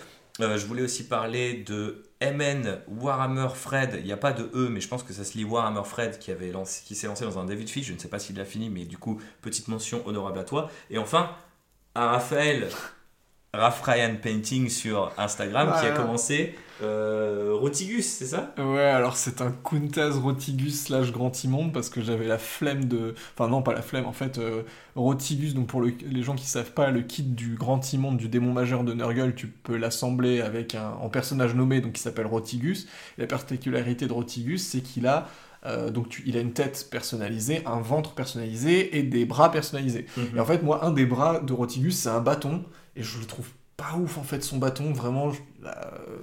Euh, 0.42 0.58
je 0.58 0.66
voulais 0.66 0.82
aussi 0.82 1.08
parler 1.08 1.64
de 1.64 2.04
MN 2.22 2.80
Warhammer 2.88 3.50
Fred. 3.54 3.96
Il 4.00 4.06
n'y 4.06 4.12
a 4.12 4.18
pas 4.18 4.34
de 4.34 4.50
E, 4.54 4.70
mais 4.70 4.82
je 4.82 4.88
pense 4.88 5.04
que 5.04 5.14
ça 5.14 5.24
se 5.24 5.38
lit 5.38 5.44
Warhammer 5.44 5.84
Fred 5.84 6.18
qui, 6.18 6.96
s'est 6.96 7.08
lancé 7.08 7.26
dans 7.26 7.40
un 7.40 7.46
David 7.46 7.70
Fish. 7.70 7.86
Je 7.88 7.94
ne 7.94 8.00
sais 8.00 8.08
pas 8.08 8.20
s'il 8.20 8.38
l'a 8.38 8.46
fini, 8.46 8.70
mais 8.70 8.86
du 8.86 8.98
coup, 8.98 9.22
petite 9.42 9.68
mention 9.68 10.06
honorable 10.08 10.40
à 10.40 10.44
toi. 10.44 10.72
Et 10.90 10.98
enfin, 10.98 11.32
à 11.96 12.10
Raphaël, 12.10 12.70
Raph 13.54 13.82
Ryan 13.82 14.16
Painting 14.22 14.70
sur 14.70 15.12
Instagram 15.18 15.74
qui 15.80 15.86
a 15.86 15.92
commencé 15.92 16.56
euh, 16.84 17.52
Rotigus, 17.54 18.06
c'est 18.06 18.26
ça? 18.26 18.54
Ouais, 18.58 18.82
alors 18.82 19.16
c'est 19.16 19.42
un 19.42 19.52
Kuntaz 19.52 20.18
Rotigus 20.18 20.86
slash 20.86 21.12
Grand 21.12 21.44
Immonde 21.44 21.74
parce 21.74 21.90
que 21.90 22.02
j'avais 22.02 22.28
la 22.28 22.38
flemme 22.38 22.86
de. 22.86 23.14
Enfin, 23.36 23.50
non, 23.50 23.62
pas 23.62 23.74
la 23.74 23.82
flemme, 23.82 24.06
en 24.06 24.14
fait, 24.14 24.38
euh, 24.38 24.64
Rotigus, 24.96 25.54
donc 25.54 25.68
pour 25.68 25.82
les 25.84 26.24
gens 26.24 26.36
qui 26.36 26.46
savent 26.46 26.72
pas, 26.72 26.90
le 26.90 27.02
kit 27.02 27.24
du 27.24 27.56
Grand 27.56 27.94
Immonde 27.94 28.18
du 28.18 28.30
démon 28.30 28.54
majeur 28.54 28.84
de 28.84 28.94
Nurgle, 28.94 29.36
tu 29.36 29.48
peux 29.48 29.78
l'assembler 29.78 30.42
avec 30.42 30.74
un 30.74 30.92
en 31.02 31.10
personnage 31.10 31.54
nommé 31.54 31.82
donc 31.82 31.94
qui 31.94 32.02
s'appelle 32.02 32.28
Rotigus. 32.28 32.88
la 33.18 33.28
particularité 33.28 34.08
de 34.08 34.14
Rotigus, 34.14 34.66
c'est 34.66 34.82
qu'il 34.82 35.08
a. 35.08 35.28
Euh, 35.64 35.92
donc 35.92 36.24
il 36.26 36.38
a 36.38 36.40
une 36.40 36.54
tête 36.54 36.88
personnalisée, 36.90 37.62
un 37.68 37.82
ventre 37.82 38.16
personnalisé 38.16 38.98
et 38.98 39.04
des 39.04 39.26
bras 39.26 39.52
personnalisés. 39.52 40.08
Mhm. 40.18 40.38
Et 40.38 40.40
en 40.40 40.46
fait, 40.46 40.64
moi, 40.64 40.84
un 40.84 40.92
des 40.92 41.06
bras 41.06 41.40
de 41.40 41.54
Rotigus, 41.54 41.96
c'est 41.96 42.10
un 42.10 42.22
bâton, 42.22 42.64
et 42.96 43.04
je 43.04 43.20
le 43.20 43.26
trouve 43.26 43.48
pas 43.82 43.98
ouf 43.98 44.18
en 44.18 44.24
fait 44.24 44.44
son 44.44 44.58
bâton, 44.58 44.94
vraiment, 44.94 45.32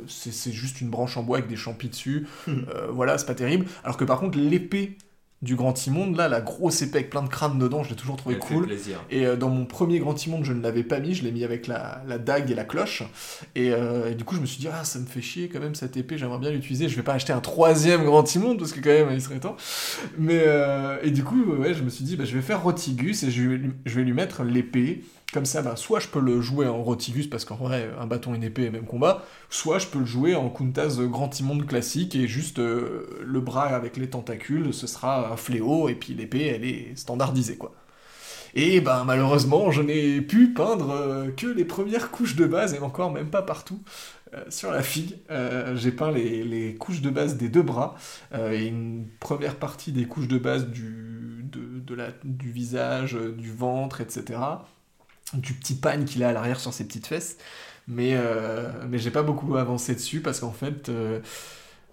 c'est 0.07 0.53
juste 0.53 0.81
une 0.81 0.90
branche 0.90 1.16
en 1.16 1.23
bois 1.23 1.39
avec 1.39 1.51
des 1.51 1.57
champis 1.57 1.89
dessus, 1.89 2.27
hmm. 2.47 2.53
euh, 2.74 2.86
voilà, 2.90 3.19
c'est 3.19 3.27
pas 3.27 3.35
terrible. 3.35 3.66
Alors 3.82 3.97
que 3.97 4.05
par 4.05 4.20
contre, 4.20 4.39
l'épée 4.39 4.97
du 5.40 5.55
Grand 5.55 5.86
Immonde, 5.86 6.16
là, 6.16 6.28
la 6.28 6.40
grosse 6.40 6.82
épée 6.82 6.99
avec 6.99 7.11
plein 7.11 7.23
de 7.23 7.28
crânes 7.28 7.59
dedans, 7.61 7.85
je 7.85 7.90
l'ai 7.90 7.97
toujours 7.97 8.16
trouvé 8.16 8.39
cool. 8.39 8.69
Et 9.11 9.24
euh, 9.24 9.36
dans 9.36 9.49
mon 9.49 9.66
premier 9.66 10.01
Grand 10.01 10.24
Immonde, 10.27 10.45
je 10.45 10.53
ne 10.53 10.61
l'avais 10.61 10.82
pas 10.82 10.99
mis, 10.99 11.15
je 11.15 11.23
l'ai 11.23 11.31
mis 11.31 11.45
avec 11.45 11.69
la, 11.69 12.03
dague 12.19 12.51
et 12.51 12.55
la 12.57 12.65
cloche. 12.65 13.05
Euh, 13.57 14.11
et, 14.11 14.15
du 14.16 14.24
coup, 14.24 14.35
je 14.35 14.40
me 14.40 14.47
suis 14.47 14.59
dit, 14.59 14.66
ah, 14.66 14.85
ça 14.85 14.99
me 14.99 15.07
fait 15.07 15.23
chier 15.23 15.49
quand 15.49 15.61
même 15.61 15.77
cette 15.77 15.97
épée, 15.97 16.19
j'aimerais 16.19 16.40
bien 16.40 16.51
l'utiliser. 16.51 16.89
Je 16.89 16.97
vais 16.97 17.05
pas 17.05 17.15
acheter 17.15 17.32
un 17.32 17.40
troisième 17.40 18.05
Grand 18.05 18.35
Immonde 18.35 18.59
parce 18.59 18.73
que 18.73 18.81
quand 18.81 18.90
même, 18.90 19.11
il 19.12 19.23
serait 19.23 19.39
temps. 19.39 19.57
Mais, 20.19 20.45
et 21.05 21.12
du 21.12 21.23
coup, 21.23 21.40
ouais, 21.45 21.73
je 21.73 21.85
me 21.85 21.89
suis 21.89 22.05
dit, 22.05 22.16
bah, 22.16 22.24
je 22.24 22.35
vais 22.35 22.43
faire 22.43 22.62
Rotigus 22.62 23.23
et 23.23 23.31
je 23.31 23.59
je 23.86 23.95
vais 23.95 24.03
lui 24.03 24.12
mettre 24.12 24.43
l'épée 24.43 25.03
comme 25.32 25.44
ça, 25.44 25.60
bah, 25.60 25.76
soit 25.76 26.00
je 26.00 26.09
peux 26.09 26.20
le 26.20 26.40
jouer 26.40 26.66
en 26.66 26.82
Rotigus, 26.82 27.26
parce 27.26 27.44
qu'en 27.44 27.56
vrai, 27.56 27.90
un 28.00 28.06
bâton 28.06 28.32
et 28.32 28.36
une 28.36 28.44
épée, 28.44 28.70
même 28.70 28.86
combat, 28.86 29.24
soit 29.50 29.78
je 29.78 29.86
peux 29.86 29.98
le 29.98 30.06
jouer 30.06 30.34
en 30.34 30.48
Kuntaz 30.48 31.00
Grand 31.02 31.38
Immonde 31.38 31.66
classique, 31.66 32.14
et 32.14 32.26
juste 32.26 32.59
euh, 32.59 33.06
le 33.24 33.40
bras 33.40 33.66
avec 33.66 33.98
les 33.98 34.09
tentacules, 34.09 34.72
ce 34.72 34.86
sera 34.86 35.30
un 35.32 35.36
fléau, 35.36 35.88
et 35.90 35.94
puis 35.94 36.14
l'épée, 36.14 36.46
elle 36.46 36.64
est 36.64 36.96
standardisée, 36.96 37.56
quoi. 37.56 37.74
Et 38.55 38.80
ben 38.80 39.05
malheureusement, 39.05 39.70
je 39.70 39.82
n'ai 39.82 40.22
pu 40.22 40.55
peindre 40.55 40.90
euh, 40.90 41.30
que 41.30 41.46
les 41.46 41.66
premières 41.66 42.10
couches 42.10 42.34
de 42.34 42.46
base, 42.46 42.72
et 42.72 42.78
encore 42.78 43.12
même 43.12 43.28
pas 43.28 43.42
partout. 43.42 43.80
Euh, 44.34 44.44
sur 44.48 44.72
la 44.72 44.82
figue, 44.82 45.16
j'ai 45.74 45.92
peint 45.92 46.10
les, 46.10 46.74
couches 46.78 47.02
de 47.02 47.10
base 47.10 47.36
des 47.36 47.50
deux 47.50 47.62
bras, 47.62 47.96
et 48.34 48.66
une 48.66 49.06
première 49.20 49.56
partie 49.56 49.92
des 49.92 50.06
couches 50.06 50.28
de 50.28 50.38
base 50.38 50.68
du 50.68 51.44
visage, 52.50 53.14
du 53.36 53.52
ventre, 53.52 54.00
etc 54.00 54.38
du 55.34 55.55
petit 55.55 55.74
pagne 55.74 56.05
qu'il 56.05 56.22
a 56.24 56.28
à 56.28 56.32
l'arrière 56.32 56.60
sur 56.60 56.72
ses 56.72 56.86
petites 56.86 57.06
fesses. 57.06 57.36
Mais, 57.88 58.12
euh, 58.14 58.68
mais 58.86 58.98
j'ai 58.98 59.10
pas 59.10 59.22
beaucoup 59.22 59.56
avancé 59.56 59.94
dessus 59.94 60.20
parce 60.20 60.40
qu'en 60.40 60.52
fait, 60.52 60.90
euh, 60.90 61.20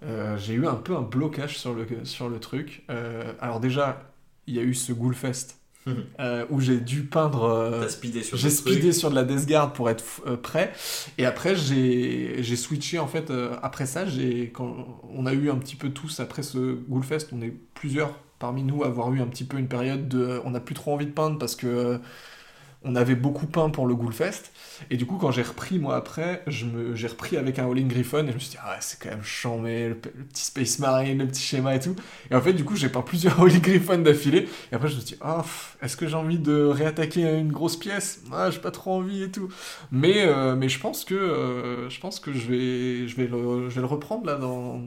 euh, 0.04 0.36
j'ai 0.36 0.52
eu 0.52 0.66
un 0.66 0.74
peu 0.74 0.94
un 0.94 1.00
blocage 1.00 1.58
sur 1.58 1.72
le, 1.72 1.86
sur 2.04 2.28
le 2.28 2.38
truc. 2.38 2.84
alors, 3.40 3.60
déjà, 3.60 4.12
il 4.46 4.54
y 4.54 4.58
a 4.58 4.62
eu 4.62 4.74
ce 4.74 4.92
Ghoulfest. 4.92 5.56
où 6.50 6.60
j'ai 6.60 6.80
dû 6.80 7.04
peindre. 7.04 7.86
j'ai 8.34 8.50
speedé 8.50 8.92
sur 8.92 9.08
de 9.08 9.14
la 9.14 9.22
Death 9.22 9.46
Guard 9.46 9.72
pour 9.72 9.88
être 9.88 10.02
prêt. 10.42 10.72
Et 11.16 11.24
après, 11.24 11.54
j'ai 11.54 12.56
switché 12.56 12.98
en 12.98 13.06
fait. 13.06 13.32
après 13.62 13.86
ça, 13.86 14.02
quand 14.52 15.00
on 15.08 15.26
a 15.26 15.32
eu 15.32 15.48
un 15.48 15.54
petit 15.54 15.76
peu 15.76 15.90
tous 15.90 16.18
après 16.18 16.42
ce 16.42 16.74
Ghoulfest, 16.88 17.28
on 17.30 17.40
est 17.40 17.54
plusieurs 17.74 18.18
parmi 18.40 18.64
nous 18.64 18.82
à 18.82 18.88
avoir 18.88 19.12
eu 19.14 19.20
un 19.20 19.28
petit 19.28 19.44
peu 19.44 19.58
une 19.58 19.68
période 19.68 20.08
de. 20.08 20.40
On 20.44 20.50
n'a 20.50 20.58
plus 20.58 20.74
trop 20.74 20.92
envie 20.92 21.06
de 21.06 21.12
peindre 21.12 21.38
parce 21.38 21.54
que 21.54 22.00
on 22.86 22.94
avait 22.94 23.14
beaucoup 23.14 23.46
peint 23.46 23.68
pour 23.68 23.86
le 23.86 23.94
Ghoulfest. 23.94 24.52
Et 24.90 24.96
du 24.96 25.06
coup, 25.06 25.16
quand 25.16 25.30
j'ai 25.30 25.42
repris, 25.42 25.78
moi, 25.78 25.96
après, 25.96 26.42
j'ai 26.46 27.06
repris 27.06 27.36
avec 27.36 27.58
un 27.58 27.70
All-in 27.70 27.86
Griffon 27.86 28.24
et 28.24 28.28
je 28.28 28.34
me 28.34 28.38
suis 28.38 28.50
dit, 28.50 28.58
ah, 28.62 28.76
c'est 28.80 28.98
quand 29.00 29.10
même 29.10 29.24
chambé, 29.24 29.88
le, 29.88 29.94
petit 29.94 30.44
Space 30.44 30.78
Marine, 30.78 31.18
le 31.18 31.26
petit 31.26 31.42
schéma 31.42 31.74
et 31.74 31.80
tout. 31.80 31.96
Et 32.30 32.34
en 32.34 32.40
fait, 32.40 32.52
du 32.52 32.64
coup, 32.64 32.76
j'ai 32.76 32.88
peint 32.88 33.02
plusieurs 33.02 33.40
All-in 33.42 33.58
Griffon 33.58 33.98
d'affilée. 33.98 34.48
Et 34.70 34.74
après, 34.74 34.88
je 34.88 34.94
me 34.94 35.00
suis 35.00 35.16
dit, 35.16 35.20
oh, 35.26 35.42
est-ce 35.82 35.96
que 35.96 36.06
j'ai 36.06 36.16
envie 36.16 36.38
de 36.38 36.64
réattaquer 36.64 37.22
une 37.22 37.52
grosse 37.52 37.76
pièce? 37.76 38.22
Ah, 38.32 38.50
j'ai 38.50 38.60
pas 38.60 38.70
trop 38.70 38.92
envie 38.92 39.24
et 39.24 39.30
tout. 39.30 39.48
Mais, 39.90 40.24
euh, 40.26 40.54
mais 40.54 40.68
je 40.68 40.78
pense 40.78 41.04
que, 41.04 41.14
euh, 41.14 41.90
je 41.90 42.00
pense 42.00 42.20
que 42.20 42.32
je 42.32 42.46
vais, 42.46 43.08
je 43.08 43.16
vais 43.16 43.26
je 43.26 43.74
vais 43.74 43.80
le 43.80 43.86
reprendre 43.86 44.26
là 44.26 44.36
dans 44.36 44.80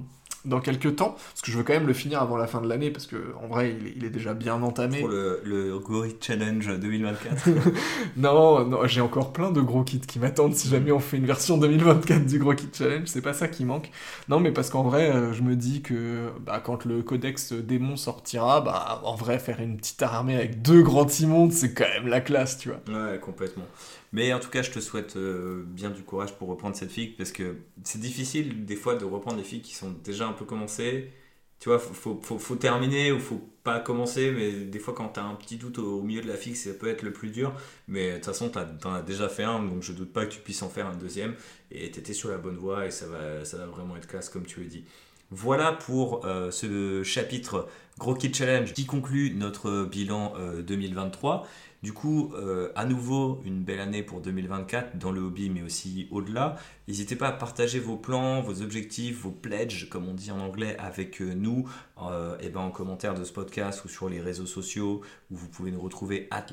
dans 0.46 0.60
quelques 0.60 0.96
temps, 0.96 1.12
parce 1.12 1.42
que 1.42 1.52
je 1.52 1.58
veux 1.58 1.64
quand 1.64 1.74
même 1.74 1.88
le 1.88 1.94
finir 1.94 2.22
avant 2.22 2.38
la 2.38 2.48
fin 2.48 2.62
de 2.62 2.68
l'année, 2.68 2.92
parce 2.92 3.08
que 3.08 3.18
en 3.42 3.48
vrai, 3.48 3.76
il 3.96 4.06
est, 4.06 4.10
déjà 4.10 4.34
bien 4.34 4.62
entamé. 4.62 5.02
Pour 5.02 5.10
le, 5.10 5.42
le 5.44 5.78
Gory 5.78 6.16
Challenge 6.20 6.80
2024 6.80 7.50
Non, 8.18 8.66
non 8.66 8.88
j'ai 8.88 9.02
encore 9.02 9.32
plein 9.32 9.52
de 9.52 9.62
gros 9.62 9.84
kits 9.84 10.00
qui 10.00 10.20
m'attendent 10.20 10.56
si 10.56 10.68
jamais 10.68 10.92
on 10.92 11.00
fait 11.00 11.18
une 11.18 11.26
version 11.26 11.58
2024 11.58 12.26
du 12.26 12.40
Gros 12.40 12.54
Kit 12.54 12.70
Challenge, 12.74 13.08
c'est 13.08 13.22
pas 13.22 13.34
ça 13.34 13.48
qui 13.48 13.66
manque. 13.66 13.92
Non, 14.28 14.40
mais 14.40 14.52
parce 14.52 14.70
qu'en 14.70 14.84
vrai, 14.84 15.10
euh, 15.10 15.34
je 15.34 15.42
me 15.42 15.56
dis 15.56 15.82
que 15.82 16.30
bah, 16.42 16.62
quand 16.64 16.86
le 16.86 17.02
codex 17.02 17.54
démon 17.54 17.96
sortira, 17.96 18.62
bah 18.62 19.02
en 19.04 19.16
vrai, 19.16 19.40
faire 19.40 19.60
une 19.60 19.78
petite 19.78 20.02
armée 20.02 20.36
avec 20.36 20.62
deux 20.62 20.82
grands 20.82 21.08
immondes, 21.08 21.52
c'est 21.52 21.74
quand 21.74 21.88
même 21.96 22.08
la 22.08 22.22
classe, 22.22 22.58
tu 22.58 22.70
vois. 22.70 22.80
Ouais, 22.88 23.20
complètement. 23.20 23.66
Mais 24.12 24.34
en 24.34 24.40
tout 24.40 24.50
cas, 24.50 24.62
je 24.62 24.72
te 24.72 24.80
souhaite 24.80 25.16
euh, 25.18 25.64
bien 25.66 25.92
du 25.92 26.04
courage 26.04 26.36
pour 26.36 26.48
reprendre 26.48 26.76
cette 26.76 26.92
figue 26.92 27.16
parce 27.16 27.32
que 27.32 27.58
c'est 27.84 28.02
difficile 28.02 28.66
des 28.66 28.76
fois 28.76 28.96
de 28.96 29.06
reprendre 29.06 29.38
des 29.38 29.44
figues 29.44 29.62
qui 29.62 29.76
sont 29.76 29.92
déjà 30.04 30.28
un 30.28 30.34
peu 30.34 30.46
commencées. 30.46 31.12
Tu 31.60 31.70
vois, 31.70 31.78
faut, 31.78 32.20
faut, 32.24 32.40
faut, 32.40 32.56
terminer 32.56 33.12
ou 33.12 33.20
faut 33.20 33.42
pas 33.64 33.80
commencer, 33.80 34.32
mais 34.32 34.52
des 34.52 34.80
fois 34.80 34.94
quand 34.94 35.10
tu 35.10 35.20
as 35.20 35.26
un 35.26 35.36
petit 35.36 35.58
doute 35.58 35.78
au, 35.78 36.02
milieu 36.02 36.22
de 36.22 36.28
la 36.28 36.38
figue, 36.38 36.56
ça 36.56 36.72
peut 36.74 36.88
être 36.88 37.04
le 37.04 37.12
plus 37.12 37.30
dur. 37.30 37.54
Mais 37.88 38.12
de 38.12 38.16
toute 38.16 38.26
façon, 38.26 38.50
tu 38.50 38.58
en 38.88 38.94
as 38.94 39.02
déjà 39.02 39.28
fait 39.28 39.44
un, 39.44 39.62
donc 39.62 39.84
je 39.84 39.92
doute 39.92 40.14
pas 40.14 40.26
que 40.26 40.32
tu 40.32 40.40
puisses 40.40 40.62
en 40.64 40.70
faire 40.70 40.88
un 40.88 40.96
deuxième. 40.96 41.36
Et 41.70 41.92
tu 41.92 42.00
étais 42.00 42.14
sur 42.14 42.30
la 42.30 42.38
bonne 42.38 42.56
voie 42.56 42.88
et 42.88 42.92
ça 42.92 43.08
va, 43.08 43.44
ça 43.46 43.58
va 43.58 43.66
vraiment 43.66 43.98
être 43.98 44.08
classe 44.08 44.30
comme 44.30 44.46
tu 44.46 44.62
le 44.62 44.68
dis. 44.68 44.86
Voilà 45.32 45.74
pour 45.74 46.26
euh, 46.26 46.50
ce 46.50 47.04
chapitre 47.04 47.68
Gros 48.00 48.16
Kit 48.16 48.34
Challenge 48.34 48.74
qui 48.74 48.86
conclut 48.86 49.36
notre 49.36 49.84
bilan 49.84 50.34
2023. 50.66 51.46
Du 51.82 51.94
coup, 51.94 52.34
euh, 52.36 52.74
à 52.76 52.84
nouveau, 52.84 53.42
une 53.46 53.64
belle 53.64 53.80
année 53.80 54.04
pour 54.04 54.20
2024 54.20 54.98
dans 54.98 55.14
le 55.14 55.22
hobby, 55.22 55.50
mais 55.50 55.62
aussi 55.62 56.10
au-delà. 56.12 56.58
N'hésitez 56.90 57.16
pas 57.16 57.30
à 57.30 57.32
partager 57.32 57.80
vos 57.80 57.96
plans, 57.96 58.42
vos 58.42 58.62
objectifs, 58.62 59.22
vos 59.22 59.32
pledges, 59.32 59.88
comme 59.90 60.06
on 60.10 60.14
dit 60.14 60.30
en 60.30 60.42
anglais, 60.42 60.76
avec 60.78 61.22
euh, 61.22 61.34
nous 61.34 61.70
euh, 62.02 62.38
et 62.42 62.50
ben 62.50 62.60
en 62.60 62.72
commentaire 62.72 63.14
de 63.14 63.24
ce 63.24 63.32
podcast 63.32 63.86
ou 63.86 63.88
sur 63.88 64.10
les 64.10 64.20
réseaux 64.20 64.46
sociaux, 64.46 65.00
où 65.32 65.38
vous 65.38 65.48
pouvez 65.48 65.72
nous 65.72 65.80
retrouver 65.80 66.28
at 66.32 66.48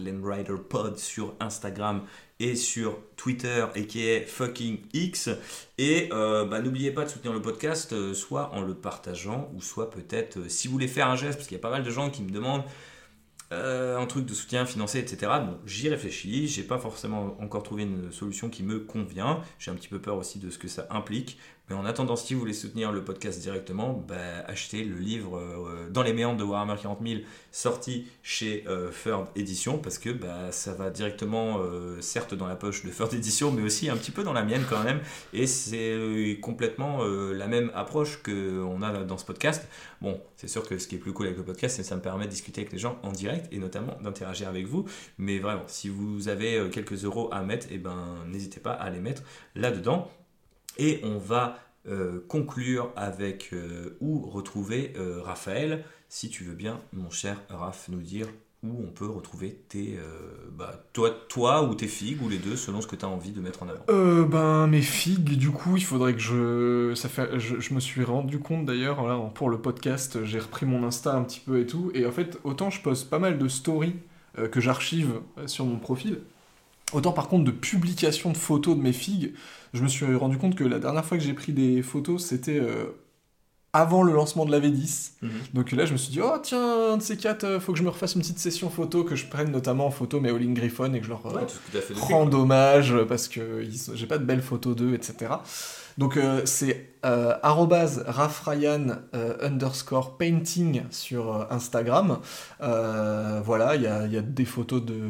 Pod 0.68 0.96
sur 0.96 1.34
Instagram 1.40 2.02
et 2.38 2.54
sur 2.54 2.96
Twitter 3.16 3.66
et 3.74 3.88
qui 3.88 4.06
est 4.06 4.20
fucking. 4.20 4.78
Et 5.78 6.08
n'oubliez 6.10 6.92
pas 6.92 7.04
de 7.04 7.10
soutenir 7.10 7.32
le 7.32 7.42
podcast, 7.42 8.12
soit 8.12 8.52
en 8.52 8.60
le 8.60 8.74
partageant, 8.74 9.50
ou 9.54 9.62
soit 9.62 9.90
peut-être 9.90 10.48
si 10.48 10.68
vous 10.68 10.74
voulez 10.74 10.88
faire 10.88 11.08
un 11.08 11.16
geste, 11.16 11.38
parce 11.38 11.48
qu'il 11.48 11.56
y 11.56 11.60
a 11.60 11.62
pas 11.62 11.70
mal 11.70 11.82
de 11.82 11.90
gens 11.90 12.10
qui 12.10 12.22
me 12.22 12.30
demandent 12.30 12.64
euh, 13.52 13.96
un 13.96 14.06
truc 14.06 14.26
de 14.26 14.34
soutien 14.34 14.66
financier, 14.66 15.00
etc. 15.00 15.32
Bon, 15.40 15.58
j'y 15.66 15.88
réfléchis, 15.88 16.48
j'ai 16.48 16.64
pas 16.64 16.78
forcément 16.78 17.36
encore 17.40 17.62
trouvé 17.62 17.84
une 17.84 18.10
solution 18.10 18.50
qui 18.50 18.64
me 18.64 18.80
convient. 18.80 19.40
J'ai 19.58 19.70
un 19.70 19.74
petit 19.74 19.88
peu 19.88 20.00
peur 20.00 20.16
aussi 20.16 20.38
de 20.40 20.50
ce 20.50 20.58
que 20.58 20.66
ça 20.66 20.86
implique. 20.90 21.38
Mais 21.68 21.74
en 21.74 21.84
attendant, 21.84 22.14
si 22.14 22.32
vous 22.32 22.40
voulez 22.40 22.52
soutenir 22.52 22.92
le 22.92 23.02
podcast 23.02 23.40
directement, 23.40 23.92
bah, 23.92 24.14
achetez 24.46 24.84
le 24.84 24.96
livre 24.96 25.36
euh, 25.36 25.88
Dans 25.90 26.04
les 26.04 26.12
méandres 26.12 26.38
de 26.38 26.44
Warhammer 26.44 26.76
40 26.80 27.00
000, 27.04 27.20
sorti 27.50 28.06
chez 28.22 28.62
euh, 28.68 28.90
Third 29.02 29.26
Edition, 29.34 29.78
parce 29.78 29.98
que 29.98 30.10
bah, 30.10 30.52
ça 30.52 30.74
va 30.74 30.90
directement, 30.90 31.58
euh, 31.58 32.00
certes 32.00 32.34
dans 32.34 32.46
la 32.46 32.54
poche 32.54 32.84
de 32.84 32.90
Third 32.90 33.12
Edition, 33.14 33.50
mais 33.50 33.62
aussi 33.62 33.88
un 33.88 33.96
petit 33.96 34.12
peu 34.12 34.22
dans 34.22 34.32
la 34.32 34.44
mienne 34.44 34.62
quand 34.70 34.84
même. 34.84 35.00
Et 35.32 35.48
c'est 35.48 36.38
complètement 36.40 37.04
la 37.04 37.46
même 37.48 37.72
approche 37.74 38.22
qu'on 38.22 38.82
a 38.82 39.04
dans 39.04 39.18
ce 39.18 39.24
podcast. 39.24 39.66
Bon, 40.00 40.20
c'est 40.36 40.48
sûr 40.48 40.66
que 40.68 40.78
ce 40.78 40.86
qui 40.86 40.94
est 40.94 40.98
plus 40.98 41.12
cool 41.12 41.26
avec 41.26 41.38
le 41.38 41.44
podcast, 41.44 41.76
c'est 41.76 41.82
que 41.82 41.88
ça 41.88 41.96
me 41.96 42.00
permet 42.00 42.26
de 42.26 42.30
discuter 42.30 42.60
avec 42.60 42.72
les 42.72 42.78
gens 42.78 42.98
en 43.02 43.10
direct 43.10 43.48
et 43.52 43.58
notamment 43.58 43.96
d'interagir 44.02 44.48
avec 44.48 44.66
vous. 44.66 44.84
Mais 45.18 45.38
vraiment, 45.38 45.64
si 45.66 45.88
vous 45.88 46.28
avez 46.28 46.68
quelques 46.70 47.04
euros 47.04 47.28
à 47.32 47.42
mettre, 47.42 47.66
et 47.66 47.74
eh 47.74 47.78
ben, 47.78 48.24
n'hésitez 48.28 48.60
pas 48.60 48.72
à 48.72 48.90
les 48.90 49.00
mettre 49.00 49.22
là-dedans. 49.54 50.10
Et 50.78 51.00
on 51.02 51.18
va 51.18 51.58
euh, 51.88 52.24
conclure 52.26 52.90
avec 52.96 53.50
euh, 53.52 53.96
où 54.00 54.28
retrouver 54.28 54.92
euh, 54.96 55.22
Raphaël. 55.22 55.84
Si 56.08 56.28
tu 56.28 56.42
veux 56.42 56.54
bien, 56.54 56.80
mon 56.92 57.10
cher 57.10 57.40
Raph, 57.48 57.88
nous 57.90 58.00
dire 58.00 58.26
où 58.64 58.82
on 58.82 58.90
peut 58.90 59.06
retrouver 59.06 59.60
tes, 59.68 59.96
bah, 60.50 60.82
toi, 60.92 61.10
toi 61.28 61.62
ou 61.62 61.74
tes 61.74 61.86
figues, 61.86 62.20
ou 62.22 62.28
les 62.28 62.38
deux, 62.38 62.56
selon 62.56 62.80
ce 62.80 62.88
que 62.88 62.96
tu 62.96 63.04
as 63.04 63.08
envie 63.08 63.30
de 63.30 63.40
mettre 63.40 63.62
en 63.62 63.68
avant. 63.68 63.84
ben, 64.26 64.66
mes 64.66 64.82
figues, 64.82 65.36
du 65.36 65.50
coup, 65.50 65.76
il 65.76 65.84
faudrait 65.84 66.14
que 66.14 66.20
je... 66.20 66.92
Je, 67.36 67.74
me 67.74 67.78
suis 67.78 68.02
rendu 68.02 68.40
compte 68.40 68.64
d'ailleurs, 68.64 69.32
pour 69.34 69.50
le 69.50 69.58
podcast, 69.58 70.24
j'ai 70.24 70.40
repris 70.40 70.66
mon 70.66 70.84
Insta 70.84 71.14
un 71.14 71.22
petit 71.22 71.38
peu 71.38 71.60
et 71.60 71.66
tout, 71.66 71.92
et 71.94 72.06
en 72.06 72.12
fait, 72.12 72.38
autant 72.42 72.70
je 72.70 72.80
poste 72.80 73.08
pas 73.08 73.20
mal 73.20 73.38
de 73.38 73.46
stories 73.46 73.96
que 74.50 74.60
j'archive 74.60 75.20
sur 75.46 75.64
mon 75.64 75.78
profil, 75.78 76.20
Autant 76.92 77.10
par 77.10 77.26
contre 77.26 77.44
de 77.44 77.50
publication 77.50 78.30
de 78.30 78.36
photos 78.36 78.76
de 78.76 78.80
mes 78.80 78.92
figues, 78.92 79.34
je 79.76 79.82
me 79.82 79.88
suis 79.88 80.14
rendu 80.14 80.38
compte 80.38 80.54
que 80.56 80.64
la 80.64 80.78
dernière 80.78 81.04
fois 81.04 81.16
que 81.18 81.22
j'ai 81.22 81.34
pris 81.34 81.52
des 81.52 81.82
photos, 81.82 82.24
c'était 82.24 82.58
euh, 82.58 82.86
avant 83.76 84.02
le 84.02 84.12
lancement 84.12 84.46
de 84.46 84.50
la 84.50 84.58
V10. 84.58 85.12
Mhm. 85.20 85.30
Donc 85.52 85.72
là, 85.72 85.84
je 85.84 85.92
me 85.92 85.98
suis 85.98 86.10
dit, 86.10 86.20
oh 86.20 86.38
tiens, 86.42 86.92
un 86.92 86.96
de 86.96 87.02
ces 87.02 87.16
quatre, 87.16 87.44
euh, 87.44 87.60
faut 87.60 87.72
que 87.72 87.78
je 87.78 87.84
me 87.84 87.90
refasse 87.90 88.14
une 88.14 88.22
petite 88.22 88.38
session 88.38 88.70
photo, 88.70 89.04
que 89.04 89.14
je 89.14 89.26
prenne 89.26 89.50
notamment 89.50 89.86
en 89.86 89.90
photo 89.90 90.18
mes 90.18 90.30
Howling 90.30 90.54
Griffon 90.54 90.92
et 90.94 91.00
que 91.00 91.04
je 91.04 91.10
leur 91.10 91.26
euh, 91.26 91.40
Ouais, 91.40 91.46
rende 92.00 92.34
hommage 92.34 92.94
parce 93.08 93.28
que 93.28 93.62
j'ai 93.94 94.06
pas 94.06 94.18
de 94.18 94.24
belles 94.24 94.42
photos 94.42 94.74
d'eux, 94.74 94.94
etc. 94.94 95.32
Donc 95.98 96.16
euh, 96.16 96.42
c'est 96.44 96.90
euh, 97.04 97.34
rafryan 97.42 98.98
underscore 99.42 100.16
painting 100.16 100.82
sur 100.90 101.46
Instagram. 101.50 102.18
Voilà, 102.60 103.76
il 103.76 103.82
y 103.82 103.86
a, 103.86 104.06
il 104.06 104.12
y 104.12 104.16
a 104.16 104.22
des 104.22 104.46
photos 104.46 104.82
de 104.82 105.00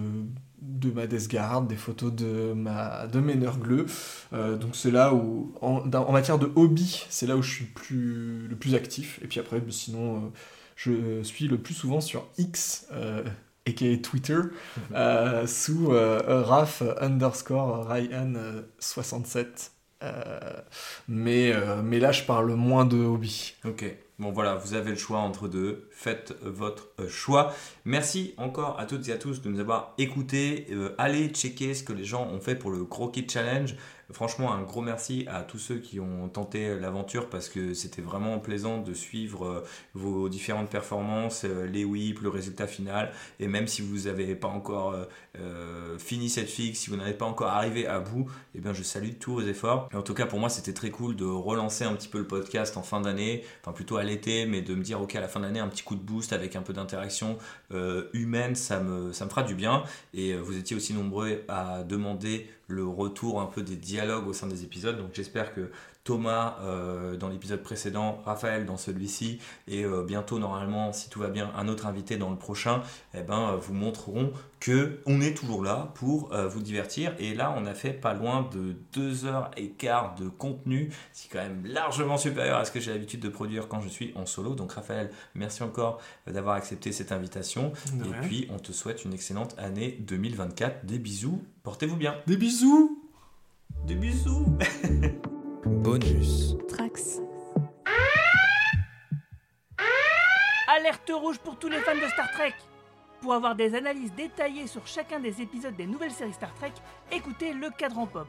de 0.60 0.90
ma 0.90 1.06
Desgard, 1.06 1.62
des 1.62 1.76
photos 1.76 2.12
de, 2.12 2.52
ma, 2.52 3.06
de 3.06 3.20
mes 3.20 3.34
Nergleux. 3.34 3.86
Euh, 4.32 4.56
donc 4.56 4.74
c'est 4.74 4.90
là 4.90 5.14
où, 5.14 5.54
en, 5.60 6.12
matière 6.12 6.38
de 6.38 6.50
hobby, 6.56 7.04
c'est 7.08 7.26
là 7.26 7.36
où 7.36 7.42
je 7.42 7.50
suis 7.50 7.64
le 7.66 7.70
plus, 7.72 8.48
le 8.48 8.56
plus 8.56 8.74
actif. 8.74 9.20
Et 9.22 9.26
puis 9.26 9.40
après, 9.40 9.60
ben, 9.60 9.70
sinon, 9.70 10.16
euh, 10.16 10.20
je 10.76 11.22
suis 11.22 11.48
le 11.48 11.58
plus 11.58 11.74
souvent 11.74 12.00
sur 12.00 12.28
X, 12.38 12.86
euh, 12.92 13.24
aka 13.66 13.96
Twitter, 13.98 14.38
euh, 14.92 15.46
sous 15.46 15.88
raf 15.88 16.82
underscore 17.00 17.88
ryan 17.88 18.34
euh, 18.36 18.62
67. 18.78 19.72
Euh, 20.02 20.60
mais, 21.08 21.54
mais 21.82 21.98
là, 21.98 22.12
je 22.12 22.22
parle 22.22 22.52
moins 22.54 22.84
de 22.84 22.96
hobby. 22.96 23.54
Ok, 23.64 23.84
bon 24.18 24.30
voilà, 24.32 24.55
vous 24.55 24.74
avez 24.74 24.90
le 24.90 24.97
choix 24.97 25.18
entre 25.18 25.48
deux, 25.48 25.88
faites 25.90 26.34
votre 26.43 26.88
euh, 27.01 27.09
choix. 27.09 27.55
Merci 27.84 28.34
encore 28.38 28.78
à 28.80 28.86
toutes 28.86 29.09
et 29.09 29.12
à 29.12 29.18
tous 29.18 29.43
de 29.43 29.48
nous 29.48 29.60
avoir 29.60 29.94
écoutés. 29.98 30.66
Euh, 30.70 30.94
allez 30.98 31.28
checker 31.28 31.74
ce 31.74 31.82
que 31.82 31.93
les 31.93 32.05
gens 32.05 32.26
ont 32.26 32.40
fait 32.40 32.55
pour 32.55 32.70
le 32.70 32.84
Croquis 32.84 33.26
Challenge. 33.28 33.74
Franchement, 34.12 34.52
un 34.52 34.62
gros 34.62 34.82
merci 34.82 35.26
à 35.28 35.42
tous 35.42 35.58
ceux 35.58 35.78
qui 35.78 35.98
ont 35.98 36.28
tenté 36.28 36.78
l'aventure 36.78 37.28
parce 37.28 37.48
que 37.48 37.74
c'était 37.74 38.02
vraiment 38.02 38.38
plaisant 38.38 38.78
de 38.80 38.94
suivre 38.94 39.44
euh, 39.44 39.64
vos 39.94 40.28
différentes 40.28 40.70
performances, 40.70 41.44
euh, 41.44 41.66
les 41.66 41.84
whips, 41.84 42.20
le 42.20 42.28
résultat 42.28 42.68
final. 42.68 43.10
Et 43.40 43.48
même 43.48 43.66
si 43.66 43.82
vous 43.82 44.08
n'avez 44.08 44.36
pas 44.36 44.46
encore 44.46 44.94
euh, 45.40 45.98
fini 45.98 46.28
cette 46.28 46.48
fixe, 46.48 46.78
si 46.78 46.90
vous 46.90 46.96
n'avez 46.96 47.14
pas 47.14 47.24
encore 47.24 47.48
arrivé 47.48 47.88
à 47.88 47.98
bout, 47.98 48.30
eh 48.54 48.60
bien 48.60 48.72
je 48.72 48.84
salue 48.84 49.14
tous 49.18 49.34
vos 49.34 49.40
efforts. 49.40 49.88
En 49.92 50.02
tout 50.02 50.14
cas, 50.14 50.26
pour 50.26 50.38
moi, 50.38 50.50
c'était 50.50 50.72
très 50.72 50.90
cool 50.90 51.16
de 51.16 51.24
relancer 51.24 51.82
un 51.82 51.94
petit 51.94 52.08
peu 52.08 52.18
le 52.18 52.28
podcast 52.28 52.76
en 52.76 52.82
fin 52.82 53.00
d'année, 53.00 53.44
enfin 53.60 53.72
plutôt 53.72 53.96
à 53.96 54.04
l'été, 54.04 54.46
mais 54.46 54.62
de 54.62 54.76
me 54.76 54.84
dire, 54.84 55.00
ok, 55.00 55.16
à 55.16 55.20
la 55.20 55.28
fin 55.28 55.40
d'année, 55.40 55.58
un 55.58 55.68
petit 55.68 55.82
coup 55.82 55.96
de 55.96 56.00
boost 56.00 56.32
avec 56.32 56.54
un 56.54 56.62
peu 56.62 56.72
d'interaction 56.72 57.38
humaine, 58.12 58.55
ça 58.55 58.80
me, 58.80 59.12
ça 59.12 59.24
me 59.24 59.30
fera 59.30 59.43
du 59.43 59.55
bien. 59.55 59.82
Et 60.14 60.32
euh, 60.32 60.40
vous 60.40 60.56
étiez 60.56 60.76
aussi 60.76 60.94
nombreux 60.94 61.43
à 61.48 61.82
demander 61.82 62.48
le 62.68 62.86
retour 62.86 63.40
un 63.40 63.47
peu 63.47 63.62
des 63.62 63.76
dialogues 63.76 64.26
au 64.26 64.32
sein 64.32 64.47
des 64.47 64.64
épisodes. 64.64 64.97
Donc 64.97 65.10
j'espère 65.12 65.55
que 65.55 65.70
Thomas 66.06 66.56
euh, 66.62 67.16
dans 67.16 67.28
l'épisode 67.28 67.62
précédent, 67.62 68.22
Raphaël 68.24 68.64
dans 68.64 68.76
celui-ci, 68.76 69.40
et 69.66 69.84
euh, 69.84 70.04
bientôt 70.04 70.38
normalement, 70.38 70.92
si 70.92 71.10
tout 71.10 71.18
va 71.18 71.28
bien, 71.28 71.50
un 71.56 71.66
autre 71.66 71.84
invité 71.86 72.16
dans 72.16 72.30
le 72.30 72.36
prochain, 72.36 72.80
eh 73.12 73.22
ben, 73.22 73.50
euh, 73.50 73.56
vous 73.56 73.74
montreront 73.74 74.32
que 74.60 75.00
on 75.04 75.20
est 75.20 75.34
toujours 75.34 75.64
là 75.64 75.90
pour 75.94 76.32
euh, 76.32 76.46
vous 76.46 76.62
divertir. 76.62 77.12
Et 77.18 77.34
là, 77.34 77.52
on 77.56 77.66
a 77.66 77.74
fait 77.74 77.90
pas 77.92 78.14
loin 78.14 78.48
de 78.54 78.76
deux 78.92 79.24
heures 79.26 79.50
et 79.56 79.70
quart 79.70 80.14
de 80.14 80.28
contenu, 80.28 80.90
c'est 81.12 81.28
quand 81.28 81.42
même 81.42 81.66
largement 81.66 82.16
supérieur 82.16 82.58
à 82.58 82.64
ce 82.64 82.70
que 82.70 82.78
j'ai 82.78 82.92
l'habitude 82.92 83.20
de 83.20 83.28
produire 83.28 83.66
quand 83.66 83.80
je 83.80 83.88
suis 83.88 84.12
en 84.14 84.26
solo. 84.26 84.54
Donc 84.54 84.72
Raphaël, 84.72 85.10
merci 85.34 85.64
encore 85.64 86.00
d'avoir 86.28 86.54
accepté 86.54 86.92
cette 86.92 87.10
invitation. 87.10 87.72
Et 87.94 88.26
puis, 88.26 88.46
on 88.54 88.58
te 88.58 88.70
souhaite 88.70 89.04
une 89.04 89.12
excellente 89.12 89.56
année 89.58 89.98
2024. 90.00 90.86
Des 90.86 91.00
bisous, 91.00 91.42
portez-vous 91.64 91.96
bien. 91.96 92.14
Des 92.28 92.36
bisous 92.36 93.02
Des 93.86 93.96
bisous 93.96 94.46
Bonus. 95.66 96.56
Trax. 96.68 97.20
Alerte 100.68 101.10
rouge 101.12 101.38
pour 101.38 101.59
tous 101.59 101.68
les 101.68 101.80
fans 101.80 101.97
de 101.97 102.06
Star 102.06 102.30
Trek 102.30 102.55
Pour 103.20 103.34
avoir 103.34 103.56
des 103.56 103.74
analyses 103.74 104.12
détaillées 104.14 104.68
sur 104.68 104.86
chacun 104.86 105.18
des 105.18 105.43
épisodes 105.43 105.74
des 105.74 105.86
nouvelles 105.86 106.12
séries 106.12 106.34
Star 106.34 106.55
Trek, 106.55 106.72
écoutez 107.10 107.52
Le 107.52 107.70
Cadran 107.70 108.06
Pop, 108.06 108.28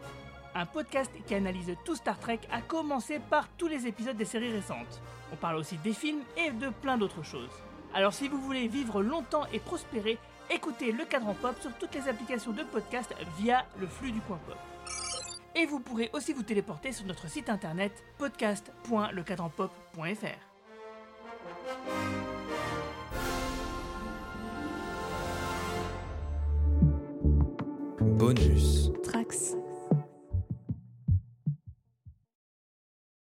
un 0.55 0.65
podcast 0.65 1.11
qui 1.27 1.35
analyse 1.35 1.75
tout 1.85 1.95
Star 1.95 2.17
Trek, 2.19 2.39
à 2.51 2.61
commencer 2.61 3.19
par 3.19 3.47
tous 3.49 3.67
les 3.67 3.85
épisodes 3.85 4.17
des 4.17 4.25
séries 4.25 4.51
récentes. 4.51 5.01
On 5.31 5.35
parle 5.35 5.57
aussi 5.57 5.77
des 5.77 5.93
films 5.93 6.23
et 6.37 6.49
de 6.49 6.69
plein 6.69 6.97
d'autres 6.97 7.23
choses. 7.23 7.51
Alors 7.93 8.13
si 8.13 8.27
vous 8.27 8.41
voulez 8.41 8.67
vivre 8.67 9.03
longtemps 9.03 9.45
et 9.53 9.59
prospérer, 9.59 10.17
écoutez 10.49 10.91
Le 10.91 11.05
Cadran 11.05 11.35
Pop 11.35 11.55
sur 11.61 11.71
toutes 11.77 11.93
les 11.93 12.09
applications 12.09 12.51
de 12.51 12.63
podcast 12.63 13.13
via 13.37 13.63
le 13.79 13.85
flux 13.85 14.11
du 14.11 14.21
coin 14.21 14.39
pop. 14.47 14.57
Et 15.59 15.65
vous 15.65 15.79
pourrez 15.79 16.11
aussi 16.13 16.33
vous 16.33 16.43
téléporter 16.43 16.91
sur 16.91 17.07
notre 17.07 17.27
site 17.27 17.49
internet 17.49 17.91
podcast.lecadranpop.fr. 18.19 20.37
Bonus. 28.01 28.91